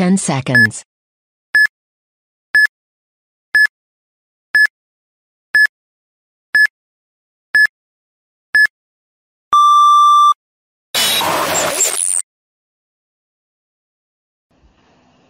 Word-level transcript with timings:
10 0.00 0.16
seconds. 0.16 0.82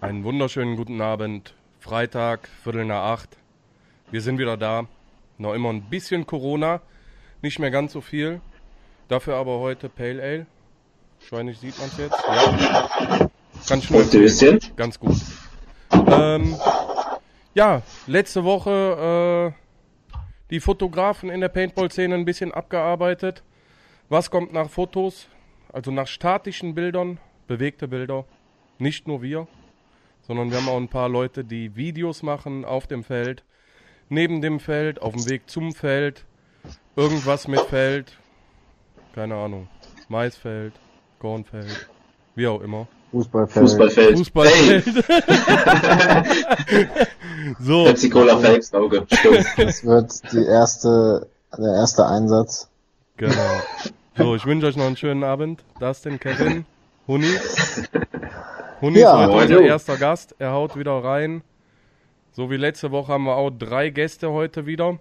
Einen 0.01 0.23
wunderschönen 0.23 0.77
guten 0.77 1.00
Abend. 1.00 1.57
Freitag, 1.80 2.48
Viertel 2.62 2.84
nach 2.84 3.02
acht. 3.02 3.39
Wir 4.12 4.21
sind 4.21 4.39
wieder 4.39 4.57
da. 4.57 4.87
Noch 5.39 5.55
immer 5.55 5.71
ein 5.71 5.91
bisschen 5.91 6.29
Corona. 6.29 6.80
Nicht 7.43 7.59
mehr 7.59 7.73
ganz 7.73 7.93
so 7.93 8.00
viel. 8.00 8.41
Dafür 9.09 9.34
aber 9.34 9.59
heute 9.59 9.89
Pale 9.89 10.23
Ale. 10.23 10.46
Wahrscheinlich 11.18 11.59
sieht 11.59 11.77
man 11.77 11.89
es 11.89 11.96
jetzt. 11.98 12.23
Ja. 12.29 13.30
Kann 13.71 13.79
ich 13.79 13.88
nur? 13.88 14.02
Ganz 14.74 14.98
gut. 14.98 15.16
Ähm, 15.92 16.56
ja, 17.55 17.83
letzte 18.09 18.42
Woche 18.42 19.55
äh, 19.55 20.23
die 20.51 20.59
Fotografen 20.59 21.30
in 21.30 21.41
der 21.41 21.51
Paintball-Szene 21.51 22.16
ein 22.16 22.25
bisschen 22.25 22.52
abgearbeitet. 22.52 23.45
Was 24.09 24.28
kommt 24.28 24.52
nach 24.52 24.69
Fotos? 24.69 25.28
Also 25.73 25.92
nach 25.92 26.09
statischen 26.09 26.75
Bildern, 26.75 27.19
bewegte 27.47 27.87
Bilder. 27.87 28.25
Nicht 28.78 29.06
nur 29.06 29.23
wir, 29.23 29.47
sondern 30.23 30.50
wir 30.50 30.59
haben 30.59 30.69
auch 30.69 30.77
ein 30.77 30.89
paar 30.89 31.09
Leute, 31.09 31.45
die 31.45 31.77
Videos 31.77 32.25
machen 32.25 32.64
auf 32.64 32.89
dem 32.89 33.05
Feld, 33.05 33.45
neben 34.09 34.42
dem 34.42 34.59
Feld, 34.59 35.00
auf 35.00 35.14
dem 35.14 35.28
Weg 35.28 35.48
zum 35.48 35.75
Feld, 35.75 36.25
irgendwas 36.97 37.47
mit 37.47 37.61
Feld, 37.61 38.19
keine 39.14 39.37
Ahnung, 39.37 39.69
Maisfeld, 40.09 40.73
Kornfeld, 41.20 41.89
wie 42.34 42.48
auch 42.48 42.62
immer. 42.62 42.89
Fußballfeld. 43.10 43.69
Fußballfeld. 43.69 44.19
Fußballfeld. 44.19 44.84
so, 47.61 47.84
Pepsi 47.84 48.11
Cola 48.11 48.36
Fakes 48.39 48.72
Auge. 48.75 49.06
Stimmt. 49.12 49.47
Das 49.56 49.84
wird 49.84 50.33
die 50.33 50.44
erste, 50.44 51.27
der 51.56 51.75
erste 51.75 52.06
Einsatz. 52.06 52.69
genau. 53.17 53.34
So, 54.17 54.34
ich 54.36 54.44
wünsche 54.47 54.67
euch 54.67 54.77
noch 54.77 54.86
einen 54.86 54.97
schönen 54.97 55.25
Abend. 55.25 55.64
Dustin, 55.80 56.20
Kevin, 56.20 56.64
Huni. 57.08 57.30
Huni 58.80 58.98
Ja. 59.00 59.24
ist 59.24 59.33
heute 59.33 59.58
unser 59.58 59.69
erster 59.69 59.97
Gast. 59.97 60.34
Er 60.39 60.52
haut 60.52 60.77
wieder 60.77 61.02
rein. 61.02 61.42
So 62.33 62.50
wie 62.50 62.56
letzte 62.56 62.91
Woche 62.91 63.12
haben 63.12 63.24
wir 63.24 63.36
auch 63.36 63.50
drei 63.50 63.91
Gäste 63.91 64.30
heute 64.30 64.67
wieder. 64.67 64.98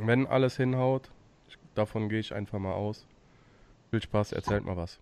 Wenn 0.00 0.26
alles 0.26 0.56
hinhaut. 0.56 1.10
Davon 1.74 2.08
gehe 2.08 2.20
ich 2.20 2.34
einfach 2.34 2.58
mal 2.58 2.72
aus. 2.74 3.06
Viel 3.90 4.02
Spaß, 4.02 4.32
erzählt 4.32 4.64
mal 4.64 4.76
was. 4.76 4.98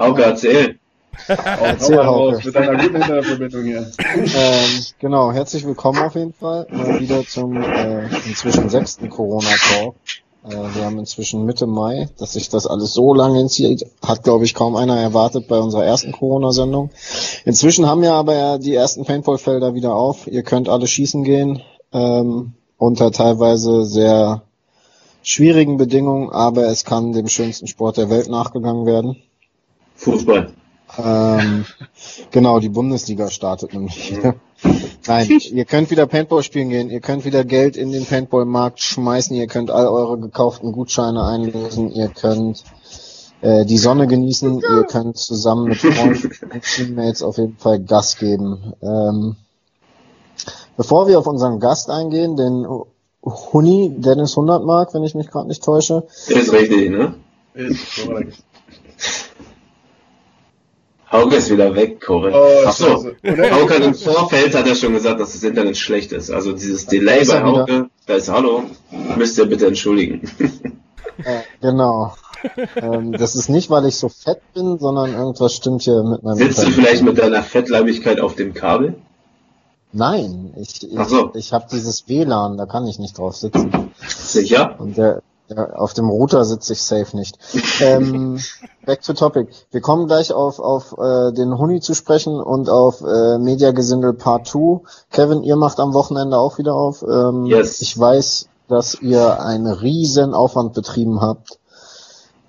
Hauke, 0.00 0.22
erzähl. 0.22 0.78
Erzähl, 1.28 1.98
Hau 1.98 2.02
mal 2.02 2.06
raus 2.06 2.34
Hauke. 2.36 2.46
mit 2.46 2.56
einer 2.56 2.82
guten 2.82 2.96
Internetverbindung 2.96 3.64
hier. 3.64 3.92
Ähm, 3.98 4.84
genau, 4.98 5.30
herzlich 5.32 5.66
willkommen 5.66 5.98
auf 6.02 6.14
jeden 6.14 6.32
Fall. 6.32 6.66
Mal 6.70 6.98
wieder 7.00 7.26
zum 7.26 7.62
äh, 7.62 8.06
inzwischen 8.26 8.70
sechsten 8.70 9.10
Corona-Talk. 9.10 9.94
Äh, 10.48 10.74
wir 10.74 10.84
haben 10.86 10.98
inzwischen 10.98 11.44
Mitte 11.44 11.66
Mai, 11.66 12.08
dass 12.18 12.32
sich 12.32 12.48
das 12.48 12.66
alles 12.66 12.94
so 12.94 13.12
lange 13.12 13.36
hinzieht, 13.36 13.84
hat 14.02 14.22
glaube 14.22 14.46
ich 14.46 14.54
kaum 14.54 14.76
einer 14.76 14.98
erwartet 14.98 15.46
bei 15.48 15.58
unserer 15.58 15.84
ersten 15.84 16.12
Corona-Sendung. 16.12 16.90
Inzwischen 17.44 17.86
haben 17.86 18.00
wir 18.00 18.14
aber 18.14 18.34
ja 18.34 18.56
die 18.58 18.74
ersten 18.74 19.04
Paintball-Felder 19.04 19.74
wieder 19.74 19.94
auf. 19.94 20.26
Ihr 20.26 20.42
könnt 20.42 20.70
alle 20.70 20.86
schießen 20.86 21.22
gehen, 21.22 21.60
ähm, 21.92 22.54
unter 22.78 23.12
teilweise 23.12 23.84
sehr 23.84 24.42
schwierigen 25.22 25.76
Bedingungen, 25.76 26.30
aber 26.30 26.68
es 26.68 26.86
kann 26.86 27.12
dem 27.12 27.28
schönsten 27.28 27.66
Sport 27.66 27.98
der 27.98 28.08
Welt 28.08 28.30
nachgegangen 28.30 28.86
werden. 28.86 29.16
Fußball. 30.00 30.52
Ähm, 30.98 31.64
genau, 32.30 32.58
die 32.58 32.68
Bundesliga 32.68 33.30
startet 33.30 33.74
nämlich. 33.74 34.18
Nein, 35.06 35.28
ihr 35.52 35.64
könnt 35.64 35.90
wieder 35.90 36.06
Paintball 36.06 36.42
spielen 36.42 36.70
gehen, 36.70 36.90
ihr 36.90 37.00
könnt 37.00 37.24
wieder 37.24 37.44
Geld 37.44 37.76
in 37.76 37.92
den 37.92 38.04
Paintball-Markt 38.04 38.80
schmeißen, 38.80 39.34
ihr 39.36 39.46
könnt 39.46 39.70
all 39.70 39.86
eure 39.86 40.18
gekauften 40.18 40.72
Gutscheine 40.72 41.24
einlösen, 41.24 41.90
ihr 41.92 42.08
könnt 42.08 42.64
äh, 43.40 43.64
die 43.64 43.78
Sonne 43.78 44.06
genießen, 44.06 44.60
ihr 44.60 44.84
könnt 44.84 45.16
zusammen 45.16 45.68
mit 45.68 45.78
Freunden 45.78 46.30
und 46.52 46.62
Teammates 46.62 47.22
auf 47.22 47.38
jeden 47.38 47.56
Fall 47.56 47.80
Gas 47.80 48.16
geben. 48.16 48.74
Ähm, 48.82 49.36
bevor 50.76 51.08
wir 51.08 51.18
auf 51.18 51.26
unseren 51.26 51.60
Gast 51.60 51.88
eingehen, 51.90 52.36
den 52.36 52.66
Huni 53.22 53.94
Dennis 53.96 54.36
Hundertmark, 54.36 54.92
wenn 54.94 55.04
ich 55.04 55.14
mich 55.14 55.30
gerade 55.30 55.48
nicht 55.48 55.62
täusche, 55.62 56.06
Ist 56.26 56.52
richtig, 56.52 56.90
ne? 56.90 57.14
Ist 57.54 58.06
korrekt. 58.06 58.42
Hauke 61.12 61.36
ist 61.36 61.50
wieder 61.50 61.74
weg, 61.74 62.00
korrekt. 62.00 62.36
Oh, 62.38 62.64
Ach 62.66 62.72
so. 62.72 62.86
scheiße. 62.86 63.16
Oder? 63.24 63.50
Hauke 63.50 63.74
hat 63.74 63.82
im 63.82 63.94
Vorfeld 63.94 64.54
hat 64.54 64.66
er 64.66 64.74
schon 64.76 64.92
gesagt, 64.92 65.20
dass 65.20 65.32
das 65.32 65.42
Internet 65.42 65.76
schlecht 65.76 66.12
ist. 66.12 66.30
Also 66.30 66.52
dieses 66.52 66.86
Delay 66.86 67.24
bei 67.26 67.34
er 67.34 67.46
wieder. 67.46 67.60
Hauke, 67.62 67.90
da 68.06 68.14
ist 68.14 68.28
Hallo, 68.30 68.62
müsst 69.16 69.36
ihr 69.38 69.46
bitte 69.46 69.66
entschuldigen. 69.66 70.22
Äh, 71.22 71.40
genau. 71.60 72.14
ähm, 72.76 73.12
das 73.12 73.34
ist 73.34 73.50
nicht, 73.50 73.68
weil 73.68 73.84
ich 73.84 73.96
so 73.96 74.08
fett 74.08 74.40
bin, 74.54 74.78
sondern 74.78 75.12
irgendwas 75.12 75.54
stimmt 75.54 75.82
hier 75.82 76.02
mit 76.02 76.22
meinem 76.22 76.38
Sitzt 76.38 76.56
du 76.56 76.62
Internet. 76.62 76.74
vielleicht 76.86 77.02
mit 77.02 77.18
deiner 77.18 77.42
Fettleibigkeit 77.42 78.22
auf 78.22 78.36
dem 78.36 78.54
Kabel? 78.54 78.94
Nein, 79.92 80.54
ich, 80.56 80.82
ich, 80.82 80.98
so. 81.08 81.30
ich 81.34 81.52
habe 81.52 81.66
dieses 81.70 82.08
WLAN, 82.08 82.56
da 82.56 82.64
kann 82.64 82.86
ich 82.86 82.98
nicht 82.98 83.18
drauf 83.18 83.36
sitzen. 83.36 83.90
Sicher? 84.06 84.76
Und 84.78 84.96
der, 84.96 85.20
der, 85.50 85.80
auf 85.80 85.92
dem 85.94 86.08
Router 86.08 86.44
sitze 86.44 86.72
ich 86.72 86.82
safe 86.82 87.16
nicht. 87.16 87.38
ähm, 87.80 88.38
back 88.86 89.02
to 89.02 89.12
topic. 89.12 89.48
Wir 89.70 89.80
kommen 89.80 90.06
gleich 90.06 90.32
auf, 90.32 90.58
auf 90.60 90.96
äh, 90.98 91.32
den 91.32 91.58
Huni 91.58 91.80
zu 91.80 91.94
sprechen 91.94 92.40
und 92.40 92.68
auf 92.68 93.02
äh, 93.02 93.38
Mediagesindel 93.38 94.14
Part 94.14 94.46
2. 94.46 94.80
Kevin, 95.10 95.42
ihr 95.42 95.56
macht 95.56 95.80
am 95.80 95.92
Wochenende 95.94 96.38
auch 96.38 96.58
wieder 96.58 96.74
auf. 96.74 97.02
Ähm, 97.02 97.46
Yes. 97.46 97.80
Ich 97.80 97.98
weiß, 97.98 98.48
dass 98.68 98.94
ihr 99.00 99.42
einen 99.42 99.66
riesen 99.66 100.32
Aufwand 100.32 100.72
betrieben 100.74 101.20
habt, 101.20 101.58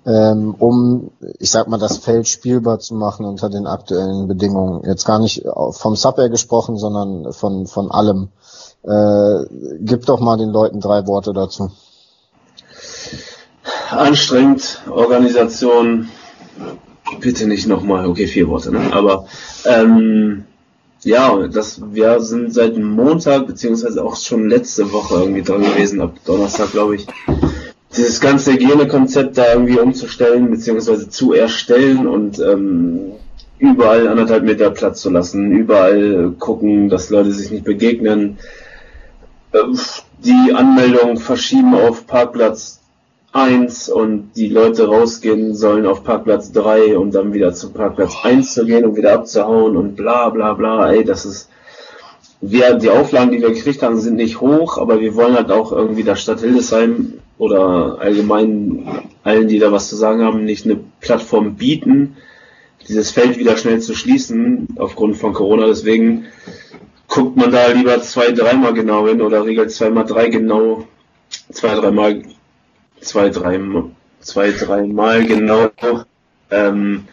ähm, 0.04 0.54
um, 0.58 1.10
ich 1.38 1.50
sag 1.50 1.68
mal, 1.68 1.78
das 1.78 1.98
Feld 1.98 2.28
spielbar 2.28 2.78
zu 2.78 2.94
machen 2.94 3.24
unter 3.26 3.50
den 3.50 3.66
aktuellen 3.66 4.28
Bedingungen. 4.28 4.84
Jetzt 4.84 5.04
gar 5.04 5.18
nicht 5.18 5.44
vom 5.70 5.96
Sub 5.96 6.16
gesprochen, 6.16 6.76
sondern 6.76 7.32
von, 7.32 7.66
von 7.66 7.90
allem. 7.90 8.28
Äh, 8.84 9.44
gib 9.80 10.06
doch 10.06 10.20
mal 10.20 10.36
den 10.38 10.50
Leuten 10.50 10.80
drei 10.80 11.06
Worte 11.06 11.32
dazu. 11.32 11.70
Anstrengend, 13.92 14.82
Organisation, 14.88 16.08
bitte 17.20 17.46
nicht 17.46 17.66
nochmal, 17.66 18.06
okay, 18.06 18.26
vier 18.26 18.48
Worte, 18.48 18.72
ne? 18.72 18.92
Aber 18.92 19.26
ähm, 19.64 20.44
ja, 21.04 21.48
das, 21.48 21.80
wir 21.92 22.20
sind 22.20 22.54
seit 22.54 22.76
Montag, 22.78 23.46
beziehungsweise 23.46 24.04
auch 24.04 24.16
schon 24.16 24.48
letzte 24.48 24.92
Woche 24.92 25.16
irgendwie 25.16 25.42
dran 25.42 25.62
gewesen, 25.62 26.00
ab 26.00 26.14
Donnerstag, 26.24 26.72
glaube 26.72 26.96
ich, 26.96 27.06
dieses 27.96 28.20
ganze 28.20 28.52
Hygienekonzept 28.52 29.36
da 29.36 29.52
irgendwie 29.52 29.78
umzustellen, 29.78 30.50
beziehungsweise 30.50 31.08
zu 31.08 31.32
erstellen 31.32 32.06
und 32.06 32.38
ähm, 32.38 33.12
überall 33.58 34.08
anderthalb 34.08 34.44
Meter 34.44 34.70
Platz 34.70 35.02
zu 35.02 35.10
lassen, 35.10 35.52
überall 35.52 36.32
gucken, 36.38 36.88
dass 36.88 37.10
Leute 37.10 37.32
sich 37.32 37.50
nicht 37.50 37.64
begegnen, 37.64 38.38
ähm, 39.52 39.78
die 40.24 40.54
Anmeldung 40.54 41.18
verschieben 41.18 41.74
auf 41.74 42.06
Parkplatz 42.06 42.81
1 43.32 43.88
und 43.88 44.32
die 44.36 44.48
Leute 44.48 44.86
rausgehen 44.88 45.54
sollen 45.54 45.86
auf 45.86 46.04
Parkplatz 46.04 46.52
3 46.52 46.98
um 46.98 47.10
dann 47.10 47.32
wieder 47.32 47.54
zum 47.54 47.72
Parkplatz 47.72 48.16
1 48.22 48.54
zu 48.54 48.66
gehen 48.66 48.84
und 48.84 48.96
wieder 48.96 49.14
abzuhauen 49.14 49.76
und 49.76 49.96
bla 49.96 50.28
bla 50.28 50.52
bla, 50.54 50.92
ey, 50.92 51.04
das 51.04 51.24
ist 51.24 51.48
wir, 52.44 52.74
die 52.74 52.90
Auflagen, 52.90 53.30
die 53.30 53.40
wir 53.40 53.52
gekriegt 53.52 53.82
haben, 53.82 54.00
sind 54.00 54.16
nicht 54.16 54.40
hoch, 54.40 54.76
aber 54.76 55.00
wir 55.00 55.14
wollen 55.14 55.36
halt 55.36 55.52
auch 55.52 55.70
irgendwie 55.70 56.02
der 56.02 56.16
Stadt 56.16 56.40
Hildesheim 56.40 57.20
oder 57.38 57.98
allgemein 58.00 59.08
allen, 59.22 59.46
die 59.46 59.60
da 59.60 59.70
was 59.70 59.88
zu 59.88 59.96
sagen 59.96 60.22
haben, 60.22 60.44
nicht 60.44 60.64
eine 60.64 60.80
Plattform 61.00 61.54
bieten, 61.54 62.16
dieses 62.88 63.12
Feld 63.12 63.38
wieder 63.38 63.56
schnell 63.56 63.80
zu 63.80 63.94
schließen 63.94 64.66
aufgrund 64.76 65.16
von 65.16 65.32
Corona. 65.32 65.66
Deswegen 65.66 66.24
guckt 67.06 67.36
man 67.36 67.52
da 67.52 67.68
lieber 67.68 68.00
zwei, 68.02 68.32
dreimal 68.32 68.74
genau 68.74 69.06
hin 69.06 69.22
oder 69.22 69.44
regelt 69.44 69.70
zweimal 69.70 70.04
drei 70.04 70.28
genau, 70.28 70.84
zwei, 71.52 71.76
dreimal, 71.76 72.22
zwei, 73.02 73.28
drei, 73.28 73.60
zwei, 74.20 74.50
dreimal 74.52 75.24
genau 75.26 75.70
ähm, 76.50 77.04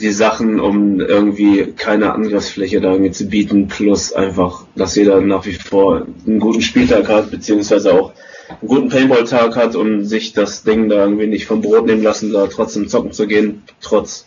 die 0.00 0.10
Sachen, 0.10 0.58
um 0.58 1.00
irgendwie 1.00 1.72
keine 1.76 2.12
Angriffsfläche 2.12 2.80
da 2.80 2.92
irgendwie 2.92 3.12
zu 3.12 3.26
bieten, 3.26 3.68
plus 3.68 4.12
einfach, 4.12 4.64
dass 4.74 4.96
jeder 4.96 5.20
nach 5.20 5.46
wie 5.46 5.52
vor 5.52 6.06
einen 6.26 6.40
guten 6.40 6.62
Spieltag 6.62 7.08
hat, 7.08 7.30
beziehungsweise 7.30 7.92
auch 7.92 8.12
einen 8.48 8.68
guten 8.68 8.88
Paintball-Tag 8.88 9.56
hat 9.56 9.76
und 9.76 10.04
sich 10.04 10.32
das 10.32 10.64
Ding 10.64 10.88
da 10.88 10.96
irgendwie 11.04 11.26
nicht 11.26 11.46
vom 11.46 11.62
Brot 11.62 11.86
nehmen 11.86 12.02
lassen, 12.02 12.32
da 12.32 12.46
trotzdem 12.46 12.88
zocken 12.88 13.12
zu 13.12 13.26
gehen, 13.26 13.62
trotz 13.80 14.26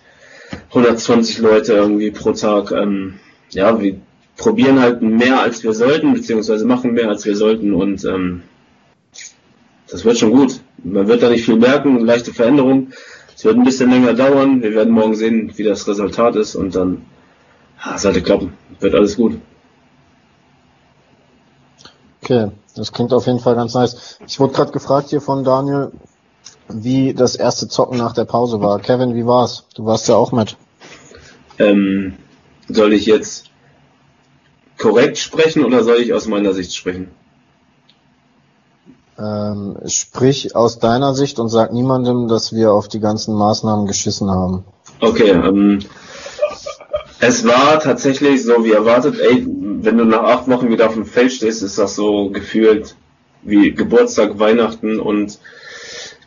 120 0.69 1.39
Leute 1.39 1.73
irgendwie 1.73 2.11
pro 2.11 2.31
Tag. 2.31 2.71
Ähm, 2.71 3.19
ja, 3.49 3.79
wir 3.81 3.97
probieren 4.37 4.79
halt 4.79 5.01
mehr 5.01 5.41
als 5.41 5.63
wir 5.63 5.73
sollten, 5.73 6.13
beziehungsweise 6.13 6.65
machen 6.65 6.93
mehr 6.93 7.09
als 7.09 7.25
wir 7.25 7.35
sollten 7.35 7.73
und 7.73 8.05
ähm, 8.05 8.43
das 9.89 10.05
wird 10.05 10.17
schon 10.17 10.31
gut. 10.31 10.56
Man 10.83 11.07
wird 11.07 11.23
da 11.23 11.29
nicht 11.29 11.45
viel 11.45 11.57
merken, 11.57 11.99
leichte 11.99 12.33
Veränderung. 12.33 12.89
Es 13.35 13.45
wird 13.45 13.57
ein 13.57 13.63
bisschen 13.63 13.91
länger 13.91 14.13
dauern. 14.13 14.61
Wir 14.61 14.73
werden 14.73 14.93
morgen 14.93 15.15
sehen, 15.15 15.51
wie 15.55 15.63
das 15.63 15.87
Resultat 15.87 16.35
ist 16.35 16.55
und 16.55 16.75
dann 16.75 17.05
ja, 17.85 17.97
sollte 17.97 18.21
klappen. 18.21 18.53
Wird 18.79 18.95
alles 18.95 19.15
gut. 19.15 19.39
Okay, 22.21 22.51
das 22.75 22.91
klingt 22.91 23.13
auf 23.13 23.25
jeden 23.25 23.39
Fall 23.39 23.55
ganz 23.55 23.73
nice. 23.73 24.19
Ich 24.27 24.39
wurde 24.39 24.53
gerade 24.53 24.71
gefragt 24.71 25.09
hier 25.09 25.21
von 25.21 25.43
Daniel, 25.43 25.91
wie 26.67 27.13
das 27.13 27.35
erste 27.35 27.67
Zocken 27.67 27.97
nach 27.97 28.13
der 28.13 28.25
Pause 28.25 28.59
war. 28.59 28.79
Kevin, 28.79 29.15
wie 29.15 29.25
war's? 29.25 29.65
Du 29.75 29.85
warst 29.85 30.09
ja 30.09 30.15
auch 30.15 30.31
mit. 30.31 30.57
Ähm, 31.59 32.17
soll 32.67 32.93
ich 32.93 33.05
jetzt 33.05 33.49
korrekt 34.77 35.17
sprechen 35.17 35.63
oder 35.63 35.83
soll 35.83 35.97
ich 35.97 36.13
aus 36.13 36.27
meiner 36.27 36.53
Sicht 36.53 36.75
sprechen? 36.75 37.11
Ähm, 39.19 39.77
sprich 39.87 40.55
aus 40.55 40.79
deiner 40.79 41.15
Sicht 41.15 41.39
und 41.39 41.49
sag 41.49 41.73
niemandem, 41.73 42.27
dass 42.27 42.53
wir 42.53 42.71
auf 42.71 42.87
die 42.87 42.99
ganzen 42.99 43.33
Maßnahmen 43.33 43.87
geschissen 43.87 44.29
haben. 44.29 44.63
Okay, 44.99 45.31
ähm, 45.31 45.79
es 47.19 47.45
war 47.45 47.79
tatsächlich 47.79 48.43
so 48.43 48.63
wie 48.63 48.73
erwartet, 48.73 49.19
ey, 49.19 49.45
wenn 49.47 49.97
du 49.97 50.05
nach 50.05 50.23
acht 50.23 50.47
Wochen 50.47 50.69
wieder 50.69 50.87
auf 50.87 50.93
dem 50.93 51.05
Feld 51.05 51.31
stehst, 51.31 51.63
ist 51.63 51.79
das 51.79 51.95
so 51.95 52.29
gefühlt 52.29 52.95
wie 53.41 53.71
Geburtstag, 53.71 54.37
Weihnachten 54.37 54.99
und 54.99 55.39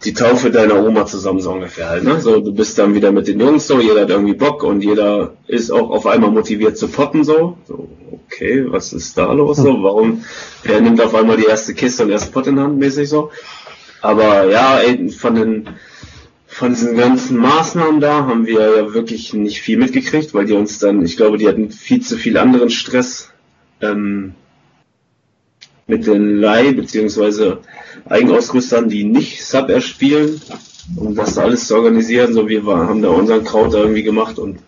die 0.04 0.14
Taufe 0.14 0.50
deiner 0.50 0.82
Oma 0.82 1.04
zusammen 1.04 1.40
so 1.40 1.52
ungefähr 1.52 1.90
halt, 1.90 2.04
ne? 2.04 2.20
So, 2.20 2.40
du 2.40 2.52
bist 2.54 2.78
dann 2.78 2.94
wieder 2.94 3.12
mit 3.12 3.28
den 3.28 3.38
Jungs 3.38 3.66
so, 3.66 3.80
jeder 3.80 4.02
hat 4.02 4.10
irgendwie 4.10 4.34
Bock 4.34 4.62
und 4.62 4.82
jeder 4.82 5.34
ist 5.46 5.70
auch 5.70 5.90
auf 5.90 6.06
einmal 6.06 6.30
motiviert 6.30 6.78
zu 6.78 6.88
potten 6.88 7.22
so. 7.22 7.58
So, 7.66 7.88
okay, 8.24 8.64
was 8.66 8.94
ist 8.94 9.18
da 9.18 9.30
los 9.32 9.58
so? 9.58 9.82
Warum, 9.82 10.24
wer 10.62 10.80
nimmt 10.80 11.02
auf 11.02 11.14
einmal 11.14 11.36
die 11.36 11.44
erste 11.44 11.74
Kiste 11.74 12.04
und 12.04 12.10
erst 12.10 12.32
Pott 12.32 12.46
in 12.46 12.58
Hand 12.58 12.78
mäßig 12.78 13.08
so? 13.08 13.30
Aber 14.00 14.50
ja, 14.50 14.78
ey, 14.78 15.10
von 15.10 15.34
den, 15.34 15.68
von 16.46 16.70
diesen 16.70 16.96
ganzen 16.96 17.36
Maßnahmen 17.36 18.00
da 18.00 18.24
haben 18.24 18.46
wir 18.46 18.76
ja 18.76 18.94
wirklich 18.94 19.34
nicht 19.34 19.60
viel 19.60 19.76
mitgekriegt, 19.76 20.32
weil 20.32 20.46
die 20.46 20.54
uns 20.54 20.78
dann, 20.78 21.04
ich 21.04 21.18
glaube, 21.18 21.36
die 21.36 21.46
hatten 21.46 21.70
viel 21.70 22.00
zu 22.00 22.16
viel 22.16 22.38
anderen 22.38 22.70
Stress, 22.70 23.30
ähm, 23.82 24.34
mit 25.90 26.06
den 26.06 26.40
Leih- 26.40 26.72
bzw. 26.74 27.56
Eigenausrüstern, 28.08 28.88
die 28.88 29.04
nicht 29.04 29.44
Sub 29.44 29.68
erspielen, 29.68 30.40
um 30.96 31.14
das 31.14 31.36
alles 31.36 31.66
zu 31.66 31.74
organisieren. 31.76 32.32
So, 32.32 32.48
wir 32.48 32.64
waren, 32.64 32.88
haben 32.88 33.02
da 33.02 33.10
unseren 33.10 33.44
Kraut 33.44 33.74
irgendwie 33.74 34.02
gemacht 34.02 34.38
und 34.38 34.60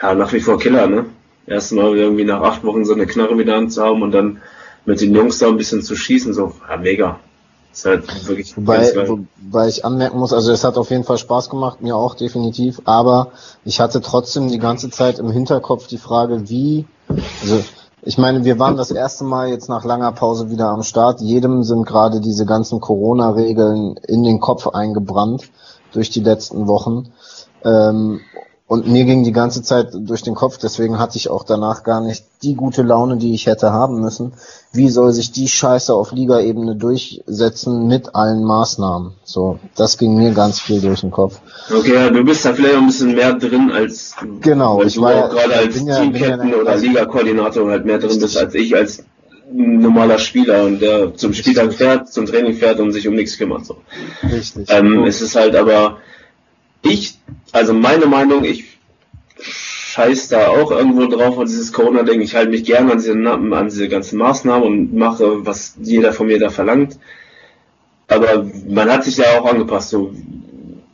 ja, 0.00 0.14
nach 0.14 0.32
wie 0.32 0.40
vor 0.40 0.58
Killer, 0.58 0.88
ne? 0.88 1.06
Erstmal 1.46 1.96
irgendwie 1.96 2.24
nach 2.24 2.42
acht 2.42 2.64
Wochen 2.64 2.84
so 2.84 2.94
eine 2.94 3.06
Knarre 3.06 3.38
wieder 3.38 3.56
anzuhaben 3.56 4.02
und 4.02 4.12
dann 4.12 4.40
mit 4.86 5.00
den 5.00 5.14
Jungs 5.14 5.38
da 5.38 5.48
ein 5.48 5.56
bisschen 5.56 5.82
zu 5.82 5.94
schießen, 5.94 6.34
so, 6.34 6.52
ja, 6.68 6.76
mega. 6.76 7.20
Ist 7.72 7.86
halt 7.86 8.28
wirklich 8.28 8.56
Wobei, 8.56 9.08
wobei 9.08 9.68
ich 9.68 9.84
anmerken 9.84 10.18
muss, 10.18 10.32
also 10.32 10.52
es 10.52 10.62
hat 10.62 10.76
auf 10.76 10.90
jeden 10.90 11.02
Fall 11.04 11.18
Spaß 11.18 11.50
gemacht, 11.50 11.82
mir 11.82 11.96
auch 11.96 12.14
definitiv, 12.14 12.80
aber 12.84 13.32
ich 13.64 13.80
hatte 13.80 14.00
trotzdem 14.00 14.48
die 14.48 14.60
ganze 14.60 14.90
Zeit 14.90 15.18
im 15.18 15.30
Hinterkopf 15.30 15.88
die 15.88 15.98
Frage, 15.98 16.48
wie, 16.48 16.86
also 17.42 17.64
ich 18.06 18.18
meine, 18.18 18.44
wir 18.44 18.58
waren 18.58 18.76
das 18.76 18.90
erste 18.90 19.24
Mal 19.24 19.48
jetzt 19.48 19.68
nach 19.68 19.84
langer 19.84 20.12
Pause 20.12 20.50
wieder 20.50 20.68
am 20.68 20.82
Start. 20.82 21.20
Jedem 21.20 21.62
sind 21.62 21.86
gerade 21.86 22.20
diese 22.20 22.44
ganzen 22.44 22.80
Corona-Regeln 22.80 23.96
in 24.06 24.24
den 24.24 24.40
Kopf 24.40 24.66
eingebrannt 24.68 25.50
durch 25.92 26.10
die 26.10 26.20
letzten 26.20 26.66
Wochen. 26.66 27.12
Ähm, 27.64 28.20
und 28.66 28.86
mir 28.88 29.04
ging 29.04 29.24
die 29.24 29.32
ganze 29.32 29.62
Zeit 29.62 29.88
durch 29.92 30.22
den 30.22 30.34
Kopf, 30.34 30.56
deswegen 30.58 30.98
hatte 30.98 31.18
ich 31.18 31.28
auch 31.28 31.44
danach 31.44 31.82
gar 31.84 32.00
nicht 32.00 32.24
die 32.42 32.54
gute 32.54 32.82
Laune, 32.82 33.18
die 33.18 33.34
ich 33.34 33.46
hätte 33.46 33.72
haben 33.72 34.00
müssen. 34.00 34.32
Wie 34.72 34.88
soll 34.88 35.12
sich 35.12 35.32
die 35.32 35.48
Scheiße 35.48 35.92
auf 35.94 36.12
Ligaebene 36.12 36.74
durchsetzen 36.74 37.86
mit 37.86 38.14
allen 38.14 38.42
Maßnahmen? 38.42 39.12
So, 39.22 39.58
das 39.76 39.98
ging 39.98 40.16
mir 40.16 40.32
ganz 40.32 40.60
viel 40.60 40.80
durch 40.80 41.02
den 41.02 41.10
Kopf. 41.10 41.40
Okay, 41.70 41.94
ja, 41.94 42.10
du 42.10 42.24
bist 42.24 42.44
da 42.44 42.54
vielleicht 42.54 42.76
ein 42.76 42.86
bisschen 42.86 43.14
mehr 43.14 43.34
drin 43.34 43.70
als 43.70 44.14
Genau, 44.40 44.82
ich 44.82 44.98
war 45.00 45.12
ja- 45.14 45.26
auch 45.26 45.30
gerade 45.30 45.56
als 45.56 45.80
ja- 45.80 45.86
ja 45.86 46.00
Teamcaptain 46.00 46.48
der- 46.50 46.60
oder 46.62 46.76
Liga-Koordinator 46.76 47.70
halt 47.70 47.84
mehr 47.84 47.98
drin 47.98 48.18
bist 48.18 48.36
als 48.36 48.54
ich 48.54 48.74
als 48.74 49.04
normaler 49.52 50.18
Spieler 50.18 50.64
und 50.64 50.80
der 50.80 51.14
zum 51.14 51.34
Spieltag 51.34 51.72
fährt, 51.74 52.10
zum 52.12 52.24
Training 52.26 52.54
fährt 52.54 52.80
und 52.80 52.92
sich 52.92 53.06
um 53.06 53.14
nichts 53.14 53.36
kümmert. 53.36 53.66
So. 53.66 53.76
Richtig. 54.22 54.66
Ähm, 54.70 55.04
es 55.04 55.20
ist 55.20 55.36
halt 55.36 55.54
aber 55.54 55.98
ich, 56.82 57.18
also 57.54 57.72
meine 57.72 58.06
Meinung, 58.06 58.44
ich 58.44 58.64
scheiß 59.40 60.28
da 60.28 60.48
auch 60.48 60.70
irgendwo 60.72 61.06
drauf 61.06 61.38
an 61.38 61.46
dieses 61.46 61.72
Corona-Ding. 61.72 62.20
Ich 62.20 62.34
halte 62.34 62.50
mich 62.50 62.64
gerne 62.64 62.92
an 62.92 62.98
diese, 62.98 63.12
an 63.12 63.68
diese 63.68 63.88
ganzen 63.88 64.18
Maßnahmen 64.18 64.66
und 64.66 64.94
mache, 64.94 65.46
was 65.46 65.76
jeder 65.80 66.12
von 66.12 66.26
mir 66.26 66.38
da 66.38 66.50
verlangt. 66.50 66.98
Aber 68.08 68.44
man 68.68 68.90
hat 68.90 69.04
sich 69.04 69.16
ja 69.16 69.38
auch 69.38 69.46
angepasst. 69.46 69.90
So, 69.90 70.12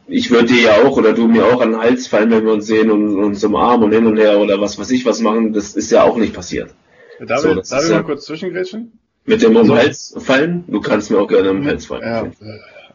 ich 0.07 0.31
würde 0.31 0.49
dir 0.53 0.63
ja 0.63 0.73
auch 0.85 0.97
oder 0.97 1.13
du 1.15 1.27
mir 1.29 1.47
auch 1.47 1.61
an 1.63 1.73
den 1.73 1.81
Hals 1.81 2.07
fallen, 2.07 2.31
wenn 2.31 2.45
wir 2.45 2.53
uns 2.53 2.67
sehen 2.67 2.91
und 2.91 3.17
uns 3.19 3.43
umarmen 3.43 3.85
und 3.87 3.93
hin 3.93 4.07
und 4.07 4.19
her 4.19 4.39
oder 4.39 4.61
was 4.61 4.79
weiß 4.79 4.91
ich 4.91 5.07
was 5.07 5.21
machen. 5.21 5.53
Das 5.55 5.75
ist 5.75 5.91
ja 5.91 6.03
auch 6.05 6.17
nicht 6.17 6.35
passiert. 6.35 6.75
Darf, 7.21 7.41
So, 7.41 7.57
ich, 7.57 7.69
darf 7.69 7.83
ich 7.85 7.91
ja- 7.91 7.97
mal 7.97 8.05
kurz 8.05 8.27
zwischengrätschen? 8.27 8.93
Mit 9.27 9.43
dem 9.43 9.55
um 9.57 9.67
So. 9.67 9.75
den 9.75 9.83
Hals 9.83 10.15
fallen, 10.19 10.65
du 10.69 10.81
kannst 10.81 11.11
mir 11.11 11.19
auch 11.21 11.29
gerne 11.29 11.51
um 11.51 11.59
den 11.63 11.67
Hals 11.67 11.87
fallen. 11.87 12.03
Ja. 12.03 12.27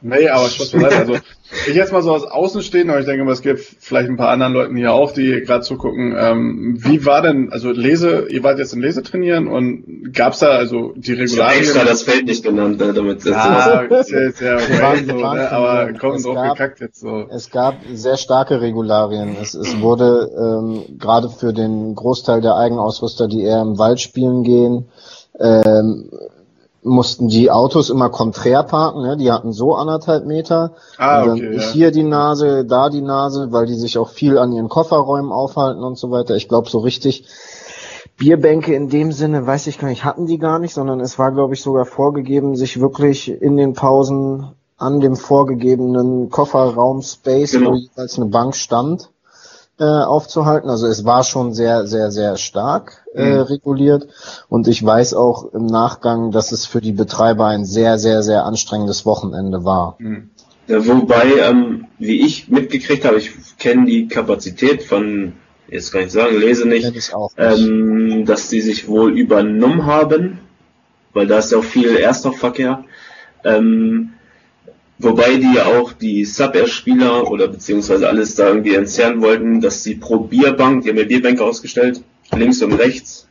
Nee, 0.02 0.28
aber 0.30 0.48
Spaß 0.50 0.72
beiseite. 0.72 0.96
Also, 0.98 1.14
ich 1.68 1.76
jetzt 1.76 1.92
mal 1.92 2.02
so 2.02 2.12
aus 2.14 2.26
Außen 2.26 2.62
stehen, 2.62 2.90
aber 2.90 3.00
ich 3.00 3.06
denke 3.06 3.24
mal, 3.24 3.32
es 3.32 3.42
gibt 3.42 3.60
vielleicht 3.60 4.10
ein 4.10 4.18
paar 4.18 4.30
anderen 4.30 4.54
Leuten 4.54 4.76
hier 4.76 4.94
auch, 4.94 5.12
die 5.12 5.42
gerade 5.42 5.62
zugucken. 5.64 6.16
Ähm, 6.18 6.78
wie 6.80 7.06
war 7.06 7.22
denn, 7.22 7.52
also 7.52 7.72
Lese, 7.72 8.28
ihr 8.30 8.44
wart 8.44 8.60
jetzt 8.60 8.74
im 8.74 8.82
Lesetrainieren 8.82 9.48
und 9.48 10.14
gab's 10.14 10.40
da 10.40 10.48
also 10.50 10.94
die 10.96 11.14
Ich 11.14 11.18
habe 11.20 11.22
Regularien? 11.30 11.60
extra 11.62 11.84
das 11.86 12.04
Feld 12.04 12.26
nicht 12.26 12.44
genannt, 12.44 12.80
ne, 12.80 12.94
damit 12.94 13.26
Ah, 13.34 13.82
ist 13.90 14.12
ja, 14.12 14.20
ist 14.20 14.42
ja 14.42 14.58
Wir 14.60 14.82
waren- 14.82 14.94
okay, 14.94 15.06
so, 15.08 15.16
wir 15.18 15.24
waren 15.24 15.38
ne? 15.38 15.52
aber 15.52 15.90
Es 16.16 16.24
drauf 16.24 16.36
gab- 16.36 16.58
gekackt 16.58 16.80
jetzt 16.82 17.00
so. 17.00 17.26
Es 17.30 17.50
gab 17.52 17.76
sehr 17.94 18.18
starke 18.18 18.62
Regularien. 18.62 19.36
Es, 19.42 19.54
es 19.54 19.80
wurde 19.82 20.30
ähm, 20.38 20.98
gerade 21.00 21.30
für 21.30 21.54
den 21.54 21.96
Großteil 21.96 22.42
der 22.42 22.56
Eigenausrüster, 22.56 23.28
die 23.28 23.44
eher 23.44 23.62
im 23.62 23.78
Wald 23.78 24.00
spielen 24.02 24.44
gehen, 24.44 24.86
ähm, 25.40 26.10
mussten 26.86 27.28
die 27.28 27.50
Autos 27.50 27.90
immer 27.90 28.10
konträr 28.10 28.64
parken. 28.64 29.02
Ne? 29.02 29.18
Die 29.18 29.32
hatten 29.32 29.52
so 29.52 29.74
anderthalb 29.76 30.26
Meter. 30.26 30.74
Ah, 30.98 31.24
und 31.24 31.28
dann 31.28 31.38
okay, 31.38 31.56
ja. 31.58 31.62
hier 31.72 31.92
die 31.92 32.04
Nase, 32.04 32.64
da 32.64 32.90
die 32.90 33.02
Nase, 33.02 33.52
weil 33.52 33.66
die 33.66 33.74
sich 33.74 33.98
auch 33.98 34.10
viel 34.10 34.38
an 34.38 34.54
ihren 34.54 34.70
Kofferräumen 34.70 35.32
aufhalten 35.32 35.84
und 35.84 35.98
so 35.98 36.12
weiter. 36.12 36.36
Ich 36.36 36.48
glaube 36.48 36.70
so 36.70 36.80
richtig. 36.80 37.26
Bierbänke 38.18 38.74
in 38.74 38.88
dem 38.88 39.12
Sinne, 39.12 39.46
weiß 39.46 39.68
ich 39.68 39.78
gar 39.80 39.90
nicht, 39.90 40.06
hatten 40.06 40.26
die 40.26 40.38
gar 40.38 40.60
nicht, 40.60 40.74
sondern 40.74 41.02
es 41.02 41.20
war, 41.20 41.34
glaube 41.34 41.54
ich, 41.54 41.62
sogar 41.62 41.86
vorgegeben, 41.86 42.56
sich 42.56 42.80
wirklich 42.80 43.30
in 43.30 43.58
den 43.58 43.74
Pausen 43.74 44.52
an 44.78 45.02
dem 45.02 45.18
vorgegebenen 45.18 46.30
Kofferraum-Space, 46.30 47.54
Genau. 47.54 47.72
wo 47.72 47.76
jeweils 47.76 48.18
eine 48.18 48.28
Bank 48.28 48.56
stand, 48.56 49.10
äh, 49.80 49.84
aufzuhalten. 49.84 50.70
Also 50.70 50.88
es 50.88 51.04
war 51.06 51.24
schon 51.24 51.54
sehr, 51.54 51.86
sehr, 51.88 52.12
sehr 52.12 52.38
stark 52.38 53.06
äh, 53.14 53.36
Mhm. 53.36 53.42
reguliert. 53.42 54.08
Und 54.50 54.68
ich 54.68 54.84
weiß 54.86 55.14
auch 55.14 55.54
im 55.54 55.66
Nachgang, 55.66 56.32
dass 56.32 56.52
es 56.52 56.66
für 56.66 56.82
die 56.82 56.94
Betreiber 56.94 57.48
ein 57.48 57.66
sehr, 57.66 57.98
sehr, 57.98 58.24
sehr 58.24 58.46
anstrengendes 58.46 59.06
Wochenende 59.06 59.66
war. 59.66 59.96
Hm. 60.00 60.30
Ja, 60.68 60.86
wobei, 60.88 61.34
ähm, 61.42 61.86
wie 62.00 62.26
ich 62.26 62.48
mitgekriegt 62.50 63.06
habe, 63.06 63.18
ich 63.18 63.32
kenne 63.60 63.86
die 63.86 64.08
Kapazität 64.08 64.82
von, 64.82 65.34
jetzt 65.70 65.92
kann 65.92 66.02
ich 66.02 66.12
sagen, 66.12 66.40
lese 66.40 66.68
nicht, 66.68 66.92
nicht. 66.92 67.14
ähm, 67.38 68.26
dass 68.26 68.50
die 68.50 68.62
sich 68.62 68.88
wohl 68.88 69.16
übernommen 69.16 69.86
haben, 69.86 70.40
weil 71.14 71.28
da 71.28 71.38
ist 71.38 71.52
ja 71.52 71.60
auch 71.60 71.64
viel 71.64 71.96
Erststoffverkehr. 71.96 72.84
Ähm, 73.44 74.15
wobei 75.00 75.36
die 75.36 75.54
ja 75.56 75.66
auch 75.66 75.94
die 75.94 76.26
Sub-Air-Spieler 76.26 77.30
oder 77.30 77.48
beziehungsweise 77.48 78.08
alles 78.08 78.36
da 78.36 78.48
irgendwie 78.48 78.76
entzerren 78.76 79.22
wollten, 79.22 79.62
dass 79.62 79.84
die 79.84 79.96
pro 79.96 80.20
Bierbank, 80.20 80.84
die 80.84 80.90
haben 80.90 80.98
ja 80.98 81.06
Bierbänke 81.06 81.44
ausgestellt, 81.44 82.02
links 82.36 82.62
und 82.62 82.74
rechts, 82.74 83.28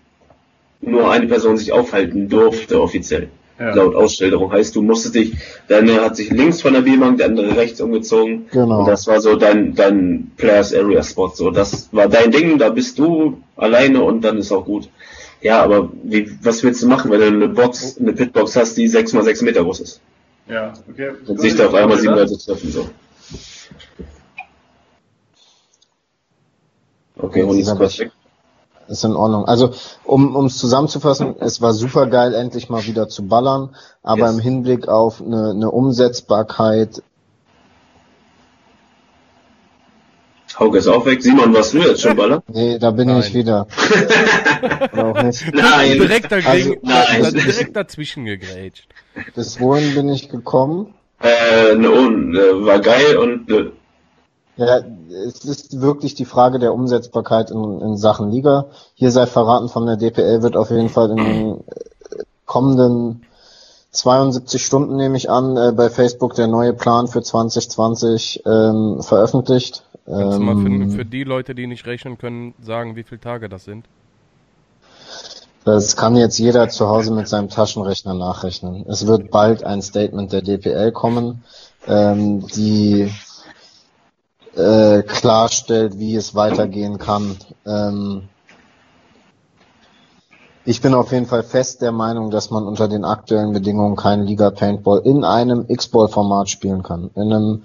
nur 0.81 1.11
eine 1.11 1.27
Person 1.27 1.57
sich 1.57 1.73
aufhalten 1.73 2.29
durfte 2.29 2.81
offiziell 2.81 3.29
Ja. 3.59 3.73
laut 3.75 3.95
Ausstellung. 3.95 4.53
Heißt, 4.53 4.75
du 4.77 4.83
musstest 4.83 5.15
dich, 5.15 5.33
der 5.69 5.79
eine 5.79 6.01
hat 6.03 6.17
sich 6.17 6.31
links 6.31 6.61
von 6.61 6.75
der 6.75 6.83
B-Bank, 6.83 7.19
der 7.19 7.27
andere 7.27 7.57
rechts 7.57 7.81
umgezogen. 7.81 8.47
Genau. 8.51 8.81
Und 8.81 8.89
das 8.89 9.07
war 9.07 9.21
so 9.21 9.37
dein, 9.37 9.75
dein 9.75 10.33
Players 10.37 10.75
Area 10.75 11.03
Spot. 11.03 11.29
So, 11.35 11.51
das 11.51 11.89
war 11.93 12.09
dein 12.09 12.31
Ding, 12.33 12.59
da 12.59 12.71
bist 12.71 12.99
du 12.99 13.39
alleine 13.57 14.03
und 14.03 14.23
dann 14.23 14.39
ist 14.39 14.53
auch 14.53 14.65
gut. 14.65 14.89
Ja, 15.41 15.63
aber 15.63 15.91
wie, 16.03 16.31
was 16.43 16.63
willst 16.65 16.83
du 16.83 16.89
machen, 16.89 17.11
wenn 17.11 17.21
du 17.21 17.27
eine 17.27 17.49
Box, 17.49 17.97
eine 17.99 18.13
Pitbox 18.13 18.57
hast, 18.57 18.77
die 18.77 18.89
6 18.89 19.13
mal 19.13 19.23
6 19.25 19.43
Meter 19.43 19.63
groß 19.63 19.81
ist? 19.81 20.01
Ja, 20.47 20.73
okay. 20.89 21.13
Und 21.27 21.41
sich 21.41 21.57
da 21.57 21.67
auf 21.67 21.75
einmal 21.75 21.99
sieben 21.99 22.15
Leute 22.15 22.37
treffen, 22.37 22.71
so. 22.71 22.87
Okay, 27.17 27.43
Hund 27.45 27.59
ist 27.61 27.69
er 27.69 27.79
weg. 27.79 28.13
Ist 28.87 29.05
in 29.05 29.17
Ordnung. 29.17 29.47
Also, 29.47 29.73
um 30.05 30.37
um 30.37 30.47
es 30.47 30.59
zusammenzufassen, 30.59 31.37
es 31.41 31.63
war 31.63 31.73
super 31.73 32.07
geil, 32.07 32.35
endlich 32.35 32.69
mal 32.69 32.85
wieder 32.85 33.09
zu 33.09 33.27
ballern, 33.27 33.75
aber 34.03 34.27
Yes. 34.27 34.35
im 34.35 34.41
Hinblick 34.41 34.89
auf 34.89 35.23
eine, 35.23 35.51
eine 35.53 35.71
Umsetzbarkeit, 35.71 37.03
Hauke 40.59 40.79
ist 40.79 40.87
auch 40.87 41.05
weg. 41.07 41.23
Simon, 41.23 41.53
warst 41.55 41.75
du 41.75 41.79
jetzt 41.79 42.01
schon 42.03 42.17
Baller? 42.17 42.43
nee, 42.49 42.79
da 42.79 42.91
bin 42.91 43.09
Nein. 43.09 43.21
ich 43.21 43.35
wieder. 43.35 43.67
Auch 44.97 45.23
nicht. 45.23 45.45
Nein. 45.53 45.93
Direkt 45.93 46.31
dagegen, 46.31 46.79
Also, 46.87 47.23
nein. 47.23 47.35
direkt 47.35 47.77
dazwischen 47.77 48.25
gegrätscht. 48.25 48.87
Bis 49.35 49.61
wohin 49.61 49.95
bin 49.95 50.09
ich 50.09 50.29
gekommen? 50.29 50.95
Äh, 51.21 51.75
ne, 51.75 51.91
und, 51.91 52.37
äh, 52.37 52.65
war 52.67 52.81
geil 52.81 53.17
und 53.17 53.51
äh, 53.51 53.71
Ja, 54.57 54.81
es 55.27 55.45
ist 55.45 55.81
wirklich 55.81 56.15
die 56.15 56.25
Frage 56.25 56.59
der 56.59 56.73
Umsetzbarkeit 56.75 57.51
in, 57.51 57.81
in 57.81 57.97
Sachen 57.97 58.31
Liga. 58.31 58.67
Hier 58.95 59.11
sei 59.11 59.27
verraten 59.27 59.69
von 59.69 59.87
der 59.87 59.97
DPL 59.97 60.43
wird 60.43 60.57
auf 60.57 60.71
jeden 60.71 60.89
Fall 60.91 61.11
in 61.11 61.17
den 61.17 61.65
kommenden 62.47 63.25
72 63.93 64.65
Stunden 64.65 64.97
nehme 64.97 65.17
ich 65.17 65.31
an, 65.31 65.57
äh, 65.57 65.73
bei 65.73 65.89
Facebook 65.89 66.35
der 66.35 66.49
neue 66.49 66.73
Plan 66.75 67.07
für 67.07 67.23
2020 67.23 68.43
ähm, 68.45 69.03
veröffentlicht. 69.03 69.85
Kannst 70.07 70.39
du 70.39 70.43
mal 70.43 70.57
für, 70.57 70.69
Ähm, 70.69 70.91
für 70.91 71.05
die 71.05 71.25
Leute, 71.25 71.55
die 71.55 71.67
nicht 71.67 71.87
rechnen 71.87 72.19
können, 72.19 72.55
sagen, 72.61 72.97
wie 72.97 73.05
viele 73.05 73.21
Tage 73.21 73.49
das 73.49 73.65
sind? 73.65 73.87
Das 75.65 75.97
kann 75.97 76.15
jetzt 76.15 76.39
jeder 76.39 76.69
zu 76.69 76.89
Hause 76.89 77.13
mit 77.13 77.27
seinem 77.27 77.49
Taschenrechner 77.49 78.13
nachrechnen. 78.13 78.85
Es 78.87 79.07
wird 79.07 79.31
bald 79.31 79.65
ein 79.65 79.81
Statement 79.81 80.31
der 80.31 80.43
DPL 80.43 80.93
kommen, 80.93 81.43
ähm, 81.87 82.47
die 82.49 83.11
äh, 84.55 85.03
klarstellt, 85.03 85.99
wie 85.99 86.17
es 86.17 86.35
weitergehen 86.35 86.99
kann. 86.99 87.37
Ähm, 87.67 88.29
ich 90.67 90.83
bin 90.83 90.95
auf 90.95 91.13
jeden 91.13 91.27
Fall 91.27 91.43
fest 91.43 91.81
der 91.81 91.93
Meinung, 91.93 92.31
dass 92.31 92.51
man 92.51 92.67
unter 92.67 92.87
den 92.87 93.05
aktuellen 93.05 93.53
Bedingungen 93.53 93.97
keinen 93.97 94.27
Liga 94.27 94.51
Paintball 94.51 95.01
in 95.05 95.25
einem 95.25 95.65
X-Ball-Format 95.69 96.51
spielen 96.51 96.83
kann. 96.83 97.11
In 97.15 97.33
einem 97.33 97.63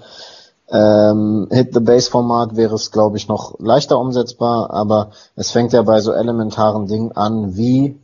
ähm, 0.72 1.48
Hit 1.52 1.74
the 1.74 1.80
Base 1.80 2.10
Format 2.10 2.56
wäre 2.56 2.76
es, 2.76 2.92
glaube 2.92 3.18
ich, 3.18 3.28
noch 3.28 3.60
leichter 3.60 4.00
umsetzbar, 4.00 4.72
aber 4.72 5.12
es 5.36 5.52
fängt 5.52 5.74
ja 5.74 5.82
bei 5.82 6.00
so 6.02 6.12
elementaren 6.12 6.88
Dingen 6.88 7.12
an, 7.12 7.56
wie 7.56 8.00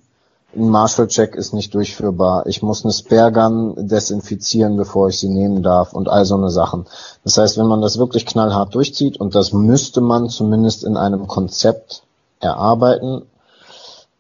ein 0.55 0.69
Marshall 0.69 1.07
Check 1.07 1.35
ist 1.35 1.53
nicht 1.53 1.73
durchführbar. 1.73 2.47
Ich 2.47 2.63
muss 2.63 2.83
eine 2.83 2.93
Spare 2.93 3.31
Gun 3.31 3.87
desinfizieren, 3.87 4.77
bevor 4.77 5.09
ich 5.09 5.19
sie 5.19 5.27
nehmen 5.27 5.63
darf 5.63 5.93
und 5.93 6.07
all 6.07 6.25
so 6.25 6.35
eine 6.35 6.49
Sachen. 6.49 6.85
Das 7.23 7.37
heißt, 7.37 7.57
wenn 7.57 7.67
man 7.67 7.81
das 7.81 7.97
wirklich 7.97 8.25
knallhart 8.25 8.73
durchzieht 8.73 9.19
und 9.19 9.35
das 9.35 9.51
müsste 9.51 10.01
man 10.01 10.29
zumindest 10.29 10.83
in 10.85 10.95
einem 10.95 11.27
Konzept 11.27 12.03
erarbeiten, 12.39 13.23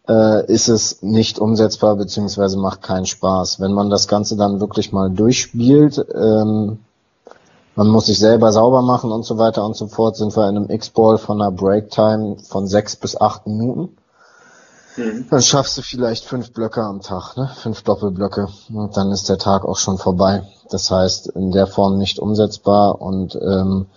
äh, 0.07 0.45
ist 0.51 0.67
es 0.67 1.01
nicht 1.01 1.39
umsetzbar 1.39 1.95
beziehungsweise 1.95 2.57
macht 2.57 2.81
keinen 2.81 3.05
Spaß. 3.05 3.59
Wenn 3.59 3.73
man 3.73 3.89
das 3.89 4.07
Ganze 4.07 4.35
dann 4.35 4.59
wirklich 4.59 4.91
mal 4.91 5.09
durchspielt, 5.09 6.05
ähm, 6.13 6.79
man 7.75 7.87
muss 7.87 8.05
sich 8.05 8.19
selber 8.19 8.51
sauber 8.51 8.81
machen 8.81 9.11
und 9.11 9.23
so 9.23 9.37
weiter 9.37 9.65
und 9.65 9.75
so 9.75 9.87
fort, 9.87 10.15
sind 10.15 10.35
wir 10.35 10.47
in 10.49 10.57
einem 10.57 10.69
X-Ball 10.69 11.17
von 11.17 11.41
einer 11.41 11.51
Breaktime 11.51 12.37
von 12.37 12.67
sechs 12.67 12.95
bis 12.95 13.19
acht 13.19 13.45
Minuten. 13.47 13.97
Mhm. 14.97 15.27
Dann 15.29 15.41
schaffst 15.41 15.77
du 15.77 15.81
vielleicht 15.81 16.23
fünf 16.23 16.53
Blöcke 16.53 16.81
am 16.81 17.01
Tag, 17.01 17.35
ne? 17.35 17.49
Fünf 17.55 17.81
Doppelblöcke. 17.83 18.47
Und 18.73 18.95
dann 18.95 19.11
ist 19.11 19.27
der 19.27 19.37
Tag 19.37 19.65
auch 19.65 19.77
schon 19.77 19.97
vorbei. 19.97 20.43
Das 20.69 20.89
heißt, 20.89 21.27
in 21.27 21.51
der 21.51 21.67
Form 21.67 21.97
nicht 21.97 22.17
umsetzbar 22.17 23.01
und 23.01 23.35
ähm, 23.35 23.87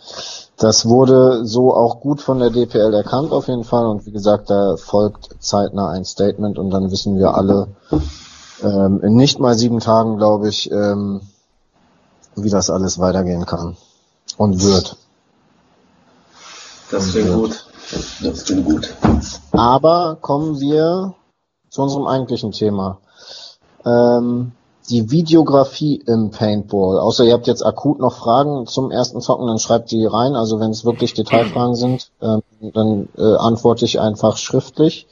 das 0.59 0.87
wurde 0.87 1.47
so 1.47 1.73
auch 1.73 2.01
gut 2.01 2.21
von 2.21 2.41
der 2.41 2.51
DPL 2.51 2.93
erkannt 2.93 3.31
auf 3.33 3.47
jeden 3.47 3.65
Fall. 3.65 3.87
Und 3.87 4.07
wie 4.07 4.11
gesagt, 4.11 4.51
da 4.51 4.77
folgt 4.77 5.37
zeitnah 5.39 5.91
ein 5.91 6.05
Statement 6.05 6.59
und 6.59 6.71
dann 6.71 6.91
wissen 6.91 7.17
wir 7.17 7.35
alle 7.35 7.69
ähm, 8.63 9.01
in 9.03 9.15
nicht 9.15 9.39
mal 9.39 9.55
sieben 9.55 9.79
Tagen, 9.79 10.17
glaube 10.19 10.49
ich, 10.49 10.71
ähm, 10.73 11.21
wie 12.45 12.51
das 12.51 12.71
alles 12.71 12.99
weitergehen 12.99 13.47
kann 13.47 13.77
und 14.37 14.63
wird. 14.63 14.97
Das 16.91 17.11
klingt 17.11 17.33
gut. 17.33 17.65
Das 18.23 18.45
klingt 18.45 18.65
gut. 18.65 18.95
Aber 19.53 20.19
kommen 20.21 20.61
wir 20.61 21.15
zu 21.71 21.83
unserem 21.83 22.07
eigentlichen 22.07 22.53
Thema. 22.53 22.99
Ähm, 23.85 24.53
die 24.91 25.11
Videografie 25.11 26.03
im 26.07 26.31
Paintball. 26.31 26.99
Außer 26.99 27.25
ihr 27.25 27.35
habt 27.35 27.47
jetzt 27.47 27.65
akut 27.65 27.99
noch 27.99 28.17
Fragen 28.17 28.67
zum 28.67 28.91
ersten 28.91 29.21
Zocken, 29.21 29.47
dann 29.47 29.59
schreibt 29.59 29.91
die 29.91 30.07
rein. 30.07 30.35
Also 30.35 30.61
wenn 30.61 30.71
es 30.71 30.85
wirklich 30.85 31.15
Detailfragen 31.15 31.75
sind, 31.75 32.11
ähm, 32.23 32.43
dann 32.73 33.09
äh, 33.17 33.37
antworte 33.37 33.85
ich 33.85 34.01
einfach 34.01 34.39
schriftlich. 34.39 35.07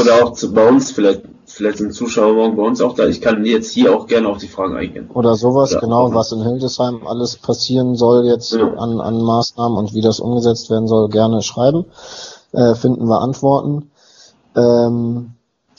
Oder 0.00 0.24
auch 0.24 0.32
zu, 0.32 0.52
bei 0.52 0.66
uns, 0.66 0.90
vielleicht, 0.92 1.22
vielleicht 1.58 1.78
sind 1.78 1.92
Zuschauer 1.92 2.34
morgen 2.34 2.56
bei 2.56 2.62
uns 2.62 2.80
auch 2.80 2.94
da. 2.94 3.06
Ich 3.06 3.20
kann 3.20 3.44
jetzt 3.44 3.72
hier 3.72 3.94
auch 3.94 4.06
gerne 4.06 4.28
auf 4.28 4.38
die 4.38 4.46
Fragen 4.48 4.76
eingehen. 4.76 5.10
Oder 5.12 5.34
sowas, 5.34 5.72
Ja. 5.72 5.80
genau, 5.80 6.14
was 6.14 6.32
in 6.32 6.42
Hildesheim 6.42 7.06
alles 7.06 7.36
passieren 7.36 7.96
soll 7.96 8.24
jetzt 8.26 8.52
Ja. 8.52 8.72
an, 8.74 9.00
an 9.00 9.20
Maßnahmen 9.20 9.76
und 9.76 9.92
wie 9.92 10.00
das 10.00 10.20
umgesetzt 10.20 10.70
werden 10.70 10.86
soll, 10.88 11.08
gerne 11.08 11.42
schreiben. 11.42 11.84
Äh, 12.52 12.74
finden 12.76 13.06
wir 13.08 13.20
Antworten. 13.20 13.90
Ähm, 14.56 15.32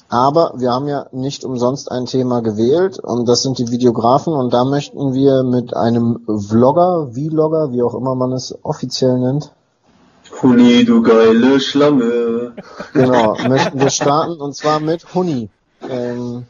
aber 0.10 0.54
wir 0.58 0.72
haben 0.72 0.88
ja 0.88 1.06
nicht 1.12 1.44
umsonst 1.46 1.90
ein 1.92 2.06
Thema 2.06 2.42
gewählt 2.42 3.00
und 3.00 3.28
das 3.30 3.42
sind 3.44 3.58
die 3.58 3.70
Videografen 3.72 4.34
und 4.34 4.54
da 4.54 4.66
möchten 4.66 5.14
wir 5.14 5.44
mit 5.44 5.76
einem 5.76 6.20
Vlogger, 6.28 7.10
Vlogger, 7.14 7.72
wie 7.72 7.82
auch 7.84 7.96
immer 7.96 8.16
man 8.16 8.34
es 8.34 8.54
offiziell 8.64 9.18
nennt, 9.20 9.52
Huni, 10.44 10.86
du 10.86 11.02
geile 11.02 11.60
Schlange. 11.60 12.54
Genau, 12.94 13.36
möchten 13.48 13.80
wir 13.80 13.90
starten 13.90 14.40
und 14.40 14.56
zwar 14.56 14.80
mit 14.80 15.14
Huni. 15.16 15.50
Ähm, 15.88 16.46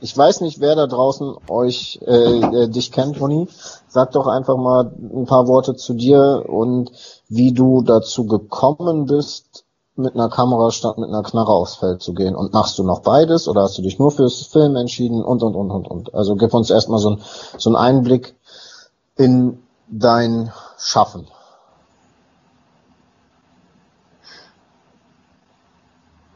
ich 0.00 0.16
weiß 0.16 0.40
nicht, 0.40 0.60
wer 0.60 0.74
da 0.74 0.86
draußen 0.86 1.36
euch 1.48 2.00
äh, 2.04 2.40
äh, 2.40 2.68
dich 2.68 2.90
kennt, 2.90 3.20
Huni. 3.20 3.48
Sag 3.88 4.12
doch 4.12 4.26
einfach 4.26 4.56
mal 4.56 4.92
ein 4.98 5.26
paar 5.26 5.46
Worte 5.46 5.76
zu 5.76 5.94
dir 5.94 6.44
und 6.48 6.90
wie 7.28 7.52
du 7.52 7.82
dazu 7.82 8.26
gekommen 8.26 9.06
bist, 9.06 9.64
mit 9.94 10.14
einer 10.14 10.30
Kamera 10.30 10.70
statt 10.70 10.98
mit 10.98 11.08
einer 11.08 11.22
Knarre 11.22 11.52
aufs 11.52 11.76
Feld 11.76 12.02
zu 12.02 12.14
gehen. 12.14 12.34
Und 12.34 12.52
machst 12.52 12.78
du 12.78 12.82
noch 12.82 13.00
beides 13.00 13.46
oder 13.46 13.62
hast 13.62 13.78
du 13.78 13.82
dich 13.82 13.98
nur 13.98 14.10
fürs 14.10 14.42
Film 14.46 14.74
entschieden 14.76 15.22
und 15.22 15.42
und 15.42 15.54
und 15.54 15.70
und 15.70 15.86
und. 15.86 16.14
Also 16.14 16.34
gib 16.34 16.54
uns 16.54 16.70
erstmal 16.70 16.98
so, 16.98 17.10
ein, 17.10 17.22
so 17.58 17.70
einen 17.70 17.76
Einblick 17.76 18.34
in 19.16 19.62
dein 19.88 20.50
Schaffen. 20.78 21.28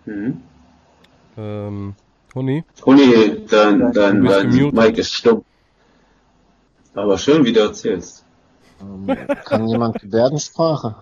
Mhm. 0.05 0.43
Ähm, 1.37 1.97
Huni? 2.37 2.65
Huni, 2.85 3.47
dein, 3.49 3.93
dein, 3.93 4.23
dein. 4.23 4.51
Mic 4.51 4.99
ist 4.99 5.15
stumm. 5.15 5.43
Aber 6.95 7.17
schön, 7.17 7.43
wie 7.47 7.53
du 7.55 7.61
erzählst. 7.61 8.27
Ähm, 8.79 9.07
kann 9.47 9.67
jemand 9.67 9.99
Gebärdensprache? 9.99 10.97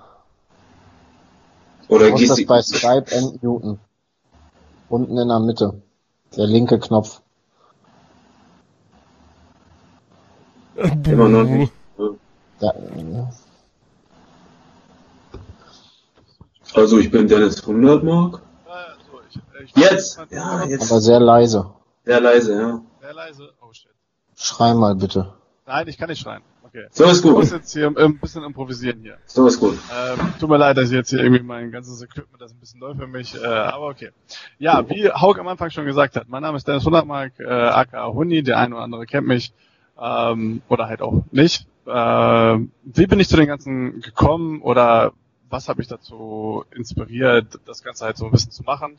Oder 1.89 2.07
Du 2.07 2.13
musst 2.13 2.31
das 2.31 2.47
bei 2.47 2.63
Skype 2.63 3.07
entmuten. 3.11 3.81
Unten 4.89 5.19
in 5.19 5.27
der 5.27 5.41
Mitte. 5.41 5.83
Der 6.37 6.47
linke 6.47 6.79
Knopf. 6.79 7.21
Immer 10.77 11.29
noch 11.29 11.45
nicht. 11.45 11.73
Da, 12.61 12.71
äh, 12.71 13.25
Also 16.75 16.99
ich 16.99 17.11
bin 17.11 17.27
Dennis 17.27 17.61
100 17.61 18.05
Mark. 18.05 18.44
Jetzt! 19.75 20.19
Ja, 20.31 20.65
jetzt. 20.65 20.91
aber 20.91 21.01
sehr 21.01 21.21
leise. 21.21 21.71
Sehr 22.05 22.21
leise, 22.21 22.53
ja. 22.55 22.81
Sehr 23.01 23.15
leise. 23.15 23.51
Oh 23.61 23.73
shit. 23.73 23.91
Schrei 24.37 24.75
mal 24.75 24.95
bitte. 24.95 25.35
Nein, 25.67 25.89
ich 25.89 25.97
kann 25.97 26.09
nicht 26.11 26.21
schreien. 26.21 26.43
Okay. 26.63 26.87
So 26.91 27.05
ist 27.05 27.25
Ich 27.25 27.31
muss 27.31 27.51
gut. 27.51 27.59
jetzt 27.61 27.73
hier 27.73 27.87
ein 27.97 28.19
bisschen 28.19 28.43
improvisieren 28.43 29.01
hier. 29.01 29.17
So 29.27 29.47
ist 29.47 29.61
gut. 29.61 29.79
Ähm, 29.97 30.35
tut 30.41 30.51
mir 30.51 30.57
leid, 30.57 30.77
dass 30.77 30.87
ich 30.87 30.97
jetzt 30.97 31.11
hier 31.11 31.21
irgendwie 31.21 31.43
mein 31.43 31.71
ganzes 31.71 32.03
Equipment, 32.03 32.41
das 32.43 32.51
ist 32.51 32.57
ein 32.57 32.61
bisschen 32.61 32.81
neu 32.81 32.95
für 32.95 33.07
mich, 33.07 33.35
äh, 33.41 33.47
aber 33.47 33.87
okay. 33.87 34.11
Ja, 34.59 34.89
wie 34.89 35.09
Haug 35.09 35.39
am 35.39 35.47
Anfang 35.47 35.71
schon 35.71 35.87
gesagt 35.87 36.17
hat, 36.17 36.29
mein 36.29 36.43
Name 36.43 36.57
ist 36.57 36.67
Dennis 36.67 36.85
Hundertmark, 36.85 37.33
äh, 37.39 37.45
aka 37.49 38.09
Huni, 38.09 38.43
der 38.43 38.59
eine 38.59 38.75
oder 38.75 38.85
andere 38.85 39.07
kennt 39.07 39.27
mich, 39.29 39.53
ähm, 40.01 40.63
oder 40.69 40.89
halt 40.89 41.01
auch 41.01 41.23
nicht. 41.31 41.69
Äh, 41.87 41.91
wie 42.85 43.07
bin 43.07 43.21
ich 43.21 43.29
zu 43.29 43.37
den 43.37 43.47
Ganzen 43.47 44.01
gekommen 44.01 44.61
oder 44.61 45.13
was 45.49 45.69
hat 45.69 45.79
mich 45.79 45.89
dazu 45.89 46.65
inspiriert, 46.75 47.59
das 47.67 47.83
Ganze 47.83 48.05
halt 48.05 48.17
so 48.17 48.27
ein 48.27 48.31
bisschen 48.31 48.53
zu 48.53 48.63
machen? 48.63 48.97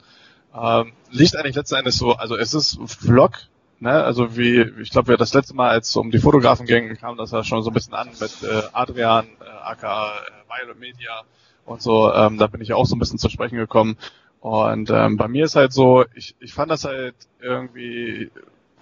Ähm, 0.55 0.93
liegt 1.09 1.35
eigentlich 1.35 1.55
letzten 1.55 1.75
Endes 1.75 1.97
so, 1.97 2.13
also 2.13 2.37
es 2.37 2.53
ist 2.53 2.79
Vlog, 2.85 3.33
ne, 3.79 3.91
also 4.03 4.37
wie, 4.37 4.61
ich 4.81 4.89
glaube, 4.89 5.09
wir 5.09 5.17
das 5.17 5.33
letzte 5.33 5.53
Mal, 5.53 5.69
als 5.69 5.89
es 5.89 5.95
um 5.95 6.11
die 6.11 6.19
Fotografen 6.19 6.65
ging, 6.65 6.95
kam 6.95 7.17
das 7.17 7.31
ja 7.31 7.43
schon 7.43 7.61
so 7.61 7.71
ein 7.71 7.73
bisschen 7.73 7.93
an 7.93 8.09
mit 8.19 8.43
äh, 8.43 8.61
Adrian, 8.71 9.25
äh, 9.41 9.49
aka 9.63 10.13
äh, 10.13 10.61
Violet 10.63 10.79
Media 10.79 11.23
und 11.65 11.81
so, 11.81 12.13
ähm, 12.13 12.37
da 12.37 12.47
bin 12.47 12.61
ich 12.61 12.73
auch 12.73 12.85
so 12.85 12.95
ein 12.95 12.99
bisschen 12.99 13.19
zu 13.19 13.29
sprechen 13.29 13.57
gekommen. 13.57 13.97
Und 14.39 14.91
ähm, 14.91 15.17
bei 15.17 15.27
mir 15.27 15.45
ist 15.45 15.55
halt 15.55 15.73
so, 15.73 16.05
ich, 16.13 16.35
ich 16.39 16.53
fand 16.53 16.69
das 16.69 16.85
halt 16.85 17.15
irgendwie, 17.41 18.29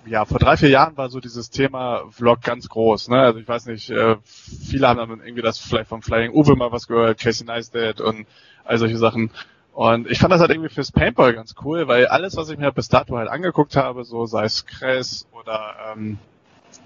ja, 0.05 0.25
vor 0.25 0.39
drei, 0.39 0.57
vier 0.57 0.69
Jahren 0.69 0.97
war 0.97 1.09
so 1.09 1.19
dieses 1.19 1.49
Thema 1.49 2.03
Vlog 2.09 2.41
ganz 2.41 2.67
groß, 2.69 3.09
ne? 3.09 3.19
Also 3.21 3.39
ich 3.39 3.47
weiß 3.47 3.67
nicht, 3.67 3.89
äh, 3.89 4.17
viele 4.23 4.87
haben 4.87 4.97
dann 4.97 5.21
irgendwie 5.21 5.41
das 5.41 5.59
vielleicht 5.59 5.89
vom 5.89 6.01
Flying 6.01 6.31
Uwe 6.31 6.55
mal 6.55 6.71
was 6.71 6.87
gehört, 6.87 7.19
Casey 7.19 7.45
Neistat 7.45 8.01
und 8.01 8.27
all 8.65 8.77
solche 8.77 8.97
Sachen. 8.97 9.31
Und 9.73 10.09
ich 10.09 10.19
fand 10.19 10.31
das 10.31 10.41
halt 10.41 10.51
irgendwie 10.51 10.69
fürs 10.69 10.91
Paintball 10.91 11.33
ganz 11.33 11.55
cool, 11.63 11.87
weil 11.87 12.07
alles, 12.07 12.35
was 12.35 12.49
ich 12.49 12.57
mir 12.57 12.71
bis 12.71 12.89
dato 12.89 13.17
halt 13.17 13.29
angeguckt 13.29 13.75
habe, 13.75 14.03
so 14.03 14.25
sei 14.25 14.43
es 14.45 14.65
Kress 14.65 15.27
oder 15.31 15.75
ähm, 15.93 16.19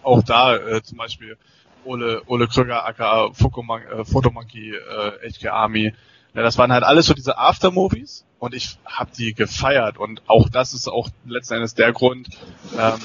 auch 0.03 0.23
da 0.23 0.55
äh, 0.55 0.81
zum 0.83 0.97
Beispiel 0.97 1.37
Ole, 1.83 2.21
Ole 2.27 2.47
Krüger, 2.47 2.85
aka 2.85 3.27
Fokomon- 3.31 3.85
äh, 3.87 4.05
Photomonkey, 4.05 4.73
äh, 4.75 5.29
HK 5.31 5.51
Army, 5.51 5.93
ja, 6.33 6.43
das 6.43 6.57
waren 6.57 6.71
halt 6.71 6.83
alles 6.83 7.07
so 7.07 7.13
diese 7.13 7.37
Aftermovies 7.37 8.25
und 8.39 8.53
ich 8.53 8.77
habe 8.85 9.11
die 9.17 9.33
gefeiert. 9.33 9.97
Und 9.97 10.21
auch 10.27 10.49
das 10.49 10.73
ist 10.73 10.87
auch 10.87 11.09
letzten 11.25 11.55
Endes 11.55 11.75
der 11.75 11.91
Grund, 11.93 12.29
ähm, 12.77 12.99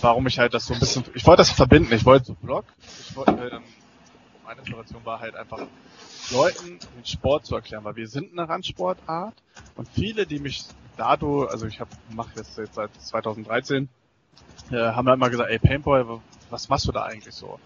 warum 0.00 0.26
ich 0.26 0.38
halt 0.38 0.54
das 0.54 0.66
so 0.66 0.74
ein 0.74 0.80
bisschen, 0.80 1.04
ich 1.14 1.26
wollte 1.26 1.40
das 1.40 1.50
verbinden, 1.50 1.92
ich 1.92 2.04
wollte 2.04 2.26
so 2.26 2.34
Vlog, 2.34 2.64
ich 3.00 3.16
wollte, 3.16 3.32
ähm, 3.32 3.62
meine 4.44 4.60
Inspiration 4.60 5.04
war 5.04 5.20
halt 5.20 5.34
einfach 5.36 5.60
Leuten 6.30 6.78
den 6.96 7.04
Sport 7.04 7.46
zu 7.46 7.54
erklären, 7.54 7.84
weil 7.84 7.96
wir 7.96 8.08
sind 8.08 8.32
eine 8.32 8.48
Randsportart. 8.48 9.34
Und 9.76 9.88
viele, 9.88 10.26
die 10.26 10.38
mich 10.38 10.64
dadurch, 10.96 11.50
also 11.50 11.66
ich 11.66 11.80
habe 11.80 11.90
mache 12.10 12.30
das 12.36 12.56
jetzt 12.56 12.74
seit 12.74 12.90
2013, 13.00 13.88
äh, 14.70 14.76
haben 14.76 15.08
halt 15.08 15.18
mal 15.18 15.30
gesagt, 15.30 15.50
ey 15.50 15.58
Paintball, 15.58 16.20
was 16.50 16.68
machst 16.68 16.86
du 16.86 16.92
da 16.92 17.04
eigentlich 17.04 17.34
so? 17.34 17.58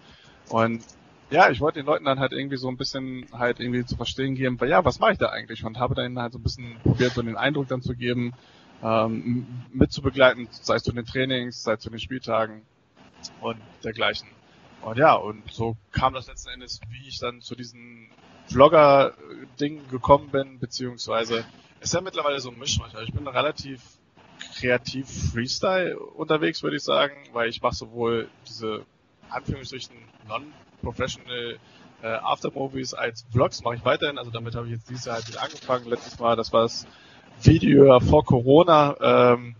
Und 0.49 0.83
ja, 1.29 1.49
ich 1.49 1.59
wollte 1.59 1.79
den 1.79 1.85
Leuten 1.85 2.05
dann 2.05 2.19
halt 2.19 2.33
irgendwie 2.33 2.57
so 2.57 2.67
ein 2.67 2.77
bisschen 2.77 3.25
halt 3.31 3.59
irgendwie 3.59 3.85
zu 3.85 3.95
verstehen 3.95 4.35
geben, 4.35 4.59
weil 4.59 4.69
ja, 4.69 4.85
was 4.85 4.99
mache 4.99 5.13
ich 5.13 5.17
da 5.17 5.29
eigentlich? 5.29 5.63
Und 5.63 5.79
habe 5.79 5.95
dann 5.95 6.19
halt 6.19 6.33
so 6.33 6.39
ein 6.39 6.43
bisschen 6.43 6.77
probiert, 6.83 7.13
so 7.13 7.21
den 7.21 7.37
Eindruck 7.37 7.67
dann 7.67 7.81
zu 7.81 7.95
geben, 7.95 8.33
ähm, 8.83 9.47
mitzubegleiten, 9.73 10.47
sei 10.51 10.75
es 10.75 10.83
zu 10.83 10.91
den 10.91 11.05
Trainings, 11.05 11.63
sei 11.63 11.73
es 11.73 11.79
zu 11.79 11.89
den 11.89 11.99
Spieltagen 11.99 12.61
und 13.41 13.57
dergleichen. 13.83 14.27
Und 14.81 14.97
ja, 14.97 15.13
und 15.13 15.51
so 15.51 15.75
kam 15.91 16.13
das 16.13 16.27
letzten 16.27 16.49
Endes, 16.49 16.79
wie 16.89 17.07
ich 17.07 17.17
dann 17.19 17.41
zu 17.41 17.55
diesem 17.55 18.07
Vlogger-Ding 18.47 19.87
gekommen 19.89 20.29
bin, 20.29 20.59
beziehungsweise 20.59 21.43
ist 21.79 21.93
ja 21.93 22.01
mittlerweile 22.01 22.39
so 22.39 22.51
ein 22.51 22.59
Mischmasch. 22.59 22.93
Also 22.93 23.07
ich 23.07 23.13
bin 23.13 23.27
relativ 23.27 23.81
kreativ 24.59 25.31
Freestyle 25.31 25.97
unterwegs, 25.97 26.61
würde 26.61 26.77
ich 26.77 26.83
sagen, 26.83 27.15
weil 27.33 27.49
ich 27.49 27.61
mache 27.61 27.75
sowohl 27.75 28.29
diese 28.47 28.85
Anführungsstrichen 29.29 29.95
non-professional 30.85 31.57
äh, 32.01 32.07
Aftermovies 32.07 32.93
als 32.93 33.25
Vlogs 33.31 33.63
mache 33.63 33.75
ich 33.75 33.85
weiterhin. 33.85 34.17
Also 34.17 34.31
damit 34.31 34.55
habe 34.55 34.67
ich 34.67 34.73
jetzt 34.73 34.89
dieses 34.89 35.05
Jahr 35.05 35.15
halt 35.15 35.27
wieder 35.27 35.41
angefangen. 35.41 35.85
Letztes 35.87 36.19
Mal, 36.19 36.35
das 36.35 36.53
war 36.53 36.63
das 36.63 36.85
Video 37.41 37.99
vor 37.99 38.23
Corona, 38.23 38.95
ähm, 39.33 39.55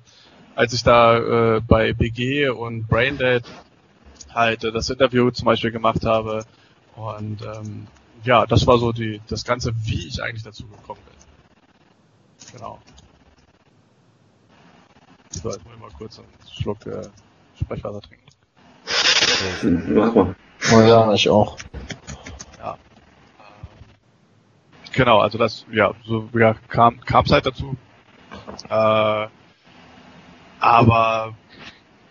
als 0.55 0.73
ich 0.73 0.83
da 0.83 1.55
äh, 1.55 1.61
bei 1.61 1.93
BG 1.93 2.49
und 2.49 2.87
Braindead 2.87 3.43
halt 4.33 4.63
äh, 4.63 4.71
das 4.71 4.89
Interview 4.89 5.31
zum 5.31 5.45
Beispiel 5.45 5.71
gemacht 5.71 6.05
habe. 6.05 6.45
Und 6.95 7.41
ähm, 7.41 7.87
ja, 8.23 8.45
das 8.45 8.65
war 8.67 8.77
so 8.77 8.91
die 8.91 9.21
das 9.27 9.43
Ganze, 9.43 9.73
wie 9.83 10.07
ich 10.07 10.21
eigentlich 10.23 10.43
dazu 10.43 10.67
gekommen 10.67 11.01
bin. 11.05 12.53
Genau. 12.53 12.79
So, 15.29 15.49
jetzt 15.49 15.65
muss 15.65 15.73
ich 15.73 15.81
mal 15.81 15.91
kurz 15.97 16.19
einen 16.19 16.27
Schluck 16.49 16.85
äh, 16.85 17.09
Sprechwasser 17.59 18.01
trinken. 18.01 18.24
Mach 19.63 20.15
mal. 20.15 20.35
Oh 20.73 20.81
ja, 20.81 21.13
ich 21.13 21.29
auch. 21.29 21.57
Ja. 22.59 22.77
Genau, 24.93 25.19
also 25.19 25.37
das, 25.37 25.65
ja, 25.71 25.91
so 26.05 26.29
ja, 26.33 26.55
kam 26.69 26.99
kam 27.01 27.25
es 27.25 27.31
halt 27.31 27.45
dazu. 27.45 27.75
Äh, 28.69 29.27
aber 30.59 31.33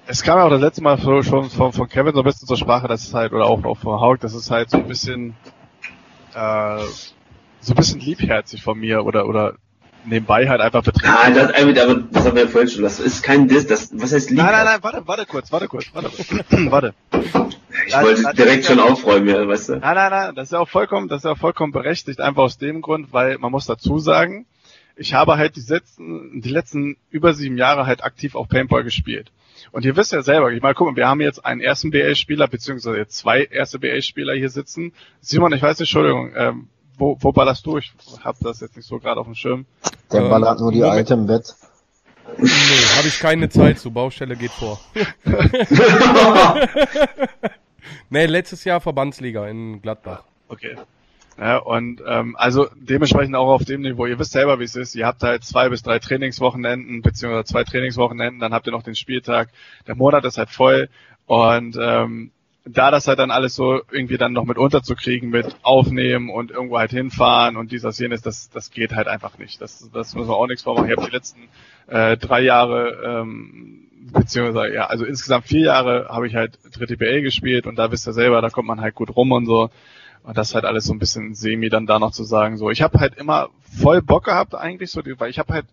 es 0.06 0.22
kam 0.22 0.38
ja 0.38 0.44
auch 0.44 0.50
das 0.50 0.60
letzte 0.60 0.82
Mal 0.82 0.98
schon 0.98 1.50
von, 1.50 1.72
von 1.72 1.88
Kevin 1.88 2.14
so 2.14 2.20
ein 2.20 2.24
bisschen 2.24 2.46
zur 2.46 2.56
Sprache, 2.56 2.88
dass 2.88 3.04
es 3.06 3.14
halt, 3.14 3.32
oder 3.32 3.46
auch, 3.46 3.64
auch 3.64 3.78
von 3.78 4.00
Haug, 4.00 4.18
dass 4.20 4.34
es 4.34 4.50
halt 4.50 4.70
so 4.70 4.78
ein 4.78 4.88
bisschen 4.88 5.34
äh, 6.34 6.84
so 7.60 7.72
ein 7.72 7.76
bisschen 7.76 8.00
liebherzig 8.00 8.62
von 8.62 8.78
mir 8.78 9.04
oder 9.04 9.26
oder 9.26 9.54
nebenbei 10.06 10.48
halt 10.48 10.60
einfach 10.60 10.82
betrieben. 10.82 11.12
Ah, 11.14 11.30
das, 11.30 11.52
aber 11.54 11.72
das 12.10 12.24
haben 12.26 12.34
wir 12.36 12.42
ja 12.44 12.48
vorhin 12.48 12.70
schon. 12.70 12.82
Das 12.82 13.00
ist 13.00 13.22
kein 13.22 13.48
Diss. 13.48 13.66
Das, 13.66 13.90
was 13.94 14.12
heißt 14.12 14.30
lieb? 14.30 14.38
Nein, 14.38 14.52
nein, 14.52 14.64
nein, 14.64 14.78
warte, 14.82 15.02
warte 15.06 15.26
kurz, 15.26 15.50
warte 15.52 15.68
kurz, 15.68 15.86
warte, 15.92 16.10
warte. 16.70 16.94
Ich 17.86 17.92
Nein, 17.92 18.04
wollte 18.04 18.22
nein, 18.22 18.36
direkt 18.36 18.64
das- 18.64 18.66
schon 18.70 18.80
aufräumen, 18.80 19.28
ja, 19.28 19.46
weißt 19.46 19.68
du? 19.70 19.72
Nein, 19.76 19.94
nein, 19.94 20.10
nein, 20.10 20.34
das 20.34 20.44
ist 20.48 20.52
ja 20.52 20.58
auch 20.60 20.68
vollkommen, 20.68 21.08
das 21.08 21.18
ist 21.18 21.24
ja 21.24 21.32
auch 21.32 21.38
vollkommen 21.38 21.72
berechtigt, 21.72 22.20
einfach 22.20 22.42
aus 22.44 22.56
dem 22.58 22.80
Grund, 22.82 23.12
weil 23.12 23.38
man 23.38 23.50
muss 23.50 23.66
dazu 23.66 23.98
sagen, 23.98 24.46
ich 24.96 25.12
habe 25.12 25.36
halt 25.36 25.56
die 25.56 25.60
letzten, 25.60 26.40
die 26.40 26.50
letzten 26.50 26.96
über 27.10 27.34
sieben 27.34 27.58
Jahre 27.58 27.86
halt 27.86 28.04
aktiv 28.04 28.36
auch 28.36 28.48
Paintball 28.48 28.84
gespielt. 28.84 29.32
Und 29.72 29.84
ihr 29.84 29.96
wisst 29.96 30.12
ja 30.12 30.22
selber, 30.22 30.52
ich 30.52 30.62
meine, 30.62 30.74
guck 30.74 30.88
mal, 30.88 30.96
wir 30.96 31.08
haben 31.08 31.20
jetzt 31.20 31.44
einen 31.44 31.60
ersten 31.60 31.90
BL-Spieler, 31.90 32.46
beziehungsweise 32.46 32.96
jetzt 32.96 33.16
zwei 33.16 33.42
erste 33.44 33.78
BL-Spieler 33.80 34.34
hier 34.34 34.50
sitzen. 34.50 34.92
Simon, 35.20 35.52
ich 35.52 35.62
weiß 35.62 35.78
nicht, 35.80 35.88
Entschuldigung, 35.88 36.32
ähm, 36.36 36.68
wo, 36.96 37.16
wo 37.20 37.32
ballerst 37.32 37.66
du? 37.66 37.78
Ich 37.78 37.92
hab 38.22 38.36
das 38.40 38.60
jetzt 38.60 38.76
nicht 38.76 38.86
so 38.86 38.98
gerade 38.98 39.20
auf 39.20 39.26
dem 39.26 39.34
Schirm. 39.34 39.66
Der 40.12 40.22
Ähm, 40.22 40.30
ballert 40.30 40.60
nur 40.60 40.72
die 40.72 40.78
Moment. 40.78 40.96
Alte 40.96 41.14
im 41.14 41.26
Bett. 41.26 41.54
Nee, 42.38 42.48
habe 42.96 43.08
ich 43.08 43.18
keine 43.18 43.48
Zeit 43.48 43.78
zu. 43.78 43.90
Baustelle 43.90 44.36
geht 44.36 44.50
vor. 44.50 44.80
nee, 48.10 48.26
letztes 48.26 48.64
Jahr 48.64 48.80
Verbandsliga 48.80 49.46
in 49.46 49.82
Gladbach. 49.82 50.24
Okay. 50.48 50.76
Ja, 51.38 51.58
und 51.58 52.00
ähm, 52.06 52.36
also 52.38 52.68
dementsprechend 52.76 53.34
auch 53.34 53.48
auf 53.48 53.64
dem 53.64 53.82
Niveau, 53.82 54.06
ihr 54.06 54.18
wisst 54.18 54.32
selber, 54.32 54.60
wie 54.60 54.64
es 54.64 54.76
ist, 54.76 54.94
ihr 54.94 55.06
habt 55.06 55.22
halt 55.22 55.44
zwei 55.44 55.68
bis 55.68 55.82
drei 55.82 55.98
Trainingswochenenden, 55.98 57.02
beziehungsweise 57.02 57.44
zwei 57.44 57.64
Trainingswochenenden, 57.64 58.40
dann 58.40 58.54
habt 58.54 58.66
ihr 58.68 58.72
noch 58.72 58.84
den 58.84 58.94
Spieltag, 58.94 59.50
der 59.88 59.96
Monat 59.96 60.24
ist 60.24 60.38
halt 60.38 60.50
voll 60.50 60.88
und 61.26 61.76
ähm, 61.80 62.30
da 62.66 62.90
das 62.90 63.06
halt 63.08 63.18
dann 63.18 63.30
alles 63.30 63.54
so 63.54 63.82
irgendwie 63.90 64.16
dann 64.16 64.32
noch 64.32 64.44
mit 64.44 64.56
unterzukriegen, 64.56 65.30
mit 65.30 65.56
aufnehmen 65.62 66.30
und 66.30 66.50
irgendwo 66.50 66.78
halt 66.78 66.92
hinfahren 66.92 67.56
und 67.56 67.72
dies, 67.72 67.82
das, 67.82 67.98
jenes, 67.98 68.22
das, 68.22 68.48
das 68.50 68.70
geht 68.70 68.94
halt 68.94 69.06
einfach 69.06 69.38
nicht. 69.38 69.60
Das, 69.60 69.90
das 69.92 70.14
müssen 70.14 70.28
wir 70.28 70.36
auch 70.36 70.46
nichts 70.46 70.62
vormachen. 70.62 70.88
Ich 70.88 70.96
habe 70.96 71.06
die 71.06 71.14
letzten 71.14 71.48
äh, 71.88 72.16
drei 72.16 72.40
Jahre, 72.40 73.22
ähm, 73.22 73.88
beziehungsweise 74.12 74.74
ja, 74.74 74.86
also 74.86 75.04
insgesamt 75.04 75.46
vier 75.46 75.66
Jahre 75.66 76.08
habe 76.08 76.26
ich 76.26 76.34
halt 76.34 76.58
dritte 76.72 76.96
BL 76.96 77.20
gespielt 77.22 77.66
und 77.66 77.76
da 77.76 77.92
wisst 77.92 78.06
ihr 78.06 78.14
selber, 78.14 78.40
da 78.40 78.48
kommt 78.48 78.68
man 78.68 78.80
halt 78.80 78.94
gut 78.94 79.14
rum 79.14 79.32
und 79.32 79.46
so. 79.46 79.70
Und 80.24 80.38
das 80.38 80.54
halt 80.54 80.64
alles 80.64 80.84
so 80.84 80.94
ein 80.94 80.98
bisschen 80.98 81.34
semi 81.34 81.68
dann 81.68 81.86
da 81.86 81.98
noch 81.98 82.10
zu 82.10 82.24
sagen. 82.24 82.56
So, 82.56 82.70
ich 82.70 82.80
habe 82.80 82.98
halt 82.98 83.14
immer 83.16 83.50
voll 83.80 84.00
Bock 84.00 84.24
gehabt 84.24 84.54
eigentlich 84.54 84.90
so, 84.90 85.02
weil 85.18 85.30
ich 85.30 85.38
habe 85.38 85.52
halt 85.52 85.66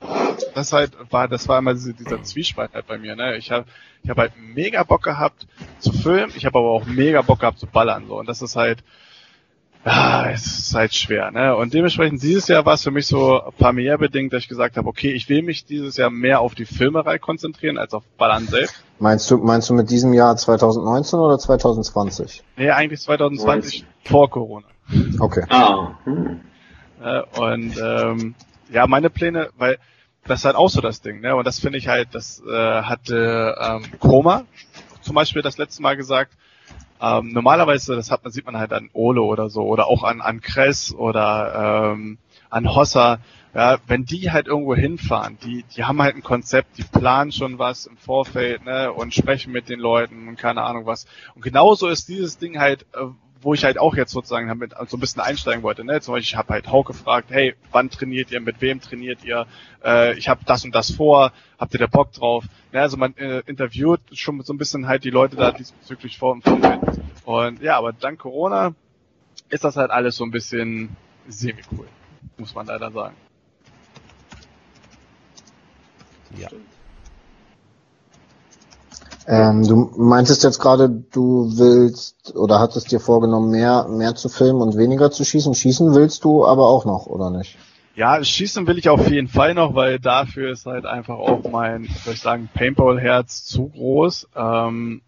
das 0.53 0.73
halt 0.73 0.91
war 1.09 1.29
das 1.29 1.47
war 1.47 1.59
immer 1.59 1.73
diese, 1.73 1.93
dieser 1.93 2.21
Zwiespalt 2.21 2.73
halt 2.73 2.85
bei 2.85 2.97
mir, 2.97 3.15
ne? 3.15 3.37
Ich 3.37 3.49
habe 3.51 3.65
ich 4.03 4.09
habe 4.09 4.21
halt 4.21 4.33
mega 4.37 4.83
Bock 4.83 5.03
gehabt 5.03 5.47
zu 5.79 5.93
filmen, 5.93 6.33
ich 6.35 6.45
habe 6.45 6.59
aber 6.59 6.69
auch 6.69 6.85
mega 6.85 7.21
Bock 7.21 7.39
gehabt 7.39 7.59
zu 7.59 7.67
ballern 7.67 8.05
so 8.07 8.19
und 8.19 8.27
das 8.27 8.41
ist 8.41 8.57
halt 8.57 8.83
ah, 9.83 10.29
es 10.31 10.59
ist 10.59 10.75
halt 10.75 10.93
schwer, 10.93 11.31
ne? 11.31 11.55
Und 11.55 11.73
dementsprechend 11.73 12.21
dieses 12.21 12.47
Jahr 12.47 12.65
war 12.65 12.73
es 12.75 12.83
für 12.83 12.91
mich 12.91 13.07
so 13.07 13.41
familiär 13.57 13.97
bedingt, 13.97 14.33
dass 14.33 14.43
ich 14.43 14.49
gesagt 14.49 14.77
habe, 14.77 14.87
okay, 14.87 15.11
ich 15.11 15.29
will 15.29 15.41
mich 15.41 15.65
dieses 15.65 15.97
Jahr 15.97 16.09
mehr 16.09 16.39
auf 16.39 16.55
die 16.55 16.65
Filmerei 16.65 17.17
konzentrieren 17.17 17.77
als 17.77 17.93
auf 17.93 18.03
Ballern 18.17 18.47
selbst. 18.47 18.83
Meinst 18.99 19.29
du, 19.31 19.37
meinst 19.37 19.69
du 19.69 19.73
mit 19.73 19.89
diesem 19.89 20.13
Jahr 20.13 20.35
2019 20.35 21.19
oder 21.19 21.39
2020? 21.39 22.43
Nee, 22.57 22.69
eigentlich 22.69 23.01
2020 23.01 23.85
vor 24.05 24.29
Corona. 24.29 24.67
Okay. 25.19 25.45
ah, 25.49 25.97
hm. 26.03 26.41
Ne? 26.99 27.25
Und 27.37 27.73
ähm, 27.81 28.35
ja, 28.71 28.85
meine 28.87 29.09
Pläne, 29.09 29.49
weil 29.57 29.77
das 30.25 30.39
ist 30.39 30.45
halt 30.45 30.55
auch 30.55 30.69
so 30.69 30.81
das 30.81 31.01
Ding, 31.01 31.21
ne? 31.21 31.35
Und 31.35 31.47
das 31.47 31.59
finde 31.59 31.79
ich 31.79 31.87
halt, 31.87 32.09
das 32.11 32.41
äh, 32.47 32.81
hatte 32.83 33.55
ähm, 33.59 33.83
Chroma 33.99 34.43
zum 35.01 35.15
Beispiel 35.15 35.41
das 35.41 35.57
letzte 35.57 35.81
Mal 35.81 35.97
gesagt. 35.97 36.33
Ähm, 37.01 37.31
normalerweise, 37.33 37.95
das 37.95 38.11
hat 38.11 38.23
man, 38.23 38.31
sieht 38.31 38.45
man 38.45 38.57
halt 38.57 38.73
an 38.73 38.89
Ole 38.93 39.21
oder 39.21 39.49
so, 39.49 39.63
oder 39.63 39.87
auch 39.87 40.03
an, 40.03 40.21
an 40.21 40.39
Kress 40.41 40.93
oder 40.93 41.93
ähm, 41.93 42.19
an 42.49 42.75
Hossa, 42.75 43.19
ja, 43.53 43.79
wenn 43.87 44.05
die 44.05 44.31
halt 44.31 44.47
irgendwo 44.47 44.75
hinfahren, 44.75 45.37
die, 45.43 45.63
die 45.75 45.83
haben 45.83 46.01
halt 46.01 46.15
ein 46.15 46.23
Konzept, 46.23 46.77
die 46.77 46.83
planen 46.83 47.31
schon 47.31 47.59
was 47.59 47.85
im 47.85 47.97
Vorfeld, 47.97 48.65
ne, 48.65 48.93
und 48.93 49.13
sprechen 49.13 49.51
mit 49.51 49.67
den 49.67 49.79
Leuten 49.79 50.27
und 50.27 50.37
keine 50.37 50.61
Ahnung 50.61 50.85
was. 50.85 51.05
Und 51.35 51.41
genauso 51.41 51.87
ist 51.87 52.07
dieses 52.07 52.37
Ding 52.37 52.59
halt, 52.59 52.85
äh, 52.93 53.07
wo 53.41 53.53
ich 53.53 53.63
halt 53.63 53.79
auch 53.79 53.95
jetzt 53.95 54.11
sozusagen 54.11 54.47
damit 54.47 54.73
so 54.87 54.97
ein 54.97 54.99
bisschen 54.99 55.21
einsteigen 55.21 55.63
wollte. 55.63 55.83
Ne? 55.83 55.99
Zum 56.01 56.13
Beispiel, 56.13 56.33
ich 56.33 56.35
habe 56.35 56.53
halt 56.53 56.71
Hau 56.71 56.83
gefragt, 56.83 57.29
hey, 57.31 57.55
wann 57.71 57.89
trainiert 57.89 58.31
ihr, 58.31 58.39
mit 58.39 58.61
wem 58.61 58.79
trainiert 58.79 59.23
ihr? 59.23 59.47
Äh, 59.83 60.17
ich 60.17 60.29
habe 60.29 60.41
das 60.45 60.63
und 60.63 60.75
das 60.75 60.91
vor, 60.91 61.33
habt 61.57 61.73
ihr 61.73 61.79
da 61.79 61.87
Bock 61.87 62.13
drauf? 62.13 62.45
Ja, 62.71 62.81
also 62.81 62.97
man 62.97 63.15
äh, 63.17 63.39
interviewt 63.47 64.01
schon 64.13 64.41
so 64.41 64.53
ein 64.53 64.57
bisschen 64.57 64.87
halt 64.87 65.03
die 65.03 65.09
Leute 65.09 65.35
da 65.35 65.51
diesbezüglich 65.51 66.17
vor 66.17 66.35
im 66.35 66.41
Vorfeld. 66.41 66.81
Und 67.25 67.61
ja, 67.61 67.77
aber 67.77 67.93
dank 67.93 68.19
Corona 68.19 68.73
ist 69.49 69.63
das 69.63 69.75
halt 69.75 69.91
alles 69.91 70.15
so 70.15 70.23
ein 70.23 70.31
bisschen 70.31 70.95
semi-cool, 71.27 71.87
muss 72.37 72.53
man 72.55 72.67
leider 72.67 72.91
sagen. 72.91 73.15
Ja. 76.37 76.49
Ähm, 79.27 79.67
du 79.67 79.91
meintest 79.97 80.43
jetzt 80.43 80.59
gerade, 80.59 80.89
du 80.89 81.51
willst 81.55 82.35
oder 82.35 82.59
hattest 82.59 82.91
dir 82.91 82.99
vorgenommen, 82.99 83.51
mehr, 83.51 83.87
mehr 83.87 84.15
zu 84.15 84.29
filmen 84.29 84.61
und 84.61 84.77
weniger 84.77 85.11
zu 85.11 85.23
schießen. 85.23 85.53
Schießen 85.53 85.93
willst 85.93 86.23
du 86.23 86.45
aber 86.45 86.67
auch 86.67 86.85
noch, 86.85 87.05
oder 87.05 87.29
nicht? 87.29 87.57
Ja, 87.95 88.23
schießen 88.23 88.67
will 88.67 88.77
ich 88.77 88.89
auf 88.89 89.09
jeden 89.09 89.27
Fall 89.27 89.53
noch, 89.53 89.75
weil 89.75 89.99
dafür 89.99 90.51
ist 90.51 90.65
halt 90.65 90.85
einfach 90.85 91.17
auch 91.17 91.43
mein, 91.51 91.87
soll 92.03 92.13
ich 92.13 92.21
sagen, 92.21 92.49
Paintball-Herz 92.53 93.45
zu 93.45 93.67
groß. 93.67 94.29
Ähm, 94.35 95.01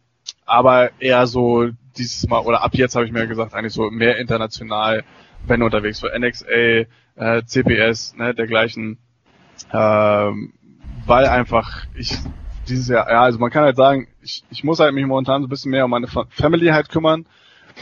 aber 0.46 0.90
eher 1.00 1.26
so 1.26 1.70
dieses 1.98 2.28
Mal, 2.28 2.42
oder 2.42 2.64
ab 2.64 2.76
jetzt 2.76 2.96
habe 2.96 3.06
ich 3.06 3.12
mir 3.12 3.26
gesagt, 3.28 3.54
eigentlich 3.54 3.74
so 3.74 3.90
mehr 3.90 4.18
international, 4.18 5.04
wenn 5.48 5.64
unterwegs, 5.64 6.00
so 6.00 6.08
NXA, 6.08 6.86
äh, 7.16 7.44
CPS, 7.46 8.16
ne, 8.18 8.34
dergleichen. 8.34 8.98
Ähm, 9.72 10.54
weil 11.06 11.26
einfach 11.26 11.86
ich 11.96 12.18
dieses 12.68 12.88
Jahr, 12.88 13.10
ja, 13.10 13.22
also 13.22 13.40
man 13.40 13.52
kann 13.52 13.64
halt 13.64 13.76
sagen, 13.76 14.08
ich, 14.22 14.44
ich 14.50 14.64
muss 14.64 14.80
halt 14.80 14.94
mich 14.94 15.06
momentan 15.06 15.42
so 15.42 15.48
ein 15.48 15.50
bisschen 15.50 15.72
mehr 15.72 15.86
um 15.86 15.92
meine 15.92 16.08
Fa- 16.08 16.28
Family 16.30 16.68
halt 16.68 16.90
kümmern. 16.90 17.26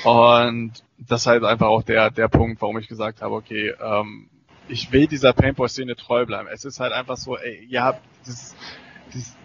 Und 0.03 0.71
das 0.97 1.21
ist 1.21 1.27
halt 1.27 1.43
einfach 1.43 1.67
auch 1.67 1.83
der, 1.83 2.11
der 2.11 2.27
Punkt, 2.27 2.61
warum 2.61 2.77
ich 2.77 2.87
gesagt 2.87 3.21
habe, 3.21 3.35
okay, 3.35 3.73
ähm, 3.81 4.29
ich 4.67 4.91
will 4.91 5.07
dieser 5.07 5.33
Paintball-Szene 5.33 5.95
treu 5.95 6.25
bleiben. 6.25 6.47
Es 6.51 6.65
ist 6.65 6.79
halt 6.79 6.93
einfach 6.93 7.17
so, 7.17 7.37
ey, 7.37 7.65
ihr 7.69 7.83
habt, 7.83 8.01
das, 8.25 8.55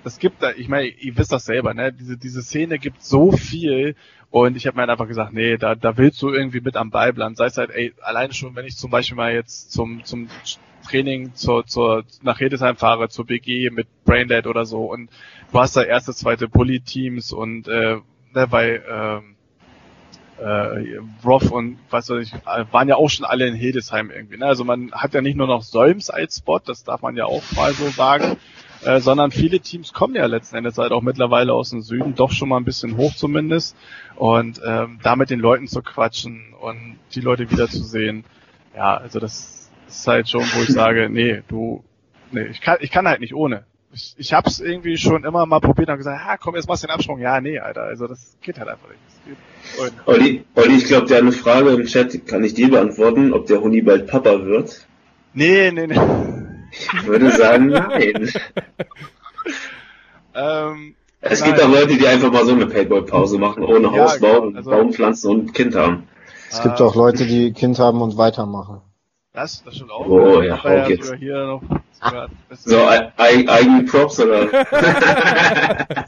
das 0.04 0.18
gibt 0.18 0.42
da, 0.42 0.52
ich 0.52 0.68
meine, 0.68 0.86
ihr 0.86 1.16
wisst 1.16 1.32
das 1.32 1.44
selber, 1.44 1.74
ne? 1.74 1.92
Diese, 1.92 2.16
diese 2.16 2.42
Szene 2.42 2.78
gibt 2.78 3.02
so 3.02 3.32
viel 3.32 3.96
und 4.30 4.56
ich 4.56 4.66
habe 4.66 4.76
mir 4.76 4.82
halt 4.82 4.90
einfach 4.90 5.08
gesagt, 5.08 5.32
nee, 5.32 5.56
da, 5.56 5.74
da 5.74 5.96
willst 5.96 6.20
du 6.20 6.30
irgendwie 6.30 6.60
mit 6.60 6.76
am 6.76 6.90
Ball 6.90 7.12
bleiben. 7.12 7.36
Sei 7.36 7.46
es 7.46 7.56
halt, 7.56 7.70
ey, 7.70 7.94
alleine 8.02 8.32
schon, 8.32 8.54
wenn 8.56 8.66
ich 8.66 8.76
zum 8.76 8.90
Beispiel 8.90 9.16
mal 9.16 9.32
jetzt 9.32 9.72
zum, 9.72 10.04
zum 10.04 10.28
Training 10.86 11.34
zur, 11.34 11.66
zur, 11.66 12.04
nach 12.22 12.40
Redesheim 12.40 12.76
fahre, 12.76 13.08
zur 13.08 13.26
BG 13.26 13.70
mit 13.70 13.86
Braindead 14.04 14.46
oder 14.46 14.64
so 14.64 14.84
und 14.84 15.10
du 15.52 15.58
hast 15.58 15.76
da 15.76 15.82
erste, 15.82 16.12
zweite 16.14 16.48
Bully-Teams 16.48 17.32
und 17.32 17.68
äh, 17.68 17.96
ne, 18.34 18.46
bei 18.48 18.80
ähm, 18.88 19.36
äh, 20.38 20.98
Roth 21.24 21.50
und 21.50 21.78
was 21.90 22.10
weiß 22.10 22.22
ich, 22.22 22.32
waren 22.44 22.88
ja 22.88 22.96
auch 22.96 23.08
schon 23.08 23.24
alle 23.24 23.46
in 23.46 23.54
Hildesheim 23.54 24.10
irgendwie. 24.10 24.36
Ne? 24.36 24.46
Also 24.46 24.64
man 24.64 24.92
hat 24.92 25.14
ja 25.14 25.22
nicht 25.22 25.36
nur 25.36 25.46
noch 25.46 25.62
Solms 25.62 26.10
als 26.10 26.38
Spot, 26.38 26.58
das 26.58 26.84
darf 26.84 27.02
man 27.02 27.16
ja 27.16 27.24
auch 27.24 27.42
mal 27.54 27.72
so 27.72 27.88
sagen, 27.88 28.36
äh, 28.82 29.00
sondern 29.00 29.30
viele 29.30 29.60
Teams 29.60 29.92
kommen 29.92 30.14
ja 30.14 30.26
letzten 30.26 30.56
Endes 30.56 30.78
halt 30.78 30.92
auch 30.92 31.02
mittlerweile 31.02 31.52
aus 31.52 31.70
dem 31.70 31.82
Süden, 31.82 32.14
doch 32.14 32.32
schon 32.32 32.48
mal 32.48 32.58
ein 32.58 32.64
bisschen 32.64 32.96
hoch 32.96 33.14
zumindest. 33.14 33.76
Und 34.16 34.60
ähm, 34.66 34.98
da 35.02 35.16
mit 35.16 35.30
den 35.30 35.40
Leuten 35.40 35.66
zu 35.66 35.82
quatschen 35.82 36.54
und 36.60 36.98
die 37.14 37.20
Leute 37.20 37.50
wiederzusehen, 37.50 38.24
ja, 38.74 38.96
also 38.96 39.20
das 39.20 39.70
ist 39.88 40.06
halt 40.06 40.28
schon, 40.28 40.42
wo 40.42 40.62
ich 40.62 40.68
sage, 40.68 41.08
nee, 41.10 41.42
du, 41.48 41.82
nee, 42.30 42.46
ich 42.46 42.60
kann, 42.60 42.78
ich 42.80 42.90
kann 42.90 43.08
halt 43.08 43.20
nicht 43.20 43.34
ohne 43.34 43.64
ich, 43.96 44.14
ich 44.18 44.32
habe 44.32 44.48
es 44.48 44.60
irgendwie 44.60 44.96
schon 44.98 45.24
immer 45.24 45.46
mal 45.46 45.60
probiert 45.60 45.88
und 45.88 45.96
gesagt, 45.96 46.24
ha, 46.24 46.36
komm, 46.36 46.54
jetzt 46.54 46.68
machst 46.68 46.82
du 46.82 46.86
den 46.86 46.94
Absprung. 46.94 47.18
Ja, 47.18 47.40
nee, 47.40 47.58
Alter, 47.58 47.82
also 47.82 48.06
das 48.06 48.36
geht 48.42 48.58
halt 48.58 48.68
einfach 48.68 48.88
nicht. 48.88 49.98
Olli, 50.06 50.44
Olli, 50.54 50.76
ich 50.76 50.84
glaube, 50.84 51.06
der 51.06 51.18
hat 51.18 51.22
eine 51.22 51.32
Frage 51.32 51.70
im 51.70 51.86
Chat, 51.86 52.26
kann 52.26 52.44
ich 52.44 52.54
dir 52.54 52.70
beantworten, 52.70 53.32
ob 53.32 53.46
der 53.46 53.60
Huni 53.60 53.80
bald 53.80 54.06
Papa 54.06 54.44
wird? 54.44 54.86
Nee, 55.32 55.70
nee, 55.72 55.86
nee. 55.86 56.45
Ich 56.78 57.06
würde 57.06 57.30
sagen, 57.30 57.68
nein. 57.68 58.30
ähm, 60.34 60.94
es 61.20 61.40
nein. 61.40 61.50
gibt 61.50 61.62
auch 61.62 61.68
Leute, 61.68 61.96
die 61.96 62.06
einfach 62.06 62.30
mal 62.30 62.44
so 62.44 62.52
eine 62.52 62.66
Paintball-Pause 62.66 63.38
machen, 63.38 63.64
ohne 63.64 63.88
ja, 63.94 64.04
Haus 64.04 64.20
bauen, 64.20 64.48
genau. 64.48 64.58
also, 64.58 64.70
Baum 64.70 64.92
pflanzen 64.92 65.30
und 65.30 65.46
ein 65.46 65.52
Kind 65.52 65.74
haben. 65.74 66.08
Es 66.50 66.62
gibt 66.62 66.80
auch 66.80 66.94
Leute, 66.94 67.26
die 67.26 67.52
Kind 67.52 67.78
haben 67.78 68.00
und 68.02 68.16
weitermachen. 68.16 68.80
Das, 69.32 69.62
das 69.64 69.76
schon 69.76 69.90
auch. 69.90 70.06
Oh, 70.06 70.40
ja, 70.40 70.54
auch 70.54 70.64
ja 70.64 70.88
jetzt. 70.88 71.14
Hier 71.16 71.44
noch 71.44 71.62
so, 72.50 72.86
eigene 73.16 73.82
Props 73.84 74.20
oder? 74.20 74.48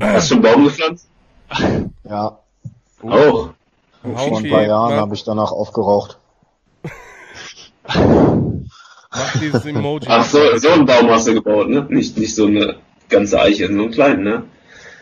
Hast 0.00 0.30
du 0.30 0.34
einen 0.34 0.42
Baum 0.42 0.64
gepflanzt? 0.64 1.08
Ja. 2.04 2.38
Auch. 3.02 3.50
Vor 4.02 4.38
ein 4.38 4.48
paar 4.48 4.62
Jahren 4.62 4.94
habe 4.94 5.14
ich 5.14 5.24
danach 5.24 5.52
aufgeraucht. 5.52 6.18
Mach 9.16 9.40
dieses 9.40 9.64
Emoji. 9.64 10.06
Ach 10.10 10.24
so, 10.24 10.38
so 10.56 10.68
einen 10.68 10.86
Baum 10.86 11.08
hast 11.10 11.26
du 11.26 11.34
gebaut, 11.34 11.68
ne? 11.68 11.86
Nicht, 11.88 12.18
nicht 12.18 12.34
so 12.34 12.46
eine 12.46 12.76
ganze 13.08 13.40
Eiche, 13.40 13.68
nur 13.68 13.84
einen 13.84 13.92
kleinen, 13.92 14.22
ne? 14.22 14.42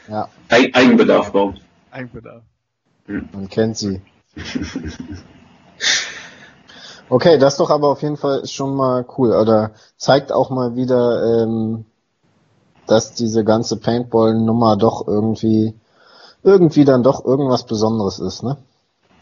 Ja. 0.09 0.29
Eigenbedarfbaum. 0.48 1.57
Eigenbedarf. 1.90 2.42
Hm. 3.07 3.29
Man 3.33 3.48
kennt 3.48 3.77
sie. 3.77 4.00
Okay, 7.09 7.38
das 7.38 7.57
doch 7.57 7.70
aber 7.70 7.88
auf 7.88 8.03
jeden 8.03 8.16
Fall 8.16 8.46
schon 8.46 8.74
mal 8.74 9.05
cool. 9.18 9.33
Oder 9.33 9.72
zeigt 9.96 10.33
auch 10.33 10.50
mal 10.50 10.74
wieder, 10.74 11.42
ähm, 11.42 11.85
dass 12.87 13.14
diese 13.14 13.44
ganze 13.44 13.77
Paintball-Nummer 13.77 14.77
doch 14.77 15.07
irgendwie, 15.07 15.74
irgendwie 16.42 16.85
dann 16.85 17.03
doch 17.03 17.24
irgendwas 17.24 17.66
Besonderes 17.66 18.18
ist, 18.20 18.42
ne? 18.42 18.57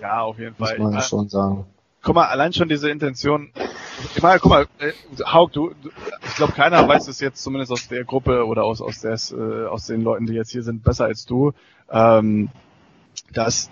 Ja, 0.00 0.22
auf 0.22 0.38
jeden 0.38 0.54
Fall. 0.54 0.78
Muss 0.78 0.84
man 0.84 0.94
ja 0.94 1.00
schon 1.00 1.28
sagen. 1.28 1.66
Guck 2.02 2.14
mal, 2.14 2.26
allein 2.26 2.52
schon 2.52 2.68
diese 2.68 2.90
Intention. 2.90 3.52
Ich 4.14 4.22
meine, 4.22 4.40
guck 4.40 4.50
mal, 4.50 4.66
äh, 4.78 4.92
Hauk, 5.24 5.52
du, 5.52 5.74
du 5.82 5.90
ich 6.24 6.34
glaube, 6.36 6.52
keiner 6.52 6.86
weiß 6.86 7.08
es 7.08 7.20
jetzt 7.20 7.42
zumindest 7.42 7.72
aus 7.72 7.88
der 7.88 8.04
Gruppe 8.04 8.46
oder 8.46 8.64
aus 8.64 8.80
aus 8.80 9.00
der 9.00 9.18
äh, 9.36 9.66
aus 9.66 9.86
den 9.86 10.02
Leuten, 10.02 10.26
die 10.26 10.34
jetzt 10.34 10.50
hier 10.50 10.62
sind, 10.62 10.82
besser 10.82 11.04
als 11.04 11.26
du, 11.26 11.52
ähm, 11.90 12.50
dass 13.32 13.70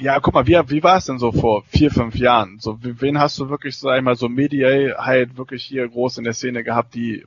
ja, 0.00 0.20
guck 0.20 0.34
mal, 0.34 0.46
wie, 0.46 0.58
wie 0.68 0.82
war 0.82 0.98
es 0.98 1.06
denn 1.06 1.18
so 1.18 1.32
vor 1.32 1.62
vier, 1.68 1.90
fünf 1.90 2.16
Jahren? 2.16 2.58
So, 2.60 2.78
wen 2.80 3.18
hast 3.18 3.38
du 3.38 3.48
wirklich, 3.48 3.78
sag 3.78 3.96
ich 3.96 4.04
mal, 4.04 4.16
so 4.16 4.28
medial 4.28 4.94
halt 4.98 5.36
wirklich 5.36 5.64
hier 5.64 5.88
groß 5.88 6.18
in 6.18 6.24
der 6.24 6.34
Szene 6.34 6.64
gehabt, 6.64 6.94
die 6.94 7.24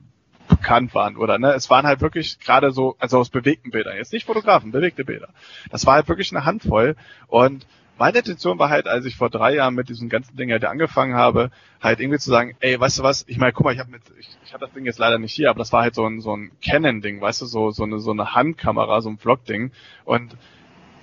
bekannt 0.48 0.94
waren, 0.94 1.16
oder 1.16 1.38
ne? 1.38 1.52
Es 1.52 1.70
waren 1.70 1.86
halt 1.86 2.00
wirklich 2.00 2.38
gerade 2.40 2.72
so, 2.72 2.96
also 2.98 3.18
aus 3.18 3.30
bewegten 3.30 3.70
Bildern, 3.70 3.96
jetzt 3.96 4.12
nicht 4.12 4.26
Fotografen, 4.26 4.72
bewegte 4.72 5.04
Bilder. 5.04 5.28
Das 5.70 5.86
war 5.86 5.94
halt 5.94 6.08
wirklich 6.08 6.32
eine 6.32 6.44
Handvoll 6.44 6.96
und 7.28 7.66
meine 8.00 8.18
Intention 8.18 8.58
war 8.58 8.70
halt, 8.70 8.88
als 8.88 9.04
ich 9.04 9.14
vor 9.14 9.28
drei 9.28 9.54
Jahren 9.54 9.74
mit 9.74 9.90
diesem 9.90 10.08
ganzen 10.08 10.34
Ding 10.34 10.50
halt 10.50 10.64
angefangen 10.64 11.14
habe, 11.14 11.50
halt 11.82 12.00
irgendwie 12.00 12.18
zu 12.18 12.30
sagen, 12.30 12.56
ey, 12.60 12.80
weißt 12.80 12.98
du 12.98 13.02
was, 13.02 13.26
ich 13.28 13.36
meine, 13.36 13.52
guck 13.52 13.66
mal, 13.66 13.74
ich 13.74 13.78
habe 13.78 13.90
mit, 13.90 14.00
ich, 14.18 14.26
ich 14.42 14.54
habe 14.54 14.64
das 14.64 14.74
Ding 14.74 14.86
jetzt 14.86 14.98
leider 14.98 15.18
nicht 15.18 15.34
hier, 15.34 15.50
aber 15.50 15.58
das 15.58 15.70
war 15.72 15.82
halt 15.82 15.94
so 15.94 16.06
ein 16.06 16.22
so 16.22 16.34
ein 16.34 16.50
Canon-Ding, 16.64 17.20
weißt 17.20 17.42
du, 17.42 17.46
so 17.46 17.70
so 17.70 17.84
eine 17.84 18.00
so 18.00 18.10
eine 18.10 18.34
Handkamera, 18.34 19.02
so 19.02 19.10
ein 19.10 19.18
Vlog-Ding 19.18 19.70
und 20.06 20.34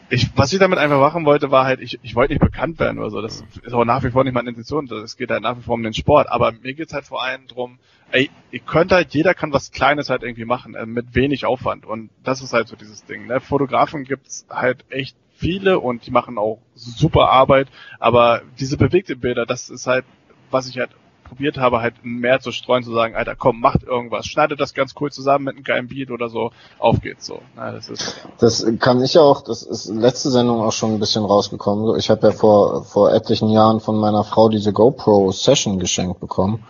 ich, 0.09 0.29
was 0.35 0.53
ich 0.53 0.59
damit 0.59 0.79
einfach 0.79 0.99
machen 0.99 1.25
wollte, 1.25 1.51
war 1.51 1.65
halt, 1.65 1.81
ich, 1.81 1.99
ich 2.01 2.15
wollte 2.15 2.33
nicht 2.33 2.41
bekannt 2.41 2.79
werden 2.79 2.97
oder 2.97 3.09
so. 3.09 3.21
Das 3.21 3.43
ist 3.61 3.73
aber 3.73 3.83
nach 3.83 4.03
wie 4.03 4.09
vor 4.09 4.23
nicht 4.23 4.33
meine 4.33 4.49
Intention. 4.49 4.89
Es 5.03 5.17
geht 5.17 5.29
halt 5.29 5.43
nach 5.43 5.57
wie 5.57 5.63
vor 5.63 5.73
um 5.73 5.83
den 5.83 5.93
Sport. 5.93 6.29
Aber 6.29 6.53
mir 6.53 6.73
geht's 6.75 6.93
halt 6.93 7.03
vor 7.03 7.21
allem 7.21 7.45
drum, 7.47 7.77
ey, 8.11 8.29
ihr 8.51 8.59
könnt 8.61 8.93
halt, 8.93 9.13
jeder 9.13 9.33
kann 9.33 9.51
was 9.51 9.71
Kleines 9.71 10.09
halt 10.09 10.23
irgendwie 10.23 10.45
machen, 10.45 10.75
äh, 10.75 10.85
mit 10.85 11.13
wenig 11.13 11.45
Aufwand. 11.45 11.85
Und 11.85 12.09
das 12.23 12.41
ist 12.41 12.53
halt 12.53 12.69
so 12.69 12.77
dieses 12.77 13.03
Ding. 13.03 13.27
Ne? 13.27 13.41
Fotografen 13.41 14.05
gibt's 14.05 14.45
halt 14.49 14.85
echt 14.89 15.17
viele 15.37 15.79
und 15.79 16.05
die 16.05 16.11
machen 16.11 16.37
auch 16.37 16.59
super 16.75 17.29
Arbeit. 17.29 17.67
Aber 17.99 18.41
diese 18.59 18.77
bewegte 18.77 19.15
Bilder, 19.15 19.45
das 19.45 19.69
ist 19.69 19.87
halt, 19.87 20.05
was 20.51 20.67
ich 20.67 20.77
halt 20.77 20.91
probiert 21.27 21.57
habe, 21.57 21.81
halt 21.81 21.95
mehr 22.03 22.39
zu 22.39 22.51
streuen, 22.51 22.83
zu 22.83 22.93
sagen, 22.93 23.15
Alter, 23.15 23.35
komm, 23.35 23.59
macht 23.59 23.83
irgendwas, 23.83 24.25
schneidet 24.25 24.59
das 24.59 24.73
ganz 24.73 24.93
cool 24.99 25.11
zusammen 25.11 25.45
mit 25.45 25.55
einem 25.55 25.63
geilen 25.63 25.87
Beat 25.87 26.09
oder 26.09 26.29
so, 26.29 26.51
auf 26.79 27.01
geht's 27.01 27.25
so. 27.25 27.41
Ja, 27.55 27.71
das, 27.71 27.89
ist, 27.89 28.25
das 28.39 28.65
kann 28.79 29.03
ich 29.03 29.17
auch, 29.19 29.41
das 29.41 29.63
ist 29.63 29.89
letzte 29.89 30.31
Sendung 30.31 30.61
auch 30.61 30.71
schon 30.71 30.93
ein 30.93 30.99
bisschen 30.99 31.25
rausgekommen. 31.25 31.97
Ich 31.99 32.09
habe 32.09 32.27
ja 32.27 32.33
vor, 32.33 32.85
vor 32.85 33.13
etlichen 33.13 33.49
Jahren 33.49 33.79
von 33.79 33.97
meiner 33.97 34.23
Frau 34.23 34.49
diese 34.49 34.71
GoPro 34.71 35.31
Session 35.31 35.79
geschenkt 35.79 36.19
bekommen. 36.19 36.63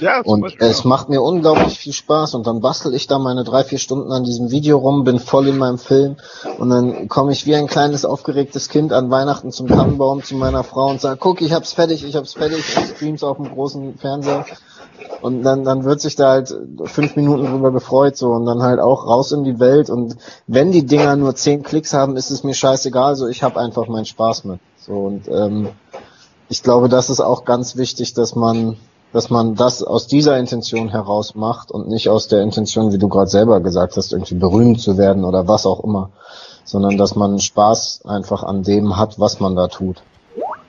Ja, 0.00 0.22
und 0.22 0.40
Beispiel, 0.40 0.66
es 0.66 0.84
ja. 0.84 0.88
macht 0.88 1.08
mir 1.08 1.22
unglaublich 1.22 1.78
viel 1.78 1.92
Spaß 1.92 2.34
und 2.34 2.46
dann 2.46 2.60
bastel 2.60 2.94
ich 2.94 3.06
da 3.06 3.18
meine 3.18 3.44
drei, 3.44 3.64
vier 3.64 3.78
Stunden 3.78 4.10
an 4.12 4.24
diesem 4.24 4.50
Video 4.50 4.78
rum, 4.78 5.04
bin 5.04 5.18
voll 5.18 5.48
in 5.48 5.58
meinem 5.58 5.78
Film 5.78 6.16
und 6.58 6.70
dann 6.70 7.08
komme 7.08 7.32
ich 7.32 7.46
wie 7.46 7.54
ein 7.54 7.66
kleines 7.66 8.04
aufgeregtes 8.04 8.68
Kind 8.68 8.92
an 8.92 9.10
Weihnachten 9.10 9.52
zum 9.52 9.68
Tannenbaum 9.68 10.22
zu 10.22 10.36
meiner 10.36 10.64
Frau 10.64 10.88
und 10.88 11.00
sage, 11.00 11.18
guck, 11.20 11.42
ich 11.42 11.52
hab's 11.52 11.74
fertig, 11.74 12.04
ich 12.04 12.16
hab's 12.16 12.32
fertig, 12.32 12.58
ich 12.58 12.96
streams 12.96 13.22
auf 13.22 13.36
dem 13.36 13.50
großen 13.50 13.98
Fernseher 13.98 14.46
und 15.20 15.42
dann, 15.42 15.64
dann 15.64 15.84
wird 15.84 16.00
sich 16.00 16.16
da 16.16 16.30
halt 16.30 16.54
fünf 16.84 17.16
Minuten 17.16 17.46
drüber 17.46 17.70
gefreut 17.70 18.16
so 18.16 18.30
und 18.30 18.46
dann 18.46 18.62
halt 18.62 18.80
auch 18.80 19.06
raus 19.06 19.32
in 19.32 19.44
die 19.44 19.60
Welt 19.60 19.90
und 19.90 20.16
wenn 20.46 20.72
die 20.72 20.86
Dinger 20.86 21.16
nur 21.16 21.34
zehn 21.34 21.62
Klicks 21.62 21.92
haben, 21.92 22.16
ist 22.16 22.30
es 22.30 22.42
mir 22.42 22.54
scheißegal, 22.54 23.16
so 23.16 23.28
ich 23.28 23.42
habe 23.42 23.60
einfach 23.60 23.86
meinen 23.86 24.06
Spaß 24.06 24.44
mit. 24.44 24.60
So 24.78 24.92
und 24.92 25.28
ähm, 25.28 25.68
ich 26.48 26.62
glaube, 26.62 26.88
das 26.88 27.10
ist 27.10 27.20
auch 27.20 27.44
ganz 27.44 27.76
wichtig, 27.76 28.14
dass 28.14 28.34
man 28.34 28.76
dass 29.12 29.30
man 29.30 29.56
das 29.56 29.82
aus 29.82 30.06
dieser 30.06 30.38
Intention 30.38 30.88
heraus 30.88 31.34
macht 31.34 31.70
und 31.70 31.88
nicht 31.88 32.08
aus 32.08 32.28
der 32.28 32.42
Intention, 32.42 32.92
wie 32.92 32.98
du 32.98 33.08
gerade 33.08 33.30
selber 33.30 33.60
gesagt 33.60 33.96
hast, 33.96 34.12
irgendwie 34.12 34.36
berühmt 34.36 34.80
zu 34.80 34.98
werden 34.98 35.24
oder 35.24 35.48
was 35.48 35.66
auch 35.66 35.82
immer, 35.82 36.10
sondern 36.64 36.96
dass 36.96 37.16
man 37.16 37.40
Spaß 37.40 38.04
einfach 38.06 38.42
an 38.42 38.62
dem 38.62 38.96
hat, 38.96 39.18
was 39.18 39.40
man 39.40 39.56
da 39.56 39.68
tut. 39.68 40.02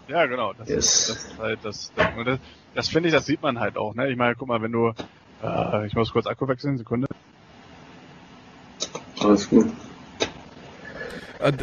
Ja, 0.08 0.26
genau. 0.26 0.54
Das, 0.54 0.68
yes. 0.68 0.78
ist, 0.78 1.10
das 1.10 1.18
ist 1.18 1.40
halt 1.40 1.60
das. 1.64 1.92
Das, 1.96 2.08
das, 2.26 2.40
das 2.74 2.88
finde 2.88 3.10
ich, 3.10 3.16
das 3.16 3.26
sieht 3.26 3.42
man 3.42 3.60
halt 3.60 3.78
auch. 3.78 3.96
Ne? 3.96 4.10
Ich 4.10 4.18
meine, 4.18 4.36
guck 4.36 4.48
mal, 4.48 4.62
wenn 4.62 4.72
du, 4.72 4.94
äh, 5.44 5.88
ich 5.88 5.94
muss 5.94 6.12
kurz 6.12 6.26
Akku 6.26 6.48
wechseln, 6.48 6.78
Sekunde. 6.78 7.08
Alles 9.22 9.50
gut. 9.50 9.68
Äh, 11.40 11.54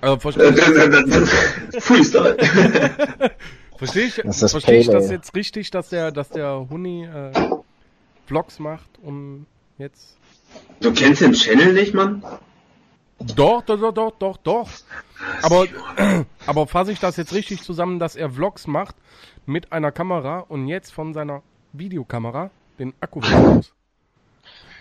also, 0.00 0.24
Freestyle. 1.80 2.36
Verstehe 3.78 4.06
ich, 4.06 4.16
das 4.16 4.50
verstehe 4.50 4.80
ich 4.80 4.88
das 4.88 5.08
jetzt 5.08 5.34
richtig, 5.36 5.70
dass 5.70 5.88
der, 5.88 6.10
dass 6.10 6.28
der 6.30 6.66
Huni 6.68 7.04
äh, 7.04 7.32
Vlogs 8.26 8.58
macht, 8.58 8.90
um 9.02 9.46
jetzt. 9.78 10.16
Du 10.80 10.92
kennst 10.92 11.20
den 11.20 11.32
Channel 11.32 11.72
nicht, 11.72 11.94
Mann? 11.94 12.24
Doch, 13.20 13.62
doch, 13.62 13.78
doch, 13.78 13.92
doch, 13.92 14.12
doch, 14.18 14.36
doch. 14.38 14.68
Aber, 15.42 15.66
aber 16.46 16.66
fasse 16.66 16.90
ich 16.90 16.98
das 16.98 17.16
jetzt 17.16 17.32
richtig 17.32 17.62
zusammen, 17.62 18.00
dass 18.00 18.16
er 18.16 18.30
Vlogs 18.30 18.66
macht 18.66 18.96
mit 19.46 19.72
einer 19.72 19.92
Kamera 19.92 20.40
und 20.40 20.66
jetzt 20.66 20.92
von 20.92 21.14
seiner 21.14 21.42
Videokamera 21.72 22.50
den 22.80 22.94
Akku 23.00 23.20
muss? 23.20 23.72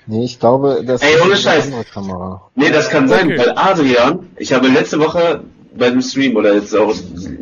Nee, 0.07 0.23
ich 0.23 0.39
glaube, 0.39 0.83
das 0.83 1.01
Ey, 1.03 1.21
ohne 1.21 1.36
Scheiß. 1.36 1.69
Kamera. 1.93 2.49
Nee, 2.55 2.71
das 2.71 2.89
kann 2.89 3.07
sein, 3.07 3.27
okay. 3.27 3.39
weil 3.39 3.53
Adrian, 3.57 4.29
ich 4.38 4.53
habe 4.53 4.69
letzte 4.69 4.99
Woche 4.99 5.43
bei 5.77 5.89
dem 5.89 6.01
Stream 6.01 6.35
oder 6.35 6.53
jetzt 6.53 6.75
auch 6.75 6.93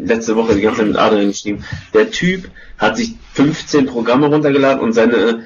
letzte 0.03 0.35
Woche 0.35 0.55
die 0.55 0.61
ganze 0.61 0.79
Zeit 0.79 0.87
mit 0.87 0.97
Adrian 0.97 1.27
geschrieben. 1.27 1.63
Der 1.93 2.11
Typ 2.11 2.49
hat 2.77 2.97
sich 2.97 3.15
15 3.33 3.85
Programme 3.85 4.27
runtergeladen 4.27 4.81
und 4.81 4.93
seine 4.93 5.45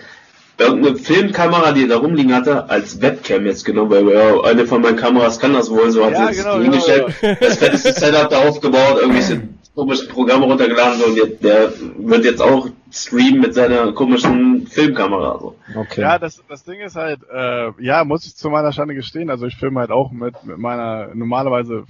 irgendeine 0.60 0.97
Filmkamera, 0.97 1.71
die 1.71 1.84
er 1.84 1.88
da 1.88 1.97
rumliegen 1.97 2.34
hatte, 2.34 2.69
als 2.69 3.02
Webcam 3.02 3.45
jetzt 3.45 3.63
genommen, 3.63 3.91
weil 3.91 4.10
ja, 4.10 4.41
eine 4.41 4.67
von 4.67 4.82
meinen 4.82 4.97
Kameras 4.97 5.39
kann 5.39 5.54
das 5.54 5.69
wohl, 5.69 5.89
so 5.91 6.06
hat 6.06 6.13
ja, 6.13 6.34
sie 6.34 6.41
genau, 6.41 6.60
hingestellt, 6.60 7.15
genau. 7.21 7.36
das 7.41 7.58
fetteste 7.58 7.93
Setup 7.93 8.30
da 8.30 8.47
aufgebaut, 8.47 8.97
irgendwelche 8.99 9.41
komische 9.73 10.08
Programme 10.08 10.45
runtergeladen 10.45 11.02
und 11.04 11.15
jetzt, 11.15 11.43
der 11.43 11.71
wird 11.97 12.25
jetzt 12.25 12.41
auch 12.41 12.67
streamen 12.91 13.39
mit 13.39 13.54
seiner 13.54 13.93
komischen 13.93 14.67
Filmkamera. 14.67 15.39
So. 15.39 15.56
Okay. 15.75 16.02
Ja, 16.02 16.19
das, 16.19 16.43
das 16.49 16.63
Ding 16.63 16.82
ist 16.82 16.95
halt, 16.95 17.21
äh, 17.34 17.71
ja, 17.80 18.04
muss 18.04 18.25
ich 18.25 18.36
zu 18.36 18.49
meiner 18.49 18.73
Schande 18.73 18.95
gestehen, 18.95 19.30
also 19.30 19.45
ich 19.45 19.56
filme 19.56 19.80
halt 19.80 19.91
auch 19.91 20.12
mit, 20.12 20.43
mit 20.43 20.58
meiner 20.58 21.15
normalerweise 21.15 21.86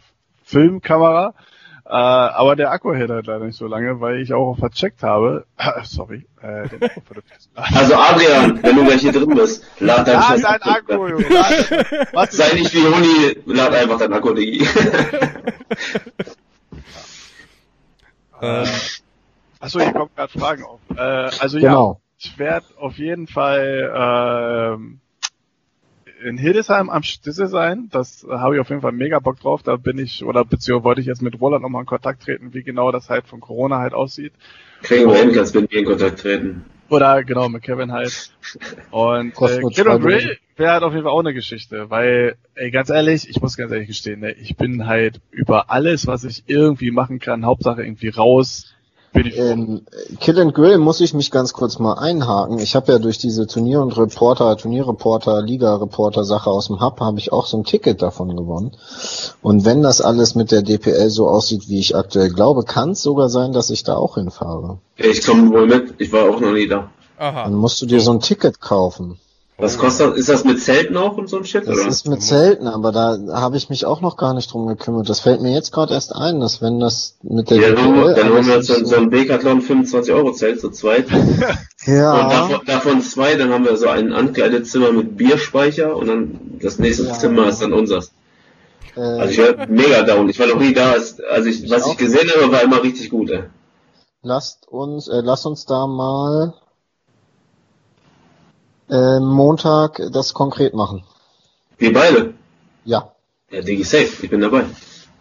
Filmkamera. 0.49 1.33
Äh, 1.85 1.91
aber 1.93 2.55
der 2.55 2.71
Akku 2.71 2.93
hält 2.93 3.09
halt 3.09 3.25
leider 3.25 3.45
nicht 3.45 3.57
so 3.57 3.65
lange, 3.65 3.99
weil 3.99 4.21
ich 4.21 4.31
auch 4.33 4.55
vercheckt 4.55 5.01
habe. 5.01 5.45
sorry. 5.83 6.27
Äh, 6.41 6.69
den 6.69 6.83
Akku 6.83 7.01
also 7.55 7.95
Adrian, 7.95 8.61
wenn 8.61 8.75
du 8.75 8.85
gleich 8.85 9.01
hier 9.01 9.11
drin 9.11 9.29
bist, 9.29 9.65
lad 9.79 10.07
dein, 10.07 10.19
ja, 10.19 10.37
dein 10.37 10.61
Akku, 10.61 11.07
Junge. 11.07 11.25
Lad, 12.11 12.31
Sei 12.31 12.53
nicht 12.53 12.71
wie 12.75 12.83
Huni, 12.83 13.37
lad 13.45 13.73
einfach 13.73 13.97
dein 13.97 14.13
Akku, 14.13 14.33
Digi. 14.33 14.59
ähm, 18.41 18.67
achso, 19.59 19.79
hier 19.79 19.93
kommen 19.93 20.11
gerade 20.15 20.39
Fragen 20.39 20.63
auf. 20.63 20.79
Äh, 20.95 21.01
also 21.01 21.59
genau. 21.59 21.93
ja, 21.93 21.99
ich 22.19 22.37
werde 22.37 22.67
auf 22.77 22.99
jeden 22.99 23.25
Fall 23.25 24.77
äh, 24.77 24.77
in 26.23 26.37
Hildesheim 26.37 26.89
am 26.89 27.03
Stisse 27.03 27.47
sein. 27.47 27.89
Das 27.91 28.25
habe 28.29 28.55
ich 28.55 28.61
auf 28.61 28.69
jeden 28.69 28.81
Fall 28.81 28.91
mega 28.91 29.19
Bock 29.19 29.39
drauf. 29.39 29.63
Da 29.63 29.75
bin 29.75 29.97
ich, 29.97 30.23
oder 30.23 30.45
beziehungsweise 30.45 30.83
wollte 30.83 31.01
ich 31.01 31.07
jetzt 31.07 31.21
mit 31.21 31.39
Roland 31.39 31.63
nochmal 31.63 31.83
in 31.83 31.87
Kontakt 31.87 32.23
treten, 32.23 32.53
wie 32.53 32.63
genau 32.63 32.91
das 32.91 33.09
halt 33.09 33.27
von 33.27 33.39
Corona 33.39 33.79
halt 33.79 33.93
aussieht. 33.93 34.33
Kriegen 34.81 35.09
wir 35.09 35.15
hin, 35.15 35.31
kannst 35.33 35.55
mit 35.55 35.71
mir 35.71 35.79
in 35.79 35.85
Kontakt 35.85 36.19
treten. 36.19 36.65
Oder 36.89 37.23
genau, 37.23 37.49
mit 37.49 37.61
Kevin 37.61 37.91
halt. 37.91 38.31
Und 38.91 39.33
äh, 39.41 39.61
Kill 39.73 39.87
und 39.87 40.01
Grill 40.01 40.37
wäre 40.55 40.71
halt 40.73 40.83
auf 40.83 40.91
jeden 40.91 41.03
Fall 41.03 41.13
auch 41.13 41.19
eine 41.19 41.33
Geschichte, 41.33 41.89
weil, 41.89 42.35
ey, 42.55 42.71
ganz 42.71 42.89
ehrlich, 42.89 43.29
ich 43.29 43.41
muss 43.41 43.57
ganz 43.57 43.71
ehrlich 43.71 43.87
gestehen, 43.87 44.19
ne, 44.19 44.31
ich 44.31 44.57
bin 44.57 44.87
halt 44.87 45.21
über 45.31 45.69
alles, 45.69 46.07
was 46.07 46.23
ich 46.23 46.43
irgendwie 46.47 46.91
machen 46.91 47.19
kann, 47.19 47.45
Hauptsache 47.45 47.83
irgendwie 47.83 48.09
raus, 48.09 48.75
ähm, 49.13 49.81
Kill 50.19 50.39
and 50.39 50.53
Grill 50.53 50.77
muss 50.77 51.01
ich 51.01 51.13
mich 51.13 51.31
ganz 51.31 51.53
kurz 51.53 51.79
mal 51.79 51.93
einhaken. 51.93 52.59
Ich 52.59 52.75
habe 52.75 52.91
ja 52.91 52.99
durch 52.99 53.17
diese 53.17 53.47
Turnier- 53.47 53.81
und 53.81 53.97
Reporter, 53.97 54.55
Turnierreporter, 54.57 55.41
Liga-Reporter-Sache 55.41 56.49
aus 56.49 56.67
dem 56.67 56.79
Hub, 56.79 56.99
habe 56.99 57.19
ich 57.19 57.31
auch 57.31 57.45
so 57.45 57.57
ein 57.57 57.63
Ticket 57.63 58.01
davon 58.01 58.35
gewonnen. 58.35 58.71
Und 59.41 59.65
wenn 59.65 59.81
das 59.81 60.01
alles 60.01 60.35
mit 60.35 60.51
der 60.51 60.61
DPL 60.61 61.09
so 61.09 61.27
aussieht, 61.27 61.69
wie 61.69 61.79
ich 61.79 61.95
aktuell 61.95 62.29
glaube, 62.29 62.63
kann 62.63 62.91
es 62.91 63.01
sogar 63.01 63.29
sein, 63.29 63.53
dass 63.53 63.69
ich 63.69 63.83
da 63.83 63.95
auch 63.95 64.15
hinfahre. 64.15 64.79
Ich 64.95 65.25
komme 65.25 65.51
wohl 65.51 65.67
mit, 65.67 65.95
ich 65.97 66.11
war 66.11 66.29
auch 66.29 66.39
noch 66.39 66.53
nie 66.53 66.67
da. 66.67 66.89
Aha. 67.17 67.43
Dann 67.43 67.55
musst 67.55 67.81
du 67.81 67.85
dir 67.85 67.99
so 67.99 68.11
ein 68.11 68.21
Ticket 68.21 68.61
kaufen. 68.61 69.19
Was 69.59 69.77
kostet, 69.77 70.15
ist 70.15 70.29
das 70.29 70.45
mit 70.45 70.61
Zelten 70.61 70.95
auch 70.95 71.17
und 71.17 71.27
so 71.27 71.37
ein 71.37 71.43
Shit, 71.43 71.67
das 71.67 71.75
oder? 71.75 71.85
Das 71.85 71.95
ist 71.95 72.07
mit 72.07 72.23
Zelten, 72.23 72.65
aber 72.65 72.93
da 72.93 73.17
habe 73.33 73.57
ich 73.57 73.69
mich 73.69 73.85
auch 73.85 73.99
noch 73.99 74.15
gar 74.15 74.33
nicht 74.33 74.53
drum 74.53 74.67
gekümmert. 74.67 75.09
Das 75.09 75.19
fällt 75.19 75.41
mir 75.41 75.53
jetzt 75.53 75.73
gerade 75.73 75.93
erst 75.93 76.15
ein, 76.15 76.39
dass 76.39 76.61
wenn 76.61 76.79
das 76.79 77.17
mit 77.23 77.49
der 77.49 77.57
ja, 77.57 77.71
dann, 77.73 77.93
DPL 77.93 78.13
dann 78.15 78.29
holen 78.29 78.47
wir 78.47 78.55
uns 78.55 78.67
so, 78.67 78.85
so 78.85 78.95
ein 78.95 79.11
Decathlon 79.11 79.61
25 79.61 80.13
Euro 80.13 80.31
Zelt 80.31 80.61
zu 80.61 80.69
zweit. 80.69 81.07
ja. 81.85 82.13
Und 82.13 82.31
davon, 82.31 82.65
davon, 82.65 83.01
zwei, 83.01 83.35
dann 83.35 83.51
haben 83.51 83.65
wir 83.65 83.75
so 83.75 83.89
ein 83.89 84.13
Ankleidezimmer 84.13 84.93
mit 84.93 85.17
Bierspeicher 85.17 85.93
und 85.93 86.07
dann 86.07 86.39
das 86.61 86.79
nächste 86.79 87.07
ja. 87.07 87.13
Zimmer 87.13 87.49
ist 87.49 87.61
dann 87.61 87.73
unseres. 87.73 88.13
Äh, 88.95 89.01
also 89.01 89.29
ich 89.29 89.39
war 89.39 89.67
mega 89.67 90.03
down. 90.03 90.29
Ich 90.29 90.39
war 90.39 90.47
noch 90.47 90.59
nie 90.59 90.73
da. 90.73 90.93
Also 90.93 91.49
ich, 91.49 91.69
was 91.69 91.85
ich 91.85 91.97
gesehen 91.97 92.29
habe, 92.33 92.49
war 92.49 92.63
immer 92.63 92.81
richtig 92.81 93.09
gut, 93.09 93.29
ey. 93.29 93.43
Lasst 94.21 94.69
uns, 94.69 95.09
äh, 95.09 95.19
lasst 95.21 95.45
uns 95.45 95.65
da 95.65 95.85
mal 95.85 96.53
äh, 98.89 99.19
Montag 99.19 100.01
das 100.11 100.33
konkret 100.33 100.73
machen. 100.73 101.03
Wir 101.77 101.93
beide? 101.93 102.33
Ja. 102.85 103.11
Ja, 103.51 103.61
Digi, 103.61 103.83
safe. 103.83 104.09
Ich 104.21 104.29
bin 104.29 104.41
dabei. 104.41 104.65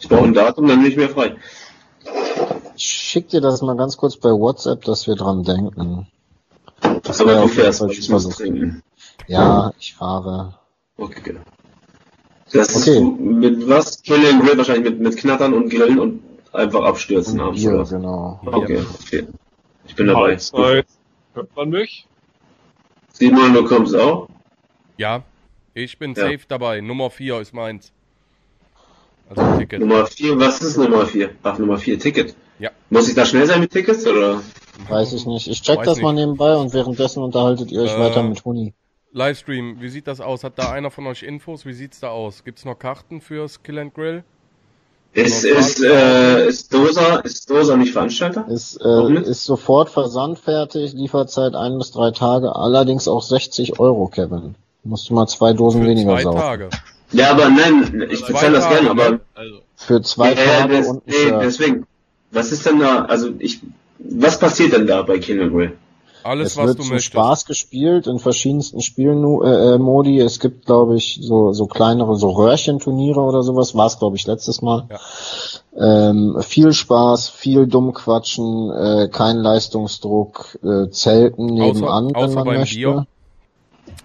Ich 0.01 0.09
brauche 0.09 0.25
ein 0.25 0.35
Datum, 0.35 0.67
dann 0.67 0.83
bin 0.83 0.91
ich 0.91 0.97
mir 0.97 1.09
frei. 1.09 1.37
Ich 2.77 2.85
schick 2.85 3.29
dir 3.29 3.41
das 3.41 3.63
mal 3.63 3.77
ganz 3.77 3.97
kurz 3.97 4.17
bei 4.17 4.31
WhatsApp, 4.31 4.85
dass 4.85 5.07
wir 5.07 5.17
dran 5.17 5.43
denken. 5.43 6.07
Das 7.03 7.21
Aber 7.21 7.43
du 7.43 7.49
fährst, 7.49 7.81
weil 7.81 7.91
ich 7.91 8.09
muss 8.09 8.29
trinken. 8.29 8.83
Ja, 9.27 9.73
ich 9.79 9.95
fahre. 9.95 10.55
Okay, 10.97 11.21
genau. 11.23 11.41
Das 12.53 12.77
okay. 12.77 13.01
mit 13.01 13.69
was? 13.69 14.03
Killen 14.03 14.41
Grill 14.41 14.57
wahrscheinlich 14.57 14.93
mit, 14.93 15.01
mit 15.01 15.17
Knattern 15.17 15.53
und 15.53 15.69
Grillen 15.69 15.99
und 15.99 16.23
einfach 16.53 16.85
abstürzen 16.85 17.41
abends. 17.41 17.63
Ja, 17.63 17.83
genau. 17.83 18.41
Okay, 18.45 18.83
okay. 19.03 19.27
Ich 19.87 19.95
bin 19.95 20.07
dabei. 20.07 20.39
Hört 21.35 21.57
man 21.57 21.69
mich? 21.69 22.07
Simon, 23.19 23.53
du 23.53 23.65
kommst 23.65 23.97
auch? 23.97 24.29
Ja, 24.97 25.25
ich 25.75 25.99
bin 25.99 26.15
ja. 26.15 26.23
safe 26.23 26.41
dabei. 26.47 26.81
Nummer 26.81 27.11
4 27.11 27.41
ist 27.41 27.53
meins. 27.53 27.93
Also 29.29 29.59
Ticket. 29.59 29.81
Nummer 29.81 30.07
4, 30.07 30.39
was 30.39 30.61
ist 30.63 30.77
Nummer 30.77 31.05
4? 31.05 31.31
Ach, 31.43 31.59
Nummer 31.59 31.79
4, 31.79 31.99
Ticket. 31.99 32.37
Ja. 32.61 32.71
Muss 32.91 33.09
ich 33.09 33.17
da 33.17 33.27
schnell 33.27 33.47
sein 33.47 33.59
mit 33.59 33.73
Tickets 33.73 34.07
oder? 34.07 34.41
Weiß 34.89 35.13
ich 35.15 35.27
nicht. 35.27 35.49
Ich 35.49 35.63
check 35.63 35.79
Weiß 35.79 35.87
das 35.87 35.97
nicht. 35.97 36.05
mal 36.05 36.13
nebenbei 36.13 36.55
und 36.55 36.73
währenddessen 36.73 37.21
unterhaltet 37.25 37.73
ihr 37.73 37.83
euch 37.83 37.93
äh, 37.93 37.99
weiter 37.99 38.23
mit 38.23 38.45
Huni. 38.45 38.73
Livestream, 39.11 39.81
wie 39.81 39.89
sieht 39.89 40.07
das 40.07 40.21
aus? 40.21 40.45
Hat 40.45 40.57
da 40.57 40.71
einer 40.71 40.93
von 40.93 41.05
euch 41.09 41.25
Infos? 41.25 41.67
Wie 41.67 41.73
sieht's 41.73 41.99
da 41.99 42.11
aus? 42.11 42.45
Gibt's 42.45 42.65
noch 42.65 42.79
Karten 42.79 43.21
fürs 43.21 43.65
Kill 43.65 43.81
and 43.81 43.95
Grill? 43.95 44.23
Ist, 45.15 45.45
ist, 45.45 45.83
äh, 45.83 46.47
ist, 46.47 46.73
Dosa, 46.73 47.17
ist 47.17 47.51
Dosa 47.51 47.77
nicht 47.77 47.93
Veranstalter? 47.93 48.47
Ist, 48.49 48.79
äh, 48.85 49.23
ist 49.23 49.45
sofort 49.45 49.91
versandfertig, 49.91 50.93
Lieferzeit 50.93 51.55
ein 51.55 51.79
bis 51.79 51.91
drei 51.91 52.11
Tage, 52.11 52.55
allerdings 52.55 53.09
auch 53.09 53.23
60 53.23 53.81
Euro, 53.81 54.09
Kevin. 54.09 54.55
Musst 54.85 55.09
du 55.09 55.15
mal 55.15 55.27
zwei 55.27 55.55
Dosen 55.55 55.83
für 55.83 55.89
weniger 55.89 56.13
zwei 56.13 56.23
saugen. 56.23 56.39
Tage. 56.39 56.71
Ja, 57.13 57.31
aber 57.31 57.49
nein, 57.49 58.07
ich 58.11 58.25
bezahle 58.25 58.53
das 58.53 58.69
gerne, 58.69 58.91
aber 58.91 59.21
also. 59.35 59.61
für 59.77 60.03
zwei 60.03 60.35
ja, 60.35 60.61
Tage 60.61 60.77
des, 60.77 60.89
und 60.89 61.07
nee, 61.07 61.33
deswegen. 61.41 61.87
Was 62.31 62.53
ist 62.53 62.67
denn 62.67 62.79
da, 62.79 63.07
also 63.07 63.31
ich, 63.39 63.61
was 63.99 64.39
passiert 64.39 64.75
denn 64.75 64.87
da 64.87 65.01
bei 65.03 65.19
Grill? 65.19 65.73
Alles, 66.23 66.53
es 66.53 66.57
was 66.57 66.67
wird 66.67 66.79
du 66.79 66.83
zum 66.83 66.93
möchtest. 66.93 67.13
Spaß 67.13 67.45
gespielt 67.47 68.07
in 68.07 68.19
verschiedensten 68.19 68.81
Spielmodi. 68.81 70.21
Äh, 70.21 70.25
es 70.25 70.41
gibt, 70.41 70.67
glaube 70.67 70.97
ich, 70.97 71.19
so, 71.23 71.53
so 71.53 71.67
kleinere, 71.67 72.17
so 72.17 72.31
Röhrchenturniere 72.31 73.21
oder 73.21 73.43
sowas. 73.43 73.75
War 73.75 73.87
es, 73.87 73.99
glaube 73.99 74.17
ich, 74.17 74.27
letztes 74.27 74.63
Mal. 74.63 74.89
Ja. 74.91 76.11
Ähm, 76.11 76.37
viel 76.41 76.73
Spaß, 76.73 77.29
viel 77.29 77.67
Dummquatschen, 77.67 78.71
äh, 78.71 79.09
kein 79.09 79.37
Leistungsdruck, 79.37 80.59
äh, 80.63 80.91
Zelten 80.91 81.47
nebenan, 81.47 82.15
außer, 82.15 82.17
außer 82.17 82.29
wenn 82.29 82.35
man 82.35 82.45
beim 82.45 82.59
möchte. 82.61 82.77
Bier. 82.77 83.07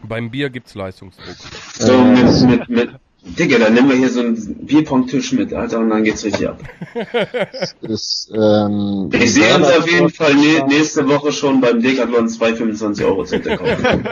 Beim 0.08 0.32
Bier 0.32 0.49
gibt's 0.49 0.76
Leistungsdruck. 0.76 1.36
So, 1.73 1.91
äh, 1.91 2.45
mit, 2.45 2.69
mit, 2.69 2.69
mit, 2.69 2.89
Digga, 3.25 3.57
dann 3.57 3.73
nehmen 3.73 3.89
wir 3.89 3.95
hier 3.95 4.09
so 4.09 4.19
einen 4.19 4.65
Bierpong-Tisch 4.65 5.31
mit, 5.31 5.53
Alter, 5.53 5.79
und 5.79 5.89
dann 5.89 6.03
geht's 6.03 6.25
richtig 6.25 6.49
ab. 6.49 6.62
ist, 7.81 8.29
ähm, 8.36 9.09
ich 9.13 9.33
sehe 9.33 9.55
uns 9.55 9.67
auf 9.67 9.89
jeden 9.89 10.09
Fall 10.09 10.36
nächste 10.67 11.07
Woche 11.07 11.31
schon 11.31 11.62
beim 11.62 11.81
Decathlon 11.81 12.27
225 12.27 13.05
Euro 13.05 13.23
Zelte 13.23 13.55
kaufen. 13.55 14.07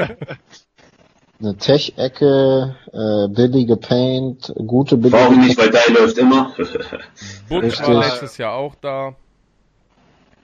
Eine 1.41 1.57
Tech-Ecke, 1.57 2.75
äh, 2.93 3.33
billige 3.33 3.75
Paint, 3.75 4.53
gute 4.55 4.95
billige 4.95 5.17
Warum 5.17 5.39
nicht, 5.39 5.57
weil 5.57 5.71
dein 5.71 5.93
läuft 5.93 6.17
immer. 6.17 6.53
Butch 7.49 7.81
war 7.81 7.99
letztes 7.99 8.37
Jahr 8.37 8.53
auch 8.53 8.75
da. 8.75 9.15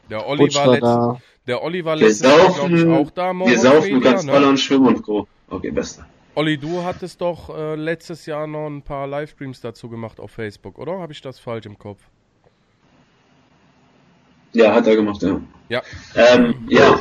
Der 0.10 0.28
Olli 0.28 0.54
war, 0.56 0.68
letzt, 0.68 0.84
da. 0.84 1.22
der 1.46 1.64
Olli 1.64 1.86
war 1.86 1.96
letztes 1.96 2.22
Jahr, 2.22 2.52
glaube 2.52 2.78
ich, 2.80 2.88
auch 2.88 3.12
da. 3.12 3.32
Wir 3.34 3.60
saufen, 3.60 3.94
du 3.94 4.02
kannst 4.02 4.26
ne? 4.26 4.32
ballern, 4.32 4.58
schwimmen 4.58 4.88
und 4.88 5.04
Co. 5.04 5.28
Okay, 5.50 5.70
beste. 5.72 6.04
Olli, 6.38 6.58
du 6.60 6.84
hattest 6.84 7.22
doch 7.22 7.50
äh, 7.50 7.74
letztes 7.74 8.28
Jahr 8.28 8.46
noch 8.46 8.68
ein 8.68 8.84
paar 8.84 9.08
Livestreams 9.08 9.60
dazu 9.60 9.90
gemacht 9.90 10.20
auf 10.20 10.30
Facebook, 10.30 10.78
oder? 10.78 11.00
Habe 11.00 11.12
ich 11.12 11.20
das 11.20 11.40
falsch 11.40 11.66
im 11.66 11.80
Kopf? 11.80 12.00
Ja, 14.54 14.76
hat 14.76 14.86
er 14.86 14.98
gemacht, 14.98 15.24
ja. 15.24 15.42
Ja. 15.68 15.82
Ähm, 16.14 16.68
ja. 16.70 16.96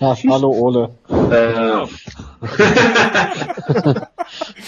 Ach, 0.00 0.18
hallo 0.28 0.50
Ole. 0.50 0.90
Äh, 1.08 1.14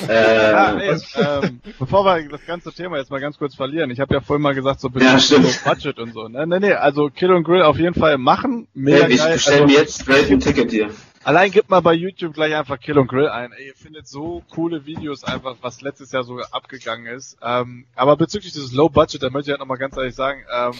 äh, 0.08 0.52
ja, 0.52 0.78
ey, 0.78 0.96
ähm, 1.16 1.60
bevor 1.80 2.04
wir 2.04 2.28
das 2.28 2.46
ganze 2.46 2.72
Thema 2.72 2.98
jetzt 2.98 3.10
mal 3.10 3.20
ganz 3.20 3.38
kurz 3.38 3.56
verlieren, 3.56 3.90
ich 3.90 3.98
habe 3.98 4.14
ja 4.14 4.20
vorhin 4.20 4.42
mal 4.42 4.54
gesagt, 4.54 4.78
so 4.78 4.88
ja, 5.00 5.18
Budget 5.64 5.98
und 5.98 6.14
so. 6.14 6.28
Ne, 6.28 6.46
ne, 6.46 6.60
ne, 6.60 6.80
also 6.80 7.10
Kill 7.10 7.32
und 7.32 7.42
Grill 7.42 7.62
auf 7.62 7.78
jeden 7.78 7.94
Fall 7.94 8.18
machen. 8.18 8.68
Mega 8.72 9.00
ja, 9.00 9.08
ich 9.08 9.32
bestelle 9.32 9.62
also, 9.62 9.66
mir 9.66 9.80
jetzt 9.80 10.00
straight 10.00 10.30
ein 10.30 10.38
Ticket 10.38 10.70
hier. 10.70 10.90
Allein 11.24 11.50
gibt 11.50 11.68
mal 11.68 11.80
bei 11.80 11.94
YouTube 11.94 12.34
gleich 12.34 12.54
einfach 12.54 12.78
Kill 12.78 12.98
und 12.98 13.08
Grill 13.08 13.28
ein. 13.28 13.52
Ey, 13.52 13.68
ihr 13.68 13.74
findet 13.74 14.06
so 14.06 14.42
coole 14.50 14.86
Videos 14.86 15.24
einfach, 15.24 15.56
was 15.60 15.80
letztes 15.80 16.12
Jahr 16.12 16.24
so 16.24 16.40
abgegangen 16.40 17.06
ist. 17.06 17.36
Ähm, 17.42 17.86
aber 17.94 18.16
bezüglich 18.16 18.52
dieses 18.52 18.72
Low 18.72 18.88
Budget, 18.88 19.22
da 19.22 19.30
möchte 19.30 19.50
ich 19.50 19.52
halt 19.52 19.60
nochmal 19.60 19.78
ganz 19.78 19.96
ehrlich 19.96 20.14
sagen, 20.14 20.44
ähm, 20.52 20.74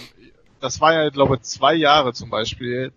das 0.61 0.81
war 0.81 0.95
ja, 0.95 1.09
glaube 1.11 1.37
ich, 1.37 1.43
zwei 1.43 1.75
Jahre 1.75 2.13
zum 2.13 2.31
Beispiel. 2.31 2.93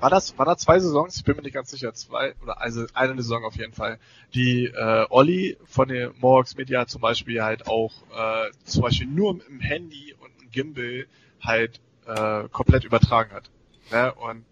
War 0.00 0.10
das, 0.10 0.36
war 0.38 0.46
da 0.46 0.56
zwei 0.56 0.78
Saisons? 0.78 1.16
Ich 1.16 1.24
bin 1.24 1.36
mir 1.36 1.42
nicht 1.42 1.54
ganz 1.54 1.70
sicher. 1.70 1.94
Zwei, 1.94 2.34
oder 2.42 2.60
also 2.60 2.86
eine 2.92 3.22
Saison 3.22 3.44
auf 3.44 3.56
jeden 3.56 3.72
Fall. 3.72 3.98
Die 4.34 4.66
äh, 4.66 5.06
Olli 5.10 5.56
von 5.64 5.88
der 5.88 6.12
Morgs 6.20 6.56
Media 6.56 6.86
zum 6.86 7.00
Beispiel 7.00 7.42
halt 7.42 7.66
auch 7.66 7.92
äh, 8.14 8.50
zum 8.64 8.82
Beispiel 8.82 9.06
nur 9.06 9.40
im 9.48 9.60
Handy 9.60 10.14
und 10.18 10.30
im 10.42 10.50
Gimbal 10.50 11.06
halt 11.40 11.80
äh, 12.06 12.48
komplett 12.48 12.84
übertragen 12.84 13.32
hat. 13.32 13.50
Ne? 13.90 14.12
Und 14.14 14.44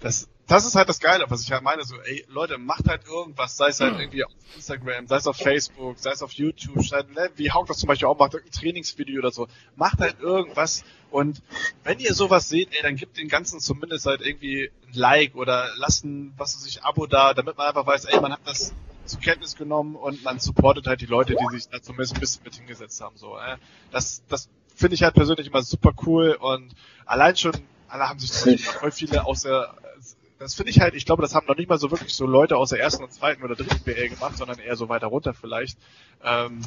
das 0.00 0.28
das 0.48 0.64
ist 0.64 0.74
halt 0.76 0.88
das 0.88 0.98
Geile, 0.98 1.26
was 1.28 1.42
ich 1.42 1.52
halt 1.52 1.62
meine, 1.62 1.84
so, 1.84 1.94
ey, 2.00 2.24
Leute, 2.28 2.56
macht 2.56 2.88
halt 2.88 3.06
irgendwas, 3.06 3.56
sei 3.58 3.68
es 3.68 3.80
halt 3.80 3.98
irgendwie 4.00 4.24
auf 4.24 4.32
Instagram, 4.56 5.06
sei 5.06 5.16
es 5.16 5.26
auf 5.26 5.36
Facebook, 5.36 5.98
sei 5.98 6.10
es 6.10 6.22
auf 6.22 6.32
YouTube, 6.32 6.82
sei, 6.86 7.02
ne, 7.02 7.30
wie 7.36 7.52
Hauk 7.52 7.66
das 7.66 7.76
zum 7.76 7.86
Beispiel 7.86 8.08
auch 8.08 8.18
macht, 8.18 8.34
ein 8.34 8.50
Trainingsvideo 8.50 9.18
oder 9.18 9.30
so, 9.30 9.46
macht 9.76 10.00
halt 10.00 10.20
irgendwas 10.20 10.84
und 11.10 11.42
wenn 11.84 11.98
ihr 11.98 12.14
sowas 12.14 12.48
seht, 12.48 12.70
ey, 12.72 12.78
dann 12.82 12.96
gebt 12.96 13.18
den 13.18 13.28
Ganzen 13.28 13.60
zumindest 13.60 14.06
halt 14.06 14.22
irgendwie 14.22 14.70
ein 14.86 14.94
Like 14.94 15.34
oder 15.34 15.68
lasst 15.76 16.06
ein, 16.06 16.32
was 16.38 16.56
weiß 16.56 16.66
ich, 16.66 16.82
Abo 16.82 17.06
da, 17.06 17.34
damit 17.34 17.58
man 17.58 17.68
einfach 17.68 17.86
weiß, 17.86 18.06
ey, 18.06 18.18
man 18.18 18.32
hat 18.32 18.40
das 18.46 18.72
zur 19.04 19.20
Kenntnis 19.20 19.54
genommen 19.54 19.96
und 19.96 20.24
man 20.24 20.38
supportet 20.38 20.86
halt 20.86 21.02
die 21.02 21.06
Leute, 21.06 21.36
die 21.36 21.56
sich 21.56 21.68
da 21.68 21.82
zumindest 21.82 22.14
ein 22.14 22.20
bisschen 22.20 22.44
mit 22.44 22.54
hingesetzt 22.54 23.02
haben, 23.02 23.18
so, 23.18 23.36
äh. 23.36 23.58
Das, 23.90 24.22
das 24.28 24.48
finde 24.74 24.94
ich 24.94 25.02
halt 25.02 25.14
persönlich 25.14 25.48
immer 25.48 25.62
super 25.62 25.92
cool 26.06 26.38
und 26.40 26.72
allein 27.04 27.36
schon, 27.36 27.52
alle 27.88 28.08
haben 28.08 28.18
sich 28.18 28.64
voll 28.64 28.92
viele 28.92 29.26
aus 29.26 29.42
der 29.42 29.74
das 30.38 30.54
finde 30.54 30.70
ich 30.70 30.80
halt, 30.80 30.94
ich 30.94 31.04
glaube, 31.04 31.22
das 31.22 31.34
haben 31.34 31.46
noch 31.46 31.56
nicht 31.56 31.68
mal 31.68 31.78
so 31.78 31.90
wirklich 31.90 32.14
so 32.14 32.26
Leute 32.26 32.56
aus 32.56 32.70
der 32.70 32.80
ersten 32.80 33.02
und 33.02 33.12
zweiten 33.12 33.42
oder 33.42 33.56
dritten 33.56 33.82
BL 33.84 34.08
gemacht, 34.08 34.36
sondern 34.36 34.58
eher 34.58 34.76
so 34.76 34.88
weiter 34.88 35.08
runter 35.08 35.34
vielleicht. 35.34 35.78
Ähm, 36.22 36.60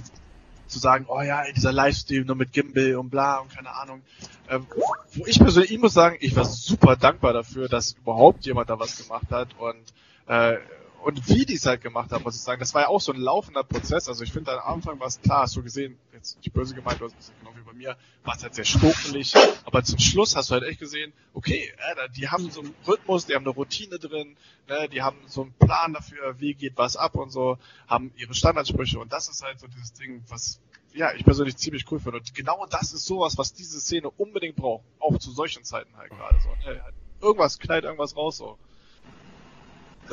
zu 0.68 0.80
sagen, 0.80 1.06
oh 1.10 1.22
ja, 1.22 1.44
dieser 1.52 1.74
Livestream 1.74 2.26
nur 2.26 2.36
mit 2.36 2.54
Gimbal 2.54 2.96
und 2.96 3.10
bla 3.10 3.40
und 3.40 3.54
keine 3.54 3.76
Ahnung. 3.76 4.02
Ähm, 4.50 4.66
wo 5.14 5.26
ich 5.26 5.38
persönlich, 5.38 5.72
ich 5.72 5.80
muss 5.80 5.94
sagen, 5.94 6.18
ich 6.22 6.36
war 6.36 6.46
super 6.46 6.96
dankbar 6.96 7.34
dafür, 7.34 7.68
dass 7.68 7.94
überhaupt 7.94 8.46
jemand 8.46 8.70
da 8.70 8.80
was 8.80 8.98
gemacht 8.98 9.30
hat 9.32 9.50
und 9.60 9.84
äh, 10.28 10.58
und 11.04 11.28
wie 11.30 11.46
die 11.46 11.56
es 11.56 11.66
halt 11.66 11.82
gemacht 11.82 12.12
haben, 12.12 12.24
muss 12.24 12.36
ich 12.36 12.42
sagen, 12.42 12.60
das 12.60 12.74
war 12.74 12.84
ja 12.84 12.88
auch 12.88 13.02
so 13.02 13.12
ein 13.12 13.20
laufender 13.20 13.64
Prozess. 13.64 14.08
Also 14.08 14.24
ich 14.24 14.32
finde, 14.32 14.52
am 14.64 14.76
Anfang 14.76 15.00
war 15.00 15.08
es 15.08 15.20
klar, 15.22 15.44
hast 15.44 15.56
du 15.56 15.64
gesehen, 15.64 15.98
jetzt 16.14 16.38
nicht 16.38 16.54
böse 16.54 16.76
gemeint, 16.76 17.02
du 17.02 17.06
hast 17.06 17.16
es 17.20 17.32
genau 17.40 17.56
wie 17.56 17.62
bei 17.62 17.74
mir, 17.74 17.98
war 18.24 18.36
es 18.36 18.44
halt 18.44 18.56
sehr 18.56 18.66
stokelig, 18.66 19.34
aber 19.66 19.84
zum 19.84 20.00
Schluss 20.00 20.36
hast 20.36 20.50
du 20.50 20.54
halt 20.54 20.64
echt 20.64 20.80
gesehen, 20.80 21.14
okay, 21.34 21.72
äh, 21.78 22.10
die 22.16 22.30
haben 22.30 22.52
so 22.52 22.62
einen 22.62 22.76
Rhythmus, 22.88 23.26
die 23.26 23.36
haben 23.36 23.46
eine 23.46 23.54
Routine 23.54 24.00
drin, 24.00 24.38
ne, 24.68 24.90
die 24.90 25.02
haben 25.02 25.18
so 25.26 25.42
einen 25.42 25.54
Plan 25.54 25.94
dafür, 25.94 26.40
wie 26.40 26.54
geht 26.54 26.78
was 26.78 26.98
ab 26.98 27.16
und 27.16 27.32
so, 27.32 27.58
haben 27.88 28.12
ihre 28.16 28.34
Standardsprüche 28.34 29.00
und 29.00 29.12
das 29.12 29.28
ist 29.30 29.44
halt 29.44 29.60
so 29.60 29.68
dieses 29.68 29.94
Ding, 29.94 30.24
was 30.30 30.60
ja, 30.94 31.14
ich 31.14 31.24
persönlich 31.24 31.56
ziemlich 31.58 31.90
cool 31.92 32.00
finde. 32.00 32.18
Und 32.20 32.34
genau 32.36 32.66
das 32.70 32.92
ist 32.92 33.06
sowas, 33.06 33.38
was 33.38 33.54
diese 33.54 33.80
Szene 33.80 34.10
unbedingt 34.10 34.58
braucht. 34.58 34.84
Auch 35.00 35.18
zu 35.20 35.32
solchen 35.32 35.64
Zeiten 35.64 35.96
halt 35.96 36.10
gerade 36.10 36.38
so. 36.42 36.50
Ne? 36.70 36.84
Irgendwas 37.22 37.60
knallt 37.60 37.86
irgendwas 37.86 38.18
raus 38.18 38.38
so. 38.38 38.58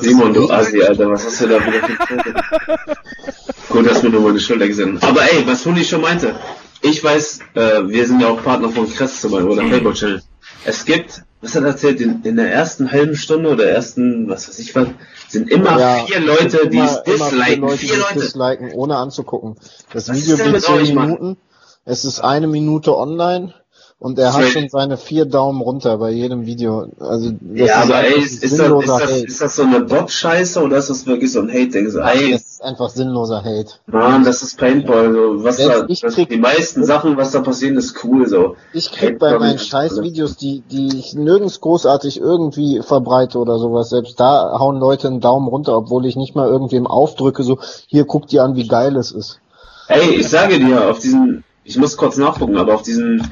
Simon, 0.01 0.33
du 0.33 0.51
Asi, 0.51 0.83
Alter, 0.83 1.11
was 1.11 1.27
hast 1.27 1.41
du 1.41 1.49
da 1.49 1.67
wieder 1.67 1.83
für 1.83 3.73
Gut, 3.73 3.87
dass 3.87 4.03
mir 4.03 4.11
nur 4.11 4.23
meine 4.23 4.41
Schulter 4.41 4.67
gesendet. 4.67 5.03
Aber 5.03 5.23
ey, 5.23 5.47
was 5.47 5.65
Huni 5.67 5.85
schon 5.85 6.01
meinte, 6.01 6.35
ich 6.83 7.03
weiß, 7.03 7.41
äh, 7.55 7.89
wir 7.89 8.07
sind 8.07 8.21
ja 8.21 8.29
auch 8.29 8.43
Partner 8.43 8.71
von 8.71 8.91
Kress 8.91 9.21
zum 9.21 9.33
Beispiel, 9.33 9.51
oder 9.51 9.63
Playboy 9.63 9.93
Channel. 9.93 10.23
Es 10.65 10.85
gibt, 10.85 11.23
was 11.41 11.55
hat 11.55 11.63
er 11.63 11.69
erzählt, 11.69 12.01
in, 12.01 12.23
in 12.23 12.37
der 12.37 12.53
ersten 12.53 12.91
halben 12.91 13.17
Stunde 13.17 13.51
oder 13.51 13.65
ersten, 13.65 14.29
was 14.29 14.49
weiß 14.49 14.59
ich 14.61 14.75
was, 14.75 14.89
sind 15.29 15.51
immer 15.51 15.79
ja, 15.79 16.05
vier 16.07 16.21
Leute, 16.21 16.69
die 16.69 16.79
es 16.79 17.03
disliken. 17.03 17.69
Vier 17.71 17.97
Leute, 17.99 18.15
disliken, 18.21 18.73
ohne 18.73 18.97
anzugucken. 18.97 19.57
Das 19.93 20.09
was 20.09 20.17
Video 20.17 20.37
geht 20.37 20.63
zehn 20.63 20.95
Minuten. 20.95 21.37
Es 21.85 22.05
ist 22.05 22.21
eine 22.21 22.47
Minute 22.47 22.97
online 22.97 23.55
und 24.01 24.17
er 24.19 24.33
hat 24.33 24.45
schon 24.45 24.69
seine 24.69 24.97
vier 24.97 25.25
Daumen 25.25 25.61
runter 25.61 25.99
bei 25.99 26.11
jedem 26.11 26.47
Video. 26.47 26.87
Also 27.01 27.33
das 27.41 27.69
ja, 27.69 27.83
ist 27.83 27.91
aber 27.91 28.05
ey, 28.05 28.23
ist, 28.23 28.45
ist, 28.45 28.59
das, 28.59 28.69
ist, 28.71 28.89
das, 28.89 29.11
ist 29.11 29.41
das 29.41 29.57
so 29.57 29.63
eine 29.65 29.81
Bot-Scheiße 29.81 30.63
oder 30.63 30.77
ist 30.77 30.89
das 30.89 31.05
wirklich 31.07 31.33
so 31.33 31.41
ein 31.41 31.49
Hate-Ding? 31.49 31.91
So, 31.91 31.99
ey, 31.99 32.31
das 32.31 32.43
ist 32.43 32.63
einfach 32.63 32.91
sinnloser 32.91 33.43
Hate. 33.43 33.73
Mann, 33.87 34.23
das 34.23 34.43
ist 34.43 34.57
Paintball. 34.57 35.13
So. 35.13 35.43
Was 35.43 35.57
da, 35.57 35.85
ich 35.89 36.03
krieg, 36.03 36.29
die 36.29 36.37
meisten 36.39 36.85
Sachen, 36.85 37.17
was 37.17 37.33
da 37.33 37.41
passieren, 37.41 37.77
ist 37.77 38.05
cool. 38.05 38.29
So. 38.29 38.55
Ich 38.73 38.93
krieg 38.93 39.19
bei 39.19 39.37
meinen 39.37 39.59
Scheiß-Videos, 39.59 40.37
die, 40.37 40.63
die 40.71 40.97
ich 40.97 41.15
nirgends 41.15 41.61
großartig 41.61 42.21
irgendwie 42.21 42.81
verbreite 42.83 43.39
oder 43.39 43.59
sowas, 43.59 43.91
selbst 43.91 44.21
da 44.21 44.61
hauen 44.61 44.79
Leute 44.79 45.09
einen 45.09 45.21
Daumen 45.21 45.49
runter, 45.49 45.77
obwohl 45.77 46.07
ich 46.07 46.15
nicht 46.15 46.37
mal 46.37 46.49
irgendwem 46.49 46.87
aufdrücke, 46.87 47.43
so, 47.43 47.59
hier 47.89 48.05
guck 48.05 48.29
dir 48.29 48.45
an, 48.45 48.55
wie 48.55 48.69
geil 48.69 48.95
es 48.95 49.11
ist. 49.11 49.41
Ey, 49.89 50.15
ich 50.15 50.29
sage 50.29 50.61
dir, 50.61 50.89
auf 50.89 51.01
diesen, 51.01 51.43
ich 51.65 51.77
muss 51.79 51.97
kurz 51.97 52.17
nachgucken, 52.17 52.59
aber 52.59 52.75
auf 52.75 52.83
diesen 52.83 53.27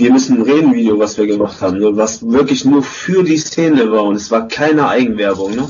wir 0.00 0.12
müssen 0.12 0.40
reden 0.42 0.72
Video, 0.72 0.98
was 0.98 1.18
wir 1.18 1.26
gemacht 1.26 1.60
haben, 1.60 1.78
ne? 1.78 1.94
was 1.94 2.26
wirklich 2.26 2.64
nur 2.64 2.82
für 2.82 3.22
die 3.22 3.36
Szene 3.36 3.92
war 3.92 4.04
und 4.04 4.16
es 4.16 4.30
war 4.30 4.48
keine 4.48 4.88
Eigenwerbung, 4.88 5.54
ne? 5.54 5.68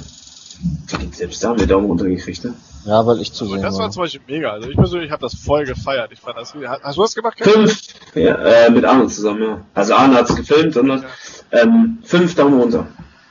Selbst 1.12 1.43
da 1.43 1.49
haben 1.49 1.59
wir 1.59 1.66
Daumen 1.66 1.87
runtergekriegt, 1.87 2.45
ne? 2.45 2.55
Ja, 2.87 3.05
weil 3.05 3.21
ich 3.21 3.33
zu 3.33 3.47
sehen 3.47 3.61
Das 3.61 3.77
war 3.79 3.90
zum 3.90 4.05
Beispiel 4.05 4.21
mega. 4.27 4.53
Also 4.53 4.71
ich 4.71 4.77
persönlich 4.77 5.11
habe 5.11 5.23
das 5.23 5.35
voll 5.35 5.64
gefeiert. 5.64 6.11
Ich 6.12 6.21
fand 6.21 6.37
das 6.37 6.55
Hast 6.55 6.97
du 6.97 7.03
das 7.03 7.14
gemacht? 7.14 7.38
Fünf, 7.40 7.83
ja, 8.14 8.35
äh, 8.37 8.71
mit 8.71 8.85
Arne 8.85 9.07
zusammen, 9.09 9.43
ja. 9.43 9.61
Also 9.75 9.95
Arne 9.95 10.14
hat's 10.14 10.35
gefilmt 10.35 10.77
und 10.77 10.88
ja. 10.88 11.03
ähm, 11.51 11.99
fünf 12.05 12.35
Daumen 12.37 12.61
runter. 12.61 12.87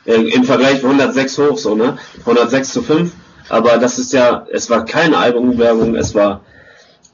Äh, 0.05 0.15
Im 0.15 0.43
Vergleich 0.43 0.83
106 0.83 1.37
hoch, 1.37 1.57
so, 1.57 1.75
ne? 1.75 1.97
106 2.19 2.73
zu 2.73 2.81
5. 2.81 3.11
Aber 3.47 3.77
das 3.77 3.97
ist 3.99 4.11
ja, 4.11 4.45
es 4.51 4.69
war 4.69 4.85
keine 4.85 5.17
Albumwerbung, 5.17 5.95
es 5.95 6.13
war 6.13 6.41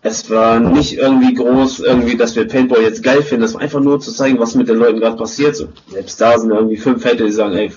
es 0.05 0.29
war 0.29 0.59
nicht 0.59 0.99
irgendwie 0.99 1.33
groß, 1.33 1.79
irgendwie, 1.79 2.15
dass 2.15 2.35
wir 2.35 2.47
Paintball 2.47 2.83
jetzt 2.83 3.01
geil 3.01 3.23
finden. 3.23 3.41
Das 3.41 3.55
war 3.55 3.61
einfach 3.61 3.79
nur 3.79 3.99
zu 3.99 4.11
zeigen, 4.11 4.37
was 4.37 4.53
mit 4.53 4.69
den 4.69 4.77
Leuten 4.77 4.99
gerade 4.99 5.17
passiert. 5.17 5.55
So, 5.55 5.69
selbst 5.91 6.21
da 6.21 6.37
sind 6.37 6.51
irgendwie 6.51 6.77
fünf 6.77 7.03
Hater, 7.03 7.25
die 7.25 7.31
sagen, 7.31 7.55
ey, 7.55 7.71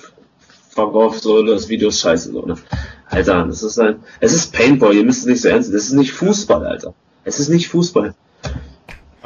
fuck 0.68 0.94
off, 0.94 1.18
so, 1.18 1.42
das 1.42 1.70
Video 1.70 1.88
ist 1.88 2.00
scheiße, 2.00 2.32
so, 2.32 2.44
ne? 2.44 2.56
Alter, 3.06 3.46
das 3.46 3.62
ist 3.62 3.80
ein, 3.80 4.00
es 4.20 4.34
ist 4.34 4.52
Paintball, 4.52 4.94
ihr 4.94 5.04
müsst 5.04 5.20
es 5.20 5.26
nicht 5.26 5.40
so 5.40 5.48
ernst 5.48 5.70
nehmen. 5.70 5.78
Das 5.78 5.86
ist 5.86 5.94
nicht 5.94 6.12
Fußball, 6.12 6.66
Alter. 6.66 6.92
Es 7.24 7.40
ist 7.40 7.48
nicht 7.48 7.68
Fußball. 7.68 8.14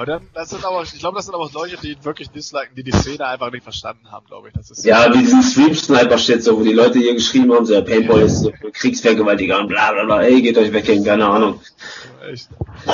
Aber 0.02 0.18
dann, 0.18 0.28
das 0.34 0.50
sind 0.50 0.64
aber, 0.64 0.82
ich 0.82 0.98
glaube, 0.98 1.14
das 1.14 1.26
sind 1.26 1.34
aber 1.36 1.44
auch 1.44 1.52
Leute, 1.52 1.76
die 1.80 1.96
wirklich 2.02 2.28
disliken, 2.28 2.74
die 2.74 2.82
die 2.82 2.90
Szene 2.90 3.24
einfach 3.24 3.52
nicht 3.52 3.62
verstanden 3.62 4.10
haben, 4.10 4.26
glaube 4.26 4.48
ich. 4.48 4.54
Das 4.54 4.68
ist 4.68 4.84
ja, 4.84 5.14
wie 5.14 5.18
diesen 5.18 5.44
Stream-Sniper-Shit, 5.44 6.42
so, 6.42 6.58
wo 6.58 6.64
die 6.64 6.72
Leute 6.72 6.98
hier 6.98 7.14
geschrieben 7.14 7.54
haben, 7.54 7.64
so, 7.64 7.74
ja, 7.74 7.82
Paintball 7.82 8.18
ja. 8.18 8.26
ist 8.26 8.40
so 8.40 8.52
Kriegsvergewaltiger 8.72 9.60
und 9.60 9.68
bla, 9.68 9.92
bla, 9.92 10.04
bla, 10.04 10.22
ey, 10.22 10.42
geht 10.42 10.58
euch 10.58 10.72
weg, 10.72 10.86
keine 11.04 11.24
Ahnung. 11.24 11.60
Echt. 12.28 12.48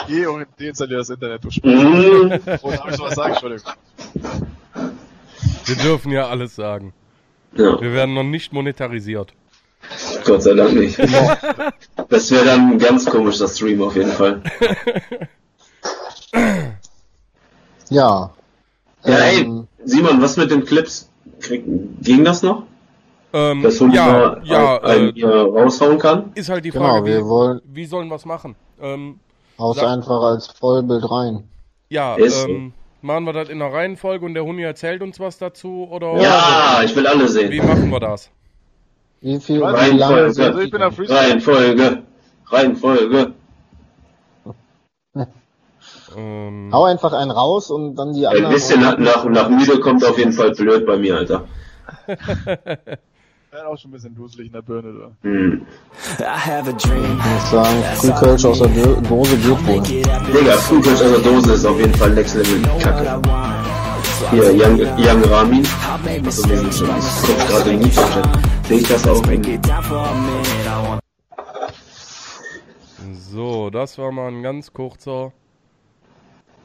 Geh 0.06 0.26
und 0.26 0.46
deinstallier 0.60 0.98
das 0.98 1.08
Internet, 1.08 1.44
du 1.44 1.50
Spaß. 1.50 1.72
Mhm. 1.72 2.40
Oder 2.62 2.78
hab 2.78 2.90
ich 2.90 2.96
sowas 2.96 3.14
sagen, 3.14 3.32
Entschuldigung. 3.32 3.72
Wir 5.64 5.76
dürfen 5.76 6.12
ja 6.12 6.28
alles 6.28 6.56
sagen. 6.56 6.92
Ja. 7.56 7.80
Wir 7.80 7.94
werden 7.94 8.14
noch 8.14 8.22
nicht 8.22 8.52
monetarisiert. 8.52 9.32
Gott 10.26 10.42
sei 10.42 10.52
Dank 10.52 10.74
nicht. 10.74 10.98
das 12.10 12.30
wäre 12.30 12.44
dann 12.44 12.78
ganz 12.78 13.06
komisch, 13.06 13.38
das 13.38 13.56
Stream 13.56 13.80
auf 13.80 13.96
jeden 13.96 14.12
Fall. 14.12 14.42
Ja. 17.90 18.30
Ja, 19.04 19.18
ähm, 19.18 19.68
ey, 19.78 19.86
Simon, 19.86 20.20
was 20.20 20.36
mit 20.36 20.50
den 20.50 20.64
Clips? 20.64 21.08
Krieg, 21.40 21.64
ging 22.02 22.24
das 22.24 22.42
noch? 22.42 22.64
Ähm, 23.32 23.62
Dass 23.62 23.80
Hund 23.80 23.94
ja, 23.94 24.38
ja, 24.42 24.82
ein, 24.82 25.14
äh, 25.14 25.26
raushauen 25.26 25.98
kann? 25.98 26.32
Ist 26.34 26.48
halt 26.48 26.64
die 26.64 26.70
genau, 26.70 26.84
Frage, 26.84 27.06
wir 27.06 27.18
wie, 27.18 27.28
wollen, 27.28 27.60
wie 27.64 27.84
sollen 27.84 28.08
wir 28.08 28.16
es 28.16 28.24
machen? 28.24 28.56
Ähm, 28.80 29.20
Haus 29.58 29.78
einfach 29.78 30.22
als 30.22 30.46
Vollbild 30.46 31.10
rein. 31.10 31.44
Ja, 31.90 32.16
ähm, 32.16 32.72
machen 33.02 33.24
wir 33.24 33.32
das 33.32 33.48
in 33.48 33.58
der 33.58 33.72
Reihenfolge 33.72 34.24
und 34.24 34.34
der 34.34 34.44
Huni 34.44 34.62
erzählt 34.62 35.02
uns 35.02 35.20
was 35.20 35.38
dazu 35.38 35.88
oder? 35.90 36.16
Ja, 36.20 36.80
ich 36.84 36.94
will 36.96 37.06
alle 37.06 37.28
sehen. 37.28 37.50
Wie 37.50 37.60
machen 37.60 37.90
wir 37.90 38.00
das? 38.00 38.30
Wie 39.20 39.38
viel 39.40 39.62
Reihenfolge? 39.62 40.44
Also 40.44 40.70
bin 40.70 40.82
Reihenfolge. 40.82 42.02
Reihenfolge. 42.46 43.34
Ähm, 46.18 46.70
Hau 46.72 46.84
einfach 46.84 47.12
einen 47.12 47.30
raus 47.30 47.70
und 47.70 47.94
dann 47.94 48.12
die 48.12 48.26
anderen. 48.26 48.46
Ein 48.46 48.52
bisschen 48.52 48.80
nach, 48.80 48.98
nach, 48.98 49.24
nach 49.24 49.48
müde 49.48 49.78
kommt 49.80 50.04
auf 50.04 50.18
jeden 50.18 50.32
Fall 50.32 50.50
blöd 50.52 50.86
bei 50.86 50.96
mir, 50.96 51.16
Alter. 51.16 51.44
Er 53.50 53.66
auch 53.66 53.78
schon 53.78 53.90
ein 53.90 53.94
bisschen 53.94 54.14
duselig 54.14 54.48
in 54.48 54.52
der 54.52 54.62
Birne 54.62 54.92
da. 54.92 55.10
Hm. 55.22 55.66
Ich 55.98 56.86
muss 56.86 57.50
sagen, 57.50 57.82
Frühkölsch 57.94 58.44
aus 58.44 58.58
der 58.58 58.68
Dose 58.68 59.36
geht 59.38 59.66
wohl. 59.66 59.80
Digga, 59.80 60.52
Frühkölsch 60.52 61.00
aus 61.00 61.12
der 61.12 61.32
Dose 61.32 61.52
ist 61.54 61.64
auf 61.64 61.78
jeden 61.78 61.94
Fall 61.94 62.10
Next 62.10 62.36
Level 62.36 62.60
Kacke. 62.78 63.22
Hier, 64.30 64.52
Young, 64.52 64.80
Young 64.98 65.24
Ramin. 65.24 65.66
Also, 66.26 66.48
wir 66.48 66.58
sind 66.58 66.74
schon, 66.74 66.88
das 66.88 67.22
kommt 67.22 67.48
gerade 67.48 67.70
in 67.70 67.80
den 67.80 67.90
Sehe 67.90 68.78
ich 68.80 68.88
das 68.88 69.08
auch 69.08 69.26
eng. 69.28 69.60
So, 73.32 73.70
das 73.70 73.96
war 73.96 74.12
mal 74.12 74.28
ein 74.28 74.42
ganz 74.42 74.72
kurzer 74.72 75.32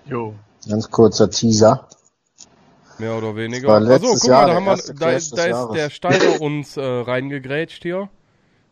Jo. 0.05 0.35
Ganz 0.67 0.89
kurzer 0.89 1.29
Teaser. 1.29 1.87
Mehr 2.99 3.15
oder 3.17 3.35
weniger. 3.35 3.69
Also 3.69 3.99
guck 3.99 4.23
Jahr, 4.27 4.41
mal, 4.41 4.47
da, 4.47 4.55
haben 4.55 4.65
wir, 4.65 4.77
da, 4.77 4.93
da 4.93 5.11
ist 5.11 5.35
der 5.35 5.89
Steiner 5.89 6.41
uns 6.41 6.77
äh, 6.77 6.83
reingegrätscht 6.83 7.83
hier. 7.83 8.09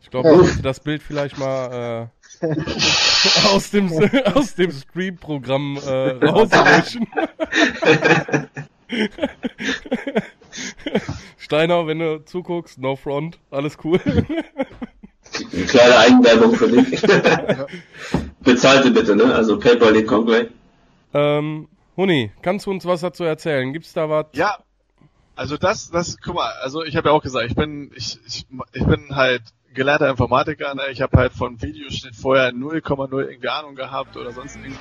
Ich 0.01 0.09
glaube, 0.09 0.29
ja. 0.29 0.41
das 0.63 0.79
Bild 0.79 1.03
vielleicht 1.03 1.37
mal 1.37 2.09
äh, 2.41 2.47
aus 3.53 3.69
dem 3.71 3.91
aus 4.33 4.55
dem 4.55 4.71
Stream-Programm 4.71 5.77
äh, 5.77 6.25
rauslöschen. 6.25 7.07
Steiner, 11.37 11.87
wenn 11.87 11.99
du 11.99 12.25
zuguckst, 12.25 12.79
no 12.79 12.95
front, 12.95 13.37
alles 13.51 13.77
cool. 13.83 13.99
Eine 14.05 15.65
kleine 15.65 15.97
Eigenwerbung 15.97 16.55
für 16.55 16.67
dich. 16.69 17.01
Bezahlte 18.41 18.91
bitte, 18.91 19.15
ne? 19.15 19.33
Also 19.33 19.57
PayPal, 19.59 19.93
den 19.93 20.07
gleich. 20.07 20.47
Ähm, 21.13 21.67
Huni, 21.97 22.31
kannst 22.41 22.65
du 22.65 22.71
uns 22.71 22.85
was 22.85 23.01
dazu 23.01 23.23
erzählen? 23.23 23.73
Gibt's 23.73 23.93
da 23.93 24.09
was? 24.09 24.27
Ja. 24.33 24.57
Also 25.35 25.57
das, 25.57 25.89
das, 25.89 26.17
guck 26.21 26.35
mal, 26.35 26.51
also 26.61 26.83
ich 26.83 26.95
habe 26.95 27.09
ja 27.09 27.15
auch 27.15 27.23
gesagt, 27.23 27.49
ich 27.49 27.55
bin, 27.55 27.91
ich, 27.95 28.19
ich, 28.27 28.45
ich 28.73 28.85
bin 28.85 29.15
halt 29.15 29.41
gelernter 29.73 30.09
Informatiker, 30.09 30.75
ne? 30.75 30.83
ich 30.91 31.01
habe 31.01 31.17
halt 31.17 31.33
von 31.33 31.61
Videoschnitt 31.61 32.15
vorher 32.15 32.51
0,0 32.51 33.27
irgendwie 33.27 33.47
Ahnung 33.47 33.75
gehabt 33.75 34.17
oder 34.17 34.31
sonst 34.31 34.57
irgendwie. 34.57 34.77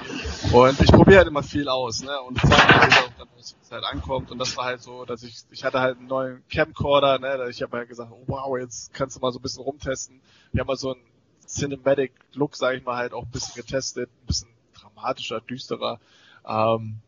Und 0.54 0.80
ich 0.80 0.90
probiere 0.90 1.18
halt 1.18 1.28
immer 1.28 1.42
viel 1.42 1.68
aus, 1.68 2.02
ne? 2.02 2.20
Und 2.20 2.38
zeige 2.40 2.80
halt 2.80 2.92
auch 2.92 3.18
dann, 3.18 3.28
was 3.36 3.54
halt 3.70 3.84
ankommt. 3.84 4.30
Und 4.30 4.38
das 4.38 4.56
war 4.56 4.64
halt 4.64 4.82
so, 4.82 5.04
dass 5.04 5.22
ich, 5.22 5.42
ich 5.50 5.64
hatte 5.64 5.80
halt 5.80 5.98
einen 5.98 6.08
neuen 6.08 6.42
Camcorder, 6.48 7.18
ne? 7.18 7.48
Ich 7.50 7.62
habe 7.62 7.78
halt 7.78 7.88
gesagt, 7.88 8.10
oh, 8.12 8.24
wow, 8.26 8.58
jetzt 8.58 8.92
kannst 8.92 9.16
du 9.16 9.20
mal 9.20 9.32
so 9.32 9.38
ein 9.38 9.42
bisschen 9.42 9.62
rumtesten. 9.62 10.20
Wir 10.52 10.60
haben 10.60 10.68
mal 10.68 10.76
so 10.76 10.94
einen 10.94 11.02
Cinematic 11.46 12.12
Look, 12.34 12.56
sage 12.56 12.78
ich 12.78 12.84
mal, 12.84 12.96
halt 12.96 13.12
auch 13.12 13.24
ein 13.24 13.30
bisschen 13.30 13.54
getestet, 13.54 14.10
ein 14.22 14.26
bisschen 14.26 14.48
dramatischer, 14.80 15.40
düsterer. 15.40 16.00
Ähm, 16.46 17.00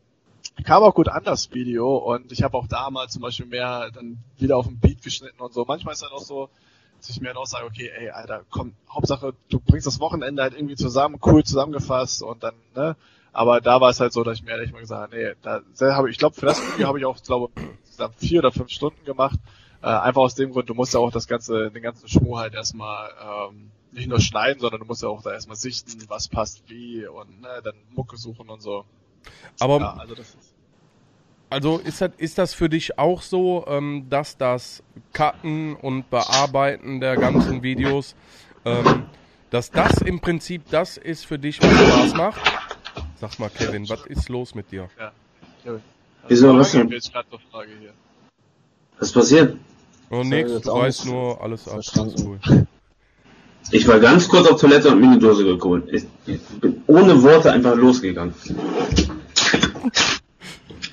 kam 0.63 0.83
auch 0.83 0.93
gut 0.93 1.09
an 1.09 1.23
das 1.23 1.51
Video 1.53 1.97
und 1.97 2.31
ich 2.31 2.43
habe 2.43 2.57
auch 2.57 2.67
damals 2.67 3.13
zum 3.13 3.21
Beispiel 3.21 3.45
mehr 3.45 3.89
dann 3.91 4.17
wieder 4.37 4.57
auf 4.57 4.67
den 4.67 4.79
Beat 4.79 5.01
geschnitten 5.01 5.41
und 5.41 5.53
so. 5.53 5.65
Manchmal 5.65 5.93
ist 5.93 6.03
halt 6.03 6.13
auch 6.13 6.21
so, 6.21 6.49
dass 6.99 7.09
ich 7.09 7.21
mir 7.21 7.29
halt 7.29 7.37
auch 7.37 7.45
sage, 7.45 7.65
okay, 7.65 7.91
ey, 7.97 8.09
Alter, 8.09 8.43
komm, 8.49 8.73
Hauptsache, 8.89 9.33
du 9.49 9.59
bringst 9.59 9.87
das 9.87 9.99
Wochenende 9.99 10.43
halt 10.43 10.53
irgendwie 10.53 10.75
zusammen, 10.75 11.19
cool 11.25 11.43
zusammengefasst 11.43 12.23
und 12.23 12.43
dann, 12.43 12.55
ne? 12.75 12.95
Aber 13.35 13.61
da 13.61 13.81
war 13.81 13.89
es 13.89 13.99
halt 13.99 14.13
so, 14.13 14.23
dass 14.23 14.37
ich 14.37 14.43
mir 14.43 14.51
ehrlich 14.51 14.71
mal 14.71 14.79
gesagt 14.81 15.11
habe, 15.11 15.15
nee, 15.15 15.33
da 15.41 15.61
habe 15.95 16.07
ich, 16.07 16.13
ich 16.13 16.19
glaube, 16.19 16.35
für 16.35 16.45
das 16.45 16.61
Video 16.73 16.87
habe 16.87 16.99
ich 16.99 17.05
auch, 17.05 17.21
glaube 17.23 17.51
vier 18.17 18.39
oder 18.39 18.51
fünf 18.51 18.69
Stunden 18.69 19.03
gemacht. 19.05 19.39
Äh, 19.81 19.87
einfach 19.87 20.21
aus 20.21 20.35
dem 20.35 20.51
Grund, 20.51 20.69
du 20.69 20.75
musst 20.75 20.93
ja 20.93 20.99
auch 20.99 21.11
das 21.11 21.27
ganze, 21.27 21.71
den 21.71 21.81
ganzen 21.81 22.07
Schmuh 22.07 22.37
halt 22.37 22.53
erstmal 22.53 23.09
ähm, 23.49 23.71
nicht 23.93 24.07
nur 24.07 24.19
schneiden, 24.19 24.59
sondern 24.59 24.81
du 24.81 24.85
musst 24.85 25.03
ja 25.03 25.09
auch 25.09 25.21
da 25.21 25.31
erstmal 25.31 25.55
sichten, 25.55 26.03
was 26.07 26.27
passt 26.27 26.63
wie 26.67 27.05
und 27.05 27.41
ne, 27.41 27.61
dann 27.63 27.75
Mucke 27.91 28.17
suchen 28.17 28.49
und 28.49 28.61
so. 28.61 28.85
Aber 29.59 29.79
ja, 29.79 29.93
also, 29.93 30.15
das 30.15 30.29
ist, 30.29 30.53
also 31.49 31.77
ist 31.77 32.01
das, 32.01 32.11
ist 32.17 32.37
das 32.37 32.53
für 32.53 32.69
dich 32.69 32.97
auch 32.97 33.21
so, 33.21 33.65
ähm, 33.67 34.07
dass 34.09 34.37
das 34.37 34.83
Cutten 35.13 35.75
und 35.75 36.09
Bearbeiten 36.09 36.99
der 36.99 37.15
ganzen 37.15 37.63
Videos, 37.63 38.15
ähm, 38.65 39.03
dass 39.49 39.69
das 39.69 40.01
im 40.01 40.19
Prinzip 40.19 40.63
das 40.71 40.97
ist 40.97 41.25
für 41.25 41.37
dich, 41.37 41.61
was 41.61 41.71
Spaß 41.71 42.13
macht? 42.15 42.41
Sag 43.21 43.39
mal, 43.39 43.49
Kevin, 43.49 43.87
was 43.87 44.05
ist 44.07 44.29
los 44.29 44.55
mit 44.55 44.71
dir? 44.71 44.89
Ja. 44.99 45.11
Wieso, 46.27 46.57
was 46.57 46.71
denn? 46.71 46.91
Was 48.99 49.11
passiert? 49.11 49.57
Oh, 50.09 50.23
nix, 50.23 50.61
du 50.61 50.71
weißt 50.71 51.05
nur, 51.05 51.41
alles 51.41 51.67
ab, 51.67 51.81
alles 51.95 52.23
cool. 52.23 52.39
Ich 53.71 53.87
war 53.87 53.99
ganz 53.99 54.27
kurz 54.27 54.47
auf 54.47 54.59
Toilette 54.59 54.89
und 54.89 54.99
mir 54.99 55.07
eine 55.07 55.19
Dose 55.19 55.43
geholt. 55.43 55.85
Ich, 55.91 56.05
ich 56.25 56.41
bin 56.59 56.83
ohne 56.87 57.21
Worte 57.23 57.51
einfach 57.51 57.75
losgegangen. 57.75 58.33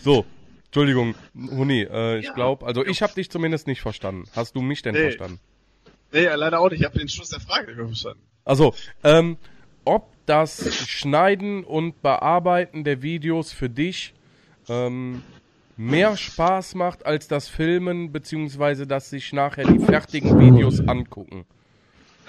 So, 0.02 0.24
Entschuldigung, 0.66 1.14
Huni, 1.34 1.82
äh, 1.82 2.18
ich 2.18 2.26
ja. 2.26 2.32
glaube, 2.32 2.66
also 2.66 2.84
ich 2.84 3.02
habe 3.02 3.12
dich 3.12 3.30
zumindest 3.30 3.66
nicht 3.66 3.80
verstanden. 3.80 4.24
Hast 4.34 4.56
du 4.56 4.62
mich 4.62 4.82
denn 4.82 4.94
nee. 4.94 5.02
verstanden? 5.02 5.40
Nee, 6.12 6.26
leider 6.26 6.60
auch 6.60 6.70
nicht. 6.70 6.80
Ich 6.80 6.86
habe 6.86 6.98
den 6.98 7.08
Schluss 7.08 7.28
der 7.28 7.40
Frage 7.40 7.68
nicht 7.68 7.76
verstanden. 7.76 8.20
Also, 8.44 8.74
ähm, 9.04 9.36
ob 9.84 10.10
das 10.26 10.88
Schneiden 10.88 11.64
und 11.64 12.02
Bearbeiten 12.02 12.84
der 12.84 13.02
Videos 13.02 13.52
für 13.52 13.68
dich 13.68 14.14
ähm, 14.68 15.22
mehr 15.76 16.16
Spaß 16.16 16.74
macht 16.76 17.04
als 17.04 17.26
das 17.26 17.48
Filmen, 17.48 18.12
beziehungsweise 18.12 18.86
dass 18.86 19.10
sich 19.10 19.32
nachher 19.32 19.64
die 19.66 19.78
fertigen 19.78 20.38
Videos 20.38 20.80
angucken. 20.80 21.44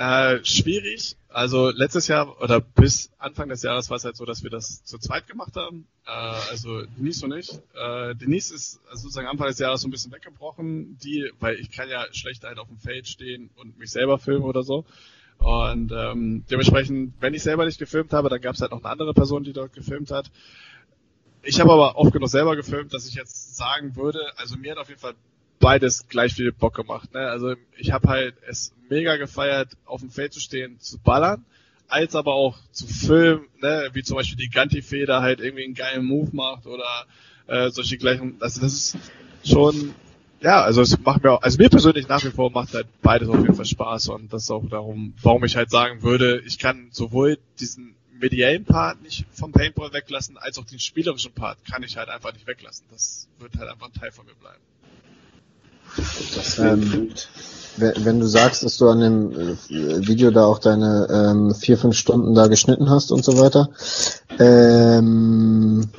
Äh, 0.01 0.43
schwierig. 0.43 1.15
Also 1.29 1.69
letztes 1.69 2.07
Jahr 2.07 2.41
oder 2.41 2.59
bis 2.59 3.11
Anfang 3.19 3.49
des 3.49 3.61
Jahres 3.61 3.91
war 3.91 3.97
es 3.97 4.03
halt 4.03 4.17
so, 4.17 4.25
dass 4.25 4.41
wir 4.41 4.49
das 4.49 4.83
zu 4.83 4.97
zweit 4.97 5.27
gemacht 5.27 5.55
haben. 5.55 5.85
Äh, 6.07 6.09
also 6.49 6.81
Denise 6.97 7.23
und 7.23 7.33
ich. 7.33 7.51
Äh, 7.75 8.15
Denise 8.15 8.51
ist 8.51 8.79
sozusagen 8.93 9.27
Anfang 9.27 9.45
des 9.45 9.59
Jahres 9.59 9.81
so 9.81 9.87
ein 9.87 9.91
bisschen 9.91 10.11
weggebrochen, 10.11 10.97
die, 11.03 11.29
weil 11.39 11.53
ich 11.57 11.69
kann 11.69 11.87
ja 11.87 12.03
schlecht 12.13 12.43
halt 12.43 12.57
auf 12.57 12.67
dem 12.67 12.79
Feld 12.79 13.07
stehen 13.07 13.51
und 13.57 13.77
mich 13.77 13.91
selber 13.91 14.17
filmen 14.17 14.43
oder 14.43 14.63
so. 14.63 14.85
Und 15.37 15.91
ähm, 15.91 16.45
dementsprechend, 16.49 17.13
wenn 17.19 17.35
ich 17.35 17.43
selber 17.43 17.65
nicht 17.65 17.77
gefilmt 17.77 18.11
habe, 18.11 18.29
dann 18.29 18.41
gab 18.41 18.55
es 18.55 18.61
halt 18.61 18.71
noch 18.71 18.83
eine 18.83 18.89
andere 18.89 19.13
Person, 19.13 19.43
die 19.43 19.53
dort 19.53 19.73
gefilmt 19.73 20.09
hat. 20.09 20.31
Ich 21.43 21.59
habe 21.59 21.71
aber 21.73 21.95
oft 21.97 22.11
genug 22.11 22.29
selber 22.29 22.55
gefilmt, 22.55 22.91
dass 22.95 23.07
ich 23.07 23.13
jetzt 23.13 23.55
sagen 23.55 23.95
würde, 23.95 24.19
also 24.37 24.57
mir 24.57 24.71
hat 24.71 24.79
auf 24.79 24.89
jeden 24.89 25.01
Fall 25.01 25.13
beides 25.61 26.09
gleich 26.09 26.33
viel 26.33 26.51
Bock 26.51 26.75
gemacht. 26.75 27.13
Ne? 27.13 27.21
Also 27.21 27.55
ich 27.77 27.91
habe 27.91 28.09
halt 28.09 28.35
es 28.45 28.73
mega 28.89 29.15
gefeiert, 29.15 29.77
auf 29.85 30.01
dem 30.01 30.09
Feld 30.09 30.33
zu 30.33 30.41
stehen, 30.41 30.79
zu 30.81 30.97
ballern, 30.99 31.45
als 31.87 32.15
aber 32.15 32.33
auch 32.33 32.57
zu 32.71 32.85
filmen, 32.87 33.45
ne? 33.61 33.89
wie 33.93 34.03
zum 34.03 34.17
Beispiel 34.17 34.37
die 34.37 34.49
Ganti-Feder 34.49 35.21
halt 35.21 35.39
irgendwie 35.39 35.63
einen 35.63 35.73
geilen 35.73 36.05
Move 36.05 36.31
macht 36.33 36.65
oder 36.65 37.05
äh, 37.47 37.69
solche 37.69 37.97
gleichen. 37.97 38.35
Also 38.41 38.59
das 38.59 38.73
ist 38.73 38.97
schon, 39.45 39.93
ja, 40.41 40.61
also 40.61 40.81
es 40.81 40.99
macht 40.99 41.23
mir 41.23 41.31
auch, 41.31 41.41
also 41.41 41.57
mir 41.57 41.69
persönlich 41.69 42.09
nach 42.09 42.23
wie 42.25 42.31
vor 42.31 42.51
macht 42.51 42.73
halt 42.73 42.87
beides 43.01 43.29
auf 43.29 43.39
jeden 43.39 43.55
Fall 43.55 43.65
Spaß 43.65 44.09
und 44.09 44.33
das 44.33 44.43
ist 44.43 44.51
auch 44.51 44.67
darum, 44.69 45.13
warum 45.21 45.45
ich 45.45 45.55
halt 45.55 45.69
sagen 45.69 46.01
würde, 46.01 46.41
ich 46.45 46.59
kann 46.59 46.89
sowohl 46.91 47.37
diesen 47.59 47.95
mediellen 48.19 48.65
Part 48.65 49.01
nicht 49.01 49.25
vom 49.31 49.51
Paintball 49.51 49.93
weglassen, 49.93 50.37
als 50.37 50.57
auch 50.59 50.65
den 50.65 50.79
spielerischen 50.79 51.33
Part 51.33 51.65
kann 51.65 51.83
ich 51.83 51.97
halt 51.97 52.09
einfach 52.09 52.33
nicht 52.33 52.47
weglassen. 52.47 52.85
Das 52.91 53.27
wird 53.39 53.57
halt 53.57 53.69
einfach 53.69 53.87
ein 53.87 53.93
Teil 53.93 54.11
von 54.11 54.25
mir 54.25 54.35
bleiben. 54.35 54.61
Ähm, 56.57 57.09
wenn 57.77 58.19
du 58.19 58.27
sagst, 58.27 58.63
dass 58.63 58.77
du 58.77 58.89
an 58.89 58.99
dem 58.99 59.31
äh, 59.31 60.07
Video 60.07 60.31
da 60.31 60.45
auch 60.45 60.59
deine 60.59 61.07
ähm, 61.09 61.55
vier, 61.55 61.77
fünf 61.77 61.95
Stunden 61.95 62.35
da 62.35 62.47
geschnitten 62.47 62.89
hast 62.89 63.11
und 63.11 63.23
so 63.23 63.39
weiter, 63.39 63.69
ähm, 64.39 65.89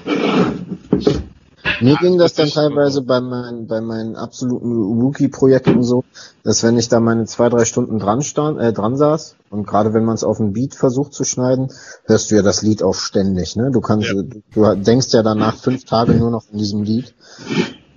mir 1.80 1.96
ging 1.96 2.18
das 2.18 2.34
dann 2.34 2.48
teilweise 2.48 3.02
bei 3.02 3.20
meinen, 3.20 3.66
bei 3.66 3.80
meinen 3.80 4.14
absoluten 4.14 4.72
Rookie-Projekten 4.72 5.82
so, 5.82 6.04
dass 6.44 6.62
wenn 6.62 6.78
ich 6.78 6.88
da 6.88 7.00
meine 7.00 7.24
zwei, 7.24 7.48
drei 7.48 7.64
Stunden 7.64 7.98
dran 7.98 8.22
stand, 8.22 8.60
äh, 8.60 8.72
dran 8.72 8.96
saß, 8.96 9.36
und 9.50 9.66
gerade 9.66 9.92
wenn 9.92 10.04
man 10.04 10.14
es 10.14 10.24
auf 10.24 10.38
ein 10.38 10.52
Beat 10.52 10.74
versucht 10.74 11.12
zu 11.12 11.24
schneiden, 11.24 11.72
hörst 12.04 12.30
du 12.30 12.36
ja 12.36 12.42
das 12.42 12.62
Lied 12.62 12.82
auch 12.82 12.94
ständig, 12.94 13.56
ne? 13.56 13.70
Du 13.72 13.80
kannst, 13.80 14.08
ja. 14.08 14.22
du 14.22 14.74
denkst 14.76 15.08
ja 15.12 15.22
danach 15.22 15.56
fünf 15.56 15.84
Tage 15.84 16.12
nur 16.12 16.30
noch 16.30 16.44
in 16.52 16.58
diesem 16.58 16.82
Lied. 16.82 17.14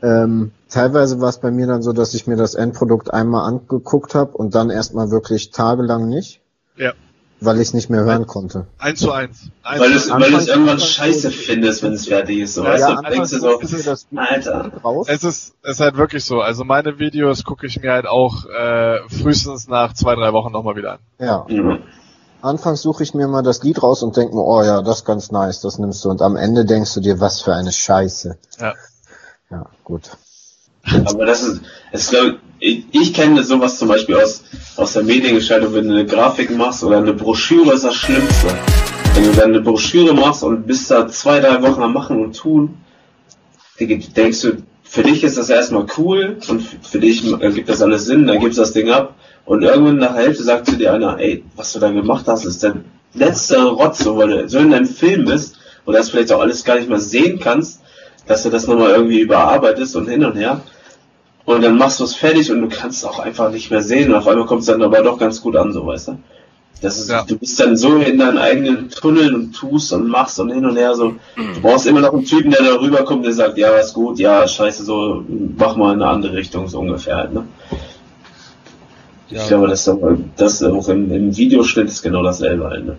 Ähm, 0.06 0.52
teilweise 0.70 1.20
war 1.20 1.30
es 1.30 1.40
bei 1.40 1.50
mir 1.50 1.66
dann 1.66 1.82
so, 1.82 1.92
dass 1.92 2.14
ich 2.14 2.28
mir 2.28 2.36
das 2.36 2.54
Endprodukt 2.54 3.12
einmal 3.12 3.48
angeguckt 3.48 4.14
habe 4.14 4.38
und 4.38 4.54
dann 4.54 4.70
erstmal 4.70 5.10
wirklich 5.10 5.50
tagelang 5.50 6.08
nicht. 6.08 6.42
Ja. 6.78 6.94
Weil 7.42 7.56
ich 7.56 7.70
es 7.70 7.74
nicht 7.74 7.90
mehr 7.90 8.04
hören 8.04 8.22
ein, 8.22 8.28
konnte. 8.28 8.68
Eins 8.78 9.00
zu 9.00 9.12
eins. 9.12 9.50
eins 9.64 9.82
weil, 9.82 9.90
du 10.32 10.38
es 10.38 10.48
irgendwann 10.48 10.80
scheiße 10.80 11.32
findest, 11.32 11.82
wenn 11.82 11.94
es 11.94 12.08
fertig 12.08 12.38
ist. 12.38 12.54
So, 12.54 12.64
ja, 12.64 12.72
weißt 12.72 12.88
ja, 12.88 12.96
du, 12.96 13.10
denkst 13.10 13.32
du 13.32 13.40
so, 13.40 13.96
Alter. 14.16 14.72
Es 15.08 15.24
ist, 15.24 15.56
es 15.64 15.72
ist 15.72 15.80
halt 15.80 15.98
wirklich 15.98 16.24
so. 16.24 16.40
Also 16.40 16.64
meine 16.64 17.00
Videos 17.00 17.44
gucke 17.44 17.66
ich 17.66 17.82
mir 17.82 17.92
halt 17.92 18.06
auch 18.06 18.46
äh, 18.46 19.00
frühestens 19.10 19.68
nach 19.68 19.94
zwei, 19.94 20.14
drei 20.16 20.34
Wochen 20.34 20.52
nochmal 20.52 20.76
wieder 20.76 20.94
an. 20.94 21.00
Ja. 21.20 21.46
Mhm. 21.50 21.80
Anfangs 22.42 22.84
suche 22.84 23.02
ich 23.02 23.16
mir 23.16 23.28
mal 23.28 23.42
das 23.42 23.64
Lied 23.64 23.82
raus 23.82 24.04
und 24.04 24.16
denke 24.16 24.36
mir, 24.36 24.44
oh 24.44 24.62
ja, 24.62 24.84
das 24.84 25.00
ist 25.00 25.06
ganz 25.06 25.32
nice, 25.32 25.62
das 25.62 25.80
nimmst 25.80 26.06
du. 26.06 26.10
Und 26.10 26.22
am 26.22 26.36
Ende 26.36 26.64
denkst 26.64 26.94
du 26.94 27.02
dir, 27.02 27.20
was 27.20 27.42
für 27.42 27.56
eine 27.56 27.72
Scheiße. 27.72 28.38
Ja. 28.60 28.74
Ja, 29.52 29.70
gut. 29.84 30.12
Aber 31.06 31.26
das 31.26 31.44
ist, 31.44 31.62
ist 31.92 32.10
glaub, 32.10 32.38
ich, 32.60 32.86
ich 32.92 33.14
kenne 33.14 33.44
sowas 33.44 33.78
zum 33.78 33.90
Beispiel 33.90 34.16
aus, 34.16 34.44
aus 34.78 34.94
der 34.94 35.04
Mediengestaltung, 35.04 35.74
wenn 35.74 35.88
du 35.88 35.94
eine 35.94 36.06
Grafik 36.06 36.56
machst 36.56 36.84
oder 36.84 36.98
eine 36.98 37.14
Broschüre 37.14 37.74
ist 37.74 37.84
das 37.84 37.96
Schlimmste. 37.96 38.48
Wenn 39.14 39.24
du 39.24 39.32
dann 39.34 39.50
eine 39.50 39.62
Broschüre 39.62 40.14
machst 40.14 40.44
und 40.44 40.68
bist 40.68 40.90
da 40.92 41.08
zwei, 41.08 41.40
drei 41.40 41.62
Wochen 41.62 41.82
am 41.82 41.94
Machen 41.94 42.24
und 42.24 42.36
Tun, 42.36 42.78
denkst 43.80 44.42
du, 44.42 44.64
für 44.84 45.04
dich 45.04 45.24
ist 45.24 45.38
das 45.38 45.50
erstmal 45.50 45.86
cool 45.98 46.38
und 46.48 46.62
für 46.62 47.00
dich 47.00 47.24
gibt 47.24 47.70
das 47.70 47.82
alles 47.82 48.06
Sinn, 48.06 48.28
dann 48.28 48.40
gibst 48.40 48.58
du 48.58 48.62
das 48.62 48.74
Ding 48.74 48.90
ab 48.90 49.16
und 49.46 49.64
irgendwann 49.64 49.98
nach 49.98 50.14
der 50.14 50.24
Hälfte 50.24 50.44
sagt 50.44 50.68
zu 50.68 50.78
dir 50.78 50.94
einer, 50.94 51.20
ey, 51.20 51.44
was 51.56 51.74
du 51.74 51.80
da 51.80 51.92
gemacht 51.92 52.26
hast, 52.28 52.46
ist 52.46 52.64
der 52.64 52.78
letzte 53.14 53.64
Rotz, 53.64 54.00
so, 54.00 54.18
weil 54.18 54.30
du 54.30 54.50
so 54.50 54.60
in 54.60 54.72
deinem 54.72 54.86
Film 54.86 55.26
bist 55.26 55.58
und 55.86 55.94
das 55.94 56.10
vielleicht 56.10 56.32
auch 56.32 56.42
alles 56.42 56.64
gar 56.64 56.78
nicht 56.78 56.90
mehr 56.90 57.00
sehen 57.00 57.40
kannst 57.40 57.82
dass 58.28 58.44
du 58.44 58.50
das 58.50 58.68
nochmal 58.68 58.92
irgendwie 58.92 59.20
überarbeitest 59.20 59.96
und 59.96 60.10
hin 60.10 60.24
und 60.24 60.36
her. 60.36 60.62
Und 61.46 61.64
dann 61.64 61.78
machst 61.78 62.00
du 62.00 62.04
es 62.04 62.16
fertig 62.16 62.52
und 62.52 62.62
du 62.62 62.70
kannst 62.70 63.00
es 63.00 63.06
auch 63.06 63.20
einfach 63.20 63.52
nicht 63.52 63.70
mehr 63.70 63.82
sehen. 63.82 64.12
Und 64.12 64.18
auf 64.18 64.28
einmal 64.28 64.48
kommt 64.48 64.62
es 64.62 64.68
dann 64.68 64.82
aber 64.82 65.04
doch 65.04 65.20
ganz 65.20 65.42
gut 65.42 65.56
an, 65.56 65.72
so 65.74 65.86
weißt 65.86 66.10
du. 66.10 66.18
Das 66.82 67.00
ist, 67.00 67.10
ja. 67.10 67.24
Du 67.24 67.38
bist 67.38 67.60
dann 67.60 67.78
so 67.78 67.98
in 67.98 68.18
deinen 68.18 68.38
eigenen 68.38 68.90
Tunneln 68.90 69.34
und 69.34 69.56
tust 69.56 69.94
und 69.94 70.08
machst 70.08 70.40
und 70.40 70.52
hin 70.52 70.66
und 70.66 70.76
her 70.76 70.94
so. 70.94 71.16
Du 71.36 71.62
brauchst 71.62 71.88
immer 71.88 72.02
noch 72.02 72.14
einen 72.14 72.26
Typen, 72.26 72.52
der 72.52 72.64
da 72.64 72.80
rüberkommt, 72.80 73.26
der 73.26 73.34
sagt, 73.34 73.58
ja, 73.58 73.70
ist 73.78 73.94
gut, 73.94 74.20
ja, 74.20 74.48
scheiße, 74.48 74.84
so, 74.84 75.24
mach 75.58 75.78
mal 75.78 75.94
in 75.94 76.02
eine 76.02 76.12
andere 76.12 76.34
Richtung, 76.34 76.68
so 76.68 76.80
ungefähr 76.80 77.16
halt, 77.16 77.34
ne? 77.34 77.46
Ja. 79.30 79.42
Ich 79.42 79.48
glaube, 79.48 79.68
das, 79.68 79.90
das 80.36 80.64
auch 80.64 80.90
im, 80.90 81.12
im 81.12 81.36
Videoschnitt 81.36 81.88
ist 81.88 82.04
genau 82.04 82.22
dasselbe 82.22 82.66
halt, 82.66 82.86
ne? 82.86 82.98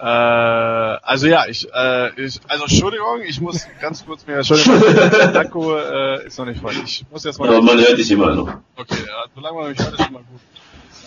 Äh, 0.00 0.02
also 0.02 1.26
ja, 1.26 1.44
ich, 1.46 1.68
äh, 1.74 2.08
ich, 2.24 2.40
also 2.48 2.64
Entschuldigung, 2.64 3.20
ich 3.26 3.40
muss 3.40 3.66
ganz 3.82 4.06
kurz 4.06 4.26
mir, 4.26 4.36
Entschuldigung, 4.36 4.80
der 5.10 5.36
Akku 5.36 5.74
äh, 5.74 6.26
ist 6.26 6.38
noch 6.38 6.46
nicht 6.46 6.60
voll. 6.60 6.72
Ich 6.84 7.04
muss 7.10 7.24
jetzt 7.24 7.38
mal. 7.38 7.48
Aber 7.48 7.60
man 7.60 7.78
hört 7.78 7.98
dich 7.98 8.10
immer 8.10 8.34
noch. 8.34 8.48
Okay, 8.76 8.96
ja, 9.06 9.24
solange 9.34 9.58
man 9.58 9.68
mich 9.70 9.78
hört, 9.78 9.92
ist 9.92 10.02
schon 10.02 10.12
mal 10.14 10.22
gut. 10.22 10.40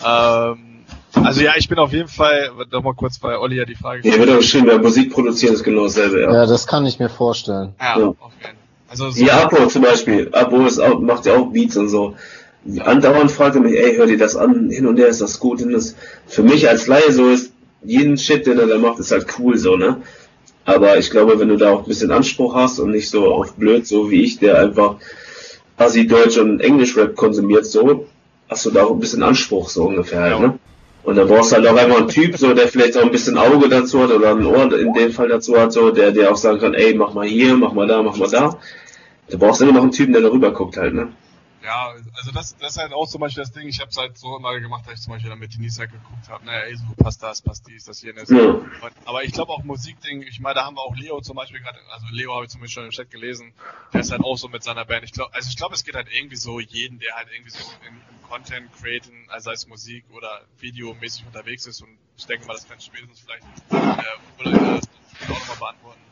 Ähm, 0.05 1.25
also 1.25 1.41
ja, 1.41 1.53
ich 1.57 1.67
bin 1.69 1.79
auf 1.79 1.91
jeden 1.91 2.07
Fall, 2.07 2.51
noch 2.71 2.83
mal 2.83 2.93
kurz 2.93 3.17
bei 3.17 3.39
Olli 3.39 3.57
ja 3.57 3.65
die 3.65 3.75
Frage 3.75 4.07
Ja, 4.07 4.17
wird 4.19 4.29
aber 4.29 4.43
schön, 4.43 4.67
weil 4.67 4.77
Musik 4.77 5.11
produzieren 5.11 5.55
ist 5.55 5.63
genau 5.63 5.85
dasselbe, 5.85 6.21
ja. 6.21 6.31
Ja, 6.31 6.45
das 6.45 6.67
kann 6.67 6.85
ich 6.85 6.99
mir 6.99 7.09
vorstellen. 7.09 7.73
Ja, 7.79 7.97
ja. 7.97 8.07
auf 8.07 8.31
jeden 8.33 8.41
Fall. 8.41 8.53
Also 8.89 9.09
so 9.09 9.25
ja, 9.25 9.41
Apo 9.43 9.65
zum 9.67 9.81
Beispiel. 9.81 10.29
Apo 10.33 10.67
ist 10.67 10.77
auch, 10.77 10.99
macht 10.99 11.25
ja 11.25 11.35
auch 11.35 11.51
Beats 11.51 11.77
und 11.77 11.89
so. 11.89 12.15
Andauernd 12.79 13.31
fragt 13.31 13.55
er 13.55 13.61
mich, 13.61 13.75
ey, 13.75 13.95
hör 13.95 14.05
dir 14.05 14.19
das 14.19 14.35
an, 14.35 14.69
hin 14.69 14.85
und 14.85 14.97
her 14.97 15.07
ist 15.07 15.19
das 15.19 15.39
gut. 15.39 15.63
Und 15.63 15.73
das 15.73 15.95
für 16.27 16.43
mich 16.43 16.69
als 16.69 16.85
Laie 16.85 17.11
so 17.11 17.27
ist, 17.29 17.53
jeden 17.86 18.17
Shit, 18.17 18.45
den 18.45 18.59
er 18.59 18.67
da 18.67 18.77
macht, 18.77 18.99
ist 18.99 19.11
halt 19.11 19.27
cool 19.39 19.57
so, 19.57 19.75
ne? 19.75 20.01
Aber 20.65 20.97
ich 20.97 21.11
glaube, 21.11 21.39
wenn 21.39 21.49
du 21.49 21.57
da 21.57 21.71
auch 21.71 21.79
ein 21.79 21.88
bisschen 21.88 22.11
Anspruch 22.11 22.55
hast 22.55 22.79
und 22.79 22.91
nicht 22.91 23.09
so 23.09 23.34
auf 23.34 23.53
blöd, 23.55 23.86
so 23.86 24.09
wie 24.09 24.23
ich, 24.23 24.39
der 24.39 24.59
einfach 24.59 24.95
quasi 25.77 26.07
Deutsch 26.07 26.38
und 26.38 26.61
Englisch 26.61 26.95
Rap 26.95 27.15
konsumiert, 27.15 27.65
so, 27.65 28.05
hast 28.49 28.65
du 28.65 28.71
da 28.71 28.86
auch 28.86 28.91
ein 28.91 28.99
bisschen 28.99 29.23
Anspruch, 29.23 29.69
so 29.69 29.86
ungefähr 29.86 30.21
halt, 30.21 30.39
ne? 30.39 30.59
Und 31.03 31.17
dann 31.17 31.27
brauchst 31.27 31.51
du 31.51 31.57
halt 31.57 31.67
auch 31.67 31.75
einfach 31.75 31.97
einen 31.97 32.07
Typ, 32.07 32.38
so, 32.38 32.53
der 32.53 32.69
vielleicht 32.69 32.97
auch 32.97 33.03
ein 33.03 33.11
bisschen 33.11 33.38
Auge 33.38 33.67
dazu 33.67 34.01
hat 34.01 34.11
oder 34.11 34.31
ein 34.31 34.45
Ohr 34.45 34.71
in 34.73 34.93
dem 34.93 35.11
Fall 35.11 35.27
dazu 35.27 35.59
hat, 35.59 35.73
so, 35.73 35.91
der, 35.91 36.11
der 36.11 36.31
auch 36.31 36.38
sagen 36.38 36.59
kann, 36.59 36.73
ey, 36.73 36.93
mach 36.93 37.13
mal 37.13 37.27
hier, 37.27 37.55
mach 37.55 37.73
mal 37.73 37.88
da, 37.88 38.01
mach 38.01 38.15
mal 38.15 38.29
da. 38.29 38.57
Du 39.29 39.38
brauchst 39.38 39.61
immer 39.61 39.73
noch 39.73 39.81
einen 39.81 39.91
Typen, 39.91 40.13
der 40.13 40.21
darüber 40.21 40.51
guckt 40.51 40.77
halt, 40.77 40.93
ne? 40.93 41.09
Ja, 41.64 41.93
also 42.14 42.32
das, 42.32 42.57
das 42.57 42.72
ist 42.72 42.78
halt 42.78 42.91
auch 42.91 43.07
zum 43.07 43.22
Beispiel 43.22 43.41
das 43.41 43.53
Ding, 43.53 43.70
ich 43.70 43.80
habe 43.80 43.89
es 43.89 43.97
halt 43.97 44.18
so 44.18 44.36
immer 44.36 44.59
gemacht, 44.59 44.86
dass 44.86 44.95
ich 44.95 45.01
zum 45.01 45.14
Beispiel 45.14 45.30
dann 45.30 45.39
mit 45.39 45.53
Denise 45.53 45.80
halt 45.80 45.91
geguckt 45.91 46.28
habe, 46.28 46.45
naja, 46.45 46.66
ey, 46.66 46.76
so 46.76 46.84
passt 47.01 47.24
das, 47.24 47.41
passt 47.41 47.66
dies, 47.68 47.86
das 47.86 48.01
jenes. 48.01 48.30
Ja. 48.30 48.59
Aber 49.05 49.24
ich 49.24 49.32
glaube 49.32 49.53
auch 49.53 49.64
Musikding, 49.64 50.24
ich 50.24 50.41
meine, 50.41 50.55
da 50.55 50.66
haben 50.66 50.76
wir 50.76 50.82
auch 50.82 50.95
Leo 50.97 51.22
zum 51.22 51.38
Beispiel 51.38 51.61
gerade, 51.61 51.80
also 51.89 52.05
Leo 52.11 52.34
habe 52.36 52.45
ich 52.45 52.51
zumindest 52.51 52.74
schon 52.74 52.84
im 52.84 52.91
Chat 52.91 53.09
gelesen, 53.09 53.53
der 53.93 54.01
ist 54.01 54.11
halt 54.11 54.26
auch 54.26 54.36
so 54.38 54.49
mit 54.49 54.61
seiner 54.61 54.84
Band. 54.84 55.05
Ich 55.05 55.14
glaube, 55.14 55.34
also 55.34 55.47
ich 55.49 55.55
glaube, 55.55 55.74
es 55.76 55.86
geht 55.86 55.95
halt 55.95 56.09
irgendwie 56.11 56.36
so 56.36 56.59
jeden, 56.59 56.99
der 56.99 57.16
halt 57.16 57.30
irgendwie 57.32 57.51
so 57.51 57.64
in, 57.88 57.95
im 57.95 58.24
Content 58.28 58.70
createn, 58.82 59.26
also 59.30 59.45
sei 59.45 59.53
es 59.53 59.68
Musik 59.68 60.03
oder 60.11 60.41
videomäßig 60.59 61.26
unterwegs 61.26 61.66
ist 61.66 61.82
und 61.82 61.97
ich 62.18 62.26
denke 62.26 62.45
mal, 62.45 62.55
das 62.55 62.68
kann 62.68 62.82
spätestens 62.82 63.22
vielleicht 63.22 63.43
äh, 63.72 64.41
oder 64.41 64.51
äh, 64.51 64.82
auch 65.24 65.30
nochmal 65.30 65.57
beantworten 65.59 66.03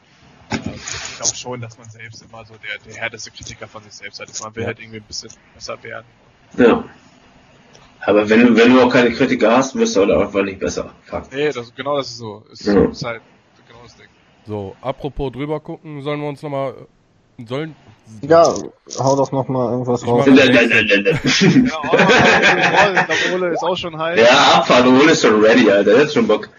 ich 0.82 1.18
glaube 1.18 1.36
schon, 1.36 1.62
dass 1.62 1.78
man 1.78 1.90
selbst 1.90 2.24
immer 2.24 2.46
so 2.46 2.54
der, 2.56 2.80
der 2.86 3.02
härteste 3.02 3.32
Kritiker 3.32 3.68
von 3.68 3.84
sich 3.84 3.94
selbst 3.94 4.20
hat. 4.20 4.28
Man 4.42 4.56
will 4.56 4.64
ja. 4.64 4.68
halt 4.68 4.80
irgendwie 4.80 5.00
ein 5.00 5.04
bisschen 5.04 5.32
besser 5.54 5.82
werden. 5.84 6.06
Ja. 6.58 6.84
Aber 8.02 8.28
wenn 8.30 8.48
du, 8.48 8.56
wenn 8.56 8.74
du 8.74 8.82
auch 8.82 8.92
keine 8.92 9.12
Kritiker 9.12 9.56
hast, 9.56 9.76
wirst 9.76 9.96
du 9.96 10.02
halt 10.02 10.12
auch 10.12 10.22
einfach 10.22 10.44
nicht 10.44 10.60
besser. 10.60 10.94
Fakt. 11.04 11.32
Nee, 11.34 11.52
das, 11.52 11.74
genau 11.76 11.98
das 11.98 12.08
ist 12.08 12.18
so. 12.18 12.44
Ist, 12.52 12.66
ja. 12.66 12.86
ist 12.86 13.04
halt 13.04 13.22
genau 13.68 13.80
das 13.84 13.96
Ding. 13.96 14.08
So, 14.48 14.76
apropos 14.82 15.32
drüber 15.32 15.60
gucken, 15.60 16.02
sollen 16.02 16.20
wir 16.20 16.30
uns 16.30 16.42
nochmal 16.42 16.74
sollen. 17.46 17.76
Ja, 18.22 18.54
hau 19.00 19.16
doch 19.16 19.32
noch 19.32 19.48
mal 19.48 19.72
irgendwas 19.72 20.06
raus. 20.06 20.26
ja, 20.26 20.34
Ole 23.34 23.54
ist 23.54 23.64
auch 23.64 23.78
schon 23.78 23.98
heiß. 24.02 24.20
Ja, 24.20 24.56
Abfahrt, 24.56 24.86
Ole 24.88 25.12
ist 25.12 25.22
schon 25.22 25.40
ready, 25.42 25.70
Alter. 25.70 26.00
Jetzt 26.00 26.14
schon 26.14 26.28
Bock. 26.28 26.50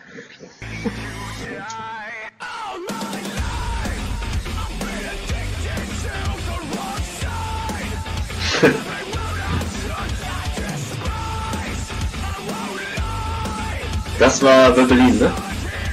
Das 14.22 14.40
war 14.40 14.70
Berlin, 14.70 15.18
ne? 15.18 15.32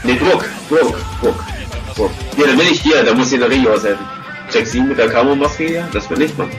Ne, 0.04 0.16
Druck, 0.16 0.46
Druck, 0.70 0.96
Druck, 1.20 1.44
Druck. 1.96 2.12
Hier, 2.36 2.46
da 2.46 2.54
bin 2.54 2.68
ich 2.68 2.80
hier, 2.80 3.04
da 3.04 3.16
muss 3.16 3.32
in 3.32 3.40
der 3.40 3.50
Rio 3.50 3.74
aushelfen. 3.74 4.06
Jack 4.54 4.68
7 4.68 4.88
mit 4.88 5.00
der 5.00 5.10
Camo-Maske 5.10 5.66
hier, 5.66 5.90
das 5.92 6.08
will 6.12 6.22
ich, 6.22 6.38
Mann. 6.38 6.52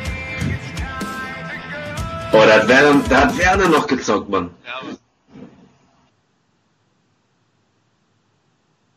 Oh, 2.33 2.43
da 2.45 2.55
hat 2.55 2.67
Werner, 2.67 3.01
da 3.09 3.21
hat 3.21 3.39
Werner 3.39 3.69
noch 3.69 3.87
gezockt, 3.87 4.29
Mann. 4.29 4.51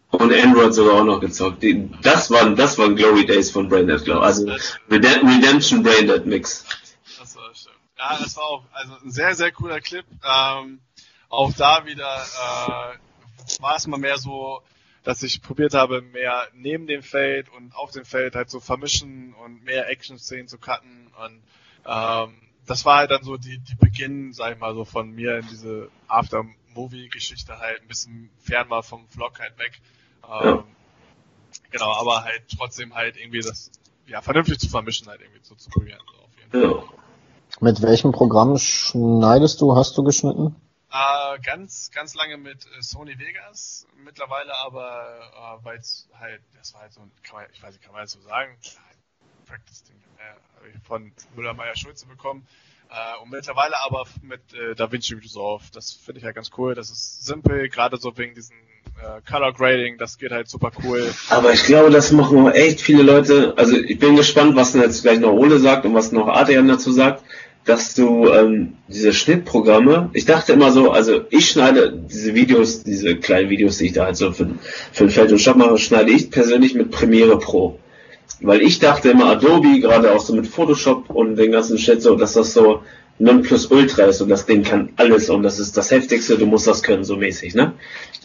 Und 0.10 0.34
Android 0.34 0.74
sogar 0.74 0.96
auch 0.96 1.04
noch 1.04 1.20
gezockt. 1.20 1.64
das 2.02 2.32
waren, 2.32 2.56
das 2.56 2.80
waren 2.80 2.96
Glory 2.96 3.28
Days 3.28 3.52
von 3.52 3.70
Braindead, 3.70 4.04
glaube 4.04 4.22
ich. 4.22 4.26
Also 4.26 4.52
Redemption 4.90 5.84
Braindead 5.84 6.26
Mix. 6.26 6.66
Das 7.20 7.36
war 7.36 7.54
schön. 7.54 7.72
Ja, 8.00 8.18
das 8.20 8.36
war 8.36 8.44
auch 8.46 8.64
also 8.74 8.94
ein 9.06 9.12
sehr, 9.12 9.36
sehr 9.36 9.52
cooler 9.52 9.80
Clip. 9.80 10.06
Ähm, 10.24 10.80
auch 11.34 11.52
da 11.54 11.86
wieder 11.86 12.16
äh, 12.16 13.62
war 13.62 13.76
es 13.76 13.88
mal 13.88 13.98
mehr 13.98 14.18
so, 14.18 14.62
dass 15.04 15.24
ich 15.24 15.42
probiert 15.42 15.74
habe, 15.74 16.02
mehr 16.02 16.48
neben 16.54 16.88
dem 16.88 17.02
Feld 17.02 17.50
und 17.50 17.76
auf 17.76 17.92
dem 17.92 18.06
Feld 18.06 18.36
halt 18.36 18.50
so 18.50 18.60
vermischen 18.60 19.34
und 19.34 19.64
mehr 19.64 19.90
Action-Szenen 19.90 20.48
zu 20.48 20.58
cutten 20.58 21.12
und 21.26 21.42
ähm, 21.86 22.36
das 22.66 22.86
war 22.86 22.98
halt 22.98 23.12
dann 23.12 23.24
so 23.24 23.36
die, 23.36 23.58
die 23.58 23.76
Beginn, 23.76 24.32
sag 24.32 24.54
ich 24.54 24.60
mal, 24.60 24.74
so 24.74 24.86
von 24.86 25.12
mir 25.12 25.40
in 25.40 25.48
diese 25.50 25.90
After-Movie-Geschichte 26.08 27.60
halt 27.60 27.82
ein 27.82 27.88
bisschen 27.88 28.30
fern 28.40 28.70
war 28.70 28.84
vom 28.84 29.06
Vlog 29.10 29.40
halt 29.40 29.58
weg. 29.58 29.82
Ähm. 30.24 30.64
Genau, 31.72 31.92
aber 31.92 32.24
halt 32.24 32.44
trotzdem 32.58 32.94
halt 32.96 33.18
irgendwie 33.18 33.42
das, 33.42 33.72
ja, 34.08 34.22
vernünftig 34.22 34.60
zu 34.60 34.70
vermischen 34.70 35.08
halt 35.08 35.22
irgendwie 35.22 35.42
so 35.44 35.56
zu 35.56 35.70
probieren. 35.70 36.00
So 36.06 36.24
auf 36.24 36.32
jeden 36.38 36.80
Fall. 36.80 36.90
Mit 37.60 37.82
welchem 37.82 38.12
Programm 38.12 38.58
schneidest 38.58 39.60
du, 39.60 39.76
hast 39.76 39.98
du 39.98 40.04
geschnitten? 40.04 40.56
Äh, 40.94 41.40
ganz, 41.40 41.90
ganz 41.92 42.14
lange 42.14 42.38
mit 42.38 42.68
äh, 42.68 42.82
Sony 42.82 43.18
Vegas, 43.18 43.88
mittlerweile 44.06 44.56
aber, 44.60 45.60
äh, 45.60 45.66
weil 45.66 45.80
es 45.80 46.08
halt, 46.20 46.40
das 46.56 46.76
war 46.76 46.82
halt 46.82 46.94
so 46.94 47.02
ein, 47.02 47.12
man, 47.34 47.46
ich 47.52 47.64
weiß 47.64 47.74
nicht, 47.74 47.84
kann 47.84 47.94
man 47.94 48.04
das 48.04 48.12
so 48.12 48.22
sagen, 48.22 48.56
Practice-Ding 49.48 49.96
äh, 50.20 50.80
von 50.88 51.12
Müller-Meyer-Schulze 51.36 52.06
bekommen. 52.06 52.46
Äh, 52.92 53.24
und 53.24 53.32
mittlerweile 53.32 53.74
aber 53.84 54.06
mit 54.22 54.42
äh, 54.54 54.76
DaVinci 54.76 55.16
Resolve. 55.16 55.64
Das 55.74 55.94
finde 55.94 56.20
ich 56.20 56.26
halt 56.26 56.36
ganz 56.36 56.52
cool. 56.60 56.76
Das 56.76 56.92
ist 56.92 57.26
simpel, 57.26 57.70
gerade 57.70 57.98
so 57.98 58.16
wegen 58.16 58.36
diesen 58.36 58.56
äh, 59.02 59.22
Color 59.28 59.54
Grading, 59.54 59.98
das 59.98 60.20
geht 60.20 60.32
halt 60.32 60.48
super 60.48 60.72
cool. 60.84 61.12
Aber 61.30 61.54
ich 61.54 61.64
glaube, 61.64 61.90
das 61.90 62.12
machen 62.12 62.52
echt 62.52 62.82
viele 62.82 63.02
Leute. 63.02 63.56
Also 63.58 63.78
ich 63.78 63.98
bin 63.98 64.16
gespannt, 64.16 64.56
was 64.56 64.76
jetzt 64.76 65.02
gleich 65.02 65.20
noch 65.20 65.32
Ole 65.32 65.58
sagt 65.58 65.86
und 65.86 65.96
was 65.96 66.12
noch 66.12 66.28
Adrian 66.28 66.68
dazu 66.68 66.92
sagt 66.92 67.24
dass 67.66 67.94
du 67.94 68.28
ähm, 68.28 68.74
diese 68.88 69.14
Schnittprogramme, 69.14 70.10
ich 70.14 70.26
dachte 70.26 70.54
immer 70.54 70.72
so, 70.72 70.92
also 70.92 71.22
ich 71.30 71.50
schneide 71.50 71.94
diese 71.94 72.36
Videos, 72.36 72.84
diese 72.84 73.16
kleinen 73.16 73.50
Videos, 73.50 73.78
die 73.78 73.86
ich 73.88 73.94
da 73.94 74.06
halt 74.06 74.18
so 74.18 74.32
für, 74.32 74.50
für 74.92 75.06
ein 75.06 75.10
Feld 75.10 75.32
und 75.32 75.40
Shop 75.40 75.56
mache, 75.56 75.78
schneide 75.78 76.12
ich 76.12 76.30
persönlich 76.30 76.76
mit 76.76 76.92
Premiere 76.92 77.40
Pro. 77.40 77.80
Weil 78.42 78.62
ich 78.62 78.80
dachte 78.80 79.12
immer 79.12 79.28
Adobe, 79.28 79.80
gerade 79.80 80.14
auch 80.14 80.20
so 80.20 80.34
mit 80.34 80.48
Photoshop 80.48 81.10
und 81.10 81.38
den 81.38 81.52
ganzen 81.52 81.78
Shit 81.78 82.02
so, 82.02 82.16
dass 82.16 82.34
das 82.34 82.54
so 82.54 82.82
Ultra 83.20 84.04
ist 84.04 84.22
und 84.22 84.30
das 84.30 84.46
Ding 84.46 84.64
kann 84.64 84.90
alles 84.98 85.30
und 85.30 85.44
das 85.44 85.60
ist 85.60 85.78
das 85.78 85.92
Heftigste, 85.92 86.38
du 86.38 86.46
musst 86.46 86.68
das 86.68 86.84
können, 86.84 87.04
so 87.04 87.16
mäßig, 87.16 87.56
ne? 87.56 87.74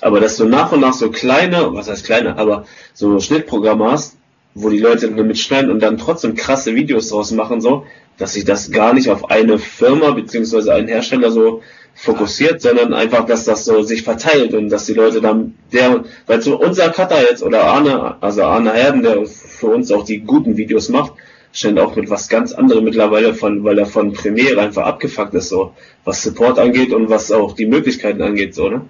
Aber 0.01 0.18
dass 0.18 0.36
du 0.36 0.47
nach 0.47 0.72
und 0.72 0.80
nach 0.80 0.95
so 0.95 1.11
kleine, 1.11 1.72
was 1.74 1.89
heißt 1.89 2.05
kleine, 2.05 2.36
aber 2.36 2.64
so 2.95 3.20
Schnittprogramme 3.20 3.91
hast, 3.91 4.16
wo 4.55 4.70
die 4.70 4.78
Leute 4.78 5.11
damit 5.11 5.39
schneiden 5.39 5.70
und 5.70 5.80
dann 5.80 5.99
trotzdem 5.99 6.34
krasse 6.34 6.74
Videos 6.74 7.11
draus 7.11 7.30
machen, 7.30 7.61
so, 7.61 7.84
dass 8.19 8.35
sich 8.35 8.45
das 8.45 8.71
gar 8.71 8.93
nicht 8.93 9.09
auf 9.09 9.31
eine 9.31 9.59
Firma 9.59 10.11
beziehungsweise 10.11 10.75
einen 10.75 10.89
Hersteller 10.89 11.31
so 11.31 11.62
fokussiert, 11.95 12.61
sondern 12.61 12.95
einfach, 12.95 13.27
dass 13.27 13.45
das 13.45 13.64
so 13.64 13.83
sich 13.83 14.03
verteilt 14.03 14.55
und 14.55 14.69
dass 14.69 14.87
die 14.87 14.95
Leute 14.95 15.21
dann, 15.21 15.55
der, 15.73 16.05
weil 16.27 16.41
so 16.41 16.59
unser 16.59 16.91
Cutter 16.91 17.21
jetzt 17.23 17.43
oder 17.43 17.64
Arne, 17.64 18.16
also 18.21 18.45
Arne 18.45 18.73
Herden, 18.73 19.03
der 19.03 19.27
für 19.27 19.69
uns 19.69 19.91
auch 19.91 20.05
die 20.05 20.21
guten 20.21 20.57
Videos 20.57 20.89
macht, 20.91 21.14
scheint 21.53 21.79
auch 21.81 21.97
mit 21.97 22.09
was 22.09 22.29
ganz 22.29 22.53
anderem 22.53 22.85
mittlerweile 22.85 23.35
von, 23.35 23.64
weil 23.64 23.79
er 23.79 23.87
von 23.87 24.12
Premiere 24.12 24.61
einfach 24.61 24.85
abgefuckt 24.85 25.35
ist, 25.35 25.49
so, 25.49 25.73
was 26.05 26.23
Support 26.23 26.59
angeht 26.59 26.93
und 26.93 27.11
was 27.11 27.33
auch 27.33 27.55
die 27.55 27.66
Möglichkeiten 27.66 28.23
angeht, 28.23 28.55
so, 28.55 28.69
ne? 28.69 28.83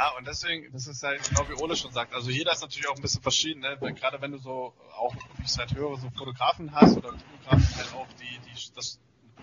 Ja, 0.00 0.12
und 0.16 0.26
deswegen, 0.26 0.72
das 0.72 0.86
ist 0.86 1.02
halt 1.02 1.20
genau 1.28 1.46
wie 1.50 1.62
Ole 1.62 1.76
schon 1.76 1.92
sagt, 1.92 2.14
also 2.14 2.30
jeder 2.30 2.52
ist 2.52 2.62
natürlich 2.62 2.88
auch 2.88 2.96
ein 2.96 3.02
bisschen 3.02 3.20
verschieden, 3.20 3.60
ne? 3.60 3.76
Weil, 3.80 3.92
gerade 3.92 4.18
wenn 4.22 4.32
du 4.32 4.38
so, 4.38 4.72
auch 4.96 5.14
wie 5.14 5.42
ich 5.42 5.50
es 5.50 5.58
halt 5.58 5.74
höre, 5.74 5.98
so 5.98 6.08
Fotografen 6.16 6.74
hast 6.74 6.96
oder 6.96 7.10
Fotografen 7.10 7.76
halt 7.76 7.94
auch, 7.94 8.06
die, 8.18 8.38
die 8.48 8.74
das 8.74 8.98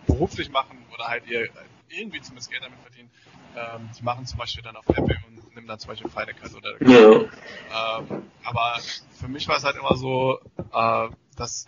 beruflich 0.08 0.49
machen 0.49 0.84
oder 0.95 1.10
halt 1.10 1.28
ihr 1.28 1.47
irgendwie 1.89 2.22
zumindest 2.22 2.49
Geld 2.49 2.64
damit 2.64 2.80
verdienen, 2.80 3.12
ähm, 3.55 3.88
die 3.99 4.03
machen 4.03 4.26
zum 4.26 4.39
Beispiel 4.39 4.64
dann 4.64 4.76
auf 4.76 4.89
Apple 4.89 5.18
und 5.28 5.53
nehmen 5.53 5.68
dann 5.68 5.78
zum 5.78 5.89
Beispiel 5.89 6.10
Final 6.10 6.34
Cut 6.34 6.55
oder 6.55 6.82
ja. 6.82 7.99
ähm, 7.99 8.32
aber 8.43 8.80
für 9.20 9.28
mich 9.28 9.47
war 9.47 9.58
es 9.58 9.64
halt 9.64 9.76
immer 9.76 9.95
so, 9.95 10.39
äh, 10.74 11.10
dass 11.36 11.68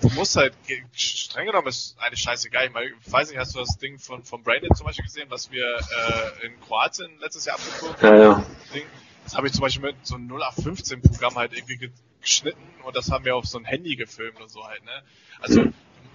du 0.00 0.08
musst 0.10 0.36
halt, 0.36 0.54
streng 0.92 1.46
genommen 1.46 1.68
ist 1.68 1.96
eigentlich 1.98 2.20
scheißegal. 2.20 2.66
Ich, 2.66 2.72
meine, 2.72 2.86
ich 2.86 3.12
weiß 3.12 3.30
nicht, 3.30 3.38
hast 3.38 3.54
du 3.54 3.60
das 3.60 3.78
Ding 3.78 3.98
von, 3.98 4.22
von 4.24 4.42
Brandon 4.42 4.74
zum 4.74 4.86
Beispiel 4.86 5.04
gesehen, 5.04 5.26
was 5.28 5.50
wir 5.50 5.64
äh, 5.64 6.46
in 6.46 6.60
Kroatien 6.60 7.10
letztes 7.20 7.44
Jahr 7.44 7.56
abgeguckt 7.56 8.02
haben? 8.02 8.16
Ja, 8.16 8.22
ja. 8.22 8.44
Das 9.24 9.36
habe 9.36 9.46
ich 9.46 9.52
zum 9.52 9.62
Beispiel 9.62 9.82
mit 9.82 9.96
so 10.02 10.16
einem 10.16 10.30
0815-Programm 10.32 11.36
halt 11.36 11.52
irgendwie 11.52 11.90
geschnitten 12.20 12.60
und 12.82 12.96
das 12.96 13.10
haben 13.10 13.24
wir 13.24 13.36
auf 13.36 13.46
so 13.46 13.58
ein 13.58 13.64
Handy 13.64 13.96
gefilmt 13.96 14.40
und 14.40 14.50
so 14.50 14.66
halt, 14.66 14.84
ne? 14.84 15.02
Also, 15.40 15.64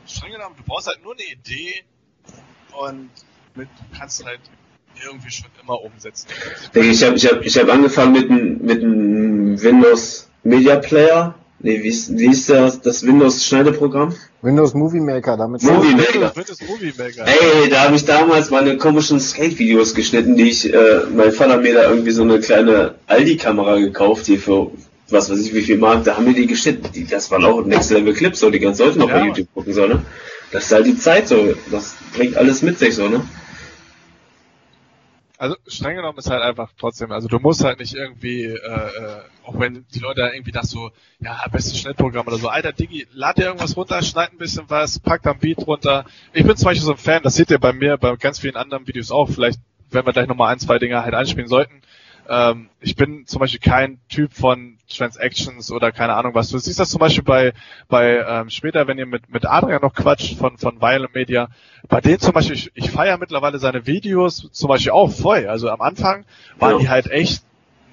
streng 0.06 0.32
genommen, 0.34 0.56
du 0.58 0.64
brauchst 0.64 0.88
halt 0.88 1.04
nur 1.04 1.14
eine 1.14 1.24
Idee 1.24 1.84
und 2.74 3.10
mit, 3.56 3.70
du 3.70 3.98
kannst 3.98 4.26
halt 4.26 4.42
irgendwie 5.04 5.32
schon 5.32 5.50
immer 5.62 5.82
umsetzen. 5.82 6.28
Ich 6.74 7.04
habe 7.04 7.16
ich 7.16 7.26
hab, 7.26 7.42
ich 7.42 7.58
hab 7.58 7.70
angefangen 7.70 8.14
mit 8.14 8.30
einem 8.30 8.58
mit 8.60 8.84
einem 8.84 9.62
Windows 9.62 10.30
Media 10.44 10.78
Player 10.78 11.37
Nee, 11.60 11.82
wie 11.82 11.88
ist, 11.88 12.16
wie 12.16 12.28
ist 12.28 12.50
das, 12.50 12.82
das 12.82 13.06
Windows-Schneideprogramm? 13.06 14.14
Windows 14.44 14.76
Movie 14.76 15.00
Maker, 15.00 15.38
damit 15.38 15.64
Movie 15.64 15.96
Maker. 15.96 16.36
Windows 16.36 16.62
Movie 16.62 16.94
Maker. 16.96 17.26
Ey, 17.26 17.70
da 17.70 17.86
habe 17.86 17.96
ich 17.96 18.06
damals 18.06 18.52
meine 18.52 18.78
komischen 18.78 19.20
Skate-Videos 19.20 19.96
geschnitten, 19.96 20.36
die 20.36 20.50
ich, 20.50 20.72
äh, 20.72 21.02
mein 21.16 21.32
Vater 21.32 21.58
mir 21.58 21.74
da 21.74 21.90
irgendwie 21.90 22.12
so 22.12 22.22
eine 22.22 22.40
kleine 22.40 22.96
Aldi-Kamera 23.08 23.80
gekauft, 23.80 24.28
die 24.28 24.38
für 24.38 24.72
was 25.10 25.30
weiß 25.30 25.40
ich, 25.40 25.54
wie 25.54 25.62
viel 25.62 25.78
Mark, 25.78 26.04
da 26.04 26.18
haben 26.18 26.26
wir 26.26 26.34
die 26.34 26.48
geschnitten. 26.48 26.90
Die, 26.94 27.06
das 27.06 27.32
waren 27.32 27.46
auch 27.46 27.66
Next 27.66 27.92
Level 27.92 28.14
Clips, 28.14 28.40
so 28.40 28.50
die 28.50 28.60
ganz 28.60 28.80
Leute 28.80 29.00
noch 29.00 29.10
ja. 29.10 29.20
bei 29.20 29.26
YouTube 29.26 29.48
gucken, 29.54 29.74
so, 29.74 29.88
ne? 29.88 30.02
Das 30.52 30.66
ist 30.66 30.72
halt 30.72 30.86
die 30.86 30.98
Zeit 30.98 31.28
so, 31.28 31.54
das 31.72 31.96
bringt 32.16 32.38
alles 32.38 32.62
mit 32.62 32.78
sich, 32.80 32.96
so, 32.96 33.08
ne? 33.08 33.22
Also 35.40 35.56
streng 35.68 35.96
genommen 35.96 36.18
ist 36.18 36.32
halt 36.32 36.42
einfach 36.42 36.72
trotzdem, 36.80 37.12
also 37.12 37.28
du 37.28 37.38
musst 37.38 37.64
halt 37.64 37.80
nicht 37.80 37.94
irgendwie, 37.94 38.46
äh, 38.46 38.56
äh, 38.56 39.22
auch 39.44 39.60
wenn 39.60 39.86
die 39.94 40.00
Leute 40.00 40.22
irgendwie 40.34 40.52
das 40.52 40.72
so, 40.72 40.90
ja, 41.20 41.40
bestes 41.52 41.80
Schnittprogramm 41.80 42.26
oder 42.26 42.38
so, 42.38 42.50
alter 42.50 42.74
Digi, 42.74 43.08
lad 43.14 43.38
dir 43.38 43.46
irgendwas 43.46 43.78
runter, 43.78 44.02
schneid 44.02 44.32
ein 44.32 44.40
bisschen 44.40 44.66
was, 44.68 45.00
pack 45.00 45.22
da 45.22 45.32
ein 45.32 45.40
Beat 45.40 45.60
runter. 45.68 46.06
Ich 46.34 46.44
bin 46.44 46.58
zum 46.58 46.66
Beispiel 46.66 46.86
so 46.86 46.94
ein 46.94 46.98
Fan, 46.98 47.22
das 47.22 47.36
seht 47.36 47.52
ihr 47.52 47.60
bei 47.60 47.72
mir, 47.72 47.98
bei 47.98 48.16
ganz 48.16 48.40
vielen 48.40 48.56
anderen 48.56 48.88
Videos 48.88 49.12
auch, 49.12 49.30
vielleicht 49.30 49.60
werden 49.92 50.08
wir 50.08 50.14
gleich 50.14 50.28
nochmal 50.28 50.52
ein, 50.54 50.60
zwei 50.60 50.80
Dinge 50.80 51.04
halt 51.04 51.14
einspielen 51.14 51.48
sollten. 51.48 51.82
Ähm, 52.30 52.70
ich 52.82 52.96
bin 52.96 53.26
zum 53.26 53.40
Beispiel 53.40 53.60
kein 53.60 54.00
Typ 54.10 54.34
von 54.34 54.78
Transactions 54.90 55.72
oder 55.72 55.92
keine 55.92 56.16
Ahnung 56.16 56.34
was. 56.34 56.50
Du 56.50 56.58
siehst 56.58 56.80
das 56.80 56.90
zum 56.90 57.00
Beispiel 57.00 57.24
bei, 57.24 57.54
bei 57.88 58.24
ähm, 58.28 58.50
später, 58.50 58.88
wenn 58.88 58.98
ihr 58.98 59.06
mit, 59.06 59.30
mit 59.30 59.46
Adrian 59.46 59.82
noch 59.82 59.94
quatscht 59.94 60.38
von, 60.38 60.58
von 60.58 60.82
Violent 60.82 61.14
Media. 61.16 61.50
Bei 61.88 62.02
denen 62.02 62.20
zum 62.20 62.34
Beispiel, 62.34 62.56
ich, 62.56 62.72
ich 62.74 62.92
feiere 62.92 63.18
mittlerweile 63.18 63.60
seine 63.60 63.86
Videos 63.88 64.50
zum 64.52 64.68
Beispiel 64.68 64.92
auch 64.92 65.12
voll. 65.12 65.48
Also 65.48 65.70
am 65.70 65.82
Anfang 65.82 66.26
waren 66.58 66.74
ja. 66.74 66.80
die 66.80 66.90
halt 66.90 67.10
echt 67.10 67.44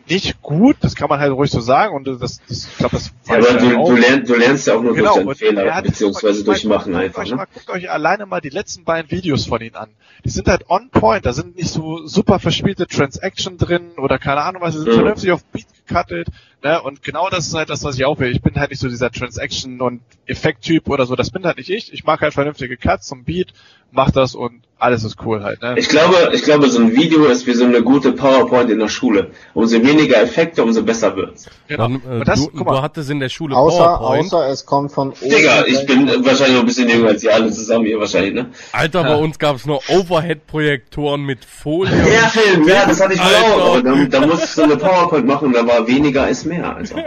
nicht 0.09 0.43
gut, 0.43 0.77
das 0.81 0.95
kann 0.95 1.09
man 1.09 1.21
halt 1.21 1.33
ruhig 1.33 1.51
so 1.51 1.61
sagen 1.61 1.95
und 1.95 2.07
das, 2.07 2.41
das 2.47 2.69
ich 2.69 2.77
glaube, 2.77 2.97
das 2.97 3.13
ja, 3.27 3.37
aber 3.37 3.59
du, 3.59 3.69
du, 3.69 3.97
lernst, 3.97 4.31
du 4.31 4.35
lernst 4.35 4.67
ja 4.67 4.77
auch 4.77 4.83
nur 4.83 4.95
genau, 4.95 5.23
durch 5.23 5.39
deinen 5.39 5.57
Fehler, 5.57 5.83
beziehungsweise 5.83 6.45
durch 6.45 6.65
Machen 6.65 6.95
einfach. 6.95 7.25
Ne? 7.25 7.37
Mal, 7.37 7.47
guckt 7.53 7.71
euch 7.71 7.91
alleine 7.91 8.27
mal 8.27 8.41
die 8.41 8.51
letzten 8.51 8.85
beiden 8.85 9.11
Videos 9.11 9.47
von 9.47 9.61
ihnen 9.61 9.77
an. 9.77 9.91
Die 10.25 10.31
sind 10.31 10.49
halt 10.49 10.69
on 10.69 10.91
point, 10.91 11.25
da 11.25 11.33
sind 11.33 11.57
nicht 11.57 11.71
so 11.71 12.07
super 12.07 12.39
verspielte 12.39 12.87
Transaction 12.87 13.57
drin 13.57 13.93
oder 13.97 14.19
keine 14.19 14.43
Ahnung 14.43 14.63
was, 14.63 14.75
sie 14.75 14.81
sind 14.81 14.91
mhm. 14.91 14.97
vernünftig 14.97 15.33
auf 15.33 15.45
Beat 15.47 15.67
gecuttet, 15.87 16.29
ne, 16.65 16.83
und 16.83 17.03
genau 17.03 17.29
das 17.29 17.47
ist 17.47 17.55
halt 17.55 17.71
das, 17.71 17.85
was 17.85 17.97
ich 17.97 18.05
auch 18.05 18.19
will. 18.19 18.31
Ich 18.33 18.43
bin 18.43 18.55
halt 18.57 18.71
nicht 18.71 18.81
so 18.81 18.89
dieser 18.89 19.11
Transaction- 19.11 19.81
und 19.81 20.01
Effekt-Typ 20.27 20.89
oder 20.89 21.07
so, 21.07 21.15
das 21.15 21.31
bin 21.31 21.45
halt 21.45 21.59
nicht 21.59 21.71
ich. 21.71 21.93
Ich 21.93 22.05
mag 22.05 22.21
halt 22.21 22.35
vernünftige 22.35 22.77
Cuts 22.77 23.07
zum 23.07 23.25
Beat, 23.25 23.53
mach 23.93 24.11
das 24.11 24.35
und 24.35 24.63
alles 24.77 25.05
ist 25.05 25.17
cool 25.25 25.43
halt. 25.43 25.63
Ne? 25.63 25.75
Ich 25.79 25.89
glaube, 25.89 26.31
ich 26.35 26.43
glaube, 26.43 26.69
so 26.69 26.79
ein 26.81 26.95
Video 26.95 27.25
ist 27.25 27.47
wie 27.47 27.55
so 27.55 27.65
eine 27.65 27.83
gute 27.83 28.13
PowerPoint 28.13 28.71
in 28.71 28.79
der 28.79 28.89
Schule. 28.89 29.31
Umso 29.55 29.83
weniger 29.83 30.21
Effekte, 30.21 30.63
umso 30.63 30.83
besser 30.83 31.17
wird's. 31.17 31.47
Genau. 31.69 31.89
Dann, 31.89 32.21
äh, 32.21 32.25
das, 32.25 32.47
du, 32.51 32.65
du 32.65 32.83
hattest 32.83 33.09
in 33.09 33.21
der 33.21 33.31
Schule 33.31 33.57
außer, 33.57 33.79
PowerPoint. 33.79 34.35
Außer 34.35 34.49
es 34.49 34.67
kommt 34.67 34.93
von 34.93 35.11
oben. 35.11 35.31
Digga, 35.31 35.65
ich 35.67 35.87
bin 35.87 36.07
wahrscheinlich 36.25 36.55
noch 36.55 36.61
ein 36.61 36.67
bisschen 36.67 36.89
jünger 36.89 37.09
als 37.09 37.23
ihr 37.23 37.35
alle 37.35 37.51
zusammen 37.51 37.87
hier 37.87 37.99
wahrscheinlich, 37.99 38.35
ne? 38.35 38.51
Alter, 38.73 39.03
ja. 39.03 39.09
bei 39.09 39.17
uns 39.17 39.39
gab's 39.39 39.65
nur 39.65 39.81
Overhead-Projektoren 39.89 41.23
mit 41.23 41.45
Folie. 41.45 41.95
Ja, 42.13 42.29
Film, 42.29 42.69
ja, 42.69 42.85
das 42.87 43.01
hatte 43.01 43.15
ich 43.15 43.21
auch. 43.21 43.81
Da, 43.81 44.05
da 44.05 44.27
musst 44.27 44.43
du 44.43 44.63
so 44.63 44.63
eine 44.65 44.77
PowerPoint 44.77 45.27
machen 45.27 45.49
und 45.49 45.55
da 45.55 45.67
war 45.67 45.87
weniger 45.87 46.29
ist 46.29 46.45
mehr, 46.45 46.54
also. 46.63 46.97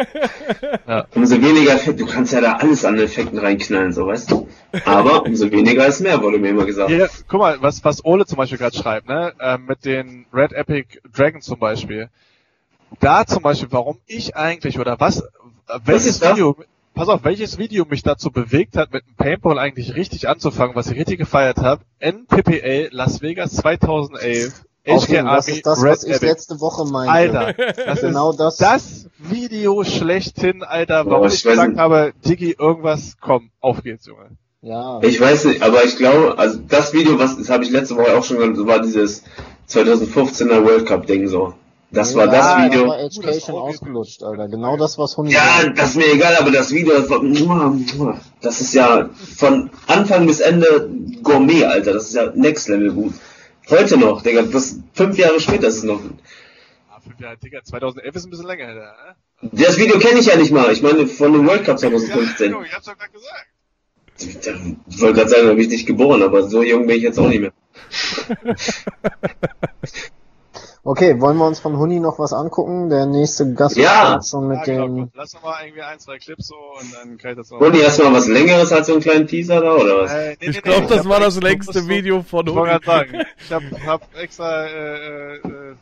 Ja. 0.87 1.05
Umso 1.13 1.35
weniger 1.41 1.73
Effekte, 1.73 2.05
du 2.05 2.09
kannst 2.09 2.31
ja 2.31 2.39
da 2.39 2.53
alles 2.53 2.85
an 2.85 2.97
Effekten 2.97 3.37
reinknallen, 3.37 3.91
so 3.91 4.07
weißt 4.07 4.31
du. 4.31 4.47
Aber 4.85 5.25
umso 5.25 5.51
weniger 5.51 5.85
ist 5.85 5.99
mehr, 5.99 6.21
wurde 6.21 6.39
mir 6.39 6.49
immer 6.49 6.65
gesagt. 6.65 6.89
Ja, 6.89 7.07
guck 7.27 7.41
mal, 7.41 7.57
was, 7.61 7.83
was 7.83 8.05
Ole 8.05 8.25
zum 8.25 8.37
Beispiel 8.37 8.57
gerade 8.57 8.75
schreibt, 8.75 9.07
ne? 9.07 9.33
Äh, 9.39 9.57
mit 9.57 9.83
den 9.83 10.25
Red 10.33 10.53
Epic 10.53 10.99
Dragon 11.13 11.41
zum 11.41 11.59
Beispiel. 11.59 12.09
Da 13.01 13.25
zum 13.25 13.43
Beispiel, 13.43 13.67
warum 13.71 13.99
ich 14.07 14.35
eigentlich 14.37 14.79
oder 14.79 14.99
was, 14.99 15.23
welches 15.83 16.21
was 16.21 16.31
Video, 16.31 16.55
pass 16.93 17.09
auf, 17.09 17.23
welches 17.25 17.57
Video 17.57 17.85
mich 17.85 18.03
dazu 18.03 18.31
bewegt 18.31 18.77
hat, 18.77 18.93
mit 18.93 19.05
dem 19.05 19.15
Paintball 19.15 19.59
eigentlich 19.59 19.95
richtig 19.95 20.29
anzufangen, 20.29 20.75
was 20.75 20.89
ich 20.89 20.97
richtig 20.97 21.17
gefeiert 21.19 21.57
habe. 21.57 21.83
NPPA 21.99 22.87
Las 22.91 23.21
Vegas 23.21 23.55
2011. 23.57 24.63
HK 24.87 25.23
das 25.23 25.47
ist 25.47 25.65
das, 25.65 25.83
Red 25.83 25.91
was 25.91 26.03
ich 26.03 26.15
Epic. 26.15 26.25
letzte 26.25 26.59
Woche 26.59 26.85
meinte. 26.85 27.39
Alter, 27.39 27.73
das 27.85 28.01
genau 28.01 28.31
ist 28.31 28.39
das. 28.39 28.57
das 28.57 29.09
Video 29.17 29.83
schlechthin, 29.83 30.63
Alter, 30.63 31.05
warum 31.05 31.23
oh, 31.23 31.27
ich, 31.27 31.35
ich 31.35 31.43
gesagt 31.43 31.77
habe, 31.77 32.13
Diggi, 32.25 32.55
irgendwas, 32.57 33.17
komm, 33.19 33.51
auf 33.59 33.83
geht's, 33.83 34.05
Junge. 34.05 34.37
Ja. 34.61 34.99
Ich 35.03 35.21
weiß 35.21 35.45
nicht, 35.45 35.61
aber 35.61 35.83
ich 35.83 35.97
glaube, 35.97 36.37
also 36.37 36.59
das 36.67 36.93
Video, 36.93 37.19
was 37.19 37.37
das 37.37 37.49
habe 37.49 37.63
ich 37.63 37.69
letzte 37.69 37.95
Woche 37.95 38.17
auch 38.17 38.23
schon 38.23 38.37
gehört, 38.37 38.57
war 38.67 38.81
dieses 38.81 39.23
2015er 39.69 40.63
World 40.65 40.85
Cup 40.85 41.05
Ding 41.05 41.27
so. 41.27 41.53
Das 41.91 42.11
ja, 42.11 42.17
war 42.17 42.27
das 42.27 42.65
Video. 42.65 42.81
Das 42.81 42.89
war 42.89 42.99
Education 42.99 43.55
ausgelutscht, 43.55 44.23
Alter. 44.23 44.49
Genau 44.49 44.75
das, 44.75 44.97
was 44.97 45.15
Huni 45.15 45.31
Ja, 45.31 45.69
das 45.73 45.91
ist 45.91 45.95
mir 45.95 46.11
egal, 46.11 46.35
aber 46.37 46.51
das 46.51 46.71
Video, 46.71 46.93
das 46.93 47.09
war, 47.09 47.21
das 48.41 48.61
ist 48.61 48.73
ja 48.73 49.09
von 49.13 49.69
Anfang 49.87 50.27
bis 50.27 50.41
Ende 50.41 50.89
Gourmet, 51.23 51.63
Alter. 51.63 51.93
Das 51.93 52.07
ist 52.07 52.15
ja 52.15 52.31
Next 52.35 52.67
Level 52.67 52.91
gut. 52.91 53.13
Heute 53.69 53.97
noch, 53.97 54.21
Digga, 54.21 54.43
das 54.43 54.79
fünf 54.93 55.17
Jahre 55.17 55.41
später 55.41 55.67
ist 55.67 55.77
es 55.77 55.83
noch. 55.83 55.99
Ah, 56.89 57.01
fünf 57.01 57.19
Jahre, 57.19 57.37
Digga, 57.37 57.63
2011 57.63 58.15
ist 58.15 58.25
ein 58.25 58.29
bisschen 58.29 58.47
länger, 58.47 58.67
Alter. 58.67 59.15
Das 59.41 59.77
Video 59.77 59.99
kenne 59.99 60.19
ich 60.19 60.27
ja 60.27 60.37
nicht 60.37 60.51
mal. 60.51 60.71
Ich 60.71 60.81
meine, 60.81 61.05
von 61.07 61.33
dem 61.33 61.45
World 61.45 61.65
Cup 61.65 61.77
2015. 61.77 62.51
Ja, 62.51 62.61
ich 62.63 62.73
hab's 62.73 62.85
doch 62.85 62.97
gerade 62.97 63.11
gesagt. 63.11 63.47
Ich 64.19 65.01
wollte 65.01 65.15
gerade 65.15 65.29
sagen, 65.29 65.47
da 65.47 65.53
bin 65.53 65.59
ich 65.59 65.69
nicht 65.69 65.85
geboren, 65.85 66.23
aber 66.23 66.49
so 66.49 66.63
jung 66.63 66.87
bin 66.87 66.95
ich 66.95 67.03
jetzt 67.03 67.19
auch 67.19 67.27
nicht 67.27 67.41
mehr. 67.41 67.51
okay, 70.83 71.19
wollen 71.19 71.37
wir 71.37 71.45
uns 71.45 71.59
von 71.59 71.77
Huni 71.77 71.99
noch 71.99 72.19
was 72.19 72.33
angucken? 72.33 72.89
Der 72.89 73.05
nächste 73.05 73.53
Gast 73.53 73.77
ja. 73.77 74.19
schon 74.21 74.47
mit 74.47 74.65
ja, 74.67 74.85
dem. 74.85 75.11
Lass 75.13 75.31
doch 75.31 75.43
mal 75.43 75.63
irgendwie 75.63 75.81
ein, 75.81 75.99
zwei 75.99 76.17
Clips 76.17 76.47
so 76.47 76.55
und 76.79 76.93
dann 76.93 77.17
kann 77.17 77.31
ich 77.31 77.37
das 77.37 77.51
noch. 77.51 77.59
Huni, 77.59 77.79
hast 77.79 77.99
du 77.99 78.03
mal 78.03 78.13
was 78.13 78.27
längeres 78.27 78.71
als 78.71 78.87
so 78.87 78.93
einen 78.93 79.01
kleinen 79.01 79.27
Teaser 79.27 79.61
da 79.61 79.73
oder 79.75 80.03
was? 80.03 80.13
Äh, 80.13 80.29
nee, 80.29 80.37
ich 80.39 80.55
nee, 80.55 80.61
glaube, 80.61 80.81
nee, 80.81 80.87
das 80.87 81.07
war 81.07 81.19
das 81.19 81.41
längste 81.41 81.87
Video 81.87 82.21
von 82.21 82.47
Huni. 82.47 82.49
Ich 82.49 82.55
wollte 82.55 82.71
gerade 82.71 82.85
sagen, 82.85 83.25
ich 83.37 83.51
habe 83.51 83.85
hab 83.85 84.15
extra 84.15 84.65
äh, 84.65 85.35
äh, 85.35 85.37
äh 85.37 85.75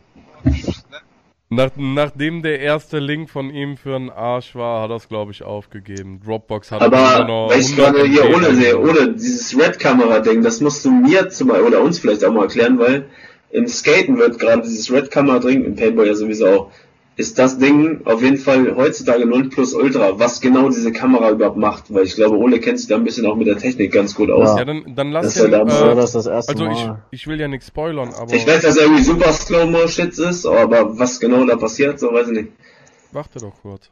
nach, 1.49 1.69
nachdem 1.75 2.41
der 2.41 2.59
erste 2.59 2.97
Link 2.97 3.29
von 3.29 3.51
ihm 3.51 3.77
für 3.77 3.95
einen 3.95 4.09
Arsch 4.09 4.55
war, 4.55 4.81
hat 4.81 4.89
er 4.89 4.95
es, 4.95 5.07
glaube 5.07 5.31
ich, 5.31 5.43
aufgegeben. 5.43 6.19
Dropbox 6.25 6.71
hat 6.71 6.81
Aber 6.81 7.23
noch 7.25 7.49
weil 7.51 7.59
ich 7.59 7.75
gerade 7.75 8.03
hier 8.03 8.25
ohne 8.35 8.77
ohne 8.77 9.13
dieses 9.13 9.55
Red-Kamera-Ding, 9.57 10.41
das 10.41 10.59
musst 10.59 10.83
du 10.83 10.91
mir 10.91 11.29
zum 11.29 11.51
oder 11.51 11.81
uns 11.81 11.99
vielleicht 11.99 12.25
auch 12.25 12.33
mal 12.33 12.43
erklären, 12.43 12.79
weil 12.79 13.09
im 13.55 13.67
Skaten 13.67 14.17
wird 14.17 14.37
gerade 14.37 14.61
dieses 14.61 14.91
Red-Kamera-Ding, 14.91 15.63
im 15.63 15.75
Paintball 15.75 16.07
ja 16.07 16.15
sowieso 16.15 16.47
auch, 16.47 16.71
ist 17.17 17.39
das 17.39 17.57
Ding 17.57 18.01
auf 18.03 18.21
jeden 18.21 18.35
Fall 18.35 18.75
heutzutage 18.75 19.25
0 19.25 19.49
plus 19.49 19.73
Ultra, 19.73 20.19
was 20.19 20.41
genau 20.41 20.67
diese 20.67 20.91
Kamera 20.91 21.31
überhaupt 21.31 21.55
macht, 21.55 21.93
weil 21.93 22.03
ich 22.03 22.15
glaube, 22.15 22.35
Ole 22.35 22.59
kennt 22.59 22.79
sich 22.79 22.89
da 22.89 22.95
ein 22.95 23.05
bisschen 23.05 23.25
auch 23.25 23.37
mit 23.37 23.47
der 23.47 23.57
Technik 23.57 23.93
ganz 23.93 24.13
gut 24.15 24.29
aus. 24.29 24.57
Ja, 24.57 24.65
dann, 24.65 24.93
dann 24.95 25.11
lass 25.11 25.33
das 25.33 25.45
ihn, 25.45 25.51
ja 25.51 25.61
äh, 25.61 25.95
das 25.95 26.11
das 26.11 26.25
erste 26.25 26.51
also 26.51 26.65
Mal. 26.65 27.01
ich, 27.11 27.21
ich 27.21 27.27
will 27.27 27.39
ja 27.39 27.47
nichts 27.47 27.67
spoilern, 27.67 28.13
aber... 28.13 28.33
Ich 28.33 28.45
weiß, 28.45 28.63
dass 28.63 28.75
er 28.75 28.83
irgendwie 28.83 29.03
super 29.03 29.31
Slow-Mo-Shit 29.31 30.19
ist, 30.19 30.45
aber 30.45 30.99
was 30.99 31.21
genau 31.21 31.45
da 31.45 31.55
passiert, 31.55 31.99
so 31.99 32.11
weiß 32.11 32.27
ich 32.27 32.33
nicht. 32.33 32.49
Warte 33.13 33.39
doch 33.39 33.53
kurz. 33.61 33.89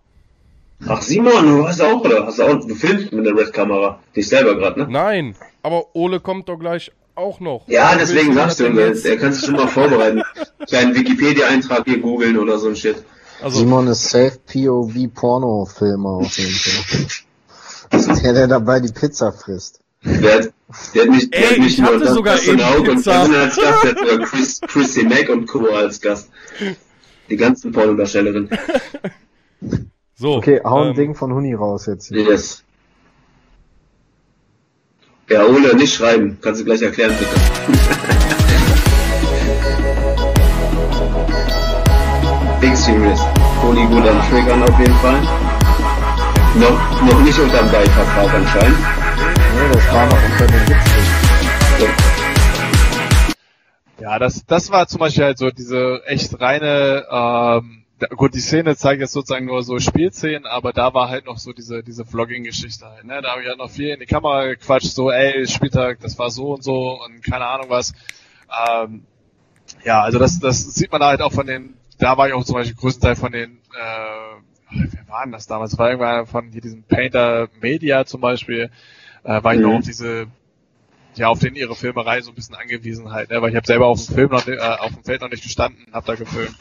Ach 0.86 1.02
Simon, 1.02 1.46
du 1.46 1.66
hast 1.66 1.82
auch, 1.82 2.04
oder? 2.04 2.26
Hast 2.26 2.40
du 2.40 2.44
auch 2.44 2.68
gefilmt 2.68 3.14
mit 3.14 3.26
der 3.26 3.38
Red-Kamera? 3.38 4.00
Dich 4.14 4.28
selber 4.28 4.56
gerade, 4.56 4.82
ne? 4.82 4.88
Nein, 4.90 5.36
aber 5.62 5.96
Ole 5.96 6.20
kommt 6.20 6.50
doch 6.50 6.60
gleich 6.60 6.92
auch 7.16 7.40
noch. 7.40 7.68
Ja, 7.68 7.96
deswegen 7.96 8.34
sagst 8.34 8.60
du, 8.60 8.66
er 8.66 9.18
kann 9.18 9.34
sich 9.34 9.46
schon 9.46 9.56
mal 9.56 9.68
vorbereiten. 9.68 10.24
Kleinen 10.68 10.96
Wikipedia-Eintrag 10.96 11.84
hier 11.86 12.00
googeln 12.00 12.38
oder 12.38 12.58
so 12.58 12.70
ein 12.70 12.76
Shit. 12.76 13.04
Also, 13.42 13.60
Simon 13.60 13.88
ist 13.88 14.10
safe 14.10 14.40
POV 14.46 15.14
Porno-Filmer 15.14 16.10
auf 16.10 16.38
jeden 16.38 16.52
Fall. 16.52 17.08
Das 17.90 18.08
ist 18.08 18.24
der, 18.24 18.34
der 18.34 18.48
dabei 18.48 18.80
die 18.80 18.92
Pizza 18.92 19.32
frisst. 19.32 19.80
Der 20.04 20.36
hat, 20.36 20.54
der 20.94 21.04
hat 21.04 21.10
nicht, 21.10 21.34
der 21.34 21.40
Ey, 21.40 21.50
hat 21.50 21.60
nicht 21.60 21.80
nur 21.80 22.00
das, 22.00 22.14
sogar 22.14 22.36
das 22.36 22.48
und 22.48 22.58
Kevin 22.58 23.36
als 23.36 23.56
Gast, 23.56 23.84
der 23.84 23.92
hat 23.92 24.00
sogar 24.00 24.20
Chris, 24.28 24.62
Chrissy 24.62 25.04
Mack 25.04 25.30
und 25.30 25.46
Co. 25.48 25.68
als 25.68 26.02
Gast. 26.02 26.30
Die 27.30 27.38
ganzen 27.38 27.72
Pornodarstellerinnen. 27.72 28.50
So. 30.16 30.36
Okay, 30.36 30.62
hau 30.64 30.84
ein 30.84 30.90
ähm, 30.90 30.96
Ding 30.96 31.16
von 31.16 31.34
Huni 31.34 31.54
raus 31.54 31.88
jetzt. 31.88 32.12
Yes. 32.12 32.63
Ja, 35.30 35.46
Ole, 35.46 35.74
nicht 35.76 35.94
schreiben. 35.94 36.38
Kannst 36.42 36.60
du 36.62 36.66
gleich 36.66 36.82
erklären, 36.82 37.14
bitte. 37.18 37.34
Big 42.60 42.76
Serious. 42.76 43.22
Toni 43.62 43.86
gut 43.86 44.06
am 44.06 44.22
Triggern 44.30 44.62
auf 44.64 44.78
jeden 44.80 44.96
Fall. 44.96 45.22
Noch, 46.56 47.02
noch 47.02 47.20
nicht 47.22 47.40
unterm 47.40 47.72
Beivertrag 47.72 48.34
anscheinend. 48.34 48.78
Nee, 48.78 49.70
das 49.72 49.88
war 49.94 50.06
noch 50.06 50.22
unter 50.32 50.46
den 50.48 50.68
70. 50.68 50.78
Ja, 54.02 54.20
das, 54.20 54.46
das 54.46 54.70
war 54.72 54.88
zum 54.88 55.00
Beispiel 55.00 55.24
halt 55.24 55.38
so 55.38 55.50
diese 55.50 56.02
echt 56.06 56.38
reine, 56.42 57.06
ähm, 57.10 57.83
gut, 58.10 58.34
die 58.34 58.40
Szene 58.40 58.76
zeigt 58.76 59.02
jetzt 59.02 59.14
sozusagen 59.14 59.46
nur 59.46 59.64
so 59.64 59.80
Spielszenen, 59.80 60.46
aber 60.46 60.74
da 60.74 60.94
war 60.94 61.10
halt 61.10 61.26
noch 61.26 61.38
so 61.38 61.54
diese, 61.54 61.84
diese 61.84 62.06
Vlogging-Geschichte 62.06 62.86
halt, 62.86 63.06
ne? 63.06 63.22
Da 63.22 63.32
habe 63.32 63.42
ich 63.42 63.48
halt 63.48 63.58
noch 63.58 63.70
viel 63.70 63.90
in 63.90 64.00
die 64.00 64.06
Kamera 64.06 64.46
gequatscht, 64.46 64.94
so, 64.94 65.12
ey, 65.12 65.48
Spieltag, 65.48 66.00
das 66.00 66.18
war 66.18 66.30
so 66.30 66.54
und 66.54 66.64
so 66.64 67.00
und 67.04 67.24
keine 67.24 67.46
Ahnung 67.46 67.70
was. 67.70 67.94
Ähm, 68.70 69.06
ja, 69.84 70.02
also 70.02 70.20
das, 70.20 70.40
das 70.40 70.76
sieht 70.76 70.92
man 70.92 71.04
halt 71.04 71.22
auch 71.22 71.34
von 71.34 71.48
den, 71.48 71.76
da 72.00 72.18
war 72.18 72.28
ich 72.28 72.34
auch 72.34 72.44
zum 72.44 72.56
Beispiel 72.56 72.76
größtenteils 72.76 73.20
von 73.20 73.32
den, 73.32 73.60
äh, 73.80 74.42
wer 74.72 75.08
waren 75.08 75.32
das 75.32 75.48
damals? 75.48 75.78
War 75.78 75.90
irgendwann 75.90 76.26
von 76.26 76.52
hier 76.52 76.62
diesem 76.62 76.84
Painter 76.84 77.50
Media 77.62 78.06
zum 78.06 78.22
Beispiel, 78.22 78.70
äh, 79.24 79.44
war 79.44 79.54
ich 79.54 79.60
mhm. 79.60 79.68
noch 79.68 79.78
auf 79.80 79.86
diese 79.86 80.28
ja, 81.16 81.28
auf 81.28 81.40
den 81.40 81.56
ihre 81.56 81.76
Filmerei 81.76 82.22
so 82.22 82.32
ein 82.32 82.36
bisschen 82.36 82.56
angewiesen 82.56 83.12
halt, 83.12 83.30
ne? 83.30 83.42
weil 83.42 83.52
ich 83.52 83.56
habe 83.56 83.68
selber 83.68 83.88
auf 83.88 84.04
dem 84.04 84.16
Film 84.16 84.32
noch, 84.32 84.48
äh, 84.48 84.58
auf 84.58 84.94
dem 84.94 85.04
Feld 85.04 85.22
noch 85.22 85.30
nicht 85.30 85.44
gestanden, 85.44 85.86
hab 85.92 86.06
da 86.06 86.16
gefilmt. 86.16 86.56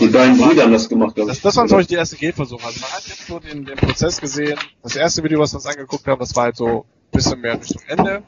Die 0.00 0.08
beiden 0.08 0.38
Brüder 0.38 0.64
haben 0.64 0.72
das 0.72 0.88
gemacht, 0.88 1.14
glaube 1.14 1.30
ich. 1.30 1.36
Das, 1.36 1.42
das 1.42 1.56
waren, 1.56 1.66
glaube 1.66 1.82
ich, 1.82 1.88
die 1.88 1.94
ersten 1.94 2.16
Gehversuche. 2.16 2.64
Also 2.64 2.80
man 2.80 2.90
hat 2.90 3.06
jetzt 3.06 3.26
so 3.26 3.38
den, 3.38 3.64
den 3.64 3.76
Prozess 3.76 4.20
gesehen. 4.20 4.58
Das 4.82 4.96
erste 4.96 5.22
Video, 5.22 5.38
was 5.38 5.52
wir 5.52 5.56
uns 5.56 5.66
angeguckt 5.66 6.06
haben, 6.06 6.18
das 6.18 6.34
war 6.34 6.44
halt 6.44 6.56
so 6.56 6.66
ein 6.66 6.82
bisschen 7.12 7.40
mehr 7.40 7.60
Richtung 7.60 7.82
Ende. 7.86 8.22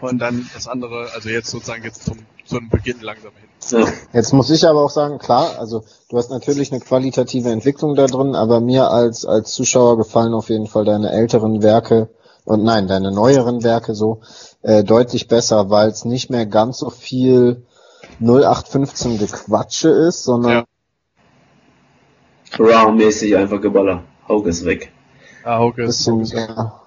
Und 0.00 0.18
dann 0.18 0.48
das 0.52 0.68
andere, 0.68 1.08
also 1.14 1.28
jetzt 1.28 1.50
sozusagen 1.50 1.82
jetzt 1.82 2.04
zum, 2.04 2.18
zum 2.44 2.68
Beginn 2.68 3.00
langsam 3.00 3.32
hin. 3.34 3.80
Ja. 3.80 3.92
Jetzt 4.12 4.32
muss 4.32 4.50
ich 4.50 4.66
aber 4.66 4.84
auch 4.84 4.90
sagen, 4.90 5.18
klar, 5.18 5.58
also 5.58 5.84
du 6.10 6.18
hast 6.18 6.30
natürlich 6.30 6.70
eine 6.70 6.80
qualitative 6.80 7.50
Entwicklung 7.50 7.94
da 7.94 8.06
drin, 8.06 8.34
aber 8.34 8.60
mir 8.60 8.90
als, 8.90 9.24
als 9.24 9.52
Zuschauer 9.52 9.96
gefallen 9.96 10.34
auf 10.34 10.50
jeden 10.50 10.66
Fall 10.66 10.84
deine 10.84 11.10
älteren 11.10 11.62
Werke 11.62 12.10
und 12.44 12.62
nein, 12.62 12.88
deine 12.88 13.10
neueren 13.10 13.64
Werke 13.64 13.94
so 13.94 14.20
äh, 14.62 14.84
deutlich 14.84 15.28
besser, 15.28 15.70
weil 15.70 15.88
es 15.88 16.04
nicht 16.04 16.30
mehr 16.30 16.46
ganz 16.46 16.78
so 16.78 16.90
viel 16.90 17.65
0815 18.20 19.18
Gequatsche 19.18 19.88
ist, 19.88 20.24
sondern 20.24 20.52
Ja. 20.52 20.64
Raw-mäßig 22.58 23.36
einfach 23.36 23.60
Geballer. 23.60 24.02
Haug 24.28 24.46
ist 24.46 24.64
weg. 24.64 24.92
Ah, 25.44 25.58
Hauke 25.58 25.82
ist 25.84 26.04
bisschen, 26.04 26.24
ja, 26.24 26.80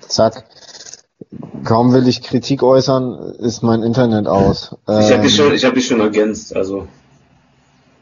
zack. 0.00 0.44
Kaum 1.64 1.92
will 1.92 2.08
ich 2.08 2.22
Kritik 2.22 2.62
äußern, 2.62 3.34
ist 3.38 3.62
mein 3.62 3.82
Internet 3.82 4.26
aus. 4.26 4.76
Ich 4.86 4.94
habe 4.94 5.14
Ähm, 5.14 5.22
dich 5.22 5.36
schon, 5.36 5.52
ich 5.52 5.64
habe 5.64 5.74
dich 5.74 5.86
schon 5.86 6.00
ergänzt, 6.00 6.54
also. 6.56 6.86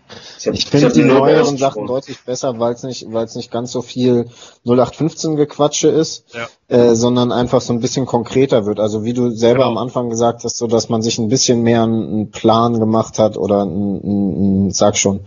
Hab- 0.09 0.55
Ich 0.55 0.67
finde 0.67 0.93
die 0.93 1.03
neueren. 1.05 1.57
Sachen 1.57 1.87
deutlich 1.87 2.21
besser, 2.25 2.59
weil 2.59 2.73
es 2.75 2.83
nicht, 2.83 3.07
weil 3.13 3.25
es 3.25 3.35
nicht 3.35 3.51
ganz 3.51 3.73
so 3.73 3.83
viel 3.83 4.29
0815 4.65 5.37
Gequatsche 5.37 5.89
ist, 5.89 6.25
Ja. 6.35 6.49
äh, 6.69 6.95
sondern 6.95 7.33
einfach 7.33 7.61
so 7.61 7.73
ein 7.73 7.81
bisschen 7.81 8.07
konkreter 8.07 8.67
wird. 8.67 8.81
Also 8.81 9.05
wie 9.05 9.13
du 9.13 9.31
selber 9.31 9.65
Genau. 9.65 9.71
am 9.71 9.79
Anfang 9.79 10.11
gesagt 10.11 10.45
hast, 10.45 10.57
so 10.57 10.67
dass 10.67 10.89
man 10.89 11.03
sich 11.03 11.19
ein 11.19 11.29
bisschen 11.29 11.63
mehr 11.63 11.83
einen, 11.83 12.31
Plan 12.31 12.79
gemacht 12.79 13.19
hat 13.19 13.37
oder 13.37 13.63
ein, 13.65 13.97
ein, 13.97 14.67
ein, 14.67 14.71
sag 14.73 14.97
schon, 14.97 15.21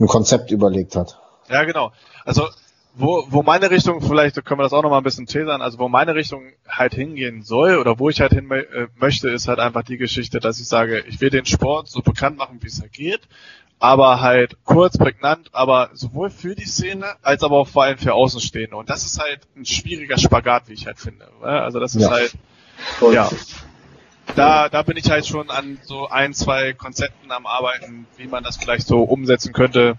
ein 0.00 0.06
Konzept 0.06 0.50
überlegt 0.50 0.96
hat. 0.96 1.18
Ja, 1.50 1.64
genau. 1.64 1.92
Also 2.24 2.44
wo, 3.00 3.24
wo 3.30 3.42
meine 3.44 3.70
Richtung, 3.70 4.00
vielleicht 4.00 4.44
können 4.44 4.58
wir 4.58 4.64
das 4.64 4.72
auch 4.72 4.82
noch 4.82 4.90
mal 4.90 4.96
ein 4.98 5.04
bisschen 5.04 5.26
teasern, 5.26 5.62
also 5.62 5.78
wo 5.78 5.88
meine 5.88 6.16
Richtung 6.16 6.42
halt 6.68 6.94
hingehen 6.94 7.42
soll 7.42 7.76
oder 7.78 7.98
wo 8.00 8.08
ich 8.08 8.20
halt 8.20 8.32
hin 8.32 8.50
äh, 8.50 8.64
möchte, 8.98 9.28
ist 9.28 9.46
halt 9.46 9.60
einfach 9.60 9.84
die 9.84 9.98
Geschichte, 9.98 10.40
dass 10.40 10.58
ich 10.58 10.66
sage, 10.66 11.04
ich 11.08 11.20
will 11.20 11.30
den 11.30 11.46
Sport 11.46 11.86
so 11.88 12.00
bekannt 12.00 12.38
machen, 12.38 12.58
wie 12.60 12.66
es 12.66 12.80
halt 12.80 12.92
geht, 12.92 13.20
aber 13.80 14.20
halt 14.20 14.56
kurz, 14.64 14.98
prägnant, 14.98 15.50
aber 15.52 15.90
sowohl 15.92 16.30
für 16.30 16.54
die 16.54 16.64
Szene 16.66 17.06
als 17.22 17.42
aber 17.42 17.56
auch 17.58 17.68
vor 17.68 17.84
allem 17.84 17.98
für 17.98 18.14
Außenstehende. 18.14 18.76
Und 18.76 18.90
das 18.90 19.04
ist 19.06 19.20
halt 19.20 19.40
ein 19.56 19.64
schwieriger 19.64 20.18
Spagat, 20.18 20.68
wie 20.68 20.72
ich 20.72 20.86
halt 20.86 20.98
finde. 20.98 21.26
ne? 21.40 21.46
Also 21.62 21.78
das 21.78 21.94
ist 21.94 22.02
Ja. 22.02 22.10
halt, 22.10 22.32
Voll. 22.98 23.14
ja. 23.14 23.28
Da, 24.36 24.68
da 24.68 24.82
bin 24.82 24.96
ich 24.96 25.10
halt 25.10 25.26
schon 25.26 25.48
an 25.50 25.78
so 25.82 26.08
ein, 26.08 26.34
zwei 26.34 26.72
Konzepten 26.74 27.30
am 27.32 27.46
Arbeiten, 27.46 28.06
wie 28.16 28.26
man 28.26 28.44
das 28.44 28.56
vielleicht 28.56 28.86
so 28.86 29.02
umsetzen 29.02 29.52
könnte. 29.52 29.96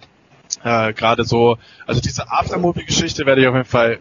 Äh, 0.64 0.94
Gerade 0.94 1.24
so, 1.24 1.58
also 1.88 2.00
diese 2.00 2.32
Aftermovie-Geschichte 2.32 3.26
werde 3.26 3.42
ich 3.42 3.48
auf 3.48 3.56
jeden 3.56 3.66
Fall 3.66 4.00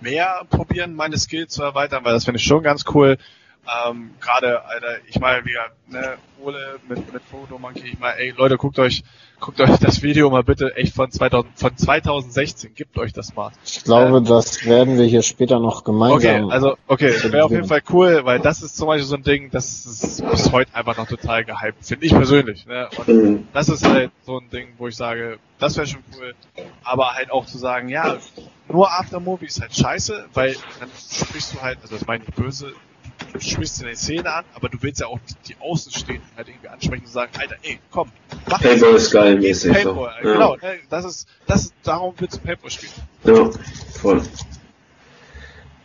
mehr 0.00 0.42
probieren, 0.50 0.94
meine 0.94 1.18
Skills 1.18 1.52
zu 1.54 1.62
erweitern, 1.62 2.04
weil 2.04 2.12
das 2.12 2.24
finde 2.24 2.38
ich 2.38 2.44
schon 2.46 2.62
ganz 2.62 2.84
cool. 2.94 3.18
Ähm, 3.86 4.12
Gerade, 4.20 4.64
Alter, 4.64 4.98
ich 5.08 5.20
meine, 5.20 5.44
wie 5.44 5.54
ne, 5.92 6.16
Ole 6.42 6.78
mit, 6.88 7.12
mit 7.12 7.22
Photo 7.24 7.58
Monkey, 7.58 7.88
ich 7.88 7.98
meine, 7.98 8.18
ey 8.18 8.30
Leute, 8.30 8.56
guckt 8.56 8.78
euch, 8.78 9.02
guckt 9.40 9.60
euch 9.60 9.78
das 9.78 10.02
Video 10.02 10.30
mal 10.30 10.42
bitte 10.42 10.74
echt 10.76 10.94
von 10.94 11.10
2000, 11.10 11.58
von 11.58 11.76
2016, 11.76 12.74
gebt 12.74 12.96
euch 12.98 13.12
das 13.12 13.34
mal. 13.34 13.52
Ich 13.64 13.84
glaube, 13.84 14.22
das 14.22 14.64
werden 14.64 14.96
wir 14.98 15.04
hier 15.04 15.22
später 15.22 15.58
noch 15.60 15.82
Okay, 15.82 15.84
gemeinsam. 15.84 16.50
also 16.50 16.76
okay, 16.86 17.12
wäre 17.32 17.44
auf 17.44 17.50
jeden 17.50 17.66
Fall 17.68 17.82
cool, 17.90 18.20
weil 18.24 18.38
das 18.40 18.62
ist 18.62 18.76
zum 18.76 18.86
Beispiel 18.86 19.06
so 19.06 19.16
ein 19.16 19.22
Ding, 19.22 19.50
das 19.50 19.84
ist 19.84 20.22
bis 20.30 20.50
heute 20.50 20.74
einfach 20.74 20.96
noch 20.96 21.06
total 21.06 21.44
gehypt, 21.44 21.84
finde 21.84 22.06
ich 22.06 22.12
persönlich. 22.12 22.64
Ne? 22.66 22.88
Und 22.96 23.08
Mhm. 23.08 23.48
das 23.52 23.68
ist 23.68 23.84
halt 23.86 24.10
so 24.24 24.38
ein 24.38 24.48
Ding, 24.50 24.68
wo 24.78 24.88
ich 24.88 24.96
sage, 24.96 25.38
das 25.58 25.76
wäre 25.76 25.86
schon 25.86 26.04
cool, 26.16 26.34
aber 26.84 27.14
halt 27.14 27.30
auch 27.30 27.44
zu 27.44 27.58
sagen, 27.58 27.88
ja, 27.88 28.16
nur 28.70 28.90
Aftermovie 28.90 29.46
ist 29.46 29.60
halt 29.60 29.74
scheiße, 29.74 30.26
weil 30.32 30.56
dann 30.78 30.90
sprichst 30.90 31.54
du 31.54 31.60
halt, 31.60 31.78
also 31.82 31.96
das 31.96 32.06
meine 32.06 32.24
ich 32.24 32.34
böse, 32.34 32.72
du 33.32 33.40
sprichst 33.40 33.80
dir 33.80 33.88
die 33.88 33.94
Szene 33.96 34.32
an, 34.32 34.44
aber 34.54 34.68
du 34.68 34.78
willst 34.80 35.00
ja 35.00 35.06
auch 35.06 35.18
die, 35.28 35.52
die 35.52 35.56
Außenstehenden 35.60 36.28
halt 36.36 36.48
irgendwie 36.48 36.68
ansprechen 36.68 37.04
und 37.04 37.10
sagen, 37.12 37.30
Alter, 37.38 37.56
ey, 37.62 37.78
komm, 37.90 38.10
mach 38.48 38.60
das. 38.60 38.68
Paintball 38.68 38.94
ist 38.94 39.10
geil 39.12 39.36
mäßig. 39.38 39.76
So. 39.78 39.94
Paintball, 39.94 40.14
Ja. 40.22 40.32
genau, 40.32 40.56
ne? 40.56 40.78
das 40.90 41.04
ist, 41.04 41.28
das 41.46 41.62
ist, 41.62 41.74
darum 41.82 42.14
willst 42.18 42.36
du 42.36 42.40
Paintball 42.40 42.70
spielen. 42.70 42.92
ja, 43.24 43.50
voll. 44.00 44.22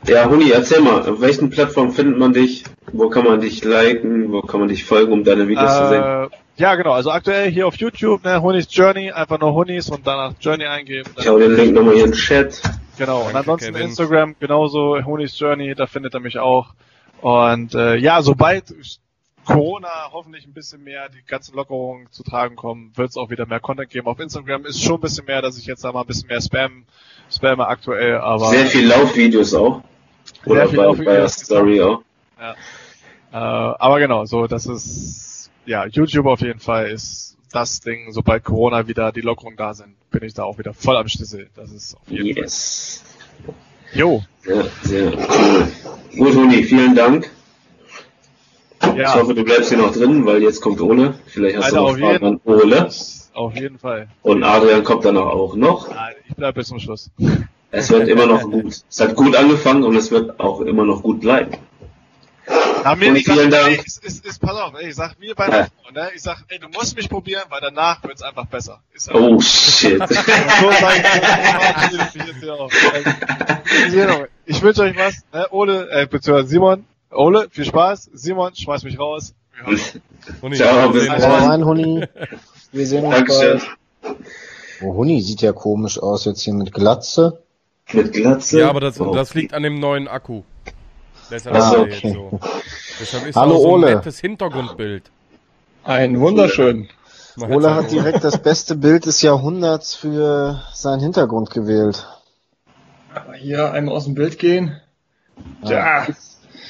Ja, 0.06 0.30
Huni, 0.30 0.50
erzähl 0.52 0.82
mal, 0.82 1.08
auf 1.10 1.22
welchen 1.22 1.50
Plattformen 1.50 1.92
findet 1.94 2.18
man 2.18 2.34
dich? 2.34 2.66
Wo 2.92 3.10
kann 3.10 3.24
man 3.24 3.40
dich 3.40 3.64
liken? 3.64 4.34
Wo 4.34 4.42
kann 4.42 4.60
man 4.60 4.68
dich 4.68 4.84
folgen, 4.84 5.14
um 5.14 5.24
deine 5.24 5.48
Videos 5.48 5.78
zu 5.78 5.88
sehen? 5.88 6.04
Äh, 6.04 6.28
ja, 6.58 6.76
genau. 6.76 6.92
Also 6.92 7.10
aktuell 7.10 7.50
hier 7.50 7.66
auf 7.68 7.76
YouTube, 7.78 8.24
ne, 8.26 8.42
Honis 8.42 8.68
Journey, 8.70 9.12
einfach 9.12 9.40
nur 9.40 9.54
Honis 9.54 9.90
und 9.90 10.06
danach 10.06 10.34
Journey 10.42 10.66
eingeben. 10.66 11.10
Ich 11.18 11.28
hau 11.28 11.40
den 11.40 11.56
Link 11.56 11.74
nochmal 11.74 11.94
hier 11.96 12.04
in 12.04 12.12
den 12.12 12.18
Chat. 12.18 12.62
Genau. 12.98 13.20
Und 13.22 13.28
Danke, 13.28 13.40
ansonsten 13.40 13.74
Kevin. 13.74 13.88
Instagram 13.88 14.36
genauso, 14.42 14.98
Honis 15.06 15.40
Journey, 15.40 15.74
da 15.74 15.88
findet 15.88 16.14
er 16.14 16.20
mich 16.20 16.38
auch. 16.38 16.74
Und 17.24 17.74
äh, 17.74 17.96
ja, 17.96 18.22
sobald 18.22 18.76
Corona 19.46 20.10
hoffentlich 20.12 20.46
ein 20.46 20.54
bisschen 20.54 20.84
mehr 20.84 21.08
die 21.08 21.24
ganzen 21.26 21.56
Lockerungen 21.56 22.12
zu 22.12 22.22
tragen 22.24 22.56
kommen, 22.58 22.92
wird 22.96 23.12
es 23.12 23.18
auch 23.18 23.30
wieder 23.30 23.46
mehr 23.46 23.62
Content 23.62 23.90
geben. 23.90 24.08
Auf 24.08 24.20
Instagram 24.20 24.66
ist 24.66 24.84
schon 24.84 24.96
ein 24.96 25.02
bisschen 25.02 25.26
mehr, 25.26 25.42
dass 25.42 25.58
ich 25.58 25.66
jetzt 25.66 25.86
da 25.86 25.94
mal 25.94 26.02
ein 26.02 26.08
bisschen 26.08 26.28
mehr 26.28 26.42
Spam, 26.42 26.84
spamme 27.32 27.66
aktuell, 27.68 28.18
aber 28.18 28.50
Sehr 28.50 28.66
viel 28.66 28.88
Laufvideos 28.88 29.54
auch. 29.54 29.82
Oder 30.46 30.68
bei, 30.68 30.76
bei 30.76 30.84
Laufvideos, 30.84 31.38
der 31.38 31.46
Story 31.46 31.82
auch. 31.82 32.02
äh, 32.40 32.54
aber 33.32 34.00
genau, 34.00 34.26
so 34.26 34.48
das 34.48 34.66
ist 34.66 35.50
ja 35.66 35.86
YouTube 35.86 36.26
auf 36.26 36.42
jeden 36.42 36.60
Fall 36.60 36.90
ist 36.90 37.38
das 37.54 37.80
Ding, 37.80 38.12
sobald 38.12 38.44
Corona 38.44 38.88
wieder 38.88 39.14
die 39.14 39.22
Lockerungen 39.22 39.56
da 39.56 39.74
sind, 39.74 39.96
bin 40.10 40.24
ich 40.24 40.34
da 40.34 40.44
auch 40.44 40.58
wieder 40.58 40.74
voll 40.74 40.98
am 40.98 41.08
Schlüssel. 41.08 41.50
Das 41.56 41.72
ist 41.72 41.96
auf 41.96 42.10
jeden 42.10 42.36
Yes. 42.38 43.02
Fall. 43.46 43.54
Jo. 43.96 44.24
Sehr, 44.42 44.66
sehr. 44.84 45.12
Gut, 46.18 46.36
Huni, 46.36 46.64
vielen 46.64 46.96
Dank. 46.96 47.30
Ich 48.82 48.94
Ja, 48.96 49.16
hoffe, 49.16 49.34
du 49.34 49.44
bleibst 49.44 49.70
hier 49.70 49.78
noch 49.78 49.94
drin, 49.94 50.26
weil 50.26 50.42
jetzt 50.44 50.62
kommt 50.62 50.82
Ole. 50.82 51.14
Vielleicht 51.26 51.58
hast 51.58 51.66
Alter, 51.66 51.78
du 51.78 51.84
noch 51.84 51.98
Fragen 51.98 52.26
an 52.26 52.40
Ole. 52.44 52.90
auf 53.34 53.56
jeden 53.56 53.80
Fall. 53.80 54.08
Und 54.24 54.44
Adrian 54.44 54.84
kommt 54.84 55.06
dann 55.06 55.18
auch 55.18 55.56
noch. 55.56 55.90
Nein, 55.90 56.16
ich 56.28 56.36
bleibe 56.36 56.60
bis 56.60 56.68
zum 56.68 56.80
Schluss. 56.80 57.10
Es 57.72 57.90
wird 57.90 58.08
immer 58.08 58.26
noch 58.26 58.42
gut. 58.42 58.84
Es 58.90 59.00
hat 59.00 59.16
gut 59.16 59.36
angefangen 59.36 59.84
und 59.84 59.96
es 59.96 60.12
wird 60.12 60.40
auch 60.40 60.62
immer 60.62 60.84
noch 60.84 61.02
gut 61.02 61.22
bleiben. 61.22 61.52
Na, 62.84 62.96
mir 62.96 63.10
Und 63.10 63.16
ich 63.18 63.26
sag, 63.26 63.36
vielen 63.36 63.52
Dank. 63.52 63.68
Ey, 63.70 63.82
ist, 63.86 64.04
ist, 64.04 64.26
ist, 64.26 64.40
pass 64.40 64.58
auf, 64.58 64.74
ey, 64.80 64.90
ich 64.90 64.96
sag 64.96 65.20
mir 65.20 65.36
bei 65.36 65.48
der 65.50 65.66
Frau, 65.66 65.92
ne? 65.94 66.10
Ich 66.16 66.22
sag, 66.22 66.44
ey, 66.50 66.60
du 66.60 66.68
musst 66.70 66.96
mich 66.98 67.10
probieren, 67.10 67.44
weil 67.50 67.62
danach 67.62 68.04
wird's 68.04 68.22
einfach 68.22 68.46
besser. 68.46 68.82
Ist 68.94 69.10
einfach- 69.10 69.22
Oh 69.22 69.40
shit. 69.42 70.02
Ich, 74.46 74.62
wünsche 74.62 74.82
euch 74.84 74.98
was, 74.98 75.16
ne? 75.34 75.48
Ole, 75.52 75.90
äh, 75.90 76.06
beziehungsweise 76.08 76.48
Simon, 76.50 76.86
Ole, 77.12 77.48
viel 77.50 77.66
Spaß. 77.66 78.10
Simon, 78.14 78.54
schmeiß 78.56 78.84
mich 78.84 79.00
raus. 79.00 79.34
Wir. 79.66 79.78
Huni, 80.42 80.56
Ciao, 80.56 80.94
wir 80.94 81.00
bis 81.02 81.04
sehen 81.04 81.20
dann. 81.20 81.66
Huni. 81.66 82.06
Wir 82.72 82.88
sehen 82.88 83.06
uns 83.06 83.16
Dankeschön. 83.16 83.62
bald. 84.02 84.18
Oh, 84.82 84.94
Huni 84.96 85.22
sieht 85.22 85.42
ja 85.42 85.54
komisch 85.54 86.00
aus 86.00 86.26
jetzt 86.26 86.42
hier 86.42 86.54
mit 86.54 86.74
Glatze. 86.74 87.42
Mit 87.92 88.14
Glatze. 88.14 88.60
Ja, 88.60 88.70
aber 88.70 88.80
das, 88.82 89.00
Oh. 89.00 89.14
das 89.14 89.34
liegt 89.34 89.54
an 89.54 89.64
dem 89.64 89.80
neuen 89.80 90.08
Akku. 90.08 90.44
Deshalb 91.34 91.56
Ah, 91.56 91.70
ist 91.72 91.78
okay. 91.78 92.00
jetzt 92.04 92.14
so. 92.16 92.40
Deshalb 93.00 93.26
ist 93.28 93.36
Hallo, 93.36 93.56
auch 93.56 93.62
so 93.62 93.68
ein 93.70 93.84
Ole. 93.84 93.96
nettes 93.96 94.20
Hintergrundbild. 94.20 95.10
Ein 95.84 96.20
wunderschön. 96.20 96.90
Ole 97.38 97.74
hat 97.74 97.90
direkt 97.92 98.24
das 98.24 98.38
beste 98.38 98.76
Bild 98.76 99.08
des 99.08 99.24
Jahrhunderts 99.24 99.96
für 99.96 100.62
seinen 100.74 101.00
Hintergrund 101.00 101.50
gewählt. 101.50 102.08
Hier 103.40 103.72
einmal 103.72 103.96
aus 103.96 104.06
dem 104.06 104.14
Bild 104.14 104.38
gehen. 104.38 104.80
Ja, 105.64 106.06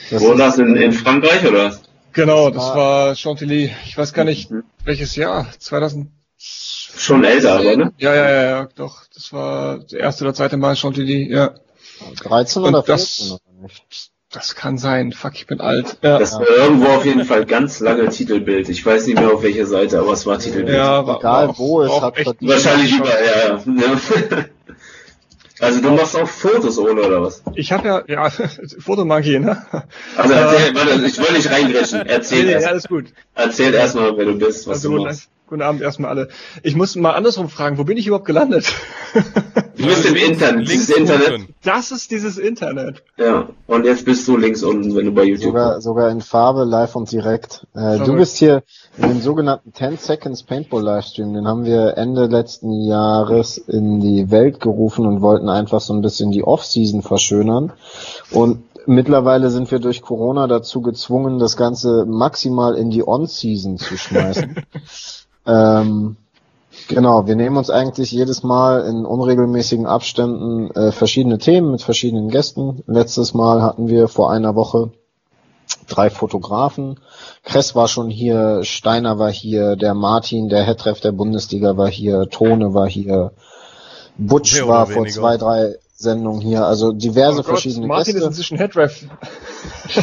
Das 0.09 0.22
Wo 0.22 0.32
ist- 0.32 0.39
das 0.39 0.57
in, 0.57 0.76
in 0.78 0.93
Frankreich 0.93 1.45
oder? 1.45 1.66
was? 1.66 1.82
genau, 2.14 2.49
Das 2.49 2.64
das 2.64 2.70
war- 2.70 2.76
war 3.07 3.16
Chantilly. 3.16 3.74
Ich 3.86 3.97
weiß 3.97 4.14
gar 4.14 4.24
nicht, 4.24 4.49
welches 4.86 5.16
Jahr. 5.18 5.47
2000. 5.59 6.09
Schon 6.38 7.24
älter, 7.26 7.53
aber 7.59 7.76
ne? 7.76 7.93
Ja, 7.97 8.16
ja, 8.16 8.30
ja, 8.32 8.41
ja, 8.43 8.70
doch. 8.76 9.03
Das 9.14 9.34
war 9.34 9.80
das 9.80 9.91
erste 9.93 10.24
oder 10.24 10.34
zweite 10.34 10.55
Mal 10.57 10.76
Chantilly. 10.76 11.30
Ja, 11.32 11.55
13 12.24 12.64
Und 12.64 12.70
oder 12.70 12.82
das- 12.84 13.16
14 13.18 13.32
oder 13.34 13.61
nicht? 13.64 14.11
Das 14.34 14.55
kann 14.55 14.77
sein. 14.77 15.11
Fuck, 15.13 15.36
ich 15.36 15.47
bin 15.47 15.61
alt. 15.61 15.97
Ja, 16.01 16.19
Das 16.19 16.34
war 16.34 16.47
irgendwo 16.49 16.88
auf 16.88 17.05
jeden 17.05 17.23
Fall 17.23 17.45
ganz 17.45 17.79
lange 17.79 18.09
Titelbild. 18.09 18.67
Ich 18.67 18.86
weiß 18.86 19.07
nicht 19.07 19.19
mehr 19.19 19.34
auf 19.34 19.43
welcher 19.43 19.65
Seite, 19.65 19.99
aber 19.99 20.11
es 20.13 20.25
war 20.25 20.39
Titelbild. 20.39 20.75
ja 20.77 21.05
war, 21.07 21.19
Egal 21.19 21.43
war 21.47 21.49
auch- 21.51 21.59
wo 21.59 21.81
es 21.84 21.89
war 21.91 22.01
hat 22.01 22.17
echt- 22.17 22.23
verdient. 22.25 22.51
Wahrscheinlich 22.51 22.97
überall, 22.97 23.23
ja, 23.25 23.55
ja. 23.57 24.45
Also 25.59 25.81
du 25.81 25.91
machst 25.91 26.15
auch 26.17 26.27
Fotos 26.27 26.77
ohne 26.77 27.01
oder 27.03 27.21
was? 27.21 27.41
Ich 27.55 27.71
habe 27.71 27.88
ja, 27.88 28.03
ja, 28.07 28.29
Fotomonkey, 28.79 29.39
ne? 29.39 29.63
Also 30.17 30.34
erzähl, 30.34 30.75
warte, 30.75 31.05
ich 31.05 31.17
wollte 31.19 31.34
nicht 31.34 31.49
reingrätschen. 31.51 31.99
Nee, 31.99 32.09
Erzähl 32.09 32.45
nee, 32.45 32.51
erst, 32.53 32.67
alles 32.67 32.88
gut. 32.88 33.05
erzähl 33.36 33.73
erst 33.73 33.95
mal, 33.95 34.17
wer 34.17 34.25
du 34.25 34.38
bist, 34.38 34.67
was 34.67 34.77
Also, 34.77 34.97
du 34.97 35.03
machst. 35.03 35.29
Guten 35.47 35.61
Abend 35.61 35.81
erstmal 35.81 36.09
alle. 36.09 36.29
Ich 36.63 36.75
muss 36.75 36.95
mal 36.95 37.11
andersrum 37.11 37.49
fragen, 37.49 37.77
wo 37.77 37.83
bin 37.83 37.97
ich 37.97 38.07
überhaupt 38.07 38.25
gelandet? 38.25 38.73
Du 39.75 39.87
bist 39.87 40.05
im 40.05 40.15
Internet. 40.15 40.67
Links 40.67 40.85
Dieses 40.85 40.97
Internet. 40.97 41.33
unten. 41.33 41.55
Das 41.63 41.91
ist 41.91 42.11
dieses 42.11 42.37
Internet. 42.37 43.03
Ja. 43.17 43.49
Und 43.67 43.85
jetzt 43.85 44.05
bist 44.05 44.27
du 44.27 44.37
links 44.37 44.63
unten, 44.63 44.95
wenn 44.95 45.07
du 45.07 45.11
bei 45.11 45.23
YouTube 45.23 45.47
Sogar, 45.47 45.81
sogar 45.81 46.09
in 46.09 46.21
Farbe, 46.21 46.63
live 46.63 46.95
und 46.95 47.11
direkt. 47.11 47.65
Äh, 47.75 47.97
du 47.99 48.15
bist 48.15 48.37
hier 48.37 48.63
in 48.97 49.09
dem 49.09 49.19
sogenannten 49.19 49.73
10 49.73 49.97
Seconds 49.97 50.43
Paintball 50.43 50.83
Livestream. 50.83 51.33
Den 51.33 51.47
haben 51.47 51.65
wir 51.65 51.97
Ende 51.97 52.27
letzten 52.27 52.71
Jahres 52.85 53.57
in 53.57 53.99
die 53.99 54.29
Welt 54.31 54.59
gerufen 54.59 55.05
und 55.05 55.21
wollten 55.21 55.49
einfach 55.49 55.81
so 55.81 55.93
ein 55.93 56.01
bisschen 56.01 56.31
die 56.31 56.43
Off-Season 56.43 57.01
verschönern. 57.01 57.73
Und 58.31 58.63
mittlerweile 58.85 59.49
sind 59.49 59.71
wir 59.71 59.79
durch 59.79 60.01
Corona 60.01 60.47
dazu 60.47 60.81
gezwungen, 60.81 61.39
das 61.39 61.57
Ganze 61.57 62.05
maximal 62.05 62.75
in 62.75 62.89
die 62.89 63.05
On-Season 63.05 63.77
zu 63.77 63.97
schmeißen. 63.97 64.55
ähm, 65.45 66.17
Genau, 66.87 67.27
wir 67.27 67.35
nehmen 67.35 67.57
uns 67.57 67.69
eigentlich 67.69 68.11
jedes 68.11 68.43
Mal 68.43 68.85
in 68.85 69.05
unregelmäßigen 69.05 69.85
Abständen 69.85 70.71
äh, 70.71 70.91
verschiedene 70.91 71.37
Themen 71.37 71.71
mit 71.71 71.81
verschiedenen 71.81 72.29
Gästen. 72.29 72.83
Letztes 72.87 73.33
Mal 73.33 73.61
hatten 73.61 73.87
wir 73.87 74.07
vor 74.07 74.31
einer 74.31 74.55
Woche 74.55 74.91
drei 75.87 76.09
Fotografen. 76.09 76.99
Kress 77.43 77.75
war 77.75 77.87
schon 77.87 78.09
hier, 78.09 78.63
Steiner 78.63 79.19
war 79.19 79.31
hier, 79.31 79.75
der 79.75 79.93
Martin, 79.93 80.49
der 80.49 80.63
Headref 80.63 80.99
der 80.99 81.11
Bundesliga 81.11 81.77
war 81.77 81.89
hier, 81.89 82.29
Tone 82.29 82.73
war 82.73 82.87
hier, 82.87 83.31
Butch 84.17 84.55
Mehr 84.55 84.67
war 84.67 84.87
vor 84.87 85.05
zwei, 85.07 85.37
drei 85.37 85.75
Sendungen 85.95 86.41
hier. 86.41 86.65
Also 86.65 86.91
diverse 86.91 87.33
Oh 87.33 87.35
Gott, 87.37 87.45
verschiedene 87.45 87.87
Martin 87.87 88.09
ist 88.09 88.13
Gäste. 88.15 88.27
inzwischen 88.27 88.57
Headref. 88.57 89.05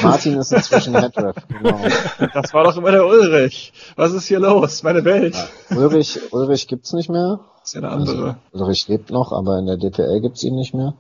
Martin 0.03 0.39
ist 0.39 0.53
inzwischen 0.53 0.95
Headref, 0.95 1.37
genau. 1.49 1.79
Das 2.35 2.55
war 2.55 2.65
doch 2.65 2.77
immer 2.77 2.91
der 2.93 3.07
Ulrich. 3.07 3.73
Was 3.97 4.13
ist 4.13 4.27
hier 4.27 4.39
los? 4.41 4.83
Meine 4.83 5.05
Welt. 5.05 5.37
Ulrich, 5.71 6.19
Ulrich 6.33 6.69
gibt's 6.69 6.93
nicht 6.93 7.09
mehr. 7.11 7.41
Das 7.61 7.69
ist 7.71 7.75
ja 7.75 7.81
eine 7.81 7.91
andere. 7.91 8.37
Also, 8.53 8.65
Ulrich 8.65 8.89
lebt 8.89 9.11
noch, 9.11 9.33
aber 9.33 9.59
in 9.59 9.67
der 9.67 9.77
DPL 9.77 10.21
gibt's 10.21 10.43
ihn 10.45 10.55
nicht 10.55 10.75
mehr. 10.75 10.95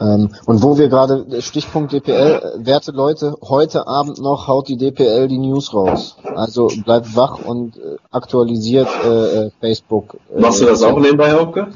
Ähm, 0.00 0.30
und 0.46 0.62
wo 0.62 0.76
wir 0.76 0.88
gerade, 0.88 1.40
Stichpunkt 1.40 1.92
DPL, 1.92 2.12
äh, 2.60 2.66
werte 2.66 2.90
Leute, 2.90 3.36
heute 3.42 3.86
Abend 3.86 4.18
noch 4.20 4.48
haut 4.48 4.68
die 4.68 4.76
DPL 4.76 5.28
die 5.28 5.38
News 5.38 5.72
raus. 5.72 6.16
Also 6.34 6.68
bleibt 6.84 7.14
wach 7.16 7.38
und 7.44 7.76
äh, 7.76 7.96
aktualisiert 8.10 8.88
äh, 9.04 9.08
äh, 9.46 9.50
Facebook. 9.60 10.16
Äh, 10.34 10.40
Machst 10.40 10.60
du 10.60 10.66
das 10.66 10.82
auch 10.82 10.98
nebenbei, 10.98 11.32
Haupke? 11.32 11.68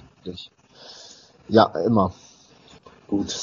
Ja, 1.49 1.72
immer. 1.84 2.12
Gut. 3.09 3.34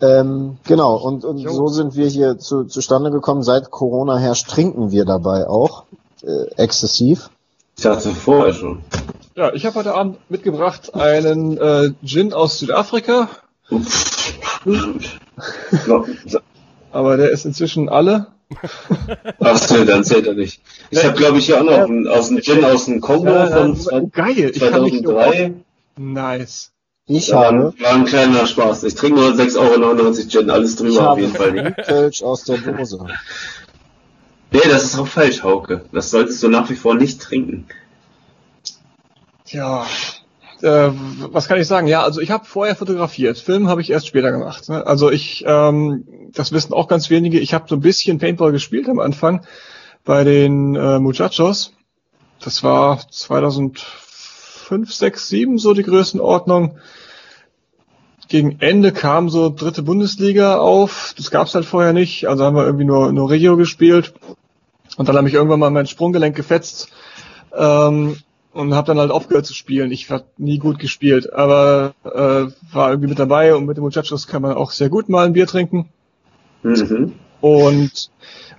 Ähm, 0.00 0.58
genau, 0.64 0.96
und, 0.96 1.24
und 1.24 1.38
so 1.38 1.68
sind 1.68 1.94
wir 1.96 2.08
hier 2.08 2.38
zu, 2.38 2.64
zustande 2.64 3.10
gekommen. 3.10 3.42
Seit 3.42 3.70
Corona 3.70 4.18
herrscht, 4.18 4.48
trinken 4.48 4.90
wir 4.90 5.04
dabei 5.04 5.46
auch 5.48 5.84
äh, 6.22 6.46
exzessiv. 6.56 7.30
Ich 7.76 7.84
dachte 7.84 8.10
vorher 8.10 8.52
schon. 8.52 8.82
Ja, 9.36 9.52
ich 9.52 9.66
habe 9.66 9.76
heute 9.76 9.94
Abend 9.94 10.18
mitgebracht 10.30 10.94
einen 10.94 11.58
äh, 11.58 11.90
Gin 12.04 12.32
aus 12.32 12.58
Südafrika, 12.58 13.28
aber 16.92 17.16
der 17.16 17.30
ist 17.30 17.44
inzwischen 17.44 17.88
alle. 17.88 18.28
Achso, 19.40 19.84
dann 19.84 20.04
zählt 20.04 20.26
er 20.26 20.34
nicht. 20.34 20.60
Ich 20.90 21.04
habe, 21.04 21.16
glaube 21.16 21.38
ich, 21.38 21.46
hier 21.46 21.60
auch 21.60 21.64
noch 21.64 21.78
einen, 21.78 22.06
aus 22.06 22.28
dem 22.28 22.40
Gin 22.42 22.64
aus 22.64 22.84
dem 22.84 23.00
Kongo 23.00 23.26
Ja, 23.26 23.74
von 23.74 24.10
geil. 24.12 24.52
Ich 24.54 24.60
kann 24.60 24.82
mich 24.82 25.02
nur 25.02 25.14
2003. 25.14 25.54
Nice. 25.96 26.73
Ich 27.06 27.30
war, 27.32 27.46
habe 27.46 27.74
war 27.80 27.92
ein 27.92 28.06
kleiner 28.06 28.46
Spaß. 28.46 28.84
Ich 28.84 28.94
trinke 28.94 29.20
nur 29.20 29.30
6,99 29.30 29.58
Euro 29.58 30.12
Gin, 30.28 30.50
alles 30.50 30.70
ich 30.72 30.76
drüber 30.78 31.10
auf 31.10 31.18
jeden 31.18 31.34
Fall. 31.34 31.74
Kölsch 31.84 32.22
aus 32.22 32.44
der 32.44 32.58
Dose. 32.58 33.04
Nee, 34.50 34.60
das 34.64 34.84
ist 34.84 34.98
auch 34.98 35.06
falsch, 35.06 35.42
Hauke. 35.42 35.84
Das 35.92 36.10
solltest 36.10 36.42
du 36.42 36.48
nach 36.48 36.70
wie 36.70 36.76
vor 36.76 36.94
nicht 36.94 37.20
trinken. 37.20 37.66
Ja. 39.48 39.84
Äh, 40.62 40.90
was 41.30 41.46
kann 41.46 41.60
ich 41.60 41.66
sagen? 41.66 41.88
Ja, 41.88 42.02
also 42.02 42.20
ich 42.20 42.30
habe 42.30 42.46
vorher 42.46 42.74
fotografiert. 42.74 43.36
Film 43.36 43.68
habe 43.68 43.82
ich 43.82 43.90
erst 43.90 44.06
später 44.06 44.30
gemacht. 44.30 44.68
Ne? 44.70 44.86
Also 44.86 45.10
ich, 45.10 45.44
ähm, 45.46 46.04
das 46.32 46.52
wissen 46.52 46.72
auch 46.72 46.88
ganz 46.88 47.10
wenige. 47.10 47.38
Ich 47.38 47.52
habe 47.52 47.66
so 47.68 47.74
ein 47.74 47.80
bisschen 47.80 48.18
Paintball 48.18 48.52
gespielt 48.52 48.88
am 48.88 49.00
Anfang 49.00 49.44
bei 50.04 50.24
den 50.24 50.74
äh, 50.74 50.98
Muchachos. 51.00 51.74
Das 52.40 52.62
war 52.62 53.00
2005, 54.82 54.92
6, 54.92 55.28
7 55.28 55.58
so 55.58 55.74
die 55.74 55.82
Größenordnung. 55.82 56.78
Gegen 58.28 58.56
Ende 58.60 58.92
kam 58.92 59.28
so 59.28 59.50
dritte 59.50 59.82
Bundesliga 59.82 60.56
auf. 60.56 61.14
Das 61.16 61.30
gab's 61.30 61.54
halt 61.54 61.66
vorher 61.66 61.92
nicht. 61.92 62.26
Also 62.26 62.44
haben 62.44 62.56
wir 62.56 62.64
irgendwie 62.64 62.86
nur, 62.86 63.12
nur 63.12 63.30
Regio 63.30 63.56
gespielt. 63.56 64.14
Und 64.96 65.08
dann 65.08 65.16
habe 65.16 65.28
ich 65.28 65.34
irgendwann 65.34 65.60
mal 65.60 65.70
mein 65.70 65.86
Sprunggelenk 65.86 66.34
gefetzt. 66.34 66.88
Ähm, 67.56 68.16
und 68.52 68.74
habe 68.74 68.86
dann 68.86 68.98
halt 68.98 69.10
aufgehört 69.10 69.46
zu 69.46 69.52
spielen. 69.54 69.90
Ich 69.90 70.10
habe 70.10 70.24
nie 70.38 70.58
gut 70.58 70.78
gespielt, 70.78 71.32
aber 71.32 71.94
äh, 72.04 72.46
war 72.72 72.90
irgendwie 72.90 73.08
mit 73.08 73.18
dabei 73.18 73.54
und 73.54 73.66
mit 73.66 73.76
den 73.76 73.82
Muchachos 73.82 74.28
kann 74.28 74.42
man 74.42 74.54
auch 74.54 74.70
sehr 74.70 74.88
gut 74.88 75.08
mal 75.08 75.26
ein 75.26 75.32
Bier 75.32 75.46
trinken 75.46 75.88
Mhm. 76.62 77.12
und 77.42 78.10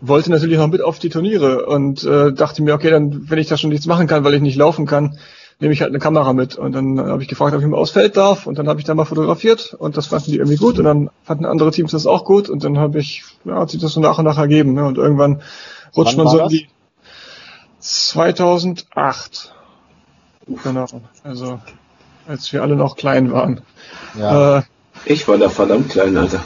wollte 0.01 0.29
natürlich 0.29 0.57
noch 0.59 0.67
mit 0.67 0.81
auf 0.83 0.99
die 0.99 1.09
Turniere 1.09 1.65
und 1.65 2.03
äh, 2.03 2.33
dachte 2.33 2.61
mir, 2.61 2.75
okay, 2.75 2.91
dann 2.91 3.29
wenn 3.29 3.39
ich 3.39 3.47
da 3.47 3.57
schon 3.57 3.71
nichts 3.71 3.87
machen 3.87 4.05
kann, 4.05 4.23
weil 4.23 4.35
ich 4.35 4.41
nicht 4.41 4.57
laufen 4.57 4.85
kann, 4.85 5.17
nehme 5.59 5.73
ich 5.73 5.81
halt 5.81 5.91
eine 5.91 5.99
Kamera 5.99 6.33
mit 6.33 6.57
und 6.57 6.73
dann 6.73 6.99
habe 6.99 7.21
ich 7.21 7.29
gefragt, 7.29 7.55
ob 7.55 7.61
ich 7.61 7.67
mal 7.67 7.77
aufs 7.77 7.91
Feld 7.91 8.17
darf 8.17 8.45
und 8.45 8.57
dann 8.57 8.67
habe 8.67 8.79
ich 8.79 8.85
da 8.85 8.93
mal 8.93 9.05
fotografiert 9.05 9.73
und 9.73 9.95
das 9.95 10.07
fanden 10.07 10.31
die 10.31 10.37
irgendwie 10.37 10.57
gut 10.57 10.77
und 10.77 10.85
dann 10.85 11.09
fanden 11.23 11.45
andere 11.45 11.71
Teams 11.71 11.91
das 11.91 12.07
auch 12.07 12.25
gut 12.25 12.49
und 12.49 12.63
dann 12.63 12.77
habe 12.77 12.99
ich, 12.99 13.23
ja, 13.45 13.59
hat 13.59 13.69
sich 13.69 13.79
das 13.79 13.93
so 13.93 14.01
nach 14.01 14.17
und 14.17 14.25
nach 14.25 14.37
ergeben 14.37 14.73
ne? 14.73 14.85
und 14.85 14.97
irgendwann 14.97 15.41
rutscht 15.95 16.17
Wann 16.17 16.25
man 16.25 16.33
so 16.33 16.39
in 16.43 16.49
die 16.49 16.67
2008 17.79 19.55
Genau. 20.63 20.85
Also 21.23 21.59
als 22.27 22.51
wir 22.53 22.61
alle 22.61 22.75
noch 22.75 22.95
klein 22.95 23.31
waren. 23.31 23.61
Ja, 24.17 24.59
Äh, 24.59 24.63
Ich 25.05 25.27
war 25.27 25.37
da 25.37 25.49
verdammt 25.49 25.89
klein, 25.89 26.17
Alter. 26.17 26.43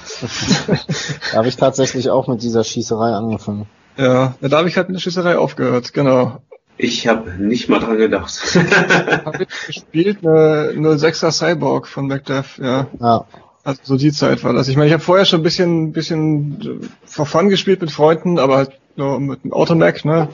da 1.32 1.38
habe 1.38 1.48
ich 1.48 1.56
tatsächlich 1.56 2.10
auch 2.10 2.28
mit 2.28 2.42
dieser 2.42 2.64
Schießerei 2.64 3.14
angefangen. 3.14 3.68
ja, 3.98 4.36
da 4.42 4.58
habe 4.58 4.68
ich 4.70 4.78
halt 4.78 4.90
mit 4.90 4.96
der 4.96 5.02
Schießerei 5.02 5.38
aufgehört, 5.38 5.94
genau. 5.94 6.42
Ich 6.82 7.08
habe 7.08 7.32
nicht 7.32 7.68
mal 7.68 7.80
dran 7.80 7.98
gedacht. 7.98 8.40
Hab 9.26 9.42
ich 9.42 9.50
gespielt, 9.68 10.26
eine 10.26 10.72
06er 10.96 11.30
Cyborg 11.30 11.90
von 11.90 12.08
Macduff, 12.08 12.58
ja. 12.58 12.88
Ja, 13.02 13.26
Also 13.66 13.82
so 13.84 13.98
die 13.98 14.14
Zeit 14.14 14.46
war 14.46 14.54
das. 14.54 14.70
Ich 14.70 14.78
meine, 14.78 14.88
ich 14.88 14.94
habe 14.94 15.04
vorher 15.04 15.26
schon 15.26 15.42
ein 15.42 15.44
bisschen, 15.44 15.92
bisschen 15.92 16.90
for 17.04 17.26
fun 17.26 17.50
gespielt 17.50 17.82
mit 17.82 17.92
Freunden, 17.92 18.40
aber 18.40 18.56
halt 18.56 18.72
nur 18.96 19.20
mit 19.20 19.44
dem 19.44 19.52
Automac, 19.52 20.06
ne? 20.06 20.30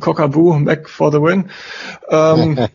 Cockaboo, 0.00 0.58
Mac 0.58 0.86
for 0.86 1.10
the 1.10 1.18
win. 1.22 1.48
Ähm, 2.10 2.58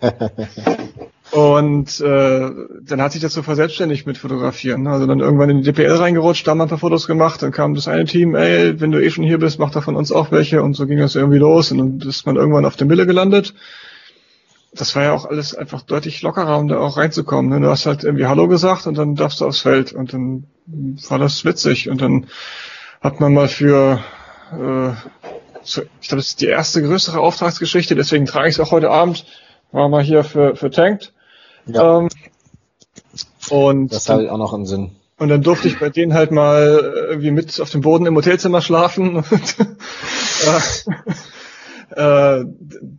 und 1.31 2.01
äh, 2.01 2.51
dann 2.81 3.01
hat 3.01 3.13
sich 3.13 3.21
das 3.21 3.33
so 3.33 3.41
verselbstständigt 3.41 4.05
mit 4.05 4.17
Fotografieren. 4.17 4.85
Also 4.87 5.07
dann 5.07 5.19
irgendwann 5.19 5.49
in 5.49 5.61
die 5.61 5.71
DPL 5.71 5.93
reingerutscht, 5.93 6.45
da 6.45 6.55
mal 6.55 6.63
ein 6.65 6.69
paar 6.69 6.77
Fotos 6.77 7.07
gemacht, 7.07 7.41
dann 7.41 7.51
kam 7.51 7.73
das 7.73 7.87
eine 7.87 8.05
Team, 8.05 8.35
ey, 8.35 8.79
wenn 8.81 8.91
du 8.91 9.01
eh 9.01 9.09
schon 9.09 9.23
hier 9.23 9.39
bist, 9.39 9.57
mach 9.57 9.71
da 9.71 9.79
von 9.79 9.95
uns 9.95 10.11
auch 10.11 10.31
welche 10.31 10.61
und 10.61 10.73
so 10.73 10.85
ging 10.87 10.97
das 10.97 11.15
irgendwie 11.15 11.37
los 11.37 11.71
und 11.71 11.77
dann 11.77 12.09
ist 12.09 12.25
man 12.25 12.35
irgendwann 12.35 12.65
auf 12.65 12.75
der 12.75 12.87
Mille 12.87 13.05
gelandet. 13.05 13.53
Das 14.73 14.95
war 14.95 15.03
ja 15.03 15.13
auch 15.13 15.25
alles 15.25 15.55
einfach 15.55 15.81
deutlich 15.81 16.21
lockerer, 16.21 16.57
um 16.57 16.67
da 16.67 16.79
auch 16.79 16.97
reinzukommen. 16.97 17.51
Ne? 17.51 17.61
Du 17.65 17.69
hast 17.69 17.85
halt 17.85 18.03
irgendwie 18.03 18.25
Hallo 18.25 18.47
gesagt 18.47 18.85
und 18.87 18.97
dann 18.97 19.15
darfst 19.15 19.39
du 19.39 19.45
aufs 19.45 19.61
Feld 19.61 19.93
und 19.93 20.13
dann 20.13 20.47
war 21.09 21.19
das 21.19 21.45
witzig 21.45 21.89
und 21.89 22.01
dann 22.01 22.27
hat 23.01 23.19
man 23.19 23.33
mal 23.33 23.47
für 23.47 24.03
äh, 24.51 24.91
ich 25.63 25.75
glaube, 25.75 25.89
das 26.17 26.27
ist 26.27 26.41
die 26.41 26.47
erste 26.47 26.81
größere 26.81 27.19
Auftragsgeschichte, 27.19 27.95
deswegen 27.95 28.25
trage 28.25 28.49
ich 28.49 28.55
es 28.55 28.59
auch 28.59 28.71
heute 28.71 28.89
Abend. 28.89 29.25
War 29.71 29.87
mal 29.87 30.03
hier 30.03 30.23
für, 30.23 30.55
für 30.55 30.69
Tanked. 30.69 31.13
Ja 31.65 31.99
Ähm, 31.99 32.09
und, 33.49 33.91
das 33.91 34.09
habe 34.09 34.23
ich 34.23 34.29
auch 34.29 34.37
noch 34.37 34.53
im 34.53 34.65
Sinn. 34.65 34.91
und 35.17 35.29
dann 35.29 35.41
durfte 35.41 35.67
ich 35.67 35.79
bei 35.79 35.89
denen 35.89 36.13
halt 36.13 36.31
mal 36.31 36.93
irgendwie 37.09 37.31
mit 37.31 37.59
auf 37.59 37.69
dem 37.69 37.81
Boden 37.81 38.05
im 38.05 38.15
Hotelzimmer 38.15 38.61
schlafen. 38.61 39.17
Und, 39.23 39.55
äh, 40.47 40.91
äh, 41.95 42.45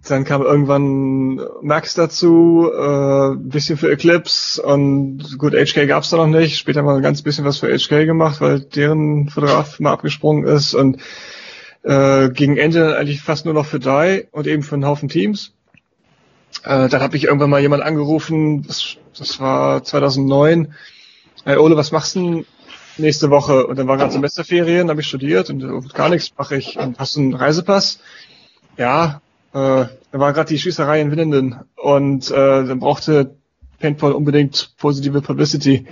dann 0.07 0.25
kam 0.25 0.43
irgendwann 0.43 1.41
Max 1.63 1.95
dazu, 1.95 2.71
äh, 2.73 3.33
ein 3.33 3.49
bisschen 3.49 3.79
für 3.79 3.91
Eclipse 3.91 4.61
und 4.63 5.39
gut, 5.39 5.55
HK 5.55 5.87
gab's 5.87 6.11
da 6.11 6.19
noch 6.19 6.27
nicht. 6.27 6.59
Später 6.59 6.81
haben 6.81 6.87
wir 6.87 6.97
ein 6.97 7.03
ganz 7.03 7.23
bisschen 7.23 7.45
was 7.47 7.59
für 7.59 7.69
HK 7.75 8.05
gemacht, 8.05 8.41
weil 8.43 8.61
deren 8.61 9.31
Fotograf 9.31 9.81
mal 9.81 9.93
abgesprungen 9.93 10.45
ist 10.45 10.75
und 10.75 10.99
äh, 11.85 12.29
gegen 12.31 12.59
Ende 12.59 12.97
eigentlich 12.97 13.23
fast 13.23 13.47
nur 13.47 13.55
noch 13.55 13.67
für 13.67 13.81
Die 13.81 14.25
und 14.31 14.47
eben 14.47 14.63
für 14.63 14.75
einen 14.75 14.87
Haufen 14.87 15.09
Teams. 15.09 15.55
Äh, 16.64 16.88
dann 16.88 17.00
habe 17.00 17.16
ich 17.16 17.24
irgendwann 17.24 17.50
mal 17.50 17.61
jemand 17.61 17.82
angerufen, 17.82 18.62
das, 18.66 18.96
das 19.18 19.40
war 19.40 19.82
2009. 19.82 20.74
Hey 21.44 21.57
Ole, 21.57 21.76
was 21.76 21.92
machst 21.92 22.14
du 22.14 22.20
denn 22.20 22.46
nächste 22.98 23.30
Woche? 23.30 23.66
Und 23.66 23.78
dann 23.78 23.88
war 23.88 23.96
gerade 23.96 24.12
Semesterferien, 24.12 24.88
habe 24.88 25.00
ich 25.00 25.07
studiert 25.07 25.50
und 25.50 25.62
äh, 25.62 25.88
gar 25.94 26.09
nichts 26.09 26.32
mache 26.36 26.57
ich. 26.57 26.78
Und 26.78 26.98
hast 26.98 27.16
du 27.16 27.20
einen 27.20 27.34
Reisepass? 27.34 28.00
Ja, 28.76 29.20
äh, 29.53 29.57
da 29.57 29.88
war 30.12 30.32
gerade 30.32 30.48
die 30.48 30.59
Schießerei 30.59 31.00
in 31.00 31.11
Winnenden 31.11 31.61
und 31.76 32.30
äh, 32.30 32.64
dann 32.64 32.78
brauchte 32.78 33.34
Paintball 33.80 34.12
unbedingt 34.12 34.74
positive 34.78 35.20
Publicity. 35.20 35.86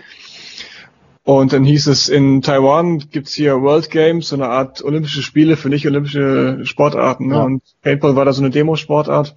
Und 1.22 1.52
dann 1.52 1.64
hieß 1.64 1.88
es, 1.88 2.08
in 2.08 2.40
Taiwan 2.40 2.98
gibt's 3.10 3.34
hier 3.34 3.60
World 3.60 3.90
Games, 3.90 4.28
so 4.28 4.36
eine 4.36 4.48
Art 4.48 4.82
olympische 4.82 5.22
Spiele 5.22 5.56
für 5.56 5.68
nicht 5.68 5.86
olympische 5.86 6.64
Sportarten. 6.64 7.28
Ne? 7.28 7.34
Ja. 7.34 7.42
Und 7.42 7.62
Paintball 7.82 8.16
war 8.16 8.24
da 8.24 8.32
so 8.32 8.42
eine 8.42 8.50
Demo-Sportart. 8.50 9.34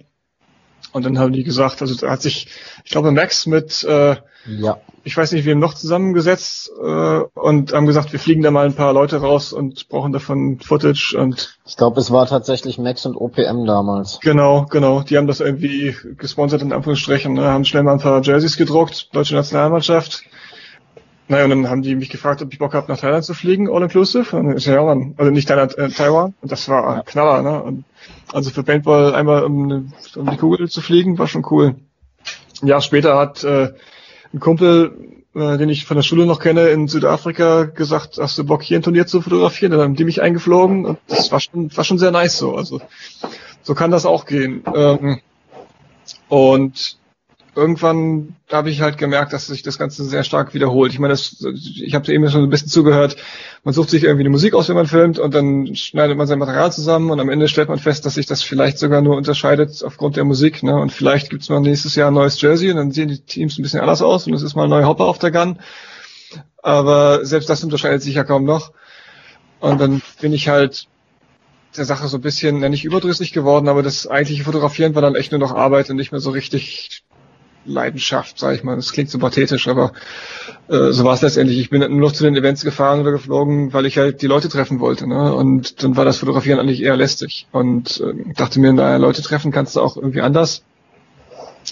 Und 0.92 1.04
dann 1.04 1.18
haben 1.18 1.32
die 1.32 1.44
gesagt, 1.44 1.82
also 1.82 1.94
da 1.94 2.10
hat 2.10 2.22
sich, 2.22 2.46
ich 2.84 2.90
glaube, 2.90 3.10
Max 3.12 3.46
mit, 3.46 3.82
äh, 3.84 4.16
Ja. 4.46 4.78
ich 5.04 5.16
weiß 5.16 5.32
nicht, 5.32 5.44
wem 5.44 5.58
noch 5.58 5.74
zusammengesetzt 5.74 6.70
äh, 6.80 7.18
und 7.34 7.72
haben 7.72 7.86
gesagt, 7.86 8.12
wir 8.12 8.20
fliegen 8.20 8.42
da 8.42 8.50
mal 8.50 8.66
ein 8.66 8.74
paar 8.74 8.92
Leute 8.92 9.16
raus 9.16 9.52
und 9.52 9.88
brauchen 9.88 10.12
davon 10.12 10.60
Footage 10.60 11.16
und 11.18 11.58
Ich 11.66 11.76
glaube, 11.76 12.00
es 12.00 12.10
war 12.10 12.26
tatsächlich 12.26 12.78
Max 12.78 13.06
und 13.06 13.16
OPM 13.16 13.64
damals. 13.66 14.18
genau, 14.20 14.66
genau, 14.70 15.00
die 15.02 15.16
haben 15.16 15.26
das 15.26 15.40
irgendwie 15.40 15.96
gesponsert 16.16 16.62
in 16.62 16.72
Anführungsstrichen, 16.72 17.32
ne, 17.34 17.42
haben 17.46 17.64
schnell 17.64 17.82
mal 17.82 17.92
ein 17.94 18.00
paar 18.00 18.22
Jerseys 18.22 18.56
gedruckt, 18.56 19.08
deutsche 19.14 19.34
Nationalmannschaft. 19.34 20.22
Naja, 21.26 21.44
und 21.44 21.50
dann 21.50 21.70
haben 21.70 21.80
die 21.82 21.94
mich 21.94 22.10
gefragt, 22.10 22.42
ob 22.42 22.52
ich 22.52 22.58
Bock 22.58 22.74
habe, 22.74 22.90
nach 22.92 22.98
Thailand 22.98 23.24
zu 23.24 23.32
fliegen, 23.32 23.70
all 23.70 23.82
inclusive. 23.82 24.36
Und 24.36 24.56
ich 24.58 24.66
ja, 24.66 24.82
Mann, 24.82 25.14
also 25.16 25.30
nicht 25.30 25.48
Thailand, 25.48 25.76
äh, 25.78 25.88
Taiwan. 25.88 26.34
Und 26.42 26.52
das 26.52 26.68
war 26.68 27.02
Knaller, 27.04 27.42
ne? 27.42 27.62
Und 27.62 27.84
also 28.32 28.50
für 28.50 28.62
Paintball 28.62 29.14
einmal 29.14 29.44
um, 29.44 29.64
eine- 29.64 29.84
um 30.16 30.30
die 30.30 30.36
Kugel 30.36 30.68
zu 30.68 30.82
fliegen, 30.82 31.18
war 31.18 31.26
schon 31.26 31.46
cool. 31.50 31.76
Ein 32.62 32.66
Jahr 32.68 32.82
später 32.82 33.16
hat 33.16 33.42
äh, 33.42 33.72
ein 34.34 34.40
Kumpel, 34.40 34.96
äh, 35.34 35.56
den 35.56 35.70
ich 35.70 35.86
von 35.86 35.96
der 35.96 36.02
Schule 36.02 36.26
noch 36.26 36.40
kenne, 36.40 36.68
in 36.68 36.88
Südafrika 36.88 37.64
gesagt, 37.64 38.18
hast 38.18 38.36
du 38.36 38.44
Bock 38.44 38.62
hier 38.62 38.78
ein 38.78 38.82
Turnier 38.82 39.06
zu 39.06 39.22
fotografieren? 39.22 39.72
Dann 39.72 39.80
haben 39.80 39.94
die 39.96 40.04
mich 40.04 40.20
eingeflogen 40.20 40.84
und 40.84 40.98
das 41.08 41.32
war 41.32 41.40
schon, 41.40 41.74
war 41.74 41.84
schon 41.84 41.98
sehr 41.98 42.10
nice 42.10 42.36
so. 42.36 42.54
Also 42.54 42.82
so 43.62 43.74
kann 43.74 43.90
das 43.90 44.04
auch 44.04 44.26
gehen. 44.26 44.62
Ähm, 44.74 45.20
und 46.28 46.98
irgendwann 47.56 48.36
habe 48.50 48.70
ich 48.70 48.80
halt 48.80 48.98
gemerkt, 48.98 49.32
dass 49.32 49.46
sich 49.46 49.62
das 49.62 49.78
Ganze 49.78 50.04
sehr 50.04 50.24
stark 50.24 50.54
wiederholt. 50.54 50.92
Ich 50.92 50.98
meine, 50.98 51.12
das, 51.12 51.44
ich 51.54 51.94
habe 51.94 52.12
eben 52.12 52.28
schon 52.28 52.42
ein 52.42 52.50
bisschen 52.50 52.68
zugehört. 52.68 53.16
Man 53.62 53.74
sucht 53.74 53.90
sich 53.90 54.04
irgendwie 54.04 54.22
eine 54.22 54.30
Musik 54.30 54.54
aus, 54.54 54.68
wenn 54.68 54.76
man 54.76 54.86
filmt, 54.86 55.18
und 55.18 55.34
dann 55.34 55.74
schneidet 55.74 56.16
man 56.16 56.26
sein 56.26 56.38
Material 56.38 56.72
zusammen 56.72 57.10
und 57.10 57.20
am 57.20 57.30
Ende 57.30 57.48
stellt 57.48 57.68
man 57.68 57.78
fest, 57.78 58.04
dass 58.06 58.14
sich 58.14 58.26
das 58.26 58.42
vielleicht 58.42 58.78
sogar 58.78 59.00
nur 59.02 59.16
unterscheidet 59.16 59.82
aufgrund 59.84 60.16
der 60.16 60.24
Musik. 60.24 60.62
Ne? 60.62 60.74
Und 60.74 60.92
vielleicht 60.92 61.30
gibt's 61.30 61.48
mal 61.48 61.60
nächstes 61.60 61.94
Jahr 61.94 62.10
ein 62.10 62.14
neues 62.14 62.40
Jersey 62.40 62.70
und 62.70 62.76
dann 62.76 62.92
sehen 62.92 63.08
die 63.08 63.20
Teams 63.20 63.58
ein 63.58 63.62
bisschen 63.62 63.80
anders 63.80 64.02
aus 64.02 64.26
und 64.26 64.34
es 64.34 64.42
ist 64.42 64.56
mal 64.56 64.64
ein 64.64 64.70
neuer 64.70 64.86
Hopper 64.86 65.04
auf 65.04 65.18
der 65.18 65.30
Gun. 65.30 65.58
Aber 66.62 67.24
selbst 67.24 67.48
das 67.48 67.62
unterscheidet 67.62 68.02
sich 68.02 68.14
ja 68.14 68.24
kaum 68.24 68.44
noch. 68.44 68.72
Und 69.60 69.80
dann 69.80 70.02
bin 70.20 70.32
ich 70.32 70.48
halt 70.48 70.88
der 71.76 71.84
Sache 71.84 72.08
so 72.08 72.18
ein 72.18 72.22
bisschen, 72.22 72.62
ja, 72.62 72.68
nicht 72.68 72.84
überdrüssig 72.84 73.32
geworden, 73.32 73.68
aber 73.68 73.82
das 73.82 74.06
eigentliche 74.06 74.44
Fotografieren 74.44 74.94
war 74.94 75.02
dann 75.02 75.14
echt 75.14 75.32
nur 75.32 75.40
noch 75.40 75.52
Arbeit 75.52 75.90
und 75.90 75.96
nicht 75.96 76.12
mehr 76.12 76.20
so 76.20 76.30
richtig 76.30 77.03
Leidenschaft, 77.64 78.38
sag 78.38 78.54
ich 78.54 78.64
mal. 78.64 78.76
Das 78.76 78.92
klingt 78.92 79.10
so 79.10 79.18
pathetisch, 79.18 79.68
aber 79.68 79.92
äh, 80.68 80.90
so 80.90 81.04
war 81.04 81.14
es 81.14 81.22
letztendlich. 81.22 81.58
Ich 81.58 81.70
bin 81.70 81.80
nur 81.80 81.90
noch 81.90 82.12
zu 82.12 82.24
den 82.24 82.36
Events 82.36 82.64
gefahren 82.64 83.00
oder 83.00 83.12
geflogen, 83.12 83.72
weil 83.72 83.86
ich 83.86 83.98
halt 83.98 84.22
die 84.22 84.26
Leute 84.26 84.48
treffen 84.48 84.80
wollte. 84.80 85.06
Ne? 85.06 85.34
Und 85.34 85.82
dann 85.82 85.96
war 85.96 86.04
das 86.04 86.18
Fotografieren 86.18 86.58
eigentlich 86.58 86.82
eher 86.82 86.96
lästig. 86.96 87.46
Und 87.52 88.00
äh, 88.00 88.34
dachte 88.34 88.60
mir, 88.60 88.72
naja, 88.72 88.96
Leute 88.96 89.22
treffen 89.22 89.52
kannst 89.52 89.76
du 89.76 89.80
auch 89.80 89.96
irgendwie 89.96 90.20
anders. 90.20 90.64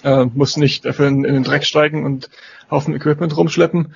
Äh, 0.03 0.27
musst 0.27 0.57
nicht 0.57 0.85
dafür 0.85 1.09
in, 1.09 1.25
in 1.25 1.35
den 1.35 1.45
Dreck 1.45 1.65
steigen 1.65 2.05
und 2.05 2.31
Haufen 2.71 2.95
Equipment 2.95 3.37
rumschleppen. 3.37 3.95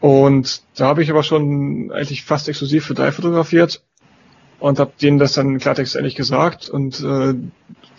Und 0.00 0.62
da 0.76 0.86
habe 0.86 1.02
ich 1.02 1.10
aber 1.10 1.22
schon 1.22 1.90
eigentlich 1.92 2.24
fast 2.24 2.48
exklusiv 2.48 2.86
für 2.86 2.94
drei 2.94 3.10
fotografiert 3.10 3.82
und 4.60 4.78
habe 4.78 4.92
denen 5.00 5.18
das 5.18 5.32
dann 5.32 5.58
Klartext 5.58 5.96
ehrlich 5.96 6.14
gesagt 6.14 6.68
und 6.68 7.00
äh, 7.00 7.34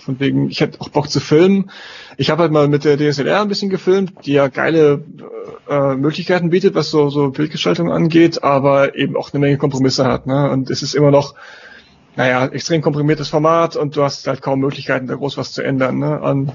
von 0.10 0.20
wegen, 0.20 0.50
ich 0.50 0.60
hätte 0.60 0.82
auch 0.82 0.90
Bock 0.90 1.10
zu 1.10 1.20
filmen. 1.20 1.70
Ich 2.18 2.32
habe 2.32 2.42
halt 2.42 2.52
mal 2.52 2.68
mit 2.68 2.84
der 2.84 2.98
DSLR 2.98 3.42
ein 3.42 3.48
bisschen 3.48 3.70
gefilmt, 3.70 4.26
die 4.26 4.34
ja 4.34 4.48
geile 4.48 5.04
äh, 5.70 5.96
Möglichkeiten 5.96 6.50
bietet, 6.50 6.74
was 6.74 6.90
so, 6.90 7.10
so 7.10 7.30
Bildgestaltung 7.30 7.92
angeht, 7.92 8.44
aber 8.44 8.96
eben 8.96 9.16
auch 9.16 9.32
eine 9.32 9.40
Menge 9.40 9.58
Kompromisse 9.58 10.06
hat. 10.06 10.26
Ne? 10.26 10.50
Und 10.50 10.72
es 10.72 10.82
ist 10.82 10.96
immer 10.96 11.12
noch, 11.12 11.36
naja, 12.16 12.48
extrem 12.48 12.82
komprimiertes 12.82 13.30
Format 13.30 13.76
und 13.76 13.96
du 13.96 14.04
hast 14.04 14.26
halt 14.26 14.42
kaum 14.42 14.62
Möglichkeiten, 14.62 15.06
da 15.06 15.14
groß 15.14 15.38
was 15.38 15.52
zu 15.52 15.62
ändern. 15.62 16.00
Ne? 16.00 16.20
Und, 16.20 16.54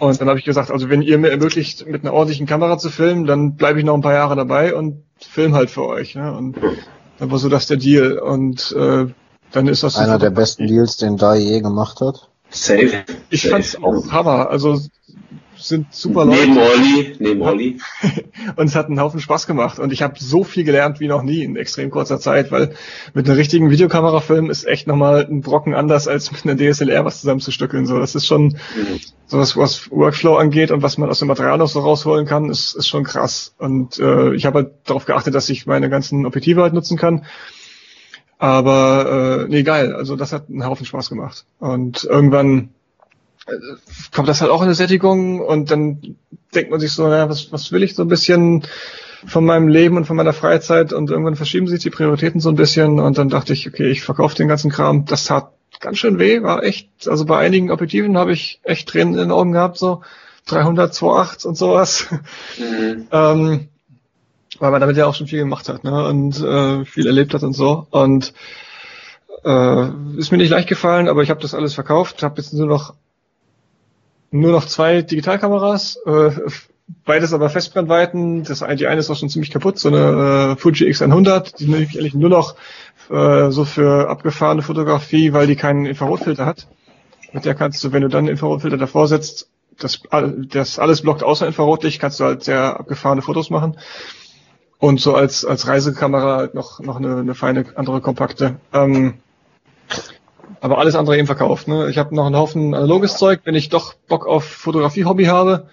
und 0.00 0.20
dann 0.20 0.28
habe 0.28 0.40
ich 0.40 0.44
gesagt, 0.44 0.72
also 0.72 0.90
wenn 0.90 1.02
ihr 1.02 1.18
mir 1.18 1.30
ermöglicht, 1.30 1.86
mit 1.86 2.02
einer 2.02 2.12
ordentlichen 2.12 2.46
Kamera 2.46 2.76
zu 2.76 2.90
filmen, 2.90 3.24
dann 3.24 3.54
bleibe 3.54 3.78
ich 3.78 3.84
noch 3.84 3.94
ein 3.94 4.02
paar 4.02 4.14
Jahre 4.14 4.34
dabei 4.34 4.74
und 4.74 5.04
film 5.20 5.54
halt 5.54 5.70
für 5.70 5.86
euch. 5.86 6.16
Ne? 6.16 6.36
Und 6.36 6.56
dann 7.20 7.30
war 7.30 7.38
so 7.38 7.48
das 7.48 7.68
der 7.68 7.76
Deal. 7.76 8.18
Und 8.18 8.74
äh, 8.76 9.06
dann 9.52 9.68
ist 9.68 9.82
das 9.82 9.96
Einer 9.96 10.18
der 10.18 10.30
besten 10.30 10.66
Deals, 10.66 10.96
den 10.96 11.16
Dai 11.16 11.38
je 11.38 11.60
gemacht 11.60 12.00
hat. 12.00 12.28
Safe. 12.50 13.04
Ich 13.30 13.42
Safe. 13.42 13.50
fand's 13.52 13.76
auch 13.82 14.10
Hammer. 14.12 14.50
Also 14.50 14.80
sind 15.58 15.92
super 15.94 16.24
Neben 16.26 16.54
Leute 16.54 16.70
Olli, 16.70 17.16
neben 17.18 17.42
Olli. 17.42 17.78
und 18.56 18.66
es 18.66 18.74
hat 18.74 18.86
einen 18.86 19.00
Haufen 19.00 19.20
Spaß 19.20 19.46
gemacht. 19.46 19.78
Und 19.78 19.92
ich 19.92 20.02
habe 20.02 20.14
so 20.18 20.44
viel 20.44 20.64
gelernt 20.64 21.00
wie 21.00 21.08
noch 21.08 21.22
nie 21.22 21.42
in 21.42 21.56
extrem 21.56 21.90
kurzer 21.90 22.20
Zeit, 22.20 22.52
weil 22.52 22.74
mit 23.14 23.26
einer 23.28 23.38
richtigen 23.38 23.70
Videokamera 23.70 24.20
filmen 24.20 24.50
ist 24.50 24.66
echt 24.66 24.86
nochmal 24.86 25.26
ein 25.28 25.40
Brocken 25.40 25.74
anders 25.74 26.08
als 26.08 26.30
mit 26.30 26.44
einer 26.44 26.56
DSLR 26.56 27.04
was 27.04 27.20
zusammenzustückeln. 27.20 27.86
So, 27.86 27.98
das 27.98 28.14
ist 28.14 28.26
schon 28.26 28.48
Mhm. 28.76 29.00
sowas, 29.26 29.56
was 29.56 29.90
Workflow 29.90 30.36
angeht 30.36 30.70
und 30.70 30.82
was 30.82 30.98
man 30.98 31.08
aus 31.08 31.18
dem 31.20 31.28
Material 31.28 31.58
noch 31.58 31.68
so 31.68 31.80
rausholen 31.80 32.26
kann, 32.26 32.50
ist, 32.50 32.74
ist 32.74 32.88
schon 32.88 33.04
krass. 33.04 33.54
Und 33.58 33.98
äh, 33.98 34.34
ich 34.34 34.44
habe 34.46 34.58
halt 34.58 34.72
darauf 34.84 35.06
geachtet, 35.06 35.34
dass 35.34 35.48
ich 35.48 35.66
meine 35.66 35.88
ganzen 35.88 36.26
Objektive 36.26 36.62
halt 36.62 36.74
nutzen 36.74 36.98
kann. 36.98 37.24
Aber 38.38 39.46
äh, 39.46 39.48
nee, 39.48 39.62
geil. 39.62 39.94
Also 39.94 40.16
das 40.16 40.32
hat 40.32 40.48
einen 40.48 40.64
Haufen 40.64 40.86
Spaß 40.86 41.08
gemacht. 41.08 41.46
Und 41.58 42.04
irgendwann 42.04 42.70
äh, 43.46 43.52
kommt 44.14 44.28
das 44.28 44.40
halt 44.40 44.50
auch 44.50 44.60
in 44.60 44.66
eine 44.66 44.74
Sättigung 44.74 45.40
und 45.40 45.70
dann 45.70 46.16
denkt 46.54 46.70
man 46.70 46.80
sich 46.80 46.92
so, 46.92 47.06
naja, 47.08 47.28
was, 47.28 47.52
was 47.52 47.72
will 47.72 47.82
ich 47.82 47.94
so 47.94 48.02
ein 48.02 48.08
bisschen 48.08 48.66
von 49.26 49.44
meinem 49.44 49.68
Leben 49.68 49.96
und 49.96 50.04
von 50.04 50.16
meiner 50.16 50.32
Freizeit 50.32 50.92
und 50.92 51.10
irgendwann 51.10 51.36
verschieben 51.36 51.66
sich 51.66 51.80
die 51.80 51.90
Prioritäten 51.90 52.40
so 52.40 52.50
ein 52.50 52.56
bisschen 52.56 53.00
und 53.00 53.18
dann 53.18 53.28
dachte 53.28 53.52
ich, 53.52 53.66
okay, 53.66 53.88
ich 53.90 54.02
verkaufe 54.02 54.36
den 54.36 54.48
ganzen 54.48 54.70
Kram. 54.70 55.06
Das 55.06 55.24
tat 55.24 55.52
ganz 55.80 55.98
schön 55.98 56.18
weh, 56.18 56.42
war 56.42 56.62
echt, 56.62 57.08
also 57.08 57.24
bei 57.24 57.38
einigen 57.38 57.70
Objektiven 57.70 58.16
habe 58.16 58.32
ich 58.32 58.60
echt 58.62 58.88
Tränen 58.88 59.14
in 59.14 59.20
den 59.20 59.30
Augen 59.30 59.52
gehabt, 59.52 59.78
so 59.78 60.02
300, 60.46 60.92
2.8 60.92 61.46
und 61.46 61.56
sowas. 61.56 62.06
Mhm. 62.58 63.08
ähm, 63.12 63.68
weil 64.58 64.70
man 64.70 64.80
damit 64.80 64.96
ja 64.96 65.06
auch 65.06 65.14
schon 65.14 65.26
viel 65.26 65.40
gemacht 65.40 65.68
hat 65.68 65.84
ne? 65.84 66.06
und 66.06 66.40
äh, 66.40 66.84
viel 66.84 67.06
erlebt 67.06 67.34
hat 67.34 67.42
und 67.42 67.52
so. 67.52 67.86
Und 67.90 68.32
äh, 69.44 69.88
ist 70.16 70.32
mir 70.32 70.38
nicht 70.38 70.50
leicht 70.50 70.68
gefallen, 70.68 71.08
aber 71.08 71.22
ich 71.22 71.30
habe 71.30 71.40
das 71.40 71.54
alles 71.54 71.74
verkauft, 71.74 72.22
habe 72.22 72.40
jetzt 72.40 72.52
nur 72.52 72.66
noch 72.66 72.94
nur 74.30 74.52
noch 74.52 74.66
zwei 74.66 75.02
Digitalkameras, 75.02 75.98
äh, 76.04 76.30
beides 77.04 77.32
aber 77.32 77.48
Festbrennweiten. 77.48 78.44
Das 78.44 78.62
eine, 78.62 78.76
die 78.76 78.86
eine 78.86 79.00
ist 79.00 79.10
auch 79.10 79.16
schon 79.16 79.28
ziemlich 79.28 79.50
kaputt, 79.50 79.78
so 79.78 79.88
eine 79.88 80.52
äh, 80.52 80.56
Fuji 80.56 80.86
X100, 80.88 81.56
die 81.58 81.68
nehme 81.68 81.84
ich 81.84 81.98
eigentlich 81.98 82.14
nur 82.14 82.30
noch 82.30 82.56
äh, 83.10 83.50
so 83.50 83.64
für 83.64 84.08
abgefahrene 84.08 84.62
Fotografie, 84.62 85.32
weil 85.32 85.46
die 85.46 85.56
keinen 85.56 85.86
Infrarotfilter 85.86 86.44
hat. 86.44 86.66
Mit 87.32 87.44
der 87.44 87.54
kannst 87.54 87.82
du, 87.84 87.92
wenn 87.92 88.02
du 88.02 88.08
dann 88.08 88.28
Infrarotfilter 88.28 88.76
davor 88.76 89.08
setzt, 89.08 89.48
das, 89.78 90.00
das 90.50 90.78
alles 90.78 91.02
blockt 91.02 91.22
außer 91.22 91.46
Infrarotlicht, 91.46 92.00
kannst 92.00 92.18
du 92.20 92.24
halt 92.24 92.44
sehr 92.44 92.80
abgefahrene 92.80 93.22
Fotos 93.22 93.50
machen. 93.50 93.76
Und 94.78 95.00
so 95.00 95.14
als, 95.14 95.44
als 95.44 95.66
Reisekamera 95.66 96.36
halt 96.36 96.54
noch, 96.54 96.80
noch 96.80 96.96
eine, 96.96 97.16
eine 97.16 97.34
feine 97.34 97.64
andere 97.76 98.00
kompakte. 98.00 98.56
Ähm, 98.72 99.14
aber 100.60 100.78
alles 100.78 100.94
andere 100.94 101.16
eben 101.16 101.26
verkauft. 101.26 101.68
Ne? 101.68 101.88
Ich 101.90 101.98
habe 101.98 102.14
noch 102.14 102.26
einen 102.26 102.36
Haufen 102.36 102.74
analoges 102.74 103.16
Zeug, 103.16 103.40
wenn 103.44 103.54
ich 103.54 103.68
doch 103.68 103.94
Bock 104.08 104.26
auf 104.26 104.44
Fotografie-Hobby 104.44 105.24
habe. 105.24 105.68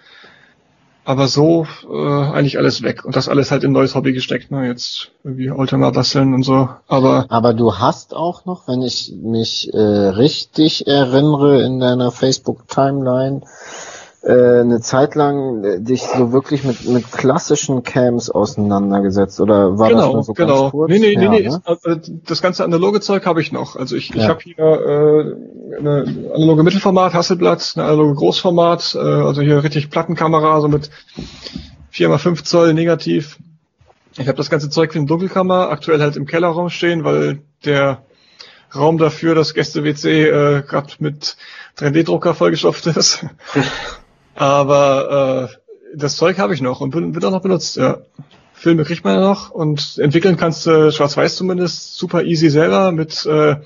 Aber 1.06 1.28
so 1.28 1.66
äh, 1.86 1.94
eigentlich 1.96 2.56
alles 2.56 2.82
weg. 2.82 3.04
Und 3.04 3.14
das 3.14 3.28
alles 3.28 3.50
halt 3.50 3.62
in 3.62 3.72
neues 3.72 3.94
Hobby 3.94 4.14
gesteckt. 4.14 4.50
Ne? 4.50 4.66
Jetzt 4.66 5.10
irgendwie 5.22 5.50
Oldtimer 5.50 5.92
basteln 5.92 6.32
und 6.32 6.44
so. 6.44 6.70
Aber 6.88 7.26
Aber 7.28 7.52
du 7.52 7.76
hast 7.78 8.14
auch 8.16 8.46
noch, 8.46 8.68
wenn 8.68 8.80
ich 8.80 9.12
mich 9.14 9.72
äh, 9.74 9.78
richtig 9.78 10.86
erinnere, 10.86 11.62
in 11.62 11.78
deiner 11.78 12.10
Facebook-Timeline 12.10 13.42
eine 14.30 14.80
Zeit 14.80 15.14
lang 15.14 15.64
äh, 15.64 15.80
dich 15.80 16.02
so 16.02 16.32
wirklich 16.32 16.64
mit, 16.64 16.88
mit 16.88 17.12
klassischen 17.12 17.82
Cams 17.82 18.30
auseinandergesetzt. 18.30 19.40
Oder 19.40 19.78
war 19.78 19.90
das 19.90 19.98
genau, 20.00 20.12
nur 20.14 20.22
so 20.22 20.32
genau. 20.32 20.60
ganz 20.62 20.70
kurz? 20.72 20.90
Nee, 20.90 20.98
nee, 20.98 21.16
nee, 21.16 21.24
Ja, 21.24 21.30
nee. 21.30 21.48
ne? 21.48 21.62
ist, 21.66 21.86
äh, 21.86 22.12
das 22.26 22.40
ganze 22.40 22.64
analoge 22.64 23.00
Zeug 23.00 23.26
habe 23.26 23.40
ich 23.40 23.52
noch. 23.52 23.76
Also 23.76 23.96
ich, 23.96 24.10
ich 24.14 24.22
Ja. 24.22 24.28
habe 24.28 24.40
hier 24.42 24.56
äh, 24.58 25.78
eine 25.78 26.32
analoge 26.34 26.62
Mittelformat, 26.62 27.12
Hasselblatt, 27.14 27.72
eine 27.76 27.84
analoge 27.84 28.14
Großformat, 28.14 28.94
äh, 28.94 28.98
also 28.98 29.42
hier 29.42 29.62
richtig 29.62 29.90
Plattenkamera, 29.90 30.60
so 30.60 30.68
mit 30.68 30.90
4x5 31.92 32.44
Zoll 32.44 32.74
Negativ. 32.74 33.38
Ich 34.16 34.26
habe 34.28 34.36
das 34.36 34.48
ganze 34.48 34.70
Zeug 34.70 34.92
für 34.92 34.98
eine 34.98 35.06
Dunkelkammer, 35.08 35.70
aktuell 35.70 36.00
halt 36.00 36.16
im 36.16 36.26
Kellerraum 36.26 36.70
stehen, 36.70 37.04
weil 37.04 37.40
der 37.64 38.02
Raum 38.74 38.98
dafür, 38.98 39.34
das 39.34 39.54
Gäste-WC, 39.54 40.22
äh, 40.28 40.62
gerade 40.62 40.88
mit 40.98 41.36
3D-Drucker 41.78 42.34
vollgestopft 42.34 42.86
ist. 42.86 43.24
Aber 44.34 45.50
äh, 45.50 45.56
das 45.96 46.16
Zeug 46.16 46.38
habe 46.38 46.54
ich 46.54 46.60
noch 46.60 46.80
und 46.80 46.94
wird 47.14 47.24
auch 47.24 47.30
noch 47.30 47.42
benutzt, 47.42 47.76
ja. 47.76 47.98
Filme 48.52 48.84
kriegt 48.84 49.04
man 49.04 49.14
ja 49.14 49.20
noch 49.20 49.50
und 49.50 49.98
entwickeln 49.98 50.36
kannst 50.36 50.64
du 50.66 50.90
schwarz-weiß 50.90 51.36
zumindest 51.36 51.96
super 51.98 52.22
easy 52.24 52.48
selber 52.48 52.92
mit 52.92 53.26
äh, 53.26 53.56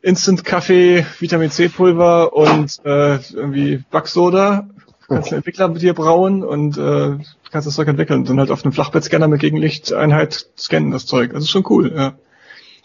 Instant 0.00 0.44
Kaffee, 0.44 1.06
Vitamin 1.20 1.50
C 1.50 1.68
Pulver 1.68 2.32
und 2.32 2.80
äh, 2.84 3.18
irgendwie 3.32 3.84
Backsoda. 3.90 4.66
Kannst 5.08 5.30
du 5.30 5.34
einen 5.34 5.38
Entwickler 5.40 5.68
mit 5.68 5.82
dir 5.82 5.94
brauen 5.94 6.42
und 6.42 6.76
äh, 6.78 7.18
kannst 7.52 7.68
das 7.68 7.74
Zeug 7.74 7.86
entwickeln. 7.86 8.24
Dann 8.24 8.40
halt 8.40 8.50
auf 8.50 8.64
einem 8.64 8.72
Flachbettscanner 8.72 9.28
mit 9.28 9.40
Gegenlichteinheit 9.40 10.46
scannen 10.58 10.90
das 10.90 11.06
Zeug. 11.06 11.32
Das 11.34 11.44
ist 11.44 11.50
schon 11.50 11.64
cool, 11.68 11.92
ja. 11.94 12.14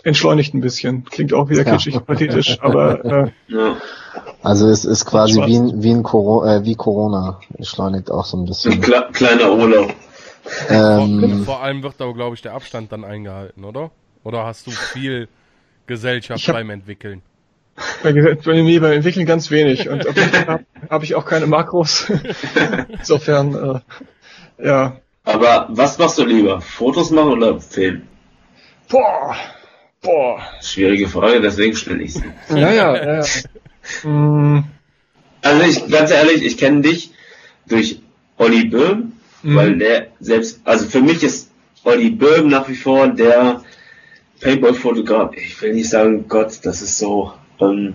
Entschleunigt 0.03 0.53
ein 0.53 0.61
bisschen. 0.61 1.05
Klingt 1.05 1.33
auch 1.33 1.49
wieder 1.49 1.65
Ja. 1.65 1.71
kitschig, 1.71 1.99
pathetisch, 2.05 2.59
aber 2.61 3.03
äh, 3.05 3.31
Ja. 3.47 3.77
Also 4.43 4.69
es 4.69 4.85
ist 4.85 5.05
quasi 5.05 5.41
wie, 5.45 5.55
ein- 5.57 5.83
wie, 5.83 5.91
ein 5.91 6.03
Coro 6.03 6.45
äh, 6.45 6.63
wie 6.63 6.75
Corona. 6.75 7.39
Beschleunigt 7.57 8.11
auch 8.11 8.25
so 8.25 8.37
ein 8.37 8.41
Ein 8.41 8.45
bisschen. 8.45 8.81
kle 8.81 9.07
kleiner 9.11 9.51
Urlaub. 9.51 9.93
Ähm, 10.69 11.43
Vor 11.45 11.61
allem 11.61 11.83
wird 11.83 11.99
aber, 12.01 12.13
glaube 12.13 12.35
ich, 12.35 12.41
der 12.41 12.53
Abstand 12.53 12.91
dann 12.91 13.03
eingehalten, 13.03 13.65
oder? 13.65 13.91
Oder 14.23 14.45
hast 14.45 14.65
du 14.67 14.71
viel 14.71 15.27
Gesellschaft 15.87 16.47
hab- 16.47 16.55
beim 16.55 16.69
Entwickeln? 16.69 17.21
bei, 18.01 18.11
mir 18.13 18.81
beim 18.81 18.91
Entwickeln 18.93 19.25
ganz 19.25 19.51
wenig. 19.51 19.89
Und 19.89 20.05
habe 20.47 20.65
hab 20.89 21.03
ich 21.03 21.15
auch 21.15 21.25
keine 21.25 21.47
Makros. 21.47 22.11
Insofern, 22.99 23.81
äh, 24.57 24.65
ja. 24.67 24.97
Aber 25.25 25.67
was 25.69 25.97
machst 25.97 26.17
du 26.17 26.25
lieber? 26.25 26.61
Fotos 26.61 27.11
machen 27.11 27.33
oder 27.33 27.59
Film? 27.59 28.03
Boah, 28.89 29.35
boah. 30.01 30.39
Schwierige 30.61 31.07
Frage, 31.09 31.41
deswegen 31.41 31.75
stelle 31.75 32.01
ich 32.03 32.13
sie. 32.13 32.23
Ja, 32.49 32.71
ja, 32.71 33.15
ja. 33.17 33.25
Mm, 34.03 34.59
Also 35.41 35.63
ich, 35.63 35.87
ganz 35.89 36.11
ehrlich, 36.11 36.43
ich 36.43 36.57
kenne 36.57 36.81
dich 36.81 37.11
durch 37.67 37.99
Olli 38.37 38.65
Böhm, 38.65 39.13
Mhm. 39.43 39.55
weil 39.55 39.77
der 39.77 40.07
selbst, 40.19 40.61
also 40.65 40.85
für 40.87 40.99
mich 41.01 41.23
ist 41.23 41.51
Olli 41.83 42.09
Böhm 42.09 42.47
nach 42.47 42.67
wie 42.67 42.75
vor 42.75 43.07
der 43.07 43.61
Paintball-Fotograf. 44.41 45.31
Ich 45.37 45.61
will 45.61 45.73
nicht 45.73 45.89
sagen, 45.89 46.25
Gott, 46.27 46.59
das 46.63 46.81
ist 46.81 46.97
so, 46.97 47.33
ähm, 47.61 47.93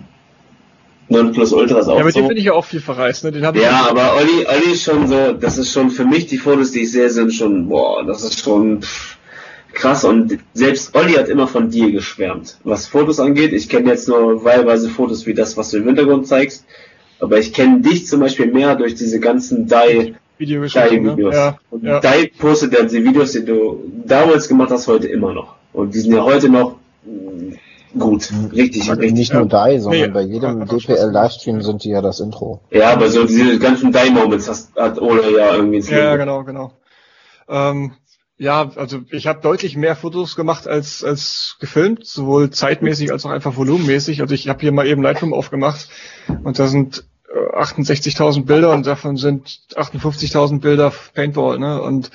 Nonplusultra 1.09 1.79
ist 1.79 1.87
auch 1.89 1.97
ja, 1.99 2.03
mit 2.05 2.15
dem 2.15 2.23
so. 2.23 2.27
bin 2.29 2.37
ich 2.37 2.45
ja 2.45 2.53
auch 2.53 2.63
viel 2.65 2.79
verreist. 2.79 3.23
Ne? 3.25 3.31
Den 3.33 3.45
hab 3.45 3.55
ich 3.55 3.61
Ja, 3.61 3.87
aber 3.89 4.15
Olli, 4.15 4.45
Olli 4.47 4.71
ist 4.73 4.83
schon 4.83 5.07
so, 5.07 5.33
das 5.33 5.57
ist 5.57 5.71
schon 5.71 5.91
für 5.91 6.05
mich, 6.05 6.27
die 6.27 6.37
Fotos, 6.37 6.71
die 6.71 6.79
ich 6.83 6.91
sehe, 6.91 7.09
sind 7.09 7.33
schon, 7.33 7.67
boah, 7.67 8.05
das 8.05 8.23
ist 8.23 8.39
schon 8.39 8.81
pff, 8.81 9.12
krass. 9.73 10.03
Und 10.03 10.39
selbst 10.53 10.95
Olli 10.95 11.13
hat 11.13 11.27
immer 11.29 11.47
von 11.47 11.69
dir 11.69 11.91
geschwärmt, 11.91 12.57
was 12.63 12.87
Fotos 12.87 13.19
angeht. 13.19 13.53
Ich 13.53 13.69
kenne 13.69 13.89
jetzt 13.89 14.07
nur 14.07 14.43
wahlweise 14.43 14.89
Fotos 14.89 15.25
wie 15.25 15.33
das, 15.33 15.57
was 15.57 15.69
du 15.71 15.77
im 15.77 15.85
Hintergrund 15.85 16.27
zeigst. 16.27 16.65
Aber 17.19 17.37
ich 17.39 17.53
kenne 17.53 17.81
dich 17.81 18.07
zum 18.07 18.19
Beispiel 18.19 18.47
mehr 18.51 18.75
durch 18.75 18.95
diese 18.95 19.19
ganzen 19.19 19.67
Die, 19.67 20.15
Videogeschichten. 20.37 21.03
Ne? 21.03 21.09
Die-Videos. 21.11 21.35
Ja, 21.35 21.57
Und 21.69 21.83
ja. 21.83 21.99
Die 22.01 22.27
postet 22.27 22.73
ja 22.73 22.83
die 22.83 23.03
Videos, 23.03 23.31
die 23.33 23.45
du 23.45 23.83
damals 24.05 24.47
gemacht 24.47 24.71
hast, 24.71 24.87
heute 24.87 25.07
immer 25.07 25.33
noch. 25.33 25.55
Und 25.71 25.93
die 25.95 25.99
sind 25.99 26.13
ja 26.13 26.23
heute 26.23 26.49
noch 26.49 26.75
mh, 27.05 27.55
gut. 27.97 28.29
Richtig, 28.51 28.91
aber 28.91 29.01
richtig. 29.01 29.17
nicht 29.19 29.33
nur 29.33 29.45
die, 29.45 29.79
sondern 29.79 30.01
Nee, 30.01 30.07
bei 30.09 30.21
jedem 30.21 30.65
DPL-Livestream 30.67 31.61
sind 31.61 31.83
die 31.83 31.89
ja 31.89 32.01
das 32.01 32.19
Intro. 32.19 32.59
Ja, 32.71 32.89
aber 32.91 33.07
so 33.09 33.25
diese 33.25 33.57
ganzen 33.59 33.91
Die-Moments 33.91 34.49
hast- 34.49 34.75
hat 34.75 34.99
Ola 34.99 35.29
ja 35.29 35.55
irgendwie 35.55 35.77
ins 35.77 35.89
Ja, 35.89 36.09
Leben 36.11 36.19
genau, 36.19 36.43
genau. 36.43 36.71
Ähm, 37.47 37.91
ja, 38.37 38.71
also 38.75 39.01
ich 39.11 39.27
habe 39.27 39.41
deutlich 39.41 39.75
mehr 39.77 39.95
Fotos 39.95 40.35
gemacht 40.35 40.67
als 40.67 41.03
als 41.03 41.57
gefilmt, 41.59 42.05
sowohl 42.05 42.49
zeitmäßig 42.49 43.11
als 43.11 43.25
auch 43.25 43.29
einfach 43.29 43.55
volumenmäßig. 43.55 44.21
Also 44.21 44.33
ich 44.33 44.49
habe 44.49 44.59
hier 44.61 44.71
mal 44.71 44.87
eben 44.87 45.01
Lightroom 45.03 45.33
aufgemacht 45.33 45.87
und 46.43 46.57
da 46.59 46.67
sind 46.67 47.05
äh, 47.29 47.57
68.000 47.59 48.45
Bilder 48.45 48.71
und 48.73 48.85
davon 48.87 49.17
sind 49.17 49.59
58.000 49.75 50.59
Bilder 50.61 50.91
Paintball, 51.13 51.59
ne? 51.59 51.81
Und 51.81 52.09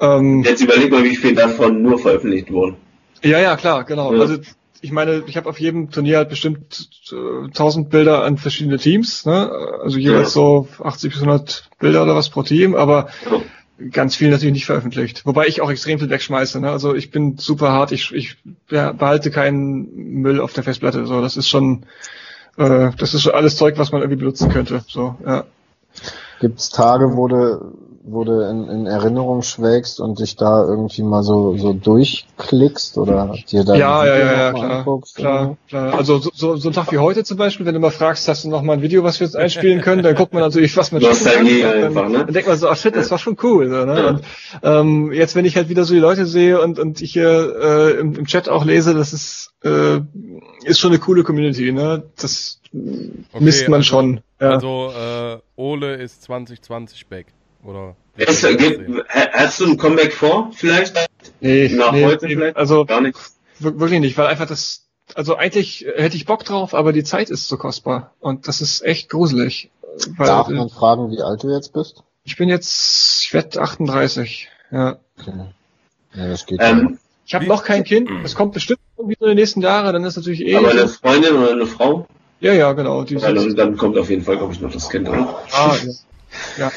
ähm, 0.00 0.42
Jetzt 0.42 0.62
überleg 0.62 0.90
mal, 0.90 1.04
wie 1.04 1.16
viel 1.16 1.34
davon 1.34 1.82
nur 1.82 1.98
veröffentlicht 1.98 2.50
wurden. 2.52 2.76
ja, 3.22 3.38
ja, 3.38 3.56
klar, 3.56 3.84
genau. 3.84 4.12
Ja. 4.12 4.20
Also 4.20 4.36
ich 4.82 4.92
meine, 4.92 5.24
ich 5.26 5.36
habe 5.38 5.48
auf 5.48 5.58
jedem 5.58 5.90
Turnier 5.90 6.18
halt 6.18 6.28
bestimmt 6.28 6.90
äh, 7.10 7.46
1000 7.46 7.88
Bilder 7.88 8.22
an 8.22 8.36
verschiedene 8.36 8.76
Teams, 8.78 9.24
ne? 9.24 9.50
Also 9.82 9.98
jeweils 9.98 10.28
Ja. 10.34 10.40
so 10.42 10.68
80 10.84 11.12
bis 11.12 11.22
100 11.22 11.70
Bilder 11.78 12.02
oder 12.02 12.14
was 12.14 12.28
pro 12.28 12.42
Team, 12.42 12.74
aber. 12.74 13.08
Ganz 13.90 14.16
viel 14.16 14.30
natürlich 14.30 14.54
nicht 14.54 14.66
veröffentlicht. 14.66 15.26
Wobei 15.26 15.46
ich 15.46 15.60
auch 15.60 15.70
extrem 15.70 15.98
viel 15.98 16.10
wegschmeiße, 16.10 16.60
ne? 16.60 16.70
Also 16.70 16.94
ich 16.94 17.10
bin 17.10 17.36
super 17.38 17.72
hart, 17.72 17.92
ich, 17.92 18.12
ich 18.12 18.36
behalte 18.68 19.30
keinen 19.30 20.20
Müll 20.22 20.40
auf 20.40 20.52
der 20.52 20.64
Festplatte. 20.64 21.06
So, 21.06 21.20
das 21.20 21.36
ist 21.36 21.48
schon, 21.48 21.84
äh, 22.56 22.90
das 22.96 23.14
ist 23.14 23.22
schon 23.22 23.34
alles 23.34 23.56
Zeug, 23.56 23.78
was 23.78 23.92
man 23.92 24.00
irgendwie 24.00 24.18
benutzen 24.18 24.50
könnte. 24.50 24.84
So, 24.88 25.16
ja. 25.24 25.44
Gibt's 26.40 26.70
Tage, 26.70 27.16
wo 27.16 27.28
du, 27.28 27.76
wo 28.08 28.22
du 28.24 28.40
in, 28.48 28.68
in 28.68 28.86
Erinnerung 28.86 29.42
schwelgst 29.42 29.98
und 30.00 30.20
dich 30.20 30.36
da 30.36 30.62
irgendwie 30.64 31.02
mal 31.02 31.22
so, 31.24 31.56
so 31.56 31.72
durchklickst 31.72 32.98
oder 32.98 33.34
dir 33.50 33.64
da 33.64 33.74
Ja, 33.74 34.00
ein 34.00 34.06
ja, 34.06 34.14
Video 34.14 34.26
ja, 34.26 34.32
ja, 34.42 34.52
klar, 34.52 34.70
anguckst 34.78 35.16
klar, 35.16 35.56
klar. 35.68 35.94
Also 35.94 36.18
so, 36.18 36.30
so, 36.32 36.56
so 36.56 36.68
ein 36.68 36.72
Tag 36.72 36.92
wie 36.92 36.98
heute 36.98 37.24
zum 37.24 37.36
Beispiel, 37.36 37.66
wenn 37.66 37.74
du 37.74 37.80
mal 37.80 37.90
fragst, 37.90 38.28
hast 38.28 38.44
du 38.44 38.48
noch 38.48 38.62
mal 38.62 38.74
ein 38.74 38.82
Video, 38.82 39.02
was 39.02 39.18
wir 39.18 39.26
jetzt 39.26 39.36
einspielen 39.36 39.80
können, 39.80 40.02
dann 40.02 40.14
guckt 40.14 40.32
man 40.32 40.42
natürlich, 40.42 40.76
was 40.76 40.92
man 40.92 41.02
Nostalgie 41.02 41.62
kann. 41.62 41.82
einfach, 41.82 42.02
dann, 42.02 42.12
ne? 42.12 42.18
dann 42.26 42.32
denkt 42.34 42.48
man 42.48 42.56
so, 42.58 42.68
ach 42.68 42.76
shit, 42.76 42.94
das 42.94 43.10
war 43.10 43.18
schon 43.18 43.36
cool. 43.42 43.68
So, 43.68 43.84
ne? 43.84 43.98
Ja. 43.98 44.08
Und 44.08 44.22
ähm, 44.62 45.12
jetzt, 45.12 45.34
wenn 45.34 45.44
ich 45.44 45.56
halt 45.56 45.68
wieder 45.68 45.84
so 45.84 45.92
die 45.92 46.00
Leute 46.00 46.26
sehe 46.26 46.60
und, 46.60 46.78
und 46.78 47.02
ich 47.02 47.12
hier 47.12 47.56
äh, 47.60 47.90
im, 48.00 48.14
im 48.14 48.26
Chat 48.26 48.48
auch 48.48 48.64
lese, 48.64 48.94
das 48.94 49.12
ist, 49.12 49.50
äh, 49.64 49.98
ist 50.64 50.78
schon 50.78 50.90
eine 50.92 51.00
coole 51.00 51.24
Community, 51.24 51.72
ne? 51.72 52.04
Das 52.20 52.60
Okay, 52.72 53.44
misst 53.44 53.68
man 53.68 53.78
also- 53.80 53.88
schon. 53.88 54.20
Ja. 54.40 54.50
Also, 54.50 54.90
äh, 54.96 55.38
Ole 55.56 55.94
ist 55.96 56.22
2020 56.22 57.06
back. 57.06 57.26
Oder? 57.66 57.96
Geht, 58.16 58.28
ha- 59.08 59.28
hast 59.32 59.60
du 59.60 59.66
ein 59.66 59.76
Comeback 59.76 60.12
vor, 60.12 60.50
vielleicht? 60.54 60.94
nee, 61.40 61.68
nach 61.68 61.92
nee, 61.92 62.04
heute 62.04 62.26
nee, 62.26 62.34
vielleicht? 62.34 62.56
also 62.56 62.84
Gar 62.84 63.00
nicht. 63.02 63.18
wir- 63.58 63.78
wirklich 63.78 64.00
nicht, 64.00 64.16
weil 64.16 64.26
einfach 64.28 64.46
das, 64.46 64.86
also 65.14 65.36
eigentlich 65.36 65.86
hätte 65.96 66.16
ich 66.16 66.24
Bock 66.26 66.44
drauf, 66.44 66.74
aber 66.74 66.92
die 66.92 67.04
Zeit 67.04 67.28
ist 67.30 67.48
so 67.48 67.56
kostbar 67.56 68.14
und 68.20 68.48
das 68.48 68.60
ist 68.60 68.82
echt 68.82 69.10
gruselig. 69.10 69.70
Weil, 70.16 70.26
Darf 70.26 70.48
man 70.48 70.68
fragen, 70.68 71.10
wie 71.10 71.22
alt 71.22 71.42
du 71.42 71.50
jetzt 71.54 71.72
bist? 71.72 72.02
Ich 72.24 72.36
bin 72.36 72.48
jetzt, 72.48 73.22
ich 73.22 73.32
werde 73.34 73.60
38. 73.60 74.48
Ja. 74.70 74.98
Okay. 75.18 75.32
Ja, 76.14 76.28
das 76.28 76.46
geht 76.46 76.58
Ähm, 76.60 76.98
Ich 77.24 77.34
habe 77.34 77.46
noch 77.46 77.64
kein 77.64 77.84
Kind. 77.84 78.10
Das 78.22 78.34
kommt 78.34 78.52
bestimmt 78.52 78.80
irgendwie 78.96 79.16
so 79.18 79.26
in 79.26 79.30
den 79.30 79.36
nächsten 79.38 79.60
Jahren. 79.62 79.92
Dann 79.92 80.04
ist 80.04 80.16
natürlich 80.16 80.40
eh. 80.42 80.54
aber 80.56 80.70
eine 80.70 80.88
Freundin 80.88 81.34
oder 81.36 81.52
eine 81.52 81.66
Frau? 81.66 82.06
ja, 82.40 82.52
ja, 82.52 82.72
genau. 82.72 83.04
Die 83.04 83.14
Ja, 83.14 83.32
dann, 83.32 83.54
dann 83.56 83.76
kommt 83.76 83.96
auf 83.98 84.10
jeden 84.10 84.22
Fall, 84.22 84.36
glaube 84.36 84.52
ich, 84.52 84.60
noch 84.60 84.72
das 84.72 84.88
Kind, 84.90 85.08
oder? 85.08 85.42
ah, 85.52 85.76
ja. 86.58 86.70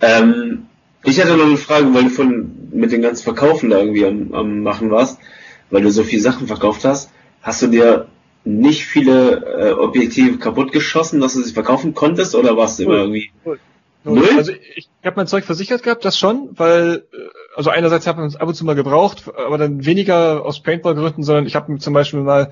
Ähm, 0.00 0.66
ich 1.04 1.20
hatte 1.20 1.36
noch 1.36 1.46
eine 1.46 1.56
Frage, 1.56 1.92
weil 1.94 2.04
du 2.04 2.10
von 2.10 2.70
mit 2.72 2.92
den 2.92 3.02
ganzen 3.02 3.24
Verkaufen 3.24 3.70
da 3.70 3.78
irgendwie 3.78 4.06
am, 4.06 4.32
am 4.32 4.60
machen 4.62 4.90
warst, 4.90 5.18
weil 5.70 5.82
du 5.82 5.90
so 5.90 6.04
viele 6.04 6.22
Sachen 6.22 6.46
verkauft 6.46 6.84
hast. 6.84 7.10
Hast 7.42 7.62
du 7.62 7.66
dir 7.68 8.08
nicht 8.44 8.84
viele 8.84 9.44
äh, 9.58 9.72
Objektive 9.72 10.38
kaputt 10.38 10.72
geschossen, 10.72 11.20
dass 11.20 11.34
du 11.34 11.42
sie 11.42 11.52
verkaufen 11.52 11.94
konntest, 11.94 12.34
oder 12.34 12.56
warst 12.56 12.78
du 12.78 12.84
immer 12.84 12.98
irgendwie? 12.98 13.30
Null. 13.44 13.58
Null? 14.04 14.28
Also 14.36 14.52
ich, 14.52 14.88
ich 15.00 15.06
habe 15.06 15.16
mein 15.16 15.26
Zeug 15.26 15.44
versichert 15.44 15.82
gehabt, 15.82 16.04
das 16.04 16.18
schon, 16.18 16.50
weil 16.54 17.04
äh, 17.12 17.16
also 17.54 17.70
einerseits 17.70 18.06
hat 18.06 18.16
man 18.16 18.26
es 18.26 18.36
ab 18.36 18.48
und 18.48 18.54
zu 18.54 18.64
mal 18.64 18.74
gebraucht, 18.74 19.24
aber 19.36 19.58
dann 19.58 19.84
weniger 19.84 20.44
aus 20.44 20.62
Paintball-Gründen, 20.62 21.22
sondern 21.22 21.46
ich 21.46 21.54
habe 21.54 21.76
zum 21.78 21.92
Beispiel 21.92 22.20
mal 22.20 22.50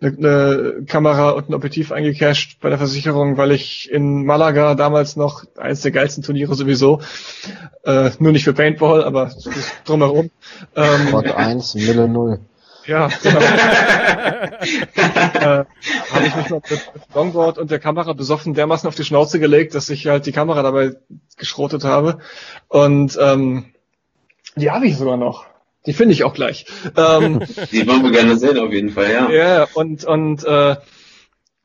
eine, 0.00 0.16
eine 0.16 0.84
Kamera 0.86 1.30
und 1.30 1.48
ein 1.48 1.54
Objektiv 1.54 1.92
eingecashed 1.92 2.60
bei 2.60 2.68
der 2.68 2.78
Versicherung, 2.78 3.36
weil 3.36 3.52
ich 3.52 3.90
in 3.90 4.24
Malaga 4.24 4.74
damals 4.74 5.16
noch 5.16 5.44
eines 5.56 5.82
der 5.82 5.90
geilsten 5.90 6.22
Turniere 6.22 6.54
sowieso, 6.54 7.00
äh, 7.84 8.10
nur 8.18 8.32
nicht 8.32 8.44
für 8.44 8.52
Paintball, 8.52 9.04
aber 9.04 9.32
drumherum. 9.84 10.30
Ähm, 10.74 11.06
Quad 11.08 11.34
1, 11.34 11.74
Mille 11.74 12.08
0. 12.08 12.40
Ja, 12.86 13.08
genau. 13.22 13.40
äh, 15.00 15.64
habe 16.12 16.26
ich 16.26 16.36
mich 16.36 16.50
mit, 16.50 16.70
mit 16.70 16.82
Longboard 17.14 17.58
und 17.58 17.70
der 17.70 17.80
Kamera 17.80 18.12
besoffen 18.12 18.54
dermaßen 18.54 18.86
auf 18.86 18.94
die 18.94 19.04
Schnauze 19.04 19.40
gelegt, 19.40 19.74
dass 19.74 19.88
ich 19.88 20.06
halt 20.06 20.26
die 20.26 20.32
Kamera 20.32 20.62
dabei 20.62 20.92
geschrotet 21.36 21.82
habe. 21.84 22.18
Und 22.68 23.18
ähm, 23.20 23.72
die 24.54 24.70
habe 24.70 24.86
ich 24.86 24.96
sogar 24.96 25.16
noch. 25.16 25.46
Die 25.86 25.92
finde 25.92 26.14
ich 26.14 26.24
auch 26.24 26.34
gleich. 26.34 26.66
Ähm, 26.96 27.40
Die 27.72 27.86
wollen 27.86 28.02
wir 28.02 28.10
gerne 28.10 28.36
sehen, 28.36 28.58
auf 28.58 28.72
jeden 28.72 28.90
Fall, 28.90 29.10
ja. 29.10 29.30
ja, 29.30 29.68
und, 29.74 30.04
und 30.04 30.44
äh, 30.44 30.76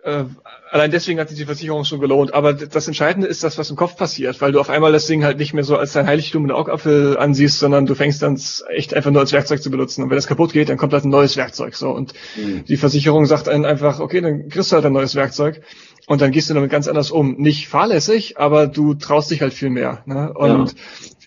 äh, 0.03 0.25
allein 0.71 0.89
deswegen 0.89 1.19
hat 1.19 1.29
sich 1.29 1.37
die 1.37 1.45
Versicherung 1.45 1.83
schon 1.83 1.99
gelohnt. 1.99 2.33
Aber 2.33 2.53
das 2.53 2.87
Entscheidende 2.87 3.27
ist 3.27 3.43
das, 3.43 3.57
was 3.57 3.69
im 3.69 3.75
Kopf 3.75 3.97
passiert, 3.97 4.41
weil 4.41 4.51
du 4.51 4.59
auf 4.59 4.69
einmal 4.69 4.91
das 4.91 5.05
Ding 5.05 5.23
halt 5.23 5.37
nicht 5.37 5.53
mehr 5.53 5.63
so 5.63 5.77
als 5.77 5.93
dein 5.93 6.07
Heiligtum 6.07 6.43
und 6.43 6.51
Augapfel 6.51 7.17
ansiehst, 7.17 7.59
sondern 7.59 7.85
du 7.85 7.93
fängst 7.93 8.21
dann 8.21 8.39
echt 8.69 8.93
einfach 8.93 9.11
nur 9.11 9.21
als 9.21 9.31
Werkzeug 9.31 9.61
zu 9.61 9.69
benutzen. 9.69 10.03
Und 10.03 10.09
wenn 10.09 10.15
das 10.17 10.27
kaputt 10.27 10.53
geht, 10.53 10.69
dann 10.69 10.77
kommt 10.77 10.93
halt 10.93 11.03
ein 11.05 11.09
neues 11.09 11.37
Werkzeug. 11.37 11.75
So 11.75 11.91
und 11.91 12.13
Hm. 12.35 12.65
die 12.65 12.77
Versicherung 12.77 13.25
sagt 13.25 13.47
dann 13.47 13.65
einfach, 13.65 13.99
okay, 13.99 14.21
dann 14.21 14.49
kriegst 14.49 14.71
du 14.71 14.75
halt 14.75 14.85
ein 14.85 14.93
neues 14.93 15.15
Werkzeug 15.15 15.61
und 16.07 16.21
dann 16.21 16.31
gehst 16.31 16.49
du 16.49 16.53
damit 16.53 16.71
ganz 16.71 16.87
anders 16.87 17.11
um. 17.11 17.35
Nicht 17.37 17.67
fahrlässig, 17.67 18.39
aber 18.39 18.67
du 18.67 18.95
traust 18.95 19.29
dich 19.29 19.41
halt 19.41 19.53
viel 19.53 19.69
mehr. 19.69 20.01
Ne? 20.05 20.33
Und 20.33 20.73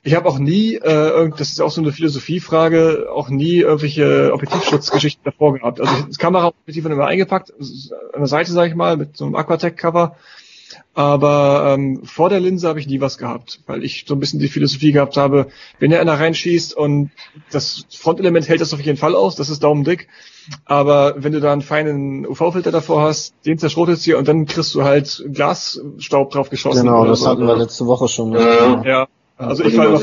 ich 0.05 0.15
habe 0.15 0.29
auch 0.29 0.39
nie, 0.39 0.75
äh, 0.75 1.31
das 1.31 1.51
ist 1.51 1.63
auch 1.63 1.71
so 1.71 1.81
eine 1.81 1.91
Philosophiefrage, 1.91 3.09
auch 3.13 3.31
nie 3.31 3.57
irgendwelche 3.57 4.33
Objektivschutzgeschichten 4.35 5.25
davor 5.25 5.55
gehabt. 5.55 5.81
Also 5.81 5.93
das 6.07 6.19
Kameraobjektiv 6.19 6.85
immer 6.85 7.07
eingepackt, 7.07 7.53
an 7.59 8.21
der 8.21 8.27
Seite 8.27 8.53
sage 8.53 8.69
ich 8.69 8.75
mal, 8.75 8.99
mit 8.99 9.17
so 9.17 9.25
einem 9.25 9.35
Aquatec-Cover. 9.35 10.17
Aber 10.93 11.75
ähm, 11.75 12.05
vor 12.05 12.29
der 12.29 12.41
Linse 12.41 12.69
habe 12.69 12.79
ich 12.79 12.87
nie 12.87 13.01
was 13.01 13.19
gehabt, 13.19 13.61
weil 13.67 13.83
ich 13.83 14.05
so 14.07 14.15
ein 14.15 14.21
bisschen 14.21 14.41
die 14.41 14.49
Philosophie 14.49 14.93
gehabt 14.93 15.17
habe, 15.17 15.49
wenn 15.79 15.91
er 15.91 16.01
einer 16.01 16.21
reinschießt 16.21 16.77
und 16.77 17.11
das 17.51 17.87
Frontelement 17.91 18.49
hält 18.49 18.61
das 18.61 18.75
auf 18.75 18.81
jeden 18.81 18.99
Fall 18.99 19.15
aus, 19.17 19.37
das 19.37 19.51
ist 19.51 19.65
daumendick. 19.65 20.09
Aber 20.67 21.15
wenn 21.17 21.33
du 21.33 21.41
da 21.41 21.53
einen 21.53 21.63
feinen 21.63 22.27
UV-Filter 22.27 22.71
davor 22.71 23.03
hast, 23.03 23.35
den 23.47 23.59
zerschrotest 23.59 24.05
hier 24.05 24.19
und 24.19 24.29
dann 24.29 24.47
kriegst 24.47 24.75
du 24.75 24.85
halt 24.85 25.25
Glasstaub 25.33 26.31
drauf 26.31 26.51
geschossen. 26.51 26.85
Genau, 26.85 27.07
das 27.07 27.27
hatten 27.27 27.47
wir 27.47 27.57
letzte 27.57 27.87
Woche 27.87 28.09
schon. 28.09 28.33
Ja. 28.33 28.83
Ja, 28.85 29.09
Also 29.37 29.65
ich 29.65 29.77
war 29.77 29.87
immer, 29.87 30.01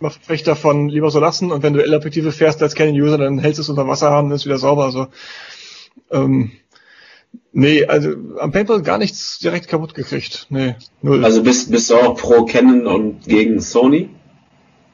immer 0.00 0.10
Verfechter 0.10 0.56
von 0.56 0.88
lieber 0.88 1.10
so 1.10 1.18
lassen 1.18 1.50
und 1.50 1.62
wenn 1.62 1.72
du 1.72 1.82
L-Objektive 1.82 2.32
fährst 2.32 2.62
als 2.62 2.74
Canon-User, 2.74 3.18
dann 3.18 3.38
hältst 3.38 3.58
du 3.58 3.62
es 3.62 3.68
unter 3.68 3.88
Wasser 3.88 4.10
haben, 4.10 4.28
dann 4.28 4.36
ist 4.36 4.44
wieder 4.44 4.58
sauber. 4.58 4.84
Also 4.84 5.08
ähm, 6.10 6.52
nee, 7.52 7.84
also 7.84 8.10
am 8.38 8.52
Paintball 8.52 8.82
gar 8.82 8.98
nichts 8.98 9.38
direkt 9.38 9.68
kaputt 9.68 9.94
gekriegt. 9.94 10.46
Nee, 10.50 10.76
null. 11.02 11.24
Also 11.24 11.42
bist, 11.42 11.70
bist 11.70 11.90
du 11.90 11.96
auch 11.96 12.16
pro 12.16 12.44
Canon 12.44 12.86
und 12.86 13.24
gegen 13.26 13.60
Sony? 13.60 14.10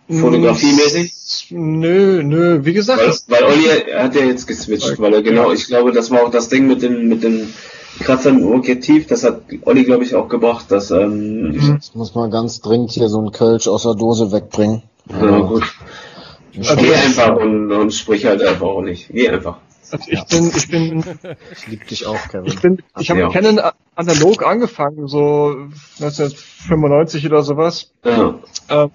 Fotografiemäßig? 0.08 1.48
Nö, 1.50 2.22
nö, 2.24 2.64
wie 2.64 2.72
gesagt. 2.72 3.00
Weil, 3.28 3.42
weil 3.42 3.44
Olli 3.44 3.92
hat 3.94 4.14
ja 4.16 4.24
jetzt 4.24 4.46
geswitcht, 4.46 4.98
weil 4.98 5.14
er 5.14 5.22
genau, 5.22 5.52
ich 5.52 5.66
glaube, 5.68 5.92
das 5.92 6.10
war 6.10 6.24
auch 6.24 6.30
das 6.30 6.48
Ding 6.48 6.66
mit 6.66 6.82
dem, 6.82 7.08
mit 7.08 7.22
dem 7.22 7.48
Kratzer 7.98 8.30
im 8.30 8.46
Objektiv, 8.46 9.06
das 9.06 9.24
hat 9.24 9.42
Olli, 9.62 9.84
glaube 9.84 10.04
ich, 10.04 10.14
auch 10.14 10.28
gebracht, 10.28 10.70
dass, 10.70 10.90
ähm, 10.90 11.50
mhm. 11.50 11.78
Ich 11.82 11.94
muss 11.94 12.14
mal 12.14 12.30
ganz 12.30 12.60
dringend 12.60 12.92
hier 12.92 13.08
so 13.08 13.18
einen 13.18 13.32
Kölsch 13.32 13.68
aus 13.68 13.82
der 13.82 13.94
Dose 13.94 14.32
wegbringen. 14.32 14.82
Ja, 15.10 15.40
gut. 15.40 15.64
Also, 16.56 16.76
Geh 16.76 16.94
einfach 16.94 17.36
und, 17.36 17.72
und 17.72 17.92
sprich 17.92 18.26
halt 18.26 18.42
einfach 18.42 18.66
auch 18.66 18.82
nicht. 18.82 19.08
Geh 19.08 19.28
einfach. 19.28 19.58
Also 19.90 20.04
ich 20.08 20.24
bin, 20.26 20.52
ich 20.56 20.68
bin, 20.68 21.04
ich 21.52 21.66
lieb 21.66 21.86
dich 21.88 22.06
auch, 22.06 22.28
Kevin. 22.28 22.46
Ich 22.46 22.60
bin, 22.60 22.82
ich 22.98 23.10
habe 23.10 23.20
ja. 23.20 23.28
Canon 23.28 23.60
analog 23.96 24.46
angefangen, 24.46 25.08
so 25.08 25.68
1995 26.00 27.26
oder 27.26 27.42
sowas. 27.42 27.92
Ja. 28.04 28.38
Ähm, 28.68 28.90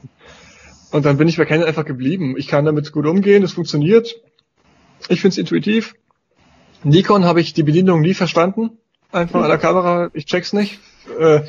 und 0.92 1.06
dann 1.06 1.18
bin 1.18 1.28
ich 1.28 1.38
bei 1.38 1.46
Canon 1.46 1.68
einfach 1.68 1.86
geblieben. 1.86 2.36
Ich 2.38 2.48
kann 2.48 2.66
damit 2.66 2.92
gut 2.94 3.06
umgehen, 3.06 3.44
es 3.44 3.54
funktioniert. 3.54 4.16
Ich 5.10 5.22
finde 5.22 5.34
es 5.34 5.38
intuitiv. 5.38 5.96
Nikon 6.84 7.26
habe 7.26 7.42
ich 7.42 7.54
die 7.54 7.64
Bedienung 7.64 8.02
nie 8.02 8.14
verstanden. 8.14 8.78
Einfach 9.16 9.44
an 9.44 9.50
der 9.50 9.58
Kamera, 9.58 10.10
ich 10.14 10.26
check's 10.26 10.52
nicht. 10.52 10.80
Äh, 11.18 11.40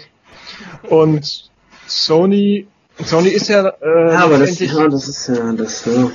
und 0.88 1.50
Sony, 1.88 2.68
Sony 3.04 3.28
ist 3.28 3.48
ja, 3.48 3.66
äh, 3.82 4.12
ja 4.12 4.24
aber 4.24 4.38
das, 4.38 4.60
ja, 4.60 4.86
das 4.86 5.08
ist 5.08 5.28
ja, 5.28 5.52
das, 5.52 5.84
ja. 5.84 6.10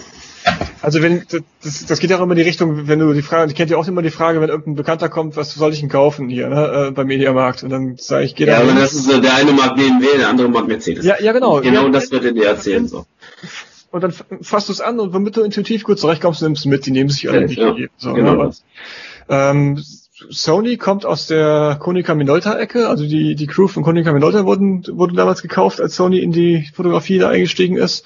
Also 0.82 1.02
wenn 1.02 1.24
das, 1.62 1.86
das 1.86 2.00
geht 2.00 2.10
ja 2.10 2.18
auch 2.18 2.22
immer 2.22 2.32
in 2.32 2.38
die 2.38 2.44
Richtung, 2.44 2.88
wenn 2.88 3.00
du 3.00 3.12
die 3.12 3.22
Frage, 3.22 3.52
ich 3.52 3.58
kennt 3.58 3.70
ja 3.70 3.76
auch 3.76 3.88
immer 3.88 4.02
die 4.02 4.12
Frage, 4.12 4.40
wenn 4.40 4.48
irgendein 4.48 4.76
Bekannter 4.76 5.10
kommt, 5.10 5.36
was 5.36 5.54
soll 5.54 5.74
ich 5.74 5.82
denn 5.82 5.90
kaufen 5.90 6.30
hier, 6.30 6.48
ne, 6.48 6.88
äh, 6.88 6.92
beim 6.92 7.08
Mediamarkt? 7.08 7.64
Und 7.64 7.70
dann 7.70 7.98
sage 7.98 8.24
ich, 8.24 8.34
geh 8.34 8.46
da. 8.46 8.54
Ja, 8.54 8.60
aber 8.62 8.80
das 8.80 8.94
ist 8.94 9.04
so, 9.04 9.20
der 9.20 9.36
eine 9.36 9.52
mag 9.52 9.76
BMW, 9.76 10.08
der 10.18 10.30
andere 10.30 10.48
mag 10.48 10.68
Mercedes. 10.68 11.04
Ja, 11.04 11.20
ja 11.20 11.34
genau. 11.34 11.60
Genau, 11.60 11.84
ja, 11.84 11.90
das 11.90 12.12
wird 12.12 12.24
er 12.24 12.32
dir 12.32 12.46
erzählen 12.46 12.88
so. 12.88 13.06
Und 13.92 14.06
dann 14.06 14.14
fasst 14.42 14.70
du 14.70 14.72
es 14.72 14.80
an 14.80 15.02
und 15.02 15.14
womit 15.14 15.36
du 15.36 15.42
intuitiv 15.42 15.84
gut 15.84 16.00
zurechtkommst, 16.00 16.42
nimmst 16.42 16.64
du 16.64 16.70
mit, 16.70 16.86
die 16.86 16.92
nehmen 16.92 17.10
sich 17.10 17.30
alle 17.30 17.42
nicht 17.42 17.58
ja, 17.58 17.76
so, 17.98 18.14
genau. 18.14 18.36
Ne, 18.36 18.52
ähm, 19.28 19.84
Sony 20.30 20.78
kommt 20.78 21.06
aus 21.06 21.28
der 21.28 21.78
Konica 21.80 22.16
Minolta-Ecke, 22.16 22.88
also 22.88 23.06
die, 23.06 23.36
die 23.36 23.48
Crew 23.48 23.68
von 23.68 23.84
Konica 23.84 24.12
Minolta 24.14 24.46
wurden, 24.46 24.86
wurden 24.88 25.16
damals 25.16 25.42
gekauft, 25.42 25.82
als 25.82 25.96
Sony 25.96 26.20
in 26.20 26.32
die 26.32 26.70
Fotografie 26.74 27.20
da 27.20 27.30
eingestiegen 27.30 27.78
ist. 27.78 28.06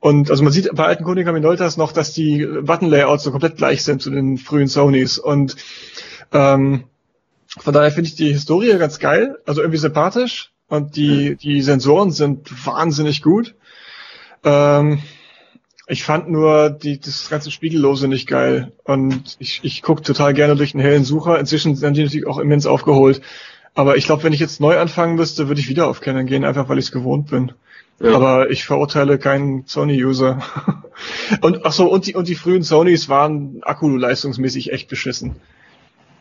Und 0.00 0.30
also 0.30 0.42
man 0.44 0.52
sieht 0.52 0.68
bei 0.74 0.84
alten 0.84 1.04
Konica 1.04 1.32
Minoltas 1.32 1.76
noch, 1.76 1.92
dass 1.92 2.12
die 2.12 2.44
Button-Layouts 2.44 3.24
so 3.24 3.30
komplett 3.30 3.56
gleich 3.56 3.84
sind 3.84 4.02
zu 4.02 4.10
den 4.10 4.36
frühen 4.36 4.66
Sonys. 4.66 5.18
Und 5.18 5.56
ähm, 6.32 6.84
von 7.58 7.72
daher 7.72 7.90
finde 7.90 8.08
ich 8.08 8.14
die 8.14 8.32
Historie 8.32 8.76
ganz 8.78 8.98
geil, 8.98 9.38
also 9.46 9.62
irgendwie 9.62 9.78
sympathisch. 9.78 10.52
Und 10.68 10.96
die, 10.96 11.36
die 11.36 11.62
Sensoren 11.62 12.10
sind 12.10 12.66
wahnsinnig 12.66 13.22
gut. 13.22 13.54
Ähm, 14.44 15.00
ich 15.86 16.04
fand 16.04 16.30
nur 16.30 16.70
die, 16.70 16.98
das 16.98 17.28
ganze 17.28 17.50
Spiegellose 17.50 18.08
nicht 18.08 18.26
geil. 18.26 18.72
Und 18.84 19.36
ich, 19.38 19.60
ich 19.62 19.82
gucke 19.82 20.02
total 20.02 20.32
gerne 20.32 20.56
durch 20.56 20.74
einen 20.74 20.82
hellen 20.82 21.04
Sucher. 21.04 21.38
Inzwischen 21.38 21.76
sind 21.76 21.96
die 21.96 22.04
natürlich 22.04 22.26
auch 22.26 22.38
immens 22.38 22.66
aufgeholt. 22.66 23.20
Aber 23.74 23.96
ich 23.96 24.06
glaube, 24.06 24.22
wenn 24.22 24.32
ich 24.32 24.40
jetzt 24.40 24.60
neu 24.60 24.78
anfangen 24.78 25.16
müsste, 25.16 25.48
würde 25.48 25.60
ich 25.60 25.68
wieder 25.68 25.88
auf 25.88 26.00
Canon 26.00 26.26
gehen, 26.26 26.44
einfach 26.44 26.68
weil 26.68 26.78
ich 26.78 26.86
es 26.86 26.92
gewohnt 26.92 27.30
bin. 27.30 27.52
Ja. 28.00 28.14
Aber 28.14 28.50
ich 28.50 28.64
verurteile 28.64 29.18
keinen 29.18 29.66
Sony-User. 29.66 30.42
und 31.40 31.64
ach 31.64 31.72
so, 31.72 31.90
und 31.90 32.06
die 32.06 32.14
und 32.14 32.28
die 32.28 32.34
frühen 32.34 32.62
Sonys 32.62 33.08
waren 33.08 33.62
akkuleistungsmäßig 33.62 34.72
echt 34.72 34.88
beschissen. 34.88 35.36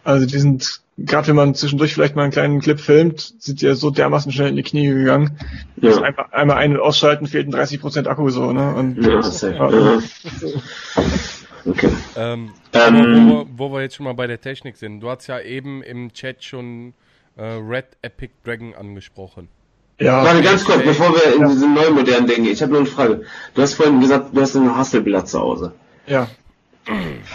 Also 0.04 0.26
die 0.26 0.38
sind, 0.38 0.82
gerade 0.98 1.28
wenn 1.28 1.36
man 1.36 1.56
zwischendurch 1.56 1.94
vielleicht 1.94 2.16
mal 2.16 2.24
einen 2.24 2.32
kleinen 2.32 2.60
Clip 2.62 2.80
filmt, 2.80 3.34
sind 3.40 3.62
die 3.62 3.66
ja 3.66 3.76
so 3.76 3.90
dermaßen 3.90 4.32
schnell 4.32 4.50
in 4.50 4.56
die 4.56 4.64
Knie 4.64 4.88
gegangen. 4.88 5.38
Ja. 5.78 5.90
Also 5.90 6.02
einmal, 6.02 6.26
einmal 6.32 6.58
ein- 6.58 6.76
und 6.76 6.82
ausschalten, 6.82 7.28
fehlten 7.28 7.54
30% 7.54 8.08
Akku 8.08 8.30
so, 8.30 8.52
ne? 8.52 8.76
Und 8.76 9.02
ja, 9.04 9.16
das, 9.18 9.42
ja. 9.42 9.70
ja. 9.70 10.00
Okay. 11.66 11.90
Ähm, 12.18 12.52
ähm, 12.74 13.30
wo, 13.30 13.48
wo, 13.56 13.74
wir 13.74 13.82
jetzt 13.82 13.96
schon 13.96 14.04
mal 14.04 14.14
bei 14.14 14.28
der 14.28 14.42
Technik 14.42 14.76
sind, 14.76 15.00
du 15.00 15.10
hast 15.10 15.28
ja 15.28 15.40
eben 15.40 15.82
im 15.82 16.12
Chat 16.12 16.44
schon 16.44 16.94
äh, 17.38 17.44
Red 17.44 17.86
Epic 18.02 18.34
Dragon 18.44 18.74
angesprochen. 18.76 19.48
Ja. 20.00 20.24
Warte, 20.24 20.42
ganz 20.42 20.66
kurz, 20.66 20.84
bevor 20.84 21.14
wir 21.14 21.36
in 21.36 21.42
ja. 21.42 21.48
diese 21.48 21.70
neuen 21.70 21.94
modernen 21.94 22.28
Dinge. 22.28 22.50
Ich 22.50 22.62
habe 22.62 22.72
nur 22.72 22.82
eine 22.82 22.90
Frage. 22.90 23.22
Du 23.54 23.62
hast 23.62 23.76
vorhin 23.76 24.02
gesagt, 24.02 24.36
du 24.36 24.42
hast 24.42 24.56
ein 24.56 24.76
Hasselblatt 24.76 25.30
zu 25.30 25.40
Hause. 25.40 25.74
Ja. 26.08 26.28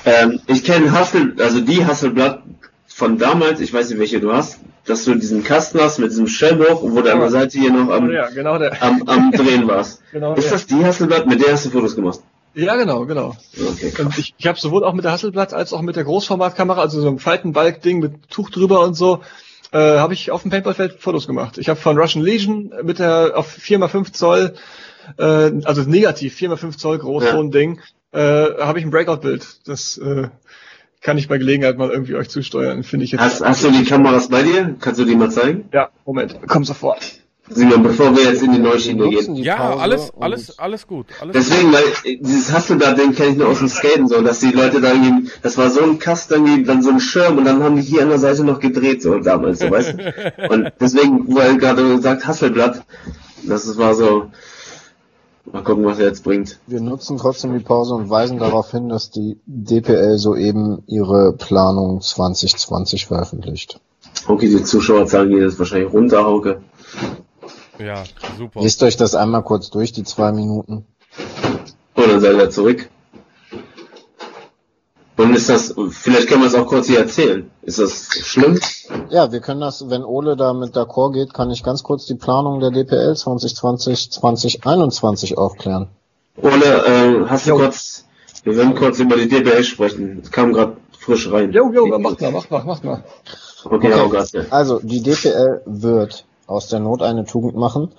Ähm, 0.05 0.41
ich 0.47 0.65
kenne 0.65 0.93
Hassel, 0.93 1.35
also 1.39 1.61
die 1.61 1.85
Hasselblatt 1.85 2.43
von 2.87 3.19
damals, 3.19 3.61
ich 3.61 3.73
weiß 3.73 3.91
nicht, 3.91 3.99
welche 3.99 4.20
du 4.20 4.33
hast, 4.33 4.61
dass 4.85 5.05
du 5.05 5.15
diesen 5.15 5.45
Kasten 5.45 5.81
hast 5.81 5.99
mit 5.99 6.11
diesem 6.11 6.27
Shellbruch, 6.27 6.83
wo 6.83 7.01
du 7.01 7.12
an 7.12 7.20
der 7.20 7.31
Seite 7.31 7.59
hier 7.59 7.73
noch 7.73 7.91
am, 7.91 8.11
ja, 8.11 8.29
genau 8.31 8.55
am, 8.55 9.03
am 9.07 9.31
Drehen 9.33 9.69
warst. 9.69 10.03
genau 10.12 10.35
ist 10.35 10.51
das 10.51 10.66
die 10.66 10.85
Hasselblatt, 10.85 11.27
mit 11.27 11.45
der 11.45 11.53
hast 11.53 11.66
du 11.66 11.70
Fotos 11.70 11.95
gemacht? 11.95 12.20
Ja, 12.55 12.77
genau, 12.77 13.07
genau. 13.07 13.37
Okay, 13.55 13.93
und 14.03 14.19
ich, 14.19 14.35
ich 14.37 14.47
habe 14.47 14.59
sowohl 14.59 14.83
auch 14.83 14.95
mit 14.95 15.05
der 15.05 15.12
Hasselblatt 15.12 15.55
als 15.55 15.73
auch 15.73 15.83
mit 15.83 15.97
der 15.97 16.05
Großformatkamera, 16.05 16.81
also 16.81 17.01
so 17.01 17.09
ein 17.09 17.19
Faltenbalg-Ding 17.19 18.01
mit 18.01 18.31
Tuch 18.31 18.51
drüber 18.51 18.81
und 18.81 18.95
so, 18.95 19.20
äh, 19.70 19.79
habe 19.79 20.15
ich 20.15 20.31
auf 20.31 20.43
dem 20.43 20.51
Paintballfeld 20.51 20.95
Fotos 20.99 21.27
gemacht. 21.27 21.59
Ich 21.59 21.69
habe 21.69 21.79
von 21.79 21.99
Russian 21.99 22.25
Legion 22.25 22.73
mit 22.83 22.99
der 22.99 23.33
auf 23.37 23.57
4x5 23.59 24.12
Zoll, 24.12 24.55
äh, 25.19 25.23
also 25.23 25.83
negativ 25.83 26.37
4x5 26.37 26.79
Zoll 26.79 26.99
groß, 26.99 27.25
ja. 27.25 27.33
so 27.33 27.41
ein 27.41 27.51
Ding, 27.51 27.81
äh, 28.12 28.18
habe 28.18 28.78
ich 28.78 28.85
ein 28.85 28.90
Breakout-Bild. 28.90 29.66
Das 29.66 29.98
äh, 29.98 30.28
kann 31.01 31.18
ich 31.18 31.28
bei 31.28 31.39
Gelegenheit 31.39 31.78
mal 31.78 31.90
irgendwie 31.90 32.14
euch 32.14 32.28
zusteuern, 32.28 32.82
finde 32.82 33.05
ich 33.05 33.12
jetzt. 33.12 33.20
Hast, 33.20 33.40
hast 33.44 33.64
du 33.64 33.70
die 33.70 33.85
Kameras 33.85 34.28
bei 34.28 34.43
dir? 34.43 34.76
Kannst 34.80 35.01
du 35.01 35.05
die 35.05 35.14
mal 35.14 35.30
zeigen? 35.30 35.68
Ja, 35.72 35.90
Moment, 36.05 36.39
komm 36.47 36.64
sofort. 36.64 37.20
Simon, 37.51 37.82
bevor 37.82 38.14
wir 38.14 38.24
jetzt 38.24 38.43
in 38.43 38.52
die 38.52 38.59
Neuschiene 38.59 39.09
gehen. 39.09 39.35
Ja, 39.36 39.56
Pause 39.56 39.80
alles, 39.80 40.12
alles, 40.20 40.59
alles 40.59 40.86
gut. 40.86 41.06
Alles 41.20 41.35
Deswegen, 41.35 41.72
weil 41.72 41.82
dieses 42.20 42.52
Hasselblatt, 42.52 42.98
den 42.98 43.14
kenne 43.14 43.30
ich 43.30 43.36
nur 43.36 43.48
aus 43.48 43.59
dem 43.59 43.68
Skaten 43.68 44.06
so, 44.06 44.20
dass 44.20 44.40
die 44.40 44.51
Leute 44.51 44.80
da 44.80 44.93
irgendwie, 44.93 45.30
das 45.43 45.56
war 45.56 45.70
so 45.70 45.82
ein 45.82 45.98
Kasten, 45.98 46.64
dann 46.64 46.82
so 46.82 46.90
ein 46.90 47.01
Schirm 47.01 47.39
und 47.39 47.44
dann 47.44 47.62
haben 47.62 47.76
die 47.76 47.82
hier 47.82 48.02
an 48.02 48.10
der 48.10 48.18
Seite 48.18 48.44
noch 48.44 48.60
gedreht, 48.60 49.02
so 49.02 49.18
damals, 49.18 49.60
so 49.60 49.70
weißt 49.70 49.94
du. 49.94 50.48
Und 50.51 50.72
deswegen, 50.80 51.35
weil 51.35 51.56
gerade 51.56 51.97
gesagt 51.97 52.26
Hasselblatt, 52.26 52.85
das 53.44 53.78
war 53.78 53.94
so, 53.94 54.30
mal 55.53 55.62
gucken, 55.62 55.85
was 55.85 55.99
er 55.99 56.07
jetzt 56.07 56.25
bringt. 56.25 56.59
Wir 56.66 56.81
nutzen 56.81 57.16
trotzdem 57.19 57.53
die 57.53 57.65
Pause 57.65 57.95
und 57.95 58.11
weisen 58.11 58.39
darauf 58.39 58.70
hin, 58.70 58.89
dass 58.89 59.11
die 59.11 59.39
DPL 59.47 60.19
soeben 60.19 60.83
ihre 60.87 61.33
Planung 61.33 62.01
2020 62.01 63.07
veröffentlicht. 63.07 63.81
Okay, 64.27 64.49
die 64.49 64.62
Zuschauerzahlen 64.62 65.31
gehen 65.31 65.41
jetzt 65.41 65.59
wahrscheinlich 65.59 65.93
runter, 65.93 66.25
Hauke. 66.25 66.62
Ja, 67.79 68.03
super. 68.37 68.61
Lest 68.61 68.83
euch 68.83 68.97
das 68.97 69.15
einmal 69.15 69.43
kurz 69.43 69.70
durch, 69.70 69.93
die 69.93 70.05
zwei 70.05 70.33
Minuten. 70.33 70.85
Und 71.95 72.09
dann 72.09 72.20
seid 72.20 72.37
ihr 72.37 72.51
zurück. 72.51 72.89
Und 75.19 75.35
ist 75.35 75.49
das, 75.49 75.74
vielleicht 75.90 76.28
können 76.28 76.43
wir 76.43 76.47
es 76.47 76.55
auch 76.55 76.66
kurz 76.66 76.86
hier 76.86 77.01
erzählen. 77.01 77.51
Ist 77.62 77.81
das 77.81 78.07
schlimm? 78.23 78.61
Ja, 79.11 79.32
wir 79.32 79.40
können 79.40 79.61
das, 79.61 79.90
wenn 79.90 80.05
Ole 80.05 80.36
da 80.36 80.55
mit 80.55 80.77
d'accord 80.77 81.12
geht, 81.12 81.35
kann 81.35 81.51
ich 81.51 81.65
ganz 81.65 81.82
kurz 81.82 82.07
die 82.07 82.15
Planung 82.15 82.61
der 82.61 82.70
DPL 82.70 83.16
2020, 83.16 84.12
2021 84.12 85.36
aufklären. 85.36 85.89
Ole, 86.40 86.55
äh, 86.65 87.27
hast 87.27 87.47
du 87.47 87.51
jo. 87.51 87.57
kurz, 87.57 88.05
wir 88.45 88.57
werden 88.57 88.77
kurz 88.77 89.01
über 89.01 89.16
die 89.16 89.28
DPL 89.28 89.65
sprechen. 89.65 90.20
Es 90.23 90.31
kam 90.31 90.53
gerade 90.53 90.77
frisch 90.97 91.28
rein. 91.32 91.53
Jo, 91.53 91.73
jo, 91.73 91.86
mach 91.86 91.99
mal, 91.99 92.31
mach 92.31 92.51
mal, 92.51 92.62
mach 92.65 92.82
mal. 92.85 93.05
Okay, 93.65 93.93
okay. 93.93 94.45
Also, 94.51 94.78
die 94.81 95.03
DPL 95.03 95.62
wird 95.66 96.27
aus 96.47 96.69
der 96.69 96.78
Not 96.78 97.03
eine 97.03 97.24
Tugend 97.24 97.57
machen. 97.57 97.90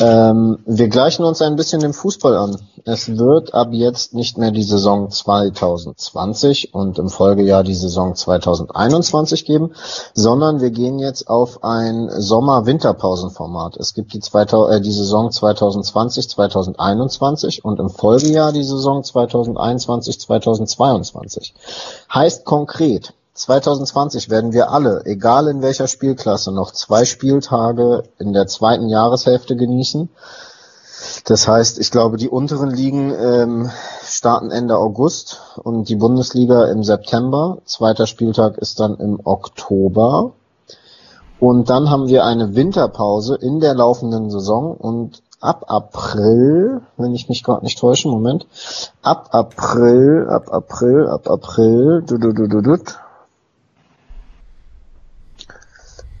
Ähm, 0.00 0.58
wir 0.66 0.88
gleichen 0.88 1.24
uns 1.24 1.40
ein 1.40 1.56
bisschen 1.56 1.80
dem 1.80 1.94
Fußball 1.94 2.36
an. 2.36 2.56
Es 2.84 3.16
wird 3.16 3.54
ab 3.54 3.68
jetzt 3.72 4.12
nicht 4.12 4.36
mehr 4.36 4.50
die 4.50 4.62
Saison 4.62 5.10
2020 5.10 6.74
und 6.74 6.98
im 6.98 7.08
Folgejahr 7.08 7.62
die 7.62 7.74
Saison 7.74 8.14
2021 8.14 9.44
geben, 9.44 9.72
sondern 10.12 10.60
wir 10.60 10.70
gehen 10.70 10.98
jetzt 10.98 11.28
auf 11.28 11.62
ein 11.64 12.10
Sommer-Winterpausenformat. 12.10 13.76
Es 13.76 13.94
gibt 13.94 14.12
die, 14.12 14.20
2000, 14.20 14.74
äh, 14.74 14.80
die 14.80 14.92
Saison 14.92 15.30
2020, 15.30 16.28
2021 16.28 17.64
und 17.64 17.78
im 17.78 17.88
Folgejahr 17.88 18.52
die 18.52 18.64
Saison 18.64 19.02
2021, 19.02 20.20
2022. 20.20 21.54
Heißt 22.12 22.44
konkret, 22.44 23.14
2020 23.34 24.30
werden 24.30 24.52
wir 24.52 24.70
alle, 24.70 25.04
egal 25.06 25.48
in 25.48 25.60
welcher 25.60 25.88
Spielklasse, 25.88 26.52
noch 26.52 26.70
zwei 26.70 27.04
Spieltage 27.04 28.04
in 28.18 28.32
der 28.32 28.46
zweiten 28.46 28.88
Jahreshälfte 28.88 29.56
genießen. 29.56 30.08
Das 31.24 31.48
heißt, 31.48 31.80
ich 31.80 31.90
glaube, 31.90 32.16
die 32.16 32.28
unteren 32.28 32.70
Ligen 32.70 33.12
ähm, 33.12 33.70
starten 34.02 34.52
Ende 34.52 34.78
August 34.78 35.40
und 35.62 35.88
die 35.88 35.96
Bundesliga 35.96 36.66
im 36.66 36.84
September. 36.84 37.58
Zweiter 37.64 38.06
Spieltag 38.06 38.56
ist 38.58 38.78
dann 38.78 38.96
im 38.96 39.20
Oktober. 39.24 40.32
Und 41.40 41.68
dann 41.70 41.90
haben 41.90 42.06
wir 42.06 42.24
eine 42.24 42.54
Winterpause 42.54 43.34
in 43.34 43.58
der 43.58 43.74
laufenden 43.74 44.30
Saison 44.30 44.76
und 44.76 45.22
ab 45.40 45.64
April, 45.68 46.82
wenn 46.96 47.14
ich 47.14 47.28
mich 47.28 47.42
gerade 47.42 47.64
nicht 47.64 47.78
täusche, 47.78 48.08
Moment, 48.08 48.46
ab 49.02 49.30
April, 49.32 50.26
ab 50.30 50.52
April, 50.52 51.08
ab 51.08 51.28
April, 51.28 52.02
du, 52.06 52.16
du, 52.16 52.32
du, 52.32 52.46
du, 52.46 52.62
du. 52.62 52.78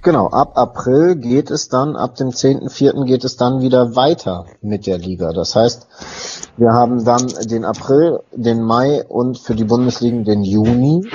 Genau, 0.04 0.26
ab 0.28 0.58
April 0.58 1.16
geht 1.16 1.50
es 1.50 1.70
dann, 1.70 1.96
ab 1.96 2.16
dem 2.16 2.28
10.4. 2.28 3.06
geht 3.06 3.24
es 3.24 3.38
dann 3.38 3.62
wieder 3.62 3.96
weiter 3.96 4.44
mit 4.60 4.86
der 4.86 4.98
Liga. 4.98 5.32
Das 5.32 5.56
heißt, 5.56 5.86
wir 6.58 6.74
haben 6.74 7.06
dann 7.06 7.26
den 7.26 7.64
April, 7.64 8.20
den 8.30 8.62
Mai 8.62 9.02
und 9.08 9.38
für 9.38 9.54
die 9.54 9.64
Bundesligen 9.64 10.24
den 10.24 10.44
Juni, 10.44 11.08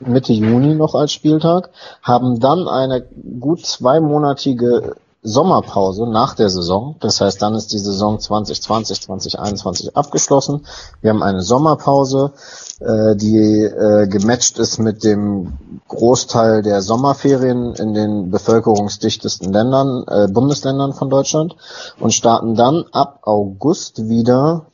Mitte 0.00 0.32
Juni 0.32 0.74
noch 0.74 0.96
als 0.96 1.12
Spieltag, 1.12 1.70
haben 2.02 2.40
dann 2.40 2.66
eine 2.66 3.06
gut 3.38 3.64
zweimonatige 3.64 4.96
Sommerpause 5.26 6.06
nach 6.06 6.34
der 6.34 6.50
Saison. 6.50 6.96
Das 7.00 7.22
heißt, 7.22 7.40
dann 7.40 7.54
ist 7.54 7.72
die 7.72 7.78
Saison 7.78 8.20
2020, 8.20 9.00
2021 9.00 9.96
abgeschlossen. 9.96 10.66
Wir 11.00 11.10
haben 11.10 11.22
eine 11.22 11.40
Sommerpause, 11.40 12.32
äh, 12.80 13.16
die 13.16 13.38
äh, 13.38 14.06
gematcht 14.06 14.58
ist 14.58 14.78
mit 14.78 15.02
dem 15.02 15.80
Großteil 15.88 16.62
der 16.62 16.82
Sommerferien 16.82 17.74
in 17.74 17.94
den 17.94 18.30
bevölkerungsdichtesten 18.30 19.50
Ländern, 19.50 20.04
äh, 20.08 20.28
Bundesländern 20.28 20.92
von 20.92 21.08
Deutschland 21.08 21.56
und 21.98 22.12
starten 22.12 22.54
dann 22.54 22.84
ab 22.92 23.20
August 23.22 24.10
wieder 24.10 24.66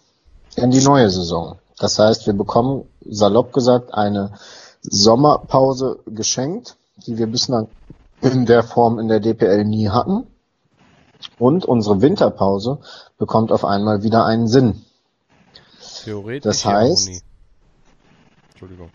in 0.57 0.73
die 0.73 0.83
neue 0.83 1.11
Saison. 1.11 1.59
Das 1.79 1.97
heißt, 2.01 2.27
wir 2.27 2.35
bekommen 2.35 2.85
salopp 3.09 3.53
gesagt 3.53 3.95
eine 3.95 4.33
Sommerpause 4.83 6.01
geschenkt, 6.07 6.75
die 7.07 7.19
wir 7.19 7.29
bislang 7.29 7.69
in 8.21 8.47
der 8.47 8.65
Form 8.65 8.99
in 8.99 9.07
der 9.07 9.21
DPL 9.21 9.65
nie 9.65 9.89
hatten. 9.89 10.27
Und 11.41 11.65
unsere 11.65 12.03
Winterpause 12.03 12.79
bekommt 13.19 13.51
auf 13.51 13.65
einmal 13.65 14.05
wieder 14.05 14.25
einen 14.25 14.47
Sinn. 14.47 14.83
Theoretisch. 16.05 16.45
Das 16.45 16.65
ja, 16.65 16.71
heißt- 16.73 17.09
Uni. 17.09 17.21
Entschuldigung. 18.51 18.91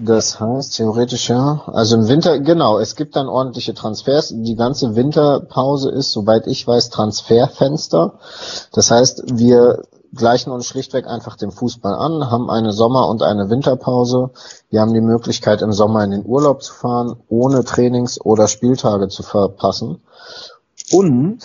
Das 0.00 0.40
heißt, 0.40 0.76
theoretisch 0.76 1.28
ja. 1.28 1.62
Also 1.66 1.96
im 1.96 2.08
Winter, 2.08 2.38
genau, 2.38 2.78
es 2.78 2.94
gibt 2.96 3.16
dann 3.16 3.28
ordentliche 3.28 3.74
Transfers. 3.74 4.32
Die 4.34 4.54
ganze 4.54 4.94
Winterpause 4.94 5.90
ist, 5.90 6.12
soweit 6.12 6.46
ich 6.46 6.66
weiß, 6.66 6.90
Transferfenster. 6.90 8.14
Das 8.72 8.90
heißt, 8.90 9.24
wir 9.38 9.82
gleichen 10.14 10.52
uns 10.52 10.66
schlichtweg 10.66 11.06
einfach 11.06 11.36
dem 11.36 11.50
Fußball 11.50 11.94
an, 11.94 12.30
haben 12.30 12.48
eine 12.48 12.72
Sommer- 12.72 13.08
und 13.08 13.22
eine 13.22 13.50
Winterpause. 13.50 14.30
Wir 14.70 14.80
haben 14.80 14.94
die 14.94 15.00
Möglichkeit, 15.02 15.60
im 15.60 15.72
Sommer 15.72 16.02
in 16.04 16.12
den 16.12 16.24
Urlaub 16.24 16.62
zu 16.62 16.72
fahren, 16.72 17.16
ohne 17.28 17.64
Trainings- 17.64 18.20
oder 18.20 18.48
Spieltage 18.48 19.08
zu 19.08 19.22
verpassen. 19.22 20.00
Und 20.92 21.40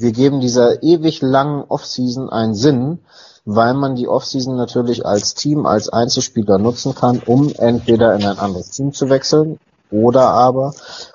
wir 0.00 0.12
geben 0.12 0.40
dieser 0.40 0.82
ewig 0.82 1.22
langen 1.22 1.64
Offseason 1.68 2.30
einen 2.30 2.54
Sinn, 2.54 2.98
weil 3.44 3.74
man 3.74 3.96
die 3.96 4.08
Offseason 4.08 4.56
natürlich 4.56 5.04
als 5.04 5.34
Team, 5.34 5.66
als 5.66 5.88
Einzelspieler 5.88 6.58
nutzen 6.58 6.94
kann, 6.94 7.20
um 7.24 7.52
entweder 7.56 8.14
in 8.14 8.24
ein 8.24 8.38
anderes 8.38 8.70
Team 8.70 8.92
zu 8.92 9.08
wechseln 9.08 9.58
oder 9.90 10.28
aber 10.28 10.72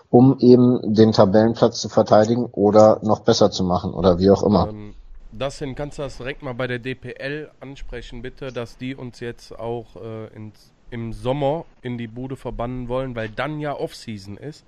um 0.10 0.38
eben 0.40 0.80
den 0.94 1.12
Tabellenplatz 1.12 1.82
zu 1.82 1.90
verteidigen 1.90 2.46
oder 2.46 3.00
noch 3.04 3.20
besser 3.20 3.52
zu 3.52 3.64
machen 3.64 3.94
oder 3.94 4.20
wie 4.20 4.30
auch 4.30 4.44
immer. 4.44 4.70
Ähm, 4.70 4.94
das 5.32 5.60
hin, 5.60 5.76
kannst 5.76 5.98
du 5.98 6.04
das 6.04 6.18
direkt 6.18 6.44
mal 6.44 6.54
bei 6.54 6.68
der 6.68 6.80
DPL 6.80 7.52
ansprechen, 7.60 8.22
bitte, 8.22 8.54
dass 8.54 8.78
die 8.78 8.96
uns 8.96 9.20
jetzt 9.20 9.58
auch 9.58 9.98
äh, 9.98 10.28
ins, 10.34 10.72
im 10.90 11.12
Sommer 11.12 11.66
in 11.82 11.98
die 11.98 12.08
Bude 12.08 12.38
verbannen 12.38 12.88
wollen, 12.88 13.16
weil 13.16 13.30
dann 13.30 13.60
ja 13.60 13.78
Offseason 13.78 14.38
ist. 14.38 14.64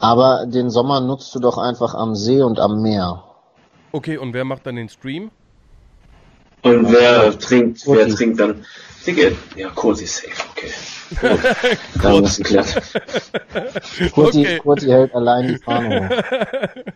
Aber 0.00 0.46
den 0.46 0.70
Sommer 0.70 1.00
nutzt 1.00 1.34
du 1.34 1.38
doch 1.40 1.58
einfach 1.58 1.94
am 1.94 2.14
See 2.14 2.42
und 2.42 2.58
am 2.58 2.82
Meer. 2.82 3.22
Okay, 3.92 4.16
und 4.18 4.32
wer 4.34 4.44
macht 4.44 4.66
dann 4.66 4.76
den 4.76 4.88
Stream? 4.88 5.30
Und 6.62 6.92
wer 6.92 7.38
trinkt, 7.38 7.86
wer 7.86 7.96
Kurti. 7.96 8.14
trinkt 8.14 8.40
dann? 8.40 8.64
Digga, 9.06 9.30
ja, 9.56 9.68
Kurti 9.70 10.04
ist 10.04 10.16
safe, 10.22 10.42
okay. 10.50 10.70
Gut. 11.20 11.40
Da 12.02 12.08
haben 12.08 12.14
wir 12.14 12.22
das 12.22 12.36
geklärt. 12.36 12.82
Kurti, 14.12 14.40
Okay. 14.40 14.58
Kurti 14.58 14.86
hält 14.86 15.14
allein 15.14 15.48
die 15.48 15.58
Fahne 15.58 16.08
hoch. 16.08 16.92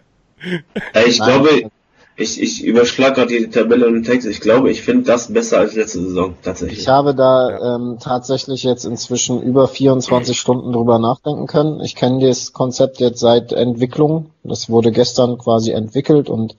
Ey, 0.92 1.04
ich 1.08 1.18
Nein. 1.18 1.42
glaube, 1.42 1.70
ich, 2.16 2.40
ich 2.40 2.64
überschlag 2.64 3.14
gerade 3.14 3.28
die 3.28 3.50
Tabelle 3.50 3.86
und 3.86 3.94
den 3.94 4.02
Text. 4.02 4.26
Ich 4.26 4.40
glaube, 4.40 4.70
ich 4.70 4.82
finde 4.82 5.04
das 5.04 5.32
besser 5.32 5.58
als 5.58 5.74
letzte 5.74 6.00
Saison, 6.00 6.34
tatsächlich. 6.42 6.80
Ich 6.80 6.88
habe 6.88 7.14
da 7.14 7.76
ähm, 7.76 7.98
tatsächlich 8.00 8.62
jetzt 8.62 8.86
inzwischen 8.86 9.42
über 9.42 9.68
24 9.68 10.38
Stunden 10.38 10.72
drüber 10.72 10.98
nachdenken 10.98 11.46
können. 11.46 11.80
Ich 11.80 11.94
kenne 11.94 12.26
das 12.26 12.54
Konzept 12.54 13.00
jetzt 13.00 13.20
seit 13.20 13.52
Entwicklung. 13.52 14.30
Das 14.44 14.70
wurde 14.70 14.92
gestern 14.92 15.36
quasi 15.36 15.72
entwickelt 15.72 16.30
und 16.30 16.56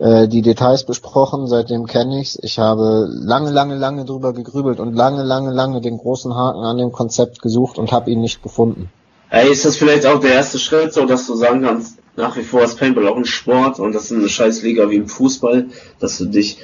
äh, 0.00 0.26
die 0.26 0.42
Details 0.42 0.84
besprochen. 0.84 1.46
Seitdem 1.46 1.86
kenne 1.86 2.20
ich's. 2.20 2.36
Ich 2.42 2.58
habe 2.58 3.08
lange, 3.08 3.50
lange, 3.50 3.76
lange 3.76 4.04
drüber 4.04 4.32
gegrübelt 4.32 4.80
und 4.80 4.94
lange, 4.94 5.22
lange, 5.22 5.52
lange 5.52 5.80
den 5.80 5.98
großen 5.98 6.34
Haken 6.34 6.64
an 6.64 6.78
dem 6.78 6.90
Konzept 6.90 7.40
gesucht 7.40 7.78
und 7.78 7.92
habe 7.92 8.10
ihn 8.10 8.20
nicht 8.20 8.42
gefunden. 8.42 8.90
Ey, 9.30 9.50
ist 9.50 9.64
das 9.64 9.76
vielleicht 9.76 10.06
auch 10.06 10.18
der 10.18 10.34
erste 10.34 10.58
Schritt, 10.58 10.92
so 10.92 11.06
dass 11.06 11.26
du 11.26 11.36
sagen 11.36 11.62
kannst, 11.62 12.01
nach 12.16 12.36
wie 12.36 12.42
vor 12.42 12.62
ist 12.62 12.78
Paintball 12.78 13.08
auch 13.08 13.16
ein 13.16 13.24
Sport 13.24 13.78
und 13.80 13.94
das 13.94 14.04
ist 14.10 14.12
eine 14.12 14.28
scheiß 14.28 14.62
Liga 14.62 14.88
wie 14.90 14.96
im 14.96 15.08
Fußball, 15.08 15.68
dass 15.98 16.18
du 16.18 16.26
dich 16.26 16.58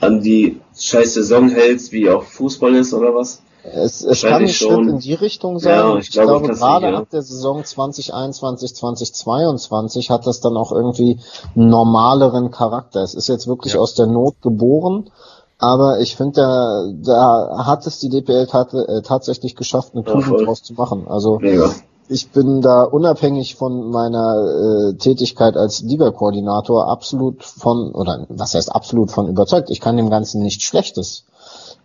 an 0.00 0.22
die 0.22 0.60
scheiß 0.78 1.14
Saison 1.14 1.48
hältst, 1.48 1.92
wie 1.92 2.08
auch 2.10 2.22
Fußball 2.24 2.74
ist 2.74 2.92
oder 2.94 3.14
was? 3.14 3.42
Es, 3.62 4.02
es 4.02 4.22
kann 4.22 4.40
ein 4.42 4.48
Schritt 4.48 4.88
in 4.88 4.98
die 5.00 5.12
Richtung 5.12 5.58
sein. 5.58 5.74
Ja, 5.78 5.96
ich 5.98 6.06
ich, 6.08 6.12
glaube 6.12 6.40
glaube, 6.40 6.54
gerade 6.54 6.86
ja. 6.92 6.96
ab 6.96 7.10
der 7.12 7.20
Saison 7.20 7.62
2021, 7.62 8.74
2022 8.74 10.08
hat 10.10 10.26
das 10.26 10.40
dann 10.40 10.56
auch 10.56 10.72
irgendwie 10.72 11.18
einen 11.54 11.68
normaleren 11.68 12.50
Charakter. 12.50 13.02
Es 13.02 13.14
ist 13.14 13.28
jetzt 13.28 13.46
wirklich 13.46 13.74
Ja. 13.74 13.80
aus 13.80 13.94
der 13.94 14.06
Not 14.06 14.36
geboren, 14.40 15.10
aber 15.58 16.00
ich 16.00 16.16
finde, 16.16 16.40
da, 16.40 16.86
da 17.04 17.66
hat 17.66 17.86
es 17.86 17.98
die 17.98 18.08
DPL 18.08 18.46
tat, 18.46 18.72
äh, 18.72 19.02
tatsächlich 19.02 19.56
geschafft, 19.56 19.92
eine 19.94 20.04
Ja, 20.06 20.12
Tugend 20.12 20.28
voll. 20.28 20.44
draus 20.46 20.62
zu 20.62 20.72
machen. 20.72 21.06
Also 21.06 21.38
Mega. 21.38 21.70
Ich 22.10 22.30
bin 22.30 22.60
da 22.60 22.82
unabhängig 22.82 23.54
von 23.54 23.90
meiner 23.90 24.90
äh, 24.90 24.94
Tätigkeit 24.94 25.56
als 25.56 25.80
Liga-Koordinator 25.82 26.88
absolut 26.88 27.44
von, 27.44 27.92
oder 27.92 28.26
was 28.28 28.54
heißt 28.54 28.74
absolut 28.74 29.12
von 29.12 29.28
überzeugt. 29.28 29.70
Ich 29.70 29.80
kann 29.80 29.96
dem 29.96 30.10
Ganzen 30.10 30.42
nichts 30.42 30.64
Schlechtes 30.64 31.24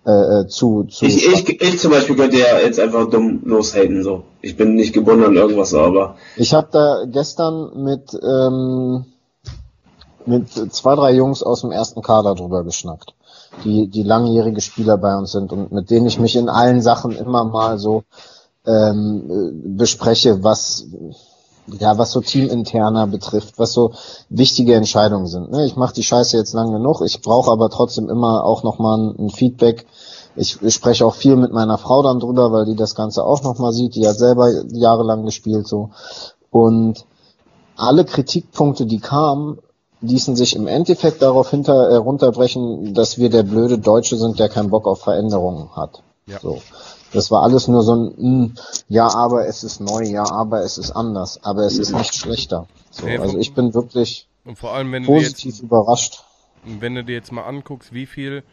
äh, 0.03 0.11
äh, 0.41 0.47
zu, 0.47 0.85
zu 0.85 1.05
Ich, 1.05 1.27
ich, 1.27 1.61
ich 1.61 1.79
zum 1.79 1.91
Beispiel 1.91 2.15
könnte 2.15 2.39
ja 2.39 2.59
jetzt 2.59 2.79
einfach 2.79 3.07
dumm 3.07 3.41
loshaten, 3.45 4.03
so. 4.03 4.23
Ich 4.41 4.57
bin 4.57 4.73
nicht 4.73 4.93
gebunden 4.93 5.25
an 5.25 5.35
irgendwas, 5.35 5.75
aber 5.75 6.15
Ich 6.37 6.55
habe 6.55 6.69
da 6.71 7.05
gestern 7.05 7.83
mit 7.83 8.17
ähm, 8.23 9.05
mit 10.25 10.49
zwei, 10.73 10.95
drei 10.95 11.13
Jungs 11.13 11.43
aus 11.43 11.61
dem 11.61 11.71
ersten 11.71 12.01
Kader 12.01 12.33
drüber 12.33 12.63
geschnackt, 12.63 13.13
die 13.63 13.87
die 13.89 14.01
langjährige 14.01 14.59
Spieler 14.59 14.97
bei 14.97 15.15
uns 15.15 15.31
sind 15.31 15.51
und 15.51 15.71
mit 15.71 15.91
denen 15.91 16.07
ich 16.07 16.19
mich 16.19 16.35
in 16.35 16.49
allen 16.49 16.81
Sachen 16.81 17.11
immer 17.11 17.43
mal 17.43 17.77
so 17.77 18.03
ähm, 18.67 19.29
äh, 19.29 19.77
bespreche, 19.77 20.43
was 20.43 20.85
ja, 21.67 21.97
was 21.97 22.11
so 22.11 22.21
teaminterner 22.21 23.07
betrifft, 23.07 23.57
was 23.57 23.73
so 23.73 23.93
wichtige 24.29 24.75
Entscheidungen 24.75 25.27
sind. 25.27 25.51
Ne? 25.51 25.65
Ich 25.65 25.75
mache 25.75 25.95
die 25.95 26.03
Scheiße 26.03 26.37
jetzt 26.37 26.53
lang 26.53 26.71
genug, 26.71 27.01
ich 27.01 27.21
brauche 27.21 27.51
aber 27.51 27.69
trotzdem 27.69 28.09
immer 28.09 28.43
auch 28.43 28.63
nochmal 28.63 28.99
ein, 28.99 29.15
ein 29.17 29.29
Feedback. 29.29 29.85
Ich, 30.35 30.61
ich 30.61 30.73
spreche 30.73 31.05
auch 31.05 31.15
viel 31.15 31.37
mit 31.37 31.53
meiner 31.53 31.77
Frau 31.77 32.03
dann 32.03 32.19
drüber, 32.19 32.51
weil 32.51 32.65
die 32.65 32.75
das 32.75 32.93
Ganze 32.93 33.23
auch 33.23 33.41
nochmal 33.41 33.71
sieht. 33.71 33.95
Die 33.95 34.07
hat 34.07 34.17
selber 34.17 34.51
jahrelang 34.73 35.25
gespielt 35.25 35.67
so. 35.67 35.91
Und 36.51 37.05
alle 37.77 38.05
Kritikpunkte, 38.05 38.85
die 38.85 38.99
kamen, 38.99 39.59
ließen 40.01 40.35
sich 40.35 40.55
im 40.55 40.67
Endeffekt 40.67 41.21
darauf 41.21 41.49
hinter, 41.49 41.89
äh, 41.89 41.95
runterbrechen, 41.95 42.93
dass 42.93 43.17
wir 43.17 43.29
der 43.29 43.43
blöde 43.43 43.77
Deutsche 43.77 44.17
sind, 44.17 44.39
der 44.39 44.49
keinen 44.49 44.69
Bock 44.69 44.87
auf 44.87 45.01
Veränderungen 45.01 45.75
hat. 45.75 46.03
Ja. 46.27 46.39
So. 46.41 46.59
Das 47.15 47.31
war 47.31 47.43
alles 47.43 47.67
nur 47.67 47.81
so 47.81 47.95
ein, 47.95 48.13
mm, 48.17 48.55
ja, 48.89 49.07
aber 49.07 49.47
es 49.47 49.63
ist 49.63 49.79
neu, 49.79 50.03
ja, 50.03 50.29
aber 50.29 50.63
es 50.63 50.77
ist 50.77 50.91
anders, 50.91 51.39
aber 51.43 51.63
es 51.63 51.77
ist 51.77 51.93
nicht 51.93 52.13
schlechter. 52.13 52.67
So, 52.91 53.05
Nee, 53.05 53.17
also 53.17 53.37
ich 53.37 53.53
bin 53.53 53.73
wirklich 53.73 54.27
allem, 54.61 55.05
positiv 55.05 55.55
jetzt, 55.55 55.63
überrascht. 55.63 56.23
wenn 56.65 56.95
du 56.95 57.03
dir 57.03 57.13
jetzt 57.13 57.31
mal 57.31 57.43
anguckst, 57.43 57.93
wie 57.93 58.05
viel 58.05 58.43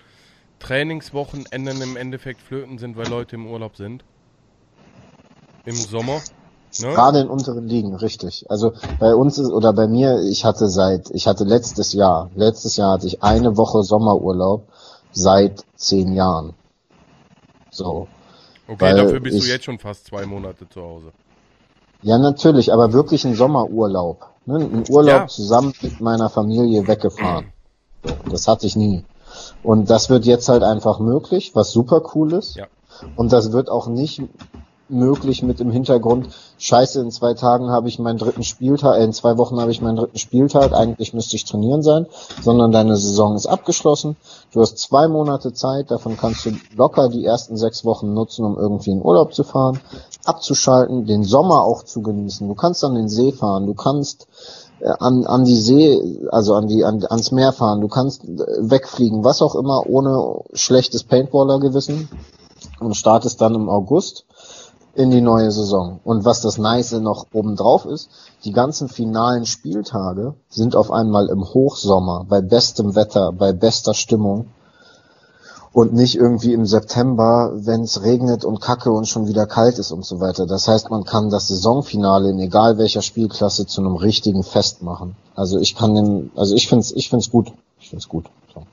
Trainingswochenenden 0.61 1.83
im 1.83 1.97
Endeffekt 1.97 2.41
flöten 2.41 2.79
sind, 2.79 2.97
weil 2.97 3.09
Leute 3.09 3.35
im 3.35 3.47
Urlaub 3.47 3.77
sind. 3.77 4.05
Im 5.65 5.75
Sommer. 5.75 6.21
Ne? 6.81 6.95
Gerade 6.95 7.21
in 7.21 7.29
unteren 7.29 7.69
Ligen, 7.69 7.95
richtig. 7.97 8.47
Also 8.49 8.73
bei 8.99 9.15
uns 9.15 9.39
ist, 9.39 9.51
oder 9.51 9.73
bei 9.73 9.87
mir, 9.89 10.23
ich 10.23 10.45
hatte 10.45 10.69
seit, 10.69 11.11
ich 11.11 11.27
hatte 11.27 11.45
letztes 11.45 11.93
Jahr, 11.93 12.31
letztes 12.35 12.77
Jahr 12.77 12.93
hatte 12.93 13.07
ich 13.07 13.23
eine 13.23 13.57
Woche 13.57 13.83
Sommerurlaub 13.83 14.69
seit 15.11 15.65
zehn 15.75 16.15
Jahren. 16.15 16.55
So. 17.71 18.07
Okay, 18.69 18.95
dafür 18.97 19.21
bist 19.21 19.39
du 19.39 19.43
ich- 19.45 19.49
jetzt 19.49 19.65
schon 19.65 19.79
fast 19.79 20.07
zwei 20.07 20.25
Monate 20.27 20.69
zu 20.69 20.81
Hause. 20.83 21.13
Ja, 22.03 22.19
natürlich, 22.19 22.73
aber 22.73 22.93
wirklich 22.93 23.25
ein 23.25 23.35
Sommerurlaub. 23.35 24.27
Ne? 24.47 24.57
Ein 24.57 24.85
Urlaub 24.89 25.09
Ja. 25.23 25.27
zusammen 25.29 25.73
mit 25.83 26.01
meiner 26.01 26.29
Familie 26.31 26.87
weggefahren. 26.89 27.53
Das 28.29 28.49
hatte 28.49 28.67
ich 28.67 28.75
nie. 28.75 29.05
Und 29.63 29.89
das 29.89 30.11
wird 30.11 30.25
jetzt 30.25 30.49
halt 30.49 30.63
einfach 30.65 30.99
möglich, 30.99 31.53
was 31.55 31.71
super 31.71 32.03
cool 32.15 32.33
ist. 32.33 32.57
Ja. 32.57 32.67
Und 33.17 33.33
das 33.33 33.53
wird 33.53 33.69
auch 33.71 33.87
nicht 33.87 34.21
möglich 34.93 35.43
mit 35.43 35.61
im 35.61 35.71
Hintergrund, 35.71 36.29
scheiße, 36.59 37.01
in 37.01 37.11
zwei 37.11 37.35
Tagen 37.35 37.71
habe 37.71 37.89
ich 37.89 37.99
meinen 37.99 38.19
dritten 38.19 38.45
Spieltag, 38.45 38.99
äh, 38.99 39.05
in 39.05 39.13
zwei 39.13 39.39
Wochen 39.39 39.61
habe 39.61 39.71
ich 39.71 39.81
meinen 39.81 39.97
dritten 39.97 40.19
Spieltag, 40.19 40.73
eigentlich 40.73 41.15
müsste 41.15 41.37
ich 41.37 41.45
trainieren 41.45 41.83
sein, 41.83 42.07
sondern 42.41 42.71
deine 42.71 42.97
Saison 42.97 43.35
ist 43.35 43.47
abgeschlossen. 43.47 44.17
Du 44.53 44.61
hast 44.61 44.79
zwei 44.79 45.09
Monate 45.09 45.53
Zeit, 45.53 45.91
davon 45.91 46.17
kannst 46.17 46.45
du 46.47 46.51
locker 46.77 47.09
die 47.09 47.25
ersten 47.25 47.57
sechs 47.57 47.85
Wochen 47.85 48.13
nutzen, 48.13 48.45
um 48.45 48.57
irgendwie 48.59 48.91
in 48.91 49.03
Urlaub 49.03 49.35
zu 49.35 49.43
fahren, 49.43 49.81
abzuschalten, 50.25 51.07
den 51.07 51.25
Sommer 51.25 51.65
auch 51.65 51.83
zu 51.83 52.03
genießen. 52.03 52.47
Du 52.47 52.55
kannst 52.55 52.85
an 52.85 52.95
den 52.95 53.09
See 53.09 53.33
fahren, 53.33 53.67
du 53.67 53.75
kannst 53.75 54.29
äh, 54.81 54.93
an, 54.99 55.27
an 55.27 55.45
die 55.45 55.57
See, 55.57 56.21
also 56.31 56.55
an 56.55 56.67
die, 56.67 56.85
an, 56.85 57.05
ans 57.05 57.31
Meer 57.33 57.53
fahren, 57.53 57.81
du 57.81 57.89
kannst 57.89 58.25
äh, 58.25 58.45
wegfliegen, 58.59 59.25
was 59.25 59.43
auch 59.43 59.55
immer, 59.55 59.87
ohne 59.89 60.43
schlechtes 60.55 61.05
Paintballer-Gewissen 61.05 62.09
und 62.81 62.95
startest 62.95 63.41
dann 63.41 63.55
im 63.55 63.69
August 63.69 64.27
in 64.95 65.11
die 65.11 65.21
neue 65.21 65.51
Saison. 65.51 66.01
Und 66.05 66.25
was 66.25 66.41
das 66.41 66.59
Nice 66.59 66.93
noch 66.93 67.27
obendrauf 67.33 67.87
ist, 67.87 68.11
die 68.45 68.53
ganzen 68.53 68.89
finalen 68.89 69.47
Spieltage 69.47 70.35
sind 70.49 70.77
auf 70.77 70.91
einmal 70.91 71.29
im 71.29 71.43
Hochsommer, 71.43 72.27
bei 72.29 72.41
bestem 72.41 72.95
Wetter, 72.95 73.33
bei 73.33 73.53
bester 73.53 73.95
Stimmung 73.95 74.47
und 75.73 75.95
nicht 75.95 76.17
irgendwie 76.17 76.53
im 76.53 76.67
September, 76.67 77.53
wenn 77.55 77.83
es 77.83 78.03
regnet 78.03 78.45
und 78.45 78.61
kacke 78.61 78.91
und 78.91 79.09
schon 79.09 79.27
wieder 79.27 79.47
kalt 79.47 79.79
ist 79.79 79.91
und 79.91 80.05
so 80.05 80.21
weiter. 80.21 80.47
Das 80.47 80.69
heißt, 80.69 80.91
man 80.91 81.05
kann 81.05 81.31
das 81.31 81.49
Saisonfinale 81.49 82.31
in 82.31 82.39
egal 82.39 82.77
welcher 82.77 83.01
Spielklasse 83.01 83.67
zu 83.67 83.81
einem 83.81 83.97
richtigen 83.97 84.43
Fest 84.43 84.83
machen. 84.83 85.17
Also 85.35 85.59
ich 85.59 85.75
kann 85.75 85.95
den, 85.95 86.31
also 86.37 86.55
ich 86.55 86.69
find's, 86.69 86.93
ich 86.93 87.09
find's 87.09 87.31
gut. 87.31 87.53
Ich 87.81 87.89
find's 87.89 88.09
gut. 88.09 88.27
So. 88.53 88.67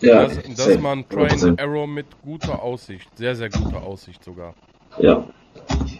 Ja, 0.00 0.26
das, 0.26 0.38
das 0.56 0.66
ist 0.66 0.80
mal 0.80 0.92
ein 0.96 1.08
Try 1.08 1.28
and 1.28 1.60
Arrow 1.60 1.86
mit 1.86 2.06
guter 2.24 2.62
Aussicht. 2.62 3.08
Sehr, 3.16 3.36
sehr 3.36 3.48
guter 3.48 3.82
Aussicht 3.84 4.24
sogar. 4.24 4.54
Ja. 4.98 5.24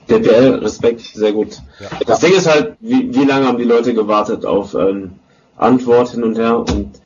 DPL, 0.09 0.57
Respekt, 0.57 1.01
sehr 1.01 1.33
gut. 1.33 1.59
Ja. 1.81 1.89
Das 2.07 2.21
Ding 2.21 2.33
ist 2.33 2.47
halt, 2.47 2.77
wie, 2.81 3.15
wie 3.15 3.25
lange 3.25 3.47
haben 3.47 3.59
die 3.59 3.65
Leute 3.65 3.95
gewartet 3.95 4.45
auf 4.45 4.75
ähm, 4.75 5.13
Antwort 5.57 6.11
hin 6.11 6.23
und 6.23 6.37
her 6.37 6.59
und 6.59 7.01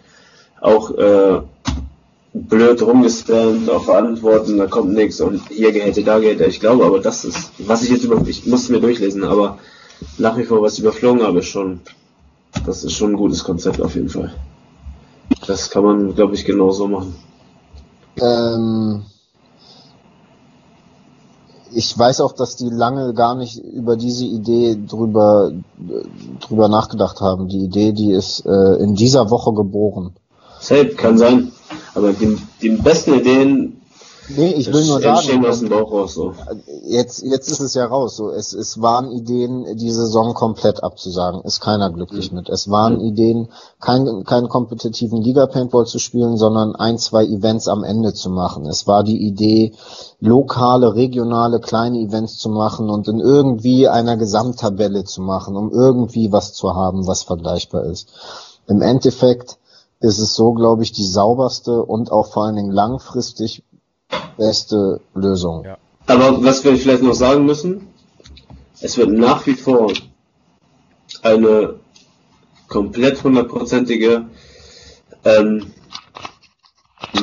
auch 0.60 0.90
äh, 0.90 1.40
blöd 2.34 2.82
rumgespammt 2.82 3.70
auf 3.70 3.88
Antworten, 3.88 4.58
da 4.58 4.66
kommt 4.66 4.92
nichts 4.92 5.20
und 5.20 5.48
hier 5.48 5.72
Gehälter, 5.72 6.02
da 6.02 6.18
Gehälter. 6.18 6.46
Ich 6.46 6.60
glaube 6.60 6.84
aber, 6.84 7.00
das 7.00 7.24
ist, 7.24 7.52
was 7.58 7.82
ich 7.82 7.90
jetzt 7.90 8.04
über, 8.04 8.20
ich 8.26 8.46
musste 8.46 8.72
mir 8.72 8.80
durchlesen, 8.80 9.24
aber 9.24 9.58
nach 10.18 10.36
wie 10.36 10.44
vor, 10.44 10.62
was 10.62 10.74
ich 10.74 10.80
überflogen 10.80 11.22
habe, 11.22 11.42
schon, 11.42 11.80
das 12.66 12.84
ist 12.84 12.94
schon 12.94 13.12
ein 13.12 13.16
gutes 13.16 13.44
Konzept 13.44 13.80
auf 13.80 13.94
jeden 13.94 14.08
Fall. 14.08 14.34
Das 15.46 15.70
kann 15.70 15.84
man, 15.84 16.14
glaube 16.14 16.34
ich, 16.34 16.44
genauso 16.44 16.88
machen. 16.88 17.14
Ähm, 18.20 19.02
ich 21.72 21.98
weiß 21.98 22.20
auch, 22.20 22.32
dass 22.32 22.56
die 22.56 22.68
lange 22.70 23.14
gar 23.14 23.34
nicht 23.34 23.58
über 23.58 23.96
diese 23.96 24.24
Idee 24.24 24.78
drüber, 24.86 25.52
drüber 26.40 26.68
nachgedacht 26.68 27.20
haben. 27.20 27.48
Die 27.48 27.64
Idee, 27.64 27.92
die 27.92 28.12
ist 28.12 28.44
äh, 28.46 28.74
in 28.76 28.94
dieser 28.94 29.30
Woche 29.30 29.52
geboren. 29.52 30.14
Safe, 30.60 30.90
kann 30.90 31.18
sein. 31.18 31.52
Aber 31.94 32.12
die, 32.12 32.38
die 32.62 32.70
besten 32.70 33.14
Ideen 33.14 33.77
Nee, 34.28 34.52
ich 34.55 34.72
will 34.72 34.84
nur 34.84 35.00
sagen, 35.00 35.46
aus 35.46 35.60
dem 35.60 35.70
Bauch 35.70 35.90
raus, 35.90 36.14
so. 36.14 36.34
jetzt, 36.84 37.22
jetzt 37.22 37.50
ist 37.50 37.60
es 37.60 37.74
ja 37.74 37.86
raus. 37.86 38.16
So, 38.16 38.30
es, 38.30 38.52
es 38.52 38.80
waren 38.80 39.10
Ideen, 39.10 39.76
die 39.76 39.90
Saison 39.90 40.34
komplett 40.34 40.82
abzusagen. 40.82 41.40
Ist 41.42 41.60
keiner 41.60 41.90
glücklich 41.90 42.30
mhm. 42.30 42.38
mit. 42.38 42.48
Es 42.48 42.68
waren 42.68 42.94
mhm. 42.94 43.05
Ideen, 43.05 43.48
keinen 43.80 44.24
keinen 44.24 44.48
kompetitiven 44.48 45.22
Liga-Paintball 45.22 45.86
zu 45.86 45.98
spielen, 45.98 46.36
sondern 46.36 46.76
ein, 46.76 46.98
zwei 46.98 47.24
Events 47.24 47.68
am 47.68 47.84
Ende 47.84 48.12
zu 48.12 48.28
machen. 48.28 48.66
Es 48.66 48.86
war 48.86 49.02
die 49.02 49.26
Idee, 49.26 49.72
lokale, 50.20 50.94
regionale, 50.94 51.60
kleine 51.60 51.98
Events 51.98 52.36
zu 52.36 52.50
machen 52.50 52.90
und 52.90 53.09
in 53.09 53.20
irgendwie 53.20 53.88
einer 53.88 54.16
Gesamttabelle 54.16 55.05
zu 55.05 55.22
machen, 55.22 55.56
um 55.56 55.72
irgendwie 55.72 56.32
was 56.32 56.52
zu 56.52 56.74
haben, 56.74 57.06
was 57.06 57.22
vergleichbar 57.22 57.84
ist. 57.84 58.09
Im 58.66 58.82
Endeffekt 58.82 59.56
ist 60.00 60.18
es 60.18 60.34
so, 60.34 60.52
glaube 60.52 60.82
ich, 60.82 60.92
die 60.92 61.06
sauberste 61.06 61.82
und 61.82 62.12
auch 62.12 62.26
vor 62.26 62.44
allen 62.44 62.56
Dingen 62.56 62.70
langfristig 62.70 63.64
beste 64.36 65.01
Lösung. 65.14 65.64
Ja. 65.64 65.78
Aber 66.06 66.43
was 66.43 66.64
wir 66.64 66.76
vielleicht 66.76 67.02
noch 67.02 67.14
sagen 67.14 67.44
müssen, 67.44 67.89
es 68.80 68.97
wird 68.97 69.10
nach 69.10 69.47
wie 69.47 69.55
vor 69.55 69.93
eine 71.22 71.74
komplett 72.68 73.22
hundertprozentige 73.22 74.26
ähm, 75.24 75.72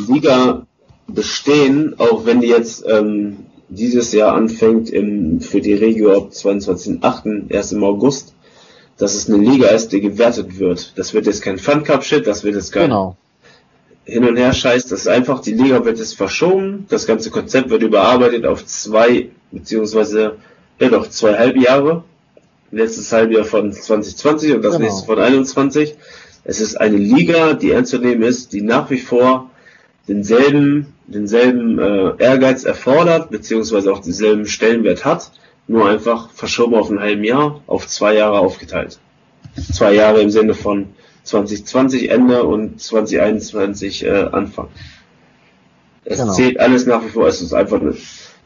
Liga 0.07 0.65
bestehen, 1.07 1.95
auch 1.97 2.25
wenn 2.25 2.41
die 2.41 2.47
jetzt 2.47 2.83
ähm, 2.87 3.45
dieses 3.69 4.11
Jahr 4.11 4.33
anfängt 4.33 4.89
im, 4.89 5.39
für 5.39 5.61
die 5.61 5.73
Regio 5.73 6.15
ab 6.17 6.29
22.8. 6.31 7.49
erst 7.49 7.73
im 7.73 7.83
August 7.83 8.35
dass 8.97 9.15
es 9.15 9.29
eine 9.29 9.43
Liga 9.43 9.67
ist, 9.69 9.91
die 9.91 10.01
gewertet 10.01 10.57
wird. 10.59 10.97
Das 10.97 11.13
wird 11.13 11.25
jetzt 11.25 11.41
kein 11.41 11.57
Fun 11.57 11.83
Cup 11.83 12.03
Shit, 12.03 12.27
das 12.27 12.43
wird 12.43 12.55
jetzt 12.55 12.71
kein 12.71 12.83
genau. 12.83 13.17
Hin 14.05 14.27
und 14.27 14.37
Her 14.37 14.53
Scheiß, 14.53 14.85
das 14.87 15.01
ist 15.01 15.07
einfach, 15.07 15.41
die 15.41 15.53
Liga 15.53 15.83
wird 15.83 15.97
jetzt 15.97 16.15
verschoben, 16.15 16.85
das 16.89 17.07
ganze 17.07 17.31
Konzept 17.31 17.69
wird 17.69 17.81
überarbeitet 17.81 18.45
auf 18.45 18.65
zwei, 18.65 19.29
beziehungsweise, 19.51 20.37
ja 20.79 20.89
doch, 20.89 21.09
zwei 21.09 21.37
Halbjahre. 21.37 22.03
Letztes 22.71 23.11
Halbjahr 23.11 23.45
von 23.45 23.71
2020 23.71 24.53
und 24.53 24.61
das 24.61 24.73
genau. 24.73 24.85
nächste 24.85 25.05
von 25.05 25.19
21. 25.19 25.95
Es 26.43 26.61
ist 26.61 26.75
eine 26.75 26.97
Liga, 26.97 27.53
die 27.53 27.71
ernst 27.71 27.91
zu 27.91 27.99
nehmen 27.99 28.21
ist, 28.21 28.53
die 28.53 28.61
nach 28.61 28.89
wie 28.89 28.99
vor 28.99 29.49
denselben, 30.07 30.93
denselben 31.07 31.79
äh, 31.79 32.13
Ehrgeiz 32.19 32.63
erfordert, 32.63 33.29
beziehungsweise 33.29 33.91
auch 33.91 33.99
denselben 33.99 34.45
Stellenwert 34.45 35.05
hat 35.05 35.31
nur 35.67 35.87
einfach 35.89 36.29
verschoben 36.31 36.75
auf 36.75 36.89
ein 36.89 36.99
halben 36.99 37.23
Jahr, 37.23 37.61
auf 37.67 37.87
zwei 37.87 38.15
Jahre 38.15 38.39
aufgeteilt. 38.39 38.99
Zwei 39.73 39.93
Jahre 39.93 40.21
im 40.21 40.29
Sinne 40.29 40.53
von 40.53 40.87
2020 41.25 42.09
Ende 42.09 42.43
und 42.43 42.79
2021 42.81 44.05
äh, 44.05 44.09
Anfang. 44.31 44.69
Es 46.05 46.19
genau. 46.19 46.33
zählt 46.33 46.59
alles 46.59 46.85
nach 46.85 47.03
wie 47.03 47.09
vor, 47.09 47.27
es 47.27 47.41
ist 47.41 47.53
einfach 47.53 47.81
eine, 47.81 47.95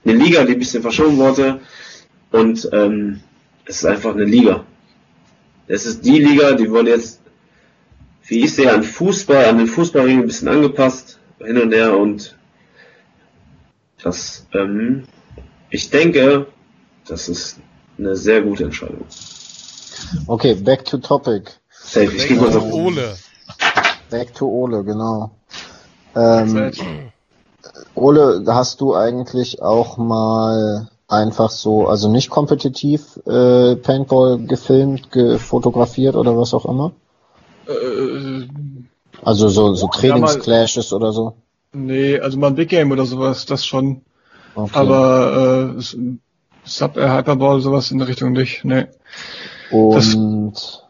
eine 0.06 0.14
Liga, 0.14 0.46
die 0.46 0.54
ein 0.54 0.60
bisschen 0.60 0.82
verschoben 0.82 1.18
wurde 1.18 1.60
und 2.32 2.70
ähm, 2.72 3.20
es 3.66 3.80
ist 3.80 3.86
einfach 3.86 4.16
eine 4.16 4.24
Liga. 4.24 4.64
Es 5.68 5.86
ist 5.86 6.06
die 6.06 6.20
Liga, 6.20 6.54
die 6.54 6.70
wurde 6.72 6.92
jetzt, 6.92 7.22
wie 8.28 8.40
ich 8.40 8.56
sehe, 8.56 8.74
an 8.74 8.84
Fußball, 8.84 9.46
an 9.46 9.58
den 9.58 9.68
Fußballring 9.68 10.22
ein 10.22 10.26
bisschen 10.26 10.48
angepasst, 10.48 11.20
hin 11.40 11.62
und 11.62 11.74
her 11.74 11.98
und 11.98 12.38
das, 14.02 14.48
ähm, 14.54 15.04
ich 15.70 15.90
denke, 15.90 16.48
das 17.06 17.28
ist 17.28 17.60
eine 17.98 18.16
sehr 18.16 18.42
gute 18.42 18.64
Entscheidung. 18.64 19.06
Okay, 20.28 20.56
back 20.56 20.86
to 20.86 20.98
topic. 20.98 21.59
Safe, 21.90 22.16
ich 22.16 22.28
back 22.28 22.42
mal 22.42 22.52
to 22.52 22.62
Ole. 22.72 23.16
Back 24.12 24.36
to 24.36 24.48
Ole, 24.48 24.84
genau. 24.84 25.32
Ähm, 26.16 26.72
Ole, 27.96 28.44
hast 28.48 28.80
du 28.82 28.96
eigentlich 28.96 29.64
auch 29.64 29.98
mal 29.98 30.88
einfach 31.08 31.50
so, 31.50 31.88
also 31.88 32.08
nicht 32.12 32.30
kompetitiv 32.30 33.20
äh, 33.26 33.76
Paintball 33.76 34.38
gefilmt, 34.38 35.12
gefotografiert 35.12 36.16
oder 36.16 36.38
was 36.38 36.54
auch 36.54 36.66
immer? 36.66 36.92
Äh, 37.68 38.48
also 39.24 39.48
so, 39.48 39.74
so 39.74 39.88
Trainingsclashes 39.88 40.92
ja, 40.92 40.98
oder 40.98 41.12
so? 41.12 41.34
Nee, 41.74 42.20
also 42.20 42.38
mal 42.38 42.48
ein 42.48 42.56
Big 42.56 42.70
Game 42.70 42.92
oder 42.92 43.08
sowas, 43.08 43.48
das 43.48 43.66
schon. 43.66 44.02
Okay. 44.54 44.78
Aber 44.78 45.76
äh, 45.76 45.82
Sub 46.66 46.98
äh, 46.98 47.10
Hyperball, 47.10 47.62
sowas 47.62 47.90
in 47.90 47.98
der 47.98 48.08
Richtung 48.08 48.34
nicht. 48.34 48.64
Nee. 48.64 48.86
Und 49.72 50.84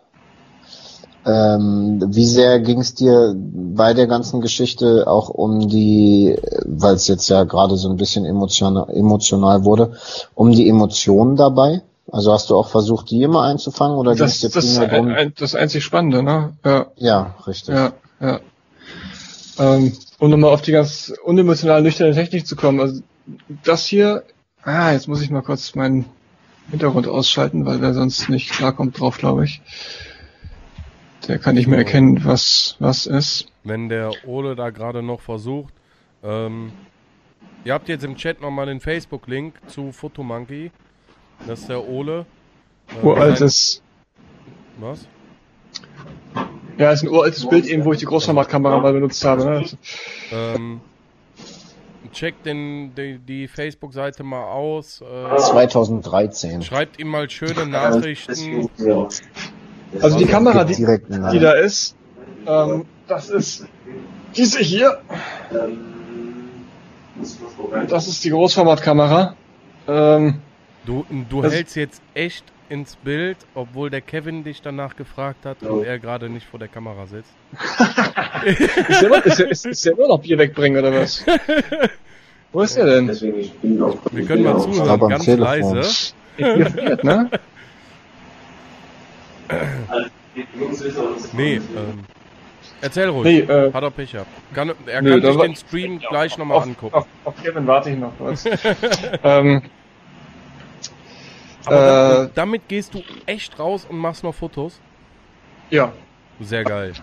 ähm, 1.25 2.03
wie 2.07 2.25
sehr 2.25 2.59
ging 2.59 2.79
es 2.79 2.95
dir 2.95 3.35
bei 3.35 3.93
der 3.93 4.07
ganzen 4.07 4.41
Geschichte 4.41 5.05
auch 5.07 5.29
um 5.29 5.67
die, 5.67 6.37
weil 6.65 6.95
es 6.95 7.07
jetzt 7.07 7.29
ja 7.29 7.43
gerade 7.43 7.77
so 7.77 7.89
ein 7.89 7.97
bisschen 7.97 8.25
emotional, 8.25 8.89
emotional 8.89 9.63
wurde, 9.63 9.93
um 10.35 10.51
die 10.51 10.67
Emotionen 10.67 11.35
dabei? 11.35 11.81
Also 12.11 12.33
hast 12.33 12.49
du 12.49 12.55
auch 12.55 12.69
versucht, 12.69 13.11
die 13.11 13.21
immer 13.21 13.43
einzufangen 13.43 13.97
oder 13.97 14.15
das, 14.15 14.39
dir 14.39 14.49
das, 14.49 14.77
ein, 14.79 15.11
ein, 15.11 15.33
das 15.37 15.53
einzig 15.53 15.83
Spannende, 15.83 16.23
ne? 16.23 16.53
Ja, 16.65 16.87
ja 16.95 17.35
richtig. 17.45 17.75
Ja, 17.75 17.93
ja. 18.19 18.39
Ähm, 19.59 19.93
um 20.17 20.29
nochmal 20.29 20.51
auf 20.51 20.61
die 20.61 20.71
ganz 20.71 21.13
unemotional 21.23 21.81
nüchterne 21.83 22.13
Technik 22.13 22.47
zu 22.47 22.55
kommen, 22.55 22.79
also 22.79 23.01
das 23.63 23.85
hier 23.85 24.23
Ah, 24.63 24.91
jetzt 24.91 25.07
muss 25.07 25.21
ich 25.21 25.29
mal 25.29 25.41
kurz 25.41 25.73
meinen 25.75 26.05
Hintergrund 26.69 27.07
ausschalten, 27.07 27.65
weil 27.65 27.79
der 27.79 27.93
sonst 27.93 28.29
nicht 28.29 28.51
klarkommt 28.51 28.99
drauf, 28.99 29.17
glaube 29.17 29.45
ich. 29.45 29.61
Der 31.29 31.37
kann 31.37 31.53
nicht 31.53 31.67
mehr 31.67 31.77
erkennen, 31.77 32.25
was 32.25 32.75
was 32.79 33.05
ist. 33.05 33.45
Wenn 33.63 33.87
der 33.87 34.11
Ole 34.25 34.55
da 34.55 34.71
gerade 34.71 35.03
noch 35.03 35.21
versucht, 35.21 35.75
ähm, 36.23 36.71
ihr 37.63 37.73
habt 37.75 37.87
jetzt 37.87 38.03
im 38.03 38.15
Chat 38.15 38.41
nochmal 38.41 38.65
den 38.65 38.79
Facebook-Link 38.79 39.53
zu 39.67 39.91
Photomonkey. 39.91 40.71
Das 41.45 41.59
ist 41.59 41.69
der 41.69 41.87
Ole. 41.87 42.25
Äh, 42.99 43.05
uraltes. 43.05 43.83
Was? 44.79 45.07
Ja, 46.79 46.91
ist 46.91 47.03
ein 47.03 47.09
uraltes 47.09 47.47
Bild 47.47 47.67
eben, 47.67 47.85
wo 47.85 47.93
ich 47.93 47.99
die 47.99 48.05
Großformatkamera 48.05 48.79
mal 48.79 48.93
benutzt 48.93 49.23
habe. 49.23 49.45
Ne? 49.45 49.65
Ähm, 50.31 50.81
checkt 52.11 52.47
den, 52.47 52.95
die, 52.95 53.19
die 53.19 53.47
Facebook-Seite 53.47 54.23
mal 54.23 54.45
aus. 54.45 55.01
Äh, 55.01 55.37
2013. 55.37 56.63
schreibt 56.63 56.99
ihm 56.99 57.09
mal 57.09 57.29
schöne 57.29 57.67
Nachrichten. 57.67 58.67
Also 60.01 60.17
die 60.17 60.25
Kamera, 60.25 60.63
die, 60.63 60.75
die 60.75 61.39
da 61.39 61.53
ist, 61.53 61.95
ähm, 62.47 62.85
das 63.07 63.29
ist 63.29 63.65
diese 64.35 64.59
hier. 64.59 64.99
Das 67.89 68.07
ist 68.07 68.23
die 68.23 68.29
Großformatkamera. 68.29 69.35
Ähm, 69.87 70.35
Du, 70.85 71.05
du 71.29 71.41
Das- 71.41 71.53
hältst 71.53 71.75
jetzt 71.75 72.01
echt 72.13 72.45
ins 72.69 72.95
Bild, 72.95 73.37
obwohl 73.53 73.89
der 73.89 73.99
Kevin 74.01 74.43
dich 74.43 74.61
danach 74.61 74.95
gefragt 74.95 75.45
hat 75.45 75.61
und 75.61 75.83
er 75.83 75.99
gerade 75.99 76.29
nicht 76.29 76.47
vor 76.47 76.57
der 76.57 76.69
Kamera 76.69 77.05
sitzt. 77.05 77.29
ist, 78.89 79.01
der, 79.01 79.25
ist, 79.25 79.39
der, 79.39 79.51
ist, 79.51 79.65
ist 79.65 79.85
der 79.85 79.93
immer 79.93 80.07
noch 80.07 80.19
Bier 80.21 80.37
wegbringen 80.37 80.79
oder 80.79 81.01
was? 81.01 81.23
Wo 82.53 82.61
ist 82.61 82.77
der 82.77 82.85
denn? 82.85 83.09
Ich 83.09 83.51
bin. 83.53 83.79
Wir 84.11 84.25
können 84.25 84.43
mal 84.43 84.57
zuhören, 84.59 84.99
ganz 85.09 85.25
Telefon. 85.25 85.75
leise. 85.75 86.13
Bier 86.37 86.65
friert, 86.71 87.03
ne? 87.03 87.29
Nee, 91.33 91.55
ähm, 91.55 91.99
erzähl 92.81 93.09
ruhig. 93.09 93.47
Nee, 93.47 93.53
äh, 93.53 93.73
Hat 93.73 93.83
er 93.83 93.91
Pech 93.91 94.11
gehabt. 94.11 94.29
Kann, 94.53 94.71
er 94.85 95.01
Nö, 95.01 95.19
kann 95.21 95.33
sich 95.33 95.41
den 95.41 95.55
Stream 95.55 95.99
gleich 95.99 96.37
nochmal 96.37 96.57
auf, 96.57 96.63
angucken. 96.63 96.95
auf, 96.95 97.05
auf 97.25 97.43
Kevin 97.43 97.67
warte 97.67 97.89
ich 97.91 97.97
noch 97.97 98.15
kurz. 98.17 98.45
ähm, 99.23 99.61
Aber 101.65 102.23
äh, 102.25 102.29
damit 102.35 102.67
gehst 102.67 102.93
du 102.93 103.03
echt 103.25 103.59
raus 103.59 103.85
und 103.89 103.97
machst 103.97 104.23
noch 104.23 104.33
Fotos? 104.33 104.79
ja, 105.69 105.91
Sehr 106.39 106.63
geil. 106.63 106.93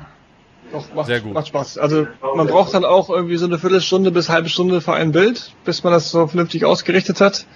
doch, 0.73 0.93
macht, 0.94 1.06
Sehr 1.06 1.20
gut. 1.20 1.35
macht 1.35 1.48
Spaß. 1.48 1.78
Also 1.78 2.06
man 2.35 2.47
braucht 2.47 2.74
dann 2.74 2.85
auch 2.85 3.10
irgendwie 3.10 3.36
so 3.36 3.47
eine 3.47 3.59
Viertelstunde 3.59 4.10
bis 4.10 4.28
halbe 4.28 4.48
Stunde 4.48 4.81
für 4.81 4.94
ein 4.94 5.12
Bild, 5.12 5.52
bis 5.64 5.85
man 5.85 5.93
das 5.93 6.10
so 6.10 6.27
vernünftig 6.27 6.64
ausgerichtet 6.64 7.20
hat. 7.20 7.47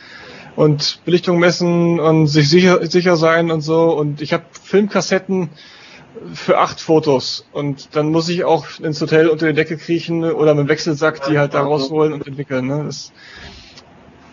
Und 0.61 1.01
Belichtung 1.07 1.39
messen 1.39 1.99
und 1.99 2.27
sich 2.27 2.51
sicher, 2.51 2.85
sicher 2.87 3.17
sein 3.17 3.51
und 3.51 3.63
so. 3.63 3.97
Und 3.97 4.21
ich 4.21 4.35
habe 4.35 4.45
Filmkassetten 4.63 5.49
für 6.35 6.59
acht 6.59 6.83
Fotos. 6.83 7.47
Und 7.53 7.97
dann 7.97 8.11
muss 8.11 8.29
ich 8.29 8.45
auch 8.45 8.67
ins 8.79 9.01
Hotel 9.01 9.29
unter 9.29 9.47
die 9.47 9.55
Decke 9.55 9.79
kriechen 9.79 10.23
oder 10.23 10.55
mit 10.55 10.67
dem 10.67 10.69
Wechselsack 10.69 11.25
die 11.25 11.39
halt 11.39 11.55
da 11.55 11.63
rausholen 11.63 12.13
und 12.13 12.27
entwickeln. 12.27 12.67
Ne? 12.67 12.85
Das, 12.85 13.11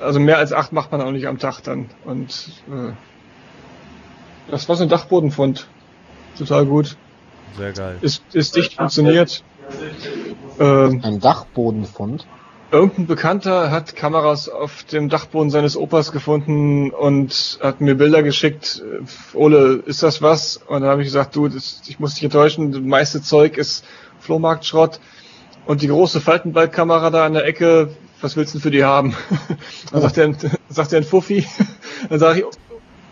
also 0.01 0.19
mehr 0.19 0.37
als 0.37 0.51
acht 0.51 0.73
macht 0.73 0.91
man 0.91 0.99
auch 0.99 1.11
nicht 1.11 1.27
am 1.27 1.39
Tag 1.39 1.61
dann. 1.61 1.91
Und 2.03 2.49
äh, 2.67 2.91
das 4.51 4.67
war 4.67 4.75
so 4.75 4.83
ein 4.83 4.89
Dachbodenfund. 4.89 5.69
Total 6.37 6.65
gut. 6.65 6.97
Sehr 7.55 7.71
geil. 7.71 7.99
Ist, 8.01 8.21
ist 8.33 8.57
dicht 8.57 8.73
funktioniert. 8.73 9.45
Ähm, 10.59 10.99
Ein 11.05 11.21
Dachbodenfund. 11.21 12.27
Irgendein 12.71 13.07
Bekannter 13.07 13.71
hat 13.71 13.95
Kameras 13.95 14.49
auf 14.49 14.83
dem 14.83 15.09
Dachboden 15.09 15.49
seines 15.49 15.77
Opas 15.77 16.11
gefunden 16.11 16.91
und 16.91 17.59
hat 17.61 17.81
mir 17.81 17.95
Bilder 17.95 18.23
geschickt. 18.23 18.83
Ole, 19.33 19.83
ist 19.85 20.03
das 20.03 20.21
was? 20.21 20.57
Und 20.57 20.81
dann 20.81 20.89
habe 20.89 21.01
ich 21.01 21.07
gesagt, 21.07 21.35
du, 21.35 21.47
das, 21.47 21.81
ich 21.87 21.99
muss 21.99 22.15
dich 22.15 22.23
enttäuschen, 22.23 22.71
das 22.71 22.81
meiste 22.81 23.21
Zeug 23.21 23.57
ist 23.57 23.85
Flohmarktschrott. 24.19 24.99
Und 25.65 25.81
die 25.81 25.87
große 25.87 26.21
Faltenbildkamera 26.21 27.09
da 27.09 27.25
an 27.25 27.33
der 27.33 27.45
Ecke, 27.45 27.95
was 28.21 28.35
willst 28.35 28.53
du 28.53 28.57
denn 28.57 28.63
für 28.63 28.71
die 28.71 28.83
haben? 28.83 29.15
dann 29.91 30.01
sagt 30.01 30.17
er, 30.17 30.33
sagt 30.69 30.93
er 30.93 30.99
ein 30.99 31.03
Fuffi. 31.03 31.45
Dann 32.09 32.19
sage 32.19 32.39
ich, 32.39 32.45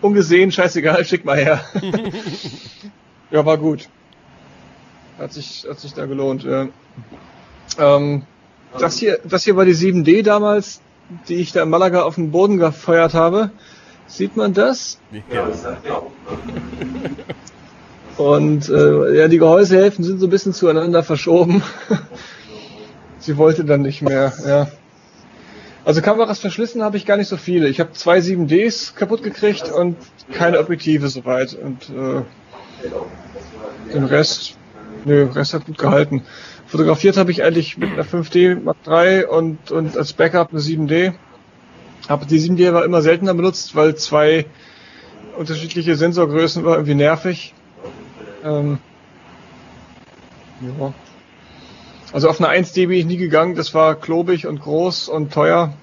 ungesehen, 0.02 0.52
scheißegal, 0.52 1.04
schick 1.06 1.26
mal 1.26 1.38
her. 1.38 1.66
ja, 3.32 3.44
war 3.46 3.58
gut. 3.58 3.90
Hat 5.18 5.34
sich, 5.34 5.66
hat 5.68 5.80
sich 5.80 5.94
da 5.94 6.06
gelohnt. 6.06 6.44
Ja. 6.44 6.68
Ähm, 7.80 8.24
das 8.80 8.98
hier, 8.98 9.20
das 9.24 9.44
hier 9.44 9.56
war 9.56 9.66
die 9.66 9.76
7D 9.76 10.24
damals, 10.24 10.82
die 11.28 11.36
ich 11.36 11.52
da 11.52 11.64
in 11.64 11.70
Malaga 11.70 12.04
auf 12.04 12.16
den 12.16 12.32
Boden 12.32 12.58
gefeuert 12.58 13.14
habe. 13.14 13.52
Sieht 14.08 14.36
man 14.38 14.54
das? 14.54 15.00
Ja. 15.32 15.48
Und 18.18 18.70
äh, 18.70 19.18
ja, 19.18 19.28
die 19.28 19.40
Gehäusehälften 19.40 20.04
sind 20.04 20.20
so 20.20 20.28
ein 20.28 20.30
bisschen 20.30 20.54
zueinander 20.54 21.04
verschoben. 21.04 21.64
Sie 23.20 23.38
wollte 23.38 23.66
dann 23.66 23.82
nicht 23.82 24.02
mehr, 24.02 24.32
ja. 24.46 24.68
Also 25.84 26.02
Kameras 26.02 26.40
verschlissen 26.40 26.82
habe 26.82 26.98
ich 26.98 27.06
gar 27.06 27.18
nicht 27.18 27.28
so 27.28 27.38
viele. 27.38 27.68
Ich 27.68 27.80
habe 27.80 27.92
zwei 27.94 28.20
7Ds 28.20 28.96
kaputt 28.96 29.22
gekriegt 29.22 29.72
und 29.72 29.98
keine 30.32 30.60
Objektive 30.60 31.10
soweit. 31.10 31.54
Und 31.54 31.90
äh, 31.90 32.22
den 33.94 34.06
Rest, 34.06 34.58
nö, 35.04 35.28
Rest 35.32 35.54
hat 35.54 35.66
gut 35.66 35.78
gehalten. 35.78 36.24
Fotografiert 36.68 37.18
habe 37.18 37.32
ich 37.32 37.44
eigentlich 37.44 37.78
mit 37.78 37.92
einer 37.92 38.04
5D 38.04 38.62
Mark 38.62 38.78
III 38.88 39.26
und, 39.26 39.72
und 39.72 39.98
als 39.98 40.14
Backup 40.14 40.52
eine 40.52 40.60
7D. 40.60 41.14
Aber 42.08 42.26
die 42.26 42.40
7D 42.40 42.74
war 42.74 42.86
immer 42.86 43.02
seltener 43.02 43.34
benutzt, 43.34 43.76
weil 43.76 43.96
zwei 43.96 44.46
unterschiedliche 45.38 45.96
Sensorgrößen 45.96 46.64
war 46.64 46.76
irgendwie 46.76 46.96
nervig. 46.96 47.54
Ähm, 48.44 48.80
ja. 50.62 50.94
Also 52.14 52.30
auf 52.30 52.40
eine 52.42 52.50
1D 52.50 52.88
bin 52.88 52.98
ich 52.98 53.06
nie 53.06 53.18
gegangen, 53.18 53.56
das 53.56 53.74
war 53.74 53.96
klobig 53.96 54.48
und 54.48 54.62
groß 54.62 55.10
und 55.10 55.34
teuer. 55.34 55.74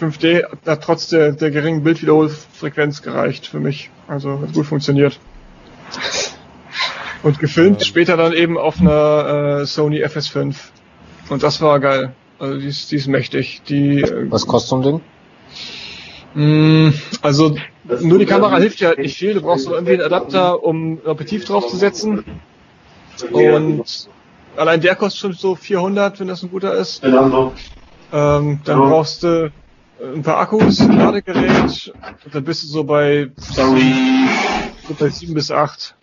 5D 0.00 0.44
hat 0.66 0.82
trotz 0.82 1.08
der, 1.08 1.32
der 1.32 1.50
geringen 1.50 1.84
Bildwiederholfrequenz 1.84 3.02
gereicht 3.02 3.46
für 3.46 3.60
mich. 3.60 3.90
Also 4.08 4.40
hat 4.40 4.52
gut 4.52 4.66
funktioniert. 4.66 5.20
Und 7.22 7.38
gefilmt 7.38 7.84
später 7.84 8.16
dann 8.16 8.32
eben 8.32 8.58
auf 8.58 8.80
einer 8.80 9.60
äh, 9.60 9.66
Sony 9.66 10.04
FS5. 10.04 10.56
Und 11.28 11.42
das 11.42 11.60
war 11.60 11.78
geil. 11.80 12.14
Also 12.38 12.58
die 12.58 12.66
ist, 12.66 12.90
die 12.90 12.96
ist 12.96 13.06
mächtig. 13.06 13.62
Die, 13.68 14.00
äh, 14.02 14.30
Was 14.30 14.46
kostet 14.46 14.70
so 14.70 14.76
ein 14.76 14.82
Ding? 14.82 15.00
Mm, 16.34 16.94
Also 17.20 17.56
nur 18.00 18.18
die 18.18 18.26
Kamera 18.26 18.58
hilft 18.58 18.82
halt 18.82 18.98
nicht 18.98 19.16
viel. 19.16 19.34
Du 19.34 19.42
brauchst 19.42 19.64
so 19.66 19.72
irgendwie 19.74 19.92
einen 19.94 20.02
Adapter, 20.02 20.64
um 20.64 20.94
ein 20.94 21.06
Objektiv 21.06 21.44
draufzusetzen. 21.44 22.24
Und 23.30 24.08
allein 24.56 24.80
der 24.80 24.96
kostet 24.96 25.20
schon 25.20 25.32
so 25.34 25.54
400, 25.54 26.18
wenn 26.18 26.28
das 26.28 26.42
ein 26.42 26.50
guter 26.50 26.74
ist. 26.74 27.04
Ähm, 27.04 28.60
dann 28.64 28.78
brauchst 28.78 29.22
du 29.22 29.52
ein 30.14 30.22
paar 30.22 30.38
Akkus, 30.38 30.80
ein 30.80 30.98
Ladegerät. 30.98 31.92
Und 32.24 32.34
dann 32.34 32.44
bist 32.44 32.64
du 32.64 32.66
so 32.66 32.84
bei, 32.84 33.30
Sorry. 33.36 33.94
so 34.88 34.94
bei 34.94 35.08
7 35.08 35.34
bis 35.34 35.50
8. 35.50 35.94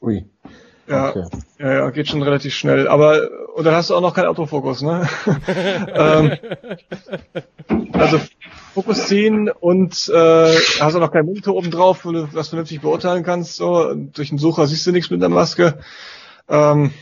Ui. 0.00 0.24
Ja, 0.88 1.08
Okay. 1.10 1.24
ja, 1.58 1.72
ja, 1.72 1.90
geht 1.90 2.08
schon 2.08 2.22
relativ 2.22 2.54
schnell. 2.54 2.86
Aber 2.86 3.20
und 3.54 3.64
dann 3.64 3.74
hast 3.74 3.90
du 3.90 3.94
auch 3.96 4.00
noch 4.00 4.14
keinen 4.14 4.26
Autofokus, 4.26 4.82
ne? 4.82 5.08
ähm, 5.94 6.32
also 7.92 8.20
Fokus 8.74 9.06
ziehen 9.06 9.48
und 9.48 10.08
äh, 10.14 10.54
hast 10.80 10.94
auch 10.94 11.00
noch 11.00 11.10
keinen 11.10 11.26
Monitor 11.26 11.56
oben 11.56 11.70
drauf, 11.70 12.04
wo 12.04 12.12
du 12.12 12.28
das 12.32 12.50
vernünftig 12.50 12.82
beurteilen 12.82 13.24
kannst. 13.24 13.56
So 13.56 13.94
durch 13.94 14.28
den 14.28 14.38
Sucher 14.38 14.66
siehst 14.66 14.86
du 14.86 14.92
nichts 14.92 15.10
mit 15.10 15.22
der 15.22 15.28
Maske. 15.28 15.78
Ähm, 16.48 16.92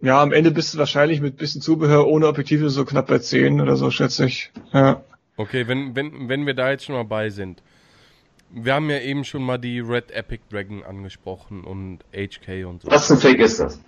ja, 0.00 0.22
am 0.22 0.32
Ende 0.32 0.50
bist 0.50 0.74
du 0.74 0.78
wahrscheinlich 0.78 1.20
mit 1.20 1.36
bisschen 1.36 1.60
Zubehör 1.60 2.06
ohne 2.06 2.26
Objektive 2.26 2.70
so 2.70 2.84
knapp 2.84 3.08
bei 3.08 3.18
10 3.18 3.60
oder 3.60 3.76
so, 3.76 3.90
schätze 3.90 4.26
ich. 4.26 4.50
Ja. 4.72 5.02
Okay, 5.36 5.68
wenn, 5.68 5.94
wenn, 5.94 6.28
wenn 6.28 6.46
wir 6.46 6.54
da 6.54 6.70
jetzt 6.70 6.84
schon 6.84 6.94
mal 6.94 7.04
bei 7.04 7.30
sind. 7.30 7.62
Wir 8.50 8.74
haben 8.74 8.88
ja 8.90 8.98
eben 9.00 9.24
schon 9.24 9.42
mal 9.42 9.58
die 9.58 9.80
Red 9.80 10.10
Epic 10.10 10.42
Dragon 10.50 10.82
angesprochen 10.82 11.64
und 11.64 12.00
HK 12.12 12.64
und 12.64 12.82
so. 12.82 12.90
Was 12.90 13.06
für 13.06 13.14
ein 13.14 13.20
Fake 13.20 13.40
ist 13.40 13.60
das? 13.60 13.78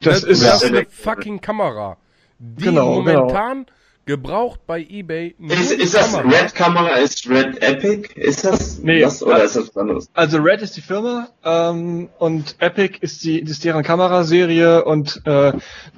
Das 0.00 0.24
ist 0.24 0.42
das 0.42 0.62
ist 0.62 0.70
ja- 0.70 0.78
eine 0.78 0.86
fucking 0.90 1.40
Kamera, 1.40 1.96
die 2.38 2.64
Genau, 2.64 2.94
momentan 2.94 3.66
gebraucht 4.06 4.60
bei 4.66 4.80
eBay 4.80 5.36
Ist, 5.38 5.70
ist 5.72 5.94
das 5.94 6.12
Kamera- 6.14 6.28
Red 6.42 6.54
Kamera? 6.54 6.88
Ist 6.96 7.28
Red 7.28 7.62
Epic? 7.62 8.08
Ist 8.16 8.44
das 8.44 8.78
Nee, 8.78 9.00
das 9.00 9.22
oder 9.22 9.44
ist 9.44 9.54
das 9.56 9.68
was 9.68 9.76
anderes? 9.76 10.10
Also 10.14 10.38
Red 10.38 10.62
ist 10.62 10.76
die 10.76 10.80
Firma 10.80 11.28
ähm, 11.44 12.08
und 12.18 12.56
Epic 12.58 12.98
ist 13.02 13.22
die 13.22 13.38
ist 13.40 13.62
deren 13.64 13.84
Kameraserie 13.84 14.84
und 14.84 15.20
äh, 15.26 15.52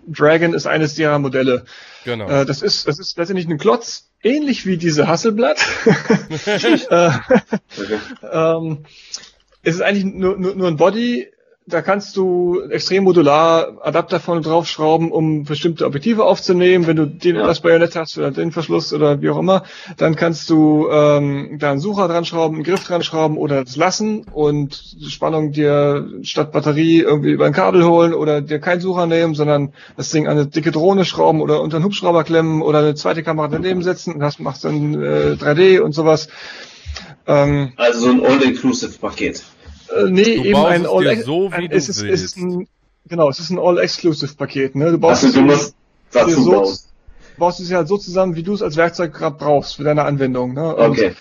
Dragon 0.07 0.53
ist 0.53 0.67
eines 0.67 0.95
derer 0.97 1.19
Modelle. 1.21 1.65
Genau. 2.05 2.29
Äh, 2.29 2.45
das 2.45 2.61
ist 2.61 2.87
das 2.87 2.99
ist 2.99 3.17
letztendlich 3.17 3.49
ein 3.49 3.57
Klotz, 3.57 4.11
ähnlich 4.23 4.67
wie 4.67 4.77
diese 4.77 5.07
Hasselblatt. 5.09 5.67
äh, 6.47 7.11
ähm, 8.31 8.79
es 9.63 9.77
ist 9.77 9.83
eigentlich 9.83 10.05
nur, 10.05 10.37
nur, 10.39 10.55
nur 10.55 10.69
ein 10.69 10.77
Body. 10.77 11.32
Da 11.65 11.81
kannst 11.81 12.17
du 12.17 12.61
extrem 12.71 13.05
modular 13.05 13.79
Adapter 13.83 14.19
vorne 14.19 14.41
draufschrauben, 14.41 15.13
um 15.13 15.45
bestimmte 15.45 15.87
Objektive 15.87 16.25
aufzunehmen. 16.25 16.89
Wenn 16.89 16.97
du 16.97 17.07
den, 17.07 17.37
Ja. 17.37 17.47
das 17.47 17.61
Bajonett 17.61 17.95
hast 17.95 18.19
oder 18.19 18.33
den 18.33 18.51
Verschluss 18.51 18.93
oder 18.93 19.23
wie 19.23 19.31
auch 19.31 19.39
immer, 19.39 19.63
dann 19.97 20.17
kannst 20.17 20.51
du 20.51 20.89
ähm, 20.91 21.59
da 21.61 21.71
einen 21.71 21.79
Sucher 21.79 22.09
dran 22.09 22.25
schrauben, 22.25 22.57
einen 22.57 22.65
Griff 22.65 22.85
dran 22.85 23.05
schrauben 23.05 23.37
oder 23.39 23.63
das 23.65 23.77
lassen 23.77 24.27
und 24.33 25.01
die 25.01 25.11
Spannung 25.11 25.53
dir 25.53 26.09
statt 26.23 26.51
Batterie 26.51 27.01
irgendwie 27.01 27.31
über 27.31 27.47
ein 27.47 27.53
Kabel 27.53 27.85
holen 27.85 28.13
oder 28.13 28.41
dir 28.41 28.59
keinen 28.59 28.81
Sucher 28.81 29.07
nehmen, 29.07 29.37
sondern 29.37 29.73
das 29.97 30.11
Ding 30.11 30.27
an 30.27 30.33
eine 30.39 30.47
dicke 30.47 30.73
Drohne 30.73 31.05
schrauben 31.05 31.41
oder 31.41 31.63
unter 31.63 31.77
einen 31.77 31.85
Hubschrauber 31.85 32.25
klemmen 32.25 32.63
oder 32.63 32.81
eine 32.81 32.97
zweite 32.97 33.23
Kamera 33.23 33.47
daneben 33.47 33.83
setzen 33.83 34.15
und 34.15 34.23
hast, 34.25 34.41
machst 34.41 34.65
dann 34.65 35.01
äh, 35.01 35.37
3D 35.39 35.79
und 35.79 35.93
sowas. 35.93 36.27
Ähm, 37.27 37.73
Also 37.77 38.01
so 38.01 38.11
ein 38.11 38.27
All-Inclusive-Paket. 38.27 39.45
Äh, 39.97 40.11
nee, 40.11 40.23
Du 40.37 40.45
eben 40.45 40.53
baust 40.53 40.71
ein 40.73 40.83
es 40.83 40.89
All 40.91 41.05
dir 41.05 41.23
so, 41.23 41.51
wie 41.51 41.55
ein, 41.55 41.71
du 41.71 41.77
es 41.77 41.89
ist, 41.89 42.03
es 42.03 42.23
ist 42.23 42.37
willst. 42.37 42.37
ein, 42.39 42.69
Genau, 43.09 43.29
es 43.29 43.41
ist 43.41 43.51
ein 43.51 43.59
All-Exclusive-Paket. 43.59 44.77
Ne? 44.77 44.93
Du 44.93 44.99
baust 44.99 45.25
Also 45.25 45.43
dazu 46.13 46.43
so- 46.43 46.51
bauen. 46.53 46.77
baust 47.37 47.59
du 47.59 47.65
sie 47.65 47.75
halt 47.75 47.89
so 47.89 47.99
zusammen, 47.99 48.37
wie 48.37 48.43
du 48.45 48.55
es 48.55 48.63
als 48.63 48.77
Werkzeug 48.77 49.13
gerade 49.13 49.37
brauchst 49.37 49.77
für 49.77 49.83
deine 49.85 50.05
Anwendung. 50.05 50.55
Ne? 50.55 50.75
Und 50.77 50.91
Okay. 50.93 51.13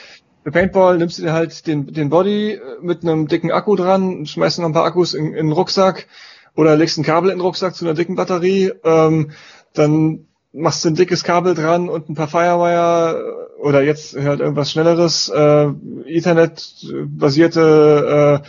Für 0.44 0.52
Paintball 0.52 0.98
nimmst 0.98 1.20
du 1.20 1.22
dir 1.24 1.34
halt 1.34 1.68
den, 1.68 1.94
den 1.94 2.10
Body 2.10 2.54
äh, 2.54 2.60
mit 2.82 3.04
einem 3.04 3.28
dicken 3.28 3.52
Akku 3.52 3.76
dran, 3.76 4.26
schmeißt 4.26 4.58
noch 4.60 4.66
ein 4.66 4.74
paar 4.74 4.86
Akkus 4.86 5.14
in, 5.14 5.28
in 5.28 5.48
den 5.48 5.52
Rucksack 5.52 6.08
oder 6.56 6.76
legst 6.76 6.98
ein 6.98 7.04
Kabel 7.04 7.30
in 7.30 7.38
den 7.38 7.42
Rucksack 7.46 7.76
zu 7.76 7.86
einer 7.86 7.94
dicken 7.94 8.16
Batterie, 8.16 8.72
ähm, 8.84 9.32
dann 9.76 10.28
machst 10.54 10.84
du 10.84 10.90
ein 10.90 10.96
dickes 10.96 11.24
Kabel 11.24 11.54
dran 11.56 11.88
und 11.90 12.10
ein 12.10 12.16
paar 12.16 12.28
Firewire 12.28 13.48
äh, 13.60 13.62
oder 13.62 13.82
jetzt 13.84 14.16
halt 14.18 14.40
irgendwas 14.42 14.72
schnelleres, 14.72 15.30
äh, 15.30 15.68
Ethernet-basierte 16.06 18.42
äh, 18.44 18.48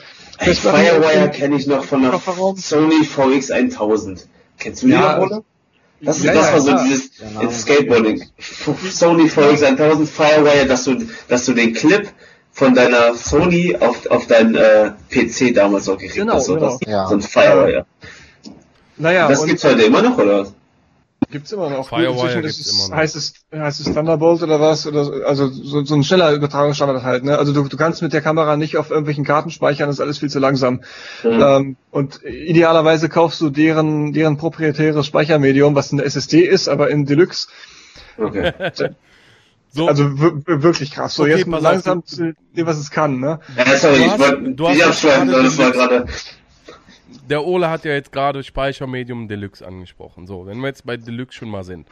Ey, 0.48 0.54
Firewire 0.54 1.30
kenne 1.30 1.56
ich 1.56 1.66
noch 1.66 1.84
von 1.84 2.02
der 2.02 2.10
Kofferraum. 2.12 2.56
Sony 2.56 3.02
VX1000. 3.04 4.24
Kennst 4.58 4.82
du 4.82 4.86
die 4.86 4.92
Ja, 4.92 5.18
noch, 5.18 5.26
oder? 5.26 5.42
Das, 6.00 6.18
ist 6.18 6.24
ja, 6.24 6.32
das 6.34 6.46
ja, 6.48 6.52
war 6.54 6.60
so 6.60 6.70
klar. 6.72 6.84
dieses 6.84 7.10
ins 7.40 7.60
Skateboarding. 7.62 8.24
Sony 8.90 9.24
VX1000 9.28 10.06
Firewire, 10.06 10.66
dass 10.66 10.84
du, 10.84 10.96
dass 11.28 11.44
du 11.46 11.52
den 11.52 11.74
Clip 11.74 12.08
von 12.50 12.74
deiner 12.74 13.14
Sony 13.14 13.76
auf, 13.78 14.06
auf 14.06 14.26
dein 14.26 14.54
äh, 14.56 14.92
PC 15.10 15.54
damals 15.54 15.88
auch 15.88 15.96
gekriegt 15.98 16.16
Genau, 16.16 16.34
hast. 16.34 16.46
So, 16.46 16.54
genau. 16.54 16.76
das, 16.80 16.90
Ja. 16.90 17.06
so 17.06 17.14
ein 17.14 17.22
Firewire. 17.22 17.86
Naja, 18.96 19.28
das 19.28 19.40
und 19.40 19.48
gibt's 19.48 19.64
heute 19.64 19.82
immer 19.82 20.02
noch, 20.02 20.18
oder? 20.18 20.46
Gibt's 21.32 21.50
immer 21.50 21.68
noch. 21.68 21.88
Firewire 21.88 22.12
Inzwischen 22.12 22.42
gibt's 22.42 22.72
immer 22.72 22.88
noch. 22.90 22.96
Heißt 22.96 23.16
es, 23.16 23.34
heißt 23.52 23.80
es 23.80 23.92
Thunderbolt 23.92 24.42
oder 24.42 24.60
was? 24.60 24.86
Oder 24.86 25.04
so, 25.04 25.12
also 25.26 25.48
so, 25.48 25.84
so 25.84 25.94
ein 25.96 26.04
schneller 26.04 26.32
Übertragungsstandard 26.32 27.02
halt. 27.02 27.24
Ne? 27.24 27.36
Also 27.36 27.52
du, 27.52 27.64
du 27.66 27.76
kannst 27.76 28.02
mit 28.02 28.12
der 28.12 28.20
Kamera 28.20 28.56
nicht 28.56 28.76
auf 28.76 28.90
irgendwelchen 28.90 29.24
Karten 29.24 29.50
speichern, 29.50 29.88
das 29.88 29.96
ist 29.96 30.00
alles 30.00 30.18
viel 30.18 30.30
zu 30.30 30.38
langsam. 30.38 30.82
Mhm. 31.24 31.30
Ähm, 31.42 31.76
und 31.90 32.20
idealerweise 32.24 33.08
kaufst 33.08 33.40
du 33.40 33.50
deren, 33.50 34.12
deren 34.12 34.36
proprietäres 34.36 35.04
Speichermedium, 35.06 35.74
was 35.74 35.92
eine 35.92 36.04
SSD 36.04 36.42
ist, 36.42 36.68
aber 36.68 36.90
in 36.90 37.04
Deluxe. 37.06 37.48
Okay. 38.16 38.52
So, 39.74 39.88
Also 39.88 40.04
wirklich 40.18 40.90
krass. 40.90 41.14
So 41.14 41.22
Okay, 41.22 41.36
jetzt 41.38 41.46
langsam 41.46 42.00
auf, 42.00 42.04
zu 42.04 42.34
dem, 42.54 42.66
was 42.66 42.76
es 42.76 42.90
kann. 42.90 43.20
Ne? 43.20 43.40
Ja, 43.56 43.74
sorry, 43.78 43.96
Du 43.96 44.02
ich 44.04 44.10
hast- 44.10 44.20
wollte 44.20 44.52
du 44.52 44.64
hast 44.68 44.74
nicht 44.74 44.78
jetzt 44.86 44.88
abschweifen, 45.04 45.28
gerade 45.28 45.44
das 45.44 45.56
war 45.58 45.70
gerade. 45.72 46.06
Der 47.28 47.44
Ole 47.44 47.70
hat 47.70 47.84
ja 47.84 47.92
jetzt 47.92 48.12
gerade 48.12 48.42
Speichermedium 48.42 49.28
Deluxe 49.28 49.66
angesprochen. 49.66 50.26
So, 50.26 50.46
wenn 50.46 50.58
wir 50.60 50.68
jetzt 50.68 50.86
bei 50.86 50.96
Deluxe 50.96 51.38
schon 51.38 51.48
mal 51.50 51.64
sind. 51.64 51.88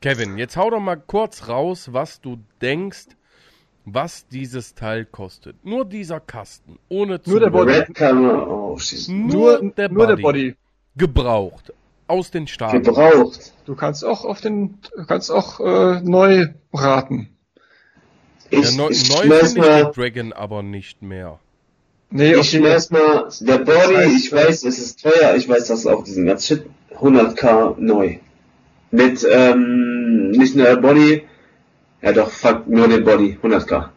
Kevin, 0.00 0.36
jetzt 0.38 0.56
hau 0.56 0.70
doch 0.70 0.80
mal 0.80 0.96
kurz 0.96 1.48
raus, 1.48 1.92
was 1.92 2.20
du 2.20 2.38
denkst, 2.60 3.06
was 3.84 4.26
dieses 4.28 4.74
Teil 4.74 5.04
kostet. 5.04 5.64
Nur 5.64 5.84
dieser 5.84 6.20
Kasten, 6.20 6.78
ohne 6.88 7.20
Nur 7.24 7.40
der. 7.40 7.50
Body. 7.50 7.82
Oh 8.12 8.76
shit. 8.78 9.08
Nur, 9.08 9.72
der, 9.72 9.88
nur 9.88 10.06
Body. 10.06 10.16
der 10.16 10.22
Body. 10.22 10.56
Gebraucht. 10.96 11.72
Aus 12.08 12.30
den 12.30 12.46
Staaten. 12.46 12.82
Gebraucht. 12.82 13.52
Du 13.64 13.74
kannst 13.74 14.04
auch 14.04 14.24
auf 14.24 14.40
den, 14.40 14.78
du 14.96 15.06
kannst 15.06 15.30
auch 15.30 15.58
äh, 15.60 16.00
neu 16.02 16.48
raten. 16.72 17.30
Ja, 18.50 18.60
Ich, 18.60 18.76
neu, 18.76 18.90
ich 18.90 19.08
neu 19.10 19.44
finde 19.44 19.80
ich 19.88 19.96
Dragon 19.96 20.32
aber 20.32 20.62
nicht 20.62 21.02
mehr. 21.02 21.40
Nee, 22.10 22.32
ich 22.32 22.38
okay. 22.38 22.58
schmeiß 22.58 22.90
mal, 22.90 23.28
der 23.40 23.58
Body, 23.58 23.94
Das 23.94 24.04
heißt, 24.04 24.16
ich 24.16 24.32
weiß, 24.32 24.64
es 24.64 24.78
ist 24.78 25.02
teuer, 25.02 25.34
ich 25.36 25.48
weiß 25.48 25.66
das 25.66 25.86
auch, 25.86 26.04
diesen 26.04 26.26
ganzen 26.26 26.58
Shit, 26.58 26.66
100k 26.98 27.74
neu. 27.78 28.18
Mit, 28.90 29.26
ähm, 29.30 30.30
nicht 30.30 30.54
nur 30.54 30.66
der 30.66 30.76
Body, 30.76 31.24
ja 32.02 32.12
doch, 32.12 32.30
fuck, 32.30 32.66
nur 32.68 32.88
den 32.88 33.04
Body, 33.04 33.38
100k. 33.42 33.88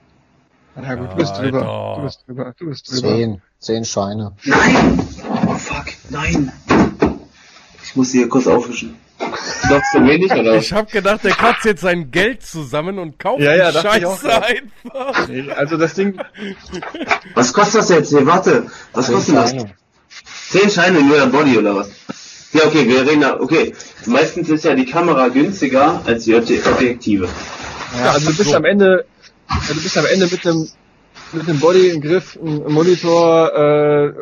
Ja 0.81 0.95
gut, 0.95 1.11
du 1.11 1.15
bist 1.17 1.37
drüber. 1.37 1.61
Alter. 1.61 1.95
Du 1.97 2.03
bist 2.05 2.23
drüber. 2.27 2.53
Du 2.57 2.65
bist 2.67 2.91
drüber. 2.91 3.07
Zehn. 3.09 3.41
Zehn 3.59 3.85
Scheine. 3.85 4.33
Nein! 4.45 5.07
Oh 5.47 5.53
fuck, 5.55 5.87
nein! 6.09 6.51
Ich 7.83 7.95
muss 7.95 8.11
hier 8.11 8.29
kurz 8.29 8.47
aufwischen. 8.47 8.95
Glaubst 9.67 9.93
du 9.93 10.05
wenig, 10.07 10.31
oder? 10.31 10.55
Ich 10.55 10.71
hab 10.73 10.91
gedacht, 10.91 11.23
der 11.23 11.31
kratzt 11.31 11.65
jetzt 11.65 11.81
sein 11.81 12.09
Geld 12.11 12.41
zusammen 12.43 12.97
und 12.99 13.19
kauft 13.19 13.41
Ja, 13.41 13.55
ja, 13.55 13.71
Scheiße 13.71 14.43
einfach. 14.43 15.27
Nee, 15.27 15.51
also 15.51 15.77
das 15.77 15.93
Ding, 15.93 16.19
Was 17.35 17.53
kostet 17.53 17.81
das 17.81 17.89
jetzt 17.89 18.09
hier? 18.09 18.25
Warte, 18.25 18.67
was 18.93 19.05
Zehn 19.07 19.15
kostet 19.15 19.35
das? 19.35 19.49
Scheine. 19.51 19.71
Zehn 20.49 20.69
Scheine 20.69 21.01
nur 21.03 21.17
der 21.17 21.25
Body 21.27 21.57
oder 21.57 21.75
was? 21.75 21.89
Ja, 22.53 22.65
okay, 22.65 22.87
wir 22.87 23.05
reden 23.05 23.21
da, 23.21 23.39
okay. 23.39 23.73
Meistens 24.07 24.49
ist 24.49 24.65
ja 24.65 24.73
die 24.73 24.85
Kamera 24.85 25.27
günstiger 25.27 26.01
als 26.05 26.23
die 26.23 26.33
Obje- 26.35 26.67
Objektive. 26.67 27.27
ja, 27.99 28.11
also 28.11 28.31
du 28.31 28.37
bist 28.37 28.55
am 28.55 28.65
Ende, 28.65 29.05
ja, 29.49 29.55
du 29.73 29.81
bist 29.83 29.97
am 29.97 30.05
Ende 30.07 30.27
mit 30.27 30.47
einem 30.47 30.67
mit 31.33 31.47
einem 31.49 31.59
Body, 31.59 31.91
einem 31.91 32.01
Griff, 32.01 32.37
einem 32.41 32.71
Monitor, 32.73 33.53
äh, 33.55 34.13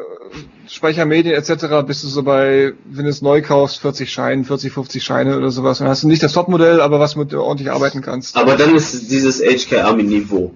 Speichermedien 0.69 1.33
etc. 1.35 1.85
bist 1.85 2.03
du 2.03 2.07
so 2.07 2.23
bei, 2.23 2.73
wenn 2.85 3.05
du 3.05 3.09
es 3.09 3.21
neu 3.21 3.41
kaufst, 3.41 3.79
40 3.79 4.11
Scheine, 4.11 4.43
40, 4.43 4.73
50 4.73 5.03
Scheine 5.03 5.37
oder 5.37 5.49
sowas. 5.49 5.77
Dann 5.79 5.87
hast 5.87 6.03
du 6.03 6.07
nicht 6.07 6.21
das 6.23 6.33
Topmodell, 6.33 6.81
aber 6.81 6.99
was 6.99 7.15
mit 7.15 7.31
du 7.31 7.41
ordentlich 7.41 7.71
arbeiten 7.71 8.01
kannst. 8.01 8.35
Aber 8.35 8.57
dann 8.57 8.75
ist 8.75 8.93
es 8.93 9.07
dieses 9.07 9.39
HK 9.41 9.83
Army 9.83 10.03
Niveau. 10.03 10.53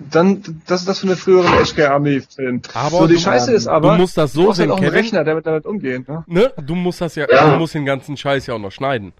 Dann, 0.00 0.42
das 0.66 0.80
ist 0.82 0.88
das 0.88 1.00
von 1.00 1.08
der 1.08 1.16
früheren 1.18 1.46
HK 1.64 1.86
Army 1.90 2.20
Film. 2.20 2.62
Aber 2.74 2.98
so, 2.98 3.06
die 3.06 3.14
du- 3.14 3.20
Scheiße 3.20 3.52
ist 3.52 3.66
aber, 3.66 3.92
du 3.92 3.98
musst 4.02 4.16
das 4.16 4.32
so 4.32 4.40
du 4.42 4.46
brauchst 4.46 4.60
halt 4.60 4.68
sehen, 4.68 4.72
auch 4.72 4.76
einen 4.78 4.86
Kevin. 4.86 4.98
Rechner, 5.00 5.24
der 5.24 5.34
mit 5.36 5.46
damit 5.46 5.64
umgeht, 5.66 6.08
ne? 6.08 6.24
Ne? 6.28 6.52
Du 6.64 6.74
musst 6.76 7.00
das 7.00 7.14
ja, 7.16 7.26
Ja. 7.30 7.50
du 7.52 7.56
musst 7.58 7.74
den 7.74 7.84
ganzen 7.84 8.16
Scheiß 8.16 8.46
ja 8.46 8.54
auch 8.54 8.58
noch 8.60 8.70
schneiden. 8.72 9.12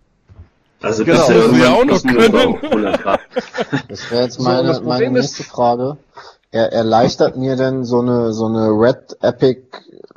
Also 0.82 1.04
Genau. 1.04 1.26
du 1.26 1.32
ja 1.32 1.38
irgendwann 1.40 1.72
auch 1.72 1.84
noch 1.84 2.02
können. 2.02 2.34
auf 2.36 2.62
100 2.62 3.02
Grad. 3.02 3.20
Das 3.88 4.10
wäre 4.10 4.22
jetzt 4.24 4.36
So, 4.36 4.42
meine, 4.42 4.68
das 4.68 4.82
meine 4.82 5.10
nächste 5.10 5.42
Frage. 5.44 5.96
Er 6.50 6.72
erleichtert 6.72 7.36
mir 7.36 7.56
denn 7.56 7.84
so 7.84 8.00
eine, 8.00 8.32
so 8.32 8.46
eine 8.46 8.68
Red 8.68 9.16
Epic 9.20 9.62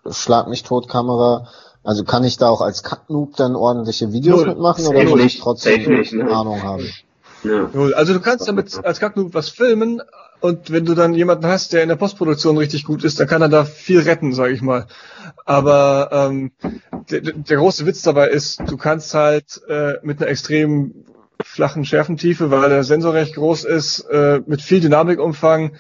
Schlag 0.09 0.47
mich 0.47 0.63
tot 0.63 0.88
Kamera. 0.88 1.47
Also 1.83 2.03
kann 2.03 2.23
ich 2.23 2.38
da 2.38 2.49
auch 2.49 2.61
als 2.61 2.83
Cut-Noob 2.83 3.35
dann 3.38 3.55
ordentliche 3.55 4.11
Videos 4.11 4.39
Null. 4.39 4.47
mitmachen 4.49 4.83
Safe 4.83 4.95
oder 4.97 5.09
muss 5.09 5.19
ich 5.21 5.39
trotzdem 5.39 5.93
nicht, 5.97 6.13
ne? 6.13 6.29
Ahnung 6.31 6.61
haben? 6.63 6.88
Ja. 7.43 7.69
Also 7.95 8.13
du 8.13 8.19
kannst 8.19 8.47
damit 8.47 8.84
als 8.84 8.99
Kacknoob 8.99 9.34
was 9.34 9.49
filmen 9.49 10.01
und 10.41 10.72
wenn 10.72 10.85
du 10.85 10.95
dann 10.95 11.13
jemanden 11.13 11.45
hast, 11.45 11.73
der 11.73 11.84
in 11.84 11.89
der 11.89 11.95
Postproduktion 11.95 12.57
richtig 12.57 12.84
gut 12.84 13.03
ist, 13.03 13.19
dann 13.19 13.27
kann 13.27 13.41
er 13.41 13.49
da 13.49 13.63
viel 13.63 13.99
retten, 13.99 14.34
sage 14.34 14.53
ich 14.53 14.61
mal. 14.61 14.88
Aber 15.45 16.09
ähm, 16.11 16.51
der, 17.09 17.22
der 17.22 17.57
große 17.57 17.85
Witz 17.85 18.01
dabei 18.01 18.27
ist, 18.30 18.59
du 18.68 18.77
kannst 18.77 19.13
halt 19.13 19.61
äh, 19.68 19.93
mit 20.01 20.22
einer 20.22 20.31
extrem 20.31 21.05
flachen 21.43 21.85
Schärfentiefe, 21.85 22.51
weil 22.51 22.69
der 22.69 22.84
Sensor 22.84 23.13
recht 23.13 23.35
groß 23.35 23.65
ist, 23.65 24.01
äh, 24.11 24.41
mit 24.45 24.61
viel 24.61 24.80
Dynamikumfang, 24.80 25.76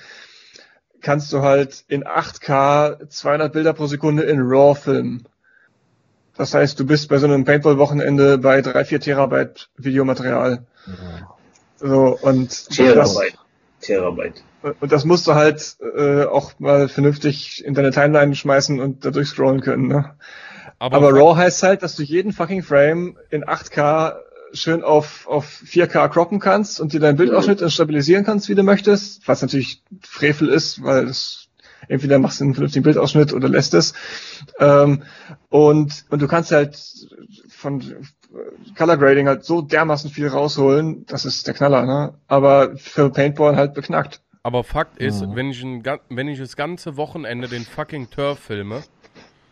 kannst 1.01 1.33
du 1.33 1.41
halt 1.41 1.83
in 1.87 2.03
8K 2.03 3.09
200 3.09 3.51
Bilder 3.51 3.73
pro 3.73 3.87
Sekunde 3.87 4.23
in 4.23 4.39
RAW 4.41 4.75
filmen. 4.75 5.27
Das 6.37 6.53
heißt, 6.53 6.79
du 6.79 6.85
bist 6.85 7.09
bei 7.09 7.17
so 7.17 7.27
einem 7.27 7.45
Paintball-Wochenende 7.45 8.37
bei 8.37 8.61
3, 8.61 8.85
4 8.85 8.99
Terabyte 8.99 9.69
Videomaterial. 9.77 10.65
So, 11.81 12.17
und 12.21 12.51
das, 12.51 12.67
Terabyte. 12.67 13.37
Terabyte. 13.81 14.43
und 14.79 14.91
das 14.91 15.03
musst 15.05 15.25
du 15.27 15.33
halt 15.33 15.77
äh, 15.97 16.25
auch 16.25 16.53
mal 16.59 16.87
vernünftig 16.87 17.65
in 17.65 17.73
deine 17.73 17.91
Timeline 17.91 18.35
schmeißen 18.35 18.79
und 18.79 19.03
da 19.03 19.09
durchscrollen 19.09 19.61
können. 19.61 19.87
Ne? 19.87 20.15
Aber, 20.77 20.97
Aber 20.97 21.13
RAW 21.13 21.35
heißt 21.35 21.63
halt, 21.63 21.83
dass 21.83 21.95
du 21.95 22.03
jeden 22.03 22.33
fucking 22.33 22.63
Frame 22.63 23.17
in 23.29 23.43
8K 23.43 24.15
schön 24.53 24.83
auf, 24.83 25.27
auf 25.27 25.61
4K 25.65 26.09
croppen 26.09 26.39
kannst 26.39 26.79
und 26.79 26.93
dir 26.93 26.99
deinen 26.99 27.17
Bildausschnitt 27.17 27.63
stabilisieren 27.71 28.25
kannst, 28.25 28.49
wie 28.49 28.55
du 28.55 28.63
möchtest. 28.63 29.27
Was 29.27 29.41
natürlich 29.41 29.81
Frevel 30.01 30.49
ist, 30.49 30.83
weil 30.83 31.05
das 31.07 31.40
entweder 31.87 32.19
machst 32.19 32.39
du 32.39 32.45
einen 32.45 32.53
vernünftigen 32.53 32.83
Bildausschnitt 32.83 33.33
oder 33.33 33.49
lässt 33.49 33.73
es. 33.73 33.93
Ähm, 34.59 35.03
und, 35.49 36.05
und 36.09 36.21
du 36.21 36.27
kannst 36.27 36.51
halt 36.51 36.77
von 37.49 37.83
Color 38.77 38.97
Grading 38.97 39.27
halt 39.27 39.43
so 39.43 39.61
dermaßen 39.61 40.09
viel 40.09 40.27
rausholen, 40.27 41.05
das 41.05 41.25
ist 41.25 41.47
der 41.47 41.53
Knaller, 41.53 41.85
ne? 41.85 42.13
Aber 42.27 42.75
für 42.77 43.09
Paintball 43.09 43.55
halt 43.55 43.73
beknackt. 43.73 44.21
aber 44.43 44.63
Fakt 44.63 44.97
ist, 44.97 45.21
Mhm. 45.21 45.35
wenn 45.35 45.49
ich, 45.51 45.61
ein, 45.63 45.83
wenn 46.09 46.27
ich 46.27 46.39
das 46.39 46.55
ganze 46.55 46.97
Wochenende 46.97 47.47
den 47.47 47.63
fucking 47.63 48.09
Turf 48.09 48.39
filme, 48.39 48.83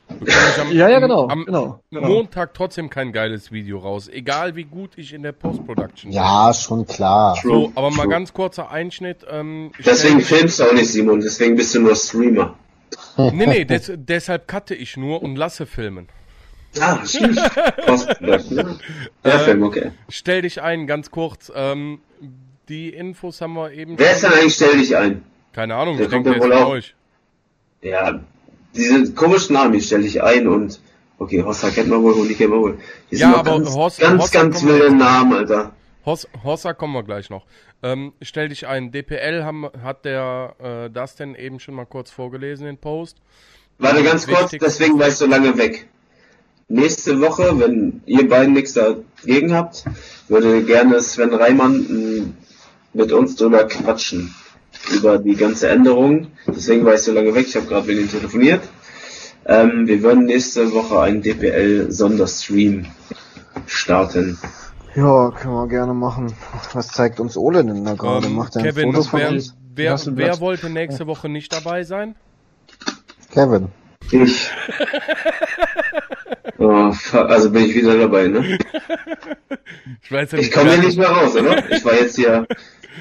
am, 0.09 0.71
Ja, 0.71 0.89
ja, 0.89 0.99
genau, 0.99 1.27
am 1.27 1.45
genau, 1.45 1.81
genau. 1.91 2.07
Montag 2.07 2.53
trotzdem 2.53 2.89
kein 2.89 3.11
geiles 3.11 3.51
Video 3.51 3.79
raus. 3.79 4.07
Egal 4.07 4.55
wie 4.55 4.63
gut 4.63 4.91
ich 4.97 5.13
in 5.13 5.23
der 5.23 5.31
Post-Production 5.31 6.11
bin. 6.11 6.17
Ja, 6.17 6.53
schon 6.53 6.85
klar. 6.85 7.37
So, 7.41 7.71
aber 7.75 7.89
mal 7.91 8.03
True. 8.03 8.09
ganz 8.11 8.33
kurzer 8.33 8.71
Einschnitt. 8.71 9.25
Ähm, 9.29 9.71
Deswegen 9.85 10.21
filmst 10.21 10.59
du 10.59 10.63
auch 10.65 10.73
nicht, 10.73 10.87
Simon, 10.91 11.19
deswegen 11.21 11.55
bist 11.55 11.75
du 11.75 11.81
nur 11.81 11.95
Streamer. 11.95 12.55
Nee, 13.17 13.45
nee, 13.45 13.65
des, 13.65 13.91
deshalb 13.95 14.47
cutte 14.47 14.73
ich 14.73 14.95
nur 14.97 15.21
und 15.21 15.35
lasse 15.35 15.65
filmen. 15.65 16.07
Ah, 16.79 16.99
stimmt. 17.05 17.37
Post-Production. 17.85 18.79
Ja, 19.25 19.39
Film, 19.39 19.63
okay. 19.63 19.91
Stell 20.07 20.41
dich 20.43 20.61
ein, 20.61 20.87
ganz 20.87 21.11
kurz. 21.11 21.51
Ähm, 21.53 21.99
die 22.69 22.89
Infos 22.89 23.41
haben 23.41 23.53
wir 23.53 23.71
eben 23.73 23.97
Wer 23.99 24.13
ist 24.13 24.23
denn 24.23 24.31
eigentlich, 24.31 24.53
stell 24.55 24.77
dich 24.77 24.95
ein? 24.95 25.23
Keine 25.53 25.75
Ahnung, 25.75 25.97
Der 25.97 26.05
ich 26.05 26.11
kommt 26.11 26.25
denke, 26.27 26.47
der 26.47 26.59
ist 26.59 26.65
euch. 26.65 26.95
Ja, 27.81 28.19
diese 28.75 29.13
komischen 29.13 29.53
Namen, 29.55 29.73
die 29.73 29.81
stell 29.81 30.01
dich 30.03 30.21
ein 30.23 30.47
und, 30.47 30.79
okay, 31.17 31.43
Hossa 31.43 31.69
kennt 31.69 31.89
man 31.89 32.01
wohl, 32.03 32.15
Huni 32.15 32.33
kennt 32.33 32.51
man 32.51 32.59
wohl. 32.59 32.77
Die 33.11 33.17
Ja, 33.17 33.35
aber 33.35 33.51
ganz, 33.51 33.69
Hossa- 33.69 34.01
ganz, 34.01 34.21
Hossa 34.23 34.41
ganz 34.41 34.63
wilde. 34.63 34.95
Namen, 34.95 35.33
Alter. 35.33 35.71
Hos, 36.05 36.27
Hossa 36.43 36.73
kommen 36.73 36.93
wir 36.93 37.03
gleich 37.03 37.29
noch. 37.29 37.45
Ähm, 37.83 38.13
stell 38.21 38.49
dich 38.49 38.67
ein. 38.67 38.91
DPL 38.91 39.43
haben, 39.43 39.67
hat 39.83 40.05
der 40.05 40.55
äh, 40.59 40.89
Dustin 40.89 41.35
eben 41.35 41.59
schon 41.59 41.75
mal 41.75 41.85
kurz 41.85 42.09
vorgelesen, 42.11 42.65
den 42.65 42.77
Post. 42.77 43.17
Warte 43.77 44.03
ganz 44.03 44.27
kurz, 44.27 44.51
deswegen 44.51 44.97
war 44.99 45.07
ich 45.07 45.15
so 45.15 45.25
lange 45.25 45.57
weg. 45.57 45.87
nächste 46.67 47.19
Woche, 47.21 47.57
wenn 47.59 48.01
ihr 48.05 48.27
beiden 48.27 48.53
nichts 48.53 48.73
dagegen 48.73 49.53
habt, 49.53 49.85
würde 50.27 50.63
gerne 50.63 51.01
Sven 51.01 51.33
Reimann 51.33 51.85
mh, 51.89 52.25
mit 52.93 53.11
uns 53.11 53.35
drüber 53.35 53.65
quatschen. 53.67 54.33
Über 54.93 55.17
die 55.17 55.35
ganze 55.35 55.69
Änderung. 55.69 56.27
Deswegen 56.47 56.85
war 56.85 56.95
ich 56.95 57.01
so 57.01 57.11
lange 57.11 57.33
weg, 57.35 57.47
ich 57.47 57.55
habe 57.55 57.67
gerade 57.67 57.87
mit 57.87 57.99
ihm 57.99 58.09
telefoniert. 58.09 58.61
Ähm, 59.45 59.87
wir 59.87 60.01
würden 60.03 60.25
nächste 60.25 60.71
Woche 60.73 60.99
einen 60.99 61.21
DPL-Sonderstream 61.21 62.85
starten. 63.65 64.37
Ja, 64.95 65.31
können 65.31 65.53
wir 65.53 65.67
gerne 65.67 65.93
machen. 65.93 66.33
Was 66.73 66.89
zeigt 66.89 67.19
uns 67.19 67.37
Ole 67.37 67.63
denn 67.63 67.85
da 67.85 67.93
gerade? 67.93 68.27
Ähm, 68.27 68.35
Macht 68.35 68.55
er 68.55 68.61
ein 68.61 68.65
Kevin, 68.65 68.91
Foto 68.91 69.03
von 69.03 69.19
wer, 69.19 69.29
uns? 69.29 69.55
wer, 69.75 69.99
wer 70.15 70.39
wollte 70.39 70.69
nächste 70.69 71.07
Woche 71.07 71.29
nicht 71.29 71.53
dabei 71.53 71.83
sein? 71.83 72.15
Kevin. 73.31 73.69
Ich. 74.11 74.51
Oh, 76.61 76.91
also 77.13 77.51
bin 77.51 77.65
ich 77.65 77.75
wieder 77.75 77.97
dabei, 77.97 78.27
ne? 78.27 78.57
Ich 80.03 80.11
weiß 80.11 80.33
ja 80.33 80.39
Ich 80.39 80.51
komme 80.51 80.71
hier 80.73 80.83
nicht 80.83 80.97
mehr 80.97 81.07
raus, 81.07 81.33
oder? 81.35 81.71
Ich 81.71 81.85
war 81.85 81.93
jetzt 81.93 82.17
hier. 82.17 82.45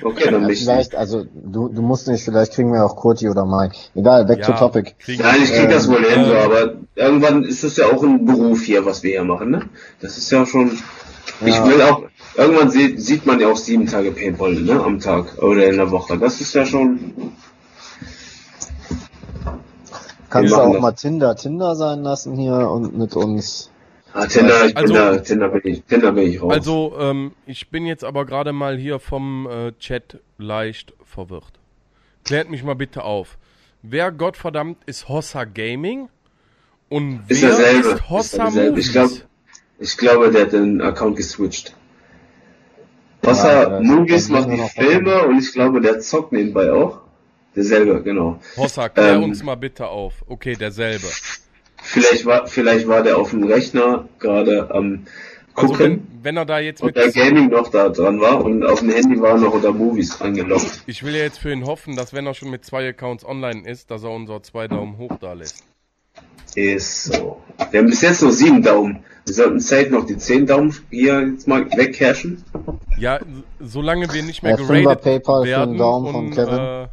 Okay, 0.03 0.31
dann 0.31 0.43
bin 0.43 0.51
ich. 0.51 0.61
vielleicht, 0.61 0.95
also 0.95 1.25
du, 1.35 1.69
du 1.69 1.83
musst 1.83 2.09
nicht, 2.09 2.25
vielleicht 2.25 2.53
kriegen 2.53 2.73
wir 2.73 2.85
auch 2.85 2.97
Kurti 2.97 3.29
oder 3.29 3.45
Mike. 3.45 3.77
Egal, 3.95 4.25
back 4.25 4.43
to 4.43 4.53
Ja, 4.53 4.59
topic. 4.59 4.95
kriegen 4.99 5.23
Nein, 5.23 5.43
ich 5.43 5.53
krieg 5.53 5.69
das 5.71 5.89
wohl 5.89 6.05
hin, 6.05 6.25
so, 6.25 6.33
äh, 6.33 6.39
aber 6.39 6.75
irgendwann 6.95 7.45
ist 7.45 7.65
es 7.65 7.77
ja 7.77 7.87
auch 7.87 8.03
ein 8.03 8.25
Beruf 8.25 8.63
hier, 8.63 8.85
was 8.85 9.03
wir 9.03 9.11
hier 9.11 9.25
machen, 9.25 9.51
ne? 9.51 9.63
Das 10.01 10.17
ist 10.19 10.31
ja 10.31 10.47
schon. 10.47 10.79
Ich 11.45 11.55
Ja. 11.57 11.67
will 11.67 11.83
auch. 11.83 12.03
Irgendwann 12.37 12.71
sieht, 12.71 13.01
sieht 13.03 13.27
man 13.27 13.41
ja 13.41 13.49
auch 13.49 13.57
sieben 13.57 13.87
Tage 13.87 14.13
Paintball, 14.13 14.55
ne? 14.55 14.81
Am 14.83 15.01
Tag 15.01 15.39
oder 15.43 15.67
in 15.67 15.77
der 15.77 15.91
Woche. 15.91 16.17
Das 16.19 16.41
ist 16.41 16.55
ja 16.55 16.65
schon. 16.65 17.33
Kannst 20.31 20.53
du 20.53 20.57
auch 20.57 20.73
das. 20.73 20.83
mal 20.83 20.93
Tinder 20.93 21.37
Tinder 21.37 21.75
sein 21.75 22.03
lassen 22.03 22.37
hier 22.37 22.71
und 22.71 22.97
mit 22.97 23.17
uns. 23.17 23.71
Ah, 24.21 24.27
Tinder, 24.27 24.67
ich 24.67 24.77
Also- 24.77 24.95
bin 24.95 25.03
da, 25.03 25.17
Tinder 25.19 25.49
bin 25.49 25.61
ich, 25.73 25.83
Tinder 25.85 26.13
bin 26.13 26.27
ich 26.31 26.43
raus. 26.43 26.53
Also, 26.53 26.97
ähm, 26.99 27.33
ich 27.47 27.69
bin 27.71 27.87
jetzt 27.87 28.05
aber 28.05 28.25
gerade 28.27 28.53
mal 28.53 28.77
hier 28.77 28.99
vom 28.99 29.47
äh, 29.51 29.73
Chat 29.79 30.19
leicht 30.39 30.93
verwirrt. 31.05 31.53
Klärt 32.25 32.51
mich 32.51 32.63
mal 32.65 32.75
bitte 32.75 33.05
auf. 33.05 33.39
Wer 33.83 34.11
Gottverdammt 34.13 34.79
ist 34.87 35.09
Hossa 35.09 35.45
Gaming? 35.45 36.09
Und 36.89 37.23
Ist 37.29 37.43
wer 37.43 37.51
derselbe. 37.51 37.89
ist 37.89 37.95
Ist 37.95 38.11
Hossa. 38.11 38.51
Movies? 38.51 38.87
Ich 38.87 38.93
glaub- 38.93 39.11
ich 39.79 39.97
glaube, 39.97 40.31
der 40.31 40.43
hat 40.43 40.53
den 40.53 40.81
Account 40.83 41.17
geswitcht. 41.17 41.75
Ja, 43.23 43.31
Wasser 43.31 43.71
das- 43.71 43.83
Movies 43.85 44.29
macht 44.29 44.49
die 44.51 44.59
Filme 44.59 45.23
und 45.27 45.39
ich 45.39 45.53
glaube, 45.53 45.81
der 45.81 46.01
zockt 46.01 46.33
nebenbei 46.33 46.73
auch. 46.73 47.01
Derselbe, 47.55 48.03
genau. 48.03 48.41
Hossa, 48.57 48.89
klär 48.89 49.15
Ähm, 49.15 49.25
uns 49.25 49.43
mal 49.43 49.57
bitte 49.57 49.87
auf. 49.89 50.15
Okay, 50.29 50.55
derselbe. 50.55 51.07
Vielleicht 51.89 52.27
war, 52.27 52.47
vielleicht 52.47 52.87
war 52.87 53.03
der 53.03 53.17
auf 53.17 53.31
dem 53.31 53.45
Rechner 53.45 54.07
gerade 54.19 54.71
am 54.71 55.07
Also 55.55 55.73
gucken 55.73 56.03
wenn, 56.13 56.25
wenn 56.25 56.37
er 56.37 56.45
da 56.45 56.59
jetzt 56.59 56.83
und 56.83 56.89
mit... 56.89 56.97
der 56.97 57.11
Gaming 57.11 57.49
noch 57.49 57.69
da 57.69 57.89
dran 57.89 58.21
war 58.21 58.45
und 58.45 58.63
auf 58.63 58.81
dem 58.81 58.91
Handy 58.91 59.19
war 59.21 59.39
noch 59.39 59.55
unter 59.55 59.73
Movies 59.73 60.21
angeloggt. 60.21 60.83
Ich 60.87 61.03
will 61.03 61.15
ja 61.15 61.23
jetzt 61.23 61.39
für 61.39 61.51
ihn 61.51 61.65
hoffen, 61.65 61.97
dass 61.97 62.13
wenn 62.13 62.27
er 62.27 62.35
schon 62.35 62.51
mit 62.51 62.63
zwei 62.67 62.87
Accounts 62.87 63.25
online 63.25 63.67
ist, 63.67 63.91
dass 63.91 64.03
er 64.03 64.11
unser 64.11 64.43
zwei 64.43 64.69
Daumen 64.69 64.99
hoch 64.99 65.17
da 65.19 65.33
lässt. 65.33 65.65
Ist 66.55 67.05
so. 67.05 67.41
Wir 67.71 67.81
haben 67.81 67.87
bis 67.89 68.03
jetzt 68.03 68.21
nur 68.21 68.33
sieben 68.33 68.63
Daumen. 68.63 69.03
Wir 69.25 69.35
sollten 69.35 69.59
safe 69.59 69.89
noch 69.91 70.05
die 70.05 70.19
zehn 70.19 70.47
Daumen 70.47 70.75
hier 70.91 71.27
jetzt 71.27 71.49
mal 71.49 71.65
wegcashen. 71.75 72.45
Ja, 72.99 73.19
solange 73.61 74.13
wir 74.13 74.23
nicht 74.23 74.43
mehr 74.43 74.59
Ja, 74.59 74.67
geradet 74.67 75.03
PayPal 75.03 75.43
für 75.43 75.49
werden 75.49 75.71
einen 75.71 75.79
Daumen 75.79 76.13
von 76.13 76.27
und, 76.27 76.35
Kevin. 76.35 76.59
Äh, 76.59 76.89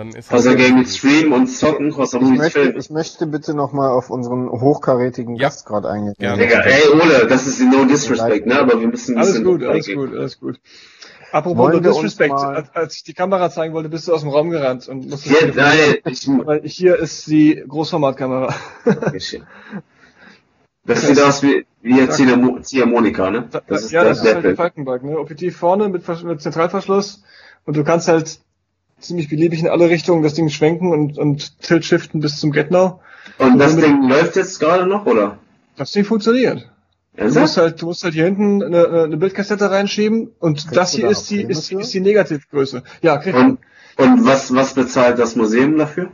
dann 0.00 0.08
ist 0.10 0.30
Gaming 0.30 0.76
gut. 0.76 0.88
Stream 0.88 1.32
und 1.32 1.46
zocken, 1.46 1.94
Hossa 1.96 2.18
Ich 2.18 2.24
möchte, 2.24 2.60
Film. 2.62 2.76
ich 2.78 2.90
möchte 2.90 3.26
bitte 3.26 3.54
nochmal 3.54 3.90
auf 3.90 4.08
unseren 4.10 4.48
hochkarätigen 4.50 5.36
Ja. 5.36 5.48
Gast 5.48 5.66
gerade 5.66 5.90
eingehen. 5.90 6.14
Gerne. 6.18 6.42
Digga, 6.42 6.60
ey 6.60 6.88
Ole, 6.92 7.26
das 7.28 7.46
ist 7.46 7.60
no 7.60 7.84
disrespect, 7.84 8.46
ne? 8.46 8.58
Aber 8.60 8.80
wir 8.80 8.88
müssen 8.88 9.16
ein 9.16 9.22
Alles 9.22 9.42
gut, 9.44 9.62
alles 9.62 9.86
gut, 9.92 10.14
alles 10.16 10.40
gut. 10.40 10.60
Apropos 11.32 11.58
Wollen 11.58 11.82
no 11.82 11.92
Disrespect, 11.92 12.32
mal- 12.32 12.66
als, 12.72 12.96
ich 12.96 13.04
die 13.04 13.14
Kamera 13.14 13.50
zeigen 13.50 13.72
wollte, 13.74 13.88
bist 13.88 14.08
du 14.08 14.14
aus 14.14 14.22
dem 14.22 14.30
Raum 14.30 14.50
gerannt 14.50 14.88
und 14.88 15.08
musstest 15.08 15.38
Hier, 15.38 15.54
nein, 15.54 15.96
ich, 16.06 16.26
Weil 16.44 16.62
hier 16.64 16.96
ist 16.96 17.26
die 17.28 17.62
Großformatkamera. 17.68 18.52
das 20.84 21.06
sieht 21.06 21.20
aus 21.20 21.42
wie, 21.42 21.66
wie 21.82 21.98
jetzt 21.98 22.18
Ziehharmo- 22.18 22.60
Ziehharmonika, 22.62 23.30
ne? 23.30 23.48
Das 23.68 23.84
ist 23.84 23.92
ja, 23.92 24.02
das 24.02 24.18
das 24.18 24.26
ist 24.28 24.34
halt 24.34 24.44
der. 24.44 24.56
Falkenberg, 24.56 25.04
ne? 25.04 25.18
Objektiv 25.18 25.56
vorne 25.56 25.88
mit, 25.88 26.08
mit 26.24 26.40
Zentralverschluss 26.40 27.22
und 27.64 27.76
du 27.76 27.84
kannst 27.84 28.08
halt 28.08 28.40
ziemlich 29.00 29.28
beliebig 29.28 29.60
in 29.60 29.68
alle 29.68 29.88
Richtungen 29.88 30.22
das 30.22 30.34
Ding 30.34 30.48
schwenken 30.48 30.92
und, 30.92 31.18
und 31.18 31.60
Tilt 31.60 31.84
shiften 31.84 32.20
bis 32.20 32.36
zum 32.38 32.52
Get-Now. 32.52 33.00
Und 33.38 33.58
das 33.58 33.76
Ding 33.76 34.08
läuft 34.08 34.36
jetzt 34.36 34.60
gerade 34.60 34.86
noch, 34.86 35.06
oder? 35.06 35.38
Das 35.76 35.92
Ding 35.92 36.04
funktioniert. 36.04 36.70
Du 37.16 37.40
musst 37.40 37.56
halt, 37.56 37.82
du 37.82 37.86
musst 37.86 38.04
halt 38.04 38.14
hier 38.14 38.24
hinten 38.24 38.62
eine, 38.62 38.86
eine 39.04 39.16
Bildkassette 39.16 39.70
reinschieben 39.70 40.30
und 40.38 40.58
Kriegst 40.58 40.76
das 40.76 40.92
hier 40.92 41.04
da 41.04 41.10
ist 41.10 41.30
die, 41.30 41.42
ist, 41.42 41.72
ist 41.72 41.92
die 41.92 42.00
Negativgröße. 42.00 42.82
Ja, 43.02 43.18
krieg 43.18 43.34
man. 43.34 43.58
Und, 43.96 44.06
und 44.06 44.24
was, 44.26 44.54
was 44.54 44.74
bezahlt 44.74 45.18
das 45.18 45.36
Museum 45.36 45.76
dafür? 45.76 46.10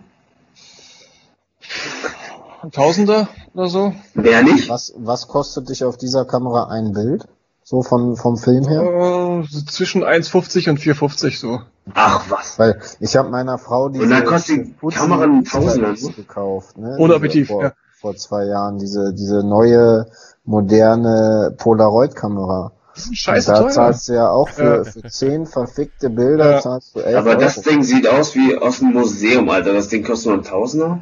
Tausender 2.72 3.28
oder 3.54 3.68
so. 3.68 3.94
Mehr 4.14 4.42
nicht? 4.42 4.68
Was, 4.68 4.94
was 4.96 5.28
kostet 5.28 5.68
dich 5.68 5.84
auf 5.84 5.96
dieser 5.96 6.24
Kamera 6.24 6.68
ein 6.68 6.92
Bild? 6.92 7.28
So 7.68 7.82
von, 7.82 8.14
vom 8.16 8.36
Film 8.36 8.68
her? 8.68 8.80
Äh, 8.80 9.44
so 9.50 9.60
zwischen 9.64 10.04
1,50 10.04 10.70
und 10.70 10.78
4,50 10.78 11.36
so. 11.40 11.60
Ach 11.94 12.24
was. 12.28 12.60
Weil 12.60 12.80
ich 13.00 13.16
habe 13.16 13.28
meiner 13.30 13.58
Frau 13.58 13.88
diese 13.88 14.04
Und 14.04 14.10
dann 14.10 14.24
kostet 14.24 14.66
die 14.68 14.86
Kamera 14.94 15.24
einen 15.24 15.44
Tausender, 15.44 15.88
ne? 15.90 16.12
gekauft. 16.14 16.78
Ne? 16.78 16.94
Ohne 16.96 17.16
Objektiv, 17.16 17.48
vor, 17.48 17.62
ja. 17.64 17.72
vor 18.00 18.14
zwei 18.14 18.44
Jahren. 18.44 18.78
Diese, 18.78 19.12
diese 19.14 19.42
neue, 19.44 20.06
moderne 20.44 21.56
Polaroid-Kamera. 21.58 22.70
Das 22.94 23.10
scheiße 23.12 23.50
da 23.50 23.60
teuer. 23.62 23.70
zahlst 23.70 24.08
du 24.08 24.12
ja 24.12 24.30
auch 24.30 24.48
für, 24.48 24.76
Ja. 24.76 24.84
für 24.84 25.02
zehn 25.02 25.44
verfickte 25.46 26.08
Bilder 26.08 26.52
Ja. 26.52 26.60
zahlst 26.60 26.94
du 26.94 27.00
11 27.00 27.16
Aber 27.18 27.34
das 27.34 27.58
Euro. 27.58 27.68
Ding 27.68 27.82
sieht 27.82 28.06
aus 28.06 28.36
wie 28.36 28.56
aus 28.56 28.78
dem 28.78 28.92
Museum, 28.92 29.50
Alter. 29.50 29.72
Das 29.72 29.88
Ding 29.88 30.04
kostet 30.04 30.26
nur 30.26 30.34
einen 30.34 30.44
Tausender? 30.44 31.00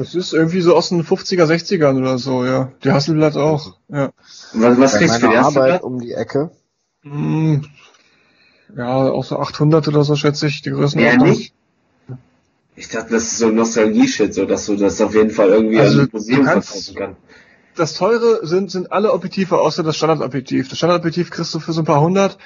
Das 0.00 0.14
ist 0.14 0.32
irgendwie 0.32 0.62
so 0.62 0.74
aus 0.74 0.88
den 0.88 1.04
50er, 1.04 1.44
60ern 1.44 1.98
oder 1.98 2.16
so, 2.16 2.46
ja. 2.46 2.72
Die 2.82 2.90
Hasselblatt 2.90 3.36
auch, 3.36 3.76
ja. 3.90 4.12
Was, 4.54 4.80
was 4.80 4.94
kriegst 4.96 5.16
du 5.16 5.20
für 5.20 5.28
die 5.28 5.36
Arbeit 5.36 5.82
um 5.82 6.00
die 6.00 6.12
Ecke. 6.12 6.50
Hm, 7.02 7.66
Ja, 8.74 9.10
auch 9.10 9.24
so 9.24 9.38
800 9.38 9.88
oder 9.88 10.02
so, 10.02 10.16
schätze 10.16 10.46
ich, 10.46 10.62
die 10.62 10.70
Mehr 10.70 10.78
Größenordnung. 10.78 11.28
nicht? 11.28 11.52
Ich 12.76 12.88
dachte, 12.88 13.10
das 13.12 13.24
ist 13.24 13.38
so 13.38 13.50
Nostalgie-Shit, 13.50 14.32
so 14.32 14.46
dass 14.46 14.64
du 14.64 14.76
das 14.76 15.02
auf 15.02 15.14
jeden 15.14 15.28
Fall 15.32 15.50
irgendwie 15.50 15.80
Also, 15.80 16.00
an 16.00 16.08
Museum 16.10 16.40
du 16.40 16.44
kannst- 16.46 16.68
verkaufen 16.94 16.96
kannst. 16.96 17.20
Das 17.76 17.92
teure 17.94 18.46
sind, 18.46 18.70
sind 18.70 18.92
alle 18.92 19.12
Objektive 19.12 19.58
außer 19.60 19.82
das 19.82 19.96
Standardobjektiv. 19.98 20.68
Das 20.70 20.78
Standardobjektiv 20.78 21.30
kriegst 21.30 21.54
du 21.54 21.60
für 21.60 21.72
so 21.74 21.82
ein 21.82 21.84
paar 21.84 22.00
hundert, 22.00 22.38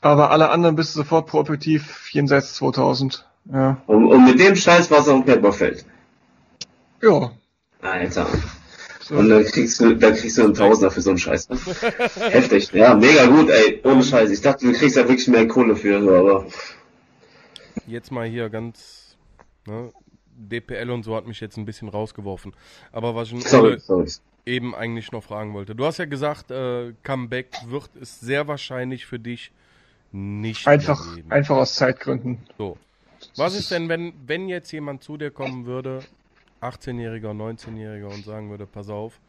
aber 0.00 0.30
alle 0.30 0.48
anderen 0.50 0.76
bist 0.76 0.94
du 0.94 1.00
sofort 1.00 1.26
pro 1.26 1.40
Objektiv 1.40 2.08
jenseits 2.12 2.54
2000. 2.54 3.26
Ja. 3.52 3.82
Und, 3.86 4.06
und 4.06 4.24
mit 4.24 4.40
dem 4.40 4.56
Scheiß 4.56 4.90
war 4.90 5.00
es 5.00 5.08
auf 5.08 5.22
dem 5.22 5.26
Paperfeld. 5.26 5.84
Ja. 7.02 7.32
Alter. 7.80 8.26
So. 9.00 9.16
Und 9.16 9.28
dann 9.28 9.44
kriegst 9.44 9.80
du, 9.80 9.94
dann 9.94 10.14
kriegst 10.14 10.36
du 10.36 10.44
einen 10.44 10.54
Tausender 10.54 10.90
für 10.90 11.00
so 11.00 11.10
einen 11.10 11.18
Scheiß. 11.18 11.48
Heftig. 12.16 12.72
Ja, 12.72 12.94
mega 12.94 13.26
gut, 13.26 13.48
ey. 13.50 13.80
Ohne 13.84 14.02
Scheiß. 14.02 14.30
Ich 14.30 14.40
dachte, 14.40 14.66
du 14.66 14.72
kriegst 14.72 14.96
ja 14.96 15.02
wirklich 15.02 15.28
mehr 15.28 15.46
Kohle 15.46 15.76
für, 15.76 16.02
so, 16.02 16.10
aber. 16.14 16.46
Jetzt 17.86 18.10
mal 18.10 18.26
hier 18.26 18.48
ganz, 18.48 19.16
ne, 19.66 19.92
DPL 20.36 20.90
und 20.90 21.04
so 21.04 21.14
hat 21.14 21.26
mich 21.26 21.40
jetzt 21.40 21.56
ein 21.56 21.64
bisschen 21.64 21.88
rausgeworfen. 21.88 22.52
Aber 22.90 23.14
was 23.14 23.30
ich 23.30 23.46
Sorry, 23.46 23.78
sorry. 23.78 24.10
eben 24.44 24.74
eigentlich 24.74 25.12
noch 25.12 25.22
fragen 25.22 25.54
wollte. 25.54 25.76
Du 25.76 25.84
hast 25.84 25.98
ja 25.98 26.04
gesagt, 26.06 26.50
äh, 26.50 26.92
Comeback 27.04 27.50
wird 27.68 27.90
es 28.00 28.18
sehr 28.18 28.48
wahrscheinlich 28.48 29.06
für 29.06 29.20
dich 29.20 29.52
nicht 30.10 30.66
Einfach, 30.66 31.16
einfach 31.28 31.56
aus 31.56 31.74
Zeitgründen. 31.74 32.38
So. 32.58 32.76
Was 33.36 33.54
ist 33.54 33.70
denn, 33.70 33.88
wenn, 33.88 34.14
wenn 34.26 34.48
jetzt 34.48 34.72
jemand 34.72 35.02
zu 35.02 35.16
dir 35.16 35.30
kommen 35.30 35.66
würde, 35.66 36.00
18-Jähriger, 36.60 37.30
19-Jähriger 37.32 38.06
und 38.12 38.24
sagen 38.24 38.50
würde, 38.50 38.66
pass 38.66 38.88
auf, 38.88 39.20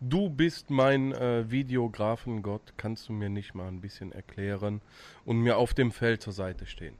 du 0.00 0.30
bist 0.30 0.70
mein 0.70 1.12
äh, 1.12 1.50
Videografengott, 1.50 2.74
kannst 2.76 3.08
du 3.08 3.12
mir 3.12 3.28
nicht 3.28 3.54
mal 3.54 3.68
ein 3.68 3.80
bisschen 3.80 4.12
erklären 4.12 4.80
und 5.24 5.38
mir 5.38 5.56
auf 5.58 5.74
dem 5.74 5.92
Feld 5.92 6.22
zur 6.22 6.32
Seite 6.32 6.66
stehen? 6.66 6.94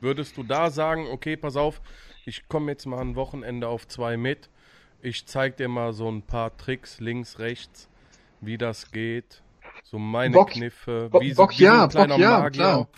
Würdest 0.00 0.36
du 0.36 0.42
da 0.42 0.70
sagen, 0.70 1.06
okay, 1.10 1.36
pass 1.36 1.56
auf, 1.56 1.80
ich 2.26 2.48
komme 2.48 2.72
jetzt 2.72 2.86
mal 2.86 3.00
ein 3.00 3.16
Wochenende 3.16 3.68
auf 3.68 3.86
zwei 3.88 4.16
mit, 4.16 4.48
ich 5.02 5.26
zeig 5.26 5.56
dir 5.56 5.68
mal 5.68 5.92
so 5.92 6.08
ein 6.10 6.22
paar 6.22 6.56
Tricks 6.56 7.00
links, 7.00 7.38
rechts, 7.38 7.88
wie 8.40 8.58
das 8.58 8.90
geht, 8.92 9.42
so 9.82 9.98
meine 9.98 10.34
Bock- 10.34 10.50
Kniffe, 10.50 11.08
Bock- 11.10 11.22
wie, 11.22 11.32
so- 11.32 11.42
Bock, 11.42 11.58
ja, 11.58 11.86
Bock, 11.86 11.94
ja, 12.18 12.38
Magier. 12.40 12.50
klar. 12.50 12.88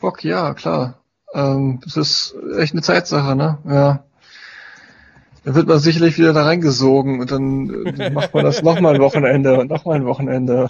Bock, 0.00 0.24
ja, 0.24 0.54
klar. 0.54 0.98
Ähm, 1.34 1.80
das 1.84 1.96
ist 1.96 2.34
echt 2.58 2.72
eine 2.72 2.82
Zeitsache, 2.82 3.34
ne? 3.36 3.58
Ja. 3.64 4.04
Da 5.44 5.54
wird 5.54 5.66
man 5.66 5.78
sicherlich 5.78 6.18
wieder 6.18 6.32
da 6.32 6.44
reingesogen 6.44 7.20
und 7.20 7.30
dann 7.30 7.86
äh, 7.98 8.10
macht 8.10 8.32
man 8.34 8.44
das 8.44 8.62
nochmal 8.64 8.94
ein 8.94 9.00
Wochenende 9.00 9.58
und 9.58 9.70
nochmal 9.70 9.96
ein 9.96 10.04
Wochenende. 10.06 10.68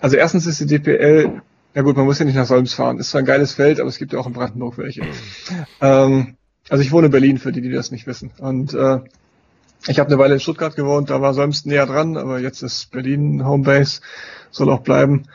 Also 0.00 0.16
erstens 0.16 0.46
ist 0.46 0.60
die 0.60 0.66
DPL, 0.66 1.40
ja 1.74 1.82
gut, 1.82 1.96
man 1.96 2.04
muss 2.04 2.18
ja 2.18 2.24
nicht 2.26 2.34
nach 2.34 2.46
Solms 2.46 2.74
fahren. 2.74 2.98
Ist 2.98 3.10
zwar 3.10 3.20
ein 3.20 3.26
geiles 3.26 3.52
Feld, 3.52 3.80
aber 3.80 3.88
es 3.88 3.98
gibt 3.98 4.12
ja 4.12 4.18
auch 4.18 4.26
in 4.26 4.32
Brandenburg 4.34 4.76
welche. 4.78 5.02
Ähm, 5.80 6.36
Also 6.68 6.82
ich 6.82 6.92
wohne 6.92 7.06
in 7.06 7.12
Berlin, 7.12 7.38
für 7.38 7.52
die, 7.52 7.60
die 7.60 7.70
das 7.70 7.90
nicht 7.90 8.06
wissen. 8.06 8.30
Und 8.38 8.74
äh, 8.74 8.98
ich 9.86 9.98
habe 10.00 10.08
eine 10.10 10.18
Weile 10.18 10.34
in 10.34 10.40
Stuttgart 10.40 10.74
gewohnt, 10.74 11.10
da 11.10 11.20
war 11.20 11.32
Solms 11.32 11.64
näher 11.64 11.86
dran, 11.86 12.16
aber 12.16 12.40
jetzt 12.40 12.62
ist 12.62 12.90
Berlin 12.90 13.46
Homebase, 13.46 14.00
soll 14.50 14.70
auch 14.70 14.80
bleiben. 14.80 15.28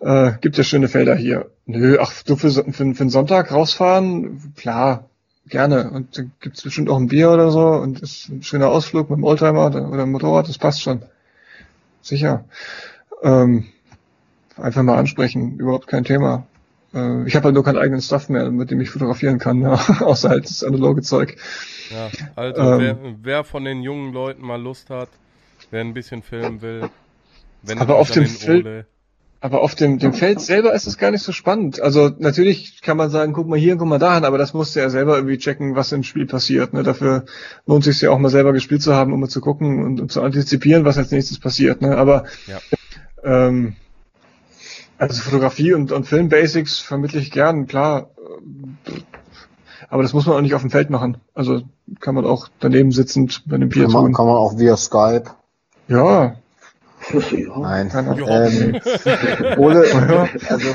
Äh, 0.00 0.32
gibt 0.40 0.58
ja 0.58 0.64
schöne 0.64 0.88
Felder 0.88 1.14
hier. 1.16 1.50
Nö, 1.66 1.96
ach, 2.00 2.12
du 2.24 2.36
für, 2.36 2.50
für, 2.50 2.62
für 2.72 2.82
einen 2.82 3.10
Sonntag 3.10 3.50
rausfahren? 3.50 4.52
Klar, 4.56 5.08
gerne. 5.48 5.90
Und 5.90 6.16
dann 6.18 6.32
gibt's 6.40 6.62
bestimmt 6.62 6.88
auch 6.90 6.96
ein 6.98 7.08
Bier 7.08 7.30
oder 7.30 7.50
so 7.50 7.66
und 7.66 8.00
ist 8.00 8.28
ein 8.28 8.42
schöner 8.42 8.68
Ausflug 8.68 9.10
mit 9.10 9.18
dem 9.18 9.24
Oldtimer 9.24 9.66
oder, 9.66 9.88
oder 9.88 10.04
dem 10.04 10.12
Motorrad, 10.12 10.48
das 10.48 10.58
passt 10.58 10.82
schon. 10.82 11.02
Sicher. 12.02 12.44
Ähm, 13.22 13.66
einfach 14.56 14.82
mal 14.82 14.98
ansprechen, 14.98 15.58
überhaupt 15.58 15.86
kein 15.86 16.04
Thema. 16.04 16.46
Äh, 16.94 17.26
ich 17.26 17.34
habe 17.36 17.46
halt 17.46 17.54
nur 17.54 17.64
keinen 17.64 17.78
eigenen 17.78 18.00
Stuff 18.00 18.28
mehr, 18.28 18.50
mit 18.50 18.70
dem 18.70 18.80
ich 18.80 18.90
fotografieren 18.90 19.38
kann, 19.38 19.60
ja, 19.62 19.72
außer 20.00 20.28
halt 20.28 20.44
das 20.44 20.62
analoge 20.62 21.02
Zeug. 21.02 21.36
Ja, 21.90 22.10
also 22.36 22.60
Ähm. 22.62 22.78
wer, 22.80 22.98
wer 23.22 23.44
von 23.44 23.64
den 23.64 23.82
jungen 23.82 24.12
Leuten 24.12 24.42
mal 24.42 24.60
Lust 24.60 24.90
hat, 24.90 25.08
wer 25.70 25.80
ein 25.80 25.94
bisschen 25.94 26.22
filmen 26.22 26.62
will, 26.62 26.88
wenn 27.62 27.78
Aber 27.78 27.96
auf 27.96 28.10
dem 28.10 28.26
Film- 28.26 28.84
Aber 29.44 29.60
auf 29.60 29.74
dem, 29.74 29.98
dem 29.98 30.14
Feld 30.14 30.40
selber 30.40 30.72
ist 30.72 30.86
es 30.86 30.96
gar 30.96 31.10
nicht 31.10 31.20
so 31.22 31.30
spannend. 31.30 31.78
Also 31.78 32.10
natürlich 32.18 32.80
kann 32.80 32.96
man 32.96 33.10
sagen, 33.10 33.34
guck 33.34 33.46
mal 33.46 33.58
hier 33.58 33.74
und 33.74 33.78
guck 33.78 33.88
mal 33.88 33.98
dahin, 33.98 34.24
aber 34.24 34.38
das 34.38 34.54
musst 34.54 34.74
du 34.74 34.80
ja 34.80 34.88
selber 34.88 35.16
irgendwie 35.16 35.36
checken, 35.36 35.76
was 35.76 35.92
im 35.92 36.02
Spiel 36.02 36.24
passiert. 36.26 36.72
Ne? 36.72 36.82
Dafür 36.82 37.26
lohnt 37.66 37.86
es 37.86 37.98
sich 37.98 38.04
ja 38.06 38.10
auch 38.10 38.18
mal 38.18 38.30
selber 38.30 38.54
gespielt 38.54 38.80
zu 38.80 38.94
haben, 38.94 39.12
um 39.12 39.20
mal 39.20 39.28
zu 39.28 39.42
gucken 39.42 39.84
und 39.84 40.00
um 40.00 40.08
zu 40.08 40.22
antizipieren, 40.22 40.86
was 40.86 40.96
als 40.96 41.10
nächstes 41.10 41.38
passiert. 41.40 41.82
Ne? 41.82 41.94
Aber 41.94 42.24
Ja. 42.46 42.58
ähm, 43.22 43.76
also 44.96 45.20
Fotografie 45.20 45.74
und, 45.74 45.92
und 45.92 46.06
Film-Basics 46.06 46.78
vermittle 46.78 47.20
ich 47.20 47.30
gern, 47.30 47.66
klar. 47.66 48.08
Aber 49.90 50.02
das 50.02 50.14
muss 50.14 50.24
man 50.24 50.36
auch 50.36 50.40
nicht 50.40 50.54
auf 50.54 50.62
dem 50.62 50.70
Feld 50.70 50.88
machen. 50.88 51.18
Also 51.34 51.60
kann 52.00 52.14
man 52.14 52.24
auch 52.24 52.48
daneben 52.60 52.92
sitzend 52.92 53.42
bei 53.46 53.56
einem 53.56 53.68
Bier 53.68 53.82
Kann 53.84 53.92
man, 53.92 54.04
tun. 54.06 54.14
kann 54.14 54.26
man 54.26 54.36
auch 54.36 54.58
via 54.58 54.74
Skype. 54.78 55.24
Ja, 55.86 56.36
ja. 57.12 57.58
Nein. 57.58 57.90
Ähm, 57.94 58.80
Ole, 59.58 59.84
also 60.48 60.68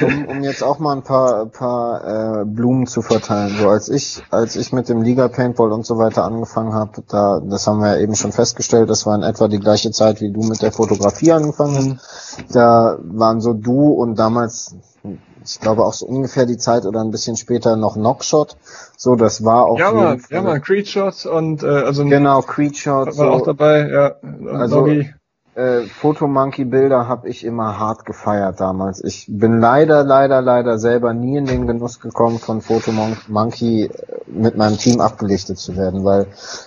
um, 0.00 0.26
um 0.26 0.42
jetzt 0.44 0.62
auch 0.62 0.78
mal 0.78 0.92
ein 0.96 1.02
paar, 1.02 1.46
paar 1.46 2.40
äh, 2.42 2.44
Blumen 2.44 2.86
zu 2.86 3.02
verteilen. 3.02 3.56
So 3.58 3.68
als 3.68 3.88
ich, 3.88 4.22
als 4.30 4.56
ich 4.56 4.72
mit 4.72 4.88
dem 4.88 5.02
Liga 5.02 5.28
Paintball 5.28 5.72
und 5.72 5.84
so 5.86 5.98
weiter 5.98 6.24
angefangen 6.24 6.74
habe, 6.74 7.02
da, 7.08 7.40
das 7.44 7.66
haben 7.66 7.80
wir 7.80 7.96
ja 7.96 7.98
eben 8.02 8.14
schon 8.14 8.32
festgestellt, 8.32 8.90
das 8.90 9.06
war 9.06 9.14
in 9.14 9.22
etwa 9.22 9.48
die 9.48 9.60
gleiche 9.60 9.90
Zeit, 9.90 10.20
wie 10.20 10.30
du 10.32 10.42
mit 10.42 10.62
der 10.62 10.72
Fotografie 10.72 11.32
angefangen 11.32 11.98
hast. 12.02 12.44
Da 12.54 12.98
waren 13.02 13.40
so 13.40 13.52
du 13.52 13.92
und 13.92 14.18
damals, 14.18 14.76
ich 15.44 15.60
glaube 15.60 15.84
auch 15.84 15.92
so 15.92 16.06
ungefähr 16.06 16.46
die 16.46 16.56
Zeit 16.58 16.86
oder 16.86 17.00
ein 17.00 17.10
bisschen 17.10 17.36
später 17.36 17.76
noch 17.76 17.94
Knockshot. 17.94 18.56
So, 18.96 19.16
das 19.16 19.44
war 19.44 19.66
auch 19.66 19.78
Ja, 19.78 19.92
man, 19.92 20.22
ja, 20.30 20.42
man, 20.42 20.62
Creedshot 20.62 21.26
und 21.26 21.62
äh, 21.62 21.66
also 21.66 22.04
Genau, 22.04 22.42
Creedshot. 22.42 23.16
War 23.18 23.30
auch 23.32 23.40
So, 23.40 23.46
dabei, 23.46 23.88
ja. 23.88 24.14
Also- 24.52 24.80
Loggi. 24.80 25.12
Äh, 25.54 25.82
Fotomonkey-Bilder 25.82 27.08
habe 27.08 27.28
ich 27.28 27.44
immer 27.44 27.78
hart 27.78 28.06
gefeiert 28.06 28.58
damals. 28.60 29.04
Ich 29.04 29.26
bin 29.28 29.60
leider, 29.60 30.02
leider, 30.02 30.40
leider 30.40 30.78
selber 30.78 31.12
nie 31.12 31.36
in 31.36 31.44
den 31.44 31.66
Genuss 31.66 32.00
gekommen, 32.00 32.38
von 32.38 32.62
Fotomonkey 32.62 33.84
äh, 33.84 33.90
mit 34.26 34.56
meinem 34.56 34.78
Team 34.78 35.00
abgelichtet 35.00 35.58
zu 35.58 35.76
werden, 35.76 36.04
weil 36.04 36.26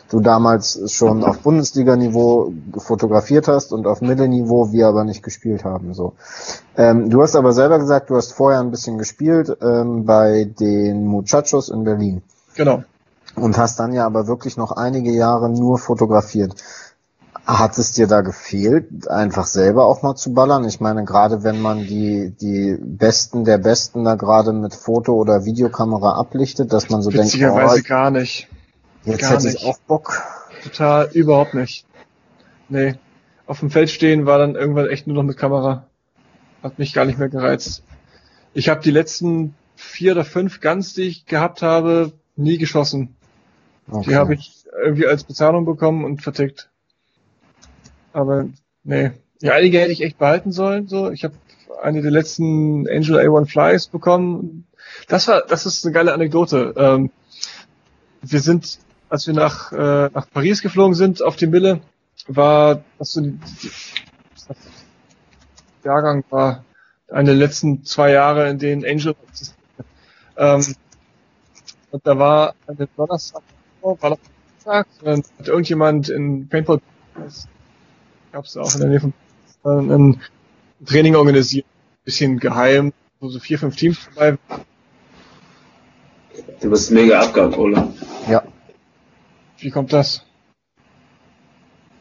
du 0.10 0.20
damals 0.20 0.94
schon 0.94 1.24
auf 1.24 1.40
Bundesliga-Niveau 1.40 2.54
fotografiert 2.78 3.48
hast 3.48 3.74
und 3.74 3.88
auf 3.88 4.02
Mittelniveau 4.02 4.72
wir 4.72 4.88
aber 4.88 5.04
nicht 5.04 5.24
gespielt 5.24 5.64
haben. 5.64 5.96
So. 5.96 6.14
Ähm, 6.78 7.10
du 7.10 7.24
hast 7.24 7.36
aber 7.36 7.54
selber 7.54 7.80
gesagt, 7.80 8.12
du 8.12 8.16
hast 8.16 8.34
vorher 8.34 8.60
ein 8.60 8.70
bisschen 8.70 9.00
gespielt 9.00 9.56
ähm, 9.62 10.06
bei 10.06 10.46
den 10.60 11.08
Muchachos 11.08 11.70
in 11.70 11.84
Berlin 11.86 12.22
Genau. 12.56 12.84
und 13.36 13.58
hast 13.58 13.80
dann 13.80 13.94
ja 13.94 14.06
aber 14.06 14.28
wirklich 14.28 14.58
noch 14.58 14.72
einige 14.74 15.12
Jahre 15.12 15.50
nur 15.50 15.80
fotografiert. 15.80 16.54
Hat 17.46 17.78
es 17.78 17.92
dir 17.92 18.08
da 18.08 18.22
gefehlt, 18.22 19.08
einfach 19.08 19.46
selber 19.46 19.86
auch 19.86 20.02
mal 20.02 20.16
zu 20.16 20.34
ballern? 20.34 20.68
Ich 20.68 20.80
meine, 20.80 21.06
gerade 21.06 21.44
wenn 21.44 21.62
man 21.62 21.86
die, 21.86 22.34
die 22.42 22.76
Besten 22.82 23.46
der 23.46 23.60
Besten 23.60 24.04
da 24.04 24.16
gerade 24.16 24.52
mit 24.52 24.74
Foto- 24.74 25.14
oder 25.14 25.46
Videokamera 25.46 26.18
ablichtet, 26.18 26.74
dass 26.74 26.90
man 26.90 27.04
so 27.04 27.12
denkt, 27.12 27.36
oh, 27.36 27.82
gar 27.88 28.10
nicht. 28.10 28.48
jetzt 29.04 29.20
gar 29.20 29.34
hätte 29.34 29.50
ich 29.50 29.64
auch 29.64 29.78
Bock. 29.80 30.24
Total, 30.64 31.08
überhaupt 31.14 31.54
nicht. 31.54 31.86
Nee. 32.68 32.96
Auf 33.46 33.60
dem 33.60 33.70
Feld 33.70 33.92
stehen 33.92 34.26
war 34.26 34.40
dann 34.40 34.56
irgendwann 34.56 34.90
echt 34.90 35.06
nur 35.06 35.16
noch 35.16 35.24
mit 35.24 35.38
Kamera. 35.38 35.86
Hat 36.64 36.80
mich 36.80 36.94
gar 36.94 37.06
nicht 37.06 37.20
mehr 37.20 37.30
gereizt. 37.30 37.84
Ich 38.56 38.70
habe 38.70 38.82
die 38.82 38.90
letzten 38.90 39.54
vier 39.76 40.14
oder 40.14 40.26
fünf 40.26 40.62
Guns, 40.62 40.96
die 40.96 41.04
ich 41.04 41.28
gehabt 41.28 41.62
habe, 41.62 42.14
nie 42.36 42.58
geschossen. 42.58 43.16
Okay. 43.88 44.10
Die 44.10 44.16
habe 44.16 44.34
ich 44.34 44.66
irgendwie 44.84 45.06
als 45.06 45.24
Bezahlung 45.24 45.66
bekommen 45.66 46.04
und 46.04 46.24
vertickt. 46.24 46.70
Aber 48.16 48.48
nee. 48.86 49.12
Ja, 49.42 49.54
einige 49.54 49.80
hätte 49.80 49.92
ich 49.92 50.02
echt 50.02 50.18
behalten 50.18 50.54
sollen. 50.54 50.88
So, 50.88 51.12
ich 51.12 51.26
habe 51.26 51.36
eine 51.82 52.02
der 52.02 52.12
letzten 52.12 52.88
Angel 52.88 53.18
A1 53.18 53.48
Flies 53.48 53.88
bekommen. 53.88 54.66
Das 55.10 55.28
war, 55.28 55.42
das 55.46 55.66
ist 55.66 55.86
eine 55.86 55.94
geile 55.94 56.14
Anekdote. 56.14 56.74
Ähm, 56.78 57.12
wir 58.22 58.40
sind, 58.40 58.80
als 59.10 59.28
wir 59.28 59.34
nach 59.34 59.74
äh, 59.74 60.10
nach 60.14 60.30
Paris 60.32 60.62
geflogen 60.62 60.96
sind 60.96 61.22
auf 61.22 61.36
die 61.36 61.48
Mille, 61.48 61.82
war 62.28 62.86
das 62.98 63.12
so 63.12 63.22
das 63.22 64.58
Jahrgang 65.84 66.24
war 66.30 66.64
eine 67.10 67.32
der 67.32 67.36
letzten 67.36 67.84
zwei 67.84 68.12
Jahre, 68.12 68.50
in 68.50 68.60
denen 68.60 68.86
Angel 68.86 69.14
ähm, 70.38 70.76
und 71.92 72.08
da 72.08 72.18
war 72.18 72.56
eine 72.66 72.88
Donnerstag, 72.96 73.44
war 73.82 74.10
noch 74.12 74.20
Tag, 74.64 74.88
dann 75.04 75.22
hat 75.38 75.48
irgendjemand 75.48 76.10
in 76.10 76.48
Paintball 76.48 76.80
gab 78.36 78.44
es 78.44 78.58
auch 78.58 78.74
in 78.74 78.82
der 78.82 78.90
Nähe 78.90 79.00
von 79.00 79.14
äh, 79.64 79.96
ein 79.96 80.22
Training 80.86 81.16
organisiert, 81.16 81.66
bisschen 82.04 82.38
geheim, 82.38 82.92
wo 83.22 83.30
so 83.30 83.40
vier, 83.40 83.58
fünf 83.58 83.78
Teams 83.78 84.10
dabei 84.14 84.38
waren. 84.50 84.66
Du 86.60 86.70
bist 86.70 86.92
mega 86.92 87.22
abgehakt, 87.22 87.58
Ole. 87.58 87.94
Ja, 88.30 88.44
Wie 89.58 89.70
kommt 89.70 89.94
das? 89.94 90.26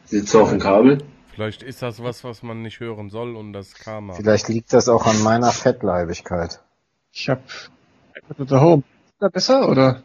Sitzt 0.03 0.33
du 0.33 0.41
auf 0.41 0.49
dem 0.49 0.59
Kabel? 0.59 0.97
Vielleicht 1.33 1.63
ist 1.63 1.81
das 1.81 2.03
was, 2.03 2.25
was 2.25 2.43
man 2.43 2.61
nicht 2.61 2.81
hören 2.81 3.09
soll 3.09 3.37
und 3.37 3.53
das 3.53 3.73
aber. 3.87 4.15
vielleicht 4.15 4.49
liegt 4.49 4.73
das 4.73 4.89
auch 4.89 5.05
an 5.05 5.23
meiner 5.23 5.51
Fettleibigkeit. 5.53 6.59
Ich 7.13 7.29
hab 7.29 7.43
iPad 8.29 8.51
Home. 8.59 8.83
Ist 9.05 9.21
das 9.21 9.31
besser 9.31 9.69
oder? 9.69 10.03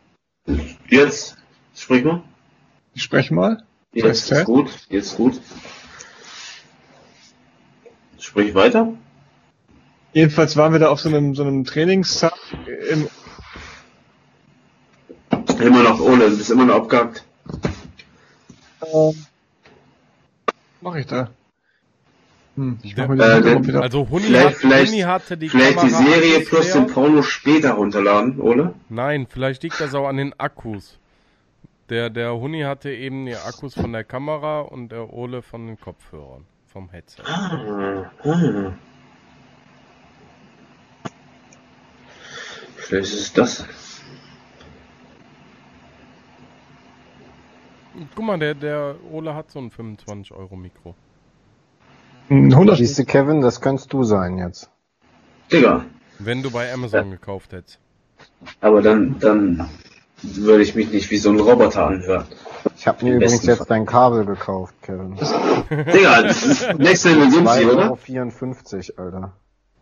Jetzt? 0.89 1.36
Sprich 1.74 2.05
mal. 2.05 2.23
Ich 2.94 3.02
spreche 3.02 3.35
mal. 3.35 3.65
Jetzt 3.93 4.31
ist 4.31 4.44
gut. 4.44 4.70
Jetzt 4.89 5.16
gut. 5.16 5.40
Sprich 8.21 8.55
weiter. 8.55 8.93
Jedenfalls 10.13 10.57
waren 10.57 10.73
wir 10.73 10.79
da 10.81 10.89
auf 10.91 11.01
so 11.01 11.09
einem, 11.09 11.35
so 11.35 11.43
einem 11.43 11.65
Trainingstag 11.65 12.35
im, 12.91 13.09
Immer 15.61 15.83
noch 15.83 16.01
Ole, 16.01 16.31
du 16.31 16.37
bist 16.39 16.51
immer 16.51 16.65
noch 16.65 16.77
abgehakt. 16.77 17.25
ähm, 18.83 19.27
mach 20.81 20.95
ich 20.97 21.07
da? 21.07 21.31
Hm, 22.57 22.79
ich 22.83 22.97
mach 22.97 23.09
mir 23.09 23.23
Äh, 23.23 23.67
wieder. 23.67 23.83
Also 23.83 24.09
Huni, 24.09 24.25
Vielleicht- 24.25 24.47
hat, 24.47 24.55
vielleicht- 24.55 24.91
Huni 24.93 25.01
hatte 25.03 25.37
die 25.37 25.49
Vielleicht 25.51 25.83
die 25.83 25.91
Serie 25.91 26.41
plus 26.41 26.65
leer. 26.75 26.85
den 26.85 26.87
Porno 26.93 27.23
später 27.23 27.73
runterladen, 27.73 28.41
Ole? 28.41 28.75
Nein, 28.89 29.27
vielleicht 29.29 29.63
liegt 29.63 29.81
das 29.81 29.95
auch 29.95 30.09
an 30.09 30.17
den 30.17 30.33
Akkus. 30.41 30.99
Der, 31.91 32.09
der 32.11 32.35
Huni 32.35 32.63
hatte 32.63 32.91
eben 32.91 33.27
die 33.27 33.37
Akkus 33.37 33.75
von 33.75 33.93
der 33.93 34.05
Kamera 34.05 34.61
und 34.61 34.91
der 34.91 35.13
Ole 35.13 35.43
von 35.43 35.67
den 35.67 35.79
Kopfhörern, 35.79 36.47
vom 36.73 36.89
Headset. 36.91 37.23
Ah, 37.25 38.11
ah. 38.25 38.73
Vielleicht 42.77 43.13
ist 43.13 43.21
es 43.21 43.33
das. 43.33 43.65
Guck 48.15 48.25
mal, 48.25 48.39
der, 48.39 48.55
der 48.55 48.97
Ole 49.11 49.35
hat 49.35 49.51
so 49.51 49.59
ein 49.59 49.71
25 49.71 50.33
Euro 50.33 50.57
Mikro. 50.57 50.95
Ein 52.29 52.53
100 52.53 52.79
Siehst 52.79 52.99
du, 52.99 53.05
Kevin, 53.05 53.41
das 53.41 53.61
könntest 53.61 53.93
du 53.93 54.05
sein 54.05 54.39
jetzt. 54.39 54.71
Digga. 55.53 55.85
Wenn 56.19 56.43
du 56.43 56.51
bei 56.51 56.73
Amazon 56.73 57.11
gekauft 57.11 57.53
hättest. 57.53 57.81
Aber 58.61 58.83
dann, 58.83 59.19
dann 59.19 59.69
würde 60.23 60.63
ich 60.63 60.75
mich 60.75 60.91
nicht 60.91 61.11
wie 61.11 61.19
so 61.19 61.31
ein 61.31 61.41
Roboter 61.41 61.87
anhören. 61.87 62.25
Ich 62.77 62.87
habe 62.87 63.05
mir 63.05 63.13
Im 63.13 63.17
übrigens 63.17 63.45
jetzt 63.45 63.59
Fall. 63.59 63.67
dein 63.69 63.87
Kabel 63.87 64.25
gekauft, 64.27 64.75
Kevin. 64.83 65.17
Digga, 65.71 66.23
das 66.23 66.43
ist 66.43 66.75
nächste 66.79 67.11
Level 67.11 67.31
70, 67.31 67.67
oder? 67.67 67.93
2,54 67.93 68.99
Euro, 68.99 69.05
Alter. 69.05 69.33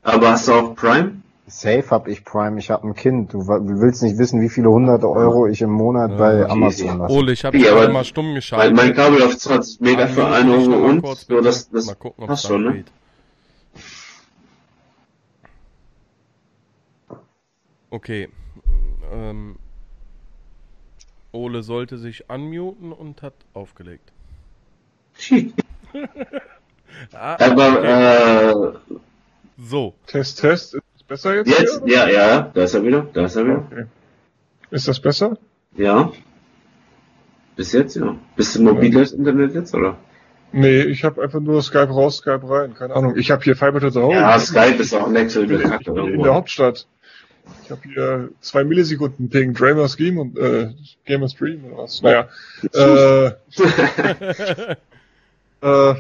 Aber 0.03 0.31
hast 0.31 0.49
du 0.49 0.53
auch 0.53 0.75
Prime? 0.75 1.23
Safe 1.47 1.85
hab 1.91 2.09
ich 2.09 2.25
Prime, 2.25 2.59
ich 2.59 2.71
hab 2.71 2.85
ein 2.85 2.95
Kind. 2.95 3.33
Du, 3.33 3.49
willst 3.49 4.03
nicht 4.03 4.19
wissen, 4.19 4.43
wie 4.43 4.51
viele 4.51 4.69
hunderte 4.69 5.09
Euro 5.09 5.47
ich 5.47 5.63
im 5.63 5.71
Monat 5.71 6.19
bei 6.19 6.43
okay. 6.43 6.51
Amazon 6.53 6.99
lasse. 6.99 7.15
Ole, 7.15 7.33
ich 7.33 7.45
habe 7.45 7.57
Ja, 7.57 7.73
aber 7.73 7.89
mal 7.89 8.05
stumm 8.05 8.27
Weil 8.27 8.35
geschaltet. 8.35 8.77
mein 8.77 8.95
Kabel 8.95 9.23
auf 9.23 9.37
20 9.37 9.81
Meter 9.81 10.09
für 10.09 10.27
Eine 10.27 10.37
1 10.37 10.45
Minute, 10.45 10.63
ich 10.63 10.69
noch 10.69 10.77
Euro 10.77 10.83
mal 10.83 11.09
und 11.11 11.19
so, 11.19 11.41
das, 11.41 11.71
das 11.71 11.87
mal 11.87 11.95
gucken, 11.95 12.25
ob 12.25 12.29
passt 12.29 12.47
schon, 12.47 12.65
ne? 12.65 12.73
geht. 12.75 12.93
Okay. 17.91 18.29
Ähm, 19.11 19.57
Ole 21.39 21.63
sollte 21.63 21.99
sich 21.99 22.29
unmuten 22.29 22.93
und 22.93 23.23
hat 23.23 23.35
aufgelegt. 23.55 24.13
ah, 27.13 27.37
Aber, 27.39 27.79
okay. 27.79 28.51
äh, 28.51 28.99
so. 29.59 29.95
Test, 30.07 30.41
Test. 30.41 30.75
Ist 30.75 30.83
es 30.97 31.03
besser 31.03 31.35
jetzt? 31.37 31.49
jetzt, 31.49 31.83
hier, 31.85 31.95
ja, 31.95 32.09
ja, 32.09 32.51
da 32.55 32.63
ist 32.63 32.75
er 32.75 32.85
wieder, 32.85 33.07
da 33.13 33.25
ist 33.25 33.37
er 33.37 33.45
wieder. 33.45 33.67
Okay. 33.71 33.85
Ist 34.71 34.89
das 34.89 35.01
besser? 35.01 35.39
Ja. 35.77 36.13
Bis 37.57 37.73
jetzt, 37.73 37.97
ja. 37.97 38.17
Bist 38.37 38.55
du 38.55 38.63
mobiles 38.63 39.13
Internet 39.13 39.55
jetzt, 39.55 39.75
oder? 39.75 39.97
Nee, 40.53 40.83
ich 40.83 41.05
habe 41.05 41.23
einfach 41.23 41.41
nur 41.41 41.63
Skype 41.63 41.91
raus, 41.91 42.19
Skype 42.19 42.49
rein. 42.49 42.75
Keine 42.75 42.95
Ahnung. 42.95 43.17
Ich 43.17 43.31
habe 43.31 43.43
hier 43.43 43.55
Fiber 43.55 43.81
to 43.81 43.91
the 43.91 44.01
Home. 44.01 44.15
Ja, 44.15 44.39
Skype 44.39 44.81
ist 44.81 44.95
auch 44.95 45.07
ein 45.07 45.15
bin 45.15 45.61
in 45.61 46.23
der 46.23 46.35
Hauptstadt. 46.35 46.87
Ich 47.65 47.71
habe 47.71 47.83
hier 47.85 48.31
zwei 48.41 48.65
Millisekunden 48.65 49.29
Ping, 49.29 49.55
Dramer 49.55 49.89
Scheme 49.89 50.21
und 50.21 50.39
äh, 50.39 50.71
Gamer 51.05 51.29
Stream 51.29 51.65
oder 51.65 51.83
was. 51.83 52.03
Naja. 52.03 52.29
Äh, 52.73 53.27
äh, 55.93 55.95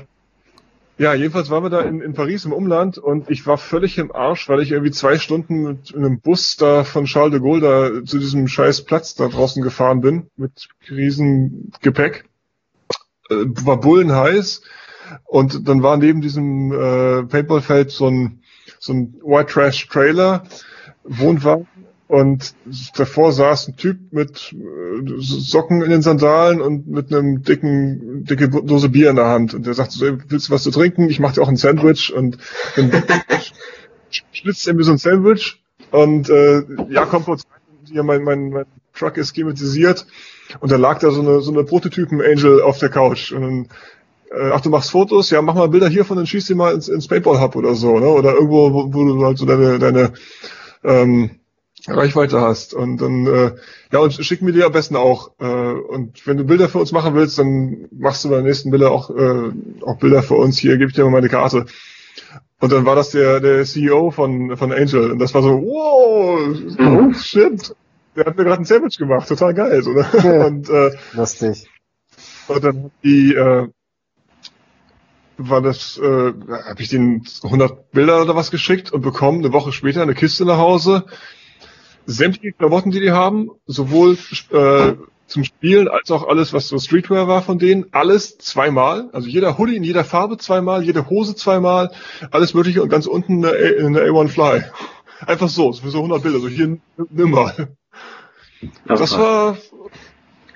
ja, 0.99 1.15
jedenfalls 1.15 1.49
waren 1.51 1.63
wir 1.63 1.71
da 1.71 1.83
in, 1.83 2.01
in 2.01 2.15
Paris 2.15 2.45
im 2.45 2.53
Umland 2.53 2.99
und 2.99 3.31
ich 3.31 3.47
war 3.47 3.57
völlig 3.57 3.99
im 3.99 4.11
Arsch, 4.11 4.49
weil 4.49 4.61
ich 4.63 4.73
irgendwie 4.73 4.91
zwei 4.91 5.19
Stunden 5.19 5.63
mit 5.63 5.95
einem 5.95 6.21
Bus 6.21 6.57
da 6.57 6.83
von 6.83 7.05
Charles 7.05 7.33
de 7.33 7.41
Gaulle 7.41 7.61
da 7.61 8.05
zu 8.05 8.19
diesem 8.19 8.49
scheiß 8.49 8.85
Platz 8.85 9.15
da 9.15 9.29
draußen 9.29 9.63
gefahren 9.63 10.01
bin 10.01 10.29
mit 10.37 10.69
riesen 10.91 11.73
Gepäck. 11.83 12.25
Äh, 13.31 13.45
war 13.65 13.79
bullenheiß 13.79 14.63
und 15.25 15.69
dann 15.69 15.83
war 15.83 15.97
neben 15.97 16.21
diesem 16.21 16.73
äh, 16.73 17.23
Paintballfeld 17.25 17.91
so 17.91 18.09
ein 18.09 18.43
so 18.81 18.93
ein 18.93 19.15
White 19.23 19.53
Trash 19.53 19.87
Trailer 19.89 20.45
Wohnwagen 21.09 21.67
und 22.09 22.55
davor 22.97 23.33
saß 23.33 23.69
ein 23.69 23.77
Typ 23.77 23.99
mit 24.13 24.55
äh, 24.55 25.03
Socken 25.19 25.83
in 25.83 25.91
den 25.91 26.01
Sandalen 26.01 26.63
und 26.63 26.89
mit 26.89 27.13
einem 27.13 27.43
dicken, 27.43 28.25
dicke 28.25 28.49
Dose 28.49 28.89
Bier 28.89 29.11
in 29.11 29.17
der 29.17 29.27
Hand. 29.27 29.53
Und 29.53 29.67
der 29.67 29.75
sagt 29.75 29.93
so, 29.93 30.07
"Ey, 30.07 30.17
willst 30.29 30.49
du 30.49 30.53
was 30.53 30.63
zu 30.63 30.71
trinken? 30.71 31.11
Ich 31.11 31.21
mach 31.21 31.33
dir 31.33 31.43
auch 31.43 31.49
ein 31.49 31.57
Sandwich 31.57 32.13
und 32.15 32.39
dann 32.77 32.91
schnitzt 34.33 34.67
er 34.67 34.75
mir 34.75 34.85
so 34.85 34.93
ein 34.93 34.99
Sandwich 34.99 35.63
und 35.91 36.31
äh, 36.31 36.63
ja, 36.89 37.05
kommt 37.05 37.27
kurz 37.27 37.43
hier 37.91 38.03
mein, 38.03 38.23
mein, 38.23 38.51
mein 38.51 38.67
Truck 38.95 39.19
ist 39.19 39.37
schematisiert 39.37 40.07
und 40.61 40.73
da 40.73 40.77
lag 40.77 40.99
da 41.01 41.11
so 41.11 41.21
eine, 41.21 41.41
so 41.41 41.53
eine 41.53 41.65
Prototypen-Angel 41.65 42.63
auf 42.63 42.79
der 42.79 42.89
Couch 42.89 43.33
und 43.33 43.43
dann 43.43 43.69
äh, 44.31 44.51
ach, 44.53 44.61
du 44.61 44.71
machst 44.71 44.91
Fotos? 44.91 45.31
Ja, 45.31 45.43
mach 45.43 45.55
mal 45.55 45.69
Bilder 45.69 45.89
hiervon 45.89 46.19
und 46.19 46.29
schieß 46.29 46.47
die 46.47 46.55
mal 46.55 46.75
ins, 46.75 46.89
ins 46.89 47.09
Paintball-Hub 47.09 47.57
oder 47.57 47.75
so, 47.75 47.99
ne? 47.99 48.09
Oder 48.09 48.35
irgendwo, 48.35 48.73
wo, 48.73 48.93
wo 48.93 49.05
du 49.05 49.25
halt 49.25 49.39
so 49.39 49.47
deine, 49.47 49.79
deine 49.79 50.13
ähm, 50.85 51.31
Reichweite 51.87 52.41
hast. 52.41 52.75
Und 52.75 52.99
dann, 52.99 53.27
äh, 53.27 53.53
ja, 53.93 54.01
und 54.01 54.13
schick 54.13 54.43
mir 54.43 54.53
die 54.53 54.65
am 54.65 54.73
besten 54.73 54.97
auch. 54.97 55.33
Äh, 55.39 55.45
und 55.45 56.27
wenn 56.27 56.37
du 56.37 56.45
Bilder 56.45 56.69
für 56.69 56.79
uns 56.79 56.93
machen 56.93 57.15
willst, 57.15 57.39
dann 57.39 57.89
machst 57.93 58.25
du 58.25 58.31
bei 58.31 58.37
den 58.37 58.47
nächsten 58.47 58.71
Bilder 58.71 58.91
auch, 58.91 59.11
äh, 59.11 59.51
auch 59.83 59.99
Bilder 59.99 60.23
für 60.23 60.35
uns. 60.35 60.59
Hier, 60.59 60.77
gebe 60.77 60.91
ich 60.91 60.97
dir 60.97 61.05
mal 61.05 61.11
meine 61.11 61.29
Karte. 61.29 61.67
Und 62.61 62.73
dann 62.73 62.85
war 62.85 62.97
das 62.97 63.11
der, 63.11 63.41
der 63.41 63.65
CEO 63.65 64.11
von, 64.11 64.57
von 64.57 64.73
Angel. 64.73 65.13
Und 65.13 65.21
das 65.21 65.33
war 65.35 65.43
so, 65.43 65.63
wow, 65.63 66.49
oh, 66.79 67.13
shit. 67.15 67.75
Der 68.17 68.27
hat 68.27 68.37
mir 68.37 68.45
gerade 68.45 68.63
ein 68.63 68.65
Sandwich 68.65 68.99
gemacht, 68.99 69.29
total 69.29 69.55
geil. 69.55 69.83
So, 69.83 69.93
ne? 69.93 70.05
Ja. 70.13 70.47
Und 70.47 70.69
äh, 70.69 70.91
Lustig. 71.13 71.69
und 72.49 72.65
dann 72.65 72.91
die, 73.05 73.35
äh, 73.35 73.69
war 75.39 75.63
das, 75.63 75.99
äh, 75.99 76.03
habe 76.33 76.83
ich 76.83 76.89
den 76.89 77.25
100 77.43 77.93
Bilder 77.93 78.23
oder 78.23 78.35
was 78.37 78.51
geschickt 78.51 78.93
und 78.93 79.01
bekommen 79.03 79.39
eine 79.45 79.53
Woche 79.53 79.73
später 79.73 80.03
eine 80.03 80.15
Kiste 80.15 80.45
nach 80.45 80.59
Hause. 80.59 81.05
Sämtliche 82.07 82.53
Klamotten, 82.53 82.91
die 82.91 83.01
die 83.01 83.13
haben, 83.13 83.51
sowohl 83.67 84.17
äh, 84.51 84.95
zum 85.27 85.45
Spielen 85.45 85.89
als 85.89 86.11
auch 86.11 86.27
alles, 86.27 86.53
was 86.55 86.69
so 86.69 86.79
Streetwear 86.79 87.29
war 87.29 87.43
von 87.43 87.59
denen, 87.59 87.87
alles 87.93 88.39
zweimal. 88.39 89.11
Also 89.13 89.29
jeder 89.29 89.59
Hoodie 89.59 89.77
in 89.77 89.85
jeder 89.85 90.05
Farbe 90.05 90.39
zweimal, 90.39 90.83
jede 90.83 91.09
Hose 91.11 91.35
zweimal, 91.37 91.91
alles 92.31 92.55
mögliche 92.55 92.83
und 92.83 92.89
ganz 92.89 93.07
unten 93.07 93.45
eine, 93.45 93.55
A- 93.55 93.87
eine 93.87 94.01
A1 94.01 94.29
Fly. 94.29 94.65
Einfach 95.27 95.49
so, 95.51 95.73
für 95.73 95.91
so 95.91 95.99
100 95.99 96.23
Bilder, 96.23 96.39
so 96.41 96.49
hier 96.49 96.79
nimm 97.11 97.31
mal. 97.31 97.77
Das 98.87 99.17
war, 99.19 99.59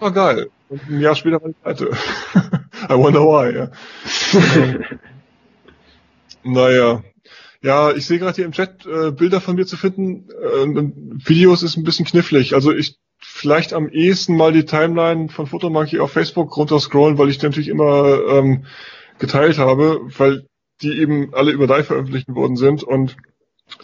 war 0.02 0.12
geil. 0.12 0.50
Und 0.68 0.82
ein 0.88 1.00
Jahr 1.00 1.14
später 1.14 1.40
war 1.40 1.50
ich 1.50 1.60
pleite. 1.62 1.90
I 2.90 2.94
wonder 2.94 3.20
why, 3.20 3.54
ja. 3.54 3.70
naja. 6.42 7.02
Ja, 7.62 7.92
ich 7.92 8.06
sehe 8.06 8.18
gerade 8.18 8.34
hier 8.34 8.44
im 8.44 8.52
Chat 8.52 8.84
äh, 8.86 9.12
Bilder 9.12 9.40
von 9.40 9.54
mir 9.54 9.66
zu 9.66 9.76
finden. 9.76 10.28
Äh, 10.30 11.26
Videos 11.26 11.62
ist 11.62 11.76
ein 11.76 11.84
bisschen 11.84 12.04
knifflig. 12.04 12.54
Also 12.54 12.72
ich 12.72 12.96
vielleicht 13.20 13.72
am 13.72 13.88
ehesten 13.88 14.36
mal 14.36 14.52
die 14.52 14.64
Timeline 14.64 15.28
von 15.28 15.46
Fotomonkey 15.46 16.00
auf 16.00 16.12
Facebook 16.12 16.56
runterscrollen, 16.56 17.18
weil 17.18 17.30
ich 17.30 17.38
die 17.38 17.46
natürlich 17.46 17.68
immer 17.68 18.18
ähm, 18.28 18.64
geteilt 19.18 19.58
habe, 19.58 20.00
weil 20.18 20.44
die 20.82 20.98
eben 20.98 21.32
alle 21.32 21.52
über 21.52 21.68
DAI 21.68 21.84
veröffentlicht 21.84 22.26
worden 22.28 22.56
sind 22.56 22.82
und 22.82 23.16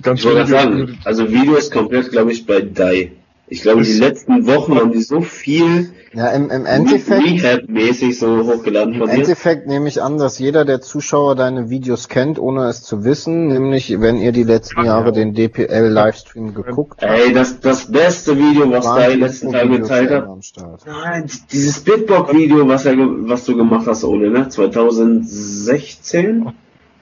ganz 0.02 0.24
Videos- 0.24 0.48
sagen, 0.48 0.98
also 1.04 1.30
Video 1.30 1.54
ist 1.54 1.72
komplett, 1.72 2.10
glaube 2.10 2.32
ich, 2.32 2.46
bei 2.46 2.60
DAI. 2.60 3.12
Ich 3.46 3.62
glaube, 3.62 3.82
die 3.82 3.92
letzten 3.92 4.46
Wochen 4.46 4.74
haben 4.74 4.92
die 4.92 5.00
so 5.00 5.22
viel 5.22 5.92
Ja, 6.14 6.28
im, 6.28 6.50
im 6.50 6.64
Endeffekt, 6.64 7.22
Rehab-mäßig 7.22 8.18
so 8.18 8.46
hochgeladen 8.46 8.94
im. 8.94 9.06
Endeffekt 9.08 9.66
nehme 9.66 9.88
ich 9.88 10.02
an, 10.02 10.16
dass 10.16 10.38
jeder 10.38 10.64
der 10.64 10.80
Zuschauer 10.80 11.36
deine 11.36 11.68
Videos 11.68 12.08
kennt, 12.08 12.38
ohne 12.38 12.66
es 12.68 12.82
zu 12.82 13.04
wissen. 13.04 13.48
Nämlich, 13.48 14.00
wenn 14.00 14.16
ihr 14.16 14.32
die 14.32 14.44
letzten 14.44 14.84
Jahre 14.84 15.12
den 15.12 15.34
DPL-Livestream 15.34 16.54
geguckt 16.54 17.02
habt. 17.02 17.12
Ey, 17.12 17.34
das, 17.34 17.60
das 17.60 17.92
beste 17.92 18.38
Video, 18.38 18.70
was 18.70 18.86
DAI 18.86 19.12
die 19.14 19.20
letzten 19.20 19.52
geteilt 19.52 19.86
selber 20.08 20.28
hat. 20.28 20.86
Nein, 20.86 21.30
dieses 21.52 21.80
Bitbock-Video, 21.80 22.66
was, 22.66 22.86
er, 22.86 22.96
was 22.96 23.44
du 23.44 23.56
gemacht 23.56 23.86
hast, 23.86 24.04
ohne, 24.04 24.30
ne? 24.30 24.48
2016? 24.48 26.52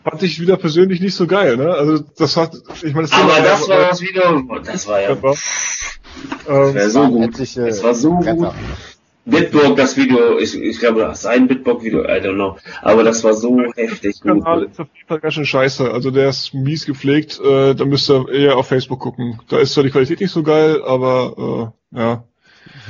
fand 0.08 0.22
ich 0.22 0.40
wieder 0.40 0.56
persönlich 0.56 1.00
nicht 1.00 1.16
so 1.16 1.26
geil, 1.26 1.56
ne? 1.56 1.72
Also 1.72 1.98
das 2.16 2.36
hat, 2.36 2.54
ich 2.82 2.94
meine, 2.94 3.08
das 3.08 3.12
Aber 3.12 3.34
Thema- 3.34 3.44
das 3.44 3.68
war 3.68 3.88
das 3.88 4.00
Video, 4.00 4.42
das 4.64 4.86
war 4.86 5.00
ja, 5.00 5.14
Das 5.14 5.22
war, 5.22 5.34
das 5.34 6.48
ähm, 6.48 6.74
war 6.74 6.90
so 6.90 7.08
gut. 7.08 7.22
etliche 7.24 7.66
Das 7.66 7.82
war 7.82 7.94
so 7.94 8.10
gut. 8.12 8.52
Bitburg, 9.26 9.76
das 9.76 9.96
Video, 9.96 10.38
ich, 10.38 10.54
ich 10.54 10.78
glaube, 10.78 11.00
das 11.00 11.18
ist 11.20 11.26
ein 11.26 11.48
Bitburg-Video, 11.48 12.04
I 12.04 12.20
don't 12.20 12.34
know. 12.34 12.56
Aber 12.80 13.02
das 13.02 13.24
war 13.24 13.34
so 13.34 13.60
heftig 13.74 14.20
gut. 14.20 14.44
Kanal 14.44 14.62
ist 14.62 14.78
auf 14.80 14.86
jeden 14.94 15.08
Fall 15.08 15.18
ganz 15.20 15.34
schön 15.34 15.44
scheiße. 15.44 15.90
Also 15.90 16.10
der 16.12 16.28
ist 16.28 16.54
mies 16.54 16.86
gepflegt, 16.86 17.40
äh, 17.44 17.74
da 17.74 17.84
müsst 17.84 18.08
ihr 18.08 18.28
eher 18.28 18.56
auf 18.56 18.68
Facebook 18.68 19.00
gucken. 19.00 19.40
Da 19.48 19.58
ist 19.58 19.74
zwar 19.74 19.82
die 19.84 19.90
Qualität 19.90 20.20
nicht 20.20 20.30
so 20.30 20.42
geil, 20.44 20.80
aber 20.86 21.72
äh, 21.92 21.98
ja. 21.98 22.24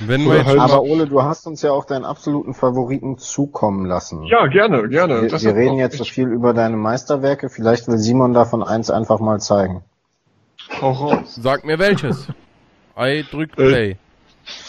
Wenn 0.06 0.24
wir 0.26 0.44
halt- 0.44 0.58
Aber 0.58 0.82
Ole, 0.82 1.06
du 1.06 1.22
hast 1.22 1.46
uns 1.46 1.62
ja 1.62 1.70
auch 1.72 1.86
deinen 1.86 2.04
absoluten 2.04 2.52
Favoriten 2.52 3.16
zukommen 3.16 3.86
lassen. 3.86 4.24
Ja, 4.24 4.46
gerne, 4.46 4.88
gerne. 4.90 5.22
wir 5.22 5.40
wir 5.40 5.54
reden 5.54 5.78
jetzt 5.78 5.96
so 5.96 6.04
viel 6.04 6.28
über 6.28 6.52
deine 6.52 6.76
Meisterwerke. 6.76 7.48
Vielleicht 7.48 7.88
will 7.88 7.96
Simon 7.98 8.34
davon 8.34 8.62
eins 8.62 8.90
einfach 8.90 9.20
mal 9.20 9.40
zeigen. 9.40 9.82
auch 10.82 11.00
raus. 11.00 11.38
Sag 11.40 11.64
mir 11.64 11.78
welches. 11.78 12.28
I 12.98 13.24
drück 13.30 13.52
Äh, 13.52 13.68
Play. 13.68 13.96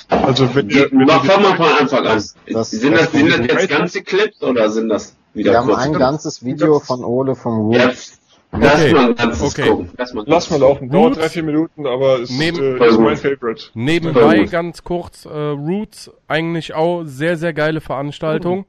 Also 0.09 0.53
wenn 0.55 0.69
ihr, 0.69 0.89
wenn 0.91 1.05
Mach 1.05 1.23
mal 1.25 1.55
von 1.57 1.65
Anfang 1.79 1.99
an. 1.99 2.05
Das- 2.15 2.29
sind, 2.45 2.53
das, 2.55 2.69
das- 2.71 3.11
sind 3.11 3.29
das 3.29 3.39
jetzt 3.47 3.69
ganze 3.69 4.01
Clips 4.03 4.41
oder 4.41 4.69
sind 4.69 4.89
das 4.89 5.15
wieder 5.33 5.51
Wir 5.51 5.57
haben 5.59 5.73
ein 5.75 5.89
Clips? 5.89 5.99
ganzes 5.99 6.45
Video 6.45 6.79
von 6.79 7.03
Ole 7.03 7.35
vom 7.35 7.71
Ja, 7.73 7.85
Roots. 7.87 8.19
lass 8.53 8.73
Okay. 8.81 8.93
mal 8.93 9.13
ganzes 9.15 9.53
Okay. 9.59 9.69
gucken. 9.69 9.89
Lass 9.97 10.13
mal, 10.13 10.23
lass 10.27 10.49
mal 10.49 10.59
laufen. 10.61 10.89
Dauert 10.89 11.05
Roots. 11.07 11.17
drei, 11.19 11.29
vier 11.29 11.43
Minuten, 11.43 11.85
aber 11.85 12.19
ist, 12.19 12.31
Neben- 12.31 12.79
äh, 12.81 12.87
ist 12.87 12.99
mein 12.99 13.17
Favorite. 13.17 13.63
Nebenbei 13.73 14.43
ganz 14.45 14.83
kurz, 14.83 15.25
äh, 15.25 15.29
Roots, 15.29 16.09
eigentlich 16.27 16.73
auch 16.73 17.03
sehr, 17.03 17.35
sehr 17.37 17.53
geile 17.53 17.81
Veranstaltung. 17.81 18.65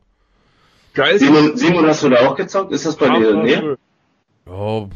Geil. 0.95 1.19
Simon, 1.21 1.57
Simon, 1.57 1.87
hast 1.87 2.03
du 2.03 2.09
da 2.09 2.27
auch 2.29 2.35
gezockt? 2.35 2.73
Ist 2.73 2.85
das 2.85 2.97
bei 2.97 3.09
dir 3.17 3.35
näher? 3.37 3.61
schön. 3.61 3.77
Oh, 4.51 4.89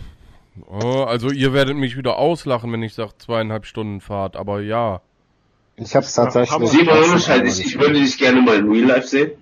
oh, 0.69 1.05
also 1.05 1.31
ihr 1.31 1.53
werdet 1.53 1.77
mich 1.77 1.97
wieder 1.97 2.19
auslachen, 2.19 2.73
wenn 2.73 2.83
ich 2.83 2.95
sage 2.95 3.13
zweieinhalb 3.19 3.65
Stunden 3.67 4.01
Fahrt, 4.01 4.35
aber 4.37 4.61
ja. 4.61 5.01
Ich 5.77 5.95
habe 5.97 6.05
es 6.07 6.17
Hammer. 6.17 6.31
tatsächlich. 6.33 6.71
Simon, 6.71 6.99
ohne 6.99 7.19
Scheiß, 7.21 7.39
mal 7.39 7.47
ich, 7.49 7.61
ich 7.67 7.79
würde 7.81 7.95
dich 7.95 8.19
gerne 8.19 8.43
mal 8.43 8.57
in 8.59 8.71
Real 8.71 8.87
Life 8.89 9.09
sehen. 9.09 9.33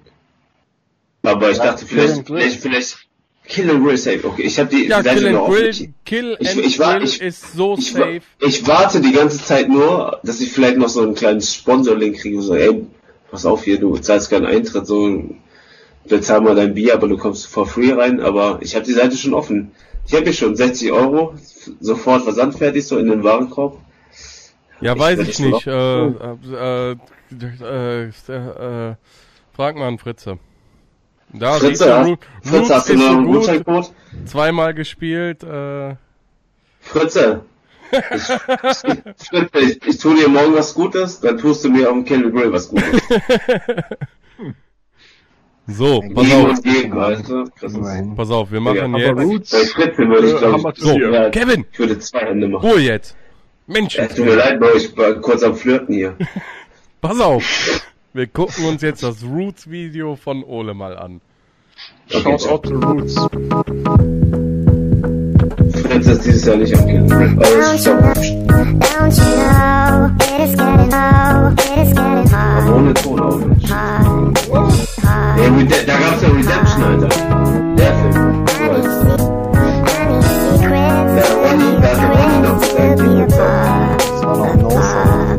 Aber 1.23 1.51
ich 1.51 1.59
Ja, 1.59 1.65
dachte, 1.67 1.85
vielleicht, 1.87 2.27
vielleicht, 2.27 2.61
vielleicht, 2.61 2.99
Kill 3.47 3.69
and 3.71 3.85
Grill 3.85 3.97
safe. 3.99 4.21
Okay, 4.27 4.43
ich 4.43 4.59
habe 4.59 4.71
die, 4.71 4.87
Ja, 4.87 5.03
Seite 5.03 5.21
Kill 5.23 5.35
offen. 5.37 5.53
Grill, 5.55 5.69
Ich, 5.69 5.89
Kill 6.05 6.37
ich- 6.39 6.49
and 6.51 6.59
ich 6.65 6.79
war- 6.79 6.95
Grill 6.99 7.05
ich- 7.09 7.21
ist 7.21 7.53
so 7.53 7.75
ich, 7.77 7.93
safe. 7.93 8.21
ich 8.39 8.67
warte 8.67 9.01
die 9.01 9.13
ganze 9.13 9.45
Zeit 9.45 9.69
nur, 9.69 10.21
dass 10.23 10.41
ich 10.41 10.53
vielleicht 10.53 10.77
noch 10.79 10.89
so 10.89 11.03
ein 11.03 11.15
kleines 11.15 11.53
Sponsoring 11.55 12.15
kriege, 12.15 12.41
so, 12.41 12.55
ey, 12.55 12.87
pass 13.31 13.45
auf 13.45 13.65
hier, 13.65 13.79
du 13.81 13.99
zahlst 13.99 14.31
keinen 14.31 14.47
Eintritt, 14.47 14.87
so, 14.87 15.25
bezahl 16.09 16.41
mal 16.41 16.55
dein 16.55 16.75
Bier, 16.75 16.95
aber 16.95 17.09
du 17.09 17.19
kommst 17.19 17.47
for 17.49 17.67
free 17.67 17.93
rein, 17.93 18.21
aber 18.21 18.59
ich 18.63 18.75
habe 18.77 18.87
die 18.87 18.93
Seite 18.93 19.17
schon 19.17 19.35
offen. 19.35 19.73
Ich 20.07 20.15
habe 20.15 20.25
hier 20.25 20.33
schon 20.33 20.57
60 20.57 20.93
Euro, 20.93 21.35
sofort 21.81 22.23
versandfertig, 22.23 22.87
so 22.87 22.99
in 22.99 23.09
den 23.09 23.23
Warenkorb. 23.25 23.79
Ja, 24.81 24.95
Ich 24.95 24.99
weiß 24.99 25.19
ich 25.21 25.39
nicht. 25.39 25.67
Äh, 25.67 26.07
äh, 26.07 26.93
äh, 26.93 26.97
äh, 27.63 28.09
äh, 28.33 28.95
frag 29.55 29.77
mal 29.77 29.89
an 29.89 29.99
Fritze. 29.99 30.39
Da 31.33 31.55
Fritze, 31.55 31.85
du, 31.85 31.91
ja. 31.91 32.03
Root, 32.03 32.19
Fritze, 32.43 32.75
hast 32.75 32.89
du 32.89 32.93
einen 32.95 33.27
gut, 33.27 33.37
Gutscheincode? 33.37 33.93
zweimal 34.27 34.75
gespielt. 34.75 35.43
Äh, 35.45 35.95
Fritze, 36.81 37.43
Ich, 37.93 38.29
ich, 39.33 39.55
ich, 39.55 39.87
ich 39.87 39.99
tue 39.99 40.15
dir 40.17 40.29
morgen 40.29 40.55
was 40.55 40.75
Gutes, 40.75 41.21
dann 41.21 41.39
tust 41.39 41.65
du 41.65 41.71
mir 41.71 41.89
auf 41.89 41.95
dem 41.95 42.05
Kendall 42.05 42.33
Grill 42.33 42.53
was 42.53 42.69
Gutes. 42.69 43.01
So, 45.67 46.01
pass 46.15 46.25
Gegen 46.25 46.47
auf. 46.51 46.63
gegen, 46.63 46.97
weißt. 46.97 47.33
Pass 48.17 48.31
auf, 48.31 48.51
wir 48.51 48.61
machen 48.61 48.93
Aber 48.93 48.99
jetzt. 48.99 49.21
Roots, 49.21 49.51
bei 49.53 49.59
Fritze 49.67 49.99
würde 50.09 50.27
ich, 50.29 50.35
Äh, 50.35 50.39
glaube 50.39 50.73
ich, 50.75 50.83
So, 50.83 50.99
ja, 50.99 51.31
Kevin, 51.31 51.65
ich 51.71 51.79
würde 51.79 51.99
zwei 52.01 52.21
Hände 52.27 52.49
machen. 52.49 52.69
Ruhe 52.69 52.81
jetzt. 52.81 53.15
Mensch, 53.71 53.97
Ja, 53.97 54.07
tut 54.09 54.25
mir 54.25 54.35
leid, 54.35 54.59
Bro, 54.59 54.75
ich 54.77 54.97
war 54.97 55.15
kurz 55.15 55.43
am 55.45 55.55
Flirten 55.55 55.95
hier. 55.95 56.17
pass 57.01 57.21
auf. 57.21 57.45
Wir 58.13 58.27
gucken 58.27 58.65
uns 58.67 58.83
jetzt 58.83 59.03
das 59.05 59.23
Roots-Video 59.23 60.17
von 60.17 60.43
Ole 60.43 60.75
mal 60.75 60.99
an. 60.99 61.21
Shouts 62.09 62.47
out 62.49 62.65
to 62.65 62.75
Roots. 62.75 63.15
Fritze 65.83 66.13
ist 66.13 66.25
dieses 66.25 66.45
Jahr 66.45 66.57
nicht 66.57 66.75
am 66.77 66.87
Kendall 66.87 67.29
Grill. 67.37 67.45
Also, 67.45 67.79
stopp. 67.79 68.17
Don't 68.17 69.17
you 69.17 69.25
know 69.39 70.11
it 70.19 70.41
is 70.45 70.57
getting 70.57 70.91
low, 70.91 71.53
it 71.53 71.87
is 71.87 71.95
getting 71.95 72.31
hard, 72.33 72.71
Ohne 72.71 72.95
Ton. 72.95 73.57
Ja, 73.69 74.03
Rede- 75.37 75.87
da 75.87 75.99
gab's 75.99 76.23
ja 76.23 76.29
Redemption, 76.29 76.83
Alter. 76.83 77.09
Der 77.77 77.95
Film. 78.13 79.30
Das 82.61 84.23
war 84.23 84.37
noch 84.37 84.55
No-Show. 84.57 85.37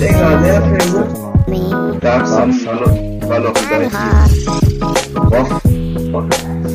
Digga, 0.00 0.28
der 0.42 0.62
Film. 0.62 0.94
of 1.02 1.46
me. 1.46 1.98
Da 2.00 2.20
war 2.20 2.46
noch, 2.46 3.28
war 3.28 3.40
noch 3.40 3.54
ein. 3.54 4.54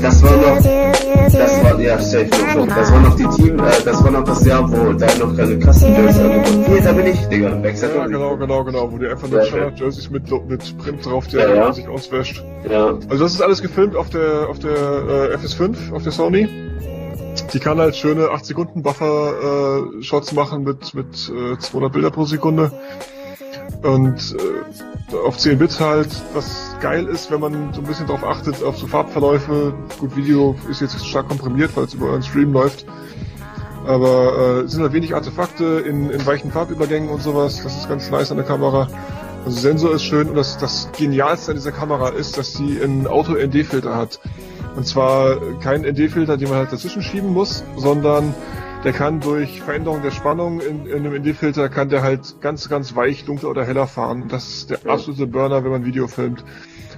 Das 0.01 0.23
war 0.23 0.31
noch, 0.31 0.61
das 0.61 1.63
war, 1.63 1.79
ja, 1.79 1.99
safe. 1.99 2.29
Das 2.67 2.91
war 2.91 2.99
noch 3.01 3.15
die 3.15 3.27
Team, 3.27 3.59
äh, 3.59 3.71
das 3.83 4.03
war 4.03 4.11
noch 4.11 4.23
das 4.23 4.45
Jahr, 4.45 4.69
wo 4.71 4.93
da 4.93 5.07
noch 5.17 5.35
keine 5.35 5.59
Custom-Jerseys 5.59 6.19
angeboten 6.19 6.65
Hier, 6.67 6.81
da 6.81 6.91
bin 6.93 7.07
ich, 7.07 7.27
Digga. 7.27 7.49
Backside 7.55 7.95
Ja, 7.95 8.05
genau, 8.07 8.37
genau, 8.37 8.63
genau, 8.63 8.91
wo 8.91 8.97
die 8.97 9.07
einfach 9.07 9.27
nur 9.27 9.39
Ja, 9.39 9.45
Standard-Jerseys 9.45 10.09
mit, 10.09 10.29
mit 10.47 10.77
Print 10.77 11.05
drauf, 11.05 11.27
der 11.27 11.55
ja. 11.55 11.73
sich 11.73 11.87
auswäscht. 11.87 12.43
Ja, 12.69 12.97
Also 13.09 13.23
das 13.23 13.33
ist 13.33 13.41
alles 13.41 13.61
gefilmt 13.61 13.95
auf 13.95 14.09
der 14.09 14.47
auf 14.49 14.59
der 14.59 14.71
äh, 14.71 15.35
FS5, 15.35 15.93
auf 15.93 16.03
der 16.03 16.11
Sony. 16.11 16.47
Die 17.53 17.59
kann 17.59 17.79
halt 17.79 17.95
schöne 17.95 18.29
8 18.29 18.45
Sekunden 18.45 18.83
Buffer 18.83 19.87
äh, 19.97 20.03
Shots 20.03 20.33
machen 20.33 20.63
mit 20.63 20.93
mit 20.93 21.29
äh, 21.29 21.57
200 21.57 21.91
Bilder 21.91 22.11
pro 22.11 22.25
Sekunde 22.25 22.71
und 23.83 24.35
äh, 24.37 25.15
auf 25.15 25.37
10 25.37 25.57
Bit 25.57 25.79
halt, 25.79 26.09
was 26.33 26.75
geil 26.81 27.05
ist, 27.07 27.31
wenn 27.31 27.39
man 27.39 27.73
so 27.73 27.81
ein 27.81 27.87
bisschen 27.87 28.07
drauf 28.07 28.23
achtet 28.23 28.63
auf 28.63 28.77
so 28.77 28.87
Farbverläufe. 28.87 29.73
Gut, 29.99 30.15
Video 30.15 30.55
ist 30.69 30.81
jetzt 30.81 31.03
stark 31.05 31.29
komprimiert, 31.29 31.71
weil 31.75 31.85
es 31.85 31.93
über 31.93 32.13
einen 32.13 32.23
Stream 32.23 32.53
läuft. 32.53 32.85
Aber 33.85 34.59
äh, 34.59 34.65
es 34.65 34.71
sind 34.73 34.83
halt 34.83 34.93
wenig 34.93 35.15
Artefakte 35.15 35.83
in, 35.87 36.09
in 36.09 36.25
weichen 36.25 36.51
Farbübergängen 36.51 37.09
und 37.09 37.23
sowas. 37.23 37.63
Das 37.63 37.75
ist 37.75 37.89
ganz 37.89 38.09
nice 38.11 38.31
an 38.31 38.37
der 38.37 38.45
Kamera. 38.45 38.87
Also 39.45 39.59
Sensor 39.61 39.95
ist 39.95 40.03
schön 40.03 40.29
und 40.29 40.35
das, 40.35 40.57
das 40.57 40.89
Genialste 40.97 41.51
an 41.51 41.57
dieser 41.57 41.71
Kamera 41.71 42.09
ist, 42.09 42.37
dass 42.37 42.53
sie 42.53 42.81
einen 42.81 43.07
Auto-ND-Filter 43.07 43.95
hat. 43.95 44.19
Und 44.79 44.85
zwar 44.85 45.35
kein 45.59 45.81
ND-Filter, 45.81 46.37
den 46.37 46.47
man 46.47 46.59
halt 46.59 46.71
dazwischen 46.71 47.01
schieben 47.01 47.33
muss, 47.33 47.65
sondern 47.75 48.33
der 48.85 48.93
kann 48.93 49.19
durch 49.19 49.61
Veränderung 49.61 50.01
der 50.01 50.11
Spannung 50.11 50.61
in, 50.61 50.85
in 50.85 51.05
einem 51.05 51.21
ND-Filter, 51.21 51.67
kann 51.67 51.89
der 51.89 52.01
halt 52.01 52.39
ganz, 52.39 52.69
ganz 52.69 52.95
weich, 52.95 53.25
dunkler 53.25 53.49
oder 53.49 53.65
heller 53.65 53.87
fahren. 53.87 54.21
Und 54.21 54.31
das 54.31 54.47
ist 54.47 54.69
der 54.69 54.79
absolute 54.87 55.27
Burner, 55.27 55.65
wenn 55.65 55.71
man 55.71 55.83
Video 55.83 56.07
filmt. 56.07 56.45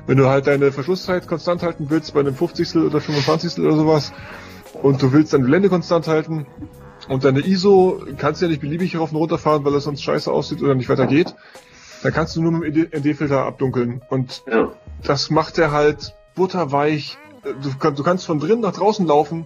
Wenn 0.06 0.18
du 0.18 0.30
halt 0.30 0.46
deine 0.46 0.72
Verschlusszeit 0.72 1.28
konstant 1.28 1.64
halten 1.64 1.88
willst, 1.90 2.14
bei 2.14 2.20
einem 2.20 2.36
50. 2.36 2.76
oder 2.76 3.02
25. 3.02 3.58
oder 3.66 3.76
sowas, 3.76 4.14
und 4.84 5.02
du 5.02 5.12
willst 5.12 5.34
deine 5.34 5.46
Blende 5.46 5.70
konstant 5.70 6.08
halten, 6.08 6.46
und 7.10 7.24
deine 7.24 7.40
ISO 7.40 8.00
kannst 8.20 8.42
du 8.42 8.46
ja 8.46 8.52
nicht 8.52 8.62
beliebig 8.62 8.96
rauf 8.96 9.12
und 9.12 9.18
runter 9.18 9.40
fahren, 9.40 9.66
weil 9.66 9.74
es 9.74 9.86
sonst 9.86 10.04
scheiße 10.04 10.32
aussieht 10.32 10.62
oder 10.62 10.76
nicht 10.76 10.90
weiter 10.90 11.08
geht. 11.08 11.34
Dann 12.04 12.14
kannst 12.14 12.36
du 12.36 12.44
nur 12.44 12.52
mit 12.52 12.76
dem 12.76 12.90
ND-Filter 12.96 13.44
abdunkeln. 13.44 14.04
Und 14.08 14.44
ja. 14.46 14.72
das 15.02 15.32
macht 15.32 15.58
er 15.58 15.72
halt 15.72 16.14
butterweich. 16.36 17.18
Du, 17.44 17.78
kann, 17.80 17.96
du 17.96 18.04
kannst 18.04 18.26
von 18.26 18.40
drinnen 18.40 18.62
nach 18.62 18.74
draußen 18.74 19.06
laufen 19.06 19.46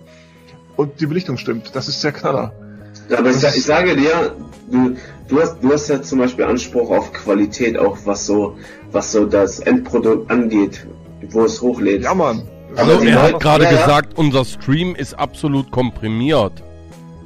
und 0.76 1.00
die 1.00 1.06
Belichtung 1.06 1.38
stimmt. 1.38 1.72
Das 1.76 1.88
ist 1.88 2.04
der 2.04 2.12
Knaller. 2.12 2.54
Aber 3.16 3.30
ich, 3.30 3.44
ich 3.44 3.64
sage 3.64 3.96
dir, 3.96 4.36
du, 4.70 4.96
du 5.28 5.42
hast, 5.42 5.58
du 5.62 5.72
hast 5.72 5.88
ja 5.88 6.02
zum 6.02 6.20
Beispiel 6.20 6.46
Anspruch 6.46 6.90
auf 6.90 7.14
Qualität, 7.14 7.78
auch 7.78 7.98
was 8.06 8.26
so, 8.26 8.58
was 8.92 9.12
so 9.12 9.26
das 9.26 9.60
Endprodukt 9.60 10.30
angeht, 10.30 10.86
wo 11.30 11.46
es 11.46 11.62
hochlädt. 11.62 12.04
Ja, 12.04 12.14
Mann. 12.14 12.48
Aber 12.76 12.98
die 12.98 13.08
er 13.08 13.22
hat 13.22 13.40
gerade 13.40 13.64
ja, 13.64 13.72
ja. 13.72 13.78
gesagt, 13.78 14.18
unser 14.18 14.44
Stream 14.44 14.96
ist 14.96 15.18
absolut 15.18 15.72
komprimiert. 15.72 16.64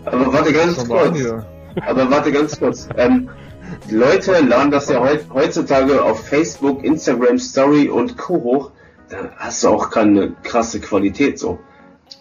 Aber 0.06 0.32
warte 0.32 0.54
ganz 0.54 0.88
kurz. 0.88 1.20
Aber 1.86 2.12
warte 2.12 2.32
ganz 2.32 2.60
kurz. 2.60 2.88
Ähm, 2.98 3.30
die 3.90 3.96
Leute 3.96 4.40
laden 4.42 4.72
das 4.72 4.90
ja 4.90 5.00
heut, 5.00 5.26
heutzutage 5.34 6.04
auf 6.04 6.28
Facebook, 6.28 6.84
Instagram 6.84 7.40
Story 7.40 7.88
und 7.90 8.18
Co. 8.18 8.36
hoch. 8.36 8.72
Da 9.10 9.30
hast 9.38 9.64
du 9.64 9.70
auch 9.70 9.90
keine 9.90 10.34
krasse 10.44 10.80
Qualität 10.80 11.40
so. 11.40 11.60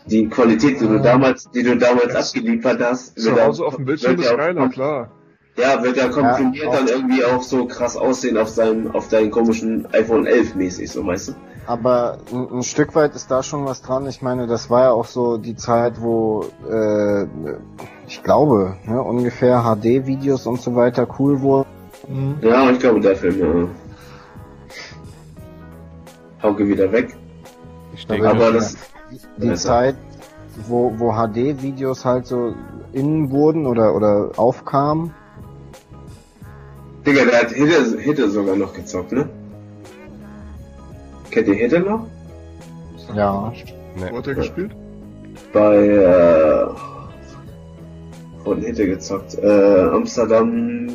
Die 0.07 0.29
Qualität, 0.29 0.81
die 0.81 0.87
du 0.87 1.01
damals, 1.01 1.51
die 1.51 1.63
du 1.63 1.77
damals 1.77 2.15
abgeliefert 2.15 2.81
hast, 2.83 3.19
Zu 3.19 3.35
wird 3.35 3.45
Hause 3.45 3.65
auf 3.65 3.77
dem 3.77 3.85
Bildschirm 3.85 4.19
ist 4.19 4.31
ja 4.31 4.37
geiler, 4.37 4.69
klar. 4.69 5.11
ja, 5.57 5.83
wird 5.83 5.97
ja 5.97 6.09
komprimiert 6.09 6.65
Ja, 6.65 6.73
dann 6.73 6.89
irgendwie 6.89 7.25
auch 7.25 7.43
so 7.43 7.67
krass 7.67 7.97
aussehen 7.97 8.37
auf 8.37 8.49
seinem, 8.49 8.91
auf 8.95 9.09
deinem 9.09 9.31
komischen 9.31 9.87
iPhone 9.93 10.27
11 10.27 10.55
mäßig, 10.55 10.91
so 10.91 11.07
weißt 11.07 11.29
du? 11.29 11.33
Aber 11.67 12.19
ein, 12.33 12.59
ein 12.59 12.63
Stück 12.63 12.95
weit 12.95 13.15
ist 13.15 13.31
da 13.31 13.43
schon 13.43 13.67
was 13.67 13.83
dran. 13.83 14.07
Ich 14.07 14.23
meine, 14.23 14.47
das 14.47 14.71
war 14.71 14.85
ja 14.85 14.91
auch 14.91 15.07
so 15.07 15.37
die 15.37 15.57
Zeit, 15.57 16.01
wo 16.01 16.47
äh, 16.71 17.27
ich 18.07 18.23
glaube, 18.23 18.77
ne, 18.87 19.03
ungefähr 19.03 19.63
HD-Videos 19.63 20.47
und 20.47 20.61
so 20.63 20.75
weiter 20.75 21.07
cool 21.19 21.41
wurden. 21.43 21.69
Ja, 22.41 22.71
ich 22.71 22.79
glaube 22.79 23.01
der 23.01 23.17
Film, 23.17 23.39
ja. 23.39 23.69
Hauke 26.43 26.67
wieder 26.69 26.91
weg. 26.93 27.17
Ich 27.95 28.07
denke, 28.07 28.29
Aber 28.29 28.47
ja 28.47 28.53
das, 28.53 28.77
die 29.39 29.49
besser. 29.49 29.69
Zeit, 29.69 29.97
wo, 30.69 30.93
wo 30.99 31.13
HD-Videos 31.13 32.05
halt 32.05 32.27
so 32.27 32.55
innen 32.93 33.31
wurden 33.31 33.67
oder, 33.67 33.95
oder 33.95 34.31
aufkamen. 34.37 35.13
Digga, 37.07 37.25
der 37.25 37.41
hat 37.41 37.51
Hitte, 37.51 37.99
Hitte 38.01 38.31
sogar 38.31 38.57
noch 38.57 38.73
gezockt, 38.73 39.13
ne? 39.13 39.29
Kennt 41.31 41.49
ihr 41.49 41.55
Hitte 41.55 41.81
noch? 41.81 42.07
Ja. 43.15 43.53
Nee. 43.97 44.11
Wo 44.11 44.19
hat 44.19 44.27
er 44.27 44.35
gespielt? 44.35 44.73
Bei, 45.53 45.77
äh, 45.77 46.67
von 48.45 48.61
Hitte 48.61 48.87
gezockt, 48.87 49.39
äh, 49.39 49.81
Amsterdam, 49.93 50.89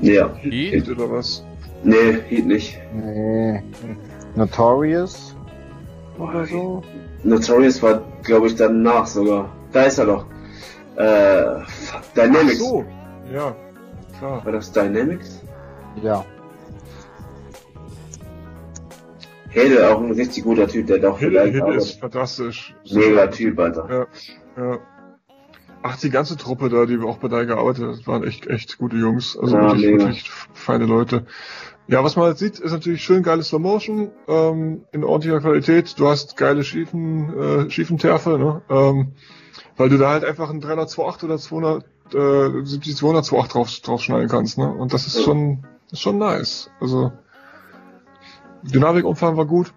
ja? 0.00 0.34
Heat 0.34 0.88
oder 0.88 1.10
was? 1.10 1.44
Nee, 1.84 2.18
Heat 2.28 2.46
nicht. 2.46 2.78
Nee. 2.94 3.62
Notorious 4.34 5.34
oder 6.18 6.46
so. 6.46 6.82
Notorious 7.24 7.82
war, 7.82 8.02
glaube 8.22 8.46
ich, 8.48 8.54
danach 8.56 9.06
sogar. 9.06 9.50
Da 9.72 9.82
ist 9.84 9.98
er 9.98 10.06
doch. 10.06 10.26
Äh, 10.96 11.60
fuck, 11.64 12.00
Ach 12.00 12.12
Dynamics. 12.14 12.58
so. 12.58 12.84
Ja, 13.32 13.54
klar. 14.18 14.44
War 14.44 14.52
das 14.52 14.70
Dynamics? 14.72 15.40
Ja. 16.02 16.24
Hede, 19.50 19.88
auch 19.94 20.00
ein 20.00 20.12
richtig 20.12 20.44
guter 20.44 20.66
Typ, 20.66 20.86
der 20.86 21.10
auch 21.10 21.18
Hidde, 21.18 21.40
vielleicht 21.42 21.62
aber 21.62 21.74
ist 21.74 22.00
fantastisch. 22.00 22.74
mega 22.90 23.26
Typ, 23.26 23.58
Alter. 23.58 24.08
Ja, 24.56 24.62
ja. 24.62 24.78
Ach, 25.82 25.98
die 25.98 26.10
ganze 26.10 26.36
Truppe 26.36 26.68
da, 26.70 26.86
die 26.86 26.98
auch 27.00 27.18
bei 27.18 27.28
da 27.28 27.44
gearbeitet 27.44 27.84
hat, 27.98 28.06
waren 28.06 28.24
echt, 28.24 28.46
echt 28.46 28.78
gute 28.78 28.96
Jungs. 28.96 29.36
Also 29.38 29.56
Ja, 29.56 29.62
wirklich, 29.64 29.86
mega. 29.86 29.98
wirklich 30.04 30.30
feine 30.54 30.86
Leute. 30.86 31.26
Ja, 31.88 32.04
was 32.04 32.16
man 32.16 32.26
halt 32.26 32.38
sieht, 32.38 32.58
ist 32.58 32.72
natürlich 32.72 33.02
schön 33.02 33.22
geile 33.22 33.42
Slow 33.42 33.60
Motion, 33.60 34.10
ähm, 34.28 34.84
in 34.92 35.04
ordentlicher 35.04 35.40
Qualität. 35.40 35.98
Du 35.98 36.08
hast 36.08 36.36
geile 36.36 36.64
Schiefen, 36.64 37.36
äh, 37.38 37.70
Schiefenterfe, 37.70 38.38
ne? 38.38 38.62
Ähm, 38.70 39.12
weil 39.76 39.88
du 39.88 39.98
da 39.98 40.10
halt 40.10 40.24
einfach 40.24 40.48
einen 40.48 40.60
328 40.60 41.24
oder 41.24 41.38
200, 41.38 41.84
äh, 42.14 42.64
70 42.64 42.96
228 42.96 43.52
drauf, 43.52 43.80
drauf 43.80 44.02
schneiden 44.02 44.28
kannst, 44.28 44.58
ne? 44.58 44.72
Und 44.72 44.92
das 44.92 45.06
ist 45.06 45.16
Ja. 45.18 45.22
schon, 45.24 45.64
ist 45.90 46.00
schon 46.00 46.18
nice. 46.18 46.70
Also, 46.80 47.12
Dynamikumfang 48.62 49.36
war 49.36 49.46
gut. 49.46 49.74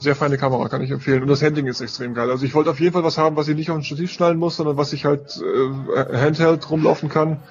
Sehr 0.00 0.14
feine 0.14 0.38
Kamera, 0.38 0.68
kann 0.68 0.82
ich 0.82 0.90
empfehlen. 0.90 1.22
Und 1.22 1.28
das 1.28 1.42
Handling 1.42 1.66
ist 1.66 1.80
extrem 1.80 2.14
geil. 2.14 2.30
Also 2.30 2.44
ich 2.44 2.54
wollte 2.54 2.70
auf 2.70 2.78
jeden 2.78 2.92
Fall 2.92 3.02
was 3.02 3.18
haben, 3.18 3.34
was 3.36 3.48
ich 3.48 3.56
nicht 3.56 3.70
auf 3.70 3.76
ein 3.76 3.82
Stativ 3.82 4.12
schnallen 4.12 4.38
muss, 4.38 4.56
sondern 4.56 4.76
was 4.76 4.92
ich 4.92 5.04
halt 5.04 5.40
äh, 5.42 6.16
Handheld 6.16 6.70
rumlaufen 6.70 7.08
kann. 7.08 7.42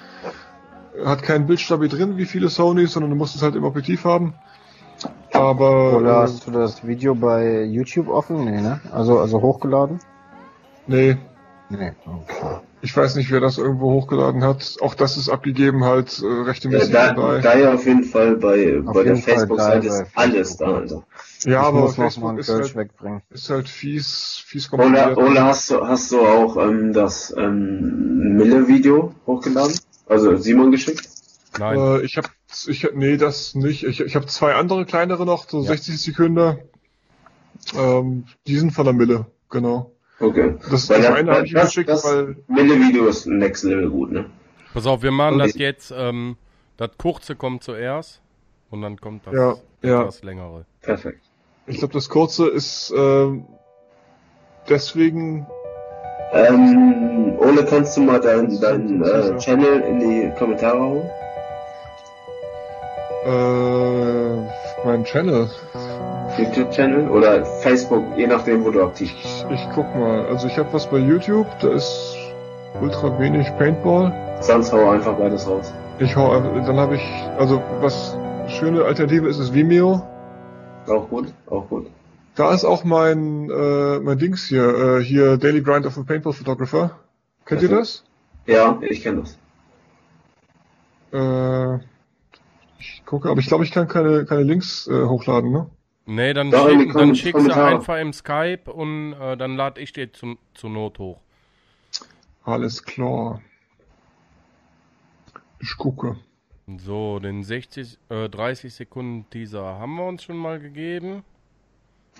Hat 1.06 1.24
keinen 1.24 1.48
Bildstabi 1.48 1.88
drin, 1.90 2.18
wie 2.18 2.26
viele 2.26 2.50
Sonys, 2.50 2.94
sondern 2.94 3.12
du 3.12 3.18
musst 3.18 3.36
es 3.36 3.42
halt 3.42 3.56
im 3.56 3.64
Objektiv 3.64 4.04
haben. 4.06 4.34
Aber 5.32 5.98
Oder 5.98 6.12
äh, 6.12 6.22
hast 6.24 6.48
du 6.48 6.52
das 6.52 6.86
Video 6.88 7.14
bei 7.14 7.64
YouTube 7.64 8.08
offen? 8.08 8.46
Nee, 8.46 8.62
ne? 8.62 8.80
Also, 8.92 9.20
also 9.20 9.42
hochgeladen? 9.42 10.00
nee, 10.88 11.18
Nee, 11.70 11.92
okay. 12.06 12.60
Ich 12.82 12.96
weiß 12.96 13.16
nicht, 13.18 13.30
wer 13.30 13.42
das 13.42 13.58
irgendwo 13.58 13.92
hochgeladen 13.92 14.44
hat. 14.44 14.78
Auch 14.80 14.94
das 14.96 15.18
ist 15.18 15.28
abgegeben 15.28 15.84
halt 15.84 16.22
äh, 16.24 16.26
Ja, 16.26 16.42
rechtmäßig 16.44 16.94
da, 16.94 17.14
dabei. 17.14 17.40
da 17.42 17.58
ja 17.58 17.74
auf 17.74 17.86
jeden 17.86 18.06
Fall 18.06 18.38
bei, 18.38 18.82
Auf 18.86 18.94
bei 18.94 19.04
der 19.04 19.18
Facebook-Seite 19.18 19.88
ist 19.88 20.06
alles 20.16 20.56
da. 20.58 20.76
Also. 20.76 21.04
ja, 21.44 21.52
ich 21.62 21.68
aber 21.68 21.90
Facebook 21.90 22.30
einen 22.30 22.38
ist 22.38 22.50
halt, 22.50 22.76
wegbringen. 22.76 23.22
ist 23.32 23.50
halt 23.50 23.68
fies, 23.68 24.42
fies 24.46 24.72
Oder, 24.72 24.84
kompiliert. 24.84 25.18
oder 25.18 25.44
hast 25.46 25.72
du, 25.72 25.86
hast 25.86 26.12
du 26.14 26.22
auch 26.22 26.56
ähm, 26.56 26.94
das 26.94 27.36
ähm, 27.38 28.38
Mille-Video 28.38 29.14
hochgeladen? 29.26 29.76
Also 30.10 30.36
Simon 30.38 30.72
geschickt? 30.72 31.08
Nein. 31.60 31.78
Äh, 31.78 32.02
ich 32.02 32.18
habe, 32.18 32.28
ich, 32.68 32.88
nee, 32.94 33.18
das 33.18 33.56
nicht. 33.56 33.84
Ich, 33.84 34.00
ich 34.00 34.16
habe 34.16 34.26
zwei 34.28 34.54
andere 34.56 34.86
kleinere 34.86 35.26
noch, 35.26 35.50
so 35.50 35.62
Ja. 35.62 35.68
60 35.70 36.00
Sekunden. 36.02 36.60
Ähm, 37.76 38.26
die 38.46 38.58
sind 38.58 38.72
von 38.72 38.86
der 38.86 38.94
Mille, 38.94 39.26
genau. 39.50 39.92
Okay. 40.20 40.56
Das, 40.70 40.90
Weil 40.90 40.98
das 41.00 41.08
das- 41.08 41.16
eine 41.16 41.32
habe 41.32 41.46
ich 41.46 41.54
das- 41.54 41.66
geschickt, 41.68 41.90
das- 41.90 42.04
weil 42.06 42.38
Mille-Video 42.48 43.08
ist 43.08 43.26
next 43.28 43.64
level 43.64 43.90
gut, 43.90 44.12
ne? 44.12 44.30
Pass 44.74 44.86
auf, 44.86 45.02
wir 45.02 45.12
machen 45.12 45.34
Und 45.34 45.40
das 45.40 45.56
jetzt, 45.56 45.92
ähm, 45.96 46.38
das 46.78 46.92
kurze 46.98 47.36
kommt 47.36 47.64
zuerst 47.64 48.22
und 48.70 48.82
dann 48.82 48.98
kommt 49.02 49.26
das 49.28 49.34
Ja, 49.34 49.56
ja. 49.82 50.02
etwas 50.02 50.24
längere. 50.24 50.66
Perfekt. 50.82 51.22
ich 51.66 51.80
glaube, 51.80 51.94
das 51.94 52.08
kurze 52.10 52.48
ist 52.48 52.94
ähm, 52.96 53.46
deswegen. 54.70 55.46
Ähm, 56.34 57.34
Ole, 57.40 57.64
kannst 57.64 57.96
du 57.96 58.02
mal 58.02 58.20
deinen 58.20 58.60
dein, 58.60 59.02
äh, 59.02 59.38
Channel 59.38 59.82
in 59.82 60.00
die 60.00 60.32
Kommentare 60.38 60.80
hauen? 60.80 61.10
Äh, 63.26 64.86
mein 64.86 65.04
Channel. 65.04 65.50
YouTube-Channel 66.38 67.10
oder 67.10 67.46
Facebook, 67.46 68.04
je 68.16 68.28
nachdem, 68.28 68.64
wo 68.64 68.70
du 68.70 68.84
aktiv 68.84 69.12
bist. 69.22 69.46
Ich, 69.50 69.56
ich 69.56 69.70
guck 69.74 69.96
mal. 69.96 70.26
Also 70.28 70.48
ich 70.48 70.58
habe 70.58 70.72
was 70.72 70.86
bei 70.88 70.98
YouTube, 70.98 71.48
da 71.62 71.70
ist 71.70 72.16
ultra 72.82 73.18
wenig 73.20 73.48
Paintball. 73.58 74.14
Sonst 74.42 74.72
hau 74.72 74.90
einfach 74.90 75.14
beides 75.16 75.48
raus. 75.48 75.74
Ich 76.00 76.16
hau 76.16 76.32
einfach, 76.32 76.52
dann 76.66 76.78
habe 76.78 76.96
ich, 76.96 77.02
also 77.40 77.62
was 77.82 78.16
schöne 78.48 78.84
Alternative 78.84 79.28
ist, 79.28 79.40
ist 79.40 79.54
Vimeo. 79.54 80.02
Auch 80.88 81.10
gut, 81.10 81.34
auch 81.50 81.68
gut. 81.70 81.88
Da 82.38 82.54
ist 82.54 82.66
auch 82.66 82.84
mein 82.84 83.50
äh, 83.50 84.00
mein 84.00 84.20
Dings 84.20 84.48
hier, 84.48 85.00
äh, 85.00 85.04
hier 85.04 85.38
Daily 85.38 85.64
Grind 85.64 85.88
of 85.88 85.98
a 85.98 86.04
Paintball 86.04 86.34
Photographer. 86.34 87.00
Kennt 87.46 87.64
ihr 87.64 87.70
das? 87.70 88.04
Ja, 88.46 88.80
ich 88.82 89.02
kenne 89.02 89.24
das. 89.24 89.40
Äh, 91.12 91.84
ich 92.78 93.04
gucke, 93.08 93.30
aber 93.30 93.40
ich 93.40 93.48
glaube, 93.48 93.64
ich 93.64 93.72
kann 93.72 93.88
keine 93.88 94.26
keine 94.26 94.44
Links 94.44 94.88
äh, 94.88 95.06
hochladen, 95.06 95.52
ne? 95.52 95.68
Nee, 96.06 96.34
dann, 96.36 96.52
die 96.52 96.58
schick, 96.58 96.94
dann 96.94 97.16
schickst 97.16 97.48
du 97.48 97.52
einfach 97.54 97.98
im 97.98 98.14
Skype 98.14 98.72
und 98.72 99.14
äh, 99.14 99.36
dann 99.36 99.56
lade 99.58 99.82
ich 99.82 99.92
dir 99.92 100.14
zum, 100.14 100.38
zur 100.54 100.70
Not 100.70 101.00
hoch. 101.00 101.20
Alles 102.44 102.84
klar. 102.84 103.42
Ich 105.60 105.76
gucke. 105.76 106.18
So, 106.78 107.18
den 107.20 107.44
60, 107.44 107.98
äh, 108.10 108.30
30 108.30 108.74
Sekunden 108.74 109.28
Teaser 109.32 109.64
haben 109.80 109.96
wir 109.96 110.06
uns 110.06 110.24
schon 110.24 110.38
mal 110.38 110.60
gegeben. 110.60 111.24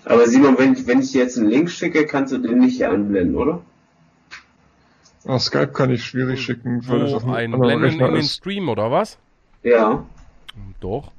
Aber 0.04 0.26
Simon, 0.26 0.56
wenn, 0.58 0.86
wenn 0.86 1.00
ich 1.00 1.12
dir 1.12 1.22
jetzt 1.22 1.38
einen 1.38 1.48
Link 1.48 1.70
schicke, 1.70 2.06
kannst 2.06 2.32
du 2.32 2.38
den 2.38 2.58
nicht 2.58 2.76
hier 2.76 2.90
einblenden, 2.90 3.36
oder? 3.36 3.62
Ah, 5.26 5.38
Skype 5.38 5.72
kann 5.72 5.90
ich 5.90 6.04
schwierig 6.04 6.40
schicken, 6.40 6.82
weil 6.88 7.02
es 7.02 7.12
auf 7.12 7.24
einem 7.24 7.34
einblenden 7.54 7.84
Rechner 7.84 8.08
in 8.08 8.14
den. 8.14 8.22
Stream, 8.22 8.68
oder 8.68 8.90
was? 8.90 9.18
Ja. 9.62 10.06
Doch. 10.80 11.12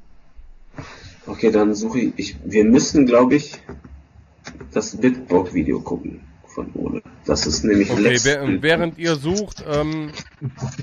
Okay, 1.27 1.51
dann 1.51 1.76
suche 1.76 1.99
ich, 1.99 2.14
ich 2.15 2.38
wir 2.43 2.65
müssen, 2.65 3.06
glaube 3.06 3.35
ich, 3.35 3.60
das 4.73 4.97
Bitbox-Video 4.97 5.81
gucken 5.81 6.22
von 6.47 6.72
Ole. 6.73 7.03
Das 7.26 7.45
ist 7.45 7.64
nämlich 7.64 7.91
Okay, 7.91 8.18
Bitbox. 8.23 8.61
während 8.61 8.97
ihr 8.97 9.15
sucht, 9.15 9.64
ähm, 9.69 10.11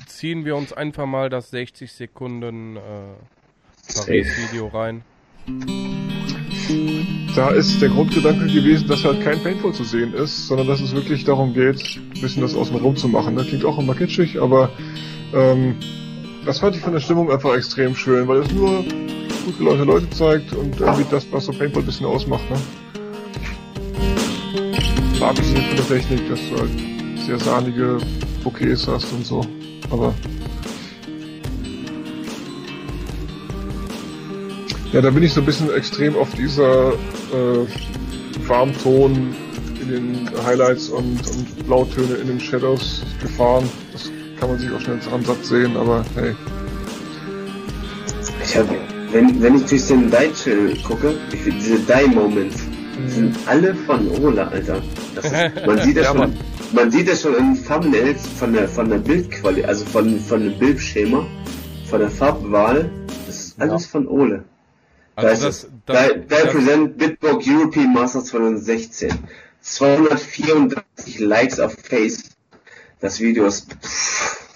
ziehen 0.07 0.45
wir 0.45 0.55
uns 0.55 0.73
einfach 0.73 1.07
mal 1.07 1.29
das 1.29 1.51
60 1.51 1.91
Sekunden 1.91 2.77
äh, 2.77 2.81
Paris-Video 3.95 4.69
rein. 4.69 5.03
Da 7.37 7.51
ist 7.51 7.83
der 7.83 7.91
Grundgedanke 7.91 8.47
gewesen, 8.47 8.89
dass 8.89 9.05
halt 9.05 9.23
kein 9.23 9.39
Paintball 9.43 9.75
zu 9.75 9.85
sehen 9.85 10.15
ist, 10.15 10.47
sondern 10.47 10.69
dass 10.69 10.81
es 10.81 10.95
wirklich 10.95 11.23
darum 11.25 11.53
geht, 11.53 12.01
ein 12.15 12.21
bisschen 12.23 12.41
das 12.41 12.55
außenrum 12.55 12.97
zu 12.97 13.09
machen. 13.09 13.37
Das 13.37 13.47
klingt 13.47 13.63
auch 13.67 13.79
immer 13.79 13.95
kitschig, 13.95 14.41
aber 14.41 14.71
ähm, 15.35 15.75
das 16.47 16.61
fand 16.61 16.77
ich 16.77 16.81
von 16.81 16.95
der 16.95 17.01
Stimmung 17.01 17.31
einfach 17.31 17.55
extrem 17.55 17.95
schön, 17.95 18.27
weil 18.27 18.39
es 18.39 18.51
nur 18.53 18.83
gut 19.45 19.59
gelaunte 19.59 19.85
Leute 19.85 20.09
zeigt 20.09 20.55
und 20.55 20.81
irgendwie 20.81 21.05
das, 21.11 21.27
was 21.31 21.45
so 21.45 21.53
Paintball 21.53 21.83
ein 21.83 21.87
bisschen 21.87 22.07
ausmacht. 22.07 22.45
Ne? 22.49 22.57
Abgesehen 25.21 25.61
von 25.63 25.77
der 25.77 25.89
Technik, 25.89 26.31
dass 26.31 26.41
du 26.49 26.59
halt 26.59 26.71
sehr 27.27 27.39
sahnige 27.39 27.99
Bouquets 28.43 28.89
hast 28.89 29.13
und 29.13 29.27
so. 29.27 29.43
Aber 29.91 30.15
Ja, 34.97 35.03
da 35.03 35.11
bin 35.11 35.23
ich 35.23 35.35
so 35.35 35.41
ein 35.41 35.45
bisschen 35.45 35.71
extrem 35.75 36.17
auf 36.17 36.33
dieser 36.33 36.95
äh, 36.95 38.49
Warmton 38.49 39.37
in 39.83 39.89
den 39.91 40.31
Highlights 40.43 40.89
und, 40.89 41.21
und 41.21 41.67
Blautöne 41.67 42.15
in 42.15 42.29
den 42.29 42.41
Shadows 42.41 43.03
gefahren. 43.21 43.69
Das 43.93 44.11
kann 44.41 44.49
man 44.49 44.59
sich 44.59 44.73
auch 44.73 44.81
schnell 44.81 44.99
dran 45.01 45.23
satt 45.23 45.45
sehen, 45.45 45.77
aber 45.77 46.03
hey. 46.15 46.35
Ich 48.43 48.57
hab, 48.57 48.65
wenn, 49.13 49.43
wenn 49.43 49.57
ich 49.57 49.67
durch 49.67 49.87
den 49.87 50.11
Die-Channel 50.11 50.79
gucke, 50.83 51.13
ich 51.31 51.45
diese 51.45 51.79
Die-Moments 51.81 52.63
sind 53.09 53.37
alle 53.45 53.75
von 53.75 54.09
Ole, 54.23 54.49
Alter. 54.49 54.81
Ist, 55.23 55.67
man 55.67 55.79
sieht 55.83 55.97
das 55.99 56.05
Ja, 56.05 56.11
schon, 56.13 56.19
Mann. 56.21 56.37
man 56.73 56.91
sieht 56.91 57.07
das 57.07 57.21
schon 57.21 57.35
in 57.35 57.63
Thumbnails 57.67 58.27
von 58.39 58.55
der, 58.55 58.67
von 58.67 58.89
der 58.89 58.97
Bildqualität, 58.97 59.69
also 59.69 59.85
von, 59.85 60.19
von 60.21 60.43
dem 60.43 60.59
Bildschema, 60.59 61.27
von 61.85 62.01
der 62.01 62.09
Farbwahl. 62.09 62.89
Das 63.27 63.37
ist 63.37 63.61
alles 63.61 63.85
von 63.85 64.07
Ole. 64.09 64.43
Da 65.19 65.29
Also 65.29 65.33
ist 65.33 65.43
das, 65.43 65.65
es. 65.65 65.71
das, 65.87 66.09
Die, 66.13 66.27
die 66.29 66.47
Present 66.49 66.99
Bitbox 66.99 67.47
European 67.49 67.93
Masters 67.93 68.27
2016. 68.27 69.29
234 69.61 71.19
Likes 71.21 71.59
auf 71.61 71.75
Face. 71.75 72.31
Das 73.01 73.21
Video 73.21 73.47
ist 73.47 73.73
pff, 73.83 74.47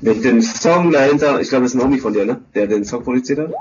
mit 0.00 0.24
dem 0.24 0.40
Song 0.42 0.92
dahinter, 0.92 1.40
ich 1.40 1.48
glaube, 1.48 1.64
das 1.64 1.74
ist 1.74 1.80
ein 1.80 1.84
Homie 1.84 1.98
von 2.00 2.12
dir, 2.12 2.24
ne? 2.26 2.42
Der 2.54 2.66
den 2.66 2.84
Song 2.84 3.02
produziert 3.04 3.38
hat. 3.40 3.52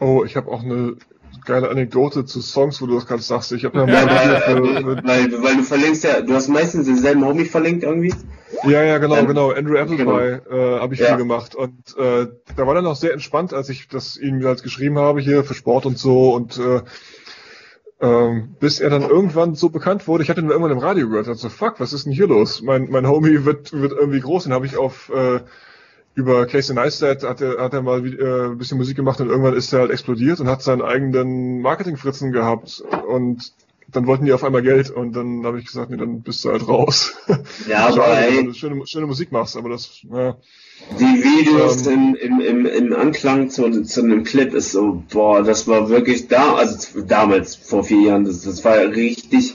Oh, 0.00 0.24
ich 0.24 0.36
habe 0.36 0.50
auch 0.50 0.62
eine 0.62 0.96
geile 1.44 1.70
Anekdote 1.70 2.24
zu 2.24 2.40
Songs, 2.40 2.80
wo 2.80 2.86
du 2.86 2.94
das 2.94 3.06
gerade 3.06 3.22
sagst. 3.22 3.52
Ich 3.52 3.64
habe 3.64 3.78
Ja, 3.86 3.86
ja, 3.86 4.46
weil, 4.46 5.04
weil, 5.04 5.42
weil 5.42 5.56
du 5.56 5.62
verlinkst 5.62 6.04
ja, 6.04 6.20
du 6.20 6.34
hast 6.34 6.48
meistens 6.48 6.86
denselben 6.86 7.24
Homie 7.24 7.44
verlinkt 7.44 7.82
irgendwie. 7.84 8.14
Ja, 8.64 8.82
ja, 8.82 8.98
genau, 8.98 9.16
Ähm, 9.16 9.26
genau. 9.26 9.50
Andrew 9.50 9.76
Appleby 9.78 10.40
äh, 10.50 10.80
habe 10.80 10.94
ich 10.94 11.00
Ja. 11.00 11.08
viel 11.08 11.16
gemacht 11.18 11.54
und 11.54 11.96
äh, 11.98 12.26
da 12.56 12.66
war 12.66 12.74
dann 12.74 12.86
auch 12.86 12.96
sehr 12.96 13.12
entspannt, 13.12 13.52
als 13.52 13.68
ich 13.68 13.88
das 13.88 14.16
ihm 14.16 14.44
halt 14.44 14.62
geschrieben 14.62 14.98
habe 14.98 15.20
hier 15.20 15.44
für 15.44 15.54
Sport 15.54 15.86
und 15.86 15.98
so 15.98 16.34
und 16.34 16.58
äh, 16.58 16.82
ähm, 18.00 18.54
bis 18.60 18.78
er 18.80 18.90
dann 18.90 19.02
irgendwann 19.02 19.54
so 19.54 19.70
bekannt 19.70 20.06
wurde, 20.06 20.22
ich 20.22 20.30
hatte 20.30 20.40
ihn 20.40 20.48
irgendwann 20.50 20.70
im 20.72 20.78
Radio 20.78 21.08
gehört, 21.08 21.26
also 21.28 21.48
fuck, 21.48 21.80
was 21.80 21.92
ist 21.92 22.06
denn 22.06 22.12
hier 22.12 22.28
los? 22.28 22.62
Mein, 22.62 22.88
mein 22.90 23.08
Homie 23.08 23.44
wird, 23.44 23.72
wird 23.72 23.92
irgendwie 23.92 24.20
groß, 24.20 24.44
den 24.44 24.52
habe 24.52 24.66
ich 24.66 24.76
auf 24.76 25.10
äh, 25.14 25.40
über 26.14 26.46
Casey 26.46 26.74
Neistat 26.74 27.22
hat 27.22 27.40
er, 27.40 27.58
hat 27.62 27.74
er 27.74 27.82
mal 27.82 28.04
äh, 28.04 28.46
ein 28.50 28.58
bisschen 28.58 28.78
Musik 28.78 28.96
gemacht 28.96 29.20
und 29.20 29.28
irgendwann 29.28 29.54
ist 29.54 29.72
er 29.72 29.80
halt 29.80 29.90
explodiert 29.92 30.40
und 30.40 30.48
hat 30.48 30.62
seinen 30.62 30.82
eigenen 30.82 31.60
Marketingfritzen 31.60 32.32
gehabt 32.32 32.82
und 33.08 33.52
dann 33.90 34.06
wollten 34.06 34.26
die 34.26 34.32
auf 34.32 34.44
einmal 34.44 34.62
Geld 34.62 34.90
und 34.90 35.16
dann 35.16 35.44
habe 35.46 35.58
ich 35.58 35.66
gesagt, 35.66 35.90
nee, 35.90 35.96
dann 35.96 36.20
bist 36.20 36.44
du 36.44 36.50
halt 36.50 36.68
raus. 36.68 37.16
Ja, 37.66 37.86
aber 37.86 37.96
Schade, 38.04 38.26
ey, 38.26 38.38
wenn 38.38 38.46
du 38.46 38.52
schöne, 38.52 38.86
schöne 38.86 39.06
Musik 39.06 39.32
machst, 39.32 39.56
aber 39.56 39.70
das, 39.70 40.02
ja. 40.02 40.36
Die 41.00 41.04
Videos 41.04 41.86
Ähm. 41.86 42.14
im, 42.20 42.40
im, 42.40 42.40
im, 42.40 42.66
im 42.66 42.92
Anklang 42.92 43.48
zu, 43.48 43.82
zu 43.82 44.02
einem 44.02 44.24
Clip 44.24 44.52
ist 44.52 44.72
so, 44.72 45.02
boah, 45.10 45.42
das 45.42 45.66
war 45.66 45.88
wirklich 45.88 46.28
da, 46.28 46.54
also 46.54 47.00
damals, 47.00 47.56
vor 47.56 47.82
vier 47.82 48.02
Jahren, 48.02 48.24
das, 48.24 48.42
das 48.42 48.62
war 48.64 48.76
richtig, 48.76 49.54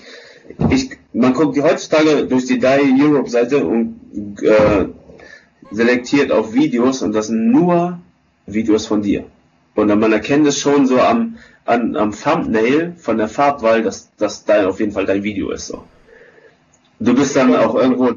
ich, 0.70 0.90
man 1.14 1.34
guckt 1.34 1.62
heutzutage 1.62 2.26
durch 2.26 2.46
die 2.46 2.60
Die 2.60 3.02
Europe 3.02 3.30
Seite 3.30 3.66
und 3.66 4.00
äh, 4.42 4.88
selektiert 5.72 6.32
auf 6.32 6.54
Videos 6.54 7.04
und 7.04 7.14
das 7.14 7.28
sind 7.28 7.52
nur 7.52 8.00
Videos 8.48 8.88
von 8.88 9.02
dir. 9.02 9.26
Und 9.76 9.88
dann 9.88 10.00
man 10.00 10.12
erkennt 10.14 10.46
es 10.48 10.60
schon 10.60 10.86
so 10.88 11.00
am, 11.00 11.38
an, 11.66 11.96
am 11.96 12.12
Thumbnail 12.12 12.94
von 12.98 13.18
der 13.18 13.28
Farbwahl, 13.28 13.82
dass 13.82 14.12
das 14.18 14.46
dein, 14.46 14.66
auf 14.66 14.80
jeden 14.80 14.92
Fall 14.92 15.06
dein 15.06 15.24
Video 15.24 15.52
ist, 15.52 15.68
so. 15.68 15.84
Du 17.00 17.14
bist 17.16 17.36
dann 17.36 17.56
auch 17.56 17.76
irgendwo, 17.76 18.12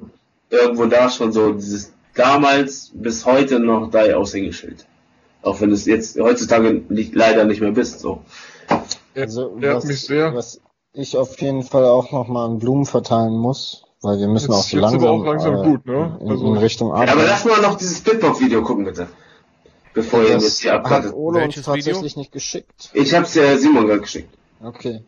irgendwo 0.50 0.84
da 0.86 1.08
schon 1.08 1.32
so 1.32 1.52
dieses 1.54 1.92
damals 2.14 2.90
bis 2.94 3.24
heute 3.26 3.58
noch 3.58 3.90
dein 3.90 4.14
Aushängeschild. 4.14 4.86
Auch 5.42 5.60
wenn 5.60 5.72
es 5.72 5.86
jetzt 5.86 6.18
heutzutage 6.20 6.82
nicht, 6.88 7.14
leider 7.14 7.44
nicht 7.44 7.60
mehr 7.60 7.72
bist, 7.72 8.00
so. 8.00 8.20
Also, 9.14 9.52
was, 9.60 9.84
mich 9.84 10.02
sehr- 10.02 10.34
was 10.34 10.60
ich 10.92 11.16
auf 11.16 11.40
jeden 11.40 11.62
Fall 11.62 11.84
auch 11.84 12.12
nochmal 12.12 12.46
an 12.48 12.58
Blumen 12.58 12.84
verteilen 12.86 13.32
muss, 13.36 13.84
weil 14.02 14.18
wir 14.18 14.28
müssen 14.28 14.52
Jetzt- 14.52 14.58
auch 14.60 14.64
so 14.64 14.76
langsam, 14.78 15.00
aber 15.08 15.10
auch 15.20 15.24
langsam 15.24 15.54
äh, 15.54 15.64
gut, 15.68 15.86
ne? 15.86 16.18
in, 16.20 16.30
Also- 16.30 16.46
in 16.46 16.56
Richtung 16.58 16.88
Ja, 16.88 16.94
Arbeit. 16.94 17.10
aber 17.12 17.24
lass 17.24 17.44
mal 17.44 17.60
noch 17.62 17.76
dieses 17.76 18.00
Bitbox-Video 18.02 18.62
gucken, 18.62 18.84
bitte. 18.84 19.06
Bevor 19.96 20.22
ihr 20.24 20.32
jetzt 20.32 20.44
das 20.44 20.60
hier 20.60 20.74
hat 20.74 20.84
abwartet. 20.84 21.14
Ole 21.14 21.42
uns 21.42 21.56
Welches 21.56 21.66
Video? 21.66 21.74
tatsächlich 21.74 22.16
nicht 22.16 22.30
geschickt. 22.30 22.90
Ich 22.92 23.14
hab's 23.14 23.34
ja 23.34 23.56
Simon 23.56 23.86
gerade 23.86 24.02
geschickt. 24.02 24.28
Okay. 24.62 25.00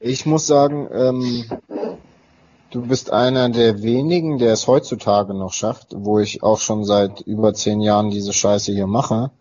Ich 0.00 0.24
muss 0.24 0.46
sagen, 0.46 0.88
ähm, 0.90 1.44
du 2.70 2.80
bist 2.80 3.12
einer 3.12 3.50
der 3.50 3.82
wenigen, 3.82 4.38
der 4.38 4.54
es 4.54 4.66
heutzutage 4.66 5.34
noch 5.34 5.52
schafft, 5.52 5.88
wo 5.94 6.18
ich 6.18 6.42
auch 6.42 6.58
schon 6.58 6.86
seit 6.86 7.20
über 7.20 7.52
zehn 7.52 7.82
Jahren 7.82 8.10
diese 8.10 8.32
Scheiße 8.32 8.72
hier 8.72 8.86
mache. 8.86 9.32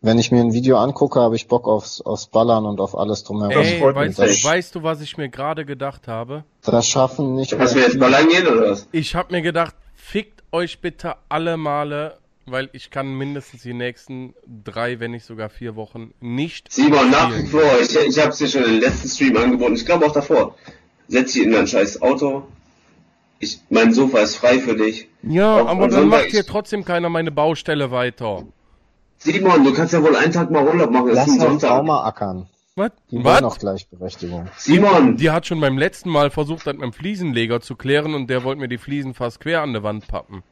Wenn 0.00 0.18
ich 0.18 0.32
mir 0.32 0.40
ein 0.40 0.52
Video 0.52 0.78
angucke, 0.78 1.20
habe 1.20 1.36
ich 1.36 1.46
Bock 1.46 1.68
aufs, 1.68 2.00
aufs 2.00 2.26
Ballern 2.26 2.66
und 2.66 2.80
auf 2.80 2.98
alles 2.98 3.22
drumherum. 3.22 3.62
Ey, 3.62 3.80
weißt, 3.80 4.18
du, 4.18 4.22
weißt 4.22 4.74
du, 4.74 4.82
was 4.82 5.02
ich 5.02 5.18
mir 5.18 5.28
gerade 5.28 5.64
gedacht 5.64 6.08
habe? 6.08 6.42
Das 6.62 6.88
schaffen 6.88 7.36
nicht 7.36 7.56
Was 7.56 7.76
wir 7.76 7.82
jetzt 7.82 7.94
lang 7.94 8.28
gehen 8.28 8.48
oder 8.48 8.72
was? 8.72 8.88
Ich 8.90 9.14
habe 9.14 9.32
mir 9.32 9.42
gedacht, 9.42 9.76
fickt 9.94 10.42
euch 10.50 10.80
bitte 10.80 11.14
alle 11.28 11.56
Male, 11.56 12.16
weil 12.46 12.68
ich 12.72 12.90
kann 12.90 13.14
mindestens 13.14 13.62
die 13.62 13.74
nächsten 13.74 14.34
drei, 14.64 14.98
wenn 15.00 15.12
nicht 15.12 15.24
sogar 15.24 15.48
vier 15.50 15.76
Wochen 15.76 16.12
nicht 16.20 16.72
Simon, 16.72 17.10
nach 17.10 17.36
wie 17.36 17.46
vor, 17.46 17.62
ich, 17.80 17.94
ich 17.96 18.18
habe 18.18 18.30
es 18.30 18.38
dir 18.38 18.48
schon 18.48 18.64
im 18.64 18.80
letzten 18.80 19.08
Stream 19.08 19.36
angeboten, 19.36 19.74
ich 19.74 19.86
glaube 19.86 20.06
auch 20.06 20.12
davor. 20.12 20.56
Setz 21.08 21.32
dich 21.32 21.44
in 21.44 21.52
dein 21.52 21.66
scheiß 21.66 22.02
Auto. 22.02 22.44
Ich, 23.38 23.60
mein 23.70 23.92
Sofa 23.94 24.18
ist 24.18 24.36
frei 24.36 24.58
für 24.58 24.76
dich. 24.76 25.08
Ja, 25.22 25.60
Auf- 25.62 25.68
aber 25.68 25.88
dann 25.88 26.08
macht 26.08 26.26
hier 26.26 26.44
trotzdem 26.44 26.84
keiner 26.84 27.08
meine 27.08 27.30
Baustelle 27.30 27.90
weiter. 27.90 28.44
Simon, 29.18 29.64
du 29.64 29.72
kannst 29.72 29.92
ja 29.92 30.02
wohl 30.02 30.14
einen 30.16 30.32
Tag 30.32 30.50
mal 30.50 30.66
Urlaub 30.66 30.90
machen, 30.90 31.10
Lass 31.12 31.28
halt 31.28 31.40
Sonntag. 31.40 31.68
Frau 31.70 31.82
mal 31.82 32.04
ackern. 32.06 32.48
Was? 32.76 32.92
Die 33.10 33.22
Was? 33.24 33.42
auch 33.42 33.58
Gleichberechtigung. 33.58 34.48
Simon, 34.56 35.16
Die 35.16 35.30
hat 35.30 35.46
schon 35.46 35.60
beim 35.60 35.76
letzten 35.76 36.08
Mal 36.10 36.30
versucht, 36.30 36.66
das 36.66 36.74
mit 36.74 36.82
dem 36.82 36.92
Fliesenleger 36.92 37.60
zu 37.60 37.76
klären 37.76 38.14
und 38.14 38.28
der 38.28 38.44
wollte 38.44 38.60
mir 38.60 38.68
die 38.68 38.78
Fliesen 38.78 39.12
fast 39.14 39.40
quer 39.40 39.62
an 39.62 39.72
der 39.72 39.82
Wand 39.82 40.06
pappen. 40.06 40.42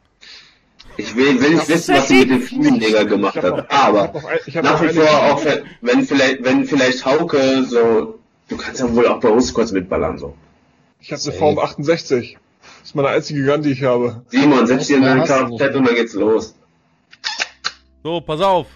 Ich 0.98 1.14
will, 1.16 1.40
will 1.40 1.54
nicht 1.54 1.68
wissen, 1.68 1.94
was 1.94 2.08
du 2.08 2.14
mit 2.14 2.28
dem 2.30 2.42
Fliesenleger 2.42 3.04
gemacht 3.06 3.36
ich 3.36 3.44
aber 3.44 4.08
noch 4.12 4.24
ein- 4.24 4.38
ich 4.46 4.56
hab 4.56 4.64
nach 4.64 4.82
wie 4.82 4.88
vor 4.88 5.04
auch, 5.08 5.42
wenn- 5.80 6.04
vielleicht, 6.04 6.44
wenn 6.44 6.64
vielleicht 6.64 7.06
Hauke 7.06 7.64
so, 7.64 8.18
du 8.48 8.56
kannst 8.56 8.80
ja 8.80 8.94
wohl 8.94 9.06
auch 9.08 9.20
bei 9.20 9.28
uns 9.28 9.54
kurz 9.54 9.72
mitballern, 9.72 10.18
so. 10.18 10.34
Ich 11.00 11.12
habe 11.12 11.22
eine 11.22 11.32
Form 11.32 11.58
68. 11.58 12.36
Das 12.80 12.88
ist 12.90 12.94
meine 12.96 13.08
einzige 13.08 13.44
Gun, 13.44 13.62
die 13.62 13.70
ich 13.72 13.84
habe. 13.84 14.22
Simon, 14.28 14.66
setz 14.66 14.88
dich 14.88 14.96
in 14.96 15.02
Mehr 15.02 15.10
dein 15.16 15.20
hast 15.20 15.30
du 15.30 15.56
Kfz 15.56 15.76
und 15.76 15.86
dann 15.86 15.94
geht's 15.94 16.14
los. 16.14 16.54
So, 18.02 18.20
pass 18.20 18.40
auf. 18.40 18.66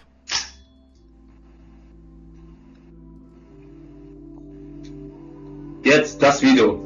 Jetzt 5.82 6.23
das 6.23 6.43
Video. 6.43 6.81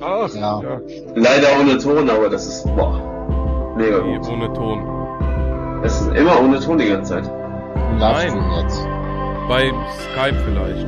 Ach, 0.00 0.32
Ja. 0.34 0.62
ja. 0.62 0.80
Leider 1.14 1.48
ohne 1.60 1.78
Ton, 1.78 2.08
aber 2.10 2.28
das 2.28 2.46
ist, 2.46 2.64
boah, 2.76 3.00
mega 3.78 3.98
gut. 3.98 4.28
ohne 4.28 4.52
Ton. 4.52 5.80
Es 5.84 6.00
ist 6.00 6.08
immer 6.14 6.40
ohne 6.40 6.60
Ton 6.60 6.78
die 6.78 6.88
ganze 6.88 7.14
Zeit. 7.14 7.30
Ein 7.90 7.98
Livestream 7.98 8.50
jetzt. 8.62 8.86
Bei 9.48 9.72
Skype 10.12 10.36
vielleicht. 10.44 10.86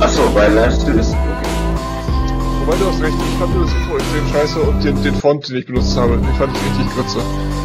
Achso, 0.00 0.22
bei 0.34 0.48
Livestream 0.48 0.98
ist, 0.98 1.10
okay. 1.12 1.48
Wobei 2.66 2.76
du 2.78 2.86
hast 2.88 3.02
recht, 3.02 3.14
ich 3.18 3.38
fand 3.38 3.54
das 3.62 3.72
Info 3.74 3.96
extrem 3.96 4.26
scheiße 4.28 4.60
und 4.60 4.84
den, 4.84 5.02
den 5.02 5.14
Font, 5.16 5.48
den 5.48 5.56
ich 5.56 5.66
benutzt 5.66 5.96
habe, 5.98 6.16
den 6.16 6.34
fand 6.34 6.56
ich 6.56 6.62
richtig 6.64 6.94
grütze. 6.94 7.18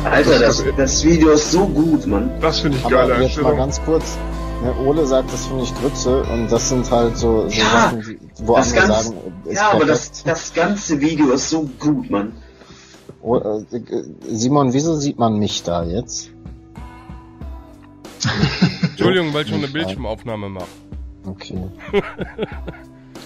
Alter, 0.09 0.39
Das- 0.39 0.63
das, 0.63 0.65
das 0.75 1.03
Video 1.03 1.29
ist 1.31 1.51
so 1.51 1.65
gut, 1.67 2.05
Mann. 2.07 2.31
Das 2.41 2.59
finde 2.59 2.77
ich 2.77 2.85
Aber 2.85 3.07
geile 3.07 3.23
jetzt 3.23 3.41
mal 3.41 3.55
ganz 3.55 3.81
kurz. 3.85 4.17
Ne, 4.61 4.73
Ole 4.85 5.05
sagt, 5.05 5.31
das 5.31 5.45
finde 5.45 5.63
ich 5.63 5.73
Grütze 5.81 6.21
und 6.23 6.51
das 6.51 6.67
sind 6.67 6.89
halt 6.91 7.15
so, 7.17 7.47
so 7.47 7.55
Ja, 7.61 7.65
Sachen, 7.65 8.19
wo 8.43 8.55
andere 8.55 8.75
ganze, 8.75 9.03
sagen, 9.03 9.15
ist 9.45 9.55
ja, 9.57 9.71
aber 9.71 9.85
das, 9.85 10.09
perfekt. 10.09 10.27
das 10.27 10.53
ganze 10.53 10.99
Video 10.99 11.31
ist 11.31 11.49
so 11.49 11.69
gut, 11.79 12.09
Mann. 12.09 12.33
Oh, 13.21 13.37
äh, 13.37 13.63
Simon, 14.27 14.73
wieso 14.73 14.95
sieht 14.95 15.19
man 15.19 15.37
mich 15.37 15.63
da 15.63 15.83
jetzt? 15.83 16.31
Entschuldigung, 18.81 19.33
weil 19.33 19.43
ich 19.43 19.49
schon 19.49 19.59
eine 19.59 19.67
Bildschirmaufnahme 19.67 20.49
mache. 20.49 20.67
Okay. 21.25 21.63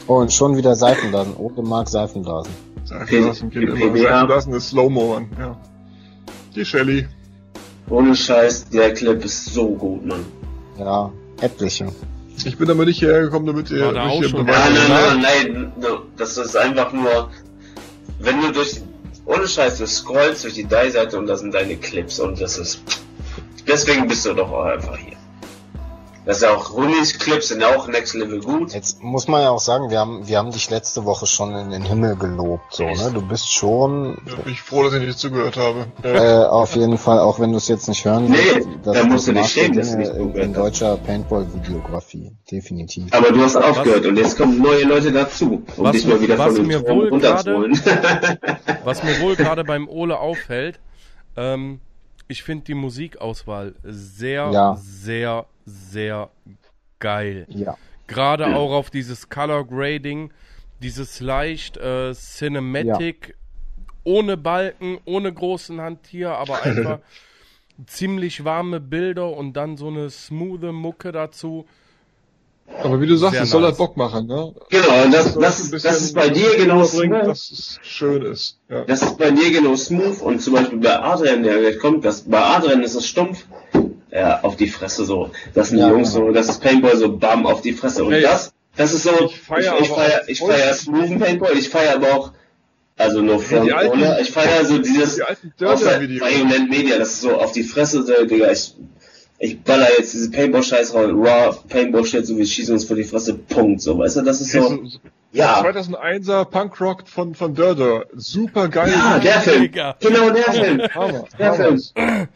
Oh, 0.07 0.15
und 0.15 0.33
schon 0.33 0.57
wieder 0.57 0.75
Seifenblasen. 0.75 1.35
Ole 1.37 1.61
mag 1.63 1.87
Seifenblasen. 1.87 2.51
Seifenblasen 2.83 3.49
geht 3.49 3.63
immer. 3.69 3.75
PBA. 3.75 4.09
Seifenblasen 4.09 4.53
ist 4.53 4.69
Slow-Mo, 4.69 5.13
Mann. 5.13 5.29
Ja. 5.39 5.57
Die 6.55 6.65
Shelly. 6.65 7.07
Ohne 7.89 8.15
Scheiß, 8.15 8.69
der 8.69 8.93
Clip 8.93 9.23
ist 9.23 9.45
so 9.45 9.69
gut, 9.69 10.05
Mann. 10.05 10.25
Ja, 10.77 11.11
etliche. 11.41 11.87
Ich 12.45 12.57
bin 12.57 12.69
aber 12.69 12.85
nicht 12.85 12.99
hierher 12.99 13.21
gekommen, 13.21 13.45
damit 13.45 13.69
ihr 13.69 13.91
mich 13.91 13.99
auch 13.99 14.19
hier. 14.19 14.33
Nein, 14.33 14.45
nein, 14.45 15.21
nein, 15.21 15.73
nein, 15.79 15.97
das 16.17 16.37
ist 16.37 16.57
einfach 16.57 16.91
nur, 16.91 17.29
wenn 18.19 18.41
du 18.41 18.51
durch, 18.51 18.81
ohne 19.25 19.47
Scheiß, 19.47 19.77
du 19.77 19.87
scrollst 19.87 20.43
durch 20.43 20.55
die 20.55 20.65
Die-Seite 20.65 21.17
und 21.17 21.27
das 21.27 21.39
sind 21.39 21.53
deine 21.53 21.77
Clips 21.77 22.19
und 22.19 22.39
das 22.39 22.57
ist, 22.57 22.81
deswegen 23.67 24.07
bist 24.07 24.25
du 24.25 24.33
doch 24.33 24.51
auch 24.51 24.65
einfach 24.65 24.97
hier. 24.97 25.17
Das 26.25 26.37
ist 26.37 26.43
ja 26.43 26.55
auch, 26.55 26.71
Runis 26.73 27.19
Clips 27.19 27.49
sind 27.49 27.61
auch 27.63 27.87
next 27.89 28.13
level 28.15 28.39
gut. 28.39 28.73
Jetzt 28.73 29.03
muss 29.03 29.27
man 29.27 29.41
ja 29.41 29.49
auch 29.49 29.59
sagen, 29.59 29.89
wir 29.89 29.99
haben, 29.99 30.25
wir 30.25 30.37
haben 30.37 30.51
dich 30.51 30.69
letzte 30.69 31.03
Woche 31.03 31.25
schon 31.27 31.53
in 31.53 31.69
den 31.71 31.83
Himmel 31.83 32.15
gelobt, 32.15 32.73
so, 32.73 32.83
ne? 32.85 33.11
Du 33.13 33.21
bist 33.21 33.51
schon, 33.51 34.17
Da 34.25 34.35
bin 34.37 34.53
ich 34.53 34.61
froh, 34.61 34.83
dass 34.83 34.93
ich 34.93 35.01
nicht 35.05 35.19
zugehört 35.19 35.57
habe. 35.57 35.85
äh, 36.03 36.45
auf 36.45 36.75
jeden 36.77 36.97
Fall, 36.97 37.19
auch 37.19 37.41
wenn 37.41 37.51
du 37.51 37.57
es 37.57 37.67
jetzt 37.67 37.89
nicht 37.89 38.05
hören 38.05 38.29
Nee, 38.29 38.37
willst, 38.53 38.67
da 38.85 39.03
musst 39.03 39.27
du 39.27 39.33
das 39.33 39.43
nicht 39.43 39.51
schämen, 39.53 39.71
Dinge 39.73 39.81
dass 39.81 39.91
du 39.91 39.97
nicht 39.97 40.09
in, 40.11 40.15
zugehört 40.15 40.45
in 40.45 40.49
hast. 40.55 40.57
deutscher 40.61 40.97
Paintball-Videografie. 40.97 42.31
Definitiv. 42.49 43.13
Aber 43.13 43.31
du 43.31 43.41
hast 43.41 43.55
aufgehört 43.57 44.05
und 44.05 44.15
jetzt 44.17 44.37
kommen 44.37 44.61
neue 44.61 44.83
Leute 44.85 45.11
dazu, 45.11 45.63
um 45.75 45.85
Was 45.85 45.91
dich 45.91 46.05
mal 46.07 46.15
mir- 46.15 46.21
wieder 46.21 46.37
was 46.37 46.55
von 46.55 46.65
mir 46.67 46.81
wohl 46.87 47.09
runterzuholen. 47.09 47.79
Was 48.85 49.03
mir 49.03 49.19
wohl 49.21 49.35
gerade 49.35 49.63
beim 49.63 49.87
Ole 49.89 50.19
auffällt, 50.19 50.79
ähm, 51.37 51.79
ich 52.33 52.41
finde 52.41 52.65
die 52.65 52.73
Musikauswahl 52.73 53.75
sehr, 53.83 54.49
Ja. 54.51 54.75
sehr, 54.81 55.45
sehr 55.65 56.31
geil. 56.97 57.45
Ja. 57.47 57.77
Gerade 58.07 58.55
auch 58.55 58.71
auf 58.71 58.89
dieses 58.89 59.29
Color 59.29 59.65
Grading, 59.67 60.31
dieses 60.81 61.19
leicht 61.19 61.77
äh, 61.77 62.11
Cinematic, 62.13 63.35
ohne 64.03 64.35
Balken, 64.35 64.97
ohne 65.05 65.31
großen 65.31 65.79
Hantier, 65.79 66.31
aber 66.31 66.63
einfach 66.63 66.99
ziemlich 67.85 68.43
warme 68.43 68.79
Bilder 68.79 69.29
und 69.29 69.53
dann 69.53 69.77
so 69.77 69.89
eine 69.89 70.09
smoothe 70.09 70.71
Mucke 70.71 71.11
dazu. 71.11 71.67
Aber 72.83 72.99
wie 73.01 73.07
du 73.07 73.15
sagst, 73.15 73.39
es 73.39 73.49
soll 73.49 73.61
nice. 73.61 73.69
halt 73.71 73.77
Bock 73.77 73.97
machen, 73.97 74.27
ne? 74.27 74.53
genau, 74.69 75.03
und 75.03 75.13
das, 75.13 75.35
das, 75.35 75.59
ist, 75.59 75.71
bisschen 75.71 75.89
das 75.91 76.01
ist 76.01 76.15
bei 76.15 76.29
dir 76.29 76.55
genau 76.57 76.83
smooth. 76.83 77.27
dass 77.27 77.51
es 77.51 77.79
schön 77.83 78.23
ist. 78.23 78.57
Ja. 78.69 78.83
Das 78.85 79.01
ist 79.03 79.17
bei 79.17 79.31
dir 79.31 79.51
genau 79.51 79.75
smooth 79.75 80.21
und 80.21 80.41
zum 80.41 80.53
Beispiel 80.53 80.79
bei 80.79 80.99
Adrian, 80.99 81.43
der 81.43 81.59
gleich 81.59 81.79
kommt, 81.79 82.03
das, 82.03 82.21
bei 82.21 82.41
Adrian 82.41 82.81
ist 82.83 82.95
es 82.95 83.07
stumpf, 83.07 83.45
ja, 84.11 84.41
auf 84.41 84.55
die 84.57 84.67
Fresse 84.67 85.05
so. 85.05 85.29
Das 85.53 85.69
sind 85.69 85.77
die 85.77 85.83
Ja, 85.83 85.89
Jungs 85.91 86.13
genau. 86.13 86.27
so, 86.27 86.31
das 86.33 86.49
ist 86.49 86.61
Paintball 86.61 86.97
so 86.97 87.15
bam 87.15 87.45
auf 87.45 87.61
die 87.61 87.73
Fresse. 87.73 88.03
Und 88.03 88.13
Hey, 88.13 88.21
das, 88.23 88.51
das 88.75 88.93
ist 88.93 89.03
so, 89.03 89.11
ich 89.27 89.39
feier 89.39 89.75
ich, 89.79 89.85
ich 89.85 89.89
feier, 89.89 90.21
ich 90.27 90.39
feier 90.39 90.73
smoothen 90.73 91.19
Paintball, 91.19 91.57
ich 91.57 91.69
feier 91.69 91.95
aber 91.95 92.11
auch, 92.13 92.31
also 92.97 93.21
nur 93.21 93.39
Front, 93.39 93.65
die 93.67 93.73
alten- 93.73 93.99
oder? 93.99 94.19
Ich 94.19 94.31
feier 94.31 94.65
so 94.65 94.77
dieses, 94.79 95.15
Die 95.15 95.23
alten 95.23 95.53
auf. 95.63 95.81
Violent 95.83 96.69
Media, 96.69 96.97
das 96.97 97.13
ist 97.13 97.21
so 97.21 97.35
auf 97.37 97.51
die 97.51 97.63
Fresse, 97.63 98.03
so, 98.03 98.25
Digga, 98.25 98.51
ich, 98.51 98.75
ich 99.43 99.61
baller 99.61 99.89
jetzt 99.97 100.13
diese 100.13 100.31
Paintball-Scheiß 100.31 100.93
raus, 100.93 101.09
Raw, 101.09 101.53
Paintball-Shit, 101.67 102.25
so 102.25 102.37
wir 102.37 102.45
schießen 102.45 102.73
uns 102.73 102.85
vor 102.85 102.95
die 102.95 103.03
Fresse, 103.03 103.33
Punkt, 103.33 103.81
so, 103.81 103.97
weißt 103.97 104.15
du, 104.15 104.21
das 104.21 104.39
ist 104.39 104.53
so, 104.53 104.83
ja, 105.33 105.61
2001er 105.61 106.45
Punkrock 106.45 107.05
von, 107.09 107.35
von 107.35 107.53
Dirter. 107.53 108.05
Super 108.13 108.69
geil. 108.69 108.93
ja, 108.93 109.19
der 109.19 109.41
Film, 109.41 109.69
genau 109.99 110.29
der 110.29 110.43
Film, 110.43 110.81
Hammer. 110.95 111.25
der. 111.37 111.53
Film. 111.55 112.27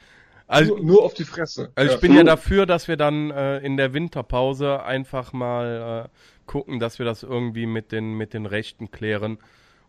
Also, 0.47 0.75
Nur, 0.75 0.85
nur 0.85 1.03
auf 1.03 1.13
die 1.13 1.23
Fresse. 1.23 1.71
Also 1.75 1.89
Ja. 1.91 1.95
ich 1.95 2.01
bin 2.01 2.13
ja 2.13 2.23
dafür, 2.23 2.65
dass 2.65 2.89
wir 2.89 2.97
dann 2.97 3.31
äh, 3.31 3.59
in 3.59 3.77
der 3.77 3.93
Winterpause 3.93 4.84
einfach 4.84 5.31
mal 5.31 6.07
äh, 6.07 6.49
gucken, 6.49 6.79
dass 6.79 6.99
wir 6.99 7.05
das 7.05 7.23
irgendwie 7.23 7.65
mit 7.67 7.91
den 7.93 8.13
mit 8.15 8.34
den 8.34 8.45
Rechten 8.45 8.91
klären 8.91 9.38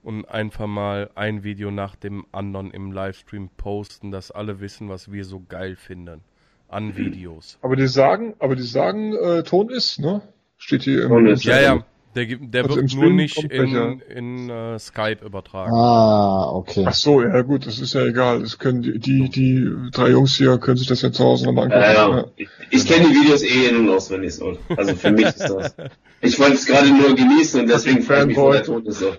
und 0.02 0.24
einfach 0.24 0.66
mal 0.66 1.10
ein 1.16 1.42
Video 1.42 1.70
nach 1.70 1.96
dem 1.96 2.26
anderen 2.32 2.70
im 2.72 2.92
Livestream 2.92 3.50
posten, 3.56 4.10
dass 4.10 4.30
alle 4.30 4.60
wissen, 4.60 4.88
was 4.88 5.10
wir 5.10 5.24
so 5.24 5.42
geil 5.48 5.74
finden 5.76 6.22
an 6.68 6.96
Videos. 6.96 7.58
Aber 7.62 7.76
die 7.76 7.86
sagen, 7.86 8.34
aber 8.38 8.56
die 8.56 8.62
sagen, 8.62 9.14
äh, 9.16 9.42
Ton 9.42 9.70
ist, 9.70 9.98
ne? 9.98 10.22
Steht 10.56 10.82
hier 10.82 11.02
im 11.02 11.08
Ton 11.08 11.26
ist, 11.26 11.44
Ja, 11.44 11.60
ja, 11.60 11.84
der, 12.14 12.26
der 12.26 12.64
Also 12.64 12.76
wird 12.76 12.94
nur 12.94 13.10
nicht 13.10 13.44
in, 13.44 14.00
in 14.08 14.50
äh, 14.50 14.78
Skype 14.78 15.24
übertragen. 15.24 15.72
Ah, 15.72 16.50
okay. 16.50 16.84
Ach 16.86 16.94
so, 16.94 17.22
ja 17.22 17.42
gut, 17.42 17.66
das 17.66 17.78
ist 17.78 17.94
ja 17.94 18.04
egal. 18.04 18.40
Das 18.40 18.58
können 18.58 18.82
die, 18.82 18.98
die, 18.98 19.28
die 19.28 19.70
drei 19.92 20.10
Jungs 20.10 20.36
hier 20.36 20.58
können 20.58 20.76
sich 20.76 20.88
das 20.88 21.02
ja 21.02 21.12
zu 21.12 21.22
Hause 21.24 21.46
nochmal 21.46 21.64
angucken. 21.64 21.82
Ja, 21.82 21.92
ja. 21.92 22.16
Ja. 22.16 22.24
Ich, 22.36 22.48
ich 22.70 22.86
kenne 22.86 23.08
die 23.08 23.14
Videos 23.14 23.42
eh 23.42 23.68
in- 23.68 23.76
und 23.76 23.90
auswendig 23.90 24.34
so. 24.34 24.58
Also 24.76 24.96
für 24.96 25.12
mich 25.12 25.26
ist 25.26 25.40
das. 25.48 25.74
Ich 26.20 26.38
wollte 26.40 26.54
es 26.54 26.66
gerade 26.66 26.88
nur 26.88 27.14
genießen 27.14 27.60
und 27.60 27.68
deswegen 27.70 28.02
freue 28.02 28.22
ich 28.22 28.26
mich, 28.26 28.36
wo 28.36 28.52
der 28.52 28.64
Ton 28.64 28.84
ist 28.86 28.98
so. 28.98 29.12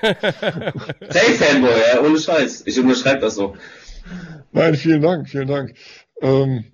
Safe 0.00 1.34
Fanboy, 1.34 1.70
ja, 1.92 2.00
ohne 2.02 2.18
Scheiß. 2.18 2.62
Ich 2.66 2.80
unterschreibe 2.80 3.20
das 3.20 3.34
so. 3.34 3.54
Nein, 4.52 4.74
vielen 4.74 5.02
Dank, 5.02 5.28
vielen 5.28 5.48
Dank. 5.48 5.74
Ähm, 6.22 6.64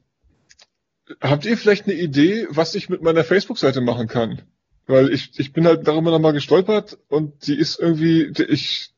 habt 1.20 1.44
ihr 1.46 1.56
vielleicht 1.56 1.86
eine 1.86 1.94
Idee, 1.94 2.46
was 2.50 2.74
ich 2.74 2.88
mit 2.88 3.02
meiner 3.02 3.24
Facebook-Seite 3.24 3.80
machen 3.80 4.08
kann? 4.08 4.42
Weil 4.86 5.10
ich, 5.12 5.30
ich 5.38 5.52
bin 5.52 5.66
halt 5.66 5.86
darüber 5.88 6.10
nochmal 6.10 6.32
gestolpert 6.34 6.98
und 7.08 7.46
die 7.46 7.58
ist 7.58 7.78
irgendwie, 7.80 8.30
die- 8.32 8.44
ich, 8.44 8.90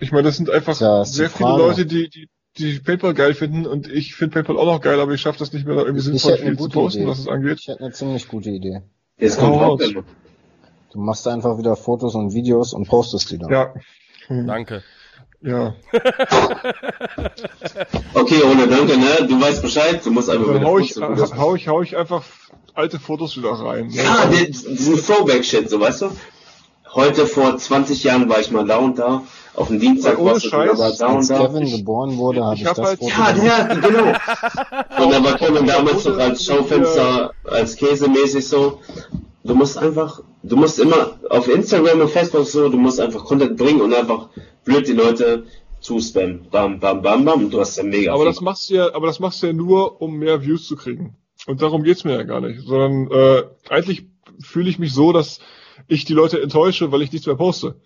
ich 0.00 0.10
meine, 0.10 0.24
das 0.24 0.36
sind 0.36 0.50
einfach 0.50 0.72
ist 0.72 1.12
die 1.12 1.16
sehr 1.16 1.30
viele. 1.30 1.50
Leute, 1.50 1.86
die, 1.86 2.08
die, 2.08 2.28
die 2.58 2.80
PayPal 2.80 3.14
geil 3.14 3.34
finden 3.34 3.66
und 3.66 3.88
ich 3.90 4.14
finde 4.16 4.34
PayPal 4.34 4.56
auch 4.58 4.66
noch 4.66 4.80
geil, 4.80 4.98
aber 5.00 5.12
ich 5.12 5.20
schaffe 5.20 5.38
das 5.38 5.52
nicht 5.52 5.64
mehr, 5.66 5.76
da 5.76 5.82
irgendwie 5.82 6.02
sinnvoll 6.02 6.38
viel 6.38 6.58
zu 6.58 6.68
posten, 6.68 7.02
Idee. 7.02 7.08
was 7.10 7.18
es 7.20 7.28
angeht. 7.28 7.58
Ich 7.60 7.68
hätte 7.68 7.80
eine 7.84 7.92
ziemlich 7.92 8.26
gute 8.28 8.50
Idee. 8.50 8.82
Jetzt 9.16 9.38
kommt 9.38 9.56
Oh. 9.56 9.78
Du 10.92 10.98
machst 11.00 11.28
einfach 11.28 11.58
wieder 11.58 11.76
Fotos 11.76 12.14
und 12.14 12.32
Videos 12.32 12.72
und 12.72 12.88
postest 12.88 13.30
die 13.30 13.38
dann. 13.38 13.50
Ja, 13.50 13.74
Danke. 14.28 14.82
Ja. 15.40 15.74
Okay, 18.14 18.42
Ole, 18.42 18.66
danke, 18.68 18.96
ne? 18.98 19.26
Du 19.28 19.40
weißt 19.40 19.62
Bescheid, 19.62 20.00
du 20.04 20.10
musst 20.10 20.28
einfach 20.30 20.46
Dann 20.46 20.56
wieder 20.56 20.66
hau 20.68 20.78
ich, 20.78 20.96
hau 21.36 21.54
ich, 21.54 21.68
hau 21.68 21.82
ich 21.82 21.96
einfach 21.96 22.22
alte 22.74 22.98
Fotos 22.98 23.36
wieder 23.36 23.50
rein. 23.52 23.88
Ne? 23.88 24.02
Ah, 24.06 24.26
die- 24.26 24.50
diesen 24.50 24.96
Throwback-Shit, 25.04 25.70
so 25.70 25.80
weißt 25.80 26.02
du? 26.02 26.10
Heute 26.94 27.26
vor 27.26 27.56
20 27.56 28.02
Jahren 28.04 28.28
war 28.28 28.40
ich 28.40 28.50
mal 28.50 28.64
da 28.66 28.78
und 28.78 28.98
da. 28.98 29.22
Auf 29.54 29.68
dem 29.68 29.78
Dienstag 29.80 30.18
Ohne 30.18 30.36
wieder 30.36 30.40
Scheiß, 30.40 30.78
mal 30.78 30.92
da 30.98 31.06
Als 31.06 31.30
und 31.30 31.38
da. 31.38 31.46
Kevin 31.46 31.70
geboren 31.70 32.16
wurde, 32.16 32.44
habe 32.44 32.54
ich 32.54 32.62
ich, 32.62 32.66
hab 32.68 32.76
das 32.76 32.86
halt- 32.86 32.98
Foto 32.98 33.12
Ja, 33.12 33.44
ja, 33.44 33.74
genau. 33.74 34.04
Und 35.04 35.12
dann 35.12 35.24
war 35.24 35.34
Kevin 35.36 35.66
damals 35.66 36.04
noch 36.04 36.18
als 36.18 36.44
Schaufenster, 36.44 37.32
als 37.44 37.76
Käsemäßig 37.76 38.46
so. 38.48 38.80
Du 39.48 39.54
musst 39.54 39.78
einfach, 39.78 40.20
du 40.42 40.56
musst 40.56 40.78
immer 40.78 41.18
auf 41.30 41.48
Instagram 41.48 42.02
und 42.02 42.10
Facebook 42.10 42.46
so, 42.46 42.68
du 42.68 42.76
musst 42.76 43.00
einfach 43.00 43.24
Content 43.24 43.56
bringen 43.56 43.80
und 43.80 43.94
einfach 43.94 44.28
blöd 44.64 44.86
die 44.86 44.92
Leute 44.92 45.46
zuspammen. 45.80 46.46
Bam, 46.50 46.78
bam, 46.80 47.00
bam, 47.00 47.24
bam. 47.24 47.44
Und 47.44 47.50
du 47.50 47.60
hast 47.60 47.78
ja 47.78 47.82
mega 47.82 48.12
Aber 48.12 48.24
viel. 48.24 48.32
das 48.32 48.42
machst 48.42 48.68
du 48.68 48.74
ja, 48.74 48.94
aber 48.94 49.06
das 49.06 49.20
machst 49.20 49.42
du 49.42 49.46
ja 49.46 49.54
nur, 49.54 50.02
um 50.02 50.18
mehr 50.18 50.42
Views 50.42 50.66
zu 50.66 50.76
kriegen. 50.76 51.16
Und 51.46 51.62
darum 51.62 51.82
geht's 51.82 52.04
mir 52.04 52.12
ja 52.12 52.24
gar 52.24 52.42
nicht. 52.42 52.60
Sondern 52.60 53.10
äh, 53.10 53.44
eigentlich 53.70 54.04
fühle 54.40 54.68
ich 54.68 54.78
mich 54.78 54.92
so, 54.92 55.12
dass 55.12 55.40
ich 55.86 56.04
die 56.04 56.12
Leute 56.12 56.42
enttäusche, 56.42 56.92
weil 56.92 57.00
ich 57.00 57.10
nichts 57.10 57.26
mehr 57.26 57.36
poste. 57.36 57.76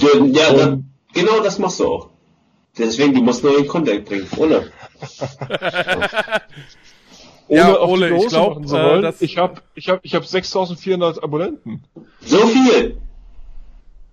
Du, 0.00 0.24
ja, 0.26 0.54
da, 0.54 0.78
genau 1.12 1.40
das 1.42 1.58
machst 1.58 1.80
du 1.80 1.86
auch. 1.86 2.08
Deswegen, 2.78 3.12
du 3.12 3.22
musst 3.22 3.44
neuen 3.44 3.68
Content 3.68 4.06
bringen, 4.06 4.26
oder? 4.38 4.64
Ohne 7.48 7.58
Ja, 7.60 7.76
auf 7.76 7.86
die 7.86 7.92
Ole, 7.92 8.08
ich 8.08 8.14
Hose 8.16 8.28
glaub, 8.28 8.54
machen 8.54 8.66
zu 8.66 8.76
äh, 8.76 9.12
ich 9.20 9.38
habe 9.38 9.60
ich 9.74 9.88
hab, 9.88 10.00
ich 10.04 10.14
hab 10.14 10.24
6400 10.26 11.22
Abonnenten. 11.22 11.82
So 12.20 12.38
viel! 12.46 12.98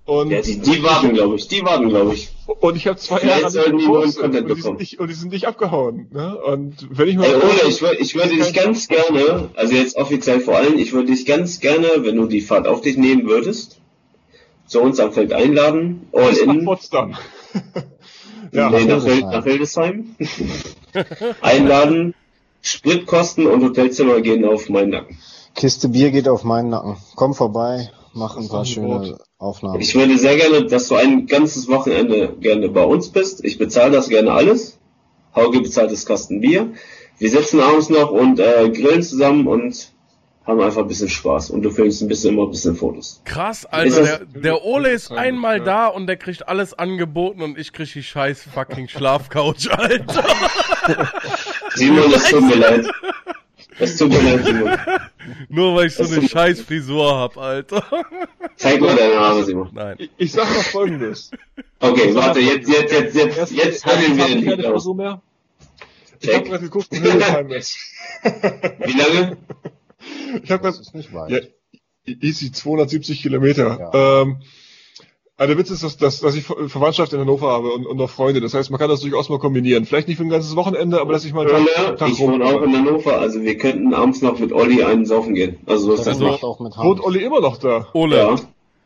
Und, 0.06 0.30
Ja, 0.30 0.40
die, 0.42 0.60
die 0.60 0.84
warten, 0.84 1.14
glaube 1.14 1.36
ich. 1.36 1.48
Die 1.48 1.64
warten, 1.64 1.90
glaube 1.90 2.14
ich. 2.14 2.30
und 2.48 2.76
ich 2.78 2.86
habe 2.88 2.98
zwei 2.98 3.22
Jahre 3.22 3.50
sollten 3.50 3.78
die 3.80 3.88
neuen 3.88 4.02
gepostet 4.02 4.22
Content 4.22 4.42
und 4.44 4.50
die, 4.50 4.54
bekommen. 4.62 4.62
sind 4.62 4.80
nicht, 4.80 5.00
und 5.00 5.08
die 5.08 5.14
sind 5.16 5.32
nicht 5.32 5.48
abgehauen. 5.48 6.08
Ne? 6.12 6.38
Und 6.38 6.88
wenn 6.92 7.08
ich 7.08 7.16
mal... 7.18 7.26
Ey, 7.26 7.34
Ole, 7.36 7.68
ich, 7.68 7.80
wür- 7.82 7.98
ich 8.00 8.14
würde 8.14 8.30
dich 8.36 8.54
ganz 8.54 8.88
gerne, 8.88 9.50
also 9.56 9.74
jetzt 9.74 9.98
offiziell 9.98 10.42
vor 10.42 10.58
allem, 10.58 10.78
ich 10.78 10.94
würde 10.94 11.08
dich 11.12 11.26
ganz 11.26 11.60
gerne, 11.60 11.88
wenn 12.02 12.18
du 12.18 12.28
die 12.28 12.42
Fahrt 12.42 12.68
auf 12.68 12.82
dich 12.82 12.98
nehmen 12.98 13.26
würdest, 13.28 13.80
zu 14.68 14.80
uns 14.80 15.00
am 15.00 15.12
Feld 15.12 15.34
einladen, 15.34 16.08
all 16.14 16.30
Bis 16.30 16.46
nach 16.46 16.54
in, 16.54 16.66
Potsdam. 16.66 17.16
ja, 18.52 18.70
nee, 18.70 18.86
nach 18.86 19.44
Hildesheim, 19.44 20.16
einladen, 21.42 22.14
Spritkosten 22.66 23.46
und 23.46 23.64
Hotelzimmer 23.64 24.22
gehen 24.22 24.44
auf 24.44 24.70
meinen 24.70 24.90
Nacken. 24.90 25.18
Kiste 25.54 25.88
Bier 25.88 26.10
geht 26.10 26.28
auf 26.28 26.44
meinen 26.44 26.70
Nacken. 26.70 26.98
Komm 27.16 27.36
vorbei, 27.36 27.92
mach 28.14 28.38
ein 28.38 28.50
paar 28.50 28.66
schöne 28.66 28.88
Wort. 28.88 29.20
Aufnahmen. 29.38 29.80
Ich 29.82 29.94
würde 29.94 30.18
sehr 30.18 30.36
gerne, 30.36 30.66
dass 30.66 30.88
du 30.88 30.96
ein 30.96 31.28
ganzes 31.28 31.68
Wochenende 31.68 32.36
gerne 32.40 32.70
bei 32.70 32.84
uns 32.84 33.10
bist. 33.10 33.46
Ich 33.46 33.60
bezahle 33.60 33.92
das 33.92 34.10
gerne 34.10 34.32
alles. 34.32 34.80
Hauge 35.36 35.62
bezahlt 35.62 35.92
das 35.92 36.06
Kasten 36.06 36.42
Bier. 36.42 36.74
Wir 37.20 37.30
sitzen 37.30 37.60
abends 37.60 37.90
noch 37.90 38.12
und 38.12 38.40
äh, 38.40 38.70
grillen 38.72 39.04
zusammen 39.04 39.46
und 39.46 39.94
haben 40.46 40.62
einfach 40.62 40.82
ein 40.82 40.88
bisschen 40.88 41.10
Spaß. 41.10 41.50
Und 41.50 41.64
du 41.64 41.72
filmst 41.72 42.02
ein 42.02 42.08
bisschen 42.08 42.34
immer 42.34 42.44
ein 42.44 42.52
bisschen 42.52 42.76
Fotos. 42.76 43.22
Krass, 43.26 43.66
Alter, 43.66 44.00
das- 44.02 44.20
der, 44.34 44.42
der 44.42 44.64
Ole 44.64 44.90
ist 44.92 45.10
Ja. 45.10 45.18
einmal 45.18 45.60
da 45.62 45.88
und 45.88 46.08
der 46.08 46.18
kriegt 46.18 46.48
alles 46.48 46.74
angeboten 46.74 47.42
und 47.42 47.58
ich 47.58 47.74
krieg 47.74 47.92
die 47.92 48.04
scheiß 48.04 48.44
fucking 48.54 48.88
Schlafcouch, 48.88 49.68
Alter. 49.72 50.24
Simon, 51.76 52.14
es 52.14 52.30
tut 52.30 52.44
mir 52.44 52.56
leid. 52.56 52.86
Es 53.78 53.98
tut 53.98 54.10
mir 54.10 54.22
leid, 54.22 54.46
Simon. 54.46 54.72
Nur 55.50 55.76
weil 55.76 55.88
ich 55.88 55.96
so 55.96 56.04
Das 56.04 56.14
eine 56.14 56.30
scheiß 56.30 56.62
Frisur 56.62 57.14
hab, 57.18 57.38
Alter. 57.38 57.84
Zeig 58.56 58.80
mal 58.80 58.96
deine 58.96 59.20
Haare, 59.20 59.44
Simon. 59.44 59.70
Nein. 59.74 59.96
ich, 59.98 60.10
ich 60.16 60.32
sag 60.32 60.48
noch 60.48 60.64
folgendes. 60.64 61.30
Okay, 61.82 62.16
warte, 62.16 62.40
jetzt, 62.40 62.70
jetzt, 62.70 62.94
jetzt, 62.94 63.14
jetzt, 63.16 63.38
Erstens, 63.38 63.58
jetzt 63.62 63.86
handeln 63.86 64.16
wir 64.16 64.28
den 64.28 64.38
hab 64.38 64.44
ich 64.78 64.86
Lied. 64.86 65.20
Ich 66.22 66.30
Check. 66.30 66.46
gerade 66.46 66.64
geguckt. 66.64 66.88
Wie 66.92 66.98
lange? 68.98 69.38
Ich 70.44 70.52
habe 70.52 70.64
Das 70.64 70.76
gerade 70.76 70.82
ist 70.82 70.96
nicht 70.96 71.14
weit. 71.14 71.32
Ja, 71.32 71.40
easy 72.22 72.52
270 72.52 73.22
Kilometer. 73.22 73.92
Ähm, 73.94 74.38
aber 75.38 75.48
der 75.48 75.58
Witz 75.58 75.70
ist, 75.70 75.84
dass, 75.84 75.98
dass, 75.98 76.22
dass 76.22 76.36
ich 76.36 76.44
Ver- 76.46 76.70
Verwandtschaft 76.70 77.12
in 77.12 77.20
Hannover 77.20 77.48
habe 77.52 77.70
und, 77.74 77.86
und 77.86 77.98
noch 77.98 78.10
Freunde. 78.10 78.40
Das 78.40 78.54
heißt, 78.54 78.70
man 78.72 78.80
kann 78.80 78.90
das 78.90 79.02
durchaus 79.02 79.28
mal 79.28 79.38
kombinieren. 79.40 79.86
Vielleicht 79.86 80.08
nicht 80.08 80.16
für 80.18 80.24
ein 80.24 80.30
ganzes 80.30 80.56
Wochenende, 80.56 81.02
aber 81.02 81.12
dass 81.12 81.26
ich 81.26 81.34
mal 81.34 81.46
einen 81.46 81.66
Tag, 81.66 81.88
Ole, 81.88 81.96
Tag 81.98 82.10
ich 82.10 82.20
wohne 82.20 82.46
auch 82.46 82.62
in 82.62 82.74
Hannover, 82.78 83.18
also 83.20 83.42
wir 83.42 83.58
könnten 83.58 83.94
abends 83.94 84.22
noch 84.22 84.40
mit 84.40 84.54
Olli 84.54 84.84
einen 84.84 85.06
saufen 85.06 85.34
gehen. 85.34 85.58
Also 85.66 85.88
so 85.88 85.94
ist 85.94 86.08
das 86.08 86.20
nicht. 86.20 86.30
macht 86.32 86.44
auch 86.44 86.60
mit 86.62 86.78
Wohnt. 86.78 87.02
Olli 87.04 87.24
immer 87.24 87.42
noch 87.42 87.58
da? 87.58 87.88
Ole, 87.94 88.16
Ja. 88.18 88.36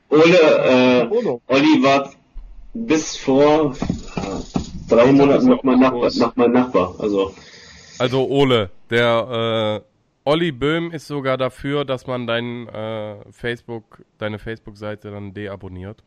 Ole, 0.10 0.24
äh. 0.42 1.08
Olli 1.48 1.84
war 1.84 2.12
bis 2.74 3.16
vor 3.16 3.76
äh, 4.16 4.20
drei 4.90 5.12
Monaten 5.12 5.50
noch 5.50 5.62
mein 5.62 5.80
Nachbar, 5.80 6.10
noch 6.16 6.36
mein 6.36 6.52
Nachbar. 6.52 6.96
Also, 6.98 7.32
also 8.00 8.28
Ole, 8.28 8.72
der 8.90 9.84
äh, 9.86 9.89
Olli 10.26 10.52
Böhm 10.52 10.92
ist 10.92 11.08
sogar 11.08 11.38
dafür, 11.38 11.86
dass 11.86 12.06
man 12.08 12.28
dein 12.28 12.68
äh, 12.68 13.16
Facebook, 13.32 14.04
deine 14.18 14.38
Facebook-Seite 14.40 15.12
dann 15.12 15.34
deabonniert. 15.34 16.04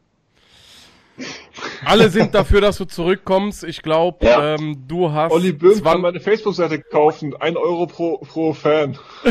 Alle 1.84 2.08
sind 2.08 2.34
dafür, 2.34 2.60
dass 2.60 2.78
du 2.78 2.84
zurückkommst. 2.86 3.64
Ich 3.64 3.82
glaube, 3.82 4.24
Ja. 4.24 4.54
ähm, 4.54 4.84
du 4.88 5.12
hast 5.12 5.32
Olli 5.32 5.52
Böhm 5.52 5.72
20 5.72 5.84
kann 5.84 6.00
meine 6.00 6.20
Facebook-Seite 6.20 6.80
kaufen. 6.80 7.34
Ein 7.36 7.56
Euro 7.56 7.86
pro, 7.86 8.18
pro 8.18 8.52
Fan. 8.54 8.98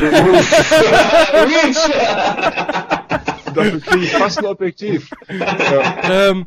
Dafür 3.54 3.80
kriege 3.82 4.06
ich 4.06 4.12
fast 4.12 4.40
ein 4.40 4.46
Objektiv. 4.46 5.10
Ja. 5.30 6.30
ähm, 6.30 6.46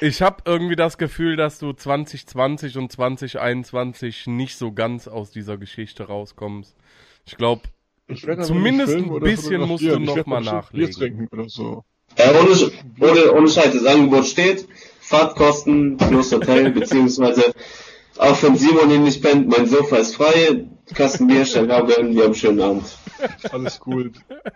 ich 0.00 0.22
habe 0.22 0.42
irgendwie 0.46 0.76
das 0.76 0.96
Gefühl, 0.98 1.36
dass 1.36 1.58
du 1.58 1.72
2020 1.72 2.78
und 2.78 2.90
2021 2.92 4.26
nicht 4.26 4.56
so 4.56 4.72
ganz 4.72 5.08
aus 5.08 5.30
dieser 5.30 5.56
Geschichte 5.58 6.04
rauskommst. 6.06 6.74
Ich 7.26 7.36
glaube, 7.36 7.62
Zumindest 8.08 8.94
nicht 8.94 9.06
filmen 9.06 9.16
ein 9.16 9.20
bisschen 9.22 9.60
musst 9.62 9.84
du 9.84 9.88
fotografieren. 9.90 10.02
Ich 10.02 10.08
noch 10.08 10.16
werd 10.16 10.26
mal 10.26 10.38
bestimmt 10.38 10.56
nachlegen. 10.56 10.86
Bier 10.88 10.96
trinken 10.96 11.28
oder 11.32 11.48
so. 11.48 11.84
äh, 12.16 12.30
ohne, 12.30 13.10
ohne, 13.10 13.32
ohne 13.32 13.48
Scheiß, 13.48 13.72
das 13.72 13.84
Angebot 13.84 14.26
steht. 14.26 14.68
Fahrtkosten 15.00 15.96
plus 15.96 16.32
Hotel, 16.32 16.70
beziehungsweise 16.72 17.54
auch 18.18 18.42
wenn 18.42 18.56
Simon 18.56 18.90
ihn 18.90 19.04
nicht 19.04 19.22
pennt, 19.22 19.48
mein 19.48 19.66
Sofa 19.66 19.96
ist 19.96 20.16
frei, 20.16 20.66
Kasten 20.94 21.26
Bier, 21.26 21.44
schnell 21.46 21.70
abgehen, 21.70 22.14
wir 22.14 22.22
haben 22.22 22.26
einen 22.26 22.34
schönen 22.34 22.60
Abend. 22.60 22.84
Alles 23.50 23.80
gut. 23.80 24.14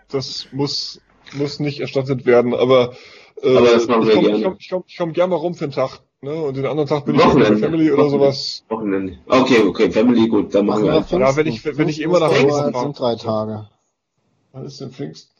Das 0.09 0.47
muss, 0.51 1.01
muss 1.33 1.59
nicht 1.59 1.79
erstattet 1.79 2.25
werden, 2.25 2.53
aber, 2.53 2.95
äh, 3.41 3.55
Aber 3.55 3.67
das 3.71 3.87
machen 3.87 4.07
wir 4.07 4.09
ich 4.09 4.15
komme 4.15 4.29
gerne. 4.29 4.43
komm, 4.43 4.55
ich 4.59 4.69
komm, 4.69 4.83
ich 4.87 4.97
komm 4.97 5.13
gerne 5.13 5.29
mal 5.31 5.35
rum 5.37 5.53
für 5.55 5.65
einen 5.65 5.73
Tag. 5.73 5.99
Ne? 6.23 6.33
Und 6.35 6.55
den 6.55 6.65
anderen 6.67 6.87
Tag 6.87 7.05
bin 7.05 7.15
ich 7.15 7.21
mit 7.21 7.29
Wochenende. 7.33 7.59
der 7.59 7.69
Family 7.69 7.91
oder 7.91 8.03
Wochenende. 8.03 8.25
sowas. 8.25 8.63
Wochenende. 8.69 9.17
Okay, 9.27 9.63
okay, 9.63 9.91
Family, 9.91 10.27
gut, 10.27 10.53
dann 10.53 10.67
machen 10.67 10.83
wir 10.83 10.93
einfach. 10.93 11.19
Ja, 11.19 11.35
wenn 11.35 11.47
ich- 11.47 11.65
wenn 11.65 11.89
ich 11.89 11.99
immer 11.99 12.19
nach 12.19 12.29
Pfingsten 12.31 12.61
Hause 12.61 12.71
fahre. 12.73 12.83
sind 12.85 12.99
drei 12.99 13.15
Tage. 13.15 13.69
Wann 14.51 14.65
ist 14.65 14.79
denn 14.81 14.91
Pfingsten? 14.91 15.31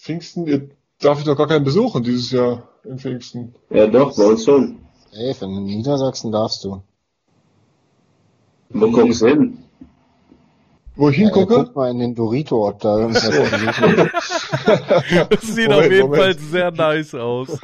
Pfingsten 0.00 0.46
ihr- 0.48 0.70
darf 1.00 1.20
ich 1.20 1.24
doch 1.24 1.36
gar 1.36 1.46
keinen 1.46 1.64
besuchen 1.64 2.02
dieses 2.02 2.32
Jahr 2.32 2.68
in 2.82 2.98
Pfingsten. 2.98 3.54
Ja, 3.70 3.86
doch, 3.86 4.16
bei 4.16 4.24
uns 4.24 4.44
schon. 4.44 4.78
Ey, 5.12 5.34
in 5.40 5.64
Niedersachsen 5.64 6.32
darfst 6.32 6.64
du. 6.64 6.82
Wo 8.70 8.90
guckst 8.90 9.22
du 9.22 9.26
hin? 9.28 9.58
Wo 11.00 11.08
ich 11.10 11.16
Ja, 11.16 11.24
hingucke? 11.26 11.54
guck 11.54 11.76
mal 11.76 11.90
in 11.92 12.00
den 12.00 12.14
Dorito, 12.16 12.66
ob 12.68 12.80
da 12.80 13.06
das 13.08 13.22
sieht 15.42 15.68
Moment, 15.68 15.72
auf 15.86 15.90
jeden 15.92 16.00
Moment. 16.10 16.22
Fall 16.22 16.34
sehr 16.38 16.70
nice 16.72 17.14
aus. 17.14 17.56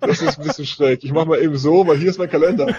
Das 0.00 0.20
ist 0.20 0.38
ein 0.38 0.44
bisschen 0.44 0.66
schräg. 0.66 1.02
Ich 1.04 1.12
mach 1.12 1.24
mal 1.24 1.40
eben 1.40 1.56
so, 1.56 1.86
weil 1.86 1.96
hier 1.96 2.10
ist 2.10 2.18
mein 2.18 2.28
Kalender. 2.28 2.66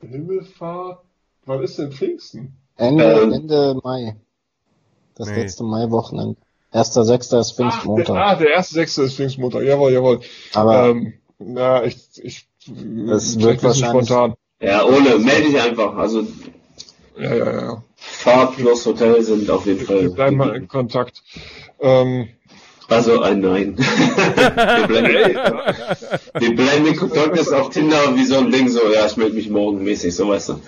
Himmelfahrt. 0.00 1.00
Wann 1.44 1.62
ist 1.62 1.78
denn 1.78 1.90
Pfingsten? 1.92 2.56
Ende, 2.76 3.04
Ähm. 3.22 3.32
Ende 3.32 3.80
Mai. 3.82 4.16
Das 5.16 5.28
Nee. 5.28 5.42
letzte 5.42 5.64
Mai-Wochenende. 5.64 6.36
Erster, 6.72 7.04
sechster 7.04 7.40
ist 7.40 7.52
Ach, 7.52 7.56
der, 7.56 7.64
Pfingstmontag. 7.70 8.16
ah, 8.16 8.34
der 8.36 8.48
erste 8.50 8.74
Sechste 8.74 9.02
ist 9.02 9.14
Pfingstmontag. 9.16 9.62
Jawohl, 9.64 9.92
jawohl. 9.92 10.20
Aber 10.54 10.88
ähm, 10.88 11.14
na, 11.38 11.84
ich, 11.84 11.98
ich, 12.22 12.48
Das 12.66 13.38
wird 13.40 13.62
wahrscheinlich- 13.62 14.06
spontan. 14.06 14.34
Ja, 14.62 14.84
ohne, 14.84 15.18
melde 15.18 15.48
dich 15.48 15.60
einfach. 15.60 15.96
Also, 15.96 16.26
Ja, 17.18 17.34
ja, 17.34 17.52
ja. 17.52 17.82
Fahrt 17.96 18.56
plus 18.56 18.86
Hotel 18.86 19.22
sind 19.22 19.50
auf 19.50 19.66
jeden 19.66 19.84
Fall. 19.84 20.02
Wir 20.02 20.10
bleiben 20.10 20.36
mal 20.36 20.54
in 20.56 20.68
Kontakt. 20.68 21.22
Ähm, 21.80 22.28
Also 22.88 23.20
ein 23.22 23.40
Nein. 23.40 23.76
wir 23.76 23.84
wir 26.38 26.54
blenden 26.56 26.96
Kontakt 26.96 27.38
ist 27.38 27.52
auf 27.52 27.70
Tinder 27.70 28.14
wie 28.14 28.24
so 28.24 28.38
ein 28.38 28.50
Ding, 28.50 28.68
so, 28.68 28.80
ja, 28.92 29.06
ich 29.06 29.16
melde 29.16 29.34
mich 29.34 29.50
morgen 29.50 29.82
mäßig, 29.82 30.14
so 30.14 30.28
weißt 30.28 30.50
du. 30.50 30.60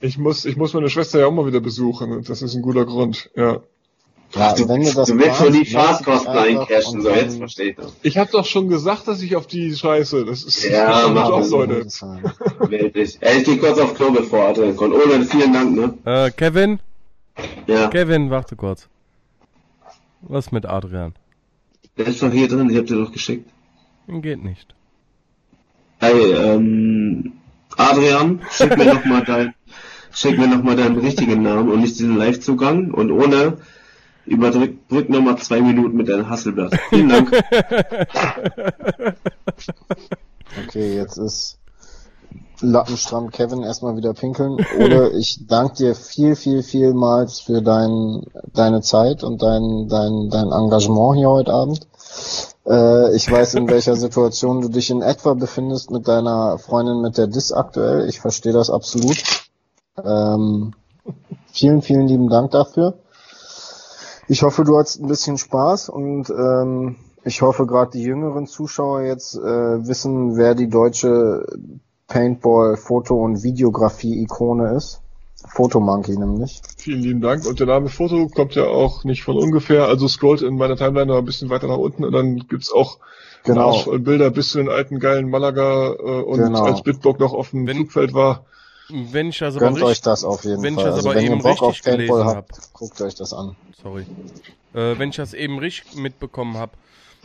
ich 0.00 0.18
muss, 0.18 0.44
ich 0.44 0.56
muss 0.56 0.74
meine 0.74 0.90
Schwester 0.90 1.20
ja 1.20 1.26
auch 1.26 1.32
mal 1.32 1.46
wieder 1.46 1.60
besuchen 1.60 2.12
und 2.12 2.28
das 2.28 2.42
ist 2.42 2.54
ein 2.54 2.62
guter 2.62 2.84
Grund. 2.84 3.30
Ja. 3.36 3.60
Ja, 4.34 4.52
du, 4.54 4.68
wenn 4.68 4.82
du 4.84 4.92
das 4.92 5.08
du 5.08 5.18
willst 5.18 5.40
melde 5.40 5.58
dich 5.58 5.72
Fahrtkosten 5.72 6.32
eincashen, 6.32 6.96
und 6.96 7.02
so, 7.02 7.08
dann- 7.10 7.18
jetzt 7.18 7.38
verstehe 7.38 7.70
ich 7.70 7.76
das. 7.76 7.92
Ich 8.02 8.18
habe 8.18 8.30
doch 8.32 8.44
schon 8.44 8.68
gesagt, 8.68 9.06
dass 9.08 9.22
ich 9.22 9.36
auf 9.36 9.46
die 9.46 9.74
Scheiße. 9.74 10.24
Das 10.24 10.42
ist 10.42 10.64
Ja, 10.64 11.08
mach 11.12 11.30
auch, 11.30 11.38
das. 11.40 11.50
Leute. 11.50 11.86
Dich. 12.94 13.18
Ey, 13.20 13.38
ich 13.38 13.44
geh 13.44 13.56
kurz 13.58 13.78
auf 13.78 13.94
Klo, 13.94 14.10
bevor 14.10 14.48
Adrian 14.48 14.76
kommt. 14.76 14.94
Ohne, 14.94 15.24
vielen 15.24 15.52
Dank, 15.52 15.76
ne? 15.76 15.94
äh, 16.04 16.30
Kevin, 16.30 16.80
Ja. 17.66 17.88
Kevin, 17.88 18.30
warte 18.30 18.56
kurz. 18.56 18.88
Was 20.22 20.52
mit 20.52 20.66
Adrian? 20.66 21.14
Der 21.96 22.06
ist 22.08 22.22
doch 22.22 22.32
hier 22.32 22.48
drin, 22.48 22.70
ich 22.70 22.76
hab 22.78 22.86
dir 22.86 22.96
doch 22.96 23.12
geschickt. 23.12 23.48
Geht 24.08 24.42
nicht. 24.42 24.74
Hey, 26.00 26.32
ähm, 26.32 27.32
Adrian, 27.76 28.40
schick 28.50 28.76
mir 28.76 28.94
noch 28.94 29.04
mal 29.04 29.22
dein, 29.24 29.54
schick 30.12 30.38
mir 30.38 30.48
noch 30.48 30.62
mal 30.62 30.76
deinen 30.76 30.98
richtigen 30.98 31.42
Namen 31.42 31.70
und 31.70 31.80
nicht 31.80 31.98
diesen 31.98 32.16
Live-Zugang 32.16 32.90
und 32.90 33.10
ohne 33.10 33.58
überdrück 34.26 34.88
drück 34.88 35.08
noch 35.10 35.20
mal 35.20 35.36
zwei 35.36 35.60
Minuten 35.60 35.96
mit 35.96 36.08
deinem 36.08 36.28
Hasselblatt. 36.28 36.78
Vielen 36.90 37.08
Dank. 37.08 37.30
Okay, 40.66 40.94
jetzt 40.96 41.16
ist 41.16 41.58
Lappenstramm 42.60 43.30
Kevin 43.30 43.62
erstmal 43.62 43.96
wieder 43.96 44.14
pinkeln. 44.14 44.58
Oder 44.78 45.12
ich 45.14 45.46
danke 45.46 45.74
dir 45.74 45.94
viel, 45.94 46.36
viel, 46.36 46.62
vielmals 46.62 47.40
für 47.40 47.62
dein, 47.62 48.22
deine 48.52 48.80
Zeit 48.80 49.22
und 49.22 49.42
dein, 49.42 49.88
dein, 49.88 50.30
dein 50.30 50.52
Engagement 50.52 51.16
hier 51.16 51.28
heute 51.28 51.52
Abend. 51.52 51.86
Äh, 52.66 53.14
ich 53.14 53.30
weiß, 53.30 53.54
in 53.54 53.68
welcher 53.68 53.96
Situation 53.96 54.60
du 54.60 54.68
dich 54.68 54.90
in 54.90 55.02
etwa 55.02 55.34
befindest 55.34 55.90
mit 55.90 56.08
deiner 56.08 56.58
Freundin 56.58 57.00
mit 57.00 57.18
der 57.18 57.26
Dis 57.26 57.52
aktuell. 57.52 58.08
Ich 58.08 58.20
verstehe 58.20 58.52
das 58.52 58.70
absolut. 58.70 59.22
Ähm, 60.02 60.72
vielen, 61.52 61.82
vielen 61.82 62.08
lieben 62.08 62.28
Dank 62.28 62.52
dafür. 62.52 62.94
Ich 64.28 64.42
hoffe, 64.42 64.64
du 64.64 64.78
hattest 64.78 65.00
ein 65.00 65.08
bisschen 65.08 65.38
Spaß 65.38 65.88
und 65.88 66.30
ähm, 66.30 66.96
ich 67.24 67.42
hoffe, 67.42 67.66
gerade 67.66 67.90
die 67.92 68.02
jüngeren 68.02 68.46
Zuschauer 68.46 69.02
jetzt 69.02 69.34
äh, 69.36 69.40
wissen, 69.86 70.36
wer 70.36 70.54
die 70.54 70.68
deutsche 70.68 71.44
Paintball-Foto- 72.08 73.22
und 73.22 73.42
Videografie-Ikone 73.42 74.74
ist. 74.76 75.00
Fotomonkey 75.46 76.16
nämlich. 76.16 76.62
Vielen 76.78 77.00
lieben 77.02 77.20
Dank. 77.20 77.44
Und 77.46 77.60
der 77.60 77.66
Name 77.66 77.88
Foto 77.88 78.28
kommt 78.28 78.54
ja 78.54 78.64
auch 78.64 79.04
nicht 79.04 79.24
von 79.24 79.36
ungefähr. 79.36 79.86
Also 79.88 80.08
scrollt 80.08 80.40
in 80.40 80.56
meiner 80.56 80.76
Timeline 80.76 81.06
noch 81.06 81.18
ein 81.18 81.24
bisschen 81.26 81.50
weiter 81.50 81.66
nach 81.66 81.76
unten 81.76 82.04
und 82.04 82.12
dann 82.12 82.36
gibt's 82.48 82.72
auch 82.72 82.98
Genau. 83.44 83.84
Bilder 83.98 84.30
bis 84.30 84.50
zu 84.50 84.58
den 84.58 84.70
alten 84.70 84.98
geilen 85.00 85.28
Malaga 85.28 85.92
äh, 85.92 86.22
und 86.22 86.38
Genau. 86.38 86.62
als 86.64 86.82
Bitburg 86.82 87.20
noch 87.20 87.34
auf 87.34 87.50
dem 87.50 87.66
Wenn- 87.66 87.76
Flugfeld 87.76 88.14
war. 88.14 88.46
Wenn 88.88 89.30
ich 89.30 89.38
das 89.38 89.56
aber 89.56 89.66
Gönnt 89.66 89.78
euch 89.82 89.90
richtig, 89.90 90.04
das 90.04 90.24
auf 90.24 90.44
jeden 90.44 90.62
wenn 90.62 90.74
ich 90.74 90.80
Fall. 90.80 90.90
das 90.90 90.94
Also 90.96 91.08
aber 91.08 91.18
wenn 91.18 91.24
ihr 91.26 91.32
eben 91.32 91.42
Bock 91.42 91.62
auf 91.62 91.68
richtig 91.70 91.84
gelesen 91.84 92.14
Paintball 92.14 92.24
hab. 92.26 92.36
habt, 92.36 92.72
guckt 92.72 93.00
euch 93.00 93.14
das 93.14 93.32
an. 93.32 93.56
sorry, 93.82 94.06
äh, 94.74 94.98
wenn 94.98 95.10
ich 95.10 95.16
das 95.16 95.32
eben 95.34 95.58
richtig 95.58 95.94
mitbekommen 95.96 96.56
habe, 96.58 96.72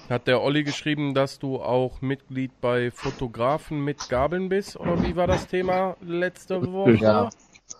hat 0.09 0.27
der 0.27 0.41
Olli 0.41 0.63
geschrieben, 0.63 1.13
dass 1.13 1.37
du 1.37 1.61
auch 1.61 2.01
Mitglied 2.01 2.51
bei 2.61 2.91
Fotografen 2.91 3.83
mit 3.83 4.09
Gabeln 4.09 4.49
bist, 4.49 4.77
oder 4.77 5.03
wie 5.03 5.15
war 5.15 5.27
das 5.27 5.47
Thema 5.47 5.97
letzte 6.01 6.61
Woche? 6.71 6.93
Ja. 6.95 7.29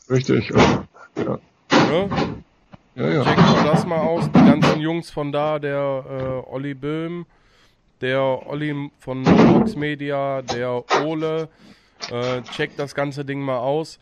Richtig. 0.09 0.49
Ja, 1.15 1.39
Ne? 1.75 2.09
ja. 2.95 3.09
ja. 3.09 3.23
Check 3.23 3.37
mal 3.37 3.63
das 3.65 3.85
mal 3.85 3.99
aus. 4.01 4.25
Die 4.25 4.45
ganzen 4.45 4.79
Jungs 4.81 5.09
von 5.09 5.31
da, 5.31 5.57
der 5.57 6.03
äh, 6.47 6.51
Olli 6.53 6.73
Böhm, 6.73 7.25
der 8.01 8.21
Olli 8.47 8.91
von 8.99 9.23
Box 9.23 9.75
Media, 9.75 10.41
der 10.41 10.83
Ole, 11.05 11.47
äh, 12.11 12.41
checkt 12.55 12.79
das 12.79 12.95
ganze 12.95 13.25
Ding 13.25 13.41
mal 13.41 13.59
aus. 13.59 13.99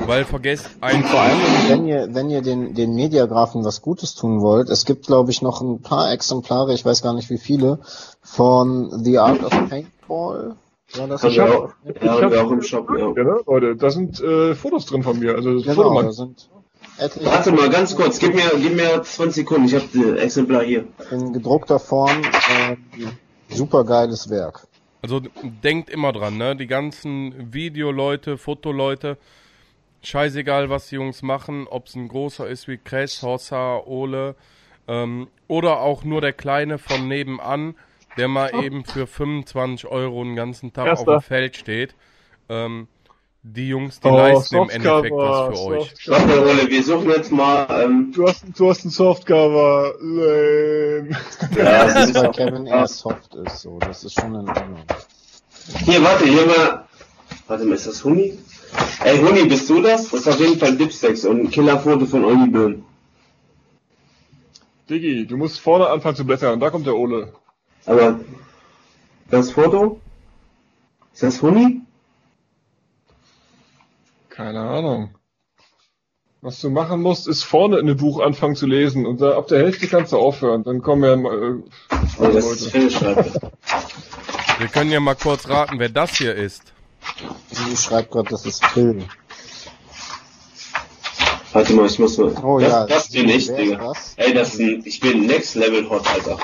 Weil 0.00 0.24
vergesst 0.24 0.70
Und 0.76 0.84
ein 0.84 1.02
vor 1.02 1.18
allem, 1.20 1.38
wenn 1.66 1.86
ihr, 1.88 2.14
wenn 2.14 2.30
ihr 2.30 2.40
den, 2.40 2.72
den 2.74 2.94
Mediagrafen 2.94 3.64
was 3.64 3.82
Gutes 3.82 4.14
tun 4.14 4.40
wollt, 4.40 4.68
es 4.70 4.84
gibt, 4.84 5.06
glaube 5.08 5.32
ich, 5.32 5.42
noch 5.42 5.60
ein 5.60 5.80
paar 5.82 6.12
Exemplare, 6.12 6.72
ich 6.72 6.84
weiß 6.84 7.02
gar 7.02 7.14
nicht 7.14 7.30
wie 7.30 7.38
viele, 7.38 7.80
von 8.22 9.02
The 9.04 9.18
Art 9.18 9.42
of 9.42 9.50
Paintball. 9.68 10.54
War 10.94 11.06
das 11.08 11.22
Haben 11.24 11.34
wir 11.34 11.58
auch, 11.58 11.70
ich 11.84 12.00
ja, 12.02 12.12
hab- 12.22 12.30
wir 12.30 12.46
auch 12.46 12.50
im 12.52 12.62
Shop, 12.62 12.88
ja. 12.96 13.08
Ja, 13.08 13.24
ne, 13.24 13.40
Leute, 13.44 13.74
da 13.74 13.90
sind 13.90 14.20
äh, 14.20 14.54
Fotos 14.54 14.86
drin 14.86 15.02
von 15.02 15.18
mir. 15.18 15.34
Also 15.34 15.50
Genau, 15.50 15.64
da 15.64 15.74
Fotomann. 15.74 16.12
sind 16.12 16.48
etliche 16.98 17.26
Warte 17.26 17.50
mal, 17.52 17.68
ganz 17.68 17.96
kurz, 17.96 18.20
gib 18.20 18.36
mir, 18.36 18.50
gib 18.56 18.76
mir 18.76 19.02
20 19.02 19.34
Sekunden, 19.34 19.64
ich 19.66 19.74
habe 19.74 19.84
das 19.92 20.20
Exemplar 20.22 20.62
hier. 20.62 20.84
in 21.10 21.32
gedruckter 21.32 21.80
Form. 21.80 22.22
Äh, 22.22 22.76
super 23.52 23.82
geiles 23.84 24.30
Werk. 24.30 24.67
Also 25.02 25.20
denkt 25.62 25.90
immer 25.90 26.12
dran, 26.12 26.36
ne? 26.36 26.56
Die 26.56 26.66
ganzen 26.66 27.52
Videoleute, 27.52 28.36
Fotoleute, 28.36 29.16
scheißegal, 30.02 30.70
was 30.70 30.88
die 30.88 30.96
Jungs 30.96 31.22
machen, 31.22 31.66
ob 31.68 31.86
es 31.86 31.94
ein 31.94 32.08
großer 32.08 32.48
ist 32.48 32.68
wie 32.68 32.78
Kress, 32.78 33.22
Hossa, 33.22 33.78
Ole 33.84 34.34
ähm, 34.88 35.28
oder 35.46 35.80
auch 35.80 36.04
nur 36.04 36.20
der 36.20 36.32
Kleine 36.32 36.78
von 36.78 37.06
nebenan, 37.06 37.74
der 38.16 38.28
mal 38.28 38.64
eben 38.64 38.84
für 38.84 39.06
25 39.06 39.88
Euro 39.88 40.24
den 40.24 40.34
ganzen 40.34 40.72
Tag 40.72 40.86
Erster. 40.86 41.16
auf 41.16 41.24
dem 41.24 41.26
Feld 41.26 41.56
steht. 41.56 41.94
Ähm, 42.48 42.88
die 43.54 43.68
Jungs, 43.68 44.00
die 44.00 44.08
Oh, 44.08 44.16
leisten 44.16 44.56
im 44.56 44.62
Softcover, 44.68 44.74
Endeffekt 44.74 45.14
was 45.16 45.58
für 45.58 45.64
euch. 45.66 45.88
Softcover. 45.90 46.18
Warte, 46.28 46.38
Rolle, 46.40 46.70
wir 46.70 46.82
suchen 46.82 47.10
jetzt 47.10 47.32
mal, 47.32 47.66
ähm, 47.82 48.12
Du 48.14 48.26
hast, 48.28 48.44
du 48.56 48.68
hast 48.70 48.84
ein 48.84 48.90
Softcover. 48.90 49.94
Lame. 50.00 51.08
ja, 51.56 51.84
Das 51.84 52.08
ist, 52.10 52.14
weil 52.14 52.30
Kevin 52.32 52.66
eher 52.66 52.86
soft 52.86 53.34
ist, 53.34 53.60
so. 53.60 53.78
Das 53.78 54.04
ist 54.04 54.20
schon 54.20 54.34
in 54.34 54.48
Ordnung. 54.48 54.82
Hier, 55.84 56.02
warte, 56.02 56.24
hier 56.24 56.46
mal. 56.46 56.84
Warte 57.46 57.64
mal, 57.64 57.74
ist 57.74 57.86
das 57.86 58.04
Huni? 58.04 58.38
Ey, 59.04 59.18
Huni, 59.18 59.44
bist 59.44 59.68
du 59.70 59.80
das? 59.80 60.10
Das 60.10 60.20
ist 60.20 60.28
auf 60.28 60.40
jeden 60.40 60.58
Fall 60.58 60.76
Dipsticks 60.76 61.24
und 61.24 61.40
ein 61.40 61.50
Killerfoto 61.50 62.04
von 62.06 62.24
Olli 62.24 62.48
Böhm. 62.50 62.84
Diggi, 64.90 65.26
du 65.26 65.36
musst 65.36 65.60
vorne 65.60 65.88
anfangen 65.88 66.16
zu 66.16 66.24
blättern. 66.24 66.60
Da 66.60 66.70
kommt 66.70 66.86
der 66.86 66.96
Ole. 66.96 67.32
Aber 67.86 68.20
das 69.30 69.50
Foto? 69.52 70.00
Ist 71.12 71.22
das 71.22 71.42
Huni? 71.42 71.82
Keine 74.38 74.60
Ahnung. 74.60 75.10
Was 76.42 76.60
du 76.60 76.70
machen 76.70 77.02
musst, 77.02 77.26
ist 77.26 77.42
vorne 77.42 77.78
in 77.80 77.88
dem 77.88 77.96
Buch 77.96 78.20
anfangen 78.20 78.54
zu 78.54 78.66
lesen 78.66 79.04
und 79.04 79.20
da, 79.20 79.36
ab 79.36 79.48
der 79.48 79.58
Hälfte 79.58 79.88
kannst 79.88 80.12
du 80.12 80.16
aufhören. 80.16 80.62
Dann 80.62 80.80
kommen 80.80 81.02
ja 81.02 81.14
äh, 81.14 81.54
Oh, 82.20 82.26
das 82.32 82.44
ist 82.46 82.72
Leute. 82.72 82.90
Schreibt. 82.92 83.40
Wir 84.60 84.68
können 84.68 84.92
ja 84.92 85.00
mal 85.00 85.16
kurz 85.16 85.48
raten, 85.48 85.80
wer 85.80 85.88
das 85.88 86.16
hier 86.16 86.36
ist. 86.36 86.72
Sie 87.50 87.76
schreibt 87.76 88.12
gerade, 88.12 88.28
das 88.30 88.46
ist 88.46 88.64
Phil. 88.66 89.02
Warte 91.52 91.72
mal, 91.72 91.86
ich 91.86 91.98
muss 91.98 92.16
mal. 92.18 92.32
Oh 92.44 92.60
das, 92.60 92.70
ja. 92.70 92.86
das 92.86 93.08
bin 93.10 93.28
ich, 93.30 93.48
ist 93.48 93.58
Digga. 93.58 93.88
das? 93.88 94.14
Ey, 94.18 94.34
das 94.34 94.54
ist 94.54 94.60
ein, 94.60 94.82
ich 94.84 95.00
bin 95.00 95.26
Next 95.26 95.56
Level 95.56 95.90
Hot, 95.90 96.06
Alter. 96.08 96.38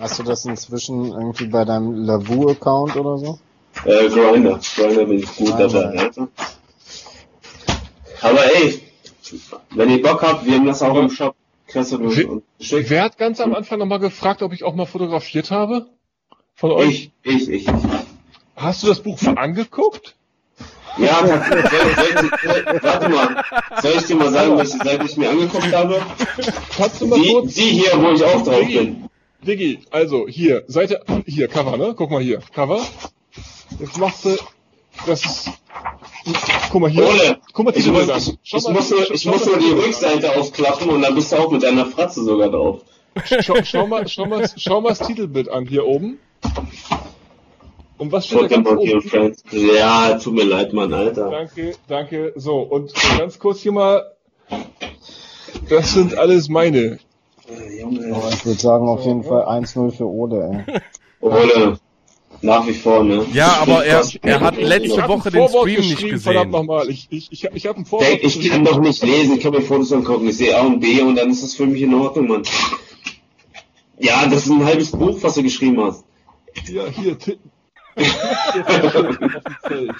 Hast 0.00 0.18
du 0.18 0.22
das 0.22 0.46
inzwischen 0.46 1.08
irgendwie 1.12 1.48
bei 1.48 1.66
deinem 1.66 1.96
Lavu-Account 2.06 2.96
oder 2.96 3.18
so? 3.18 3.38
Äh, 3.84 4.08
Grinder. 4.08 4.58
Grinder 4.74 5.04
bin 5.04 5.18
ich 5.18 5.36
gut 5.36 5.52
Ah, 5.52 5.58
dabei. 5.66 5.98
Alter. 5.98 6.28
Aber 8.26 8.44
ey, 8.56 8.80
wenn 9.70 9.90
ihr 9.90 10.02
Bock 10.02 10.22
habt, 10.22 10.44
wir 10.46 10.54
haben 10.54 10.66
das 10.66 10.82
auch 10.82 10.96
im 10.96 11.10
Shop. 11.10 11.36
Wie- 11.72 12.24
und 12.24 12.44
schick. 12.60 12.90
Wer 12.90 13.02
hat 13.02 13.18
ganz 13.18 13.40
am 13.40 13.54
Anfang 13.54 13.78
nochmal 13.78 13.98
gefragt, 13.98 14.42
ob 14.42 14.52
ich 14.52 14.62
auch 14.64 14.74
mal 14.74 14.86
fotografiert 14.86 15.50
habe? 15.50 15.86
Von 16.54 16.70
euch? 16.72 17.10
Ich, 17.22 17.48
ich, 17.48 17.66
ich. 17.66 17.66
Hast 18.54 18.82
du 18.82 18.86
das 18.88 19.00
Buch 19.00 19.20
mal 19.22 19.36
angeguckt? 19.36 20.14
Ja, 20.96 21.26
soll, 21.26 21.62
soll, 21.62 22.30
soll, 22.42 22.82
warte 22.82 23.08
mal. 23.10 23.44
Soll 23.82 23.92
ich 23.96 24.04
dir 24.04 24.16
mal 24.16 24.32
sagen, 24.32 24.64
Seite 24.64 25.04
ich 25.04 25.16
mir 25.16 25.30
angeguckt 25.30 25.72
habe? 25.72 26.00
Kannst 26.76 27.00
du 27.00 27.06
mal 27.06 27.20
Die, 27.20 27.30
kurz... 27.30 27.54
die 27.54 27.62
hier, 27.62 28.00
wo 28.00 28.12
ich 28.12 28.24
auch 28.24 28.42
drauf 28.42 28.66
bin. 28.66 29.08
Diggi, 29.42 29.80
also 29.90 30.26
hier, 30.26 30.64
Seite, 30.68 31.02
hier, 31.26 31.48
Cover, 31.48 31.76
ne? 31.76 31.94
Guck 31.96 32.10
mal 32.10 32.22
hier, 32.22 32.40
Cover. 32.54 32.80
Jetzt 33.78 33.98
machst 33.98 34.24
du, 34.24 34.36
das 35.06 35.24
ist, 35.24 35.50
guck 36.70 36.80
mal 36.80 36.90
hier, 36.90 37.06
Ole, 37.06 37.38
guck 37.52 37.66
mal 37.66 37.76
ich 37.76 37.86
muss, 37.86 38.02
ich, 38.42 38.64
mal, 38.64 38.72
muss 38.72 38.90
nur, 38.90 39.10
ich 39.10 39.26
muss 39.26 39.46
nur 39.46 39.58
die. 39.58 39.70
Rückseite 39.70 40.36
aufklappen 40.36 40.90
und 40.90 41.02
dann 41.02 41.14
bist 41.14 41.32
du 41.32 41.36
auch 41.36 41.50
mit 41.50 41.62
deiner 41.62 41.86
Fratze 41.86 42.24
sogar 42.24 42.48
drauf. 42.48 42.80
Schau, 43.40 43.56
schau 43.62 43.86
mal, 43.86 44.06
schau 44.08 44.26
mal, 44.26 44.46
schau 44.56 44.80
mal 44.80 44.90
das 44.90 45.00
Titelbild 45.00 45.48
an, 45.48 45.66
hier 45.66 45.86
oben. 45.86 46.18
Und 47.98 48.12
was 48.12 48.26
steht 48.26 48.42
da 48.42 48.46
ganz 48.46 48.68
oben? 48.68 49.34
Ja, 49.52 50.18
tut 50.18 50.34
mir 50.34 50.44
leid, 50.44 50.72
Mann, 50.72 50.92
Alter. 50.92 51.30
Danke, 51.30 51.74
danke. 51.88 52.32
So, 52.36 52.58
und 52.58 52.92
ganz 53.18 53.38
kurz 53.38 53.60
hier 53.60 53.72
mal, 53.72 54.12
das 55.70 55.94
sind 55.94 56.16
alles 56.16 56.48
meine. 56.48 56.98
Junge. 57.78 58.14
Aber 58.14 58.28
ich 58.28 58.44
würde 58.44 58.60
sagen, 58.60 58.88
auf 58.88 59.04
jeden 59.04 59.22
Fall 59.22 59.44
1-0 59.44 59.92
für 59.92 60.06
Ode, 60.06 60.64
ey. 60.66 60.80
Ole, 61.20 61.78
nach 62.46 62.66
wie 62.66 62.72
vor, 62.74 63.04
ne? 63.04 63.26
Ja, 63.32 63.58
aber 63.60 63.84
er, 63.84 64.02
er 64.22 64.40
hat 64.40 64.56
Ich 64.56 64.66
letzte 64.66 65.06
Woche 65.08 65.30
den 65.30 65.48
Stream 65.48 65.80
nicht 65.80 65.90
geschrieben, 65.96 66.20
Verdammt 66.20 66.52
gesehen. 66.52 66.66
nochmal, 66.66 66.88
ich, 66.88 67.06
ich, 67.10 67.30
ich, 67.32 67.44
ich 67.44 67.66
habe 67.66 67.78
ein 67.80 67.84
Vorwort 67.84 68.08
Denk, 68.08 68.24
ich 68.24 68.48
kann 68.50 68.64
doch 68.64 68.80
nicht 68.80 69.02
lesen, 69.04 69.36
ich 69.36 69.42
kann 69.42 69.52
mir 69.52 69.60
Fotos 69.62 69.92
angucken. 69.92 70.28
Ich 70.28 70.38
sehe 70.38 70.56
A 70.56 70.62
und 70.62 70.80
B 70.80 71.02
und 71.02 71.16
dann 71.16 71.30
ist 71.30 71.42
das 71.42 71.54
für 71.54 71.66
mich 71.66 71.82
in 71.82 71.92
Ordnung, 71.94 72.28
Mann. 72.28 72.42
Ja, 73.98 74.24
das 74.26 74.46
ist 74.46 74.50
ein 74.52 74.64
halbes 74.64 74.90
Buch, 74.92 75.18
was 75.22 75.34
du 75.34 75.42
geschrieben 75.42 75.82
hast. 75.82 76.04
Ja, 76.68 76.86
hier, 76.86 77.18
Ti- 77.18 77.38
auf 77.96 78.92
dem 79.18 79.30
Feld. 79.66 79.92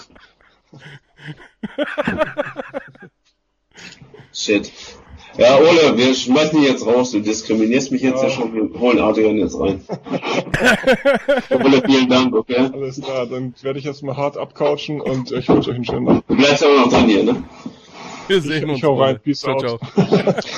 Shit. 4.33 4.73
Ja, 5.39 5.59
Ole, 5.59 5.97
wir 5.97 6.15
schmeißen 6.15 6.59
dich 6.61 6.69
jetzt 6.71 6.87
raus. 6.87 7.11
Du 7.11 7.21
diskriminierst 7.21 7.93
mich 7.93 8.03
jetzt 8.03 8.23
ja, 8.23 8.29
Ja. 8.29 8.35
schon. 8.35 8.55
Wir 8.55 8.81
holen 8.81 8.99
Adrian 9.01 9.37
jetzt 9.37 9.59
rein. 9.59 9.83
Ole, 11.51 11.83
vielen 11.85 12.09
Dank, 12.09 12.35
okay? 12.35 12.71
Alles 12.73 13.01
klar, 13.01 13.27
dann 13.27 13.55
werde 13.63 13.79
ich 13.79 13.85
jetzt 13.85 14.03
mal 14.03 14.17
hart 14.17 14.37
abcouchen 14.39 15.01
und 15.01 15.31
ich 15.33 15.49
wünsche 15.49 15.71
euch 15.71 15.77
einen 15.77 15.85
schönen 15.85 16.07
Tag. 16.07 16.23
Du 16.29 16.37
bleibst 16.37 16.65
aber 16.65 16.75
noch 16.77 16.89
dran 16.91 17.09
hier, 17.09 17.25
ne? 17.25 17.45
Wir 18.29 18.41
sehen 18.41 18.65
Ich 18.65 18.75
uns. 18.75 18.83
hau 18.83 18.95
rein, 19.01 19.19
peace 19.23 19.41
ciao, 19.41 19.55
out. 19.55 19.61
ciao. 19.61 19.79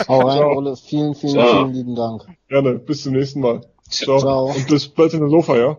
Hau 0.08 0.20
rein, 0.20 0.38
Ciao. 0.38 0.56
Ole. 0.56 0.76
Vielen, 0.76 1.14
vielen, 1.14 1.32
Ciao. 1.34 1.48
vielen 1.64 1.74
lieben 1.74 1.94
Dank. 1.94 2.22
Gerne, 2.48 2.74
bis 2.74 3.02
zum 3.02 3.12
nächsten 3.14 3.40
Mal. 3.40 3.60
So, 3.90 4.18
Ciao. 4.18 4.46
und 4.54 4.66
bis 4.68 4.88
bald 4.88 5.12
in 5.14 5.22
Hannover, 5.22 5.58
ja? 5.58 5.78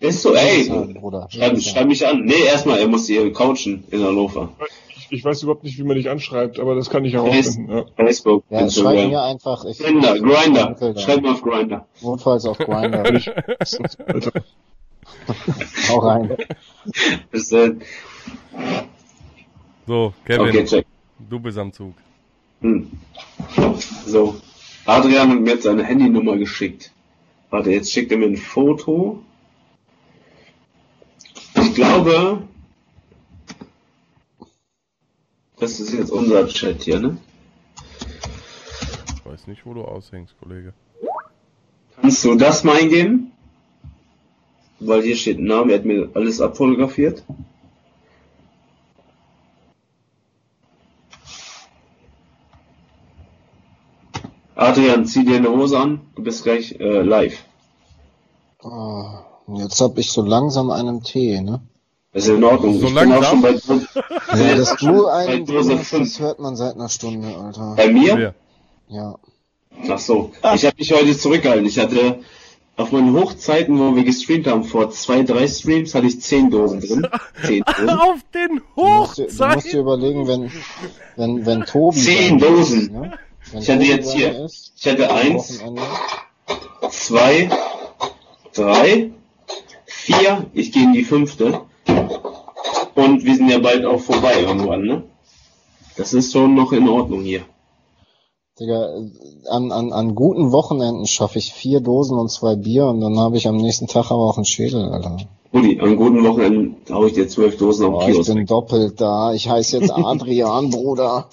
Ist 0.00 0.22
so, 0.22 0.34
ey. 0.34 0.68
Bruder. 1.00 1.28
Schreib, 1.30 1.58
schreib 1.60 1.86
mich 1.86 2.06
an. 2.06 2.24
Nee, 2.24 2.42
erstmal, 2.46 2.78
er 2.78 2.88
muss 2.88 3.06
hier 3.06 3.32
coachen 3.32 3.84
in 3.90 4.04
Hannover. 4.04 4.50
Ich, 4.60 4.83
ich 5.14 5.24
weiß 5.24 5.42
überhaupt 5.42 5.64
nicht, 5.64 5.78
wie 5.78 5.84
man 5.84 5.96
dich 5.96 6.10
anschreibt, 6.10 6.58
aber 6.60 6.74
das 6.74 6.90
kann 6.90 7.04
ich 7.04 7.14
herausfinden, 7.14 7.72
ja. 7.72 7.84
Facebook, 7.96 8.44
Ja, 8.50 8.68
schreib 8.68 9.08
mir 9.08 9.22
einfach. 9.22 9.64
Ich, 9.64 9.78
Grinder, 9.78 10.18
Grinder. 10.18 10.76
Schreib 10.98 11.22
mal 11.22 11.32
auf 11.32 11.42
Grinder. 11.42 11.86
Notfalls 12.02 12.44
auf 12.44 12.58
Grinder. 12.58 13.04
Hau 15.88 15.98
rein. 15.98 16.36
Bis 17.30 17.48
dann. 17.48 17.82
So, 19.86 20.12
Kevin, 20.24 20.48
Okay, 20.48 20.64
check. 20.64 20.86
du 21.18 21.38
bist 21.40 21.58
am 21.58 21.72
Zug. 21.72 21.94
Hm. 22.60 22.90
So. 24.06 24.36
Adrian 24.86 25.30
hat 25.30 25.40
mir 25.40 25.50
jetzt 25.50 25.62
seine 25.64 25.84
Handynummer 25.84 26.36
geschickt. 26.36 26.92
Warte, 27.50 27.70
jetzt 27.70 27.92
schickt 27.92 28.10
er 28.12 28.18
mir 28.18 28.26
ein 28.26 28.36
Foto. 28.36 29.22
Ich 31.54 31.74
glaube, 31.74 32.42
das 35.64 35.80
ist 35.80 35.94
jetzt 35.94 36.12
unser 36.12 36.46
Chat 36.46 36.82
hier, 36.82 37.00
ne? 37.00 37.16
Ich 39.16 39.24
weiß 39.24 39.46
nicht, 39.46 39.64
wo 39.64 39.72
du 39.72 39.82
aushängst, 39.82 40.34
Kollege. 40.38 40.74
Kannst 41.98 42.22
du 42.22 42.34
das 42.34 42.64
mal 42.64 42.76
eingeben? 42.76 43.32
Weil 44.78 45.02
hier 45.02 45.16
steht 45.16 45.38
ein 45.38 45.46
Name, 45.46 45.72
er 45.72 45.78
hat 45.78 45.86
mir 45.86 46.10
alles 46.12 46.42
abfotografiert. 46.42 47.24
Adrian, 54.54 55.06
zieh 55.06 55.24
dir 55.24 55.36
eine 55.36 55.48
Hose 55.48 55.78
an, 55.78 56.00
du 56.14 56.22
bist 56.22 56.44
gleich 56.44 56.78
äh, 56.78 57.00
live. 57.00 57.42
Ah, 58.62 59.24
Jetzt 59.48 59.80
hab 59.80 59.96
ich 59.96 60.10
so 60.10 60.22
langsam 60.22 60.70
einen 60.70 61.02
Tee, 61.02 61.40
ne? 61.40 61.62
Das 62.14 62.24
ist 62.26 62.30
in 62.30 62.44
Ordnung. 62.44 62.78
So 62.80 62.86
ich 62.86 62.94
bin 62.94 63.12
auch 63.12 63.20
langsam? 63.20 63.58
schon 63.58 63.86
bei, 64.30 64.38
Ja, 64.38 64.54
dass 64.56 64.76
du 64.76 65.06
einen 65.08 65.46
fünf. 65.46 65.90
das 65.90 66.20
hört 66.20 66.38
man 66.38 66.56
seit 66.56 66.74
einer 66.76 66.88
Stunde, 66.88 67.28
Alter. 67.36 67.74
Bei 67.76 67.88
mir? 67.88 68.34
Ja. 68.88 69.16
Ach 69.90 69.98
so. 69.98 70.30
Ich 70.54 70.64
habe 70.64 70.76
mich 70.78 70.92
heute 70.92 71.18
zurückgehalten. 71.18 71.66
Ich 71.66 71.78
hatte 71.78 72.20
auf 72.76 72.92
meinen 72.92 73.14
Hochzeiten, 73.14 73.78
wo 73.78 73.94
wir 73.96 74.04
gestreamt 74.04 74.46
haben, 74.46 74.64
vor 74.64 74.90
zwei, 74.90 75.22
drei 75.22 75.46
Streams, 75.48 75.94
hatte 75.94 76.06
ich 76.06 76.20
zehn 76.20 76.50
Dosen 76.50 76.80
drin. 76.80 77.06
Zehn 77.46 77.62
Dosen. 77.64 77.88
Auf 77.90 78.18
den 78.32 78.60
Du 78.76 78.82
musst, 78.84 79.18
dir, 79.18 79.26
du 79.26 79.28
musst 79.28 79.38
dir 79.38 79.46
Hochzeiten! 79.48 79.80
überlegen, 79.80 80.26
wenn, 80.28 80.52
wenn, 81.16 81.46
wenn 81.46 81.64
Tobi. 81.64 81.96
Zehn 81.98 82.38
Dosen. 82.38 82.80
Ist, 82.80 82.90
ne? 82.92 83.18
Wenn 83.52 83.62
Ich 83.62 83.70
hatte 83.70 83.82
jetzt 83.84 84.12
hier- 84.14 84.44
Ist, 84.44 84.72
Ich 84.76 84.86
hatte 84.86 85.12
eins, 85.12 85.60
Wochenende, 85.60 85.82
zwei, 86.90 87.50
drei, 88.54 89.10
vier. 89.86 90.46
Ich 90.52 90.70
gehe 90.72 90.84
in 90.84 90.92
die 90.92 91.04
fünfte. 91.04 91.60
Und 92.94 93.24
wir 93.24 93.34
sind 93.34 93.48
ja 93.48 93.58
bald 93.58 93.84
auch 93.84 94.00
vorbei 94.00 94.40
irgendwann, 94.40 94.82
ne? 94.82 95.02
Das 95.96 96.12
ist 96.12 96.32
schon 96.32 96.54
noch 96.54 96.72
in 96.72 96.88
Ordnung 96.88 97.22
hier. 97.22 97.42
Digga, 98.58 98.88
an, 99.50 99.72
an, 99.72 99.92
an 99.92 100.14
guten 100.14 100.52
Wochenenden 100.52 101.06
schaffe 101.06 101.38
ich 101.38 101.52
vier 101.52 101.80
Dosen 101.80 102.18
und 102.18 102.30
zwei 102.30 102.54
Bier 102.54 102.86
und 102.86 103.00
dann 103.00 103.18
habe 103.18 103.36
ich 103.36 103.48
am 103.48 103.56
nächsten 103.56 103.88
Tag 103.88 104.12
aber 104.12 104.22
auch 104.22 104.36
einen 104.36 104.44
Schädel, 104.44 104.92
Alter. 104.92 105.16
Rudi, 105.52 105.80
an 105.80 105.96
guten 105.96 106.22
Wochenenden 106.24 106.76
hau 106.88 107.06
ich 107.06 107.14
dir 107.14 107.28
zwölf 107.28 107.56
Dosen 107.56 107.90
Boah, 107.90 108.08
ich 108.08 108.14
Kiosk. 108.14 108.32
bin 108.32 108.46
doppelt 108.46 109.00
da. 109.00 109.32
Ich 109.32 109.48
heiße 109.48 109.78
jetzt 109.78 109.90
Adrian, 109.94 110.70
Bruder. 110.70 111.28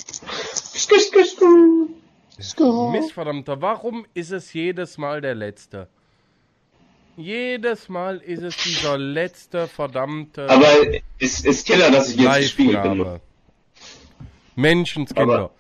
Missverdammter, 2.92 3.62
warum 3.62 4.06
ist 4.16 4.32
es 4.32 4.54
jedes 4.54 4.98
Mal 4.98 5.22
der 5.22 5.36
Letzte? 5.36 5.90
Jedes 7.18 7.90
Mal 7.90 8.18
ist 8.18 8.42
es 8.42 8.56
dieser 8.58 8.98
letzte 8.98 9.68
verdammte 9.68 10.50
Aber 10.50 10.68
es 11.20 11.44
ist 11.44 11.68
Killer, 11.68 11.92
dass 11.92 12.10
ich 12.10 12.18
jetzt 12.18 12.38
gespiegelt 12.38 12.84
bin. 12.84 13.20
Menschenskinder. 14.56 15.52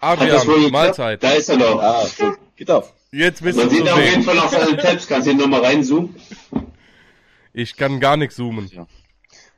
Hat 0.00 0.20
das 0.20 0.46
wohl 0.46 0.54
Adrian? 0.54 0.72
Mahlzeit. 0.72 1.22
Da 1.22 1.32
ist 1.32 1.48
er 1.48 1.58
doch. 1.58 1.82
Ah, 1.82 2.06
so, 2.06 2.32
geht 2.56 2.70
auf. 2.70 2.92
Jetzt 3.12 3.42
bist 3.42 3.58
Man 3.58 3.68
du 3.68 3.74
sieht 3.74 3.88
auf 3.88 4.00
jeden. 4.00 4.22
Fall 4.22 4.38
auf 4.38 4.50
seine 4.50 4.76
Tabs. 4.76 5.06
Kannst 5.06 5.26
du 5.26 5.32
hier 5.32 5.40
nochmal 5.40 5.64
reinzoomen? 5.64 6.14
Ich 7.52 7.76
kann 7.76 8.00
gar 8.00 8.16
nicht 8.16 8.32
zoomen. 8.32 8.70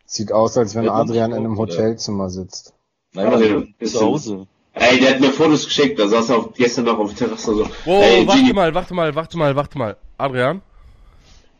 Sieht 0.06 0.32
aus, 0.32 0.56
als 0.56 0.74
wenn 0.74 0.88
Adrian 0.88 1.32
in 1.32 1.38
einem? 1.38 1.58
Hotelzimmer 1.58 2.28
sitzt. 2.30 2.74
Nein, 3.12 3.30
nein, 3.30 3.74
ist 3.78 3.92
zu 3.92 4.00
Hause. 4.00 4.46
Ey, 4.72 4.98
der 5.00 5.10
hat 5.10 5.20
mir 5.20 5.30
Fotos 5.30 5.66
geschickt. 5.66 5.98
Da 5.98 6.08
saß 6.08 6.30
er 6.30 6.38
auf, 6.38 6.54
gestern 6.54 6.86
noch 6.86 6.98
auf 6.98 7.14
der 7.14 7.28
Terrasse 7.28 7.54
so. 7.54 7.68
Wow, 7.84 8.02
Ey, 8.02 8.26
warte 8.26 8.40
Gigi, 8.40 8.52
mal, 8.54 8.74
warte 8.74 8.94
mal, 8.94 9.14
warte 9.14 9.36
mal, 9.36 9.54
warte 9.54 9.78
mal. 9.78 9.96
Adrian, 10.16 10.62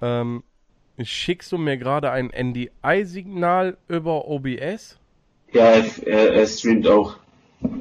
ähm, 0.03 0.43
schickst 1.03 1.51
du 1.53 1.59
mir 1.59 1.79
gerade 1.79 2.11
ein 2.11 2.31
NDI-Signal 2.31 3.79
über 3.89 4.29
OBS? 4.29 4.99
Ja, 5.53 5.65
er, 5.65 5.85
er, 6.07 6.33
er 6.35 6.47
streamt 6.47 6.87
auch. 6.89 7.16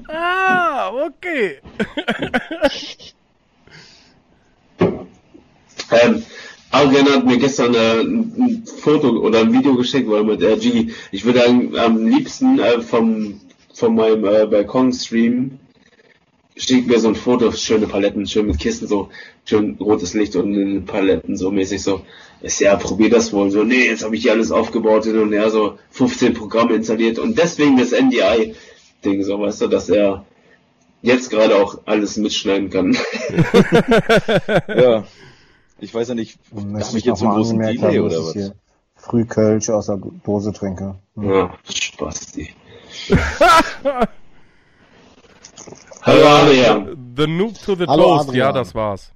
Ah, 0.07 0.91
okay. 0.91 1.59
Ähm, 5.91 6.23
Adrian 6.71 7.05
hat 7.09 7.25
mir 7.25 7.37
gestern 7.37 7.73
äh, 7.73 8.01
ein 8.01 8.33
ein 8.39 8.63
Foto 8.65 9.09
oder 9.09 9.41
ein 9.41 9.53
Video 9.53 9.75
geschickt, 9.75 10.09
weil 10.09 10.23
mit 10.23 10.41
äh, 10.41 10.55
Gigi, 10.55 10.93
ich 11.11 11.25
würde 11.25 11.45
am, 11.45 11.75
am 11.75 12.05
liebsten 12.07 12.59
äh, 12.59 12.81
vom, 12.81 13.41
von 13.73 13.95
meinem 13.95 14.23
äh, 14.23 14.45
Balkon 14.45 14.93
streamen. 14.93 15.59
Schickt 16.61 16.87
mir 16.87 16.99
so 16.99 17.07
ein 17.07 17.15
Foto, 17.15 17.51
schöne 17.51 17.87
Paletten, 17.87 18.27
schön 18.27 18.45
mit 18.45 18.59
Kissen, 18.59 18.87
so 18.87 19.09
schön 19.45 19.77
rotes 19.79 20.13
Licht 20.13 20.35
und 20.35 20.85
Paletten, 20.85 21.35
so 21.35 21.49
mäßig 21.49 21.81
so. 21.81 22.01
Ist 22.41 22.59
ja, 22.59 22.75
probier 22.75 23.09
das 23.09 23.33
wohl. 23.33 23.49
So, 23.49 23.63
nee, 23.63 23.87
jetzt 23.87 24.03
habe 24.03 24.15
ich 24.15 24.21
hier 24.21 24.33
alles 24.33 24.51
aufgebaut 24.51 25.05
hin 25.05 25.17
und 25.17 25.33
her, 25.33 25.49
so 25.49 25.79
15 25.89 26.35
Programme 26.35 26.75
installiert 26.75 27.17
und 27.17 27.35
deswegen 27.39 27.77
das 27.77 27.93
NDI-Ding, 27.93 29.23
so 29.23 29.39
weißt 29.39 29.61
du, 29.61 29.67
dass 29.69 29.89
er 29.89 30.23
jetzt 31.01 31.31
gerade 31.31 31.55
auch 31.55 31.79
alles 31.85 32.17
mitschneiden 32.17 32.69
kann. 32.69 32.95
Ja. 34.67 35.05
Ich 35.79 35.95
weiß 35.95 36.09
ja 36.09 36.13
nicht, 36.13 36.37
habe 36.55 36.97
ich 36.97 37.05
jetzt 37.05 37.19
so 37.19 37.25
einen 37.25 37.35
großen 37.35 37.59
Delay 37.59 37.77
haben, 37.77 37.99
oder 38.01 38.23
was? 38.23 38.33
hier 38.33 38.53
Frühkölsch 38.95 39.71
aus 39.71 39.87
der 39.87 39.99
Dose 40.23 40.53
trinke. 40.53 40.93
Ja, 41.15 41.57
Spasti. 41.67 42.53
Hallo 46.03 46.25
Adrian, 46.25 47.13
The 47.15 47.27
Noob 47.27 47.63
to 47.63 47.75
the 47.75 47.85
Hallo, 47.85 48.17
Toast, 48.17 48.33
ja, 48.33 48.49
Adrian. 48.49 48.55
das 48.55 48.73
war's. 48.73 49.11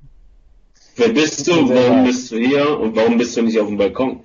wer 0.96 1.10
bist 1.10 1.48
du, 1.48 1.68
warum 1.68 2.04
bist 2.04 2.32
du 2.32 2.38
hier 2.38 2.80
und 2.80 2.96
warum 2.96 3.18
bist 3.18 3.36
du 3.36 3.42
nicht 3.42 3.60
auf 3.60 3.68
dem 3.68 3.78
Balkon? 3.78 4.20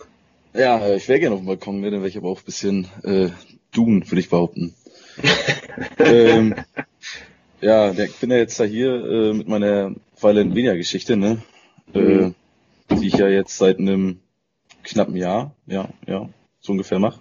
Ja, 0.52 0.78
äh, 0.78 0.96
ich 0.96 1.08
wäre 1.08 1.20
gerne 1.20 1.36
auf 1.36 1.40
dem 1.40 1.46
Balkon, 1.46 1.80
ne, 1.80 1.90
dann 1.90 2.00
wäre 2.00 2.08
ich 2.08 2.18
aber 2.18 2.28
auch 2.28 2.38
ein 2.38 2.44
bisschen 2.44 2.86
äh, 3.02 3.30
dun, 3.72 4.04
würde 4.10 4.20
ich 4.20 4.28
behaupten. 4.28 4.74
ähm, 5.98 6.54
ja, 7.62 7.92
ich 7.92 8.16
bin 8.16 8.30
ja 8.30 8.36
jetzt 8.36 8.60
da 8.60 8.64
hier 8.64 8.92
äh, 8.92 9.32
mit 9.32 9.48
meiner 9.48 9.94
Violent 10.20 10.54
Venia 10.54 10.74
Geschichte, 10.74 11.16
ne? 11.16 11.42
Äh, 11.94 12.32
die 12.90 13.06
ich 13.06 13.14
ja 13.14 13.28
jetzt 13.28 13.56
seit 13.56 13.78
einem 13.78 14.20
knappen 14.82 15.16
Jahr, 15.16 15.54
ja, 15.66 15.88
ja, 16.06 16.28
so 16.60 16.72
ungefähr 16.72 16.98
mache. 16.98 17.20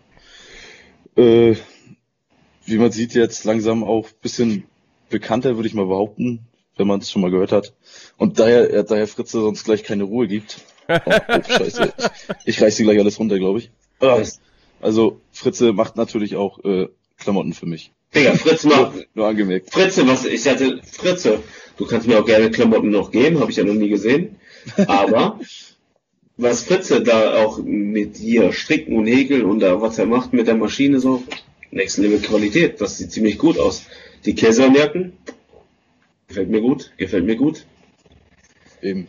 Äh, 1.16 1.56
wie 2.66 2.77
man 2.77 2.92
sieht, 2.92 3.14
jetzt 3.14 3.45
langsam 3.45 3.85
auch 3.85 4.08
ein 4.08 4.22
bisschen 4.22 4.64
bekannter, 5.09 5.55
würde 5.55 5.67
ich 5.67 5.73
mal 5.73 5.85
behaupten, 5.85 6.47
wenn 6.77 6.88
man 6.88 6.99
es 6.99 7.11
schon 7.11 7.21
mal 7.21 7.31
gehört 7.31 7.51
hat. 7.51 7.73
Und 8.17 8.39
daher, 8.39 8.83
daher 8.83 9.07
Fritze 9.07 9.41
sonst 9.41 9.63
gleich 9.65 9.83
keine 9.83 10.03
Ruhe 10.03 10.27
gibt. 10.27 10.59
Oh, 10.91 10.95
oh 11.05 11.41
scheiße. 11.47 11.93
Ich, 12.45 12.55
ich 12.55 12.61
reiß 12.63 12.75
sie 12.75 12.83
gleich 12.83 12.97
alles 12.97 13.19
runter, 13.19 13.38
glaube 13.38 13.59
ich. 13.59 13.69
Ah, 13.99 14.23
Also, 14.81 15.21
Fritze 15.31 15.71
macht 15.71 15.97
natürlich 15.97 16.35
auch 16.35 16.63
äh, 16.65 16.88
Klamotten 17.19 17.53
für 17.53 17.67
mich. 17.67 17.91
Digga, 18.15 18.33
Fritz 18.33 18.63
mal, 18.63 18.91
Nur 19.13 19.27
angemerkt. 19.27 19.71
Fritze, 19.71 20.07
was, 20.07 20.25
ich 20.25 20.47
hatte, 20.47 20.81
Fritze, 20.83 21.43
du 21.77 21.85
kannst 21.85 22.07
mir 22.07 22.19
auch 22.19 22.25
gerne 22.25 22.49
Klamotten 22.49 22.89
noch 22.89 23.11
geben, 23.11 23.39
habe 23.39 23.51
ich 23.51 23.57
ja 23.57 23.63
noch 23.63 23.75
nie 23.75 23.89
gesehen, 23.89 24.38
aber 24.88 25.39
was 26.38 26.63
Fritze 26.63 27.03
da 27.03 27.43
auch 27.43 27.59
mit 27.63 28.17
hier 28.17 28.51
stricken 28.51 28.95
und 28.97 29.05
häkeln 29.05 29.45
und 29.45 29.59
da 29.59 29.79
was 29.81 29.99
er 29.99 30.07
macht 30.07 30.33
mit 30.33 30.47
der 30.47 30.55
Maschine 30.55 30.99
so, 30.99 31.21
next 31.71 31.97
level 31.99 32.19
Qualität, 32.19 32.81
das 32.81 32.97
sieht 32.97 33.11
ziemlich 33.11 33.38
gut 33.38 33.59
aus. 33.59 33.83
Die 34.25 34.35
Käseanmerken, 34.35 35.14
gefällt 36.27 36.49
mir 36.49 36.61
gut, 36.61 36.91
gefällt 36.98 37.25
mir 37.25 37.35
gut. 37.35 37.65
Eben. 38.81 39.07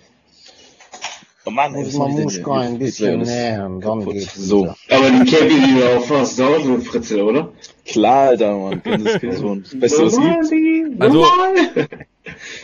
Oh 1.47 1.50
Mann, 1.50 1.74
ey, 1.74 1.84
Muss 1.84 1.94
was 1.94 1.98
man 1.98 2.16
denn 2.16 2.24
muss 2.24 2.34
hier? 2.34 2.47
ein 2.48 2.78
bisschen 2.78 3.20
das 3.20 3.28
nähern, 3.28 3.80
dann 3.80 3.98
kaputt. 4.00 4.12
geht's. 4.14 4.34
So, 4.34 4.66
Aber 4.90 5.10
die 5.10 5.30
Cappy, 5.30 5.48
die 5.55 5.74
du 5.80 5.97
auch 5.97 6.05
fast 6.05 6.36
zu 6.36 6.44
Hause 6.44 6.68
mit 6.68 6.86
Fritze, 6.86 7.24
oder? 7.24 7.52
klar, 7.86 8.28
Alter, 8.28 8.56
Mann. 8.56 8.82
Kansas 8.82 9.12
City 9.14 9.32
so 9.32 9.48
ein 9.52 9.64
Beste, 9.80 10.05
was 10.05 10.16
gibt. 10.20 10.50
Diggi, 10.50 10.97
Also-. 10.98 11.26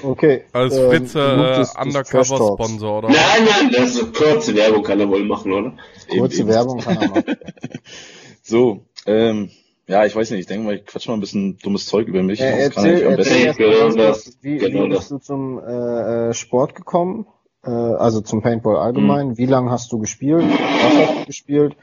Okay. 0.03 0.43
Als 0.53 0.77
ähm, 0.77 0.91
genug 0.91 1.15
äh. 1.17 1.65
Undercover-Sponsor, 1.83 2.99
oder? 2.99 3.09
Nein, 3.09 3.49
nein, 3.49 3.71
das 3.73 3.97
ist 3.97 4.15
kurze 4.15 4.55
Werbung 4.55 4.83
kann 4.85 5.01
er 5.01 5.09
wohl 5.09 5.25
machen, 5.25 5.53
oder? 5.53 5.73
Kurze 6.09 6.41
Eben, 6.41 6.49
eben. 6.49 6.49
Werbung 6.49 6.79
kann 6.79 6.97
er 7.01 7.09
machen. 7.09 7.25
So, 8.43 8.85
ähm, 9.07 9.51
ja, 9.89 10.05
ich 10.05 10.15
weiß 10.17 10.31
nicht, 10.31 10.41
ich 10.41 10.47
denke 10.47 10.67
mal, 10.67 10.75
ich 10.77 10.87
quatsch 10.87 11.07
mal 11.09 11.15
ein 11.15 11.21
bisschen 11.21 11.59
dummes 11.59 11.87
Zeug 11.87 12.09
über 12.09 12.23
mich. 12.23 12.41
Äh, 12.41 12.69
Das 12.69 12.75
kann 12.75 12.85
erzähl, 12.87 12.99
ich 12.99 13.07
am 13.07 13.13
erzähl 13.13 13.47
besten. 13.47 13.47
erst 13.47 13.59
Genau 13.59 14.09
das, 14.09 14.39
wie, 14.43 14.57
genau 14.59 14.85
wie 14.85 14.89
das. 14.91 14.99
bist 14.99 15.11
du 15.13 15.19
zum 15.19 15.59
äh, 15.59 16.29
äh, 16.31 16.35
Sport 16.35 16.75
gekommen? 16.75 17.27
Äh, 17.65 17.71
also 17.71 18.21
zum 18.21 18.43
Paintball 18.43 18.77
allgemein. 18.77 19.39
Wie 19.39 19.47
lange 19.47 19.71
hast 19.71 19.93
du 19.93 19.99
gespielt? 19.99 20.43
Was 20.45 21.09
hast 21.09 21.21
du 21.21 21.27
gespielt? 21.27 21.77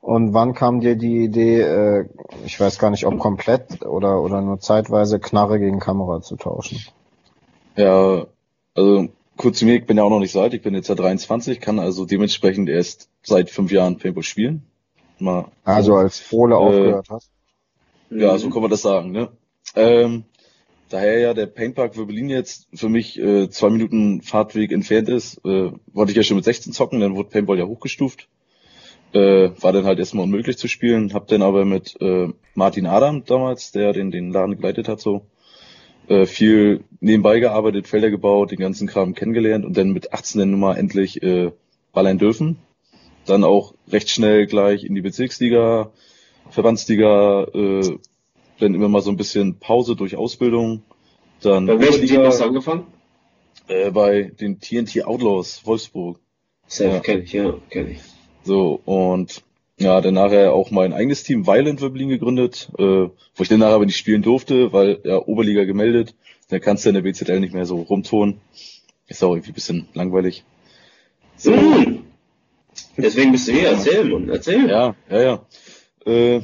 Und 0.00 0.34
wann 0.34 0.54
kam 0.54 0.80
dir 0.80 0.96
die 0.96 1.24
Idee, 1.24 1.60
äh, 1.60 2.08
ich 2.44 2.58
weiß 2.58 2.78
gar 2.78 2.90
nicht, 2.90 3.06
ob 3.06 3.18
komplett 3.18 3.84
oder, 3.86 4.20
oder 4.20 4.40
nur 4.40 4.58
zeitweise 4.58 5.20
Knarre 5.20 5.60
gegen 5.60 5.78
Kamera 5.78 6.20
zu 6.22 6.36
tauschen? 6.36 6.78
Ja, 7.76 8.26
also 8.74 9.08
kurz 9.36 9.58
zu 9.58 9.64
mir, 9.64 9.76
ich 9.76 9.86
bin 9.86 9.96
ja 9.96 10.02
auch 10.02 10.10
noch 10.10 10.18
nicht 10.18 10.32
so 10.32 10.40
alt, 10.40 10.54
ich 10.54 10.62
bin 10.62 10.74
jetzt 10.74 10.88
ja 10.88 10.94
23, 10.96 11.60
kann 11.60 11.78
also 11.78 12.04
dementsprechend 12.04 12.68
erst 12.68 13.08
seit 13.22 13.50
fünf 13.50 13.70
Jahren 13.70 13.98
Paintball 13.98 14.24
spielen. 14.24 14.66
Mal, 15.18 15.44
Also 15.64 15.94
als 15.94 16.20
Pole 16.28 16.56
aufgehört 16.56 17.06
hast? 17.08 17.30
Ja, 18.14 18.38
so 18.38 18.50
kann 18.50 18.62
man 18.62 18.70
das 18.70 18.82
sagen, 18.82 19.12
ne? 19.12 19.30
Ähm, 19.74 20.24
daher 20.88 21.18
ja 21.18 21.34
der 21.34 21.46
Paintpark 21.46 21.96
Wirbelin 21.96 22.28
jetzt 22.28 22.68
für 22.74 22.88
mich 22.88 23.18
äh, 23.18 23.48
zwei 23.48 23.70
Minuten 23.70 24.22
Fahrtweg 24.22 24.72
entfernt 24.72 25.08
ist, 25.08 25.38
äh, 25.44 25.70
wollte 25.92 26.12
ich 26.12 26.16
ja 26.16 26.22
schon 26.22 26.36
mit 26.36 26.44
16 26.44 26.72
zocken, 26.72 27.00
dann 27.00 27.14
wurde 27.16 27.30
Paintball 27.30 27.58
ja 27.58 27.66
hochgestuft. 27.66 28.28
Äh, 29.12 29.50
war 29.60 29.72
dann 29.72 29.84
halt 29.84 29.98
erstmal 29.98 30.24
unmöglich 30.24 30.56
zu 30.56 30.68
spielen, 30.68 31.12
hab 31.12 31.28
dann 31.28 31.42
aber 31.42 31.66
mit 31.66 32.00
äh, 32.00 32.28
Martin 32.54 32.86
Adam 32.86 33.24
damals, 33.24 33.70
der 33.70 33.92
den, 33.92 34.10
den 34.10 34.32
Laden 34.32 34.56
geleitet 34.56 34.88
hat, 34.88 35.00
so 35.00 35.26
äh, 36.08 36.24
viel 36.24 36.84
nebenbei 37.00 37.38
gearbeitet, 37.38 37.88
Felder 37.88 38.10
gebaut, 38.10 38.52
den 38.52 38.58
ganzen 38.58 38.88
Kram 38.88 39.14
kennengelernt 39.14 39.64
und 39.64 39.76
dann 39.76 39.92
mit 39.92 40.12
18 40.12 40.38
dann 40.38 40.58
mal 40.58 40.76
endlich 40.76 41.22
äh, 41.22 41.52
ballern 41.92 42.18
dürfen. 42.18 42.58
Dann 43.26 43.44
auch 43.44 43.74
recht 43.88 44.10
schnell 44.10 44.46
gleich 44.46 44.84
in 44.84 44.94
die 44.94 45.02
Bezirksliga, 45.02 45.92
Verbandsliga, 46.52 47.44
äh, 47.54 47.98
dann 48.60 48.74
immer 48.74 48.88
mal 48.88 49.02
so 49.02 49.10
ein 49.10 49.16
bisschen 49.16 49.58
Pause 49.58 49.96
durch 49.96 50.16
Ausbildung. 50.16 50.82
Dann 51.40 51.66
Bei 51.66 51.78
welchem 51.80 52.06
Team 52.06 52.22
hast 52.22 52.40
du 52.40 52.44
angefangen? 52.44 52.86
äh, 53.68 53.90
bei 53.90 54.22
den 54.40 54.60
TNT 54.60 55.04
Outlaws 55.04 55.62
Wolfsburg. 55.66 56.18
Safe, 56.66 56.90
Ja. 56.90 57.00
kenn 57.00 57.22
ich, 57.22 57.32
ja, 57.32 57.54
kenn 57.70 57.90
ich. 57.90 57.98
So, 58.44 58.80
und 58.84 59.42
ja, 59.78 60.00
dann 60.00 60.14
nachher 60.14 60.52
auch 60.52 60.70
mein 60.70 60.92
eigenes 60.92 61.22
Team 61.24 61.46
Violent 61.46 61.80
Wirbelin 61.80 62.08
gegründet, 62.08 62.70
äh, 62.78 62.82
wo 62.82 63.10
ich 63.40 63.48
dann 63.48 63.58
nachher 63.60 63.74
aber 63.74 63.86
nicht 63.86 63.96
spielen 63.96 64.22
durfte, 64.22 64.72
weil 64.72 65.00
ja 65.04 65.18
Oberliga 65.18 65.64
gemeldet. 65.64 66.14
Dann 66.48 66.60
kannst 66.60 66.84
du 66.84 66.90
in 66.90 66.94
der 66.94 67.02
BZL 67.02 67.40
nicht 67.40 67.54
mehr 67.54 67.66
so 67.66 67.80
rumtun. 67.80 68.40
Ist 69.08 69.24
auch 69.24 69.32
irgendwie 69.32 69.50
ein 69.50 69.54
bisschen 69.54 69.88
langweilig. 69.94 70.44
So, 71.36 71.50
Mhm. 71.52 72.04
Deswegen 72.96 73.32
bist 73.32 73.48
du 73.48 73.52
hier, 73.52 73.68
erzähl, 73.70 74.04
Mann, 74.04 74.28
erzähl. 74.28 74.68
ja, 74.68 74.94
ja, 75.10 75.20
ja. 75.22 75.46
Äh, 76.06 76.40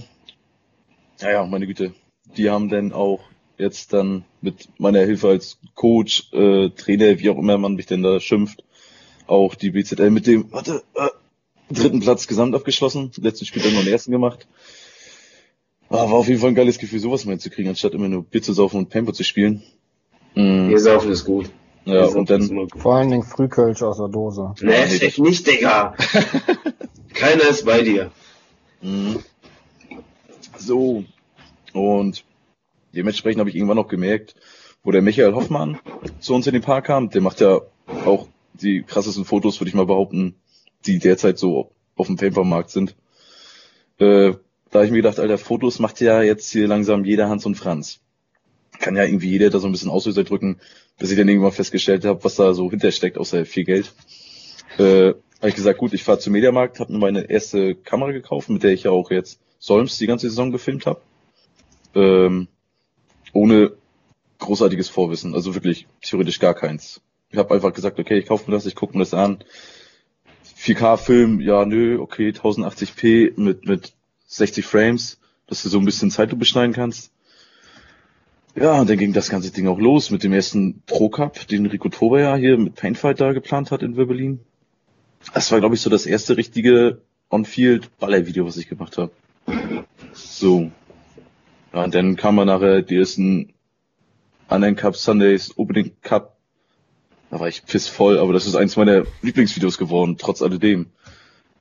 ja, 1.20 1.30
ja, 1.30 1.46
meine 1.46 1.66
Güte. 1.66 1.94
Die 2.36 2.50
haben 2.50 2.68
dann 2.68 2.92
auch 2.92 3.20
jetzt 3.56 3.92
dann 3.92 4.24
mit 4.40 4.68
meiner 4.78 5.00
Hilfe 5.00 5.28
als 5.28 5.58
Coach, 5.74 6.32
äh, 6.32 6.70
Trainer, 6.70 7.18
wie 7.18 7.30
auch 7.30 7.38
immer 7.38 7.58
man 7.58 7.74
mich 7.74 7.86
denn 7.86 8.02
da 8.02 8.20
schimpft, 8.20 8.62
auch 9.26 9.54
die 9.54 9.70
BZL 9.70 10.10
mit 10.10 10.26
dem, 10.26 10.52
warte, 10.52 10.82
äh, 10.94 11.08
dritten 11.70 12.00
Platz 12.00 12.26
gesamt 12.26 12.54
abgeschlossen. 12.54 13.10
Letzten 13.20 13.46
Spiel 13.46 13.62
dann 13.62 13.74
noch 13.74 13.82
den 13.82 13.92
ersten 13.92 14.12
gemacht. 14.12 14.46
Ah, 15.90 16.10
war 16.10 16.14
auf 16.14 16.28
jeden 16.28 16.40
Fall 16.40 16.50
ein 16.50 16.54
geiles 16.54 16.78
Gefühl, 16.78 17.00
sowas 17.00 17.24
mal 17.24 17.32
hinzukriegen, 17.32 17.70
anstatt 17.70 17.94
immer 17.94 18.08
nur 18.08 18.22
Bier 18.22 18.42
zu 18.42 18.52
saufen 18.52 18.78
und 18.78 18.90
Paintball 18.90 19.14
zu 19.14 19.24
spielen. 19.24 19.62
Mhm. 20.34 20.68
Hier 20.68 20.78
saufen 20.78 21.10
ist 21.10 21.24
gut. 21.24 21.50
Ja, 21.86 22.04
und 22.04 22.28
dann. 22.28 22.68
Vor 22.76 22.96
allen 22.96 23.10
Dingen 23.10 23.22
Frühkölsch 23.22 23.82
aus 23.82 23.96
der 23.96 24.08
Dose. 24.08 24.54
Nee, 24.60 24.72
echt 24.72 25.18
nicht, 25.18 25.46
Digga. 25.46 25.94
Keiner 27.14 27.48
ist 27.48 27.64
bei 27.64 27.80
dir. 27.80 28.10
Mhm. 28.82 29.20
So. 30.58 31.04
Und 31.72 32.24
dementsprechend 32.94 33.40
habe 33.40 33.50
ich 33.50 33.56
irgendwann 33.56 33.76
noch 33.76 33.88
gemerkt, 33.88 34.34
wo 34.82 34.90
der 34.90 35.02
Michael 35.02 35.34
Hoffmann 35.34 35.78
zu 36.20 36.34
uns 36.34 36.46
in 36.46 36.52
den 36.52 36.62
Park 36.62 36.86
kam, 36.86 37.10
der 37.10 37.20
macht 37.20 37.40
ja 37.40 37.60
auch 38.04 38.28
die 38.54 38.82
krassesten 38.82 39.24
Fotos, 39.24 39.60
würde 39.60 39.68
ich 39.68 39.74
mal 39.74 39.86
behaupten, 39.86 40.34
die 40.86 40.98
derzeit 40.98 41.38
so 41.38 41.72
auf 41.96 42.06
dem 42.06 42.16
Paintball-Markt 42.16 42.70
sind. 42.70 42.96
Äh, 43.98 44.32
da 44.70 44.80
habe 44.80 44.84
ich 44.84 44.90
mir 44.90 44.98
gedacht, 44.98 45.18
Alter, 45.18 45.38
Fotos 45.38 45.78
macht 45.78 46.00
ja 46.00 46.22
jetzt 46.22 46.52
hier 46.52 46.68
langsam 46.68 47.04
jeder 47.04 47.28
Hans 47.28 47.46
und 47.46 47.56
Franz. 47.56 48.00
Kann 48.78 48.96
ja 48.96 49.04
irgendwie 49.04 49.30
jeder 49.30 49.50
da 49.50 49.58
so 49.58 49.66
ein 49.66 49.72
bisschen 49.72 49.90
Auslöser 49.90 50.24
drücken, 50.24 50.60
bis 50.98 51.10
ich 51.10 51.18
dann 51.18 51.28
irgendwann 51.28 51.52
festgestellt 51.52 52.04
habe, 52.04 52.22
was 52.22 52.36
da 52.36 52.54
so 52.54 52.70
hintersteckt, 52.70 53.18
außer 53.18 53.44
viel 53.44 53.64
Geld. 53.64 53.92
Äh, 54.78 55.14
habe 55.38 55.48
ich 55.48 55.54
gesagt, 55.54 55.78
gut, 55.78 55.94
ich 55.94 56.04
fahre 56.04 56.18
zum 56.18 56.32
Mediamarkt, 56.32 56.80
habe 56.80 56.92
mir 56.92 56.98
meine 56.98 57.30
erste 57.30 57.74
Kamera 57.74 58.12
gekauft, 58.12 58.48
mit 58.50 58.62
der 58.62 58.72
ich 58.72 58.84
ja 58.84 58.90
auch 58.90 59.10
jetzt 59.10 59.40
Solms 59.58 59.98
die 59.98 60.06
ganze 60.06 60.28
Saison 60.28 60.50
gefilmt 60.50 60.86
habe. 60.86 61.00
Ähm, 61.94 62.48
ohne 63.32 63.72
großartiges 64.38 64.88
Vorwissen, 64.88 65.34
also 65.34 65.54
wirklich 65.54 65.86
theoretisch 66.00 66.38
gar 66.38 66.54
keins. 66.54 67.00
Ich 67.30 67.38
habe 67.38 67.54
einfach 67.54 67.72
gesagt, 67.72 67.98
okay, 67.98 68.18
ich 68.18 68.26
kaufe 68.26 68.50
mir 68.50 68.56
das, 68.56 68.66
ich 68.66 68.74
gucke 68.74 68.96
mir 68.96 69.02
das 69.04 69.14
an. 69.14 69.44
4K-Film, 70.58 71.40
ja, 71.40 71.64
nö, 71.64 71.98
okay, 72.00 72.30
1080p 72.30 73.38
mit, 73.38 73.66
mit 73.66 73.92
60 74.26 74.64
Frames, 74.64 75.18
dass 75.46 75.62
du 75.62 75.68
so 75.68 75.78
ein 75.78 75.84
bisschen 75.84 76.10
Zeitlupe 76.10 76.40
beschneiden 76.40 76.74
kannst. 76.74 77.12
Ja, 78.54 78.80
und 78.80 78.90
dann 78.90 78.98
ging 78.98 79.12
das 79.12 79.28
ganze 79.28 79.52
Ding 79.52 79.68
auch 79.68 79.78
los 79.78 80.10
mit 80.10 80.24
dem 80.24 80.32
ersten 80.32 80.82
Pro 80.86 81.10
Cup, 81.10 81.46
den 81.46 81.66
Rico 81.66 81.88
Tober 81.88 82.20
ja 82.20 82.34
hier 82.34 82.58
mit 82.58 82.74
Paintfight 82.74 83.20
da 83.20 83.32
geplant 83.32 83.70
hat 83.70 83.82
in 83.82 83.96
Wirbelin. 83.96 84.40
Das 85.32 85.52
war, 85.52 85.60
glaube 85.60 85.74
ich, 85.74 85.80
so 85.80 85.90
das 85.90 86.06
erste 86.06 86.36
richtige 86.36 87.02
On-Field-Baller-Video, 87.30 88.46
was 88.46 88.56
ich 88.56 88.68
gemacht 88.68 88.98
habe. 88.98 89.12
So. 90.12 90.70
Ja, 91.72 91.84
und 91.84 91.94
dann 91.94 92.16
kam 92.16 92.36
man 92.36 92.46
nachher 92.46 92.82
die 92.82 92.96
ersten 92.96 93.52
anderen 94.48 94.76
Cup 94.76 94.96
Sundays, 94.96 95.56
Opening 95.56 95.92
Cup. 96.02 96.36
Da 97.30 97.38
war 97.40 97.48
ich 97.48 97.66
pissvoll, 97.66 98.18
aber 98.18 98.32
das 98.32 98.46
ist 98.46 98.56
eins 98.56 98.76
meiner 98.76 99.04
Lieblingsvideos 99.22 99.76
geworden, 99.76 100.16
trotz 100.18 100.40
alledem. 100.40 100.86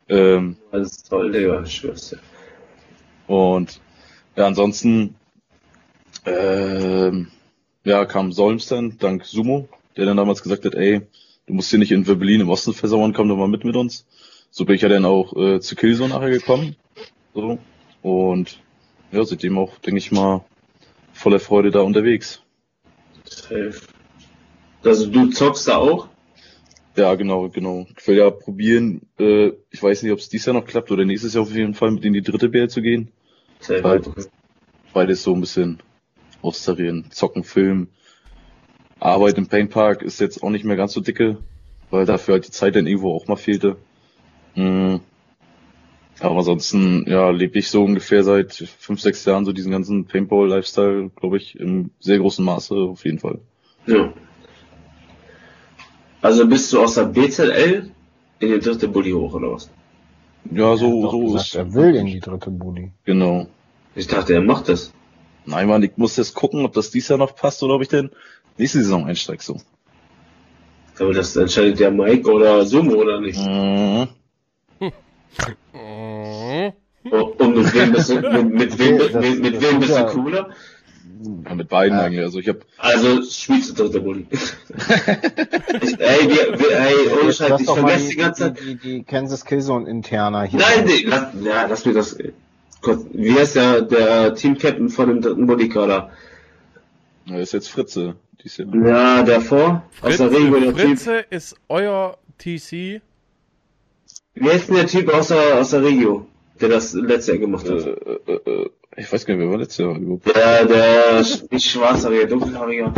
Ähm, 0.07 0.55
Das 0.71 0.91
ist 0.91 1.09
toll, 1.09 1.31
Digga, 1.31 1.61
ich 1.63 1.73
schwör's 1.73 2.09
dir. 2.09 2.19
und 3.27 3.81
ja, 4.37 4.47
ansonsten 4.47 5.15
ähm, 6.25 7.27
ja, 7.83 8.05
kam 8.05 8.31
Solms 8.31 8.67
dann, 8.67 8.97
dank 8.97 9.25
Sumo, 9.25 9.67
der 9.97 10.05
dann 10.05 10.15
damals 10.17 10.41
gesagt 10.41 10.63
hat, 10.63 10.75
ey, 10.75 11.01
du 11.47 11.53
musst 11.53 11.69
hier 11.69 11.79
nicht 11.79 11.91
in 11.91 12.07
Wirbelin 12.07 12.41
im 12.41 12.49
Osten 12.49 12.73
versauern, 12.73 13.13
komm 13.13 13.27
doch 13.27 13.35
mal 13.35 13.47
mit 13.49 13.65
mit 13.65 13.75
uns. 13.75 14.05
So 14.51 14.63
bin 14.63 14.75
ich 14.75 14.81
ja 14.81 14.89
dann 14.89 15.05
auch 15.05 15.35
äh, 15.35 15.59
zu 15.59 15.75
Killzone 15.75 16.09
nachher 16.13 16.29
gekommen. 16.29 16.77
So. 17.33 17.59
Und 18.07 18.61
ja, 19.11 19.25
seitdem 19.25 19.57
auch, 19.57 19.79
denke 19.79 19.97
ich 19.97 20.13
mal, 20.13 20.45
voller 21.11 21.41
Freude 21.41 21.71
da 21.71 21.81
unterwegs. 21.81 22.41
Safe. 23.25 23.81
Also 24.81 25.07
du 25.07 25.29
zockst 25.29 25.67
da 25.67 25.75
auch? 25.75 26.07
Ja, 26.95 27.15
genau, 27.15 27.49
genau. 27.49 27.85
Ich 27.97 28.07
will 28.07 28.17
ja 28.17 28.29
probieren, 28.29 29.01
äh, 29.19 29.51
ich 29.71 29.83
weiß 29.83 30.03
nicht, 30.03 30.13
ob 30.13 30.19
es 30.19 30.29
dieses 30.29 30.45
Jahr 30.45 30.53
noch 30.53 30.65
klappt 30.65 30.89
oder 30.89 31.03
nächstes 31.03 31.33
Jahr 31.33 31.43
auf 31.43 31.51
jeden 31.51 31.73
Fall 31.73 31.91
mit 31.91 32.05
in 32.05 32.13
die 32.13 32.21
dritte 32.21 32.47
BL 32.47 32.69
zu 32.69 32.81
gehen. 32.81 33.11
Safe. 33.59 33.83
Halt. 33.83 34.09
beides 34.93 35.23
so 35.23 35.33
ein 35.33 35.41
bisschen 35.41 35.83
austarieren. 36.41 37.07
Zocken, 37.11 37.43
Film. 37.43 37.89
Arbeit 39.01 39.37
im 39.37 39.47
Paintpark 39.47 40.01
ist 40.01 40.21
jetzt 40.21 40.41
auch 40.41 40.49
nicht 40.49 40.63
mehr 40.63 40.77
ganz 40.77 40.93
so 40.93 41.01
dicke, 41.01 41.39
weil 41.89 42.05
dafür 42.05 42.35
halt 42.35 42.47
die 42.47 42.51
Zeit 42.51 42.77
dann 42.77 42.87
irgendwo 42.87 43.13
auch 43.13 43.27
mal 43.27 43.35
fehlte. 43.35 43.75
Mm. 44.55 44.97
Aber 46.19 46.37
ansonsten, 46.37 47.05
ja, 47.07 47.29
lebe 47.29 47.59
ich 47.59 47.69
so 47.69 47.83
ungefähr 47.83 48.23
seit 48.23 48.53
fünf, 48.79 49.01
sechs 49.01 49.23
Jahren 49.25 49.45
so 49.45 49.53
diesen 49.53 49.71
ganzen 49.71 50.05
Paintball-Lifestyle, 50.05 51.11
glaube 51.15 51.37
ich, 51.37 51.59
im 51.59 51.91
sehr 51.99 52.17
großen 52.17 52.43
Maße 52.43 52.73
auf 52.75 53.05
jeden 53.05 53.19
Fall. 53.19 53.39
Ja. 53.85 54.11
Also 56.21 56.47
bist 56.47 56.73
du 56.73 56.81
aus 56.81 56.95
der 56.95 57.05
BZL 57.05 57.91
in 58.39 58.47
die 58.47 58.59
dritte 58.59 58.87
Bulli 58.87 59.11
hoch, 59.11 59.33
oder 59.33 59.53
was? 59.53 59.69
Ja, 60.51 60.75
so, 60.75 61.03
Doch 61.03 61.11
so 61.11 61.19
gesagt, 61.25 61.45
ist, 61.45 61.55
er 61.55 61.73
will 61.73 61.95
in 61.95 62.07
die 62.07 62.19
dritte 62.19 62.49
Bulli. 62.49 62.91
genau. 63.03 63.47
Ich 63.95 64.07
dachte, 64.07 64.33
er 64.33 64.41
macht 64.41 64.69
das. 64.69 64.93
Nein, 65.45 65.67
Mann, 65.67 65.83
ich 65.83 65.97
muss 65.97 66.17
jetzt 66.17 66.33
gucken, 66.35 66.65
ob 66.65 66.73
das 66.73 66.91
dies 66.91 67.07
Jahr 67.07 67.17
noch 67.17 67.35
passt 67.35 67.63
oder 67.63 67.75
ob 67.75 67.81
ich 67.81 67.87
denn 67.87 68.11
nächste 68.57 68.79
Saison 68.79 69.05
einsteige, 69.05 69.41
so. 69.41 69.57
Aber 70.99 71.13
das 71.13 71.35
entscheidet 71.35 71.79
der 71.79 71.91
Mike 71.91 72.31
oder 72.31 72.65
Sumo, 72.65 72.95
oder 72.95 73.21
nicht? 73.21 73.39
Mhm. 73.39 74.07
Mhm. 77.11 77.21
Und 77.45 77.55
mit 77.57 77.73
wem 77.73 77.91
bist 77.91 78.09
du, 78.09 78.15
mit, 78.31 78.53
mit 78.53 78.79
wem, 78.79 78.95
Okay, 78.95 79.09
das- 79.13 79.21
mit, 79.23 79.41
mit 79.41 79.55
das 79.55 79.61
wem 79.63 79.71
ist 79.71 79.79
bist 79.79 79.89
du 79.91 79.95
ja- 79.95 80.03
cooler? 80.05 80.49
Ja, 81.45 81.55
mit 81.55 81.67
beiden 81.67 81.97
Ja. 81.97 82.03
eigentlich. 82.05 82.23
Also 82.23 82.37
ich 82.39 82.47
habe 82.47 82.59
Also 82.77 83.23
spielst 83.23 83.71
du 83.71 83.83
dritte 83.83 84.01
Bulli. 84.01 84.27
ich, 84.31 85.99
ey, 85.99 86.29
wir, 86.29 86.59
wir, 86.59 86.79
ey, 86.79 86.93
ohne 87.21 87.33
Scheiß, 87.33 87.59
ich 87.61 87.65
vergesse 87.69 88.03
die, 88.03 88.09
die 88.11 88.15
ganze 88.17 88.43
Zeit. 88.43 88.59
die, 88.63 88.75
die, 88.75 89.03
Kansas 89.03 89.43
Killzone 89.45 89.89
interner 89.89 90.43
hier. 90.43 90.59
Nein, 90.59 90.85
nee, 90.85 91.03
lass, 91.05 91.27
ja, 91.43 91.65
lass 91.67 91.85
mir 91.85 91.93
das. 91.93 92.17
Kurz, 92.81 93.05
wie 93.13 93.33
heißt 93.33 93.55
der, 93.55 93.81
der 93.81 94.35
Team-Captain 94.35 94.89
von 94.89 95.09
dem 95.09 95.21
dritten 95.21 95.47
Bulli-Kader? 95.47 96.11
Ja, 97.25 97.37
ist 97.39 97.53
jetzt 97.53 97.69
Fritze. 97.69 98.15
Dies 98.43 98.57
Jahr. 98.57 98.67
Ja, 98.85 99.23
davor, 99.23 99.83
aus 100.03 100.17
der 100.17 100.29
Regio, 100.31 100.59
der 100.59 100.75
Typ. 100.75 100.79
Fritze 100.99 101.25
ist 101.31 101.55
euer 101.67 102.17
TC. 102.37 103.01
Wie 104.35 104.49
heißt 104.49 104.69
denn 104.69 104.75
der 104.75 104.85
Typ 104.87 105.11
aus 105.11 105.29
der, 105.29 105.59
aus 105.59 105.71
der 105.71 105.83
Regio, 105.83 106.27
der 106.61 106.69
das 106.69 106.93
letzte 106.93 107.31
Jahr 107.33 107.39
gemacht 107.41 107.65
Äh, 107.67 107.71
hat? 107.71 107.85
äh, 108.27 108.33
äh, 108.51 108.69
ich 108.97 109.11
weiß 109.11 109.25
gar 109.25 109.35
nicht, 109.35 109.43
wer 109.43 109.51
war 109.51 109.57
letztes 109.57 109.77
Jahr 109.77 109.95
überhaupt. 109.97 110.35
Der, 110.35 110.65
der, 110.65 111.25
nicht 111.51 111.69
schwarzhaariger, 111.71 112.25
dunkelhaariger. 112.27 112.93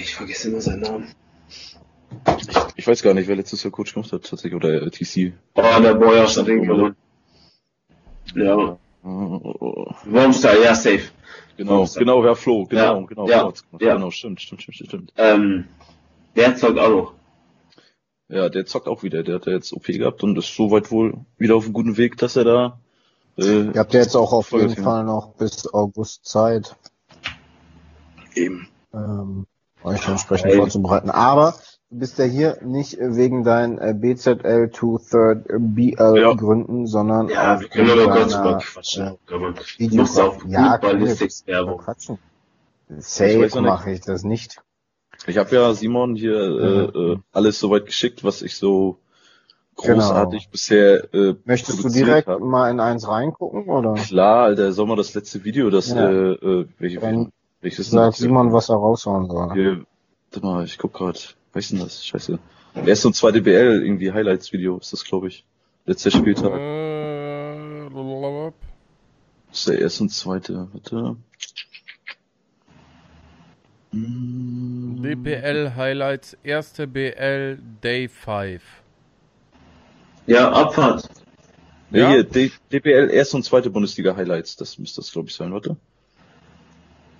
Ich 0.00 0.14
vergesse 0.14 0.48
immer 0.50 0.60
seinen 0.60 0.80
Namen. 0.80 1.08
Ich, 2.38 2.46
ich 2.76 2.86
weiß 2.86 3.02
gar 3.02 3.14
nicht, 3.14 3.28
wer 3.28 3.36
letztes 3.36 3.62
Jahr 3.62 3.70
Coach 3.70 3.94
gemacht 3.94 4.12
hat, 4.12 4.22
tatsächlich, 4.24 4.54
oder 4.54 4.82
äh, 4.82 4.90
TC. 4.90 5.32
Oh, 5.54 5.62
der 5.82 5.94
Boyers 5.94 6.36
hat 6.36 6.48
den. 6.48 6.94
Ja. 8.34 8.78
Äh, 9.04 9.06
Wormstar, 9.06 10.58
ja, 10.62 10.74
safe. 10.74 11.02
Genau, 11.56 11.86
genau, 11.96 12.24
ja, 12.24 12.34
Flo, 12.34 12.64
genau, 12.64 12.82
Ja, 13.00 13.06
genau, 13.06 13.28
ja, 13.28 13.42
genau, 13.42 13.84
ja. 13.84 13.94
genau, 13.94 14.10
stimmt, 14.10 14.40
stimmt, 14.40 14.62
stimmt, 14.62 14.76
stimmt. 14.88 15.12
Ähm, 15.16 15.66
der 16.34 16.56
zockt 16.56 16.78
auch 16.80 16.88
noch. 16.88 17.14
Ja, 18.34 18.48
der 18.48 18.66
zockt 18.66 18.88
auch 18.88 19.02
wieder, 19.04 19.22
der 19.22 19.36
hat 19.36 19.46
ja 19.46 19.52
jetzt 19.52 19.72
OP 19.72 19.86
gehabt 19.86 20.22
und 20.24 20.36
ist 20.36 20.54
soweit 20.56 20.90
wohl 20.90 21.14
wieder 21.38 21.54
auf 21.56 21.64
einem 21.64 21.72
guten 21.72 21.96
Weg, 21.96 22.16
dass 22.18 22.34
er 22.36 22.44
da, 22.44 22.78
äh, 23.38 23.66
Ihr 23.66 23.72
habt 23.78 23.94
ja 23.94 24.00
jetzt 24.00 24.16
auch 24.16 24.32
auf 24.32 24.50
jeden. 24.52 24.74
Fall 24.76 25.04
noch 25.04 25.34
bis 25.34 25.72
August 25.72 26.24
Zeit, 26.26 26.74
eben. 28.34 28.68
ähm, 28.92 29.46
euch 29.82 30.08
entsprechend 30.08 30.50
Ey. 30.50 30.56
vorzubereiten. 30.56 31.10
Aber 31.10 31.54
du 31.90 31.98
bist 31.98 32.18
ja 32.18 32.24
hier 32.24 32.58
nicht 32.62 32.96
wegen 32.98 33.44
deinen 33.44 33.78
äh, 33.78 33.94
BZL 33.94 34.70
to 34.70 34.98
Third 34.98 35.46
BL 35.48 36.18
Ja. 36.20 36.32
Gründen, 36.34 36.86
sondern 36.86 37.28
Ja, 37.28 37.60
wir 37.60 37.68
können 37.68 38.10
kurz 38.10 38.32
deiner, 38.32 38.44
mal 38.44 38.58
quatschen. 38.58 39.16
Kann 39.26 39.40
man- 39.40 39.54
Video- 39.78 40.00
Muss 40.02 40.18
auf 40.18 40.44
Ja, 40.48 40.76
Ballistics-Werbung. 40.78 41.78
Quatschen. 41.78 42.18
Safe 42.98 43.60
mache 43.60 43.92
ich 43.92 44.00
das 44.00 44.24
nicht. 44.24 44.60
Ich 45.26 45.38
habe 45.38 45.54
ja 45.54 45.72
Simon 45.74 46.16
hier 46.16 46.36
äh, 46.38 46.98
äh, 47.12 47.16
alles 47.32 47.58
soweit 47.58 47.86
geschickt, 47.86 48.24
was 48.24 48.42
ich 48.42 48.56
so 48.56 48.98
großartig 49.76 50.40
Genau. 50.42 50.50
bisher 50.52 51.14
äh, 51.14 51.34
Möchtest 51.44 51.82
du 51.82 51.88
direkt 51.88 52.28
hab. 52.28 52.40
mal 52.40 52.70
in 52.70 52.78
eins 52.80 53.08
reingucken 53.08 53.64
oder? 53.64 53.94
Klar, 53.94 54.44
Alter, 54.44 54.72
soll 54.72 54.86
mal 54.86 54.96
das 54.96 55.14
letzte 55.14 55.44
Video, 55.44 55.70
das, 55.70 55.88
Ja. 55.88 56.08
äh, 56.08 56.32
äh, 56.32 56.66
welche, 56.78 57.00
Dann 57.00 57.32
welches 57.60 57.90
Sag 57.90 58.14
Simon, 58.14 58.52
was 58.52 58.68
er 58.68 58.76
raushauen 58.76 59.28
soll. 59.28 59.52
Hier, 59.54 59.84
warte 60.30 60.46
mal, 60.46 60.64
ich 60.64 60.78
guck 60.78 60.92
grad, 60.92 61.34
was 61.52 61.64
ist 61.64 61.72
denn 61.72 61.80
das? 61.80 62.04
Scheiße. 62.04 62.38
Erste 62.86 63.08
und 63.08 63.14
zweite 63.14 63.40
BL, 63.40 63.82
irgendwie 63.84 64.12
Highlights-Video 64.12 64.76
ist 64.78 64.92
das, 64.92 65.04
glaube 65.04 65.28
ich. 65.28 65.44
Letzter 65.86 66.10
Spieltag. 66.10 66.52
Äh. 66.52 67.88
Das 69.48 69.58
ist 69.60 69.68
der 69.68 69.78
erste 69.80 70.02
und 70.02 70.08
zweite, 70.10 70.68
warte. 70.72 71.16
DPL 75.02 75.74
Highlights, 75.76 76.36
erste 76.42 76.86
BL 76.86 77.58
Day 77.82 78.08
5. 78.08 78.62
Ja, 80.26 80.50
Abfahrt. 80.52 81.08
Ja? 81.90 82.10
hier, 82.10 82.24
D 82.24 82.50
DPL 82.72 83.10
erste 83.10 83.36
und 83.36 83.44
zweite 83.44 83.70
Bundesliga 83.70 84.16
Highlights, 84.16 84.56
das 84.56 84.78
müsste 84.78 85.00
das, 85.00 85.12
glaube 85.12 85.28
ich, 85.28 85.34
sein, 85.34 85.52
warte. 85.52 85.76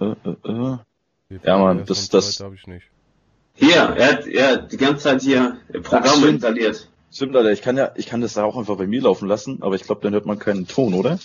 Äh, 0.01 0.05
äh, 0.25 0.51
äh. 0.51 0.79
Ja, 1.45 1.59
Mann, 1.59 1.85
das- 1.87 2.09
das- 2.09 2.33
zweite 2.37 2.45
hab 2.49 2.55
ich 2.55 2.67
nicht. 2.67 2.87
Hier, 3.57 3.77
er 3.77 4.13
hat, 4.13 4.27
er 4.27 4.49
hat 4.53 4.73
die 4.73 4.77
ganze 4.77 5.05
Zeit 5.05 5.23
hier 5.23 5.59
Programme 5.83 6.27
installiert. 6.27 6.89
Stimmt, 7.13 7.37
Alter, 7.37 7.53
ich 7.53 7.63
kann 7.63 7.77
ja, 7.77 7.93
ich 7.95 8.07
kann 8.07 8.21
das 8.21 8.35
da 8.35 8.43
auch 8.43 8.57
einfach 8.57 8.77
bei 8.77 8.89
mir 8.89 9.03
laufen 9.03 9.29
lassen, 9.29 9.59
aber 9.63 9.77
ich 9.77 9.83
glaube, 9.85 10.01
dann 10.03 10.13
hört 10.13 10.27
man 10.27 10.41
keinen 10.41 10.67
Ton, 10.67 10.95
oder? 10.95 11.21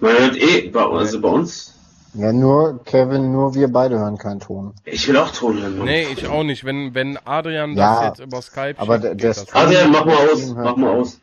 Man 0.00 0.16
hört 0.18 0.36
eh, 0.36 0.68
bei, 0.70 0.82
also 0.84 1.20
bei 1.20 1.28
uns, 1.28 1.78
Ja, 2.14 2.32
nur 2.32 2.82
Kevin, 2.84 3.30
nur 3.32 3.54
wir 3.54 3.68
beide 3.68 3.98
hören 3.98 4.18
keinen 4.18 4.40
Ton. 4.40 4.74
ich 4.84 5.06
will 5.06 5.16
auch 5.16 5.30
Ton 5.30 5.60
hören. 5.62 5.84
Nee, 5.84 6.06
ich 6.12 6.26
auch 6.26 6.42
nicht. 6.42 6.64
Wenn, 6.64 6.92
wenn 6.94 7.16
Adrian 7.24 7.76
Ja, 7.76 8.00
das 8.08 8.18
jetzt 8.18 8.26
über 8.26 8.42
Skype 8.42 8.74
aber 8.78 8.94
schickt, 8.94 9.04
der- 9.04 9.14
der 9.14 9.28
das. 9.30 9.54
Adrian, 9.54 9.90
mach 9.92 10.04
mal 10.04 10.16
aus, 10.16 10.46
mach 10.54 10.76
mal 10.76 10.90
aus. 10.90 11.20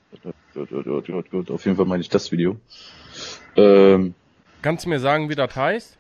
Gut, 0.54 0.70
gut, 0.70 0.86
gut, 0.86 1.08
gut, 1.08 1.30
gut. 1.32 1.52
Auf 1.52 1.66
jeden 1.66 1.76
Fall 1.78 1.86
meine 1.86 2.02
ich 2.02 2.10
das 2.10 2.32
Video. 2.32 2.56
Ähm, 3.56 4.14
Kannst 4.62 4.86
du 4.86 4.90
mir 4.90 5.00
sagen, 5.00 5.30
wie 5.30 5.36
das 5.36 5.56
heißt? 5.56 5.98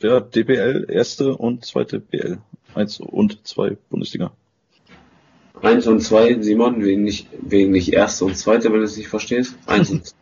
ja, 0.00 0.20
DBL, 0.20 0.86
erste 0.90 1.34
und 1.36 1.64
zweite 1.64 1.98
BL. 1.98 2.38
Eins 2.74 3.00
und 3.00 3.46
zwei 3.46 3.76
Bundesliga. 3.88 4.32
Eins 5.62 5.86
und 5.86 6.00
zwei, 6.00 6.40
Simon, 6.42 6.84
wegen 6.84 7.04
nicht, 7.04 7.28
wegen 7.40 7.70
nicht 7.70 7.92
erste 7.92 8.26
und 8.26 8.36
zweite, 8.36 8.64
wenn 8.70 8.80
du 8.80 8.84
es 8.84 8.96
nicht 8.98 9.08
verstehst. 9.08 9.54
Eins 9.66 9.90
und 9.90 10.12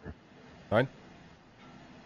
Nein. 0.71 0.87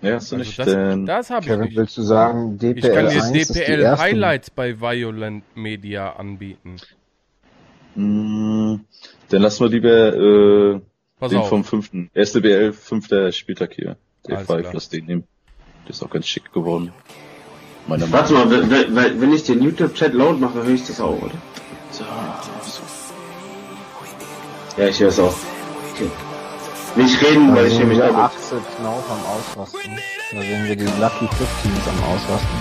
Ja, 0.06 0.14
hast 0.16 0.32
du 0.32 0.36
Also 0.36 0.48
nicht, 0.48 0.58
das, 0.58 0.66
denn, 0.66 1.06
das 1.06 1.30
habe 1.30 1.40
ich 1.40 1.46
Kevin, 1.46 1.64
nicht. 1.66 1.76
willst 1.76 1.96
du 1.96 2.02
sagen, 2.02 2.52
Ich 2.54 2.58
DPL 2.58 2.92
kann 2.94 3.08
dir 3.08 3.22
1 3.22 3.36
ist 3.36 3.54
die 3.54 3.60
DPL? 3.60 3.98
Highlights 3.98 4.50
bei 4.50 4.80
Violent 4.80 5.44
Media 5.56 6.12
anbieten. 6.14 6.76
mh, 7.94 8.80
dann 9.30 9.42
lassen 9.42 9.64
wir 9.64 9.70
lieber 9.70 10.14
äh, 10.76 10.80
Pass 11.18 11.30
den 11.30 11.38
auf. 11.38 11.48
vom 11.48 11.64
fünften. 11.64 12.10
Erste 12.14 12.40
BL, 12.40 12.72
fünfter 12.72 13.32
Spieltag 13.32 13.72
hier. 13.74 13.96
Der 14.28 14.38
Alles 14.38 14.46
5, 14.48 14.60
klar. 14.60 14.74
lass 14.74 14.88
den 14.88 15.06
nehmen. 15.06 15.24
Der 15.84 15.90
ist 15.90 16.02
auch 16.02 16.10
ganz 16.10 16.26
schick 16.26 16.52
geworden. 16.52 16.92
Meiner 17.86 18.10
Warte 18.12 18.32
mal, 18.34 18.50
wenn, 18.50 18.70
wenn, 18.96 19.20
wenn 19.20 19.32
ich 19.32 19.44
den 19.44 19.62
YouTube-Chat 19.62 20.12
laut 20.14 20.40
mache, 20.40 20.62
höre 20.64 20.74
ich 20.74 20.86
das 20.86 21.00
auch, 21.00 21.20
oder? 21.22 21.32
nach. 22.00 22.46
Ja, 24.76 24.88
ich 24.88 25.00
höre 25.00 25.08
es 25.08 25.18
auch. 25.18 25.34
Okay. 25.94 26.10
Nicht 26.96 27.22
reden, 27.22 27.48
Da 27.48 27.56
weil 27.56 27.66
ich 27.66 27.78
nämlich 27.78 27.98
wir 27.98 28.08
da 28.08 28.24
Axel 28.24 28.60
Knauf 28.78 29.04
am 29.10 29.18
Ausrasten. 29.26 29.98
Da 30.32 30.40
sehen 30.40 30.64
wir 30.66 30.76
die 30.76 30.84
Lucky 30.84 31.26
15s 31.26 31.88
am 31.88 32.14
Ausrasten. 32.14 32.58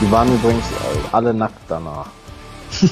Die 0.00 0.10
waren 0.10 0.34
übrigens 0.34 0.64
äh, 0.72 0.98
alle 1.12 1.32
nackt 1.32 1.62
danach. 1.68 2.08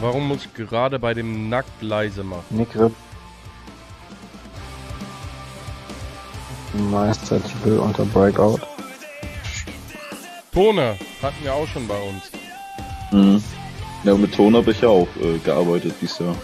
Warum 0.00 0.26
muss 0.26 0.44
ich 0.46 0.54
gerade 0.54 0.98
bei 0.98 1.14
dem 1.14 1.48
Nackt 1.48 1.82
leise 1.82 2.24
machen? 2.24 2.44
Nick 2.50 2.74
Ripp. 2.74 2.92
Meistertitel 6.90 7.78
unter 7.78 8.04
Breakout. 8.06 8.58
Tone 10.52 10.96
hatten 11.22 11.44
wir 11.44 11.54
auch 11.54 11.68
schon 11.68 11.86
bei 11.86 12.00
uns. 12.00 12.30
Mhm. 13.12 13.42
Ja, 14.02 14.14
mit 14.14 14.34
Ton 14.34 14.56
habe 14.56 14.72
ich 14.72 14.80
ja 14.80 14.88
auch 14.88 15.08
äh, 15.22 15.38
gearbeitet 15.38 15.94
dieses 16.00 16.18
Jahr. 16.18 16.34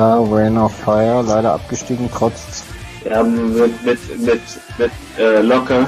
Da 0.00 0.18
Rain 0.18 0.56
of 0.56 0.74
Fire, 0.74 1.22
leider 1.22 1.52
abgestiegen, 1.52 2.08
trotz 2.10 2.64
Ja, 3.04 3.22
mit, 3.22 3.84
mit, 3.84 4.18
mit, 4.18 4.40
mit 4.78 4.90
äh, 5.18 5.42
Locker. 5.42 5.86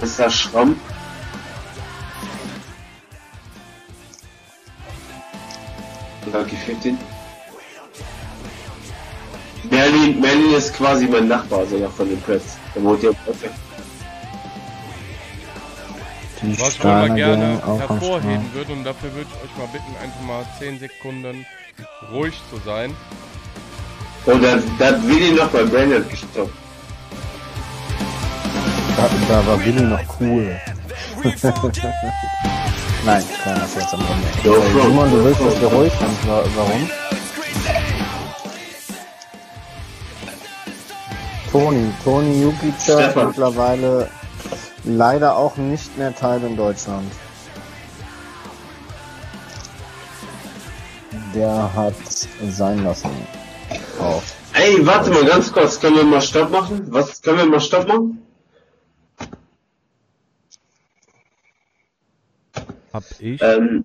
Mr. 0.00 0.30
Schramm. 0.30 0.76
Lucky 6.32 6.54
15. 6.54 6.96
Merlin, 9.68 10.20
Merlin 10.20 10.54
ist 10.54 10.72
quasi 10.74 11.08
mein 11.08 11.26
Nachbar 11.26 11.66
sogar 11.66 11.90
von 11.90 12.08
den 12.08 12.20
Preds. 12.20 12.56
Der 12.72 12.84
wohnt 12.84 13.00
hier 13.00 13.10
im 13.10 13.16
Ecke. 13.26 13.50
die 16.40 16.60
Was 16.60 16.74
ich 16.76 16.84
mal 16.84 17.12
gerne 17.12 17.60
hervorheben 17.64 18.54
würde 18.54 18.72
und 18.74 18.84
dafür 18.84 19.12
würde 19.12 19.28
ich 19.28 19.50
euch 19.50 19.56
mal 19.58 19.66
bitten, 19.72 19.92
einfach 20.00 20.20
mal 20.20 20.46
10 20.60 20.78
Sekunden 20.78 21.44
ruhig 22.12 22.34
zu 22.50 22.58
sein. 22.64 22.94
Und 24.26 24.42
da, 24.42 24.56
da 24.78 24.86
hat 24.86 25.06
Willi 25.06 25.32
noch 25.32 25.48
bei 25.48 25.62
Brandon 25.64 26.04
gestoppt. 26.08 26.52
Da, 28.96 29.08
da 29.28 29.46
war 29.46 29.56
Billy 29.58 29.82
noch 29.82 30.00
cool. 30.20 30.58
Nein, 33.04 33.22
kleiner 33.42 33.68
Scherz 33.68 33.92
am 33.94 34.00
Ende. 34.00 34.58
Äh, 34.58 34.62
Frog, 34.72 34.82
Simon, 34.82 35.10
du 35.10 35.24
willst, 35.24 35.40
ruhig 35.40 35.92
sind. 35.92 36.28
Wa- 36.28 36.44
Warum? 36.56 36.90
Toni, 41.52 41.90
Toni 42.04 42.42
Jukic 42.42 42.74
mittlerweile 43.16 44.10
leider 44.84 45.36
auch 45.36 45.56
nicht 45.56 45.96
mehr 45.96 46.14
Teil 46.14 46.42
in 46.44 46.56
Deutschland. 46.56 47.10
Der 51.36 51.74
hat 51.74 51.94
sein 52.48 52.82
lassen. 52.82 53.10
Auch. 54.00 54.22
Ey, 54.54 54.84
warte 54.86 55.10
mal 55.10 55.24
ganz 55.26 55.52
kurz, 55.52 55.78
können 55.80 55.96
wir 55.96 56.04
mal 56.04 56.22
Stopp 56.22 56.50
machen? 56.50 56.86
Was, 56.90 57.20
können 57.20 57.38
wir 57.38 57.46
mal 57.46 57.60
Stopp 57.60 57.86
machen? 57.86 58.22
Hab 62.92 63.04
ich? 63.20 63.40
Ähm, 63.42 63.84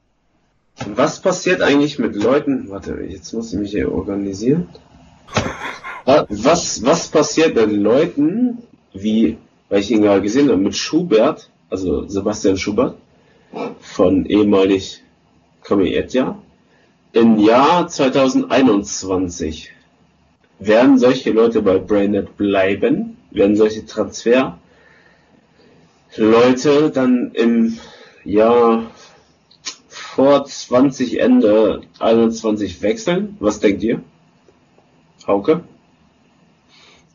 was 0.86 1.22
passiert 1.22 1.62
eigentlich 1.62 2.00
mit 2.00 2.16
Leuten? 2.16 2.70
Warte, 2.70 2.94
jetzt 3.10 3.34
muss 3.34 3.52
ich 3.52 3.60
mich 3.60 3.72
hier 3.72 3.92
organisieren. 3.92 4.70
Wa- 6.06 6.26
Was, 6.30 6.84
was 6.86 7.10
passiert 7.10 7.56
mit 7.56 7.72
Leuten, 7.72 8.60
wie, 8.94 9.38
weil 9.70 9.82
ich 9.82 9.92
ihn 9.92 10.02
gerade 10.02 10.22
gesehen 10.22 10.48
habe, 10.50 10.58
mit 10.58 10.76
Schubert, 10.78 11.50
also 11.70 12.08
Sebastian 12.08 12.58
Schubert, 12.58 12.96
von 13.82 14.26
ehemalig 14.26 15.04
Comietja, 15.66 16.41
im 17.14 17.38
Jahr 17.38 17.88
2021? 17.88 19.72
Werden 20.60 20.98
solche 20.98 21.32
Leute 21.32 21.62
bei 21.62 21.78
Brainnet 21.80 22.38
bleiben? 22.38 23.18
Werden 23.32 23.56
solche 23.56 23.86
Transfer 23.86 24.58
Leute 26.18 26.90
dann 26.90 27.32
im 27.34 27.78
Jahr 28.26 28.92
vor 29.88 30.46
20 30.46 31.20
Ende 31.22 31.82
21 32.00 32.82
wechseln? 32.82 33.38
Was 33.40 33.60
denkt 33.62 33.82
ihr? 33.84 34.04
Hauke? 35.26 35.64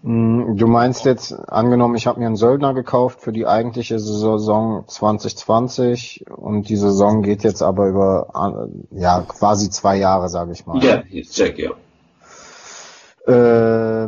Mm, 0.07 0.57
Du 0.57 0.67
meinst 0.69 1.05
jetzt, 1.05 1.33
angenommen, 1.33 1.97
ich 1.97 2.07
habe 2.07 2.21
mir 2.21 2.27
einen 2.27 2.37
Söldner 2.37 2.73
gekauft 2.75 3.21
für 3.21 3.33
die 3.33 3.47
eigentliche 3.47 3.99
Saison 3.99 4.85
2020 4.87 6.25
und 6.31 6.69
die 6.69 6.77
Saison 6.77 7.23
geht 7.23 7.43
jetzt 7.43 7.63
aber 7.63 7.89
über 7.89 8.29
ja 8.93 9.23
quasi 9.27 9.69
zwei 9.69 9.97
Jahre, 9.97 10.29
sage 10.29 10.53
ich 10.53 10.65
mal. 10.65 10.83
Ja, 10.83 11.03
jetzt 11.11 11.35
check, 11.35 11.59
ja. 11.59 11.73
Ähm, 13.27 14.07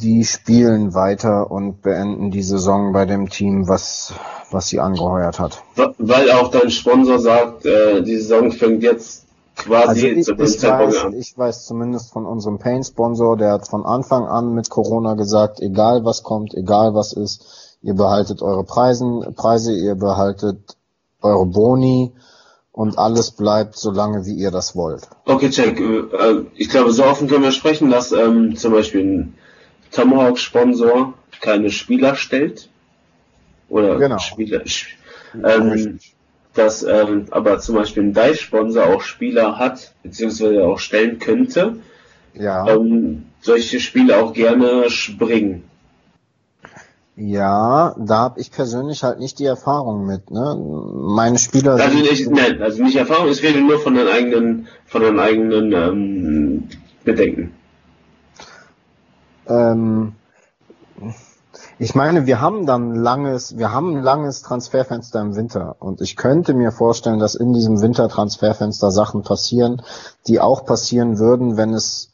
die 0.00 0.24
spielen 0.24 0.94
weiter 0.94 1.52
und 1.52 1.80
beenden 1.82 2.32
die 2.32 2.42
Saison 2.42 2.92
bei 2.92 3.04
dem 3.04 3.28
Team, 3.28 3.68
was 3.68 4.14
was 4.50 4.68
sie 4.68 4.80
angeheuert 4.80 5.38
hat. 5.38 5.62
Weil 5.98 6.32
auch 6.32 6.50
dein 6.50 6.70
Sponsor 6.70 7.20
sagt, 7.20 7.64
äh, 7.64 8.02
die 8.02 8.16
Saison 8.16 8.50
fängt 8.50 8.82
jetzt 8.82 9.26
quasi 9.56 9.88
Also 9.88 10.06
ich, 10.06 10.28
ich, 10.28 10.62
weiß, 10.62 11.06
ich 11.14 11.38
weiß 11.38 11.66
zumindest 11.66 12.12
von 12.12 12.26
unserem 12.26 12.58
Paint-Sponsor, 12.58 13.36
der 13.36 13.52
hat 13.52 13.68
von 13.68 13.84
Anfang 13.84 14.26
an 14.26 14.54
mit 14.54 14.70
Corona 14.70 15.14
gesagt, 15.14 15.60
egal 15.60 16.04
was 16.04 16.22
kommt, 16.22 16.54
egal 16.54 16.94
was 16.94 17.12
ist, 17.12 17.78
ihr 17.82 17.94
behaltet 17.94 18.42
eure 18.42 18.64
Preisen, 18.64 19.34
Preise, 19.34 19.74
ihr 19.74 19.94
behaltet 19.94 20.76
eure 21.20 21.46
Boni 21.46 22.12
und 22.72 22.98
alles 22.98 23.30
bleibt 23.32 23.76
so 23.76 23.90
lange, 23.90 24.24
wie 24.24 24.34
ihr 24.34 24.50
das 24.50 24.74
wollt. 24.74 25.02
Okay, 25.26 25.50
check. 25.50 25.78
Äh, 25.78 26.44
ich 26.54 26.68
glaube, 26.68 26.92
so 26.92 27.04
offen 27.04 27.28
können 27.28 27.44
wir 27.44 27.52
sprechen, 27.52 27.90
dass 27.90 28.12
ähm, 28.12 28.56
zum 28.56 28.72
Beispiel 28.72 29.04
ein 29.04 29.34
Tomahawk-Sponsor 29.90 31.12
keine 31.40 31.70
Spieler 31.70 32.14
stellt. 32.14 32.68
Oder 33.68 33.98
Genau. 33.98 34.18
Spieler. 34.18 34.62
Ähm, 35.34 35.98
dass 36.54 36.82
ähm, 36.82 37.26
aber 37.30 37.58
zum 37.60 37.76
Beispiel 37.76 38.02
ein 38.02 38.12
Dive-Sponsor 38.14 38.86
auch 38.86 39.02
Spieler 39.02 39.58
hat, 39.58 39.92
beziehungsweise 40.02 40.64
auch 40.64 40.78
stellen 40.78 41.18
könnte, 41.18 41.76
Ja, 42.34 42.66
ähm, 42.68 43.24
solche 43.40 43.80
Spiele 43.80 44.18
auch 44.22 44.32
gerne 44.32 44.88
springen. 44.90 45.64
ja, 47.16 47.94
da 47.98 48.16
habe 48.18 48.40
ich 48.40 48.50
persönlich 48.50 49.02
halt 49.02 49.18
nicht 49.18 49.38
die 49.38 49.44
Erfahrung 49.44 50.06
mit. 50.06 50.30
Ne? 50.30 50.56
Meine 50.94 51.38
Spieler 51.38 51.72
Also 51.72 51.96
sind- 51.96 52.10
ich, 52.10 52.28
nein, 52.28 52.60
also 52.62 52.82
nicht 52.82 52.96
Erfahrung, 52.96 53.28
ich 53.28 53.42
rede 53.42 53.60
nur 53.60 53.78
von 53.80 53.94
den 53.94 54.08
eigenen, 54.08 54.66
von 54.86 55.02
den 55.02 55.18
eigenen 55.18 55.72
ähm, 55.72 56.68
Bedenken. 57.04 57.54
Ähm, 59.48 60.12
ich 61.82 61.96
meine, 61.96 62.26
wir 62.26 62.40
haben 62.40 62.64
dann 62.64 62.94
langes, 62.94 63.58
wir 63.58 63.72
haben 63.72 64.00
langes 64.00 64.42
Transferfenster 64.42 65.20
im 65.20 65.34
Winter 65.34 65.74
und 65.80 66.00
ich 66.00 66.14
könnte 66.14 66.54
mir 66.54 66.70
vorstellen, 66.70 67.18
dass 67.18 67.34
in 67.34 67.52
diesem 67.52 67.82
Wintertransferfenster 67.82 68.92
Sachen 68.92 69.22
passieren, 69.22 69.82
die 70.28 70.38
auch 70.38 70.64
passieren 70.64 71.18
würden, 71.18 71.56
wenn 71.56 71.74
es 71.74 72.12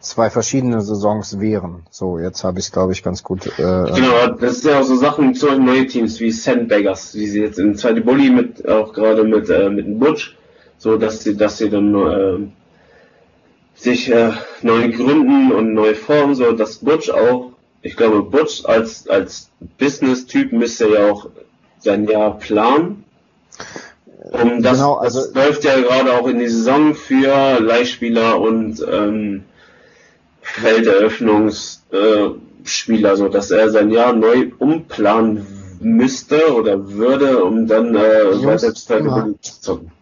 zwei 0.00 0.28
verschiedene 0.28 0.80
Saisons 0.80 1.38
wären. 1.38 1.84
So, 1.90 2.18
jetzt 2.18 2.42
habe 2.42 2.58
ich 2.58 2.64
es, 2.66 2.72
glaube 2.72 2.92
ich, 2.94 3.04
ganz 3.04 3.22
gut. 3.22 3.46
Äh, 3.46 3.52
Genau, 3.60 4.26
das 4.40 4.56
ist 4.56 4.64
ja 4.64 4.80
auch 4.80 4.84
so 4.84 4.96
Sachen, 4.96 5.32
Beispiel 5.32 5.60
neue 5.60 5.86
Teams 5.86 6.18
wie 6.18 6.32
Sandbaggers, 6.32 7.14
wie 7.14 7.28
sie 7.28 7.42
jetzt 7.42 7.60
in 7.60 7.76
zweite 7.76 8.00
Bully 8.00 8.30
mit, 8.30 8.68
auch 8.68 8.92
gerade 8.92 9.22
mit, 9.22 9.48
äh, 9.50 9.70
mit 9.70 9.86
dem 9.86 10.00
Butch, 10.00 10.36
so 10.78 10.96
dass 10.96 11.22
sie, 11.22 11.36
dass 11.36 11.58
sie 11.58 11.70
dann, 11.70 11.94
äh, 11.94 12.48
sich, 13.76 14.10
äh, 14.10 14.32
neu 14.62 14.90
gründen 14.90 15.52
und 15.52 15.74
neu 15.74 15.94
formen, 15.94 16.34
so 16.34 16.50
dass 16.50 16.78
Butch 16.78 17.08
auch, 17.10 17.52
ich 17.86 17.96
glaube, 17.96 18.22
Butch 18.22 18.64
als, 18.64 19.08
als 19.08 19.50
Business-Typ 19.78 20.52
müsste 20.52 20.88
ja 20.88 21.10
auch 21.10 21.28
sein 21.78 22.06
Jahr 22.08 22.38
planen. 22.38 23.04
Um 24.32 24.62
das, 24.62 24.78
Genau, 24.78 24.94
also- 24.94 25.20
das 25.20 25.34
läuft 25.34 25.64
ja 25.64 25.78
gerade 25.80 26.12
auch 26.14 26.26
in 26.26 26.38
die 26.40 26.48
Saison 26.48 26.94
für 26.94 27.60
Leihspieler 27.60 28.40
und, 28.40 28.84
ähm, 28.90 29.44
Felderöffnungsspieler, 30.40 33.12
äh, 33.12 33.16
so 33.16 33.28
dass 33.28 33.50
er 33.50 33.70
sein 33.70 33.90
Jahr 33.90 34.12
neu 34.12 34.50
umplanen 34.58 35.46
müsste 35.80 36.54
oder 36.54 36.88
würde, 36.90 37.44
um 37.44 37.66
dann 37.66 37.94
äh, 37.94 38.44
weiter 38.44 38.74
zu 38.74 38.94
immer. 38.94 39.28
zu 39.40 39.60
zocken. 39.60 39.92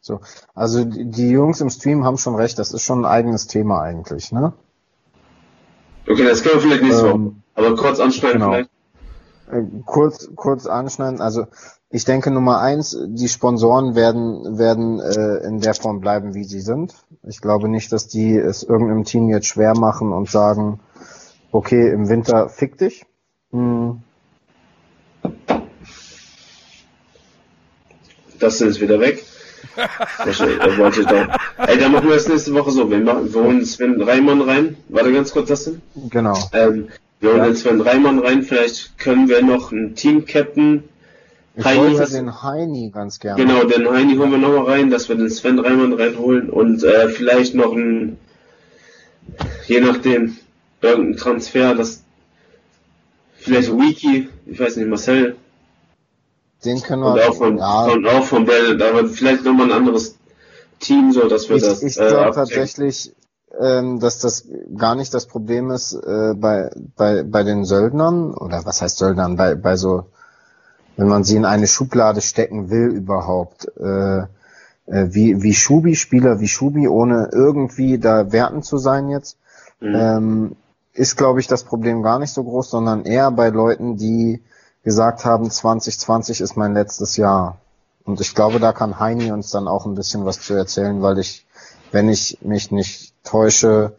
so, 0.00 0.20
also 0.54 0.84
die, 0.84 1.04
die 1.10 1.30
Jungs 1.30 1.60
im 1.60 1.70
Stream 1.70 2.04
haben 2.04 2.18
schon 2.18 2.34
recht. 2.34 2.58
Das 2.58 2.72
ist 2.72 2.84
schon 2.84 3.02
ein 3.02 3.10
eigenes 3.10 3.46
Thema 3.46 3.82
eigentlich, 3.82 4.32
ne? 4.32 4.52
Okay, 6.08 6.24
das 6.24 6.42
können 6.42 6.54
wir 6.54 6.60
vielleicht 6.62 6.82
nicht 6.82 6.94
so, 6.94 7.08
Ähm, 7.08 7.42
aber 7.54 7.76
kurz 7.76 8.00
anschneiden 8.00 8.40
genau. 8.40 8.52
vielleicht. 8.52 8.70
Äh, 9.50 9.62
kurz, 9.84 10.30
kurz 10.34 10.66
anschneiden. 10.66 11.20
Also 11.20 11.46
ich 11.90 12.04
denke 12.04 12.30
Nummer 12.30 12.60
eins, 12.60 12.96
die 13.06 13.28
Sponsoren 13.28 13.94
werden 13.94 14.58
werden 14.58 15.00
äh, 15.00 15.46
in 15.46 15.60
der 15.60 15.74
Form 15.74 16.00
bleiben, 16.00 16.34
wie 16.34 16.44
sie 16.44 16.60
sind. 16.60 16.94
Ich 17.26 17.40
glaube 17.40 17.68
nicht, 17.68 17.92
dass 17.92 18.08
die 18.08 18.36
es 18.36 18.62
irgendeinem 18.62 19.04
Team 19.04 19.28
jetzt 19.28 19.46
schwer 19.46 19.74
machen 19.76 20.12
und 20.12 20.28
sagen, 20.30 20.80
okay, 21.52 21.90
im 21.90 22.08
Winter 22.08 22.48
fick 22.48 22.78
dich. 22.78 23.06
Hm, 23.52 24.02
Das 28.38 28.60
ist 28.60 28.80
wieder 28.80 29.00
weg. 29.00 29.24
Das, 30.24 30.40
er 30.40 30.78
wollte 30.78 31.04
doch. 31.04 31.26
Ey, 31.66 31.78
dann 31.78 31.92
machen 31.92 32.08
wir 32.08 32.14
das 32.16 32.28
nächste 32.28 32.52
Woche 32.54 32.70
so. 32.70 32.90
Wir, 32.90 32.98
machen, 32.98 33.32
wir 33.32 33.42
holen 33.42 33.64
Sven 33.64 34.00
Reimann 34.02 34.40
rein. 34.42 34.76
Warte 34.88 35.12
ganz 35.12 35.32
kurz, 35.32 35.48
das 35.48 35.64
denn? 35.64 35.80
genau. 36.10 36.34
Ähm, 36.52 36.88
wir 37.20 37.30
holen 37.30 37.38
Ja. 37.38 37.46
den 37.46 37.56
Sven 37.56 37.80
Reimann 37.80 38.18
rein. 38.18 38.42
Vielleicht 38.42 38.98
können 38.98 39.28
wir 39.28 39.42
noch 39.42 39.72
einen 39.72 39.94
Team-Captain. 39.94 40.84
Ich 41.56 41.64
Heini 41.64 41.80
wollte 41.80 41.96
ja 41.96 42.02
ist- 42.04 42.14
den 42.14 42.42
Heini 42.42 42.90
ganz 42.94 43.18
gerne. 43.18 43.42
Genau, 43.44 43.64
den 43.64 43.90
Heini 43.90 44.16
holen 44.16 44.30
wir 44.30 44.38
nochmal 44.38 44.64
rein, 44.76 44.90
dass 44.90 45.08
wir 45.08 45.16
den 45.16 45.28
Sven 45.30 45.58
Reimann 45.58 45.92
reinholen 45.92 46.50
und 46.50 46.84
äh, 46.84 47.08
vielleicht 47.08 47.54
noch 47.54 47.72
ein, 47.74 48.16
je 49.66 49.80
nachdem, 49.80 50.36
irgendein 50.80 51.16
Transfer, 51.16 51.74
das 51.74 52.04
vielleicht 53.36 53.72
Wiki, 53.72 54.28
ich 54.46 54.60
weiß 54.60 54.76
nicht, 54.76 54.88
Marcel, 54.88 55.34
Den 56.64 56.82
können 56.82 57.02
und 57.04 57.20
auch 57.20 57.34
von, 57.34 57.56
wir. 57.56 57.60
Ja, 57.60 57.88
von, 57.88 58.06
auch 58.06 58.24
von 58.24 58.44
Bell, 58.44 58.82
aber 58.82 59.08
vielleicht 59.08 59.44
nochmal 59.44 59.66
ein 59.66 59.72
anderes 59.72 60.16
Team, 60.80 61.12
so 61.12 61.28
dass 61.28 61.48
wir 61.48 61.56
ich 61.56 61.62
das 61.62 61.82
ich 61.82 61.98
äh, 61.98 62.08
glaube 62.08 62.34
tatsächlich, 62.34 63.14
ähm, 63.60 64.00
dass 64.00 64.18
das 64.18 64.46
gar 64.76 64.94
nicht 64.94 65.14
das 65.14 65.26
Problem 65.26 65.70
ist 65.70 65.92
äh, 65.94 66.34
bei, 66.34 66.70
bei, 66.96 67.22
bei 67.22 67.42
den 67.42 67.64
Söldnern, 67.64 68.34
oder 68.34 68.64
was 68.64 68.82
heißt 68.82 68.98
Söldnern, 68.98 69.36
bei, 69.36 69.54
bei 69.54 69.76
so, 69.76 70.06
wenn 70.96 71.08
man 71.08 71.24
sie 71.24 71.36
in 71.36 71.44
eine 71.44 71.66
Schublade 71.66 72.20
stecken 72.20 72.70
will 72.70 72.88
überhaupt, 72.88 73.68
äh, 73.78 74.18
äh, 74.20 74.26
wie, 74.86 75.42
wie 75.42 75.54
Schubi, 75.54 75.94
Spieler 75.94 76.40
wie 76.40 76.48
Schubi, 76.48 76.88
ohne 76.88 77.30
irgendwie 77.32 77.98
da 77.98 78.32
werten 78.32 78.62
zu 78.62 78.78
sein 78.78 79.08
jetzt, 79.10 79.36
Mhm. 79.80 79.94
ähm, 79.94 80.56
ist, 80.92 81.16
glaube 81.16 81.40
ich, 81.40 81.46
das 81.46 81.62
Problem 81.62 82.02
gar 82.02 82.18
nicht 82.18 82.32
so 82.32 82.42
groß, 82.42 82.70
sondern 82.70 83.04
eher 83.04 83.30
bei 83.30 83.48
Leuten, 83.50 83.96
die 83.96 84.42
gesagt 84.88 85.24
haben, 85.26 85.50
2020 85.50 86.40
ist 86.40 86.56
mein 86.56 86.72
letztes 86.72 87.16
Jahr. 87.18 87.58
Und 88.04 88.22
ich 88.22 88.34
glaube, 88.34 88.58
da 88.58 88.72
kann 88.72 88.98
Heini 88.98 89.30
uns 89.30 89.50
dann 89.50 89.68
auch 89.68 89.84
ein 89.84 89.94
bisschen 89.94 90.24
was 90.24 90.40
zu 90.40 90.54
erzählen, 90.54 91.02
weil 91.02 91.18
ich, 91.18 91.44
wenn 91.92 92.08
ich 92.08 92.38
mich 92.40 92.70
nicht 92.70 93.12
täusche, 93.22 93.92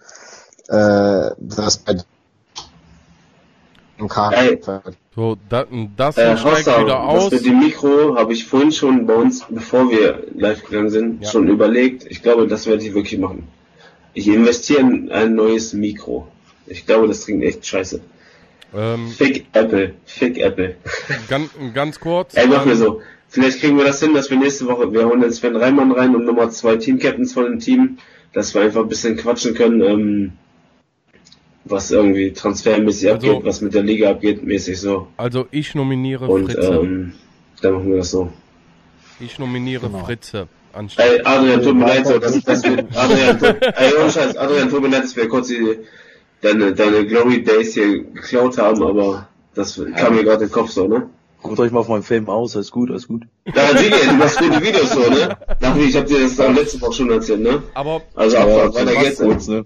äh, 0.68 1.30
das 1.38 1.78
bei 1.86 1.94
dem 1.94 2.04
So, 5.16 5.38
da, 5.50 5.66
das 5.96 6.18
Äh, 6.18 6.38
steigt 6.38 6.46
Hossa, 6.68 6.82
wieder 6.82 7.00
das 7.06 7.24
aus. 7.26 7.32
mit 7.32 7.46
dem 7.46 7.60
Mikro 7.60 8.16
habe 8.18 8.34
ich 8.34 8.46
vorhin 8.48 8.72
schon 8.72 9.06
bei 9.06 9.14
uns, 9.16 9.46
bevor 9.50 9.90
wir 9.92 10.24
live 10.36 10.64
gegangen 10.64 10.90
sind, 10.90 11.22
Ja. 11.24 11.30
schon 11.30 11.48
überlegt. 11.50 12.06
Ich 12.10 12.24
glaube, 12.24 12.48
das 12.48 12.66
werde 12.66 12.84
ich 12.84 12.94
wirklich 12.96 13.20
machen. 13.20 13.48
Ich 14.14 14.28
investiere 14.28 14.80
in 14.82 15.12
ein 15.12 15.36
neues 15.36 15.74
Mikro. 15.74 16.28
Ich 16.66 16.86
glaube, 16.88 17.08
das 17.08 17.26
klingt 17.26 17.44
echt 17.44 17.64
scheiße. 17.66 18.00
Ähm, 18.76 19.08
Fick 19.10 19.46
Apple. 19.54 19.96
Fick 20.06 20.38
Apple. 20.38 20.76
ganz, 21.28 21.50
ganz 21.74 22.00
kurz. 22.00 22.36
Ey, 22.36 22.48
machen 22.48 22.66
wir 22.66 22.74
ähm, 22.74 22.78
so. 22.78 23.02
Vielleicht 23.28 23.60
kriegen 23.60 23.78
wir 23.78 23.86
das 23.86 24.00
hin, 24.02 24.14
dass 24.14 24.30
wir 24.30 24.38
nächste 24.38 24.66
Woche, 24.68 24.92
wir 24.92 25.06
holen 25.08 25.22
den 25.22 25.32
Sven 25.32 25.56
Reimann 25.56 25.92
rein 25.92 26.16
und 26.16 26.26
Nummer 26.26 26.50
zwei 26.50 26.78
Team-Captains 26.78 27.34
von 27.34 27.46
dem 27.46 27.60
Team, 27.60 27.98
dass 28.34 28.54
wir 28.56 28.62
einfach 28.62 28.82
ein 28.82 28.88
bisschen 28.90 29.18
quatschen 29.18 29.54
können, 29.54 29.82
ähm, 29.82 30.32
was 31.66 31.92
irgendwie 31.92 32.32
transfermäßig 32.34 33.12
Also- 33.12 33.28
abgeht, 33.32 33.46
was 33.46 33.62
mit 33.62 33.74
der 33.74 33.84
Liga 33.84 34.10
abgeht, 34.12 34.44
mäßig 34.44 34.80
so. 34.80 35.08
Also 35.18 35.48
ich 35.52 35.76
nominiere 35.76 36.26
Und 36.28 36.46
Fritze. 36.46 36.62
ähm, 36.82 37.14
dann 37.62 37.74
machen 37.74 37.90
wir 37.92 37.98
das 37.98 38.12
so. 38.12 38.32
ich 39.20 39.38
nominiere 39.38 39.88
Genau. 39.88 40.06
Fritze. 40.06 40.48
Anstatt. 40.72 41.06
Ey, 41.06 41.22
Adrian, 41.24 41.62
tut 41.64 41.76
mir 41.76 41.86
leid, 41.88 42.08
so, 42.08 42.20
dass, 42.20 42.34
geht's. 42.34 42.46
dass 42.46 42.64
wir, 42.64 42.78
Adrian, 42.96 43.40
tut, 43.40 43.62
ey, 43.62 43.92
ohne 44.00 44.12
Scheiß, 44.12 44.38
Adrian, 44.38 44.70
tut 44.70 44.82
mir 44.82 44.88
leid, 44.90 45.04
dass 45.04 45.16
wir 45.16 45.28
kurz 45.28 45.48
die, 45.50 45.78
deine, 46.42 46.74
deine 46.74 47.06
Glory 47.06 47.44
Days 47.44 47.74
hier 47.74 48.04
geklaut 48.04 48.58
haben, 48.58 48.82
aber 48.84 49.28
das 49.56 49.82
kam 49.96 50.16
mir 50.16 50.24
gerade 50.24 50.44
in 50.44 50.50
den 50.50 50.52
Kopf 50.54 50.70
so, 50.72 50.88
ne? 50.88 51.10
Ruft 51.44 51.60
euch 51.62 51.72
mal 51.72 51.80
auf 51.80 51.88
meinen 51.88 52.04
Film 52.04 52.28
aus, 52.30 52.56
alles 52.56 52.70
gut, 52.70 52.90
alles 52.92 53.08
gut. 53.08 53.24
Ja, 53.56 53.74
Digi, 53.74 53.92
du 54.10 54.14
machst 54.16 54.40
gute 54.40 54.62
Videos 54.62 54.90
so, 54.92 55.00
ne? 55.00 55.38
Nach 55.62 55.76
wie, 55.78 55.84
ich 55.86 55.96
hab 55.96 56.06
dir 56.06 56.20
das 56.22 56.36
dann 56.36 56.54
letzte 56.56 56.82
Woche 56.82 56.94
schon 56.94 57.10
erzählt, 57.12 57.40
ne? 57.42 57.64
Aber 57.74 58.02
Also 58.16 58.38
Aber 58.38 58.66
Abfahrt, 58.66 58.76
weiter 58.76 58.96
was 58.98 59.04
geht's. 59.04 59.20
kurz, 59.20 59.48
ne? 59.48 59.64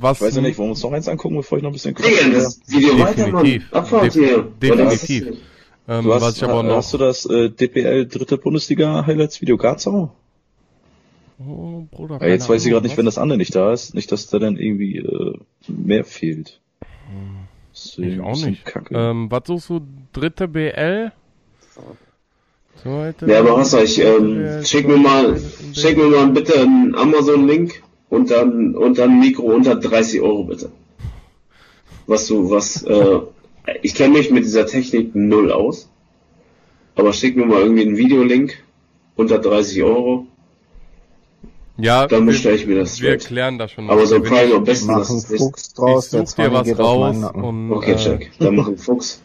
was 0.00 0.18
Ich 0.18 0.26
weiß 0.26 0.36
ja 0.36 0.40
nicht, 0.42 0.56
wollen 0.56 0.68
wir 0.68 0.72
uns 0.72 0.82
noch 0.82 0.92
eins 0.92 1.08
angucken, 1.08 1.36
bevor 1.36 1.58
ich 1.58 1.62
noch 1.64 1.70
ein 1.70 1.74
bisschen 1.74 1.94
Digga, 1.94 2.08
quatsche? 2.08 2.30
das 2.30 2.60
Video 2.68 2.98
weiter, 2.98 3.26
Mann. 3.28 3.44
Definitiv. 3.44 3.72
Abfahrt 3.72 4.04
Def- 4.06 4.12
hier. 4.14 4.48
Definitiv. 4.62 5.26
ähm, 5.88 6.04
Du 6.04 6.14
hast, 6.14 6.22
was 6.22 6.36
ich 6.36 6.44
aber 6.44 6.62
noch. 6.62 6.76
hast 6.76 6.94
du 6.94 6.98
das 6.98 7.26
äh, 7.26 7.50
DPL 7.50 8.06
dritte 8.06 8.38
Bundesliga 8.38 9.04
Highlights 9.06 9.40
Video 9.42 9.56
Garzau? 9.58 10.12
Oh, 11.46 11.86
Bruder. 11.90 12.18
Ja, 12.20 12.28
jetzt 12.28 12.48
weiß 12.48 12.64
ich 12.64 12.70
gerade 12.70 12.86
nicht, 12.86 12.98
wenn 12.98 13.06
das 13.06 13.16
andere 13.16 13.38
nicht 13.38 13.54
da 13.54 13.72
ist, 13.72 13.94
nicht, 13.94 14.12
dass 14.12 14.26
da 14.26 14.38
dann 14.38 14.58
irgendwie 14.58 14.98
äh, 14.98 15.38
mehr 15.68 16.04
fehlt. 16.04 16.60
Was? 17.72 17.96
Ich 17.98 18.20
auch 18.20 18.36
nicht. 18.44 18.64
Kacke. 18.64 18.94
Ähm, 18.94 19.30
was 19.30 19.42
suchst 19.46 19.70
du? 19.70 19.80
Dritte 20.12 20.48
BL? 20.48 21.12
Zweite 22.82 23.26
Ja, 23.26 23.40
aber 23.40 23.56
was 23.56 23.70
soll 23.70 23.84
ich, 23.84 23.98
ähm, 24.00 24.62
schick 24.64 24.86
mir 24.86 24.96
mal, 24.96 25.40
schick 25.72 25.96
mir 25.96 26.08
mal 26.08 26.28
bitte 26.28 26.60
einen 26.60 26.94
Amazon-Link 26.94 27.82
und 28.08 28.30
dann, 28.30 28.74
und 28.74 28.98
dann 28.98 29.18
Mikro 29.20 29.44
unter 29.54 29.76
30 29.76 30.20
Euro 30.20 30.44
bitte. 30.44 30.70
Was 32.06 32.26
du, 32.26 32.50
was, 32.50 32.82
äh, 32.82 33.20
ich 33.82 33.94
kenne 33.94 34.18
mich 34.18 34.30
mit 34.30 34.44
dieser 34.44 34.66
Technik 34.66 35.14
null 35.14 35.52
aus. 35.52 35.88
Aber 36.96 37.12
schick 37.12 37.36
mir 37.36 37.46
mal 37.46 37.62
irgendwie 37.62 37.86
einen 37.86 37.96
Videolink 37.96 38.62
unter 39.16 39.38
30 39.38 39.82
Euro, 39.82 40.26
Ja, 41.82 42.06
dann 42.06 42.26
bestelle 42.26 42.56
ich 42.56 42.66
mir 42.66 42.76
das 42.76 43.00
wir 43.00 43.16
klären 43.18 43.58
das 43.58 43.72
schon. 43.72 43.88
Aber 43.90 44.06
so 44.06 44.16
Wenn 44.16 44.22
Prime 44.24 44.54
am 44.54 44.62
ich, 44.62 44.68
besten, 44.68 44.88
das 44.88 45.10
ist. 45.10 45.36
Fuchs 45.36 45.68
ich 45.68 45.74
draus, 45.74 46.10
der 46.10 46.26
such 46.26 46.34
dir 46.36 46.44
20 46.52 46.78
was 46.78 46.78
raus 46.78 47.16
und 47.34 47.72
Okay, 47.72 47.92
äh, 47.92 47.96
check. 47.96 48.30
Dann 48.38 48.56
mach 48.56 48.66
einen 48.68 48.78
Fuchs. 48.78 49.20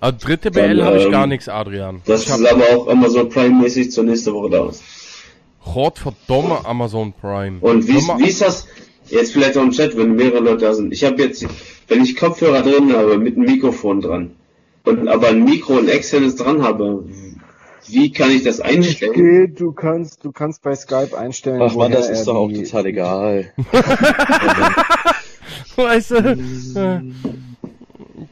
ah, 0.00 0.12
dritte 0.24 0.50
BL 0.50 0.82
habe 0.84 0.98
ich 0.98 1.04
ähm, 1.06 1.10
gar 1.12 1.26
nichts, 1.26 1.48
Adrian. 1.48 2.00
Das 2.06 2.22
ich 2.22 2.28
ist 2.28 2.46
aber 2.46 2.64
auch 2.76 2.88
Amazon 2.88 3.28
Prime-mäßig 3.28 3.90
zur 3.92 4.04
nächste 4.04 4.32
Woche 4.32 4.50
da 4.50 4.68
ist. 4.68 4.82
Gott 5.64 5.98
verdomme 5.98 6.64
Amazon 6.64 7.12
Prime. 7.12 7.58
Und 7.60 7.86
wie, 7.86 8.00
mal- 8.06 8.18
wie 8.18 8.28
ist 8.28 8.40
das 8.40 8.66
jetzt 9.08 9.32
vielleicht 9.32 9.56
auch 9.58 9.62
im 9.62 9.72
Chat, 9.72 9.96
wenn 9.96 10.14
mehrere 10.14 10.40
Leute 10.40 10.64
da 10.66 10.74
sind? 10.74 10.92
Ich 10.92 11.04
habe 11.04 11.22
jetzt, 11.22 11.46
wenn 11.88 12.02
ich 12.02 12.16
Kopfhörer 12.16 12.62
drin 12.62 12.92
habe 12.94 13.18
mit 13.18 13.36
einem 13.36 13.44
Mikrofon 13.46 14.00
dran 14.00 14.30
und 14.84 15.06
aber 15.08 15.28
ein 15.28 15.44
Mikro 15.44 15.74
und 15.74 15.88
externes 15.88 16.36
dran 16.36 16.62
habe, 16.62 17.04
wie 17.92 18.12
kann 18.12 18.30
ich 18.30 18.42
das 18.42 18.60
einstellen? 18.60 19.12
Geht, 19.12 19.60
du 19.60 19.72
kannst, 19.72 20.24
du 20.24 20.32
kannst 20.32 20.62
bei 20.62 20.74
Skype 20.74 21.16
einstellen, 21.16 21.60
Ach 21.62 21.74
man, 21.74 21.92
das 21.92 22.08
ist 22.08 22.24
doch 22.24 22.36
auch 22.36 22.52
total 22.52 22.86
egal. 22.86 23.52
Weißt 25.76 26.10
du? 26.10 26.36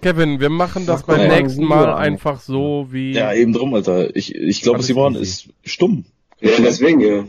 Kevin, 0.00 0.40
wir 0.40 0.50
machen 0.50 0.86
das 0.86 1.04
beim 1.04 1.28
nächsten 1.28 1.64
Mal 1.64 1.92
einfach 1.94 2.40
so 2.40 2.88
wie. 2.90 3.12
Ja, 3.12 3.32
eben 3.32 3.52
drum, 3.52 3.74
Alter. 3.74 4.14
Ich, 4.14 4.34
ich 4.34 4.62
glaube, 4.62 4.82
Simon 4.82 5.14
ist 5.14 5.48
stumm. 5.64 6.04
Ja, 6.40 6.52
deswegen, 6.58 7.00
ja. 7.00 7.24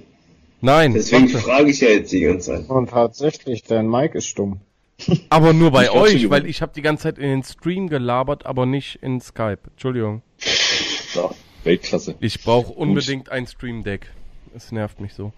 Nein, 0.61 0.93
Deswegen 0.93 1.31
warte. 1.31 1.45
frage 1.45 1.71
ich 1.71 1.79
ja 1.79 1.89
jetzt 1.89 2.11
die 2.11 2.19
ganze 2.19 2.51
Zeit. 2.51 2.69
Und 2.69 2.89
tatsächlich, 2.89 3.63
dein 3.63 3.89
Mic 3.89 4.17
ist 4.17 4.27
stumm. 4.27 4.59
aber 5.29 5.53
nur 5.53 5.71
bei 5.71 5.91
euch, 5.91 6.29
weil 6.29 6.45
ich 6.45 6.61
habe 6.61 6.73
die 6.75 6.81
ganze 6.81 7.03
Zeit 7.03 7.17
in 7.17 7.29
den 7.29 7.43
Stream 7.43 7.87
gelabert, 7.87 8.45
aber 8.45 8.65
nicht 8.65 8.99
in 9.01 9.21
Skype. 9.21 9.59
Entschuldigung. 9.71 10.21
Ja, 11.15 11.29
Weltklasse. 11.63 12.15
Ich 12.19 12.43
brauche 12.43 12.71
unbedingt 12.73 13.29
ein 13.29 13.45
Stream 13.47 13.83
Deck. 13.83 14.11
Es 14.55 14.71
nervt 14.71 14.99
mich 14.99 15.13
so. 15.13 15.31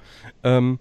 Ähm, 0.43 0.80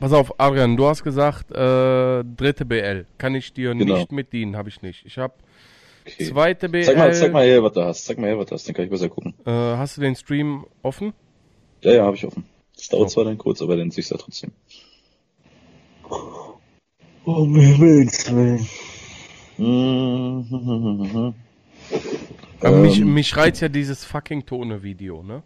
pass 0.00 0.12
auf, 0.12 0.38
Adrian, 0.40 0.76
du 0.76 0.86
hast 0.86 1.02
gesagt, 1.04 1.50
äh, 1.50 2.24
dritte 2.24 2.64
BL. 2.64 3.06
Kann 3.18 3.34
ich 3.34 3.52
dir 3.52 3.74
Genau. 3.74 3.96
nicht 3.96 4.12
mit 4.12 4.32
dienen, 4.32 4.56
habe 4.56 4.68
ich 4.68 4.82
nicht. 4.82 5.04
Ich 5.04 5.18
habe 5.18 5.34
Okay. 6.06 6.24
zweite 6.24 6.68
BL. 6.68 6.84
Zeig 6.84 6.96
mal, 6.96 7.14
zeig 7.14 7.32
mal 7.32 7.44
her, 7.44 7.62
was 7.62 7.72
du 7.74 7.82
hast. 7.82 8.04
Zeig 8.06 8.18
mal 8.18 8.26
her, 8.28 8.38
was 8.38 8.46
du 8.46 8.54
hast. 8.54 8.66
Dann 8.68 8.74
kann 8.74 8.84
ich 8.86 8.90
besser 8.90 9.08
gucken. 9.08 9.34
Äh, 9.44 9.50
hast 9.50 9.96
du 9.96 10.00
den 10.00 10.16
Stream 10.16 10.64
offen? 10.82 11.12
Ja, 11.82 11.92
ja, 11.92 12.04
habe 12.04 12.16
ich 12.16 12.24
offen. 12.24 12.44
Das 12.74 12.88
dauert 12.88 13.10
So. 13.10 13.14
zwar 13.14 13.24
dann 13.24 13.38
kurz, 13.38 13.60
aber 13.62 13.76
dann 13.76 13.90
siehst 13.90 14.10
du 14.10 14.14
ja 14.16 14.20
trotzdem. 14.20 14.50
Um 17.24 17.54
Himmels 17.54 18.34
Willen. 18.34 18.66
Aber 22.62 22.76
mich, 22.76 23.00
Ähm, 23.00 23.12
mich 23.14 23.36
reizt 23.36 23.60
ja 23.60 23.68
dieses 23.68 24.04
fucking 24.04 24.46
Tone-Video, 24.46 25.22
ne? 25.22 25.42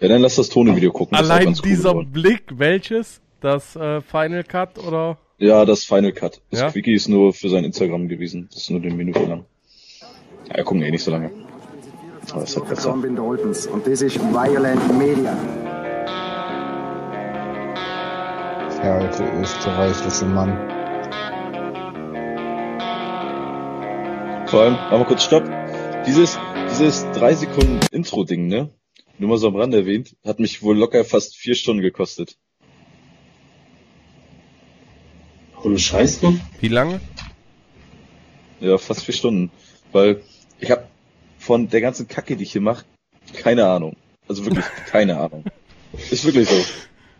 Ja, 0.00 0.08
dann 0.08 0.22
lass 0.22 0.36
das 0.36 0.48
Tone-Video 0.48 0.92
gucken. 0.92 1.16
Allein 1.16 1.44
ganz 1.46 1.60
cool 1.60 1.68
dieser 1.68 1.90
geworden. 1.90 2.12
Blick, 2.12 2.42
welches? 2.54 3.20
Das 3.40 3.76
äh, 3.76 4.00
Final 4.00 4.44
Cut 4.44 4.78
oder? 4.78 5.18
Ja, 5.38 5.64
das 5.64 5.84
Final 5.84 6.12
Cut. 6.12 6.40
Das 6.50 6.60
Ja? 6.60 6.70
Quickie 6.70 6.94
ist 6.94 7.08
nur 7.08 7.32
für 7.32 7.48
sein 7.48 7.64
Instagram 7.64 8.08
gewesen. 8.08 8.48
Das 8.50 8.62
ist 8.62 8.70
nur 8.70 8.80
eine 8.80 8.94
Minute 8.94 9.24
lang. 9.24 9.44
Ja, 10.48 10.56
wir 10.56 10.64
gucken 10.64 10.82
eh 10.82 10.90
nicht 10.90 11.04
so 11.04 11.10
lange. 11.10 11.30
Aber 12.30 12.40
das 12.40 12.50
ist 12.50 12.56
halt 12.56 12.68
besser. 12.68 12.92
Und 12.94 13.86
das 13.86 14.02
ist 14.02 14.18
Violent 14.20 14.98
Media. 14.98 15.36
Der 18.82 18.94
alte 18.94 19.24
österreichische 19.40 20.24
Mann. 20.26 20.52
Vor 24.46 24.60
allem, 24.62 24.74
aber 24.76 25.04
kurz 25.04 25.24
Stopp. 25.24 25.44
Dieses, 26.06 26.38
dieses 26.70 27.06
drei 27.12 27.34
Sekunden 27.34 27.80
Intro-Ding, 27.90 28.46
ne? 28.46 28.70
Nur 29.18 29.30
mal 29.30 29.38
so 29.38 29.48
am 29.48 29.56
Rand 29.56 29.72
erwähnt, 29.72 30.16
hat 30.24 30.38
mich 30.38 30.62
wohl 30.62 30.76
locker 30.76 31.04
fast 31.04 31.36
vier 31.36 31.54
Stunden 31.54 31.82
gekostet. 31.82 32.36
Ohne 35.62 35.78
Scheiß, 35.78 36.20
Mann. 36.20 36.40
Wie 36.60 36.68
lange? 36.68 37.00
Ja, 38.60 38.76
fast 38.76 39.04
vier 39.04 39.14
Stunden. 39.14 39.50
Weil 39.92 40.20
ich 40.60 40.70
habe 40.70 40.88
von 41.38 41.68
der 41.68 41.80
ganzen 41.80 42.06
Kacke, 42.06 42.36
die 42.36 42.44
ich 42.44 42.52
hier 42.52 42.60
mache, 42.60 42.84
keine 43.32 43.66
Ahnung. 43.66 43.96
Also 44.28 44.44
wirklich 44.44 44.64
keine 44.86 45.18
Ahnung. 45.18 45.44
Ist 46.10 46.24
wirklich 46.24 46.48
so. 46.48 46.56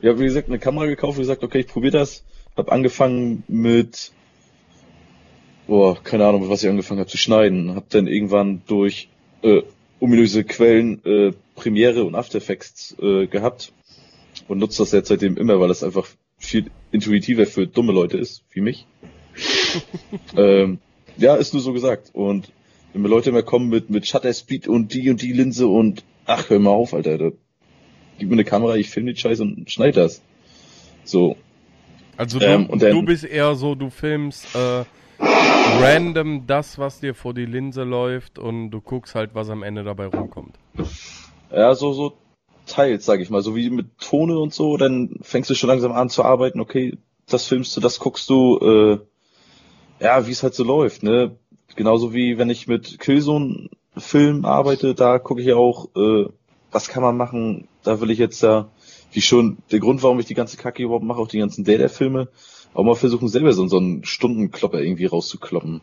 Ich 0.02 0.08
habe, 0.08 0.18
wie 0.18 0.24
gesagt, 0.24 0.48
eine 0.48 0.58
Kamera 0.58 0.86
gekauft 0.86 1.16
und 1.16 1.22
gesagt, 1.22 1.42
okay, 1.42 1.60
ich 1.60 1.68
probiere 1.68 1.98
das. 1.98 2.24
Hab 2.56 2.70
angefangen 2.70 3.44
mit, 3.48 4.12
boah, 5.66 6.02
keine 6.02 6.26
Ahnung, 6.26 6.42
mit 6.42 6.50
was 6.50 6.62
ich 6.62 6.68
angefangen 6.70 7.00
habe 7.00 7.10
zu 7.10 7.18
schneiden. 7.18 7.74
Hab 7.74 7.88
dann 7.90 8.06
irgendwann 8.06 8.62
durch 8.66 9.08
äh, 9.42 9.62
ominöse 10.00 10.44
Quellen 10.44 11.04
äh, 11.04 11.32
Premiere 11.54 12.04
und 12.04 12.14
After 12.14 12.38
Effects 12.38 12.96
äh, 13.00 13.26
gehabt 13.26 13.72
und 14.48 14.58
nutze 14.58 14.82
das 14.82 14.92
jetzt 14.92 15.08
seitdem 15.08 15.36
immer, 15.36 15.60
weil 15.60 15.68
das 15.68 15.82
einfach 15.84 16.06
viel 16.38 16.70
intuitiver 16.90 17.46
für 17.46 17.66
dumme 17.66 17.92
Leute 17.92 18.18
ist, 18.18 18.42
wie 18.50 18.60
mich. 18.60 18.86
ähm, 20.36 20.78
ja, 21.16 21.36
ist 21.36 21.54
nur 21.54 21.62
so 21.62 21.72
gesagt. 21.72 22.10
Und 22.12 22.52
wenn 22.92 23.02
mir 23.02 23.08
Leute 23.08 23.30
immer 23.30 23.42
kommen 23.42 23.68
mit, 23.68 23.90
mit 23.90 24.06
Shutter 24.06 24.32
Speed 24.32 24.68
und 24.68 24.92
die 24.94 25.10
und 25.10 25.22
die 25.22 25.32
Linse 25.32 25.66
und 25.66 26.04
ach, 26.26 26.50
hör 26.50 26.58
mal 26.58 26.70
auf, 26.70 26.94
Alter. 26.94 27.18
Da, 27.18 27.30
gib 28.18 28.28
mir 28.28 28.34
eine 28.34 28.44
Kamera, 28.44 28.76
ich 28.76 28.90
film 28.90 29.06
den 29.06 29.16
Scheiß 29.16 29.40
und 29.40 29.70
schneid 29.70 29.96
das. 29.96 30.22
So. 31.04 31.36
Also 32.16 32.38
du, 32.38 32.46
Ähm, 32.46 32.66
und 32.66 32.82
dann- 32.82 32.92
du 32.92 33.02
bist 33.02 33.24
eher 33.24 33.54
so, 33.56 33.74
du 33.74 33.90
filmst 33.90 34.54
äh, 34.54 34.84
random 35.18 36.46
das, 36.46 36.78
was 36.78 37.00
dir 37.00 37.14
vor 37.14 37.34
die 37.34 37.46
Linse 37.46 37.84
läuft 37.84 38.38
und 38.38 38.70
du 38.70 38.80
guckst 38.80 39.14
halt, 39.14 39.34
was 39.34 39.50
am 39.50 39.62
Ende 39.62 39.84
dabei 39.84 40.06
rumkommt. 40.06 40.56
Ja, 41.50 41.74
so, 41.74 41.92
so 41.92 42.14
teils, 42.66 43.04
sag 43.04 43.20
ich 43.20 43.30
mal. 43.30 43.42
So 43.42 43.54
wie 43.54 43.70
mit 43.70 43.98
Tone 43.98 44.38
und 44.38 44.52
so, 44.52 44.76
dann 44.76 45.16
fängst 45.22 45.50
du 45.50 45.54
schon 45.54 45.68
langsam 45.68 45.92
an 45.92 46.08
zu 46.08 46.24
arbeiten, 46.24 46.60
okay, 46.60 46.98
das 47.26 47.46
filmst 47.46 47.76
du, 47.76 47.80
das 47.80 47.98
guckst 47.98 48.28
du, 48.28 48.58
äh, 48.58 48.98
ja, 50.00 50.26
wie 50.26 50.32
es 50.32 50.42
halt 50.42 50.54
so 50.54 50.64
läuft, 50.64 51.02
ne? 51.02 51.36
Genauso 51.76 52.12
wie 52.12 52.38
wenn 52.38 52.50
ich 52.50 52.68
mit 52.68 53.00
Killzone 53.00 53.70
Film 53.96 54.44
arbeite, 54.44 54.94
da 54.94 55.18
gucke 55.18 55.40
ich 55.40 55.52
auch, 55.52 55.88
äh, 55.96 56.26
was 56.70 56.88
kann 56.88 57.02
man 57.02 57.16
machen, 57.16 57.68
da 57.82 58.00
will 58.00 58.10
ich 58.10 58.18
jetzt 58.18 58.42
da, 58.42 58.70
wie 59.12 59.22
schon, 59.22 59.58
der 59.70 59.78
Grund, 59.78 60.02
warum 60.02 60.18
ich 60.18 60.26
die 60.26 60.34
ganze 60.34 60.56
Kacke 60.56 60.82
überhaupt 60.82 61.04
mache, 61.04 61.20
auch 61.20 61.28
die 61.28 61.38
ganzen 61.38 61.64
Data-Filme, 61.64 62.28
auch 62.74 62.84
mal 62.84 62.94
versuchen 62.94 63.28
selber 63.28 63.52
so, 63.52 63.66
so 63.66 63.78
einen 63.78 64.04
Stundenklopper 64.04 64.80
irgendwie 64.80 65.06
rauszukloppen. 65.06 65.80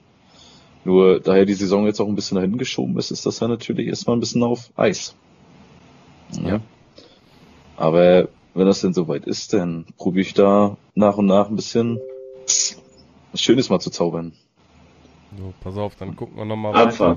Nur, 0.83 1.19
daher 1.19 1.45
die 1.45 1.53
Saison 1.53 1.85
jetzt 1.85 1.99
auch 1.99 2.07
ein 2.07 2.15
bisschen 2.15 2.35
dahin 2.35 2.57
geschoben 2.57 2.97
ist, 2.97 3.11
ist 3.11 3.25
das 3.25 3.39
ja 3.39 3.47
natürlich 3.47 3.87
erstmal 3.87 4.17
ein 4.17 4.19
bisschen 4.19 4.43
auf 4.43 4.71
Eis. 4.75 5.15
Ja. 6.31 6.59
Aber 7.77 8.29
wenn 8.53 8.65
das 8.65 8.81
denn 8.81 8.93
soweit 8.93 9.25
ist, 9.25 9.53
dann 9.53 9.85
probiere 9.97 10.21
ich 10.21 10.33
da 10.33 10.77
nach 10.95 11.17
und 11.17 11.27
nach 11.27 11.49
ein 11.49 11.55
bisschen 11.55 11.99
was 13.31 13.41
Schönes 13.41 13.69
mal 13.69 13.79
zu 13.79 13.91
zaubern. 13.91 14.33
So, 15.37 15.53
pass 15.61 15.77
auf, 15.77 15.95
dann 15.95 16.15
gucken 16.15 16.35
wir 16.37 16.45
nochmal 16.45 16.73
weiter. 16.73 17.15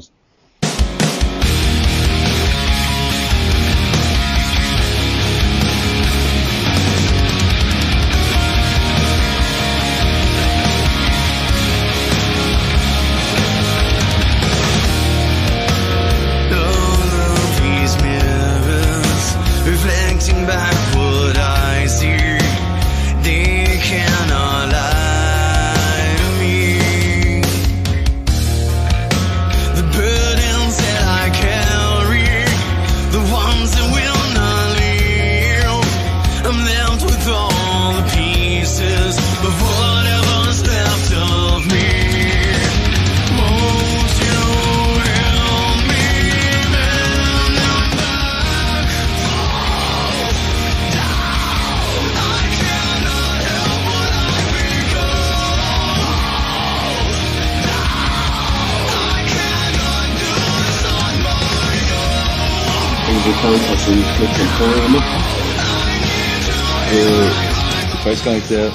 Weiß 68.14 68.24
gar 68.24 68.34
nicht, 68.34 68.48
der 68.48 68.70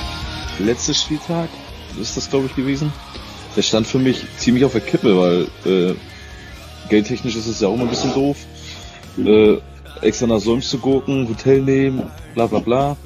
letzte 0.60 0.94
Spieltag 0.94 1.48
ist 1.98 2.18
das, 2.18 2.30
glaube 2.30 2.48
ich, 2.48 2.56
gewesen. 2.58 2.92
Der 3.56 3.62
stand 3.62 3.88
für 3.88 3.98
mich 3.98 4.26
ziemlich 4.38 4.66
auf 4.66 4.74
der 4.74 4.82
Kippe, 4.82 5.18
weil 5.18 5.48
äh, 5.66 5.96
geldtechnisch 6.90 7.38
ist 7.38 7.48
es 7.48 7.62
ja 7.62 7.70
auch 7.70 7.76
immer 7.76 7.84
ein 7.84 7.90
bisschen 7.90 8.14
doof. 8.14 8.36
Äh, 9.18 9.58
extra 10.02 10.28
nach 10.28 10.42
Solms 10.42 10.70
zu 10.70 10.80
gucken, 10.80 11.30
Hotel 11.30 11.62
nehmen, 11.62 12.04
bla 12.36 12.48
bla 12.48 12.60
bla. 12.60 12.98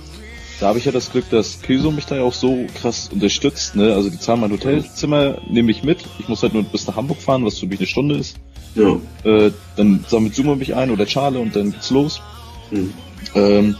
Da 0.59 0.69
habe 0.69 0.79
ich 0.79 0.85
ja 0.85 0.91
das 0.91 1.11
Glück, 1.11 1.29
dass 1.29 1.61
Kyso 1.61 1.91
mich 1.91 2.07
da 2.07 2.15
ja 2.15 2.23
auch 2.23 2.33
so 2.33 2.65
krass 2.81 3.11
unterstützt. 3.13 3.75
Ne? 3.75 3.93
Also 3.93 4.09
die 4.09 4.17
zahlen 4.17 4.41
mein 4.41 4.51
Hotelzimmer, 4.51 5.37
nehme 5.47 5.69
ich 5.69 5.83
mit. 5.83 5.99
Ich 6.17 6.29
muss 6.29 6.41
halt 6.41 6.55
nur 6.55 6.63
bis 6.63 6.87
nach 6.87 6.95
Hamburg 6.95 7.21
fahren, 7.21 7.45
was 7.45 7.59
für 7.59 7.67
mich 7.67 7.77
eine 7.77 7.87
Stunde 7.87 8.15
ist. 8.15 8.37
Ja. 8.73 8.99
Äh, 9.23 9.51
dann 9.75 10.03
sammelt 10.07 10.33
Sumo 10.33 10.55
mich 10.55 10.73
ein 10.73 10.89
oder 10.89 11.05
Charle 11.05 11.39
und 11.39 11.55
dann 11.55 11.73
geht's 11.73 11.91
los. 11.91 12.21
Hm. 12.71 12.91
Ähm, 13.35 13.75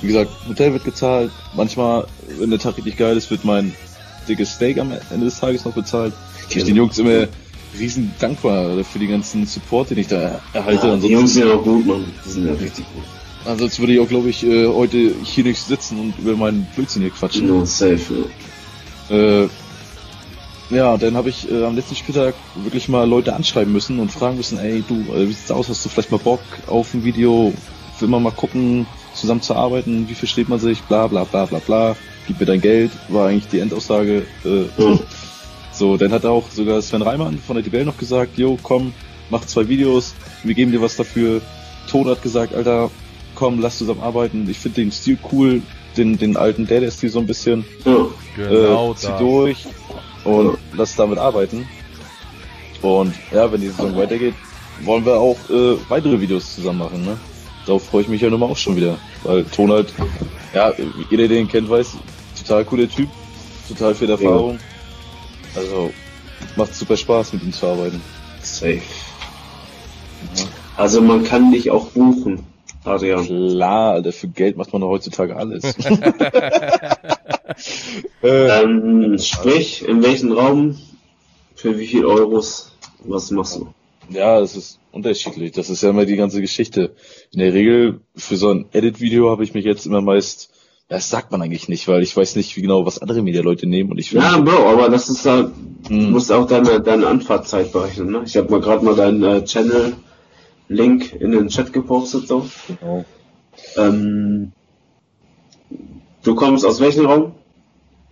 wie 0.00 0.08
gesagt, 0.08 0.30
Hotel 0.48 0.72
wird 0.72 0.84
gezahlt. 0.84 1.30
Manchmal, 1.54 2.06
wenn 2.38 2.50
der 2.50 2.58
Tag 2.58 2.76
richtig 2.76 2.96
geil 2.96 3.16
ist, 3.16 3.30
wird 3.30 3.44
mein 3.44 3.74
dickes 4.28 4.52
Steak 4.52 4.78
am 4.78 4.92
Ende 5.10 5.26
des 5.26 5.40
Tages 5.40 5.64
noch 5.64 5.72
bezahlt. 5.72 6.12
Ich 6.48 6.56
bin 6.56 6.66
den 6.66 6.76
Jungs 6.76 6.98
immer 6.98 7.26
riesen 7.78 8.12
dankbar 8.18 8.82
für 8.84 8.98
den 8.98 9.10
ganzen 9.10 9.46
Support, 9.46 9.90
den 9.90 9.98
ich 9.98 10.08
da 10.08 10.40
erhalte. 10.52 10.86
Ja, 10.86 10.96
die 10.96 11.08
Jungs 11.08 11.34
sind 11.34 11.50
auch 11.50 11.62
gut, 11.62 11.86
Mann. 11.86 12.04
Die 12.24 12.30
sind 12.30 12.46
ja 12.46 12.52
richtig 12.52 12.84
gut. 12.94 13.04
ansonsten 13.44 13.82
würde 13.82 13.94
ich 13.94 14.00
auch, 14.00 14.08
glaube 14.08 14.30
ich, 14.30 14.44
äh, 14.44 14.66
heute 14.66 15.14
hier 15.22 15.44
nicht 15.44 15.60
sitzen 15.60 15.98
und 15.98 16.18
über 16.18 16.36
meinen 16.36 16.66
Blödsinn 16.74 17.02
hier 17.02 17.10
quatschen. 17.10 17.46
No, 17.46 17.64
safe, 17.64 18.26
ja. 19.10 19.16
Äh, 19.16 19.48
ja, 20.70 20.98
dann 20.98 21.16
habe 21.16 21.30
ich 21.30 21.50
äh, 21.50 21.64
am 21.64 21.76
letzten 21.76 21.94
Spieltag 21.94 22.34
wirklich 22.56 22.88
mal 22.88 23.08
Leute 23.08 23.34
anschreiben 23.34 23.72
müssen 23.72 23.98
und 24.00 24.12
fragen 24.12 24.36
müssen, 24.36 24.58
ey 24.58 24.84
du, 24.86 24.96
äh, 25.14 25.28
wie 25.28 25.32
sieht's 25.32 25.50
aus? 25.50 25.68
Hast 25.68 25.84
du 25.84 25.88
vielleicht 25.88 26.10
mal 26.10 26.18
Bock 26.18 26.40
auf 26.66 26.92
ein 26.92 27.04
Video? 27.04 27.54
Will 28.00 28.08
man 28.08 28.22
mal 28.22 28.32
gucken, 28.32 28.86
zusammen 29.14 29.42
zu 29.42 29.54
arbeiten? 29.54 30.08
Wie 30.08 30.14
versteht 30.14 30.48
man 30.48 30.58
sich? 30.58 30.82
Bla 30.82 31.06
bla 31.06 31.24
bla 31.24 31.46
bla 31.46 31.58
bla. 31.58 31.96
Gib 32.26 32.40
mir 32.40 32.46
dein 32.46 32.60
Geld, 32.60 32.90
war 33.08 33.28
eigentlich 33.28 33.48
die 33.48 33.60
Endaussage. 33.60 34.26
Äh, 34.44 34.98
so, 35.72 35.96
dann 35.96 36.12
hat 36.12 36.26
auch 36.26 36.50
sogar 36.50 36.82
Sven 36.82 37.02
Reimann 37.02 37.38
von 37.38 37.56
der 37.56 37.62
DBL 37.62 37.84
noch 37.84 37.96
gesagt, 37.96 38.36
jo, 38.36 38.58
komm, 38.62 38.92
mach 39.30 39.44
zwei 39.46 39.68
Videos, 39.68 40.14
wir 40.42 40.54
geben 40.54 40.72
dir 40.72 40.82
was 40.82 40.96
dafür. 40.96 41.40
Ton 41.88 42.08
hat 42.08 42.22
gesagt, 42.22 42.54
Alter, 42.54 42.90
komm, 43.34 43.60
lass 43.60 43.78
zusammen 43.78 44.02
arbeiten. 44.02 44.48
Ich 44.50 44.58
finde 44.58 44.82
den 44.82 44.92
Stil 44.92 45.18
cool, 45.32 45.62
den, 45.96 46.18
den 46.18 46.36
alten 46.36 46.66
Dada-Stil 46.66 47.10
so 47.10 47.20
ein 47.20 47.26
bisschen. 47.26 47.64
Ja. 47.84 48.06
Genau 48.36 48.92
äh, 48.92 48.96
zieh 48.96 49.06
das. 49.08 49.18
durch 49.18 49.66
und 50.24 50.58
lass 50.74 50.96
damit 50.96 51.18
arbeiten. 51.18 51.66
Und 52.82 53.14
ja, 53.32 53.50
wenn 53.50 53.60
die 53.60 53.68
Saison 53.68 53.96
weitergeht, 53.96 54.34
wollen 54.82 55.04
wir 55.04 55.18
auch 55.18 55.38
äh, 55.50 55.76
weitere 55.88 56.20
Videos 56.20 56.54
zusammen 56.54 56.78
machen. 56.78 57.04
Ne? 57.04 57.16
Darauf 57.68 57.84
freue 57.84 58.00
ich 58.00 58.08
mich 58.08 58.22
ja 58.22 58.30
nun 58.30 58.40
mal 58.40 58.46
auch 58.46 58.56
schon 58.56 58.76
wieder. 58.76 58.96
Weil 59.24 59.44
Ton 59.44 59.70
halt, 59.70 59.92
ja, 60.54 60.72
jeder, 61.10 61.28
der 61.28 61.38
ihn 61.38 61.48
kennt, 61.48 61.68
weiß, 61.68 61.98
total 62.42 62.64
cooler 62.64 62.88
Typ, 62.88 63.10
total 63.68 63.94
viel 63.94 64.08
Erfahrung. 64.08 64.58
Also 65.54 65.90
macht 66.56 66.74
super 66.74 66.96
Spaß, 66.96 67.34
mit 67.34 67.42
ihm 67.42 67.52
zu 67.52 67.66
arbeiten. 67.66 68.00
Safe. 68.40 68.80
Also 70.78 71.02
man 71.02 71.24
kann 71.24 71.52
dich 71.52 71.70
auch 71.70 71.88
buchen, 71.88 72.46
Adrian. 72.84 73.26
Klar, 73.26 73.92
Alter, 73.92 74.12
für 74.12 74.28
Geld 74.28 74.56
macht 74.56 74.72
man 74.72 74.80
doch 74.80 74.88
heutzutage 74.88 75.36
alles. 75.36 75.64
äh, 78.22 78.62
Ähm, 78.62 79.18
sprich, 79.18 79.86
in 79.86 80.02
welchem 80.02 80.32
Raum, 80.32 80.78
für 81.54 81.78
wie 81.78 81.86
viel 81.86 82.06
Euros, 82.06 82.72
was 83.04 83.30
machst 83.30 83.56
du? 83.56 83.68
Ja, 84.08 84.38
es 84.40 84.56
ist 84.56 84.78
unterschiedlich. 84.98 85.52
Das 85.52 85.70
ist 85.70 85.82
ja 85.82 85.90
immer 85.90 86.04
die 86.04 86.16
ganze 86.16 86.40
Geschichte. 86.40 86.94
In 87.32 87.40
der 87.40 87.52
Regel, 87.54 88.00
für 88.14 88.36
so 88.36 88.50
ein 88.50 88.66
Edit-Video 88.72 89.30
habe 89.30 89.44
ich 89.44 89.54
mich 89.54 89.64
jetzt 89.64 89.86
immer 89.86 90.00
meist, 90.02 90.50
das 90.88 91.10
sagt 91.10 91.32
man 91.32 91.42
eigentlich 91.42 91.68
nicht, 91.68 91.86
weil 91.88 92.02
ich 92.02 92.16
weiß 92.16 92.36
nicht, 92.36 92.56
wie 92.56 92.62
genau, 92.62 92.86
was 92.86 92.98
andere 92.98 93.22
Medialeute 93.22 93.66
nehmen 93.66 93.90
und 93.90 93.98
ich 93.98 94.12
will, 94.12 94.20
Ja, 94.22 94.38
Bro, 94.38 94.68
aber 94.70 94.88
das 94.88 95.08
ist 95.08 95.24
da, 95.26 95.42
du 95.88 95.88
Hm. 95.88 96.10
musst 96.12 96.32
auch 96.32 96.46
deine, 96.46 96.80
deine 96.80 97.06
Anfahrtzeit 97.06 97.72
berechnen, 97.72 98.10
ne? 98.10 98.22
Ich 98.26 98.36
habe 98.36 98.50
mal 98.50 98.60
gerade 98.60 98.84
mal 98.84 98.94
deinen 98.94 99.22
äh, 99.22 99.44
Channel-Link 99.44 101.12
in 101.20 101.32
den 101.32 101.48
Chat 101.48 101.72
gepostet, 101.72 102.26
so. 102.28 102.46
genau. 102.66 103.04
Ähm, 103.76 104.52
du 106.22 106.34
kommst 106.34 106.64
aus 106.64 106.80
welchem 106.80 107.06
Raum? 107.06 107.32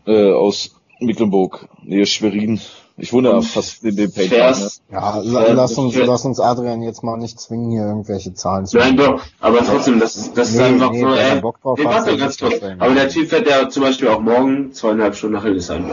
äh, 0.06 0.32
aus 0.32 0.76
Mecklenburg, 1.00 1.68
Nähe 1.82 2.06
Schwerin. 2.06 2.60
Ich 2.98 3.12
ja 3.12 3.36
Und 3.36 3.42
fast 3.42 3.84
in 3.84 3.94
dem 3.94 4.10
Paint. 4.10 4.30
Ne? 4.30 4.36
Fährst, 4.36 4.82
Ja, 4.90 5.18
la- 5.22 5.44
Äh, 5.44 5.52
lass 5.52 5.76
uns, 5.76 5.94
für- 5.94 6.04
lass 6.04 6.24
uns 6.24 6.40
Adrian 6.40 6.82
jetzt 6.82 7.02
mal 7.04 7.18
nicht 7.18 7.38
zwingen, 7.38 7.70
hier 7.70 7.82
irgendwelche 7.82 8.32
Zahlen 8.32 8.64
zu 8.64 8.78
Nein, 8.78 8.96
Bro, 8.96 9.20
aber 9.40 9.58
trotzdem, 9.64 10.00
das 10.00 10.16
ist, 10.16 10.36
das 10.36 10.48
ist 10.50 10.56
Nee, 10.56 10.62
einfach 10.62 10.90
nee, 10.92 11.00
so, 11.02 11.08
er 11.08 11.34
ey, 11.34 11.40
Bock 11.40 11.60
drauf 11.60 11.78
nee, 11.78 11.84
warte 11.84 12.16
ganz 12.16 12.32
ist 12.36 12.40
kurz. 12.40 12.54
Aber 12.78 12.94
der 12.94 13.08
Typ 13.10 13.28
fährt 13.28 13.46
ja 13.48 13.68
zum 13.68 13.82
Beispiel 13.82 14.08
auch 14.08 14.20
morgen 14.20 14.72
zweieinhalb 14.72 15.14
Stunden 15.14 15.34
nach 15.36 15.44
Hildesheim. 15.44 15.90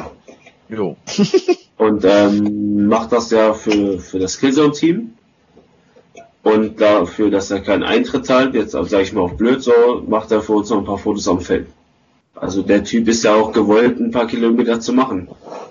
Jo. 0.69 0.95
und 1.77 2.05
ähm, 2.05 2.87
macht 2.87 3.11
das 3.11 3.31
ja 3.31 3.53
für, 3.53 3.99
für 3.99 4.19
das 4.19 4.39
Killzone-Team. 4.39 5.13
Und 6.43 6.79
dafür, 6.81 7.29
dass 7.31 7.51
er 7.51 7.61
keinen 7.61 7.83
Eintritt 7.83 8.25
zahlt, 8.25 8.53
jetzt 8.53 8.71
sage 8.71 9.01
ich 9.01 9.13
mal 9.13 9.21
auf 9.21 9.35
blöd 9.37 9.61
so, 9.61 9.71
macht 10.07 10.31
er 10.31 10.41
für 10.41 10.53
uns 10.53 10.69
noch 10.69 10.77
ein 10.79 10.85
paar 10.85 10.97
Fotos 10.97 11.27
am 11.27 11.39
Feld. 11.41 11.67
Also 12.35 12.61
der 12.63 12.83
Typ 12.83 13.07
ist 13.07 13.23
ja 13.23 13.35
auch 13.35 13.51
gewollt, 13.53 13.99
ein 13.99 14.11
paar 14.11 14.27
Kilometer 14.27 14.79
zu 14.79 14.91
machen 14.93 15.29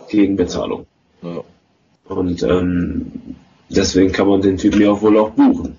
gegen 0.09 0.37
Bezahlung. 0.37 0.87
Ja. 1.23 1.41
Und 2.15 2.43
ähm, 2.43 3.13
deswegen 3.69 4.13
kann 4.13 4.27
man 4.29 4.43
den 4.43 4.57
Typen 4.59 4.81
ja 4.83 4.91
auch 4.93 5.03
wohl 5.03 5.19
auch 5.19 5.31
buchen. 5.31 5.77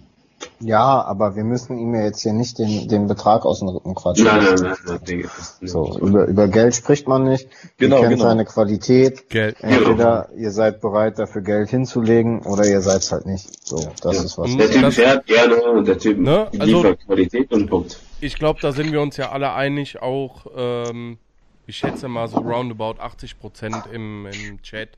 Ja, 0.60 1.02
aber 1.04 1.36
wir 1.38 1.44
müssen 1.46 1.78
ihm 1.78 1.94
ja 1.96 2.04
jetzt 2.04 2.22
hier 2.22 2.34
nicht 2.34 2.58
den, 2.60 2.88
den 2.90 3.08
Betrag 3.08 3.46
aus 3.46 3.60
dem 3.60 3.70
Rücken 3.70 3.96
quatschen. 3.96 4.26
Nein, 4.26 4.44
nein, 4.44 4.56
nein, 4.86 5.00
nein, 5.08 5.22
das- 5.24 5.58
So, 5.62 5.98
über, 6.00 6.26
über 6.28 6.48
Geld 6.50 6.76
spricht 6.76 7.08
man 7.08 7.24
nicht. 7.24 7.48
Genau, 7.78 7.98
ihr 7.98 8.02
kennt 8.04 8.14
genau. 8.16 8.26
seine 8.26 8.44
Qualität. 8.46 9.30
Geld. 9.30 9.58
Entweder 9.62 10.30
ihr 10.38 10.52
seid 10.52 10.82
bereit, 10.82 11.18
dafür 11.20 11.42
Geld 11.44 11.70
hinzulegen, 11.70 12.42
oder 12.42 12.66
ihr 12.66 12.82
seid 12.82 13.10
halt 13.12 13.26
nicht. 13.26 13.66
So, 13.66 13.78
das 14.02 14.18
Ja. 14.18 14.24
ist 14.24 14.38
was. 14.38 14.52
Und 14.52 14.58
Der 14.58 14.70
Typ 14.70 14.92
fährt 14.94 15.26
gerne 15.28 15.62
und 15.62 15.88
der 15.88 15.98
Typ 15.98 16.18
Ne, 16.18 16.48
also- 16.60 16.66
liefert 16.66 17.00
Qualität 17.06 17.52
und 17.54 17.70
Punkt. 17.70 18.00
Ich 18.20 18.36
glaube, 18.36 18.60
da 18.62 18.72
sind 18.74 18.92
wir 18.92 19.02
uns 19.02 19.16
ja 19.18 19.32
alle 19.32 19.54
einig, 19.54 20.02
auch, 20.02 20.46
ähm, 20.58 21.18
ich 21.66 21.78
schätze 21.78 22.08
mal 22.08 22.28
so 22.28 22.38
roundabout 22.38 23.02
80% 23.02 23.90
im, 23.90 24.26
im 24.26 24.62
Chat. 24.62 24.98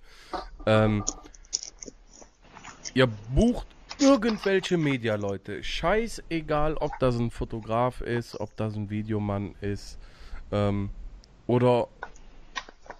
Ähm, 0.65 1.03
ihr 2.93 3.07
bucht 3.07 3.67
irgendwelche 3.99 4.77
Media-Leute. 4.77 5.63
Scheißegal, 5.63 6.75
ob 6.75 6.91
das 6.99 7.17
ein 7.17 7.31
Fotograf 7.31 8.01
ist, 8.01 8.39
ob 8.39 8.55
das 8.57 8.75
ein 8.75 8.89
Videomann 8.89 9.55
ist, 9.61 9.97
ähm, 10.51 10.89
oder 11.47 11.87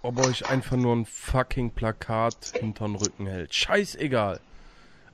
ob 0.02 0.24
euch 0.24 0.48
einfach 0.48 0.76
nur 0.76 0.94
ein 0.94 1.04
fucking 1.04 1.70
Plakat 1.70 2.52
hinterm 2.60 2.94
Rücken 2.94 3.26
hält. 3.26 3.54
Scheißegal. 3.54 4.40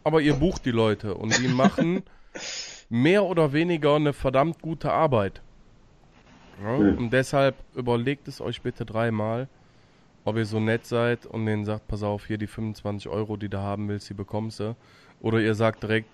Aber 0.05 0.21
ihr 0.21 0.35
bucht 0.35 0.65
die 0.65 0.71
Leute 0.71 1.15
und 1.15 1.39
die 1.39 1.49
machen 1.49 2.03
mehr 2.89 3.25
oder 3.25 3.53
weniger 3.53 3.97
eine 3.97 4.13
verdammt 4.13 4.61
gute 4.61 4.93
Arbeit. 4.93 5.41
Ja, 6.63 6.77
Mhm. 6.79 6.99
Und 6.99 7.11
deshalb 7.13 7.55
überlegt 7.75 8.29
es 8.29 8.41
euch 8.41 8.63
bitte 8.63 8.85
dreimal, 8.85 9.49
ob 10.25 10.37
ihr 10.37 10.47
so 10.47 10.61
nett 10.61 10.87
seid 10.87 11.27
und 11.27 11.47
denen 11.47 11.65
sagt, 11.65 11.89
pass 11.89 12.03
auf, 12.03 12.27
hier 12.27 12.39
die 12.39 12.47
25 12.47 13.09
Euro, 13.11 13.37
die 13.37 13.49
du 13.49 13.59
haben 13.59 13.89
willst, 13.89 14.09
die 14.09 14.15
bekommst 14.15 14.61
du. 14.61 14.77
Oder 15.21 15.41
ihr 15.41 15.55
sagt 15.55 15.83
direkt, 15.83 16.09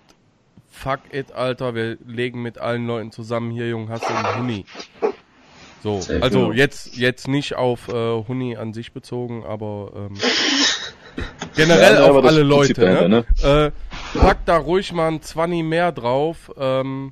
fuck 0.71 0.99
it, 1.11 1.31
Alter, 1.31 1.75
wir 1.75 1.97
legen 2.07 2.41
mit 2.41 2.57
allen 2.57 2.85
Leuten 2.87 3.11
zusammen, 3.11 3.51
hier, 3.51 3.69
Junge, 3.69 3.89
hast 3.89 4.09
du 4.09 4.13
einen 4.13 4.37
Huni. 4.39 4.65
So, 5.81 6.01
Sehr 6.01 6.21
also 6.21 6.51
jetzt, 6.51 6.97
jetzt 6.97 7.27
nicht 7.27 7.55
auf 7.55 7.87
äh, 7.87 7.93
Huni 8.27 8.57
an 8.57 8.73
sich 8.73 8.91
bezogen, 8.91 9.45
aber 9.45 9.91
ähm, 9.95 10.13
generell 11.55 11.95
Ja, 11.95 12.03
auf 12.11 12.17
alle 12.25 12.45
Prinzip 12.45 12.77
Leute. 12.77 12.81
dahinter, 12.81 13.07
Ne? 13.43 13.71
Äh, 14.15 14.17
packt 14.19 14.47
da 14.49 14.57
ruhig 14.57 14.91
mal 14.93 15.07
ein 15.07 15.21
20 15.21 15.63
mehr 15.63 15.91
drauf. 15.91 16.51
Ähm, 16.57 17.11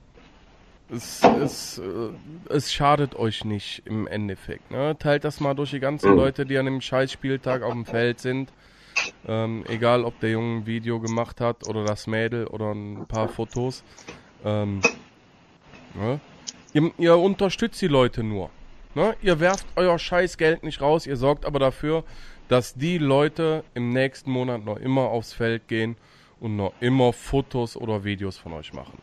es, 0.91 1.21
es, 1.23 1.77
äh, 1.79 2.09
es 2.49 2.73
schadet 2.73 3.15
euch 3.15 3.43
nicht 3.45 3.83
im 3.85 4.07
Endeffekt. 4.07 4.71
Ne? 4.71 4.95
Teilt 4.97 5.23
das 5.23 5.39
mal 5.39 5.53
durch 5.53 5.71
die 5.71 5.79
ganzen 5.79 6.11
Mhm. 6.11 6.17
Leute, 6.17 6.45
die 6.45 6.57
an 6.57 6.65
dem 6.65 6.81
Scheißspieltag 6.81 7.63
auf 7.63 7.73
dem 7.73 7.85
Feld 7.85 8.19
sind. 8.19 8.51
Ähm, 9.27 9.63
egal, 9.67 10.03
ob 10.05 10.19
der 10.21 10.31
Junge 10.31 10.61
ein 10.61 10.65
Video 10.65 10.99
gemacht 10.99 11.39
hat 11.39 11.67
oder 11.67 11.83
das 11.83 12.07
Mädel 12.07 12.47
oder 12.47 12.71
ein 12.71 13.05
paar 13.07 13.27
Fotos. 13.27 13.83
Ähm, 14.43 14.81
ne? 15.93 16.19
ihr, 16.73 16.91
ihr 16.97 17.17
unterstützt 17.17 17.81
die 17.81 17.87
Leute 17.87 18.23
nur. 18.23 18.49
Ne? 18.95 19.15
Ihr 19.21 19.39
werft 19.39 19.67
euer 19.75 19.99
Scheißgeld 19.99 20.63
nicht 20.63 20.81
raus, 20.81 21.05
ihr 21.05 21.17
sorgt 21.17 21.45
aber 21.45 21.59
dafür, 21.59 22.03
dass 22.47 22.73
die 22.73 22.97
Leute 22.97 23.63
im 23.75 23.89
nächsten 23.89 24.31
Monat 24.31 24.65
noch 24.65 24.77
immer 24.77 25.03
aufs 25.03 25.33
Feld 25.33 25.67
gehen 25.67 25.95
und 26.39 26.55
noch 26.55 26.73
immer 26.79 27.13
Fotos 27.13 27.77
oder 27.77 28.03
Videos 28.03 28.37
von 28.37 28.53
euch 28.53 28.73
machen. 28.73 28.97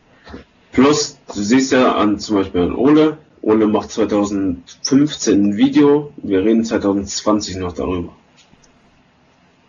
Plus, 0.74 1.16
du 1.32 1.40
siehst 1.42 1.72
ja 1.72 1.94
an 1.94 2.18
zum 2.18 2.36
Beispiel 2.36 2.62
an 2.62 2.74
Ole. 2.74 3.16
Ole 3.42 3.66
macht 3.66 3.90
2015 3.92 5.44
ein 5.50 5.56
Video. 5.56 6.12
Wir 6.16 6.40
reden 6.40 6.64
2020 6.64 7.56
noch 7.56 7.72
darüber. 7.72 8.10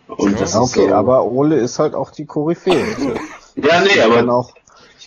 Und 0.08 0.40
das 0.40 0.54
Ja, 0.54 0.62
ist 0.62 0.76
okay, 0.76 0.88
so, 0.88 0.94
aber 0.94 1.24
Ole 1.24 1.56
ist 1.56 1.78
halt 1.78 1.94
auch 1.94 2.10
die 2.10 2.26
Koryphäe. 2.26 2.84
Ja, 3.58 3.80
nee, 3.80 3.88
Ich 3.88 3.96
kann 3.96 4.12
aber 4.20 4.34
auch, 4.34 4.52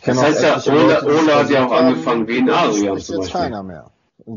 Das 0.03 0.17
auch 0.17 0.23
heißt 0.23 0.41
ja, 0.41 0.59
die 0.59 0.71
Ola 0.71 1.35
hat 1.39 1.49
ja 1.51 1.67
auch 1.67 1.71
angefangen 1.71 2.27
wie 2.27 2.41
Adrian 2.49 2.99
spricht 2.99 3.05
zum 3.05 3.17
Beispiel. 3.17 3.41
keiner 3.41 3.61
mehr. 3.61 3.91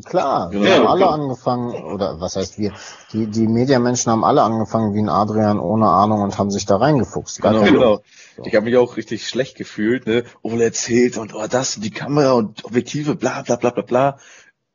Klar, 0.05 0.53
wir 0.53 0.61
Ja, 0.61 0.77
haben 0.77 0.87
alle 0.87 1.07
okay. 1.07 1.15
angefangen, 1.15 1.75
oder 1.85 2.21
was 2.21 2.37
heißt 2.37 2.59
wir, 2.59 2.73
die, 3.13 3.27
die 3.27 3.47
Mediamenschen 3.49 4.13
haben 4.13 4.25
alle 4.25 4.43
angefangen 4.43 4.95
wie 4.95 5.01
ein 5.01 5.09
Adrian 5.09 5.59
ohne 5.59 5.89
Ahnung 5.89 6.23
und 6.23 6.39
haben 6.39 6.51
sich 6.51 6.67
da 6.67 6.77
reingefuchst. 6.77 7.43
Genau, 7.43 7.63
genau. 7.63 8.03
Ich 8.45 8.55
habe 8.55 8.65
mich 8.65 8.77
auch 8.77 8.97
richtig 8.97 9.27
schlecht 9.27 9.57
gefühlt, 9.57 10.07
ne? 10.07 10.25
Ole 10.43 10.65
erzählt 10.65 11.19
und 11.19 11.35
oh, 11.35 11.47
das 11.49 11.77
und 11.77 11.85
die 11.85 11.91
Kamera 11.91 12.33
und 12.33 12.65
Objektive, 12.65 13.17
bla 13.17 13.43
bla 13.43 13.57
bla 13.57 13.71
bla 13.71 13.83
bla. 13.83 14.19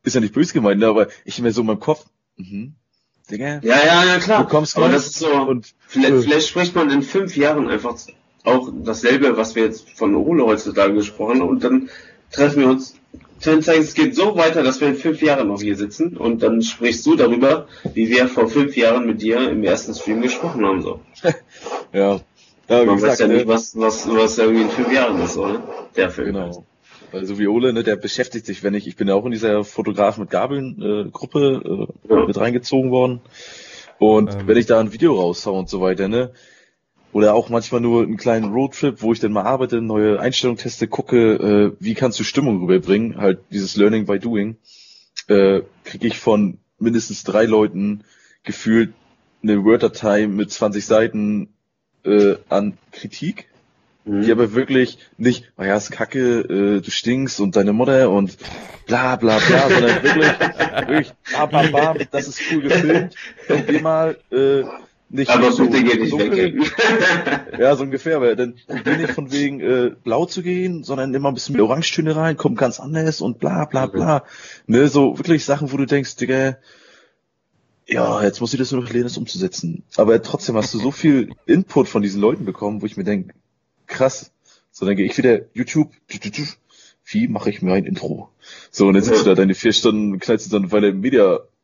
Ist 0.04 0.14
ja 0.14 0.22
nicht 0.22 0.34
böse 0.34 0.54
gemeint, 0.54 0.80
ne? 0.80 0.88
aber 0.88 1.08
ich 1.26 1.42
mir 1.42 1.52
so 1.52 1.62
in 1.62 1.68
meinem 1.68 1.80
Kopf, 1.80 2.06
mhm. 2.36 2.76
Digga, 3.32 3.60
Ja, 3.64 3.78
ja, 3.86 4.04
ja, 4.06 4.20
klar. 4.20 4.44
du 4.44 4.50
kommst 4.50 4.78
Aber 4.78 4.90
das 4.90 5.08
ist 5.08 5.20
so, 5.20 5.32
und 5.32 5.74
vielleicht, 5.88 6.14
äh, 6.14 6.22
vielleicht 6.22 6.48
spricht 6.50 6.76
man 6.76 6.90
in 6.92 7.02
fünf 7.02 7.36
Jahren 7.36 7.70
einfach 7.70 7.96
auch 8.44 8.70
dasselbe, 8.84 9.36
was 9.38 9.56
wir 9.56 9.64
jetzt 9.64 9.90
von 9.92 10.16
Ole 10.16 10.46
heutzutage 10.46 10.94
gesprochen 10.94 11.42
haben 11.42 11.50
und 11.50 11.64
dann 11.64 11.90
treffen 12.32 12.62
wir 12.62 12.70
uns. 12.70 12.97
Kann 13.42 13.62
zeigen, 13.62 13.84
es 13.84 13.94
geht 13.94 14.16
so 14.16 14.36
weiter, 14.36 14.64
dass 14.64 14.82
wir 14.82 14.88
in 14.88 14.96
fünf 14.96 15.22
Jahren 15.22 15.48
noch 15.48 15.62
hier 15.62 15.76
sitzen 15.76 16.18
und 16.18 16.42
dann 16.44 16.62
sprichst 16.62 17.06
du 17.06 17.16
darüber, 17.16 17.68
wie 17.94 18.10
wir 18.10 18.28
vor 18.28 18.48
fünf 18.50 18.76
Jahren 18.76 19.06
mit 19.06 19.22
dir 19.22 19.50
im 19.50 19.64
ersten 19.64 19.94
Stream 19.94 20.22
gesprochen 20.22 20.66
haben. 20.66 20.82
So. 20.82 21.00
ja. 21.94 22.20
Ja, 22.70 22.82
wie 22.82 22.86
Man 22.86 22.96
weiß 22.96 23.02
gesagt, 23.02 23.20
ja 23.22 23.28
ne? 23.28 23.34
nicht, 23.36 23.48
was, 23.48 23.78
was, 23.78 24.08
was 24.10 24.38
irgendwie 24.38 24.64
in 24.64 24.70
fünf 24.70 24.92
Jahren 24.92 25.22
ist, 25.22 25.38
oder? 25.38 25.64
Der 25.96 26.10
Film. 26.10 26.34
Genau. 26.34 26.66
Also 27.14 27.40
wie 27.40 27.48
Ole, 27.48 27.72
ne, 27.72 27.84
der 27.84 27.96
beschäftigt 27.96 28.46
sich, 28.46 28.64
wenn 28.64 28.74
ich, 28.74 28.88
ich 28.88 28.98
bin 28.98 29.08
ja 29.08 29.14
auch 29.16 29.24
in 29.26 29.32
dieser 29.32 29.64
Fotograf 29.64 30.18
mit 30.18 30.30
Gabeln 30.30 30.82
äh, 30.82 31.10
Gruppe 31.10 31.88
äh, 32.10 32.14
Ja. 32.14 32.26
mit 32.26 32.38
reingezogen 32.38 32.92
worden. 32.92 33.22
Und 34.00 34.34
Ähm. 34.34 34.42
wenn 34.48 34.58
ich 34.58 34.66
da 34.66 34.80
ein 34.80 34.92
Video 34.92 35.14
raushau 35.14 35.58
und 35.58 35.70
so 35.70 35.80
weiter, 35.80 36.08
ne? 36.10 36.32
Oder 37.14 37.34
auch 37.34 37.50
manchmal 37.50 37.82
nur 37.82 38.04
einen 38.04 38.18
kleinen 38.18 38.52
Roadtrip, 38.52 39.02
wo 39.02 39.14
ich 39.14 39.20
dann 39.20 39.32
mal 39.32 39.44
arbeite, 39.44 39.82
neue 39.82 40.20
Einstellungen 40.20 40.60
teste, 40.60 40.88
gucke, 40.88 41.34
äh, 41.34 41.76
wie 41.80 41.94
kannst 41.94 42.20
du 42.20 42.24
Stimmung 42.24 42.62
rüberbringen, 42.62 43.18
halt 43.18 43.40
dieses 43.52 43.76
Learning 43.76 44.06
by 44.06 44.20
Doing, 44.20 44.58
äh, 45.28 45.62
kriege 45.84 46.08
ich 46.08 46.20
von 46.20 46.60
mindestens 46.80 47.24
drei 47.24 47.46
Leuten 47.46 48.04
gefühlt 48.44 48.94
eine 49.42 49.64
Word-Datei 49.64 50.28
mit 50.28 50.52
20 50.52 50.86
Seiten 50.86 51.50
äh, 52.04 52.36
an 52.50 52.78
Kritik 52.92 53.48
Mhm. 54.08 54.22
die 54.24 54.32
aber 54.32 54.54
wirklich 54.54 54.98
nicht, 55.18 55.52
oh 55.58 55.64
ja, 55.64 55.76
ist 55.76 55.92
kacke, 55.92 56.40
äh, 56.40 56.82
du 56.82 56.92
stinkst 56.92 57.42
und 57.42 57.56
deine 57.58 57.74
Mutter 57.74 58.10
und 58.10 58.38
bla 58.86 59.18
bla 59.18 59.38
bla, 59.40 59.70
sondern 59.70 60.04
wirklich, 60.04 60.40
wirklich, 60.88 61.14
bam, 61.34 61.50
bam, 61.50 61.72
bam, 61.72 61.98
das 62.12 62.28
ist 62.30 62.42
cool 62.52 62.62
gefilmt, 62.62 63.16
und 63.50 63.68
geh 63.68 63.80
mal, 63.80 64.18
äh, 64.32 64.64
nicht 65.10 65.32
Aber 65.32 65.52
so 65.52 65.70
bitte 65.70 65.84
geh 65.84 66.00
nicht 66.00 66.18
weg. 66.18 66.74
Ja, 67.60 67.76
so 67.76 67.84
ungefähr, 67.84 68.18
aber 68.18 68.36
dann 68.36 68.56
geh 68.84 68.98
nicht 68.98 69.12
von 69.12 69.32
wegen 69.32 69.62
äh, 69.62 69.92
blau 70.04 70.26
zu 70.26 70.44
gehen, 70.44 70.84
sondern 70.84 71.14
immer 71.14 71.30
ein 71.30 71.34
bisschen 71.34 71.56
mehr 71.56 71.66
Orangetöne 71.66 72.16
rein, 72.16 72.38
kommt 72.38 72.58
ganz 72.58 72.80
anders 72.80 73.22
und 73.22 73.40
bla 73.40 73.66
bla 73.66 73.86
bla. 73.88 74.24
Ne, 74.68 74.88
so 74.90 75.18
wirklich 75.18 75.46
Sachen, 75.46 75.72
wo 75.72 75.78
du 75.78 75.86
denkst, 75.86 76.18
Digga, 76.18 76.58
ja, 77.88 78.22
jetzt 78.22 78.42
muss 78.42 78.54
ich 78.54 78.60
das 78.60 78.72
nur 78.72 78.82
noch 78.82 78.90
lernen, 78.90 79.06
das 79.06 79.18
umzusetzen. 79.18 79.84
Aber 79.96 80.22
trotzdem 80.22 80.58
hast 80.58 80.74
du 80.74 80.80
so 80.80 80.92
viel 80.92 81.32
Input 81.46 81.88
von 81.88 82.02
diesen 82.02 82.20
Leuten 82.20 82.44
bekommen, 82.44 82.82
wo 82.82 82.86
ich 82.86 82.98
mir 82.98 83.06
denke, 83.06 83.34
krass. 83.86 84.32
So, 84.72 84.86
dann 84.86 84.98
gehe 84.98 85.06
ich 85.06 85.18
wieder 85.18 85.40
YouTube, 85.54 85.92
wie 87.06 87.28
mache 87.30 87.50
ich 87.50 87.62
mir 87.62 87.74
ein 87.74 87.86
Intro? 87.86 88.30
So, 88.70 88.88
und 88.88 88.94
dann 88.94 89.04
sitzt 89.04 89.22
du 89.22 89.30
da 89.30 89.36
deine 89.36 89.56
vier 89.56 89.72
Stunden, 89.72 90.20
knallst 90.20 90.48
du 90.48 90.50
so 90.50 90.58
ein 90.58 90.72
Weile 90.72 90.94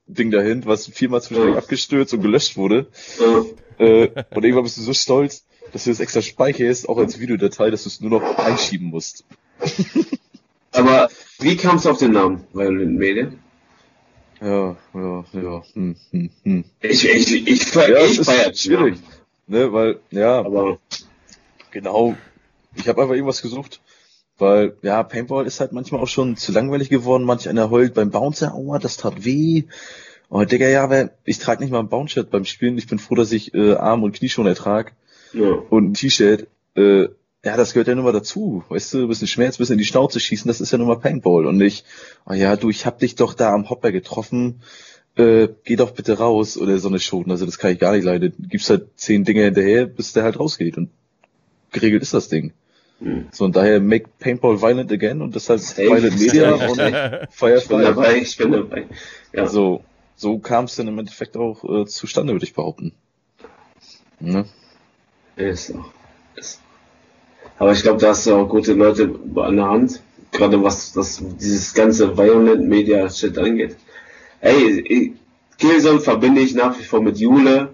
Media-Ding 0.07 0.31
dahin, 0.31 0.65
was 0.65 0.87
viermal 0.87 1.21
zwischendurch 1.21 1.57
abgestürzt 1.57 2.13
und 2.13 2.21
gelöscht 2.21 2.57
wurde. 2.57 2.87
Äh, 3.77 4.07
und 4.35 4.43
irgendwann 4.43 4.63
bist 4.63 4.77
du 4.77 4.81
so 4.81 4.93
stolz, 4.93 5.45
dass 5.71 5.83
du 5.85 5.89
das 5.89 5.99
extra 5.99 6.21
speicherst, 6.21 6.87
auch 6.89 6.97
als 6.97 7.19
Videodatei, 7.19 7.69
dass 7.71 7.83
du 7.83 7.89
es 7.89 8.01
nur 8.01 8.11
noch 8.11 8.37
einschieben 8.37 8.87
musst. 8.87 9.23
Aber 10.71 11.09
wie 11.39 11.55
kamst 11.55 11.85
du 11.85 11.89
auf 11.91 11.97
den 11.99 12.11
Namen 12.11 12.43
Violent 12.53 12.97
Media? 12.97 13.31
Ja, 14.41 14.75
ja, 14.93 15.25
ja. 15.33 15.63
Hm, 15.73 15.95
hm, 16.11 16.29
hm. 16.43 16.65
Ich, 16.81 17.07
ich, 17.07 17.47
ich, 17.47 17.63
ver- 17.65 17.89
Ja, 17.89 18.03
ich 18.05 18.19
es 18.19 18.27
feier 18.27 18.53
schwierig. 18.53 18.95
Ne, 19.47 19.71
weil, 19.71 19.99
ja, 20.11 20.39
Aber 20.39 20.79
genau. 21.71 22.15
Ich 22.75 22.87
habe 22.87 23.01
einfach 23.01 23.13
irgendwas 23.13 23.41
gesucht. 23.41 23.81
Weil, 24.43 24.75
ja, 24.81 25.01
Paintball 25.03 25.47
ist 25.47 25.61
halt 25.61 25.71
manchmal 25.71 26.01
auch 26.01 26.07
schon 26.09 26.35
zu 26.35 26.51
langweilig 26.51 26.89
geworden. 26.89 27.23
Manch 27.23 27.47
einer 27.47 27.71
heult 27.71 27.93
beim 27.93 28.11
Bouncer, 28.11 28.53
oh, 28.57 28.77
das 28.77 28.97
tat 28.97 29.23
weh. 29.23 29.63
Oh, 30.29 30.43
Digga, 30.43 30.67
ja, 30.67 30.83
aber 30.83 31.11
ich 31.23 31.39
trage 31.39 31.63
nicht 31.63 31.71
mal 31.71 31.79
ein 31.79 31.87
Bounce-Shirt 31.87 32.29
beim 32.29 32.43
Spielen. 32.43 32.77
Ich 32.77 32.87
bin 32.87 32.99
froh, 32.99 33.15
dass 33.15 33.31
ich 33.31 33.53
äh, 33.53 33.75
Arm- 33.75 34.03
und 34.03 34.13
Knieschoner 34.13 34.49
ertrage. 34.49 34.91
ja. 35.31 35.49
Und 35.69 35.91
ein 35.91 35.93
T-Shirt. 35.93 36.47
Äh, 36.75 37.03
ja, 37.45 37.55
das 37.55 37.71
gehört 37.71 37.87
ja 37.87 37.95
nur 37.95 38.03
mal 38.03 38.11
dazu. 38.11 38.65
Weißt 38.67 38.93
du, 38.93 39.03
ein 39.03 39.07
bisschen 39.07 39.29
Schmerz, 39.29 39.55
ein 39.55 39.59
bisschen 39.59 39.73
in 39.75 39.79
die 39.79 39.85
Schnauze 39.85 40.19
schießen, 40.19 40.49
das 40.49 40.59
ist 40.59 40.73
ja 40.73 40.77
nur 40.77 40.87
mal 40.87 40.99
Paintball. 40.99 41.45
Und 41.45 41.55
nicht, 41.55 41.85
oh 42.25 42.33
ja, 42.33 42.57
du, 42.57 42.69
ich 42.69 42.85
hab 42.85 42.99
dich 42.99 43.15
doch 43.15 43.33
da 43.35 43.53
am 43.53 43.69
Hopper 43.69 43.93
getroffen. 43.93 44.61
Äh, 45.15 45.47
geh 45.63 45.77
doch 45.77 45.91
bitte 45.91 46.17
raus 46.17 46.57
oder 46.57 46.77
so 46.79 46.89
eine 46.89 46.99
Schoten. 46.99 47.31
Also 47.31 47.45
das 47.45 47.59
kann 47.59 47.71
ich 47.71 47.79
gar 47.79 47.93
nicht 47.93 48.03
leiden. 48.03 48.33
Du 48.37 48.49
gibst 48.49 48.69
halt 48.69 48.87
zehn 48.97 49.23
Dinge 49.23 49.43
hinterher, 49.45 49.85
bis 49.85 50.11
der 50.11 50.23
halt 50.23 50.37
rausgeht. 50.37 50.75
Und 50.75 50.89
geregelt 51.71 52.01
ist 52.01 52.13
das 52.13 52.27
Ding. 52.27 52.51
Hm. 53.03 53.27
So, 53.31 53.45
und 53.45 53.55
daher 53.55 53.81
make 53.81 54.05
Paintball 54.19 54.61
violent 54.61 54.91
again 54.91 55.21
und 55.21 55.35
deshalb 55.35 55.59
Safe. 55.59 55.87
Violent 55.87 56.19
Media 56.19 56.53
und 56.53 56.61
Ich 56.61 56.77
bin 56.77 57.27
Firefly. 57.31 57.83
dabei, 57.83 58.17
ich 58.17 58.37
bin 58.37 58.51
dabei. 58.53 58.85
Ja. 59.33 59.43
Also, 59.43 59.83
so 60.15 60.39
kam 60.39 60.65
es 60.65 60.77
dann 60.77 60.87
im 60.87 60.97
Endeffekt 60.97 61.35
auch 61.35 61.63
äh, 61.63 61.85
zustande, 61.85 62.31
würde 62.33 62.45
ich 62.45 62.53
behaupten. 62.53 62.93
Ne? 64.21 64.45
Ist 65.35 65.67
so. 65.67 65.83
Ist. 66.37 66.61
Aber 67.59 67.73
ich 67.73 67.81
glaube, 67.81 67.99
da 67.99 68.09
hast 68.09 68.25
du 68.25 68.35
auch 68.35 68.47
gute 68.47 68.73
Leute 68.73 69.13
an 69.35 69.57
der 69.57 69.65
Hand, 69.67 70.01
gerade 70.31 70.63
was 70.63 70.93
das, 70.93 71.21
dieses 71.39 71.73
ganze 71.73 72.17
Violent 72.17 72.67
Media 72.67 73.09
Shit 73.09 73.37
angeht. 73.37 73.75
Ey, 74.39 75.13
Killzone 75.57 75.99
verbinde 75.99 76.41
ich 76.41 76.55
nach 76.55 76.77
wie 76.79 76.83
vor 76.83 77.01
mit 77.01 77.17
Jule, 77.17 77.73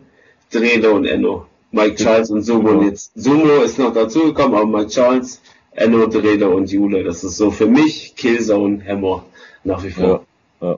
Drede 0.51 0.91
und 0.91 1.05
Enno. 1.05 1.45
Mike 1.71 1.95
Charles 1.95 2.29
und 2.31 2.43
Sumo. 2.43 2.69
Und 2.71 2.85
jetzt 2.85 3.11
Sumo 3.15 3.61
ist 3.63 3.77
noch 3.79 3.93
dazugekommen, 3.93 4.55
aber 4.57 4.65
Mike 4.65 4.89
Charles, 4.89 5.41
Enno, 5.71 6.07
Drede 6.07 6.49
und 6.49 6.71
Jule. 6.71 7.03
Das 7.03 7.23
ist 7.23 7.37
so 7.37 7.51
für 7.51 7.67
mich 7.67 8.15
Killzone 8.15 8.83
Hammer 8.85 9.23
nach 9.63 9.83
wie 9.83 9.91
vor. 9.91 10.25
Ja, 10.61 10.67
ja. 10.69 10.77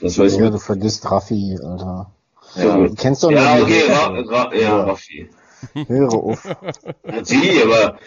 Das 0.00 0.18
weiß 0.18 0.32
ich 0.32 0.38
Ja, 0.38 0.44
nicht. 0.44 0.54
du 0.54 0.58
vergisst 0.58 1.10
Raffi, 1.10 1.58
Alter. 1.62 2.10
Ja, 2.56 2.76
Du 2.76 2.94
kennst 2.94 3.22
doch 3.22 3.30
nur 3.30 3.38
Ja, 3.40 3.60
okay. 3.62 3.82
Ra, 3.88 4.06
Ra, 4.20 4.54
ja, 4.54 4.84
Raffi. 4.84 5.28
Höre 5.86 6.12
auf. 6.14 6.42
Die, 7.30 7.62
aber 7.62 7.98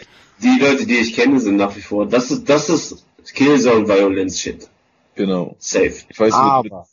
die 0.42 0.58
Leute, 0.60 0.86
die 0.86 0.96
ich 0.98 1.14
kenne, 1.14 1.38
sind 1.40 1.56
nach 1.56 1.74
wie 1.76 1.80
vor. 1.82 2.06
Das 2.06 2.30
ist, 2.30 2.48
das 2.48 2.68
ist 2.70 3.04
Killzone 3.34 3.86
Violence 3.88 4.40
Shit. 4.40 4.68
genau. 5.14 5.54
Safe. 5.58 5.92
Ich 6.08 6.18
weiß 6.18 6.28
nicht, 6.32 6.34
Aber, 6.34 6.86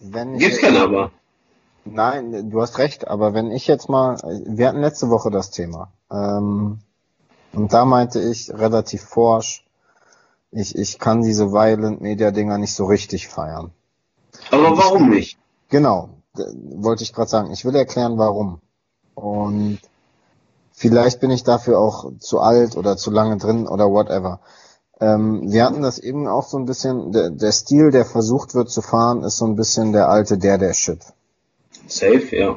wenn 0.00 0.34
ich 0.34 0.40
Gibt's 0.40 0.58
kein 0.58 0.76
Aber. 0.76 1.12
Nein, 1.84 2.50
du 2.50 2.62
hast 2.62 2.78
recht, 2.78 3.08
aber 3.08 3.34
wenn 3.34 3.50
ich 3.50 3.66
jetzt 3.66 3.88
mal, 3.88 4.16
wir 4.46 4.68
hatten 4.68 4.80
letzte 4.80 5.10
Woche 5.10 5.30
das 5.30 5.50
Thema, 5.50 5.92
ähm, 6.10 6.78
und 7.52 7.72
da 7.72 7.84
meinte 7.84 8.20
ich 8.20 8.50
relativ 8.52 9.02
forsch, 9.02 9.64
ich, 10.50 10.76
ich 10.76 10.98
kann 10.98 11.22
diese 11.22 11.52
Violent 11.52 12.00
Media 12.00 12.30
Dinger 12.30 12.58
nicht 12.58 12.74
so 12.74 12.86
richtig 12.86 13.28
feiern. 13.28 13.70
Aber 14.50 14.76
warum 14.76 15.10
nicht? 15.10 15.38
Genau, 15.68 16.10
wollte 16.34 17.02
ich 17.02 17.12
gerade 17.12 17.30
sagen. 17.30 17.50
Ich 17.50 17.64
will 17.64 17.74
erklären, 17.74 18.18
warum. 18.18 18.60
Und 19.14 19.80
vielleicht 20.72 21.20
bin 21.20 21.30
ich 21.30 21.44
dafür 21.44 21.78
auch 21.78 22.12
zu 22.18 22.40
alt 22.40 22.76
oder 22.76 22.96
zu 22.96 23.10
lange 23.10 23.36
drin 23.36 23.66
oder 23.66 23.90
whatever. 23.90 24.40
Ähm, 25.00 25.50
wir 25.50 25.64
hatten 25.64 25.82
das 25.82 25.98
eben 25.98 26.28
auch 26.28 26.46
so 26.46 26.58
ein 26.58 26.66
bisschen, 26.66 27.12
der, 27.12 27.30
der 27.30 27.52
Stil, 27.52 27.90
der 27.90 28.04
versucht 28.04 28.54
wird 28.54 28.70
zu 28.70 28.80
fahren, 28.80 29.22
ist 29.22 29.38
so 29.38 29.46
ein 29.46 29.56
bisschen 29.56 29.92
der 29.92 30.08
alte 30.08 30.38
der 30.38 30.58
der 30.58 30.72
Shit. 30.72 31.00
Safe, 31.86 32.36
ja. 32.36 32.56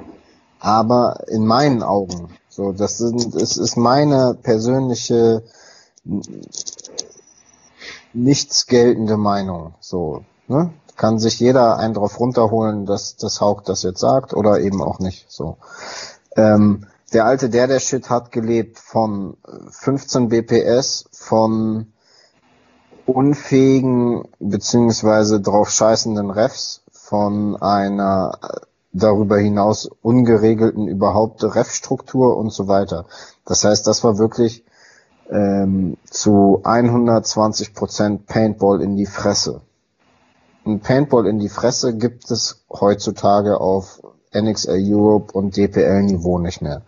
Aber 0.60 1.24
in 1.28 1.46
meinen 1.46 1.84
Augen, 1.84 2.30
so, 2.50 2.72
das 2.72 2.98
sind, 2.98 3.36
es 3.36 3.58
ist 3.58 3.78
meine 3.78 4.38
persönliche, 4.42 5.44
nichts 8.14 8.66
geltende 8.66 9.18
Meinung, 9.18 9.76
so, 9.80 10.26
ne? 10.48 10.74
Kann 10.96 11.20
sich 11.20 11.40
jeder 11.40 11.78
einen 11.78 11.94
drauf 11.94 12.20
runterholen, 12.20 12.88
dass 12.88 13.18
das 13.18 13.40
Haug 13.40 13.62
das 13.66 13.84
jetzt 13.84 14.00
sagt 14.00 14.34
oder 14.34 14.62
eben 14.62 14.82
auch 14.82 14.98
nicht, 14.98 15.28
so. 15.30 15.58
Ähm, 16.36 16.88
der 17.14 17.26
alte 17.26 17.50
der 17.50 17.68
der 17.68 17.80
Shit 17.80 18.10
hat 18.10 18.32
gelebt 18.32 18.80
von 18.80 19.38
15 19.70 20.30
BPS, 20.30 21.06
von 21.12 21.94
unfähigen 23.06 24.28
beziehungsweise 24.40 25.40
drauf 25.40 25.70
scheißenden 25.70 26.30
Refs, 26.32 26.82
von 26.92 27.56
einer 27.62 28.38
darüber 28.94 29.38
hinaus 29.38 29.90
ungeregelten 30.02 30.88
überhaupt 30.88 31.44
Ref-Struktur 31.44 32.38
und 32.38 32.52
so 32.52 32.68
weiter. 32.68 33.06
Das 33.46 33.64
heißt, 33.64 33.86
das 33.88 34.04
war 34.04 34.18
wirklich 34.18 34.64
ähm, 35.30 35.98
zu 36.10 36.62
120 36.64 37.74
Prozent 37.74 38.26
Paintball 38.28 38.82
in 38.82 38.96
die 38.96 39.06
Fresse. 39.06 39.62
Ein 40.66 40.80
Paintball 40.80 41.28
in 41.28 41.40
die 41.40 41.50
Fresse 41.50 41.96
gibt 41.96 42.30
es 42.32 42.66
heutzutage 42.70 43.60
auf 43.60 44.02
NXL 44.34 44.82
Europe 44.84 45.34
und 45.34 45.56
DPL 45.56 46.04
Niveau 46.04 46.40
nicht 46.40 46.62
mehr. 46.62 46.82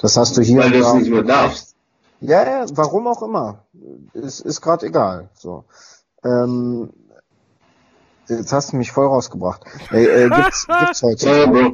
Das 0.00 0.16
hast 0.16 0.36
du 0.36 0.42
hier 0.42 0.58
Weil 0.58 0.72
du 0.72 0.78
es 0.78 0.94
nicht 0.94 1.10
mehr 1.10 1.22
darfst. 1.22 1.74
Ja, 2.20 2.44
ja, 2.44 2.66
warum 2.74 3.06
auch 3.06 3.22
immer. 3.22 3.64
Ist, 4.12 4.40
ist 4.40 4.60
gerade 4.60 4.86
egal. 4.86 5.30
So. 5.34 5.64
Ähm, 6.22 6.90
jetzt 8.30 8.52
hast 8.52 8.72
du 8.72 8.76
mich 8.76 8.92
voll 8.92 9.06
rausgebracht. 9.06 9.62
Ey, 9.90 10.06
äh, 10.06 10.28
gibt's, 10.28 10.66
gibt's 10.80 11.02
heute. 11.02 11.18
Sorry, 11.18 11.46
Bro. 11.46 11.72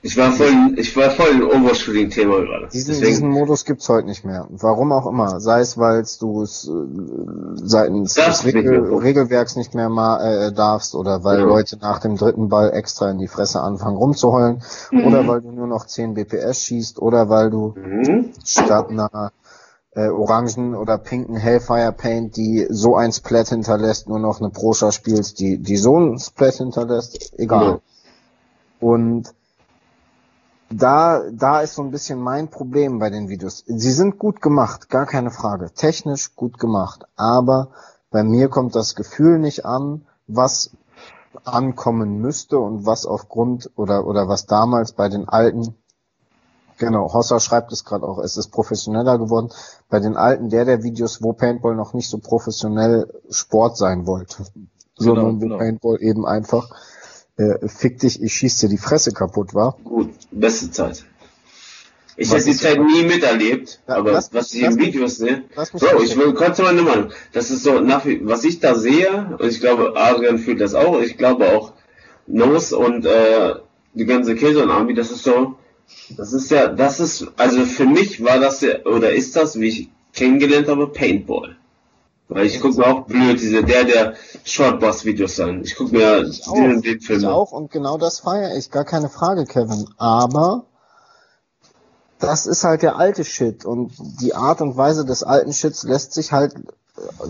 Ich 0.00 0.16
war 0.16 0.30
voll, 0.30 0.48
ich 0.76 0.96
war 0.96 1.10
voll 1.10 1.26
im 1.30 1.48
Overshooting-Thema 1.64 2.36
gerade. 2.42 2.68
Diesen, 2.72 2.90
Deswegen, 2.94 3.08
diesen 3.10 3.30
Modus 3.30 3.64
gibt's 3.64 3.88
heute 3.88 4.06
nicht 4.06 4.24
mehr. 4.24 4.46
Warum 4.50 4.92
auch 4.92 5.06
immer. 5.08 5.40
Sei 5.40 5.58
es, 5.58 5.76
weil 5.76 6.04
du 6.20 6.42
es 6.42 6.68
äh, 6.68 7.56
seitens 7.56 8.14
Darfst 8.14 8.44
des 8.44 8.54
Regel. 8.54 8.94
Regelwerks 8.94 9.56
nicht 9.56 9.74
mehr 9.74 9.88
ma 9.88 10.20
äh, 10.22 10.52
darfst 10.52 10.94
oder 10.94 11.24
weil 11.24 11.40
Ja. 11.40 11.46
Leute 11.46 11.78
nach 11.80 11.98
dem 11.98 12.16
dritten 12.16 12.48
Ball 12.48 12.70
extra 12.72 13.10
in 13.10 13.18
die 13.18 13.26
Fresse 13.26 13.60
anfangen 13.60 13.96
rumzuheulen 13.96 14.62
Mhm. 14.92 15.04
oder 15.04 15.26
weil 15.26 15.40
du 15.40 15.50
nur 15.50 15.66
noch 15.66 15.84
10 15.84 16.14
BPS 16.14 16.62
schießt 16.62 17.02
oder 17.02 17.28
weil 17.28 17.50
du 17.50 17.74
Mhm. 17.76 18.30
statt 18.44 18.90
einer 18.90 19.32
äh, 19.98 20.10
orangen 20.10 20.76
oder 20.76 20.96
pinken 20.96 21.34
Hellfire 21.34 21.92
Paint, 21.92 22.36
die 22.36 22.66
so 22.70 22.94
ein 22.94 23.10
Splat 23.10 23.48
hinterlässt, 23.48 24.08
nur 24.08 24.20
noch 24.20 24.40
eine 24.40 24.50
Proscha 24.50 24.92
spielst, 24.92 25.40
die, 25.40 25.58
die 25.58 25.76
so 25.76 25.98
ein 25.98 26.20
Splat 26.20 26.54
hinterlässt, 26.54 27.32
egal. 27.36 27.66
Ja. 27.66 27.80
Und 28.78 29.34
da, 30.70 31.22
da 31.32 31.62
ist 31.62 31.74
so 31.74 31.82
ein 31.82 31.90
bisschen 31.90 32.20
mein 32.20 32.48
Problem 32.48 33.00
bei 33.00 33.10
den 33.10 33.28
Videos. 33.28 33.64
Sie 33.66 33.90
sind 33.90 34.20
gut 34.20 34.40
gemacht, 34.40 34.88
gar 34.88 35.06
keine 35.06 35.32
Frage. 35.32 35.72
Technisch 35.72 36.36
gut 36.36 36.60
gemacht. 36.60 37.04
Aber 37.16 37.70
bei 38.12 38.22
mir 38.22 38.48
kommt 38.48 38.76
das 38.76 38.94
Gefühl 38.94 39.40
nicht 39.40 39.64
an, 39.64 40.06
was 40.28 40.70
ankommen 41.42 42.20
müsste 42.20 42.60
und 42.60 42.86
was 42.86 43.04
aufgrund 43.04 43.70
oder, 43.74 44.06
oder 44.06 44.28
was 44.28 44.46
damals 44.46 44.92
bei 44.92 45.08
den 45.08 45.28
alten 45.28 45.74
Genau, 46.78 47.12
Hossa 47.12 47.40
schreibt 47.40 47.72
es 47.72 47.84
gerade 47.84 48.06
auch, 48.06 48.18
es 48.18 48.36
ist 48.36 48.48
professioneller 48.50 49.18
geworden. 49.18 49.50
Bei 49.88 49.98
den 50.00 50.16
alten 50.16 50.48
der 50.48 50.64
der 50.64 50.82
Videos, 50.82 51.22
wo 51.22 51.32
Paintball 51.32 51.74
noch 51.74 51.92
nicht 51.92 52.08
so 52.08 52.18
professionell 52.18 53.12
Sport 53.30 53.76
sein 53.76 54.06
wollte, 54.06 54.44
sondern 54.96 55.36
wo 55.36 55.40
genau. 55.40 55.58
Paintball 55.58 55.98
eben 56.00 56.24
einfach 56.26 56.70
äh, 57.36 57.68
fick 57.68 57.98
dich, 58.00 58.22
ich 58.22 58.32
schieß 58.34 58.58
dir 58.58 58.68
die 58.68 58.78
Fresse 58.78 59.12
kaputt 59.12 59.54
war. 59.54 59.76
Gut, 59.84 60.10
beste 60.30 60.70
Zeit. 60.70 61.04
Ich 62.16 62.32
hätte 62.32 62.46
die 62.46 62.56
Zeit 62.56 62.80
nie 62.80 63.04
miterlebt, 63.04 63.80
Ja, 63.86 63.96
aber 63.98 64.10
lass 64.10 64.34
was 64.34 64.52
ich 64.52 64.62
in 64.62 64.74
mich- 64.74 64.86
Videos 64.88 65.18
sehe, 65.18 65.44
Bro, 65.54 66.02
ich 66.02 66.16
will 66.16 66.34
kurz 66.34 66.58
mal 66.58 66.74
Meinung. 66.74 67.10
Das 67.32 67.50
ist 67.50 67.62
so, 67.62 67.78
nach 67.78 68.04
was 68.22 68.42
ich 68.42 68.58
da 68.58 68.74
sehe, 68.74 69.36
und 69.38 69.46
ich 69.48 69.60
glaube, 69.60 69.94
Adrian 69.96 70.38
fühlt 70.38 70.60
das 70.60 70.74
auch, 70.74 71.00
ich 71.00 71.16
glaube 71.16 71.56
auch 71.56 71.74
Nose 72.26 72.76
und 72.76 73.06
äh, 73.06 73.54
die 73.94 74.04
ganze 74.04 74.34
Käse 74.34 74.62
und 74.64 74.70
Army, 74.70 74.94
das 74.94 75.12
ist 75.12 75.22
so, 75.22 75.54
das 76.16 76.32
ist 76.32 76.50
ja, 76.50 76.68
das 76.68 77.00
ist, 77.00 77.26
also 77.36 77.64
für 77.64 77.86
mich 77.86 78.22
war 78.24 78.38
das 78.38 78.60
ja, 78.60 78.84
oder 78.84 79.12
ist 79.12 79.36
das, 79.36 79.58
wie 79.58 79.68
ich 79.68 79.90
kennengelernt 80.12 80.68
habe, 80.68 80.88
Paintball. 80.88 81.56
Weil 82.28 82.46
ich 82.46 82.60
gucke 82.60 82.78
mir 82.78 82.86
auch 82.86 83.06
blöd 83.06 83.40
diese, 83.40 83.64
der, 83.64 83.84
der 83.84 84.14
Shortbus-Videos 84.44 85.40
an. 85.40 85.62
Ich 85.62 85.76
gucke 85.76 85.96
mir 85.96 86.22
Ich 86.22 86.46
auch, 86.46 86.54
den 86.54 86.76
und 86.76 86.84
den 86.84 87.00
Film 87.00 87.20
ich 87.20 87.26
an. 87.26 87.32
auch 87.32 87.52
und 87.52 87.70
genau 87.70 87.96
das 87.96 88.20
feiere 88.20 88.54
ich, 88.56 88.70
gar 88.70 88.84
keine 88.84 89.08
Frage, 89.08 89.46
Kevin. 89.46 89.88
Aber 89.96 90.64
das 92.18 92.46
ist 92.46 92.64
halt 92.64 92.82
der 92.82 92.96
alte 92.96 93.24
Shit 93.24 93.64
und 93.64 93.92
die 94.20 94.34
Art 94.34 94.60
und 94.60 94.76
Weise 94.76 95.04
des 95.06 95.22
alten 95.22 95.52
Shits 95.52 95.84
lässt 95.84 96.12
sich 96.12 96.32
halt, 96.32 96.54
äh, 96.54 97.28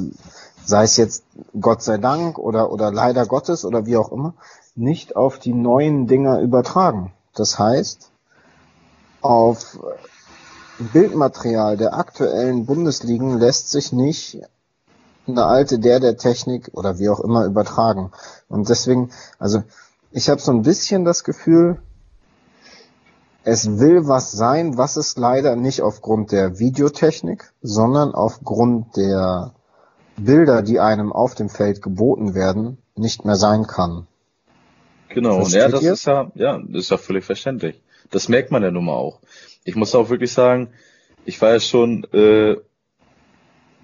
sei 0.64 0.82
es 0.82 0.96
jetzt 0.96 1.24
Gott 1.60 1.82
sei 1.82 1.98
Dank 1.98 2.38
oder, 2.38 2.72
oder 2.72 2.90
leider 2.90 3.26
Gottes 3.26 3.64
oder 3.64 3.86
wie 3.86 3.96
auch 3.96 4.10
immer, 4.10 4.34
nicht 4.74 5.14
auf 5.14 5.38
die 5.38 5.52
neuen 5.52 6.06
Dinger 6.08 6.40
übertragen. 6.40 7.12
Das 7.34 7.58
heißt, 7.58 8.10
auf 9.20 9.78
Bildmaterial 10.78 11.76
der 11.76 11.94
aktuellen 11.94 12.66
Bundesligen 12.66 13.38
lässt 13.38 13.70
sich 13.70 13.92
nicht 13.92 14.40
eine 15.26 15.44
alte 15.44 15.78
der 15.78 16.00
der 16.00 16.16
Technik 16.16 16.70
oder 16.72 16.98
wie 16.98 17.08
auch 17.08 17.20
immer 17.20 17.44
übertragen. 17.44 18.12
Und 18.48 18.68
deswegen, 18.68 19.10
also 19.38 19.62
ich 20.10 20.30
habe 20.30 20.40
so 20.40 20.52
ein 20.52 20.62
bisschen 20.62 21.04
das 21.04 21.24
Gefühl, 21.24 21.82
es 23.44 23.78
will 23.78 24.06
was 24.06 24.32
sein, 24.32 24.76
was 24.76 24.96
es 24.96 25.16
leider 25.16 25.56
nicht 25.56 25.82
aufgrund 25.82 26.32
der 26.32 26.58
Videotechnik, 26.58 27.52
sondern 27.62 28.14
aufgrund 28.14 28.96
der 28.96 29.52
Bilder, 30.16 30.62
die 30.62 30.80
einem 30.80 31.12
auf 31.12 31.34
dem 31.34 31.48
Feld 31.48 31.82
geboten 31.82 32.34
werden, 32.34 32.78
nicht 32.94 33.24
mehr 33.24 33.36
sein 33.36 33.66
kann. 33.66 34.06
Genau, 35.08 35.36
und 35.36 35.50
Versteht 35.50 35.62
ja, 35.62 35.68
das 35.68 35.82
ihr? 35.82 35.92
ist 35.92 36.06
ja, 36.06 36.30
ja, 36.34 36.58
das 36.58 36.84
ist 36.84 36.90
ja 36.90 36.96
völlig 36.96 37.24
verständlich. 37.24 37.80
Das 38.10 38.28
merkt 38.28 38.50
man 38.50 38.62
ja 38.62 38.70
nun 38.70 38.86
mal 38.86 38.94
auch. 38.94 39.20
Ich 39.64 39.76
muss 39.76 39.94
auch 39.94 40.08
wirklich 40.08 40.32
sagen, 40.32 40.70
ich 41.24 41.40
war 41.42 41.52
ja 41.52 41.60
schon 41.60 42.04
äh, 42.12 42.56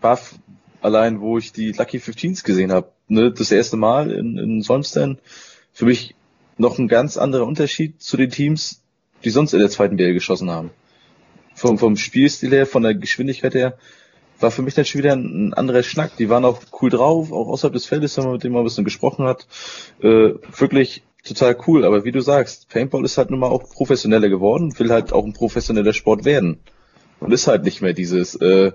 baff, 0.01 0.35
allein 0.81 1.21
wo 1.21 1.39
ich 1.39 1.53
die 1.53 1.73
Lucky 1.73 1.99
15s 1.99 2.45
gesehen 2.45 2.73
habe. 2.73 2.93
Ne, 3.07 3.31
das 3.31 3.53
erste 3.53 3.77
Mal 3.77 4.11
in, 4.11 4.39
in 4.39 4.63
Solmsten. 4.63 5.19
Für 5.73 5.85
mich 5.85 6.15
noch 6.57 6.79
ein 6.79 6.89
ganz 6.89 7.17
anderer 7.17 7.47
Unterschied 7.47 8.01
zu 8.01 8.17
den 8.17 8.31
Teams, 8.31 8.83
die 9.25 9.31
sonst 9.31 9.53
in 9.53 9.61
der 9.61 9.71
zweiten 9.71 9.97
BL 9.97 10.15
geschossen 10.15 10.51
haben. 10.51 10.71
Vom, 11.55 11.79
vom 11.79 11.97
Spielstil 11.97 12.51
her, 12.51 12.67
von 12.67 12.83
der 12.83 12.95
Geschwindigkeit 12.95 13.55
her, 13.55 13.79
war 14.41 14.51
für 14.51 14.63
mich 14.63 14.75
dann 14.75 14.85
schon 14.85 15.01
wieder 15.01 15.13
ein, 15.13 15.49
ein 15.49 15.55
anderer 15.55 15.83
Schnack. 15.83 16.17
Die 16.17 16.29
waren 16.29 16.45
auch 16.45 16.61
cool 16.81 16.91
drauf, 16.91 17.33
auch 17.33 17.49
außerhalb 17.49 17.73
des 17.73 17.87
Feldes, 17.87 18.17
wenn 18.17 18.25
man 18.25 18.33
mit 18.35 18.45
denen 18.45 18.55
mal 18.55 18.61
ein 18.61 18.65
bisschen 18.65 18.85
gesprochen 18.85 19.27
hat. 19.27 19.47
Äh, 20.01 20.35
wirklich 20.57 21.03
total 21.25 21.57
cool. 21.67 21.85
Aber 21.85 22.05
wie 22.05 22.13
du 22.13 22.21
sagst, 22.21 22.69
Paintball 22.69 23.05
ist 23.05 23.19
halt 23.19 23.31
nun 23.31 23.41
mal 23.41 23.49
auch 23.51 23.63
professioneller 23.71 24.29
geworden, 24.29 24.79
will 24.79 24.91
halt 24.91 25.13
auch 25.13 25.25
ein 25.25 25.33
professioneller 25.33 25.93
Sport 25.93 26.25
werden. 26.25 26.61
Und 27.21 27.33
ist 27.33 27.47
halt 27.47 27.65
nicht 27.65 27.81
mehr 27.81 27.93
dieses, 27.95 28.35
äh, 28.37 28.73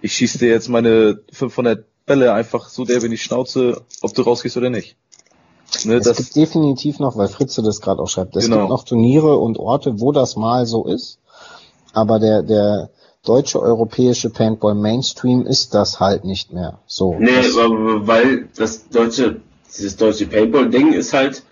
ich 0.00 0.12
schieße 0.14 0.38
dir 0.38 0.48
jetzt 0.48 0.68
meine 0.68 1.20
500 1.32 1.84
Bälle 2.06 2.32
einfach 2.32 2.68
so 2.68 2.84
der 2.84 3.02
in 3.02 3.10
die 3.10 3.18
Schnauze, 3.18 3.82
ob 4.02 4.14
du 4.14 4.22
rausgehst 4.22 4.56
oder 4.56 4.70
nicht. 4.70 4.96
Ne, 5.84 5.94
Es 5.96 6.04
das, 6.04 6.16
gibt 6.18 6.36
definitiv 6.36 6.98
noch, 6.98 7.16
weil 7.16 7.28
Fritze 7.28 7.62
das 7.62 7.80
gerade 7.80 8.02
auch 8.02 8.08
schreibt, 8.08 8.36
es 8.36 8.44
Genau. 8.44 8.58
gibt 8.58 8.68
noch 8.68 8.84
Turniere 8.84 9.38
und 9.38 9.58
Orte, 9.58 10.00
wo 10.00 10.12
das 10.12 10.36
mal 10.36 10.66
so 10.66 10.86
ist. 10.86 11.18
Aber 11.92 12.18
der, 12.18 12.42
der 12.42 12.90
deutsche 13.24 13.60
europäische 13.60 14.30
Paintball 14.30 14.74
Mainstream 14.74 15.46
ist 15.46 15.74
das 15.74 16.00
halt 16.00 16.24
nicht 16.24 16.52
mehr. 16.52 16.80
So. 16.86 17.16
Nee, 17.18 17.30
weil 17.30 18.48
das 18.56 18.88
deutsche, 18.88 19.40
dieses 19.76 19.96
deutsche 19.96 20.26
Paintball-Ding 20.26 20.92
ist 20.92 21.12
halt 21.12 21.42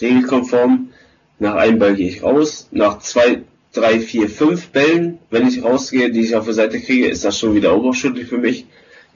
regelkonform. 0.00 0.90
Nach 1.38 1.54
einem 1.54 1.78
Ball 1.78 1.94
gehe 1.94 2.08
ich 2.08 2.22
raus. 2.22 2.68
Nach 2.70 2.98
zwei, 2.98 3.42
drei, 3.72 4.00
vier, 4.00 4.28
fünf 4.28 4.68
Bällen, 4.68 5.18
wenn 5.30 5.48
ich 5.48 5.62
rausgehe, 5.62 6.10
die 6.10 6.20
ich 6.20 6.36
auf 6.36 6.44
der 6.44 6.54
Seite 6.54 6.80
kriege, 6.80 7.08
ist 7.08 7.24
das 7.24 7.38
schon 7.38 7.54
wieder 7.54 7.76
Overshooting 7.76 8.26
für 8.26 8.38
mich. 8.38 8.66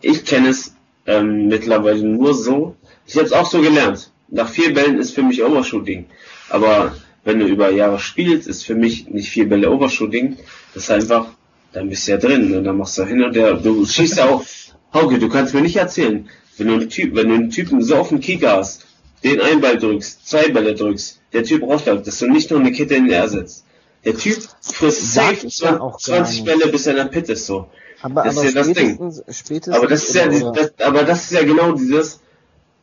Ich 0.01 0.25
kenne 0.25 0.49
es 0.49 0.75
ähm, 1.07 1.49
mittlerweile 1.49 2.03
nur 2.03 2.35
so. 2.35 2.77
Ich 3.07 3.17
habe 3.17 3.27
es 3.27 3.33
auch 3.33 3.51
so 3.51 3.61
gelernt. 3.61 4.11
Nach 4.29 4.49
vier 4.49 4.73
Bällen 4.73 4.99
ist 4.99 5.15
für 5.15 5.23
mich 5.23 5.43
Overshooting. 5.43 6.07
Aber 6.49 6.95
wenn 7.25 7.39
du 7.39 7.47
über 7.47 7.71
Jahre 7.71 7.99
spielst, 7.99 8.49
ist 8.49 8.65
für 8.65 8.75
mich 8.75 9.09
nicht 9.09 9.29
vier 9.29 9.49
Bälle 9.49 9.71
Overshooting. 9.71 10.37
Das 10.73 10.85
ist 10.85 10.91
einfach, 10.91 11.29
dann 11.73 11.89
bist 11.89 12.07
du 12.07 12.13
ja 12.13 12.19
drin 12.19 12.55
und 12.57 12.65
dann 12.65 12.77
machst 12.77 12.99
du 12.99 13.05
hin 13.05 13.23
und 13.23 13.37
her. 13.37 13.55
Du 13.55 13.85
schießt 13.85 14.19
ja 14.19 14.29
auch. 14.29 14.45
Hauke, 14.93 15.19
du 15.19 15.29
kannst 15.29 15.55
mir 15.55 15.61
nicht 15.61 15.77
erzählen, 15.77 16.29
wenn 16.57 16.69
du 16.69 16.75
einen 16.75 16.89
Typ, 16.89 17.17
wenn 17.17 17.29
du 17.29 17.35
einen 17.35 17.51
Typen 17.51 17.83
so 17.83 17.97
auf 17.97 18.11
den 18.11 18.21
Kicker 18.21 18.59
hast, 18.59 18.87
den 19.25 19.41
einen 19.41 19.61
Ball 19.61 19.79
drückst, 19.79 20.27
zwei 20.29 20.49
Bälle 20.49 20.75
drückst, 20.75 21.21
der 21.33 21.45
Typ 21.45 21.63
rausläuft, 21.63 22.07
dass 22.07 22.19
du 22.19 22.27
nicht 22.27 22.51
nur 22.51 22.61
eine 22.61 22.73
Kette 22.73 22.95
in 22.95 23.05
den 23.05 23.13
Air 23.13 23.29
setzt. 23.29 23.65
Der 24.05 24.17
Typ 24.17 24.37
frisst 24.61 25.15
safe 25.15 25.47
ich 25.47 25.59
ja 25.61 25.81
auch 25.81 25.93
gar 25.93 26.25
20 26.25 26.45
nicht. 26.45 26.45
Bälle, 26.45 26.71
bis 26.71 26.87
er 26.87 26.93
in 26.93 26.99
der 26.99 27.05
Pit 27.07 27.29
ist, 27.31 27.47
so. 27.47 27.69
aber 28.03 28.23
das 28.23 28.37
aber 28.37 28.47
ist 28.47 28.55
ja 28.55 28.63
das 28.63 28.73
Ding. 28.73 29.73
Aber 29.73 29.87
das 29.87 30.09
ist 30.09 30.15
ja, 30.15 30.29
das, 30.29 30.73
aber 30.79 31.05
das 31.05 31.25
ist 31.25 31.33
ja 31.33 31.43
genau 31.43 31.73
dieses, 31.73 32.21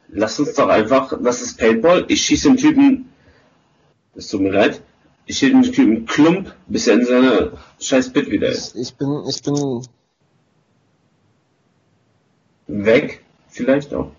lass 0.09 0.39
uns 0.39 0.55
doch 0.55 0.67
einfach, 0.67 1.13
das 1.21 1.41
ist 1.41 1.59
Paintball, 1.59 2.05
ich 2.07 2.21
schieße 2.23 2.47
den 2.47 2.57
Typen, 2.57 3.09
es 4.15 4.27
tut 4.27 4.41
mir 4.41 4.51
leid, 4.51 4.81
ich 5.27 5.37
schieße 5.37 5.51
den 5.51 5.63
Typen 5.63 6.05
Klump, 6.07 6.55
bis 6.67 6.87
er 6.87 6.95
in 6.95 7.05
seiner 7.05 7.51
scheiß 7.79 8.11
Pit 8.11 8.31
wieder 8.31 8.49
ist. 8.49 8.75
ich 8.75 8.95
bin, 8.95 9.23
ich 9.29 9.43
bin, 9.43 9.85
Weg, 12.67 13.21
vielleicht 13.49 13.93
auch. 13.93 14.11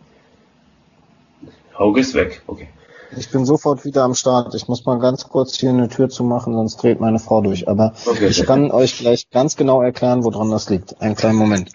Hauge 1.82 2.00
ist 2.00 2.14
weg, 2.14 2.42
okay. 2.46 2.68
ich 3.16 3.28
bin 3.30 3.44
sofort 3.44 3.84
wieder 3.84 4.04
am 4.04 4.14
Start. 4.14 4.54
Ich 4.54 4.68
muss 4.68 4.86
mal 4.86 4.98
ganz 4.98 5.28
kurz 5.28 5.58
hier 5.58 5.70
eine 5.70 5.88
Tür 5.88 6.08
zumachen, 6.08 6.54
sonst 6.54 6.76
dreht 6.82 7.00
meine 7.00 7.18
Frau 7.18 7.40
durch. 7.42 7.68
Aber 7.68 7.92
Okay. 8.06 8.28
ich 8.28 8.46
kann 8.46 8.70
euch 8.70 8.98
gleich 8.98 9.28
ganz 9.30 9.56
genau 9.56 9.82
erklären, 9.82 10.24
woran 10.24 10.50
das 10.50 10.70
liegt. 10.70 11.00
Einen 11.02 11.16
kleinen 11.16 11.38
Moment. 11.38 11.70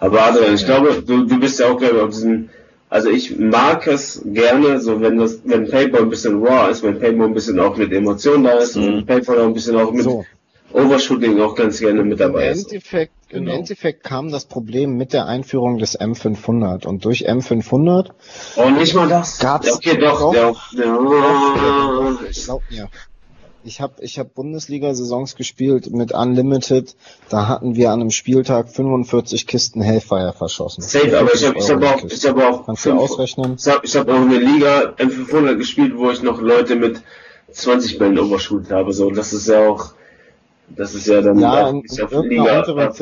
Aber 0.00 0.26
Adrian, 0.26 0.54
ich 0.54 0.64
glaube, 0.66 1.02
du, 1.06 1.24
du 1.24 1.40
bist 1.40 1.58
ja 1.60 1.70
auch 1.70 1.80
ich 1.80 1.92
auf 1.92 2.10
diesem, 2.10 2.50
also 2.90 3.08
ich 3.08 3.38
mag 3.38 3.86
es 3.86 4.20
gerne, 4.24 4.80
so 4.80 5.00
wenn 5.00 5.16
das, 5.18 5.40
wenn 5.44 5.70
Paintball 5.70 6.02
ein 6.02 6.10
bisschen 6.10 6.44
raw 6.44 6.70
ist, 6.70 6.82
wenn 6.82 6.98
Paintball 7.00 7.28
ein 7.28 7.34
bisschen 7.34 7.58
auch 7.60 7.76
mit 7.76 7.92
Emotionen 7.92 8.44
da 8.44 8.52
ist, 8.58 8.76
und 8.76 8.86
wenn 8.86 9.06
Paintball 9.06 9.40
auch 9.40 9.46
ein 9.46 9.54
bisschen 9.54 9.76
auch 9.76 9.92
mit 9.92 10.04
So. 10.04 10.24
Overshooting 10.76 11.40
auch 11.40 11.54
ganz 11.54 11.80
gerne 11.80 12.02
mit 12.02 12.12
Im 12.12 12.18
dabei 12.18 12.48
ist. 12.50 12.64
Endeffekt, 12.70 13.12
im 13.30 13.44
Genau. 13.46 13.56
Endeffekt 13.56 14.04
kam 14.04 14.30
das 14.30 14.44
Problem 14.44 14.96
mit 14.96 15.12
der 15.12 15.26
Einführung 15.26 15.78
des 15.78 15.98
M500 15.98 16.86
und 16.86 17.04
durch 17.04 17.28
M500 17.28 18.10
Oh, 18.56 18.70
nicht 18.70 18.94
mal 18.94 19.08
das. 19.08 19.38
Gab's- 19.38 19.66
ja, 19.68 19.74
okay, 19.74 19.96
doch, 19.98 20.20
doch. 20.32 20.72
ja, 20.72 20.84
ja. 20.84 22.16
Glaub 22.44 22.62
mir. 22.70 22.88
Ich 23.64 23.80
habe 23.80 23.94
ich 24.00 24.16
hab 24.20 24.32
Bundesliga-Saisons 24.34 25.34
gespielt 25.34 25.90
mit 25.90 26.12
Unlimited. 26.12 26.94
Da 27.30 27.48
hatten 27.48 27.74
wir 27.74 27.90
an 27.90 28.00
einem 28.00 28.10
Spieltag 28.12 28.68
45 28.70 29.48
Kisten 29.48 29.80
Hellfire 29.82 30.32
verschossen. 30.38 30.82
Safe, 30.82 31.18
aber 31.18 31.34
ich 31.34 31.44
habe 31.44 31.58
ich 31.58 31.68
hab 31.68 31.82
auch, 31.82 32.04
ich 32.04 32.26
hab 32.26 32.36
auch, 32.40 32.66
Kannst 32.66 32.84
du 32.86 32.90
fünf- 32.90 33.00
ausrechnen? 33.02 33.56
ich 33.58 33.66
hab, 33.66 33.82
ich 33.84 33.96
hab 33.96 34.08
auch 34.08 34.20
eine 34.20 34.38
Liga 34.38 34.94
M500 34.98 35.56
gespielt, 35.56 35.94
wo 35.96 36.10
ich 36.10 36.22
noch 36.22 36.40
Leute 36.40 36.76
mit 36.76 37.02
20 37.50 37.98
Bällen 37.98 38.16
überschult 38.18 38.70
habe. 38.70 38.92
So, 38.92 39.10
das 39.10 39.32
ist 39.32 39.48
ja 39.48 39.68
auch, 39.68 39.94
das 40.68 40.94
ist 40.94 41.06
ja 41.06 41.20
dann 41.20 41.38
Ja, 41.38 41.68
in, 41.68 41.82
ist 41.84 41.98
in 41.98 42.04
auf 42.04 42.12
irgendeiner 42.12 42.58
unteren 42.60 42.78
auf 42.88 43.00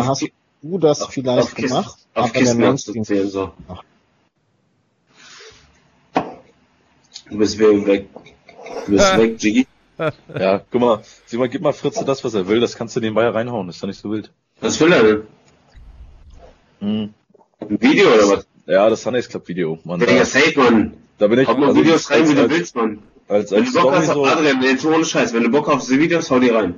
auf 0.00 0.06
hast 0.06 0.26
du 0.62 0.78
das 0.78 1.02
auf- 1.02 1.12
vielleicht 1.12 1.42
auf 1.42 1.54
Kisten- 1.54 1.68
gemacht, 1.68 1.96
auf 2.14 2.30
aber 2.30 2.44
der 2.44 2.54
Mainstream 2.54 3.00
abzuzählen, 3.02 3.30
so. 3.30 3.52
Du 7.30 7.38
bist 7.38 7.58
weg. 7.58 8.06
Du 8.86 8.92
bist 8.92 9.04
Ah. 9.04 9.18
weg, 9.18 9.42
Jiggy. 9.42 9.66
Ja, 10.38 10.60
guck 10.70 10.80
mal, 10.80 11.00
sieh 11.24 11.38
mal, 11.38 11.48
gib 11.48 11.62
mal 11.62 11.72
Fritze 11.72 12.04
das, 12.04 12.22
was 12.22 12.34
er 12.34 12.46
will, 12.48 12.60
das 12.60 12.76
kannst 12.76 12.94
du 12.96 13.00
nebenbei 13.00 13.26
reinhauen, 13.28 13.68
ist 13.70 13.82
doch 13.82 13.86
nicht 13.88 13.98
so 14.00 14.10
wild. 14.10 14.30
Was 14.60 14.78
will 14.80 14.92
er 14.92 15.02
denn? 15.02 15.22
Hm. 16.80 17.14
Ein 17.60 17.80
Video 17.80 18.08
oder 18.12 18.28
was? 18.36 18.46
Ja, 18.66 18.90
das 18.90 19.02
Sundays 19.02 19.28
Club 19.28 19.48
Video, 19.48 19.78
Mann. 19.84 20.00
Da, 20.00 20.24
safe, 20.26 20.52
Mann. 20.58 20.92
da 21.18 21.26
bin 21.28 21.38
ich, 21.38 21.48
Hau 21.48 21.56
mal 21.56 21.68
also 21.68 21.80
Videos 21.80 22.10
rein, 22.10 22.20
als, 22.20 22.30
wie 22.30 22.34
du 22.34 22.40
als, 22.42 22.50
willst, 22.50 22.76
Mann. 22.76 22.98
als, 23.28 23.50
Wenn 23.50 23.60
als 23.60 23.72
du 23.72 23.80
Bock 23.80 23.90
Story 23.92 24.06
hast, 24.06 24.14
so, 24.14 24.24
Adrian, 24.26 24.62
jetzt 24.62 24.84
ohne 24.84 25.04
Scheiß, 25.04 25.32
wenn 25.32 25.44
du 25.44 25.48
Bock 25.50 25.68
auf 25.68 25.80
diese 25.80 25.98
Videos, 25.98 26.30
hau 26.30 26.38
die 26.40 26.50
rein. 26.50 26.74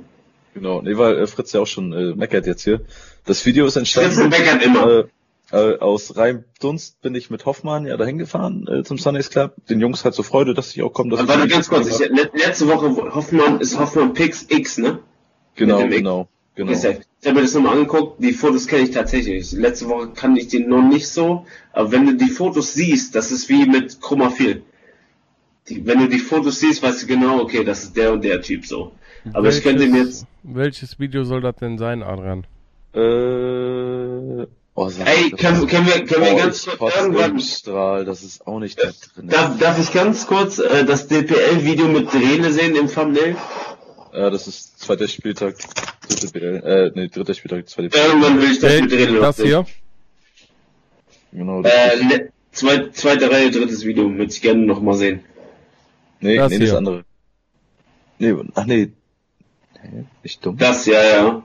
Genau, 0.59 0.81
nee, 0.81 0.97
weil 0.97 1.17
äh, 1.17 1.27
Fritz 1.27 1.53
ja 1.53 1.61
auch 1.61 1.67
schon 1.67 1.91
äh, 1.93 2.15
meckert 2.15 2.45
jetzt 2.45 2.63
hier. 2.63 2.81
Das 3.25 3.45
Video 3.45 3.65
ist 3.65 3.73
Fritz 3.73 3.95
entstanden, 3.95 4.29
meckert 4.29 4.63
immer. 4.63 4.87
äh, 4.87 5.03
äh, 5.51 5.79
aus 5.79 6.15
reinem 6.15 6.43
Dunst 6.61 7.01
bin 7.01 7.15
ich 7.15 7.29
mit 7.31 7.45
Hoffmann 7.45 7.87
ja 7.87 7.97
dahin 7.97 8.17
gefahren 8.17 8.67
äh, 8.67 8.83
zum 8.83 8.97
Sundays 8.97 9.29
Club. 9.29 9.55
Den 9.69 9.79
Jungs 9.79 10.03
halt 10.05 10.13
so 10.13 10.21
Freude, 10.23 10.53
dass 10.53 10.75
ich 10.75 10.83
auch 10.83 10.93
komme. 10.93 11.17
Aber 11.17 11.27
warte 11.27 11.47
ganz 11.47 11.69
kurz, 11.69 11.87
ich, 11.99 12.09
le- 12.09 12.29
letzte 12.33 12.67
Woche 12.67 13.13
Hoffmann 13.15 13.59
ist 13.59 13.79
Hoffmann 13.79 14.13
Pix 14.13 14.45
X, 14.49 14.77
ne? 14.77 14.99
Genau, 15.55 15.87
genau, 15.87 16.27
genau. 16.55 16.71
Ich 16.71 17.27
habe 17.27 17.35
mir 17.35 17.41
das 17.41 17.53
nochmal 17.53 17.73
angeguckt, 17.73 18.23
die 18.23 18.31
Fotos 18.31 18.67
kenne 18.67 18.83
ich 18.83 18.91
tatsächlich. 18.91 19.51
Letzte 19.51 19.89
Woche 19.89 20.09
kann 20.11 20.35
ich 20.37 20.47
die 20.47 20.59
noch 20.59 20.87
nicht 20.87 21.07
so, 21.09 21.45
aber 21.73 21.91
wenn 21.91 22.05
du 22.05 22.13
die 22.15 22.29
Fotos 22.29 22.73
siehst, 22.73 23.15
das 23.15 23.31
ist 23.31 23.49
wie 23.49 23.65
mit 23.65 23.99
Chromaphil. 23.99 24.61
Die, 25.67 25.85
wenn 25.85 25.99
du 25.99 26.07
die 26.07 26.19
Fotos 26.19 26.59
siehst, 26.59 26.81
weißt 26.81 27.03
du 27.03 27.07
genau, 27.07 27.41
okay, 27.41 27.63
das 27.63 27.83
ist 27.83 27.97
der 27.97 28.13
und 28.13 28.23
der 28.23 28.41
Typ 28.41 28.65
so. 28.65 28.93
Aber 29.33 29.49
ich 29.49 29.61
könnte 29.63 29.83
ihm 29.83 29.95
jetzt, 29.95 30.25
Welches 30.43 30.99
Video 30.99 31.23
soll 31.23 31.41
das 31.41 31.55
denn 31.57 31.77
sein, 31.77 32.03
Adrian? 32.03 32.45
Äh, 32.93 34.45
oh, 34.75 34.89
ey, 35.05 35.29
das- 35.31 35.39
können, 35.39 35.67
können 35.67 35.85
wir, 35.87 36.05
können 36.05 36.25
wir 36.25 36.33
oh, 36.33 36.37
ganz 36.37 36.65
kurz 36.65 36.95
irgendwann, 36.95 37.39
Strahl, 37.39 38.05
das 38.05 38.23
ist 38.23 38.45
auch 38.47 38.59
nicht 38.59 38.79
da 38.81 38.89
drin. 39.15 39.27
darf, 39.27 39.57
darf 39.59 39.79
ich 39.79 39.91
ganz 39.93 40.25
kurz 40.27 40.59
äh, 40.59 40.85
das 40.85 41.07
DPL-Video 41.07 41.87
mit 41.87 42.11
Drehne 42.13 42.51
sehen 42.51 42.75
im 42.75 42.87
Thumbnail? 42.87 43.35
Ja, 44.13 44.29
das 44.29 44.47
ist 44.47 44.79
zweiter 44.79 45.07
Spieltag, 45.07 45.55
dritte 46.07 46.27
BL, 46.31 46.63
äh, 46.65 46.91
nee, 46.95 47.07
dritter 47.09 47.33
Spieltag, 47.35 47.67
zweite 47.69 47.89
Spieltag. 47.89 48.07
Irgendwann 48.09 48.41
will 48.41 48.51
ich 48.51 48.59
das 48.59 48.71
Wel- 48.71 48.81
mit 48.81 48.91
Drehne 48.91 49.11
noch 49.11 49.21
das 49.21 49.37
sehen. 49.37 49.45
hier? 49.47 49.65
Genau, 51.31 51.61
das 51.61 51.71
Äh, 51.71 51.95
ist, 51.99 52.11
le- 52.11 52.29
zwei, 52.51 52.89
zweite 52.89 53.29
Reihe, 53.31 53.51
drittes 53.51 53.85
Video, 53.85 54.09
möchte 54.09 54.33
ich 54.35 54.41
gerne 54.41 54.65
noch 54.65 54.81
mal 54.81 54.95
sehen. 54.95 55.19
nee, 56.21 56.37
das 56.37 56.49
nee, 56.51 56.57
das 56.59 56.69
hier. 56.69 56.77
andere. 56.77 57.03
Nee, 58.17 58.33
ach 58.55 58.65
nee. 58.65 58.91
Hä? 59.81 60.05
Ich 60.23 60.39
dumm. 60.39 60.57
Das, 60.57 60.85
ja, 60.85 61.03
ja. 61.03 61.43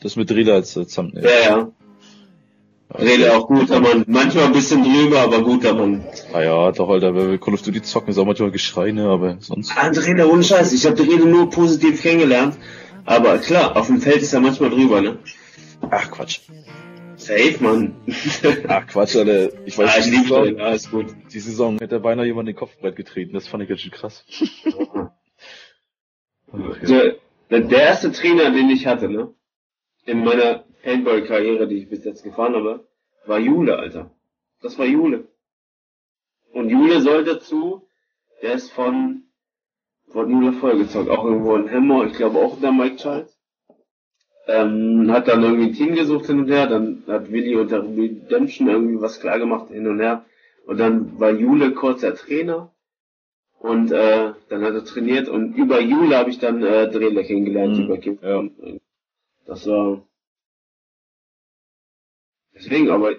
Das 0.00 0.16
mit 0.16 0.30
Drila 0.30 0.54
als 0.54 0.76
äh, 0.76 0.86
Thumbnail. 0.86 1.24
Ja, 1.24 1.40
ja. 1.48 1.72
Rede 2.94 3.36
auch 3.36 3.46
guter 3.46 3.80
Mann. 3.80 4.04
Manchmal 4.06 4.44
ein 4.44 4.52
bisschen 4.52 4.82
drüber, 4.82 5.20
aber 5.20 5.42
guter 5.42 5.74
Mann. 5.74 6.04
Ah 6.32 6.40
ja, 6.40 6.72
doch, 6.72 6.88
Alter, 6.88 7.14
wenn 7.14 7.30
wir 7.30 7.38
Call 7.38 7.54
of 7.54 7.62
Duty 7.62 7.82
zocken, 7.82 8.10
ist 8.10 8.18
auch 8.18 8.24
manchmal 8.24 8.50
Geschrei, 8.50 8.92
ne, 8.92 9.08
aber 9.08 9.36
sonst. 9.40 9.72
André, 9.72 10.24
ohne 10.24 10.42
Scheiß. 10.42 10.72
Ich 10.72 10.86
habe 10.86 10.96
die 10.96 11.10
Rede 11.10 11.26
nur 11.26 11.50
positiv 11.50 12.00
kennengelernt. 12.00 12.56
Aber 13.04 13.38
klar, 13.38 13.76
auf 13.76 13.88
dem 13.88 14.00
Feld 14.00 14.22
ist 14.22 14.32
er 14.32 14.40
manchmal 14.40 14.70
drüber, 14.70 15.02
ne? 15.02 15.18
Ach, 15.90 16.10
Quatsch. 16.10 16.40
Safe, 17.16 17.56
Mann. 17.60 17.94
Ach, 18.68 18.86
Quatsch, 18.86 19.16
Alter. 19.16 19.50
Ich 19.66 19.76
weiß 19.76 19.90
ah, 19.92 19.98
ich 19.98 20.04
die 20.06 20.10
liebe 20.10 20.28
Saison, 20.28 20.90
gut. 20.90 21.06
die 21.32 21.40
Saison 21.40 21.78
hätte 21.78 21.96
er 21.96 22.00
beinahe 22.00 22.24
jemand 22.24 22.48
in 22.48 22.54
den 22.54 22.58
Kopfbrett 22.58 22.96
getreten. 22.96 23.34
Das 23.34 23.48
fand 23.48 23.62
ich 23.62 23.68
ganz 23.68 23.82
schön 23.82 23.92
krass. 23.92 24.24
Der, 26.52 27.16
der 27.50 27.82
erste 27.82 28.12
Trainer, 28.12 28.50
den 28.50 28.70
ich 28.70 28.86
hatte, 28.86 29.08
ne? 29.08 29.34
In 30.06 30.24
meiner 30.24 30.64
Paintball-Karriere, 30.82 31.68
die 31.68 31.78
ich 31.78 31.88
bis 31.88 32.04
jetzt 32.04 32.22
gefahren 32.22 32.54
habe, 32.54 32.86
war 33.26 33.38
Jule, 33.38 33.78
Alter. 33.78 34.10
Das 34.62 34.78
war 34.78 34.86
Jule. 34.86 35.28
Und 36.52 36.70
Jule 36.70 37.00
soll 37.02 37.24
dazu, 37.24 37.86
der 38.42 38.54
ist 38.54 38.72
von, 38.72 39.24
von 40.08 40.30
Jule 40.30 40.52
vollgezockt, 40.52 41.10
auch 41.10 41.24
irgendwo 41.24 41.56
in 41.56 41.68
Hemmer, 41.68 42.06
ich 42.06 42.14
glaube 42.14 42.38
auch 42.38 42.58
der 42.60 42.72
Mike 42.72 42.96
Charles. 42.96 43.38
Ähm, 44.46 45.10
hat 45.12 45.28
dann 45.28 45.42
irgendwie 45.42 45.66
ein 45.66 45.74
Team 45.74 45.94
gesucht 45.94 46.26
hin 46.26 46.40
und 46.40 46.48
her, 46.48 46.66
dann 46.66 47.04
hat 47.06 47.30
Willi 47.30 47.54
unter 47.54 47.82
Redemption 47.82 48.68
irgendwie 48.68 49.00
was 49.00 49.20
klar 49.20 49.38
gemacht 49.38 49.68
hin 49.68 49.86
und 49.86 50.00
her. 50.00 50.24
Und 50.64 50.80
dann 50.80 51.20
war 51.20 51.30
Jule 51.32 51.72
kurzer 51.72 52.14
Trainer. 52.14 52.72
Und 53.60 53.90
äh, 53.90 54.34
dann 54.48 54.62
hat 54.64 54.74
er 54.74 54.84
trainiert 54.84 55.28
und 55.28 55.54
über 55.54 55.80
Jule 55.80 56.16
habe 56.16 56.30
ich 56.30 56.38
dann 56.38 56.62
äh, 56.62 56.88
Drehler 56.90 57.24
kennengelernt, 57.24 57.76
Mhm, 57.76 57.84
über 57.84 57.98
Kim. 57.98 58.18
ja. 58.22 58.44
Das 59.46 59.66
war 59.66 60.06
deswegen, 62.54 62.90
aber 62.90 63.16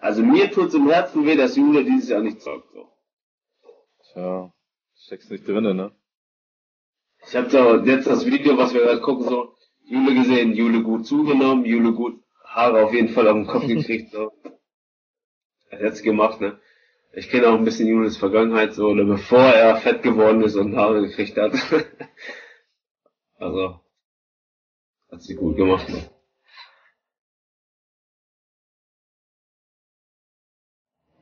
also 0.00 0.22
mir 0.22 0.50
tut's 0.50 0.74
im 0.74 0.88
Herzen 0.88 1.26
weh, 1.26 1.36
dass 1.36 1.56
Jule 1.56 1.84
dieses 1.84 2.08
Jahr 2.10 2.20
nicht 2.22 2.40
zockt. 2.42 2.72
So. 2.72 2.88
Tja, 4.12 4.52
steckst 4.96 5.30
nicht 5.30 5.46
drinnen, 5.48 5.76
ne? 5.76 5.92
Ich 7.26 7.34
habe 7.36 7.48
da 7.48 7.76
jetzt 7.84 8.06
das 8.06 8.24
Video, 8.26 8.56
was 8.56 8.72
wir 8.72 8.82
gerade 8.82 9.00
gucken, 9.00 9.24
so 9.26 9.54
Jule 9.84 10.14
gesehen, 10.14 10.52
Jule 10.54 10.82
gut 10.82 11.06
zugenommen, 11.06 11.64
Jule 11.64 11.92
gut 11.92 12.22
Haare 12.44 12.84
auf 12.84 12.92
jeden 12.92 13.08
Fall 13.10 13.28
auf 13.28 13.34
den 13.34 13.46
Kopf 13.46 13.66
gekriegt. 13.66 14.10
So. 14.12 14.32
Hat 15.70 15.80
jetzt 15.80 16.02
gemacht, 16.02 16.40
ne? 16.40 16.58
Ich 17.12 17.28
kenne 17.28 17.48
auch 17.48 17.58
ein 17.58 17.64
bisschen 17.64 17.88
Jules 17.88 18.16
Vergangenheit, 18.16 18.72
so, 18.74 18.88
oder 18.88 19.04
bevor 19.04 19.40
er 19.40 19.76
fett 19.76 20.02
geworden 20.02 20.42
ist 20.42 20.54
und 20.54 20.76
Haare 20.76 21.02
gekriegt 21.02 21.36
hat. 21.36 21.52
also, 23.38 23.80
hat 25.10 25.22
sie 25.22 25.34
gut 25.34 25.56
gemacht, 25.56 25.88
ne? 25.88 26.08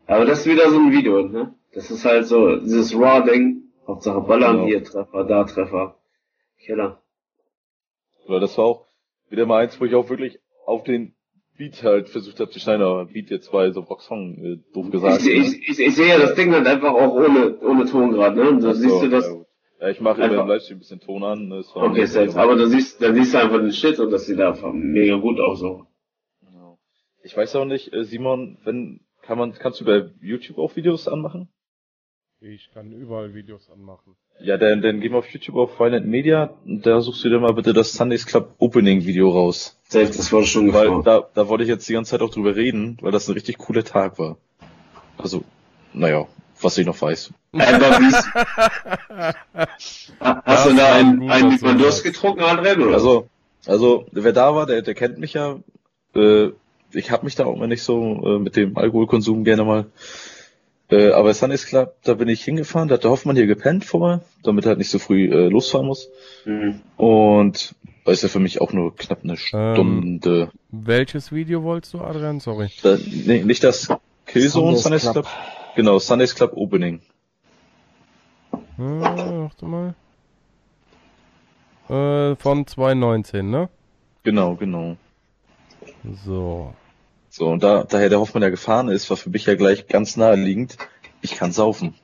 Aber 0.06 0.24
das 0.24 0.40
ist 0.40 0.46
wieder 0.46 0.70
so 0.70 0.78
ein 0.78 0.92
Video, 0.92 1.22
ne? 1.22 1.54
Das 1.72 1.90
ist 1.90 2.04
halt 2.04 2.26
so, 2.26 2.56
dieses 2.56 2.94
Raw-Ding, 2.94 3.72
Hauptsache 3.86 4.20
ballern, 4.22 4.56
Genau. 4.56 4.66
hier 4.66 4.84
Treffer, 4.84 5.24
da 5.24 5.44
Treffer. 5.44 5.98
Killer. 6.58 7.02
Weil 8.26 8.40
das 8.40 8.58
war 8.58 8.64
auch 8.64 8.86
wieder 9.28 9.46
mal 9.46 9.62
eins, 9.62 9.80
wo 9.80 9.84
ich 9.84 9.94
auch 9.94 10.08
wirklich 10.10 10.40
auf 10.66 10.84
den 10.84 11.14
Beat 11.58 11.82
halt 11.82 12.08
versucht 12.08 12.38
habe 12.40 12.50
zu 12.50 12.60
schneiden, 12.60 12.82
aber 12.82 13.06
Beat 13.06 13.30
jetzt 13.30 13.50
bei 13.50 13.70
so 13.70 13.80
Rocksong, 13.80 14.38
äh, 14.44 14.72
doof 14.72 14.90
gesagt. 14.90 15.22
ich, 15.22 15.28
ich, 15.28 15.68
ich, 15.68 15.80
ich 15.80 15.94
sehe 15.94 16.08
ja 16.08 16.18
das 16.18 16.34
Ding 16.34 16.52
halt 16.52 16.66
einfach 16.66 16.92
auch 16.92 17.14
ohne, 17.14 17.58
ohne 17.60 17.84
Ton 17.84 18.12
gerade, 18.12 18.36
ne? 18.36 18.48
Und 18.48 18.62
da 18.62 18.72
so, 18.72 18.80
siehst 18.80 19.02
du 19.02 19.08
das, 19.08 19.28
Ja, 19.28 19.36
ja 19.80 19.88
ich 19.90 20.00
mache 20.00 20.22
immer 20.22 20.42
im 20.42 20.48
Livestream 20.48 20.76
ein 20.76 20.80
bisschen 20.80 21.00
Ton 21.00 21.24
an. 21.24 21.48
ne, 21.48 21.64
okay, 21.74 22.06
safe. 22.06 22.38
Aber 22.38 22.54
da 22.54 22.66
siehst, 22.66 23.02
da 23.02 23.12
siehst 23.12 23.34
du 23.34 23.38
einfach 23.38 23.58
den 23.58 23.72
Shit 23.72 23.98
und 23.98 24.10
das 24.10 24.26
sieht 24.26 24.40
einfach 24.40 24.72
mega 24.72 25.16
gut 25.16 25.40
aus, 25.40 25.58
so. 25.58 25.86
Ja. 26.42 26.78
Ich 27.24 27.36
weiß 27.36 27.56
auch 27.56 27.64
nicht, 27.64 27.92
äh, 27.92 28.04
Simon, 28.04 28.58
wenn 28.64 29.00
kann 29.22 29.36
man, 29.36 29.52
kannst 29.52 29.80
du 29.80 29.84
bei 29.84 30.10
YouTube 30.22 30.58
auch 30.58 30.74
Videos 30.76 31.06
anmachen? 31.06 31.48
Ich 32.40 32.70
kann 32.72 32.92
überall 32.92 33.34
Videos 33.34 33.68
anmachen. 33.68 34.14
Ja, 34.40 34.56
dann, 34.56 34.80
dann 34.80 35.00
geh 35.00 35.08
mal 35.08 35.18
auf 35.18 35.28
YouTube 35.28 35.56
auf 35.56 35.80
Violent 35.80 36.06
Media 36.06 36.54
und 36.64 36.86
da 36.86 37.00
suchst 37.00 37.24
du 37.24 37.28
dir 37.30 37.40
mal 37.40 37.52
bitte 37.52 37.72
das 37.72 37.92
Sundays 37.92 38.26
Club 38.26 38.54
Opening 38.58 39.04
Video 39.04 39.30
raus. 39.30 39.76
Safe, 39.88 40.06
das 40.06 40.30
wurde 40.30 40.46
schon 40.46 40.72
Weil 40.72 41.02
da, 41.02 41.28
da 41.34 41.48
wollte 41.48 41.64
ich 41.64 41.68
jetzt 41.68 41.88
die 41.88 41.94
ganze 41.94 42.12
Zeit 42.12 42.20
auch 42.22 42.30
drüber 42.30 42.54
reden, 42.54 42.96
weil 43.00 43.10
das 43.10 43.26
ein 43.28 43.32
richtig 43.34 43.58
cooler 43.58 43.82
Tag 43.82 44.20
war. 44.20 44.36
Also, 45.16 45.42
naja, 45.92 46.28
was 46.60 46.78
ich 46.78 46.86
noch 46.86 47.00
weiß. 47.02 47.32
Einfach 47.54 47.98
wie's, 48.00 48.24
Ha- 50.20 50.42
hast 50.44 50.66
du 50.66 50.74
da 50.76 50.82
war 50.82 50.94
einen, 50.94 51.28
einen 51.28 51.78
Durst 51.78 52.04
getrunken, 52.04 52.42
André, 52.42 52.80
oder? 52.80 52.94
Also, 52.94 53.28
also 53.66 54.06
wer 54.12 54.32
da 54.32 54.54
war, 54.54 54.66
der, 54.66 54.82
der 54.82 54.94
kennt 54.94 55.18
mich 55.18 55.32
ja. 55.32 55.58
Äh, 56.14 56.50
ich 56.92 57.10
hab 57.10 57.24
mich 57.24 57.34
da 57.34 57.46
auch 57.46 57.56
immer 57.56 57.66
nicht 57.66 57.82
so 57.82 58.22
äh, 58.24 58.38
mit 58.38 58.54
dem 58.54 58.78
Alkoholkonsum 58.78 59.42
gerne 59.42 59.64
mal. 59.64 59.86
Äh, 60.90 61.10
aber 61.10 61.34
Sundays 61.34 61.66
Club, 61.66 61.96
da 62.02 62.14
bin 62.14 62.28
ich 62.28 62.42
hingefahren, 62.42 62.88
da 62.88 62.94
hat 62.94 63.04
der 63.04 63.10
Hoffmann 63.10 63.36
hier 63.36 63.46
gepennt 63.46 63.84
vorher, 63.84 64.22
damit 64.42 64.64
er 64.64 64.70
halt 64.70 64.78
nicht 64.78 64.90
so 64.90 64.98
früh 64.98 65.26
äh, 65.26 65.48
losfahren 65.48 65.86
muss. 65.86 66.08
Mhm. 66.46 66.80
Und 66.96 67.74
da 68.04 68.12
ist 68.12 68.22
ja 68.22 68.30
für 68.30 68.38
mich 68.40 68.62
auch 68.62 68.72
nur 68.72 68.96
knapp 68.96 69.22
eine 69.22 69.36
Stunde. 69.36 70.50
Welches 70.70 71.30
Video 71.30 71.62
wolltest 71.62 71.92
du, 71.92 72.00
Adrian? 72.00 72.40
Sorry. 72.40 72.70
Da, 72.82 72.96
nee, 73.06 73.44
nicht 73.44 73.62
das 73.64 73.88
Killzone 74.24 74.78
Sundays 74.78 75.02
Sundays 75.02 75.02
Club. 75.02 75.26
Club. 75.26 75.74
Genau, 75.76 75.98
Sundays 75.98 76.34
Club 76.34 76.52
Opening. 76.54 77.02
Hm, 78.76 79.00
warte 79.00 79.66
mal. 79.66 79.94
Äh, 81.90 82.36
von 82.36 82.66
2019, 82.66 83.50
ne? 83.50 83.68
Genau, 84.22 84.54
genau. 84.56 84.96
So. 86.24 86.74
So, 87.38 87.46
und 87.46 87.62
da, 87.62 87.84
daher 87.84 88.08
der 88.08 88.18
Hoffmann 88.18 88.42
ja 88.42 88.48
gefahren 88.48 88.88
ist, 88.88 89.08
war 89.10 89.16
für 89.16 89.30
mich 89.30 89.46
ja 89.46 89.54
gleich 89.54 89.86
ganz 89.86 90.16
naheliegend, 90.16 90.76
ich 91.22 91.36
kann 91.36 91.52
saufen. 91.52 91.94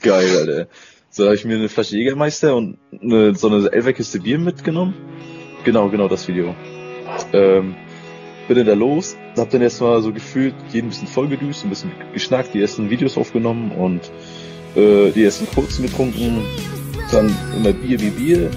Geil, 0.00 0.34
Alter. 0.34 0.66
So, 1.10 1.26
habe 1.26 1.34
ich 1.34 1.44
mir 1.44 1.56
eine 1.56 1.68
Flasche 1.68 1.98
Jägermeister 1.98 2.56
und 2.56 2.78
eine, 3.02 3.34
so 3.34 3.48
eine 3.48 3.70
Elferkiste 3.70 4.18
Bier 4.18 4.38
mitgenommen. 4.38 4.94
Genau, 5.64 5.90
genau 5.90 6.08
das 6.08 6.26
Video. 6.26 6.54
Ähm, 7.34 7.74
bin 8.48 8.56
dann 8.56 8.66
da 8.66 8.72
los, 8.72 9.14
hab 9.36 9.50
dann 9.50 9.60
erstmal 9.60 10.00
so 10.00 10.10
gefühlt 10.10 10.54
jeden 10.72 10.88
bisschen 10.88 11.06
vollgedüst, 11.06 11.64
ein 11.64 11.68
bisschen 11.68 11.92
geschnackt, 12.14 12.54
die 12.54 12.62
ersten 12.62 12.88
Videos 12.88 13.18
aufgenommen 13.18 13.72
und 13.72 14.10
äh, 14.74 15.10
die 15.10 15.22
ersten 15.22 15.46
kurzen 15.54 15.82
getrunken, 15.82 16.40
dann 17.12 17.36
immer 17.58 17.74
Bier 17.74 18.00
wie 18.00 18.08
Bier, 18.08 18.50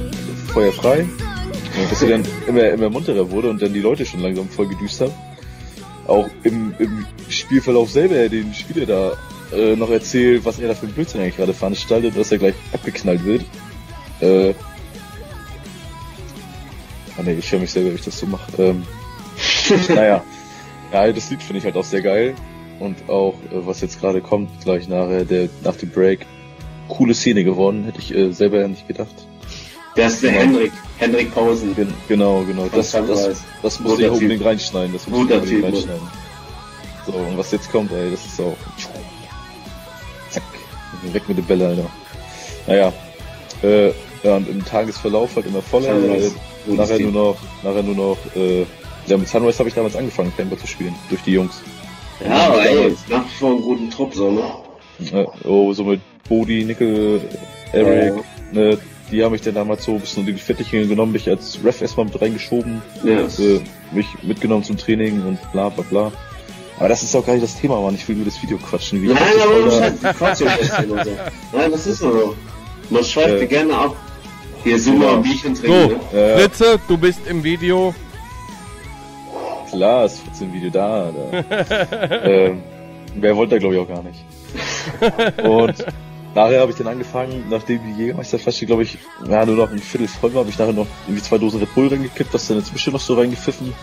Feuer 0.54 0.72
frei. 0.72 1.02
Und 1.02 1.92
dass 1.92 2.02
ich 2.02 2.10
dann 2.10 2.24
immer, 2.48 2.70
immer 2.70 2.90
munterer 2.90 3.30
wurde 3.30 3.50
und 3.50 3.62
dann 3.62 3.74
die 3.74 3.82
Leute 3.82 4.06
schon 4.06 4.22
langsam 4.22 4.48
voll 4.48 4.70
gedüst 4.70 5.02
haben. 5.02 5.12
Auch 6.08 6.30
im, 6.44 6.76
im 6.80 7.06
Spielverlauf 7.30 7.90
selber 7.90 8.28
den 8.30 8.54
Spieler 8.54 8.86
da 8.86 9.14
äh, 9.56 9.76
noch 9.76 9.90
erzählt, 9.90 10.44
was 10.46 10.60
er 10.60 10.70
da 10.70 10.76
für 10.76 10.88
ein 10.88 10.94
Blödsinn 10.94 11.22
eigentlich 11.22 11.38
gerade 11.38 11.54
veranstaltet, 11.54 12.18
dass 12.18 12.32
er 12.32 12.40
gleich 12.40 12.56
abgeknallt 12.74 13.24
wird. 13.24 13.46
Äh, 14.20 14.54
ah 17.18 17.24
nee, 17.24 17.34
ich 17.34 17.52
höre 17.52 17.60
mich 17.60 17.72
selber, 17.72 17.92
wie 17.92 17.96
ich 17.96 18.06
das 18.06 18.20
so 18.20 18.26
mache. 18.26 18.52
Ähm, 18.58 18.84
naja, 19.90 20.24
ja, 20.92 21.12
das 21.12 21.30
Lied 21.30 21.42
finde 21.42 21.60
ich 21.60 21.66
halt 21.66 21.76
auch 21.76 21.84
sehr 21.84 22.02
geil. 22.02 22.36
Und 22.80 23.10
auch, 23.10 23.36
äh, 23.52 23.66
was 23.66 23.82
jetzt 23.82 24.00
gerade 24.00 24.22
kommt, 24.22 24.50
gleich 24.64 24.88
nachher, 24.88 25.26
der, 25.26 25.50
nach 25.64 25.76
dem 25.76 25.90
Break, 25.90 26.26
coole 26.90 27.14
Szene 27.14 27.44
geworden, 27.44 27.86
hätte 27.86 28.00
ich 28.00 28.14
äh, 28.14 28.32
selber 28.32 28.60
ja 28.60 28.68
nicht 28.68 28.88
gedacht. 28.88 29.28
Der 29.96 30.08
ist 30.08 30.24
der 30.24 30.34
Ja. 30.34 30.40
Hendrik, 30.40 30.72
Hendrik 30.98 31.34
Pausen. 31.34 31.76
Gen 31.76 31.94
genau, 32.08 32.44
genau. 32.44 32.64
Das, 32.64 32.92
das, 32.92 33.08
Sunrise. 33.08 33.36
das 33.62 33.80
muss 33.80 34.00
ich 34.00 34.10
unbedingt 34.10 34.44
reinschneiden. 34.44 34.94
Das 34.94 35.08
muss 35.08 35.30
ich 35.30 35.36
unbedingt 35.36 35.64
reinschneiden. 35.64 36.08
So, 37.06 37.14
und 37.14 37.38
was 37.38 37.52
jetzt 37.52 37.72
kommt, 37.72 37.92
ey, 37.92 38.12
das 38.12 38.26
ist 38.26 38.40
auch. 38.40 38.56
Zack. 40.30 40.44
Weg 41.12 41.28
mit 41.28 41.38
dem 41.38 41.46
Bälle, 41.46 41.68
Alter. 41.68 41.90
Naja. 42.68 42.94
Äh, 43.62 43.88
ja, 44.24 44.38
und 44.38 44.50
im 44.50 44.64
Tagesverlauf 44.64 45.36
halt 45.36 45.46
immer 45.46 45.62
voller. 45.62 45.90
Äh, 45.90 46.32
nachher 46.68 46.98
Team. 46.98 47.12
nur 47.12 47.34
noch, 47.34 47.38
nachher 47.62 47.84
nur 47.84 47.96
noch, 47.96 48.18
äh, 48.36 48.66
ja, 49.06 49.18
mit 49.18 49.28
Sunrise 49.28 49.60
habe 49.60 49.70
ich 49.70 49.76
damals 49.76 49.96
angefangen, 49.96 50.32
Paintball 50.36 50.60
zu 50.60 50.68
spielen. 50.68 50.96
Durch 51.10 51.22
die 51.24 51.34
Jungs. 51.34 51.62
Ja, 52.26 52.48
aber 52.48 52.66
ey, 52.66 52.96
nach 53.10 53.26
wie 53.26 53.38
vor 53.38 53.52
einen 53.52 53.62
guten 53.62 53.90
Trupp, 53.90 54.14
so, 54.14 54.32
ne? 54.32 54.44
Äh, 55.12 55.26
oh, 55.44 55.74
so 55.74 55.84
mit 55.84 56.00
Bodie, 56.28 56.64
Nickel, 56.64 57.22
Eric, 57.74 58.24
ne, 58.54 58.78
die 59.14 59.24
haben 59.24 59.32
mich 59.32 59.42
dann 59.42 59.54
damals 59.54 59.84
so 59.86 59.94
ein 59.94 60.00
bisschen 60.02 60.28
in 60.28 60.36
die 60.36 60.42
Fettichen 60.42 60.90
genommen, 60.90 61.12
mich 61.12 61.30
als 61.30 61.60
Ref 61.64 61.82
erstmal 61.82 62.06
mit 62.08 62.20
reingeschoben, 62.22 62.82
Ja. 63.04 63.20
äh, 63.22 63.62
mich 63.92 64.08
mitgenommen 64.24 64.64
zum 64.64 64.76
Training 64.78 65.22
und 65.26 65.40
bla 65.52 65.70
bla 65.70 65.84
bla. 65.90 66.12
Aber 66.80 66.90
das 66.90 67.04
ist 67.04 67.16
auch 67.16 67.26
gar 67.26 67.34
nicht 67.34 67.44
das 67.44 67.56
Thema, 67.60 67.80
Mann. 67.80 67.94
Ich 67.96 68.08
will 68.10 68.16
nur 68.16 68.26
das 68.26 68.42
Video 68.42 68.58
quatschen. 68.58 69.02
Wie 69.02 69.08
ich 69.08 69.14
Nein, 69.14 69.24
das 69.36 69.44
aber 69.46 69.60
man 69.60 69.70
da- 69.70 69.78
schreibt 70.02 70.18
Quatsch 70.18 70.42
im 70.42 70.48
Essen 70.48 70.92
und 70.92 71.04
so. 71.06 71.12
Nein, 71.54 71.72
das 71.72 71.88
ist 71.88 72.02
nur 72.02 72.12
so. 72.12 72.36
Man 72.90 73.04
schweift 73.04 73.42
Äh. 73.44 73.46
gerne 73.48 73.78
ab. 73.78 73.96
Hier 74.64 74.80
sind 74.80 74.94
wir 75.00 75.02
Genau. 75.08 75.18
am 75.18 75.24
Bierchen 75.24 75.56
So, 75.56 75.62
trinken, 75.68 76.00
ne? 76.14 76.38
Fritze, 76.38 76.80
du 76.88 76.98
bist 76.98 77.20
im 77.28 77.44
Video. 77.44 77.94
Klar, 79.70 80.06
ist 80.06 80.20
14 80.22 80.54
Video 80.54 80.70
da. 80.70 81.12
da. 81.12 82.24
ähm, 82.24 82.62
wer 83.16 83.36
wollte 83.36 83.52
da 83.56 83.60
glaube 83.60 83.76
ich 83.76 83.82
auch 83.82 83.88
gar 83.88 84.04
nicht. 84.04 85.44
Und 85.44 85.86
nachher 86.36 86.62
habe 86.62 86.72
ich 86.72 86.78
dann 86.78 86.88
angefangen, 86.88 87.46
nachdem 87.50 87.82
die 87.86 88.02
Jägermeisterflasche, 88.02 88.66
glaube 88.66 88.84
ich, 88.84 88.98
ja, 89.28 89.46
nur 89.46 89.56
noch 89.56 89.72
ein 89.72 89.80
Viertel 89.80 90.08
voll 90.08 90.34
war, 90.34 90.42
habe 90.42 90.50
ich 90.50 90.58
nachher 90.58 90.74
noch 90.74 90.88
irgendwie 91.08 91.24
zwei 91.24 91.38
Dosen 91.38 91.60
Red 91.60 91.74
Bull 91.76 91.88
reingekippt, 91.88 92.34
das 92.34 92.48
dann 92.48 92.58
inzwischen 92.58 92.94
noch 92.94 93.00
so 93.02 93.16
reingepfiffen. 93.16 93.74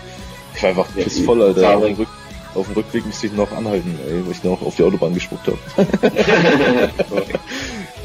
Ich 0.55 0.63
war 0.63 0.71
einfach 0.71 0.87
Ja, 0.97 1.05
pissvoll, 1.05 1.43
Alter. 1.43 1.61
Auf 1.69 1.73
traurig. 1.75 1.95
dem, 1.97 2.01
Rück, 2.01 2.09
auf 2.55 2.67
dem 2.67 2.75
Rückweg 2.75 3.07
musste 3.07 3.27
ich 3.29 3.33
noch 3.33 3.53
anhalten, 3.53 3.99
ey, 4.07 4.25
weil 4.25 4.33
ich 4.33 4.43
noch 4.45 4.61
auf 4.63 4.75
die 4.77 4.83
Autobahn 4.83 5.15
gespuckt 5.15 5.47
habe. 5.47 5.59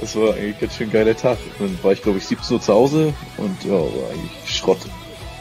Das 0.02 0.16
war 0.18 0.34
eigentlich 0.36 0.60
ganz 0.60 0.76
schön 0.76 0.92
geiler 0.92 1.16
Tag. 1.16 1.38
Dann 1.58 1.80
war 1.82 1.94
ich, 1.94 2.02
glaube 2.02 2.18
ich, 2.18 2.26
17 2.26 2.56
Uhr 2.58 2.62
zu 2.62 2.74
Hause 2.74 3.14
und 3.38 3.64
ja, 3.64 3.72
war 3.72 3.80
eigentlich 4.12 4.32
Schrott. 4.46 4.78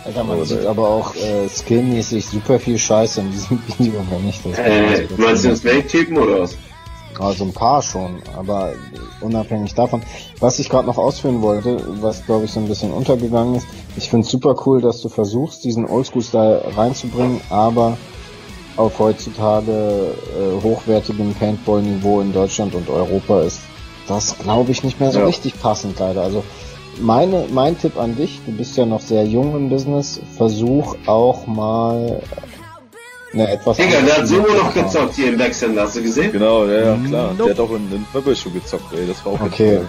Alter, 0.04 0.22
man 0.22 0.36
Aber 0.36 0.46
sieht 0.46 0.64
aber 0.64 0.88
auch 0.88 1.14
äh, 1.16 1.48
skillmäßig 1.48 2.24
super 2.24 2.58
viel 2.60 2.78
Scheiße 2.78 3.20
in 3.20 3.32
diesem 3.32 3.60
Video, 3.78 4.04
wenn 4.10 4.24
nicht 4.24 4.40
das. 4.44 4.58
Äh, 4.58 5.06
meinst 5.16 5.44
du 5.44 5.48
den 5.48 5.56
Snake-Typen 5.56 6.16
oder 6.18 6.40
was? 6.42 6.56
Also 7.18 7.44
ein 7.44 7.52
paar 7.52 7.82
schon, 7.82 8.22
aber 8.36 8.72
unabhängig 9.20 9.74
davon. 9.74 10.02
Was 10.40 10.58
ich 10.58 10.68
gerade 10.68 10.86
noch 10.86 10.98
ausführen 10.98 11.42
wollte, 11.42 11.80
was 12.00 12.24
glaube 12.26 12.44
ich 12.46 12.52
so 12.52 12.60
ein 12.60 12.66
bisschen 12.68 12.92
untergegangen 12.92 13.54
ist, 13.56 13.66
ich 13.96 14.10
finde 14.10 14.24
es 14.24 14.30
super 14.30 14.56
cool, 14.66 14.80
dass 14.80 15.00
du 15.00 15.08
versuchst, 15.08 15.64
diesen 15.64 15.86
Oldschool-Style 15.86 16.76
reinzubringen, 16.76 17.40
aber 17.50 17.96
auf 18.76 18.98
heutzutage 18.98 19.72
äh, 19.72 20.62
hochwertigem 20.62 21.32
Paintball-Niveau 21.34 22.20
in 22.20 22.32
Deutschland 22.32 22.74
und 22.74 22.90
Europa 22.90 23.42
ist 23.42 23.60
das, 24.08 24.36
glaube 24.38 24.72
ich, 24.72 24.82
nicht 24.82 24.98
mehr 25.00 25.12
so 25.12 25.20
Ja. 25.20 25.26
richtig 25.26 25.58
passend 25.60 25.98
leider. 26.00 26.22
Also 26.22 26.42
meine, 27.00 27.46
mein 27.52 27.78
Tipp 27.78 27.96
an 27.96 28.16
dich, 28.16 28.40
du 28.44 28.52
bist 28.52 28.76
ja 28.76 28.84
noch 28.86 29.00
sehr 29.00 29.24
jung 29.24 29.54
im 29.56 29.68
Business, 29.68 30.20
versuch 30.36 30.96
auch 31.06 31.46
mal 31.46 32.20
eine 33.34 33.50
etwas 33.52 33.76
Digga, 33.76 34.00
der 34.00 34.16
hat 34.18 34.26
Sumo 34.28 34.48
noch 34.48 34.72
gezockt 34.72 35.14
hier 35.14 35.28
im 35.28 35.38
Backcenter, 35.38 35.82
hast 35.82 35.96
du 35.96 36.02
gesehen? 36.02 36.32
Genau, 36.32 36.64
ja, 36.66 36.94
ja, 36.94 36.98
klar. 37.08 37.34
Nope. 37.36 37.54
Der 37.54 37.64
hat 37.64 37.70
auch 37.70 37.74
in 37.76 37.90
den 37.90 38.36
schon 38.36 38.52
gezockt, 38.54 38.92
ey. 38.94 39.06
Das 39.06 39.24
war 39.24 39.32
auch 39.32 39.40
Okay, 39.40 39.78
cool. 39.78 39.88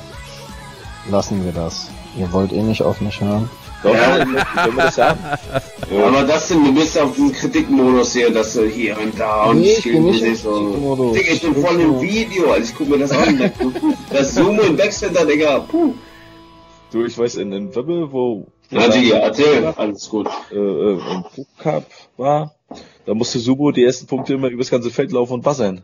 lassen 1.12 1.44
wir 1.46 1.52
das. 1.52 1.88
Ihr 2.18 2.32
wollt 2.32 2.52
eh 2.52 2.62
nicht 2.62 2.82
auf 2.82 3.00
mich 3.02 3.20
hören. 3.22 3.50
Doch, 3.84 3.94
Ja. 3.94 4.18
können 4.18 4.36
wir 4.78 4.84
das 4.84 4.98
haben? 4.98 5.20
Ja. 5.92 6.08
Aber 6.08 6.24
das 6.24 6.48
sind, 6.48 6.66
du 6.66 6.74
bist 6.74 6.98
auf 7.00 7.14
dem 7.16 7.32
Kritikmodus 7.32 8.14
hier, 8.14 8.32
dass 8.34 8.54
du 8.54 8.66
hier 8.66 8.98
und 9.00 9.20
da 9.20 9.44
und 9.44 9.60
Nee, 9.62 9.74
ich 9.78 9.84
bin 9.84 10.06
nicht 10.06 10.24
im 10.24 10.36
so. 10.36 11.14
Digga, 11.16 11.32
ich 11.32 11.42
bin 11.42 11.52
Ich 11.56 11.64
voll 11.64 11.80
im 11.80 12.02
Video, 12.02 12.50
also 12.52 12.64
ich 12.64 12.76
guck 12.76 12.90
mir 12.90 12.98
das 12.98 13.12
an. 13.12 13.52
Das 14.12 14.34
Sumo 14.34 14.62
im 14.64 14.76
Backcenter, 14.76 15.24
Digga. 15.26 15.60
Puh. 15.60 15.94
Du, 16.92 17.06
ich 17.06 17.16
weiß, 17.16 17.36
in 17.36 17.52
den 17.52 17.70
Bubble, 17.70 18.12
wo 18.12 18.48
Ja, 18.72 18.88
Digga, 18.88 19.18
erzähl, 19.18 19.64
alles 19.78 20.10
gut. 20.10 20.28
äh, 20.52 20.56
äh, 20.56 20.94
im 21.36 21.46
Cup 21.60 21.84
war, 22.18 22.55
da 23.06 23.14
musste 23.14 23.40
Subo 23.40 23.72
die 23.72 23.84
ersten 23.84 24.08
Punkte 24.08 24.34
immer 24.34 24.50
übers 24.50 24.70
ganze 24.70 24.90
Feld 24.92 25.12
laufen 25.12 25.34
und 25.34 25.42
buzzern. 25.44 25.82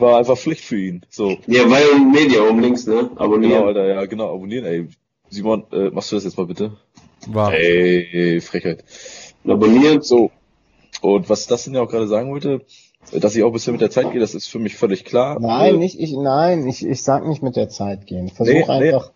War 0.00 0.18
einfach 0.18 0.36
Pflicht 0.36 0.64
für 0.64 0.78
ihn. 0.80 1.02
So, 1.08 1.36
Ja, 1.46 1.68
weil 1.70 1.84
Media 2.12 2.42
oben 2.42 2.60
links, 2.60 2.86
ne? 2.86 3.08
genau, 3.10 3.20
Abonnieren. 3.20 3.62
Alter, 3.64 3.86
ja, 3.86 4.04
genau, 4.06 4.34
abonnieren, 4.34 4.64
ey. 4.64 4.88
Simon, 5.30 5.64
äh, 5.72 5.90
machst 5.90 6.10
du 6.10 6.16
das 6.16 6.24
jetzt 6.24 6.36
mal 6.36 6.46
bitte? 6.46 6.72
War. 7.28 7.52
Ey, 7.54 8.08
ey 8.12 8.40
Frechheit. 8.40 8.84
Abonnieren. 9.46 10.02
So. 10.02 10.30
Und 11.00 11.28
was 11.30 11.46
das 11.46 11.64
denn 11.64 11.74
ja 11.74 11.82
auch 11.82 11.88
gerade 11.88 12.08
sagen 12.08 12.30
wollte, 12.30 12.62
dass 13.12 13.34
ich 13.36 13.42
auch 13.42 13.48
ein 13.48 13.52
bisschen 13.52 13.72
mit 13.72 13.80
der 13.80 13.90
Zeit 13.90 14.10
gehe, 14.12 14.20
das 14.20 14.34
ist 14.34 14.48
für 14.48 14.58
mich 14.58 14.76
völlig 14.76 15.04
klar. 15.04 15.38
Nein, 15.40 15.74
Äh, 15.74 15.78
nicht 15.78 15.98
ich, 15.98 16.12
nein, 16.12 16.66
ich, 16.66 16.84
ich 16.86 17.02
sag 17.02 17.26
nicht 17.26 17.42
mit 17.42 17.56
der 17.56 17.68
Zeit 17.68 18.06
gehen. 18.06 18.28
Versuch 18.28 18.52
Nee, 18.52 18.64
nee. 18.66 18.88
einfach, 18.92 19.12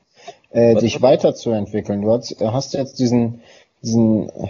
äh, 0.50 0.74
Warte, 0.74 0.84
dich 0.84 1.02
weiterzuentwickeln. 1.02 2.02
Du 2.02 2.10
hast, 2.12 2.36
hast 2.40 2.74
jetzt 2.74 2.98
diesen, 2.98 3.40
diesen, 3.82 4.28
äh, 4.28 4.48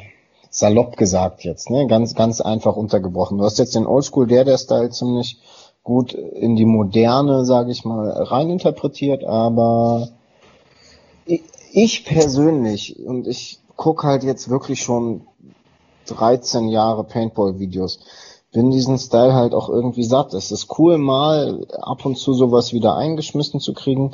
salopp 0.56 0.96
gesagt 0.96 1.44
jetzt, 1.44 1.68
ne, 1.68 1.86
ganz, 1.86 2.14
ganz 2.14 2.40
einfach 2.40 2.76
untergebrochen. 2.76 3.36
Du 3.36 3.44
hast 3.44 3.58
jetzt 3.58 3.74
den 3.74 3.86
Oldschool, 3.86 4.26
der, 4.26 4.56
Style 4.56 4.88
ziemlich 4.88 5.38
gut 5.84 6.14
in 6.14 6.56
die 6.56 6.64
Moderne, 6.64 7.44
sage 7.44 7.70
ich 7.70 7.84
mal, 7.84 8.08
reininterpretiert, 8.10 9.22
aber 9.22 10.08
ich, 11.26 11.42
ich 11.72 12.04
persönlich, 12.06 12.98
und 13.04 13.26
ich 13.26 13.60
guck 13.76 14.02
halt 14.02 14.24
jetzt 14.24 14.48
wirklich 14.48 14.82
schon 14.82 15.26
13 16.06 16.68
Jahre 16.68 17.04
Paintball-Videos, 17.04 17.98
bin 18.50 18.70
diesen 18.70 18.96
Style 18.96 19.34
halt 19.34 19.52
auch 19.52 19.68
irgendwie 19.68 20.04
satt. 20.04 20.32
Es 20.32 20.52
ist 20.52 20.78
cool, 20.78 20.96
mal 20.96 21.66
ab 21.82 22.06
und 22.06 22.16
zu 22.16 22.32
sowas 22.32 22.72
wieder 22.72 22.96
eingeschmissen 22.96 23.60
zu 23.60 23.74
kriegen, 23.74 24.12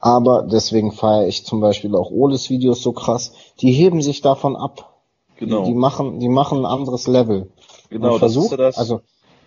aber 0.00 0.42
deswegen 0.42 0.90
feiere 0.90 1.26
ich 1.26 1.44
zum 1.44 1.60
Beispiel 1.60 1.94
auch 1.94 2.10
Oles 2.10 2.48
Videos 2.48 2.80
so 2.80 2.92
krass. 2.92 3.32
Die 3.60 3.72
heben 3.72 4.00
sich 4.00 4.22
davon 4.22 4.56
ab. 4.56 4.95
Genau. 5.38 5.64
Die, 5.64 5.70
die 5.72 5.76
machen, 5.76 6.18
die 6.20 6.28
machen 6.28 6.60
ein 6.60 6.66
anderes 6.66 7.06
Level. 7.06 7.48
Genau, 7.90 8.06
Und 8.14 8.22
das 8.22 8.32
versuch, 8.32 8.44
ist 8.46 8.50
ja 8.52 8.56
das. 8.56 8.78
also 8.78 9.00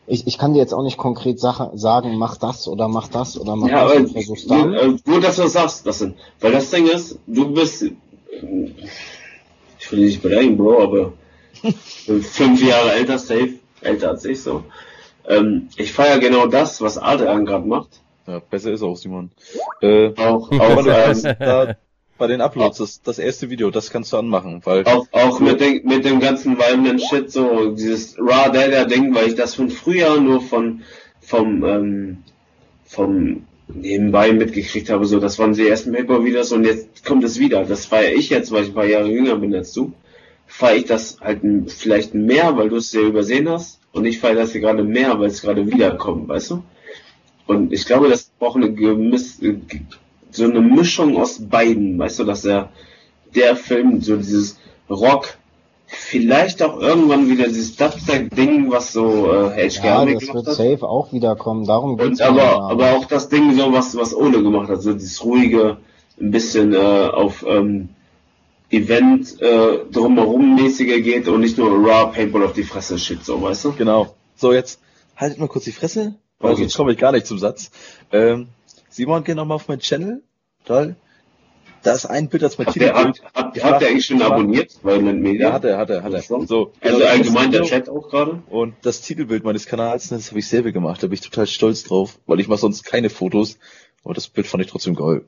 ich, 0.08 0.26
ich 0.28 0.38
kann 0.38 0.54
dir 0.54 0.60
jetzt 0.60 0.74
auch 0.74 0.82
nicht 0.84 0.98
konkret 0.98 1.40
Sachen 1.40 1.78
sagen, 1.78 2.18
mach 2.18 2.38
das 2.38 2.68
oder 2.68 2.88
mach 2.88 3.08
das 3.10 3.40
oder 3.40 3.56
mach 3.56 3.68
Ja, 3.70 3.84
das 3.84 3.92
aber 3.92 4.00
und 4.02 4.12
versuch's 4.12 4.48
dann. 4.48 4.74
äh, 4.74 4.96
gut, 5.06 5.24
dass 5.24 5.36
du 5.36 5.44
das 5.44 5.54
sagst, 5.54 5.86
das 5.86 6.00
sind. 6.00 6.16
Weil 6.40 6.52
das 6.52 6.70
Ding 6.72 6.88
ist, 6.88 7.20
du 7.28 7.52
bist, 7.54 7.84
ich 7.84 7.92
will 9.92 10.00
dich 10.00 10.08
nicht 10.08 10.22
beleidigen, 10.22 10.58
Bro, 10.58 10.82
aber 10.84 11.14
fünf 12.22 12.64
Jahre 12.64 12.94
älter, 12.94 13.18
safe, 13.20 13.56
älter 13.82 14.10
als 14.10 14.26
ich 14.26 14.42
so. 14.42 14.64
Ähm, 15.28 15.70
ich 15.78 15.92
feiere 15.94 16.20
genau 16.20 16.48
das, 16.48 16.82
was 16.82 16.98
Adrian 16.98 17.46
gerade 17.46 17.68
macht. 17.68 18.02
Ja, 18.26 18.40
besser 18.40 18.72
ist 18.72 18.82
auch, 18.84 18.96
Simon. 18.96 19.32
Äh, 19.82 20.10
Auch, 20.20 20.52
auch, 20.60 20.86
ähm, 20.86 21.24
da 21.40 21.76
bei 22.20 22.28
den 22.28 22.42
Uploads, 22.42 22.78
das, 22.78 23.02
das 23.02 23.18
erste 23.18 23.50
Video, 23.50 23.72
das 23.72 23.90
kannst 23.90 24.14
du 24.14 24.18
anmachen, 24.18 24.62
weil 24.66 24.86
auch, 24.86 25.08
auch 25.12 25.40
mit, 25.40 25.60
dem, 25.60 25.82
mit 25.86 26.06
dem 26.06 26.20
ganzen 26.20 26.58
violent 26.58 27.02
Shit, 27.02 27.32
so 27.32 27.72
dieses 27.72 28.18
Raw 28.20 28.52
Data 28.52 28.86
Ding, 28.86 29.16
weil 29.16 29.30
ich 29.30 29.36
das 29.36 29.56
von 29.56 29.70
früher 29.70 30.20
nur 30.20 30.42
von, 30.42 30.84
vom, 31.22 31.64
ähm, 31.64 32.18
vom 32.86 33.44
nebenbei 33.68 34.34
mitgekriegt 34.34 34.90
habe, 34.90 35.06
so, 35.06 35.20
das 35.20 35.40
waren 35.40 35.54
die 35.54 35.68
ersten 35.68 35.94
Paper-Videos 35.94 36.52
und 36.52 36.66
jetzt 36.66 37.06
kommt 37.06 37.24
es 37.24 37.40
wieder. 37.40 37.64
Das 37.66 37.86
feiere 37.86 38.14
ich 38.14 38.30
jetzt, 38.30 38.52
weil 38.52 38.64
ich 38.64 38.70
ein 38.70 38.76
paar 38.76 38.86
Jahre 38.86 39.10
jünger 39.10 39.36
bin 39.36 39.56
als 39.56 39.74
du. 39.74 39.94
Feiere 40.48 40.78
ich 40.78 40.86
das 40.86 41.20
halt 41.22 41.42
vielleicht 41.68 42.14
mehr, 42.14 42.58
weil 42.58 42.70
du 42.70 42.78
es 42.78 42.92
ja 42.92 43.02
übersehen 43.02 43.48
hast 43.48 43.80
und 43.92 44.06
ich 44.06 44.20
feiere 44.20 44.36
das 44.36 44.52
hier 44.52 44.62
gerade 44.62 44.84
mehr, 44.84 45.20
weil 45.20 45.28
es 45.28 45.42
gerade 45.42 45.66
wiederkommt, 45.68 46.28
weißt 46.28 46.52
du? 46.52 46.64
Und 47.46 47.74
ich 47.74 47.86
glaube, 47.86 48.10
das 48.10 48.32
braucht 48.38 48.58
eine 48.58 48.74
gemiss, 48.74 49.42
äh, 49.42 49.56
so 50.32 50.44
eine 50.46 50.62
Mischung 50.62 51.18
aus 51.18 51.40
beiden, 51.40 51.98
weißt 51.98 52.20
du, 52.20 52.24
dass 52.24 52.46
er 52.46 52.70
der 53.36 53.56
Film 53.56 54.02
so 54.02 54.16
dieses 54.18 54.58
Rock, 54.90 55.38
vielleicht 55.88 56.62
auch 56.62 56.80
irgendwann 56.80 57.30
wieder 57.30 57.48
dieses 57.48 57.76
Dubstep-Ding, 57.76 58.70
was 58.72 58.94
so 58.94 59.32
äh, 59.32 59.70
H. 59.70 59.86
Ja, 59.86 60.06
das 60.06 60.20
gemacht 60.20 60.34
wird 60.36 60.48
hat. 60.48 60.54
safe 60.56 60.84
auch 60.88 61.12
wiederkommen. 61.14 61.66
Darum 61.66 61.92
Und 61.94 61.98
geht's 61.98 62.20
mir 62.20 62.28
aber, 62.28 62.62
aber 62.70 62.92
auch 62.98 63.06
das 63.06 63.30
Ding 63.30 63.56
so, 63.56 63.72
was, 63.74 63.96
was 63.96 64.14
Ole 64.16 64.44
gemacht 64.44 64.70
hat, 64.70 64.82
so 64.82 64.94
dieses 64.94 65.24
ruhige, 65.24 65.78
ein 66.22 66.32
bisschen 66.32 66.74
äh, 66.74 66.78
auf 66.78 67.44
ähm, 67.48 67.90
Event 68.70 69.42
äh, 69.42 69.80
drumherum 69.92 70.56
mäßiger 70.56 71.00
geht 71.00 71.28
und 71.28 71.42
nicht 71.42 71.58
nur 71.58 71.72
Raw 71.72 72.12
Paintball 72.14 72.44
auf 72.44 72.54
die 72.54 72.64
Fresse 72.64 73.00
shit, 73.00 73.24
so, 73.26 73.42
weißt 73.42 73.66
du? 73.66 73.72
Genau. 73.74 74.14
So, 74.36 74.54
jetzt 74.54 74.80
haltet 75.16 75.40
mal 75.40 75.48
kurz 75.48 75.66
die 75.66 75.72
Fresse, 75.72 76.14
weil 76.40 76.52
Okay. 76.54 76.62
sonst 76.62 76.78
komme 76.78 76.92
ich 76.92 76.98
gar 77.00 77.12
nicht 77.12 77.26
zum 77.26 77.40
Satz. 77.40 77.72
Ähm, 78.12 78.50
Simon, 79.00 79.24
geh 79.24 79.34
nochmal 79.34 79.56
auf 79.56 79.68
meinen 79.70 79.80
Channel. 79.80 80.22
Toll. 80.66 80.98
Da 81.84 81.94
ist 81.94 82.06
ein 82.06 82.28
Bild, 82.28 82.44
das 82.44 82.58
mein 82.58 82.68
Titelbild. 82.68 82.96
habt, 82.96 83.22
habt, 83.34 83.56
Ich 83.58 83.64
habt 83.64 83.76
mach- 83.76 83.82
ihr 83.82 83.88
eigentlich 83.88 84.06
schon 84.06 84.22
abonniert? 84.22 84.72
Violent 84.84 85.22
Media? 85.22 85.48
Ja, 85.48 85.54
hat 85.54 85.64
er, 85.64 85.78
hat 85.78 85.90
er, 85.90 86.04
hat 86.04 86.12
er. 86.12 86.22
So, 86.22 86.74
Also 86.82 87.06
allgemein 87.06 87.52
der 87.52 87.62
Chat 87.64 87.88
auch 87.88 88.10
gerade? 88.10 88.44
Und 88.50 88.74
das 88.82 89.00
Titelbild 89.00 89.46
meines 89.46 89.66
Kanals, 89.68 90.10
das 90.10 90.32
habe 90.32 90.40
ich 90.40 90.48
selber 90.50 90.74
gemacht. 90.74 91.02
Da 91.02 91.08
bin 91.08 91.14
ich 91.14 91.22
total 91.22 91.48
stolz 91.48 91.84
drauf, 91.86 92.20
weil 92.28 92.42
ich 92.42 92.50
mache 92.50 92.60
sonst 92.60 92.84
keine 92.84 93.10
Fotos. 93.10 93.58
Aber 94.04 94.14
das 94.14 94.28
Bild 94.28 94.48
fand 94.48 94.66
ich 94.66 94.70
trotzdem 94.70 94.96
geil. 94.96 95.22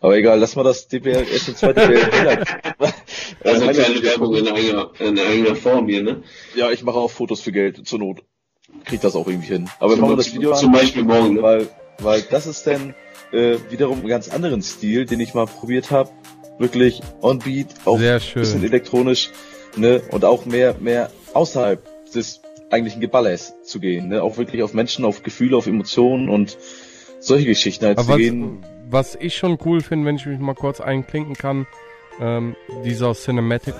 Aber 0.00 0.16
egal, 0.16 0.40
lass 0.40 0.56
mal 0.56 0.64
das 0.64 0.88
DPR 0.88 1.24
erst 1.28 1.48
und 1.50 1.58
zweite 1.58 1.80
Highlight. 2.12 2.48
Also 3.44 3.66
Highlight- 3.68 3.76
kleine 3.76 4.02
Werbung 4.02 4.34
in 4.34 4.48
eigener, 4.48 4.90
in 4.98 5.18
eigener 5.20 5.54
Form 5.54 5.86
hier, 5.86 6.02
ne? 6.02 6.22
Ja, 6.56 6.72
ich 6.72 6.82
mache 6.82 6.96
auch 6.96 7.10
Fotos 7.12 7.40
für 7.40 7.52
Geld, 7.52 7.86
zur 7.86 8.00
Not. 8.00 8.22
Krieg 8.84 9.00
das 9.00 9.14
auch 9.14 9.28
irgendwie 9.28 9.46
hin. 9.52 9.70
Aber 9.78 9.94
wir 9.94 10.02
machen 10.02 10.16
das 10.16 10.34
Video 10.34 10.52
Zum 10.54 10.72
Beispiel 10.72 11.04
morgen, 11.04 11.34
ne? 11.34 11.42
weil, 11.42 11.68
weil 12.00 12.22
das 12.22 12.46
ist 12.46 12.66
dann 12.66 12.94
äh, 13.32 13.56
wiederum 13.70 14.00
einen 14.00 14.08
ganz 14.08 14.28
anderen 14.28 14.62
Stil, 14.62 15.06
den 15.06 15.20
ich 15.20 15.34
mal 15.34 15.46
probiert 15.46 15.90
habe. 15.90 16.10
Wirklich 16.58 17.02
on 17.20 17.38
beat, 17.40 17.68
auch 17.84 17.98
ein 17.98 18.20
bisschen 18.34 18.64
elektronisch, 18.64 19.30
ne? 19.76 20.00
Und 20.10 20.24
auch 20.24 20.46
mehr, 20.46 20.74
mehr 20.80 21.10
außerhalb 21.34 21.82
des 22.12 22.40
eigentlichen 22.70 23.02
Geballers 23.02 23.54
zu 23.62 23.78
gehen, 23.78 24.08
ne? 24.08 24.22
Auch 24.22 24.38
wirklich 24.38 24.62
auf 24.62 24.72
Menschen, 24.72 25.04
auf 25.04 25.22
Gefühle, 25.22 25.56
auf 25.56 25.66
Emotionen 25.66 26.30
und 26.30 26.56
solche 27.20 27.46
Geschichten 27.46 27.84
halt 27.84 27.98
Aber 27.98 28.14
zu 28.14 28.18
gehen. 28.18 28.64
was 28.88 29.16
ich 29.16 29.36
schon 29.36 29.58
cool 29.66 29.82
finde, 29.82 30.06
wenn 30.06 30.16
ich 30.16 30.24
mich 30.24 30.38
mal 30.38 30.54
kurz 30.54 30.80
einklinken 30.80 31.34
kann, 31.34 31.66
ähm, 32.20 32.56
dieser 32.84 33.12
Cinematic 33.12 33.74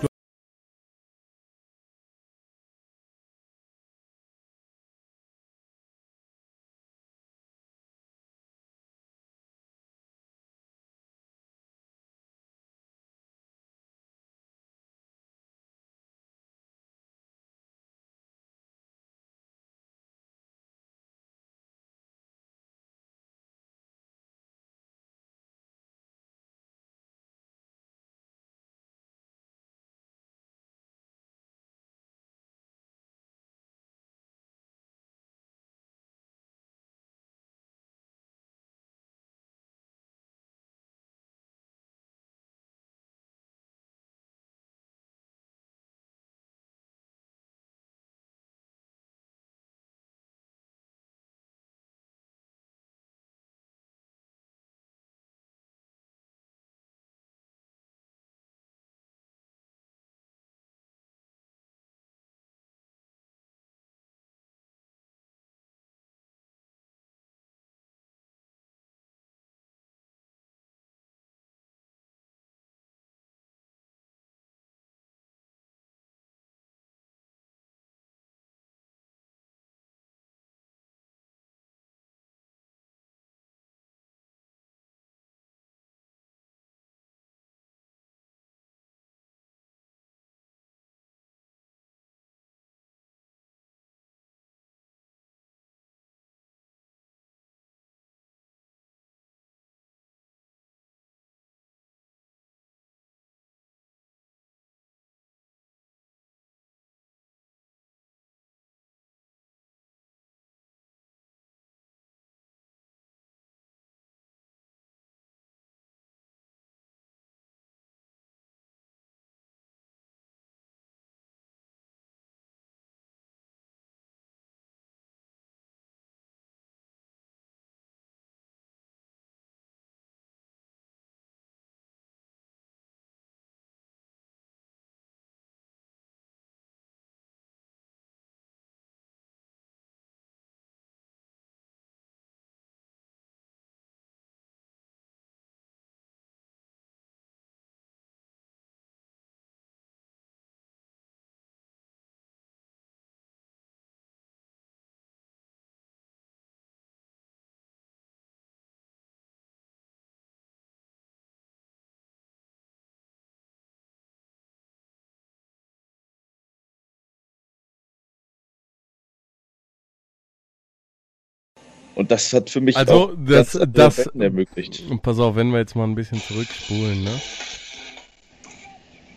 Und 171.97 172.11
das 172.11 172.33
hat 172.33 172.51
für 172.51 172.61
mich 172.61 172.77
Also, 172.77 172.93
auch 172.93 173.11
das- 173.19 173.57
andere 173.57 173.67
das- 173.73 173.99
Welten 173.99 174.21
ermöglicht. 174.21 174.83
Und 174.91 175.03
pass 175.03 175.19
auf, 175.19 175.35
wenn 175.35 175.51
wir 175.51 175.59
jetzt 175.59 175.75
mal 175.75 175.85
ein 175.85 175.95
bisschen 175.95 176.21
zurückspulen, 176.21 177.03
ne? 177.03 177.21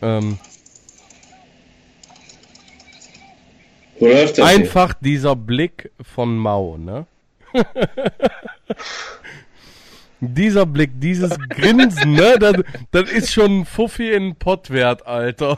Ähm, 0.02 0.40
Wo 4.00 4.08
läuft 4.08 4.38
das 4.38 4.48
hier? 4.50 4.58
einfach 4.60 4.94
dieser 4.94 5.36
Blick 5.36 5.92
von 6.02 6.38
Mao, 6.38 6.78
ne? 6.78 7.06
dieser 10.22 10.66
Blick, 10.66 10.92
dieses 11.00 11.32
Grinsen, 11.50 12.14
ne? 12.14 12.36
Das, 12.40 12.56
das 12.92 13.12
ist 13.12 13.32
schon 13.34 13.60
ein 13.62 13.66
Fuffi 13.66 14.12
in 14.12 14.36
Pott 14.36 14.70
wert, 14.70 15.08
Alter. 15.08 15.58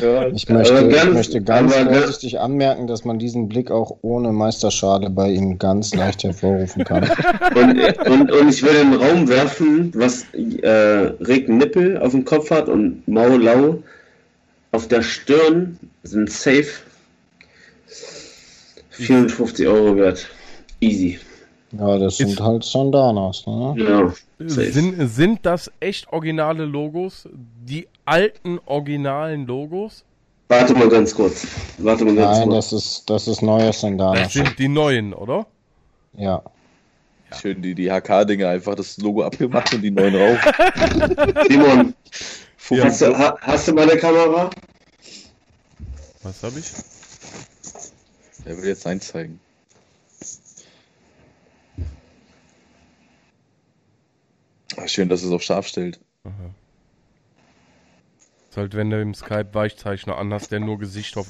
Ja, 0.00 0.28
Ich 0.28 0.48
möchte, 0.48 0.76
aber 0.78 0.88
ich 0.90 1.04
möchte 1.12 1.42
ganz 1.42 1.72
ganz- 1.72 1.90
vorsichtig 1.96 2.38
anmerken, 2.40 2.86
dass 2.86 3.04
man 3.04 3.18
diesen 3.18 3.48
Blick 3.48 3.70
auch 3.70 3.96
ohne 4.02 4.32
Meisterschale 4.32 5.10
bei 5.10 5.30
ihm 5.30 5.58
ganz 5.58 5.94
leicht 5.94 6.24
hervorrufen 6.24 6.84
kann. 6.84 7.08
Und, 7.54 7.78
und, 8.08 8.30
und 8.32 8.48
ich 8.48 8.62
will 8.62 8.74
in 8.74 8.90
den 8.92 9.00
Raum 9.00 9.28
werfen, 9.28 9.92
was 9.94 10.24
äh, 10.32 10.68
Rick 10.68 11.48
Nippel 11.48 11.98
auf 11.98 12.12
dem 12.12 12.24
Kopf 12.24 12.50
hat 12.50 12.68
und 12.68 13.06
Mau 13.06 13.36
Lau 13.36 13.82
auf 14.72 14.88
der 14.88 15.02
Stirn 15.02 15.78
sind 16.02 16.30
safe 16.30 16.68
450 18.90 19.66
Euro 19.66 19.96
wert. 19.96 20.28
Easy. 20.80 21.18
Ja, 21.72 21.98
das 21.98 22.18
sind 22.18 22.38
halt 22.40 22.64
Sandanas, 22.64 23.46
ne? 23.46 23.74
Ja. 23.78 24.12
Sind, 24.46 25.08
sind 25.08 25.46
das 25.46 25.70
echt 25.80 26.12
originale 26.12 26.64
Logos? 26.66 27.26
Die 27.32 27.88
alten 28.04 28.58
originalen 28.66 29.46
Logos? 29.46 30.04
Warte 30.48 30.74
mal 30.74 30.88
ganz 30.90 31.14
kurz. 31.14 31.46
Warte 31.78 32.04
mal 32.04 32.14
ganz 32.14 32.38
Nein, 32.40 32.48
kurz. 32.50 32.70
das 32.70 32.84
ist, 32.84 33.10
das 33.10 33.26
ist 33.28 33.40
neues 33.40 33.80
Sandana. 33.80 34.20
Das 34.24 34.32
sind 34.34 34.58
die 34.58 34.68
neuen, 34.68 35.14
oder? 35.14 35.46
Ja. 36.14 36.42
Schön 37.40 37.62
die, 37.62 37.74
die 37.74 37.90
HK-Dinge 37.90 38.46
einfach 38.48 38.74
das 38.74 38.98
Logo 38.98 39.22
abgemacht 39.22 39.72
und 39.72 39.80
die 39.80 39.90
neuen 39.90 40.14
rauf. 40.14 40.38
Simon, 41.48 41.94
Ja. 42.68 42.84
hast, 42.84 43.00
du, 43.00 43.16
ha, 43.16 43.38
hast 43.40 43.68
du 43.68 43.72
meine 43.72 43.96
Kamera? 43.96 44.50
Was 46.22 46.42
habe 46.42 46.58
ich? 46.58 46.66
Der 48.44 48.58
will 48.58 48.66
jetzt 48.66 48.86
eins 48.86 49.08
zeigen. 49.08 49.40
Ah, 54.76 54.88
Schön, 54.88 55.08
dass 55.08 55.22
es 55.22 55.30
auf 55.30 55.42
scharf 55.42 55.66
stellt. 55.66 56.00
Ist 58.50 58.56
halt, 58.56 58.74
wenn 58.74 58.90
du 58.90 59.00
im 59.00 59.14
Skype 59.14 59.48
Weichzeichner 59.52 60.18
anhast, 60.18 60.50
der 60.52 60.60
nur 60.60 60.78
Gesicht 60.78 61.16
auf. 61.16 61.26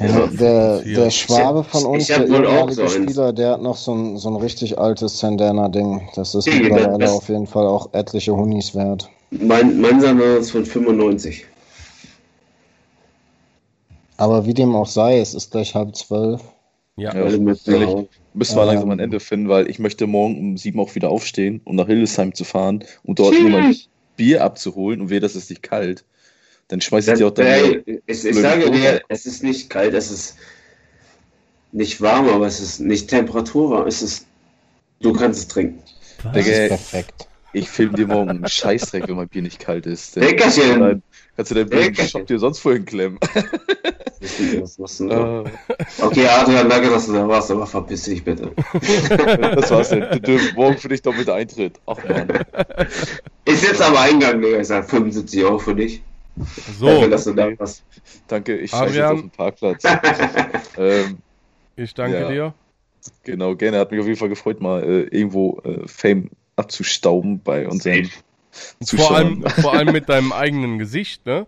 Ja, 0.00 0.26
der, 0.28 0.82
der 0.82 1.10
Schwabe 1.10 1.64
von 1.64 1.84
uns, 1.84 2.06
der 2.06 2.24
ehemalige. 2.26 2.88
Spieler, 2.88 3.32
der 3.32 3.52
hat 3.52 3.62
noch 3.62 3.76
so 3.76 3.92
ein, 3.94 4.16
so 4.16 4.28
ein 4.30 4.36
richtig 4.36 4.78
altes 4.78 5.18
Sandana-Ding. 5.18 6.08
Das 6.14 6.34
ist 6.36 6.46
mittlerweile 6.46 6.98
das- 6.98 7.10
auf 7.12 7.28
jeden 7.28 7.46
Fall 7.48 7.66
auch 7.66 7.92
etliche 7.94 8.32
Hunis 8.36 8.74
wert. 8.76 9.10
Mein, 9.30 9.80
mein 9.80 10.00
Sandal 10.00 10.36
ist 10.38 10.52
von 10.52 10.64
95. 10.64 11.46
Aber 14.16 14.46
wie 14.46 14.54
dem 14.54 14.74
auch 14.74 14.86
sei, 14.86 15.18
es 15.20 15.34
ist 15.34 15.50
gleich 15.50 15.74
halb 15.74 15.94
zwölf. 15.94 16.40
Ja. 16.96 17.14
Ja, 17.14 17.22
Alle 17.24 17.38
mit. 17.38 17.60
Müssen 18.38 18.56
wir 18.56 18.62
Ähm. 18.62 18.68
langsam 18.68 18.90
ein 18.90 19.00
Ende 19.00 19.20
finden, 19.20 19.48
weil 19.48 19.68
ich 19.68 19.78
möchte 19.78 20.06
morgen 20.06 20.38
um 20.38 20.56
sieben 20.56 20.80
auch 20.80 20.94
wieder 20.94 21.10
aufstehen, 21.10 21.60
um 21.64 21.76
nach 21.76 21.86
Hildesheim 21.86 22.34
zu 22.34 22.44
fahren 22.44 22.84
und 23.02 23.18
dort 23.18 23.38
nur 23.38 23.50
mein 23.50 23.76
Bier 24.16 24.42
abzuholen 24.42 25.00
und 25.00 25.10
wehe, 25.10 25.20
das 25.20 25.36
ist 25.36 25.50
nicht 25.50 25.62
kalt. 25.62 26.04
Dann 26.68 26.80
schmeiße 26.80 27.12
ich 27.12 27.18
dir 27.18 27.26
auch 27.26 27.32
dann 27.32 27.46
Ey, 27.46 28.00
ich, 28.06 28.24
ich 28.24 28.36
sage 28.36 28.70
dir, 28.70 29.00
es 29.08 29.26
ist 29.26 29.42
nicht 29.42 29.70
kalt, 29.70 29.94
es 29.94 30.10
ist 30.10 30.36
nicht 31.72 32.00
warm, 32.00 32.28
aber 32.28 32.46
es 32.46 32.60
ist 32.60 32.80
nicht 32.80 33.08
temperaturwarm. 33.08 33.86
Es 33.86 34.02
ist, 34.02 34.26
du 35.00 35.12
kannst 35.12 35.40
es 35.40 35.48
trinken. 35.48 35.82
Das 36.32 36.46
ist 36.46 36.68
perfekt. 36.68 37.28
ich 37.52 37.68
film 37.68 37.94
dir 37.94 38.06
morgen 38.06 38.30
einen 38.30 38.48
Scheißdreck, 38.48 39.08
wenn 39.08 39.16
mein 39.16 39.28
Bier 39.28 39.42
nicht 39.42 39.60
kalt 39.60 39.86
ist. 39.86 40.16
Dann 40.16 40.24
Leckerchen. 40.24 41.02
Kannst 41.38 41.50
du 41.52 41.64
deinen. 41.64 41.94
Shop 41.94 42.26
dir 42.26 42.38
sonst 42.38 42.58
vorhin 42.58 42.84
klemmen. 42.84 43.18
Was 44.60 44.78
machst 44.78 45.00
du 45.00 45.08
denn? 45.08 45.46
Äh, 45.46 45.50
Okay, 46.00 46.26
Adrian, 46.26 46.68
danke, 46.68 46.90
dass 46.90 47.06
du 47.06 47.12
da 47.12 47.26
warst, 47.28 47.50
aber 47.50 47.66
verpiss 47.66 48.02
dich 48.02 48.24
bitte. 48.24 48.50
das 49.56 49.70
war's 49.70 49.90
denn. 49.90 50.04
Morgen 50.56 50.76
für 50.76 50.88
dich 50.88 51.02
doppelter 51.02 51.34
Eintritt. 51.34 51.80
Ach 51.86 51.96
man. 52.08 52.28
Ich 53.44 53.58
sitze 53.58 53.86
am 53.86 53.96
Eingang, 53.96 54.42
Digga. 54.42 54.58
Ich 54.58 54.66
sag 54.66 54.88
75 54.90 55.44
Euro 55.44 55.58
für 55.58 55.74
dich. 55.74 56.02
So, 56.78 56.86
Dafür, 56.86 57.08
dass 57.08 57.24
du 57.24 57.32
da 57.34 57.48
warst. 57.58 57.84
Danke, 58.26 58.56
ich 58.58 58.70
scheiße 58.70 58.96
jetzt 58.96 59.04
auf 59.06 59.20
dem 59.20 59.30
Parkplatz. 59.30 59.82
ähm, 60.76 61.18
ich 61.76 61.94
danke 61.94 62.20
Ja. 62.20 62.28
dir. 62.28 62.54
genau, 63.24 63.54
gerne. 63.56 63.78
Hat 63.78 63.90
mich 63.90 64.00
auf 64.00 64.06
jeden 64.06 64.18
Fall 64.18 64.28
gefreut, 64.28 64.60
mal 64.60 64.82
äh, 64.82 65.02
irgendwo 65.16 65.60
äh, 65.64 65.86
Fame 65.86 66.30
abzustauben 66.56 67.40
bei 67.42 67.66
unseren 67.68 68.04
Vor 68.04 68.27
Zuschauern. 68.84 69.14
allem, 69.14 69.42
vor 69.60 69.72
allem 69.74 69.92
mit 69.92 70.08
deinem 70.08 70.32
eigenen 70.44 70.78
Gesicht, 70.78 71.24
ne? 71.26 71.46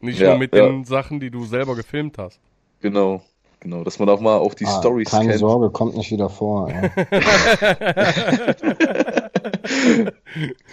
Nicht 0.00 0.18
Ja, 0.20 0.30
nur 0.30 0.38
mit 0.38 0.54
ja. 0.54 0.66
den 0.66 0.84
Sachen, 0.84 1.20
die 1.20 1.30
du 1.30 1.44
selber 1.44 1.74
gefilmt 1.76 2.18
hast. 2.18 2.38
Genau, 2.80 3.22
genau. 3.60 3.84
Dass 3.84 3.98
man 3.98 4.08
auch 4.10 4.20
mal 4.20 4.36
auch 4.36 4.52
die 4.54 4.66
Ah, 4.66 4.78
Stories 4.80 5.10
keine 5.10 5.28
kennt. 5.28 5.38
Sorge, 5.40 5.70
kommt 5.70 5.96
nicht 5.96 6.10
wieder 6.10 6.28
vor. 6.28 6.68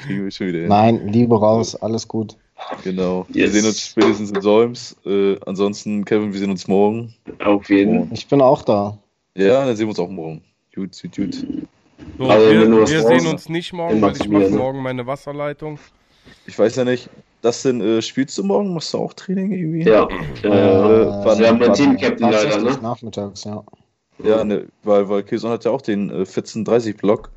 wir 0.07 0.31
schon 0.31 0.47
wieder. 0.47 0.67
Nein, 0.67 1.07
Liebe 1.07 1.37
raus, 1.39 1.75
alles 1.75 2.07
gut. 2.07 2.35
Genau. 2.83 3.25
Wir 3.29 3.45
Yes. 3.45 3.53
sehen 3.53 3.65
uns 3.65 3.87
spätestens 3.87 4.31
in 4.31 4.41
Solms. 4.41 4.95
Äh, 5.05 5.37
ansonsten, 5.45 6.05
Kevin, 6.05 6.31
wir 6.33 6.39
sehen 6.39 6.51
uns 6.51 6.67
morgen. 6.67 7.13
Auf 7.43 7.69
jeden. 7.69 8.11
Ich 8.13 8.27
bin 8.27 8.41
auch 8.41 8.61
da. 8.61 8.97
Ja, 9.35 9.65
dann 9.65 9.75
sehen 9.75 9.87
wir 9.87 9.91
uns 9.91 9.99
auch 9.99 10.09
morgen. 10.09 10.41
Gut, 10.75 10.99
gut, 11.01 11.15
gut. 11.15 11.45
So, 12.17 12.25
Also, 12.29 12.49
wir 12.51 12.69
wir 12.71 12.77
brauchst, 12.79 13.07
sehen 13.07 13.27
uns 13.27 13.49
nicht 13.49 13.73
morgen, 13.73 14.01
weil 14.01 14.15
ich 14.15 14.27
mache 14.27 14.43
ne? 14.43 14.57
morgen 14.57 14.81
meine 14.81 15.05
Wasserleitung. 15.07 15.79
Ich 16.45 16.57
weiß 16.57 16.75
ja 16.75 16.83
nicht, 16.85 17.09
das 17.41 17.61
denn, 17.63 17.81
äh, 17.81 18.01
spielst 18.01 18.37
du 18.37 18.43
morgen? 18.43 18.73
Machst 18.73 18.93
du 18.93 18.99
auch 18.99 19.13
Training 19.13 19.51
irgendwie? 19.51 19.83
Ja. 19.89 20.03
Äh, 20.07 20.09
wann- 20.43 21.39
wir 21.39 21.47
haben 21.47 21.61
ein 21.61 21.67
wann- 21.69 21.73
Team-Captain 21.73 22.31
leider, 22.31 22.61
ne? 22.61 22.77
nachmittags, 22.81 23.43
ja. 23.43 23.63
Ja, 24.23 24.43
ne, 24.43 24.67
weil, 24.83 25.09
weil 25.09 25.23
Kilson 25.23 25.49
hat 25.51 25.65
ja 25.65 25.71
auch 25.71 25.81
den 25.81 26.09
äh, 26.11 26.23
1430-Block. 26.23 27.31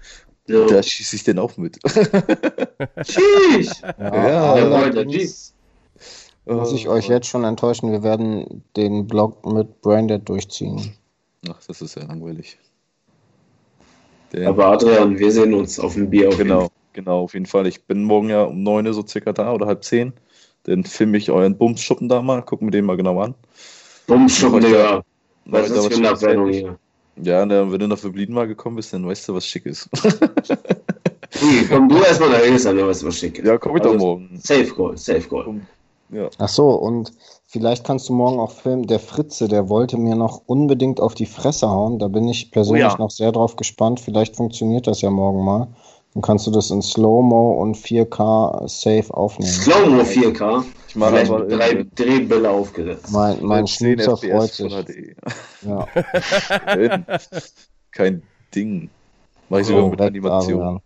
Ja. 0.47 0.67
Da 0.67 0.83
schieße 0.83 1.17
ich 1.17 1.25
den 1.25 1.39
auch 1.39 1.57
mit. 1.57 1.79
Tschüss. 3.03 3.81
Ja, 3.99 4.57
Ja, 4.59 4.77
allerdings 4.77 5.55
muss 6.45 6.73
ich 6.75 6.89
euch 6.89 7.09
jetzt 7.09 7.27
schon 7.27 7.45
enttäuschen, 7.45 7.91
wir 7.91 8.03
werden 8.03 8.63
den 8.77 9.07
Blog 9.07 9.47
mit 9.47 9.81
Branded 9.81 10.29
durchziehen. 10.29 10.95
Ach, 11.49 11.59
das 11.67 11.81
ist 11.81 11.97
ja 11.97 12.05
langweilig. 12.05 12.59
Der, 14.35 14.49
Aber 14.49 14.67
Adrian, 14.67 15.19
wir 15.19 15.31
sehen 15.31 15.55
uns 15.55 15.79
auf 15.79 15.95
dem 15.95 16.11
Bier 16.11 16.29
auf 16.29 16.39
jeden 16.39 16.49
genau, 16.49 16.61
Fall. 16.63 16.71
genau, 16.93 17.21
auf 17.21 17.35
jeden 17.35 17.47
Fall. 17.47 17.67
Ich 17.67 17.85
bin 17.85 18.03
morgen 18.05 18.31
ja 18.31 18.43
um 18.43 18.63
9 18.63 18.87
Uhr 18.87 18.95
so 18.95 19.07
circa 19.07 19.33
da 19.33 19.53
oder 19.53 19.67
halb 19.67 19.85
10. 19.85 20.13
Dann 20.65 20.85
filme 20.85 21.19
ich 21.19 21.31
euren 21.31 21.57
Bumsschuppen 21.57 22.09
da 22.09 22.21
mal, 22.23 22.43
guck 22.43 22.61
mir 22.63 22.71
den 22.71 22.85
mal 22.85 22.97
genau 22.97 23.21
an. 23.21 23.35
Bumschuppen, 24.07 24.61
Digga. 24.61 25.03
Was 25.45 25.69
ist 25.69 25.77
das 25.77 25.87
für 25.89 25.95
eine 25.97 26.11
Abwendung 26.11 26.51
hier? 26.51 26.79
Ja, 27.23 27.47
na, 27.47 27.71
wenn 27.71 27.79
du 27.79 27.87
nach 27.87 27.99
Verblieben 27.99 28.35
mal 28.35 28.49
gekommen 28.49 28.77
bist, 28.77 28.93
dann 28.93 29.07
weißt 29.07 29.29
du, 29.29 29.35
was 29.35 29.47
schick 29.47 29.67
ist. 29.67 29.89
Hey, 31.37 31.67
komm 31.69 31.89
du 31.89 31.97
erstmal 31.97 32.31
da 32.31 32.39
hin, 32.39 32.57
dann 32.63 32.79
weißt 32.87 33.03
du, 33.03 33.07
was 33.09 33.19
schick 33.19 33.39
ist. 33.41 33.47
ja, 33.47 33.59
komm 33.59 33.77
ich 33.77 33.83
doch 33.83 33.93
Also, 33.93 34.07
morgen. 34.07 34.31
Safe 34.41 34.67
Call, 34.67 34.97
Safe 34.97 35.23
Call. 35.29 35.61
Ja. 36.11 36.31
Ach 36.39 36.49
so, 36.49 36.71
und 36.71 37.13
vielleicht 37.55 37.85
kannst 37.85 38.09
du 38.09 38.13
morgen 38.15 38.41
auch 38.41 38.51
filmen. 38.51 38.89
Der 38.89 38.99
Fritze, 38.99 39.47
der 39.47 39.69
wollte 39.69 39.97
mir 39.97 40.17
noch 40.17 40.43
unbedingt 40.47 41.01
auf 41.01 41.15
die 41.15 41.25
Fresse 41.27 41.71
hauen. 41.71 42.01
Da 42.01 42.09
bin 42.09 42.27
ich 42.29 42.51
persönlich 42.51 42.85
Oh 42.85 42.89
ja. 42.89 42.99
noch 42.99 43.11
sehr 43.13 43.31
drauf 43.31 43.55
gespannt. 43.55 44.01
Vielleicht 44.01 44.35
funktioniert 44.35 44.89
das 44.89 45.03
ja 45.03 45.11
morgen 45.11 45.45
mal. 45.45 45.69
Dann 46.15 46.23
kannst 46.23 46.49
du 46.49 46.51
das 46.51 46.71
in 46.73 46.83
Slow-Mo 46.83 47.61
und 47.63 47.77
4K 47.77 48.67
safe 48.69 49.15
aufnehmen. 49.15 49.53
Slow-Mo 49.53 50.03
4K. 50.03 50.65
Ich 50.89 50.97
mache 50.97 51.25
Vielleicht 51.27 51.31
mit 51.33 51.51
drei 51.53 51.87
Drehbälle 51.95 52.51
aufgesetzt. 52.51 53.13
Mein, 53.13 53.39
mein 53.43 53.67
10 53.67 53.99
Schnitzer 53.99 54.17
freut 54.17 54.53
sich. 54.53 54.75
Ja. 55.63 55.87
Kein 57.93 58.23
Ding. 58.53 58.91
Mach 59.49 59.59
ich 59.61 59.67
sogar 59.69 59.85
Oh, 59.85 59.89
mit 59.91 60.01
Animation. 60.01 60.81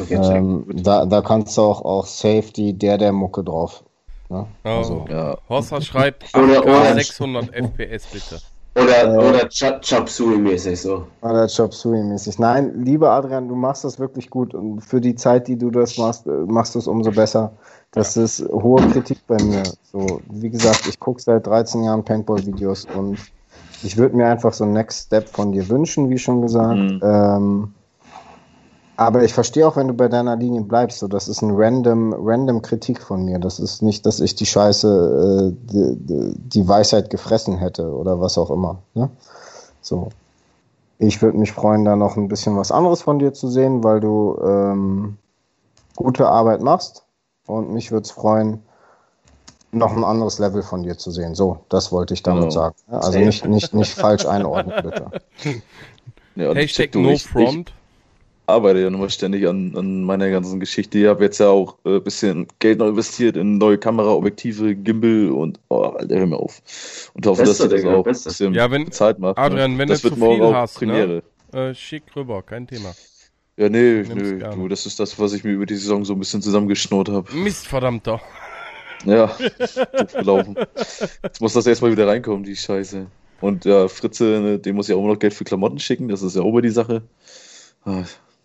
Okay. 0.00 0.14
Ähm, 0.14 0.64
da, 0.68 1.06
da 1.06 1.20
kannst 1.22 1.56
du 1.56 1.62
auch, 1.62 1.84
auch 1.84 2.06
safe 2.06 2.50
die 2.54 2.72
der 2.72 2.98
der 2.98 3.12
Mucke 3.12 3.44
drauf. 3.44 3.84
Ne? 4.32 4.46
Oh. 4.64 4.68
Also, 4.68 5.04
Ja, 5.08 5.36
Horster 5.48 5.80
schreibt 5.82 6.24
Oder- 6.36 6.60
8K 6.60 6.64
oder- 6.64 6.94
600 6.94 7.54
FPS 7.54 8.06
bitte. 8.06 8.40
Oder, 8.74 9.04
äh, 9.04 9.18
oder 9.18 9.48
Cha- 9.50 9.78
Chop 9.80 10.08
Suey-mäßig 10.08 10.80
so. 10.80 11.04
Oder 11.20 11.46
Chop 11.46 11.74
Suey-mäßig. 11.74 12.38
Nein, 12.38 12.82
lieber 12.82 13.10
Adrian, 13.10 13.46
du 13.46 13.54
machst 13.54 13.84
das 13.84 13.98
wirklich 13.98 14.30
gut 14.30 14.54
und 14.54 14.80
für 14.80 14.98
die 14.98 15.14
Zeit, 15.14 15.46
die 15.46 15.56
du 15.58 15.70
das 15.70 15.98
machst, 15.98 16.26
äh, 16.26 16.30
machst 16.30 16.74
du 16.74 16.78
es 16.78 16.86
umso 16.86 17.10
besser. 17.10 17.52
Das 17.90 18.16
ist 18.16 18.42
hohe 18.50 18.80
Kritik 18.88 19.18
bei 19.26 19.36
mir. 19.42 19.62
So, 19.92 20.22
wie 20.30 20.48
gesagt, 20.48 20.86
ich 20.88 20.98
gucke 20.98 21.20
seit 21.20 21.46
13 21.46 21.84
Jahren 21.84 22.02
Paintball-Videos 22.02 22.86
und 22.96 23.18
ich 23.82 23.98
würde 23.98 24.16
mir 24.16 24.26
einfach 24.28 24.54
so 24.54 24.64
ein 24.64 24.72
Next 24.72 25.06
Step 25.08 25.28
von 25.28 25.52
dir 25.52 25.68
wünschen, 25.68 26.08
wie 26.08 26.16
schon 26.16 26.40
gesagt. 26.40 26.78
Mhm. 26.78 27.00
Ähm, 27.02 27.74
aber 29.06 29.22
ich 29.22 29.32
verstehe 29.34 29.66
auch, 29.66 29.76
wenn 29.76 29.88
du 29.88 29.94
bei 29.94 30.08
deiner 30.08 30.36
Linie 30.36 30.62
bleibst. 30.62 30.98
So, 30.98 31.08
das 31.08 31.28
ist 31.28 31.42
ein 31.42 31.50
random, 31.54 32.14
random 32.18 32.62
Kritik 32.62 33.00
von 33.02 33.24
mir. 33.24 33.38
Das 33.38 33.58
ist 33.58 33.82
nicht, 33.82 34.04
dass 34.06 34.20
ich 34.20 34.34
die 34.34 34.46
Scheiße, 34.46 35.52
äh, 35.52 35.70
die, 35.72 35.96
die- 36.36 36.68
Weisheit 36.68 37.10
gefressen 37.10 37.56
hätte 37.58 37.92
oder 37.94 38.20
was 38.20 38.38
auch 38.38 38.50
immer. 38.50 38.78
Ne? 38.94 39.10
So. 39.80 40.08
Ich 40.98 41.20
würde 41.22 41.36
mich 41.38 41.52
freuen, 41.52 41.84
da 41.84 41.96
noch 41.96 42.16
ein 42.16 42.28
bisschen 42.28 42.56
was 42.56 42.70
anderes 42.70 43.02
von 43.02 43.18
dir 43.18 43.32
zu 43.32 43.48
sehen, 43.48 43.82
weil 43.82 44.00
du 44.00 44.38
ähm, 44.44 45.16
gute 45.96 46.28
Arbeit 46.28 46.62
machst. 46.62 47.04
Und 47.46 47.72
mich 47.72 47.90
würde 47.90 48.04
es 48.04 48.12
freuen, 48.12 48.62
noch 49.72 49.96
ein 49.96 50.04
anderes 50.04 50.38
Level 50.38 50.62
von 50.62 50.82
dir 50.84 50.96
zu 50.98 51.10
sehen. 51.10 51.34
So, 51.34 51.58
das 51.68 51.90
wollte 51.90 52.14
ich 52.14 52.22
damit 52.22 52.42
Genau. 52.42 52.50
sagen. 52.52 52.76
Ja, 52.90 52.98
Also 52.98 53.18
nicht, 53.18 53.44
nicht, 53.46 53.74
nicht 53.74 53.92
falsch 53.94 54.26
einordnen, 54.26 54.74
bitte. 54.82 55.10
ja 56.36 56.52
Hashtag 56.54 56.94
no 56.94 57.16
front. 57.16 57.72
Arbeite 58.46 58.80
ja 58.80 58.90
nochmal 58.90 59.10
ständig 59.10 59.46
an, 59.46 59.74
an 59.76 60.02
meiner 60.04 60.28
ganzen 60.30 60.60
Geschichte. 60.60 60.98
Ich 60.98 61.06
habe 61.06 61.24
jetzt 61.24 61.38
ja 61.38 61.48
auch 61.48 61.76
ein 61.84 61.96
äh, 61.96 62.00
bisschen 62.00 62.46
Geld 62.58 62.78
noch 62.78 62.88
investiert 62.88 63.36
in 63.36 63.58
neue 63.58 63.78
Kameraobjektive, 63.78 64.74
Gimbal 64.74 65.30
und 65.30 65.60
oh, 65.68 65.82
Alter, 65.82 66.16
hör 66.18 66.26
mir 66.26 66.36
auf. 66.36 66.62
Und 67.14 67.26
hoffe, 67.26 67.42
Beste, 67.42 67.64
dass 67.64 67.70
ihr 67.72 67.76
das 67.76 67.80
Digga, 67.82 67.94
auch 67.96 68.06
ein 68.06 68.12
bisschen 68.12 68.54
Ja, 68.54 68.70
wenn- 68.70 68.84
bezahlt 68.86 69.18
macht. 69.18 69.38
Adrian, 69.38 69.72
ne? 69.72 69.78
wenn 69.78 69.88
das 69.88 70.00
du 70.00 70.04
wird 70.04 70.14
zu 70.14 70.20
morgen 70.20 70.54
hast, 70.54 70.74
Premiere. 70.74 71.22
ne? 71.52 71.58
Äh, 71.70 71.74
schick 71.74 72.04
rüber, 72.16 72.42
kein 72.42 72.66
Thema. 72.66 72.94
Ja, 73.56 73.68
nee, 73.68 74.02
nö, 74.02 74.38
du, 74.38 74.68
das 74.68 74.86
ist 74.86 74.98
das, 74.98 75.18
was 75.18 75.34
ich 75.34 75.44
mir 75.44 75.52
über 75.52 75.66
die 75.66 75.76
Saison 75.76 76.04
so 76.04 76.14
ein 76.14 76.18
bisschen 76.18 76.40
zusammengeschnurrt 76.40 77.10
habe. 77.10 77.32
Mist, 77.34 77.66
verdammter. 77.68 78.20
Ja, 79.04 79.36
gelaufen. 80.16 80.56
Jetzt 81.22 81.40
muss 81.40 81.52
das 81.52 81.66
erstmal 81.66 81.92
wieder 81.92 82.06
reinkommen, 82.06 82.44
die 82.44 82.56
Scheiße. 82.56 83.06
Und 83.40 83.64
ja, 83.64 83.88
Fritze, 83.88 84.24
ne, 84.40 84.58
dem 84.58 84.76
muss 84.76 84.88
ich 84.88 84.94
auch 84.94 85.00
immer 85.00 85.12
noch 85.12 85.18
Geld 85.18 85.34
für 85.34 85.44
Klamotten 85.44 85.78
schicken, 85.80 86.08
das 86.08 86.22
ist 86.22 86.36
ja 86.36 86.42
auch 86.42 86.48
über 86.48 86.62
die 86.62 86.70
Sache. 86.70 87.02
Ah, 87.84 88.04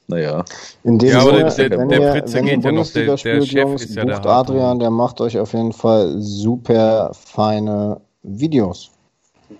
Naja, 0.10 0.46
In 0.84 0.98
dem 1.00 1.10
Ja, 1.10 1.20
aber 1.20 1.52
Sinne, 1.52 1.70
der- 1.70 1.70
der- 1.70 1.80
wenn 1.80 1.90
der 1.90 2.00
ihr, 2.02 2.12
Fritze 2.14 2.34
wenn 2.36 2.48
ihr 2.48 2.56
geht 2.56 2.64
ja 2.64 2.72
noch, 2.72 2.72
der- 2.72 2.72
Bundesliga 2.72 3.12
der 3.12 3.18
spielt, 3.18 3.46
Chef 3.48 3.54
Jungs, 3.62 3.84
ist 3.84 3.96
ja 3.96 4.06
der. 4.06 4.26
Adrian, 4.26 4.80
der 4.80 4.90
macht 4.90 5.20
euch 5.20 5.38
auf 5.38 5.52
jeden 5.54 5.74
Fall 5.74 6.16
super 6.20 7.12
feine 7.14 8.00
Videos. 8.24 8.92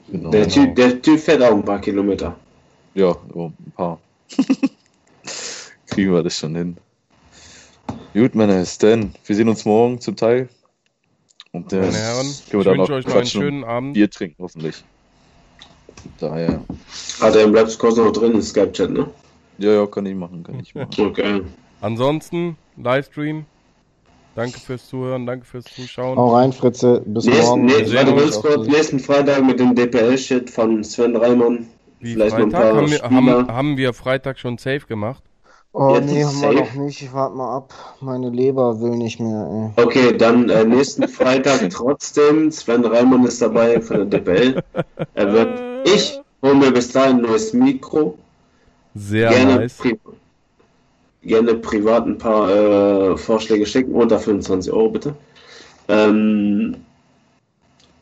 genau. 0.10 0.32
Der, 0.32 0.48
typ, 0.48 0.76
der 0.76 1.02
Typ 1.02 1.20
fährt 1.20 1.44
auch 1.44 1.52
ein 1.52 1.66
paar 1.66 1.80
Kilometer. 1.82 2.36
Ja, 2.94 3.16
ja, 3.36 3.42
ein 3.46 3.74
paar. 3.76 4.00
Kriegen 5.88 6.14
wir 6.14 6.24
das 6.24 6.38
schon 6.38 6.56
hin. 6.56 6.78
Gut, 8.14 8.34
meine 8.36 8.66
Stan, 8.66 9.14
wir 9.26 9.36
sehen 9.36 9.50
uns 9.50 9.66
morgen 9.66 10.00
zum 10.00 10.16
Teil. 10.16 10.48
Und 11.52 11.72
äh, 11.74 11.80
Meine 11.82 11.98
Herren, 11.98 12.28
ich 12.28 12.50
können 12.50 12.64
wir 12.64 12.72
dann 12.72 12.80
wünsche 12.80 12.94
euch 12.94 13.06
noch 13.06 13.16
einen 13.16 13.26
schönen 13.26 13.64
Abend. 13.64 13.94
Bier 13.94 14.10
trinken, 14.10 14.42
hoffentlich. 14.44 14.84
Daher, 16.20 16.62
Ah, 17.20 17.32
der 17.32 17.48
bleibt 17.48 17.78
kurz 17.78 17.98
noch 17.98 18.12
drin 18.12 18.34
im 18.34 18.42
Skype-Chat, 18.42 18.92
ne? 18.92 19.08
Ja, 19.58 19.72
ja, 19.74 19.86
kann 19.88 20.06
ich 20.06 20.16
machen, 20.16 20.44
kann 20.44 20.60
ich 20.60 20.74
machen. 20.76 20.90
Okay. 21.00 21.42
Ansonsten, 21.82 22.58
Livestream. 22.78 23.46
Danke 24.36 24.60
fürs 24.60 24.88
Zuhören, 24.88 25.26
danke 25.26 25.46
fürs 25.46 25.66
Zuschauen. 25.66 26.16
Hau 26.18 26.36
rein, 26.36 26.54
Fritze. 26.54 27.02
Bis 27.06 27.26
Nächsten, 27.26 27.44
morgen. 27.46 27.66
nee, 27.66 27.74
Wir 27.80 27.88
sehen 27.88 28.10
uns 28.10 28.40
kurz, 28.40 28.68
nächsten 28.68 29.00
Freitag 29.00 29.44
mit 29.44 29.60
dem 29.60 29.74
DPL-Shit 29.74 30.50
von 30.52 30.84
Sven 30.84 31.16
Reimann. 31.16 31.68
Wie 32.00 32.14
Vielleicht 32.14 32.38
noch 32.38 32.46
ein 32.46 32.52
Freitag? 32.52 32.72
paar 32.74 32.76
Haben 32.76 32.92
wir, 32.92 33.02
haben, 33.34 33.48
haben 33.48 33.78
wir 33.78 33.94
Freitag 33.94 34.38
schon 34.38 34.60
safe 34.60 34.82
gemacht? 34.88 35.24
Oh, 35.74 35.96
Jetzt 35.96 36.06
nee, 36.06 36.24
haben 36.24 36.40
wir 36.42 36.54
safe. 36.54 36.56
noch 36.56 36.74
nicht. 36.76 37.02
Ich 37.02 37.14
warte 37.14 37.36
mal 37.36 37.56
ab. 37.58 37.74
Meine 38.00 38.30
Leber 38.30 38.80
will 38.80 38.92
nicht 38.96 39.20
mehr, 39.20 39.74
Okay, 39.76 40.16
dann 40.16 40.50
äh, 40.50 40.64
nächsten 40.66 41.08
Freitag 41.08 41.68
trotzdem. 41.72 42.52
Sven 42.52 42.86
Reimann 42.86 43.26
ist 43.26 43.42
dabei 43.42 43.82
von 43.82 44.08
der 44.10 44.20
DPL. 44.20 44.64
Er 45.16 45.34
wird, 45.34 45.60
ich 45.88 46.20
hole 46.44 46.56
mir 46.56 46.72
bis 46.72 46.92
dahin 46.92 47.18
ein 47.18 47.22
neues 47.24 47.54
Mikro. 47.54 48.18
Sehr 48.98 49.30
gerne, 49.30 49.56
nice. 49.56 49.78
pri 49.78 50.00
gerne 51.24 51.56
privat 51.56 52.06
ein 52.06 52.18
paar 52.18 52.50
äh, 52.50 53.18
Vorschläge 53.18 53.66
schicken. 53.66 53.94
Unter 53.94 54.20
25 54.20 54.72
Euro 54.72 54.90
bitte. 54.90 55.14
Ähm, 55.90 56.76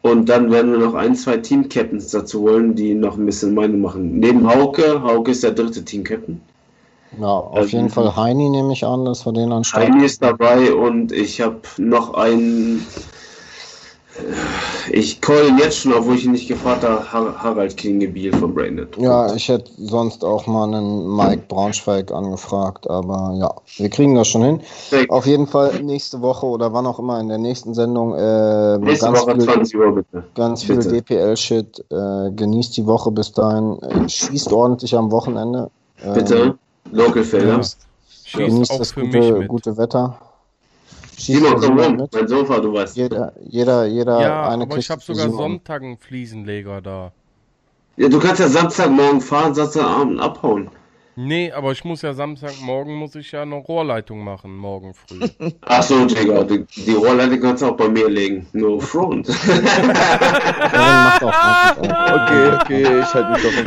und 0.02 0.30
dann 0.30 0.52
werden 0.52 0.72
wir 0.72 0.80
noch 0.80 0.94
ein, 0.94 1.16
zwei 1.16 1.38
Team-Captains 1.38 2.12
dazu 2.12 2.42
holen, 2.42 2.76
die 2.76 2.94
noch 2.94 3.18
ein 3.18 3.26
bisschen 3.26 3.56
Meinung 3.56 3.82
machen. 3.82 4.20
Neben 4.20 4.48
Hauke, 4.48 5.02
Hauke 5.02 5.32
ist 5.32 5.44
der 5.44 5.52
dritte 5.52 5.84
Team-Captain. 5.84 6.40
Ja, 7.20 7.28
auf 7.28 7.58
Ähm, 7.74 7.80
jeden 7.80 7.90
Fall 7.90 8.16
Heini 8.16 8.50
nehme 8.50 8.74
ich 8.74 8.86
an, 8.86 9.06
dass 9.06 9.26
wir 9.26 9.34
den 9.34 9.52
an 9.52 9.64
Start 9.64 9.90
Heini 9.90 10.06
ist 10.06 10.22
dabei 10.22 10.74
und 10.74 11.12
ich 11.12 11.42
habe 11.42 11.62
noch 11.78 12.14
einen. 12.14 12.86
Ich 14.92 15.20
call 15.20 15.48
ihn 15.50 15.58
jetzt 15.58 15.80
schon, 15.80 15.94
obwohl 15.94 16.16
ich 16.16 16.26
ihn 16.26 16.32
nicht 16.32 16.48
gefragt 16.48 16.84
habe, 16.84 17.12
Har 17.12 17.44
Harald 17.44 17.76
Klingebiel 17.76 18.32
von 18.34 18.54
Brainnet. 18.54 18.96
Ja, 18.98 19.34
ich 19.34 19.50
hätte 19.50 19.72
sonst 19.78 20.24
auch 20.24 20.48
mal 20.48 20.64
einen 20.74 21.16
Mike 21.16 21.44
Braunschweig 21.48 22.12
angefragt, 22.12 22.90
aber 22.90 23.36
ja, 23.38 23.54
wir 23.78 23.90
kriegen 23.90 24.16
das 24.16 24.28
schon 24.28 24.44
hin. 24.44 24.60
Perfekt. 24.90 25.12
Auf 25.12 25.26
jeden 25.26 25.48
Fall 25.48 25.82
nächste 25.82 26.22
Woche 26.22 26.46
oder 26.46 26.72
wann 26.72 26.86
auch 26.86 27.00
immer 27.00 27.20
in 27.20 27.28
der 27.28 27.38
nächsten 27.40 27.74
Sendung 27.74 28.14
äh, 28.16 28.78
Nächste 28.78 29.08
ganz 29.08 29.22
Woche 29.22 29.32
viel, 29.36 29.44
20 29.44 29.78
Uhr 29.78 29.96
bitte. 29.96 30.24
ganz 30.34 30.64
viel. 30.64 30.78
DPL-Shit. 30.78 31.86
Äh, 31.92 32.32
genießt 32.32 32.78
die 32.78 32.86
Woche 32.86 33.12
bis 33.12 33.32
dahin. 33.32 33.80
Äh, 33.82 34.08
schießt 34.08 34.54
ordentlich 34.54 34.96
am 34.96 35.12
Wochenende. 35.12 35.70
Ähm, 36.04 36.14
Bitte. 36.14 36.56
Ja. 36.92 37.08
Genießt, 37.12 37.78
Schießt 38.26 38.48
genießt 38.48 38.72
auch 38.72 38.78
das 38.80 38.92
für 38.92 39.02
mich 39.02 39.14
gute, 39.14 39.40
mit. 39.40 39.48
gute 39.48 39.78
Wetter. 39.78 40.20
Simon, 41.18 41.60
komm 41.60 41.80
rum. 41.80 42.08
Mein 42.12 42.28
Sofa, 42.28 42.60
du 42.60 42.74
weißt. 42.74 42.96
Jeder, 42.96 43.34
jeder, 43.42 43.86
jeder 43.86 44.22
Ja, 44.22 44.50
eine 44.50 44.64
aber 44.64 44.76
Kiste 44.76 44.80
ich 44.80 44.90
habe 44.90 45.02
sogar. 45.02 45.30
Sonntag 45.30 45.82
einen 45.82 45.98
Fliesenleger 45.98 46.82
da. 46.82 47.12
Ja, 47.98 48.10
du 48.10 48.20
kannst 48.20 48.40
ja 48.42 48.48
Samstagmorgen 48.50 49.22
fahren, 49.22 49.56
Samstagabend 49.56 50.20
abhauen. 50.20 50.70
Nee, 51.18 51.52
aber 51.52 51.72
ich 51.72 51.86
muss 51.86 52.02
ja 52.02 52.14
Samstagmorgen 52.14 52.94
muss 52.94 53.16
ich 53.16 53.32
ja 53.32 53.44
eine 53.44 53.56
Rohrleitung 53.56 54.20
machen, 54.22 54.56
morgen 54.58 54.94
früh. 54.94 55.22
Ach 55.62 55.82
so, 55.82 56.06
Digga, 56.06 56.44
die, 56.44 56.66
die 56.76 56.92
Rohrleitung 56.92 57.40
kannst 57.40 57.64
du 57.64 57.68
auch 57.68 57.78
bei 57.78 57.88
mir 57.88 58.10
legen. 58.10 58.46
No 58.52 58.80
front. 58.80 59.30
Ja, 60.74 61.18
auch. 61.22 61.34
Okay, 62.16 62.52
okay, 62.62 63.00
ich 63.02 63.14
halte 63.14 63.32
mich 63.32 63.44
doch 63.44 63.52
im 63.52 63.64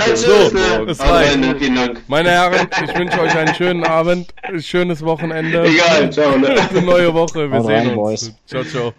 ne? 0.54 0.86
das 0.86 1.00
reicht. 1.00 1.76
Dank. 1.76 2.02
Meine 2.08 2.30
Herren, 2.30 2.68
ich 2.84 2.98
wünsche 2.98 3.20
euch 3.20 3.36
einen 3.36 3.54
schönen 3.54 3.84
Abend, 3.84 4.32
ein 4.42 4.60
schönes 4.60 5.04
Wochenende. 5.04 5.64
Egal, 5.64 6.10
ciao, 6.10 6.36
ne? 6.36 6.54
Gute 6.68 6.82
neue 6.82 7.12
Woche, 7.14 7.50
wir 7.50 7.58
Haut 7.58 7.66
sehen 7.66 7.76
rein, 7.76 7.88
uns. 7.88 7.96
Boys. 7.96 8.34
Ciao, 8.46 8.64
ciao. 8.64 8.94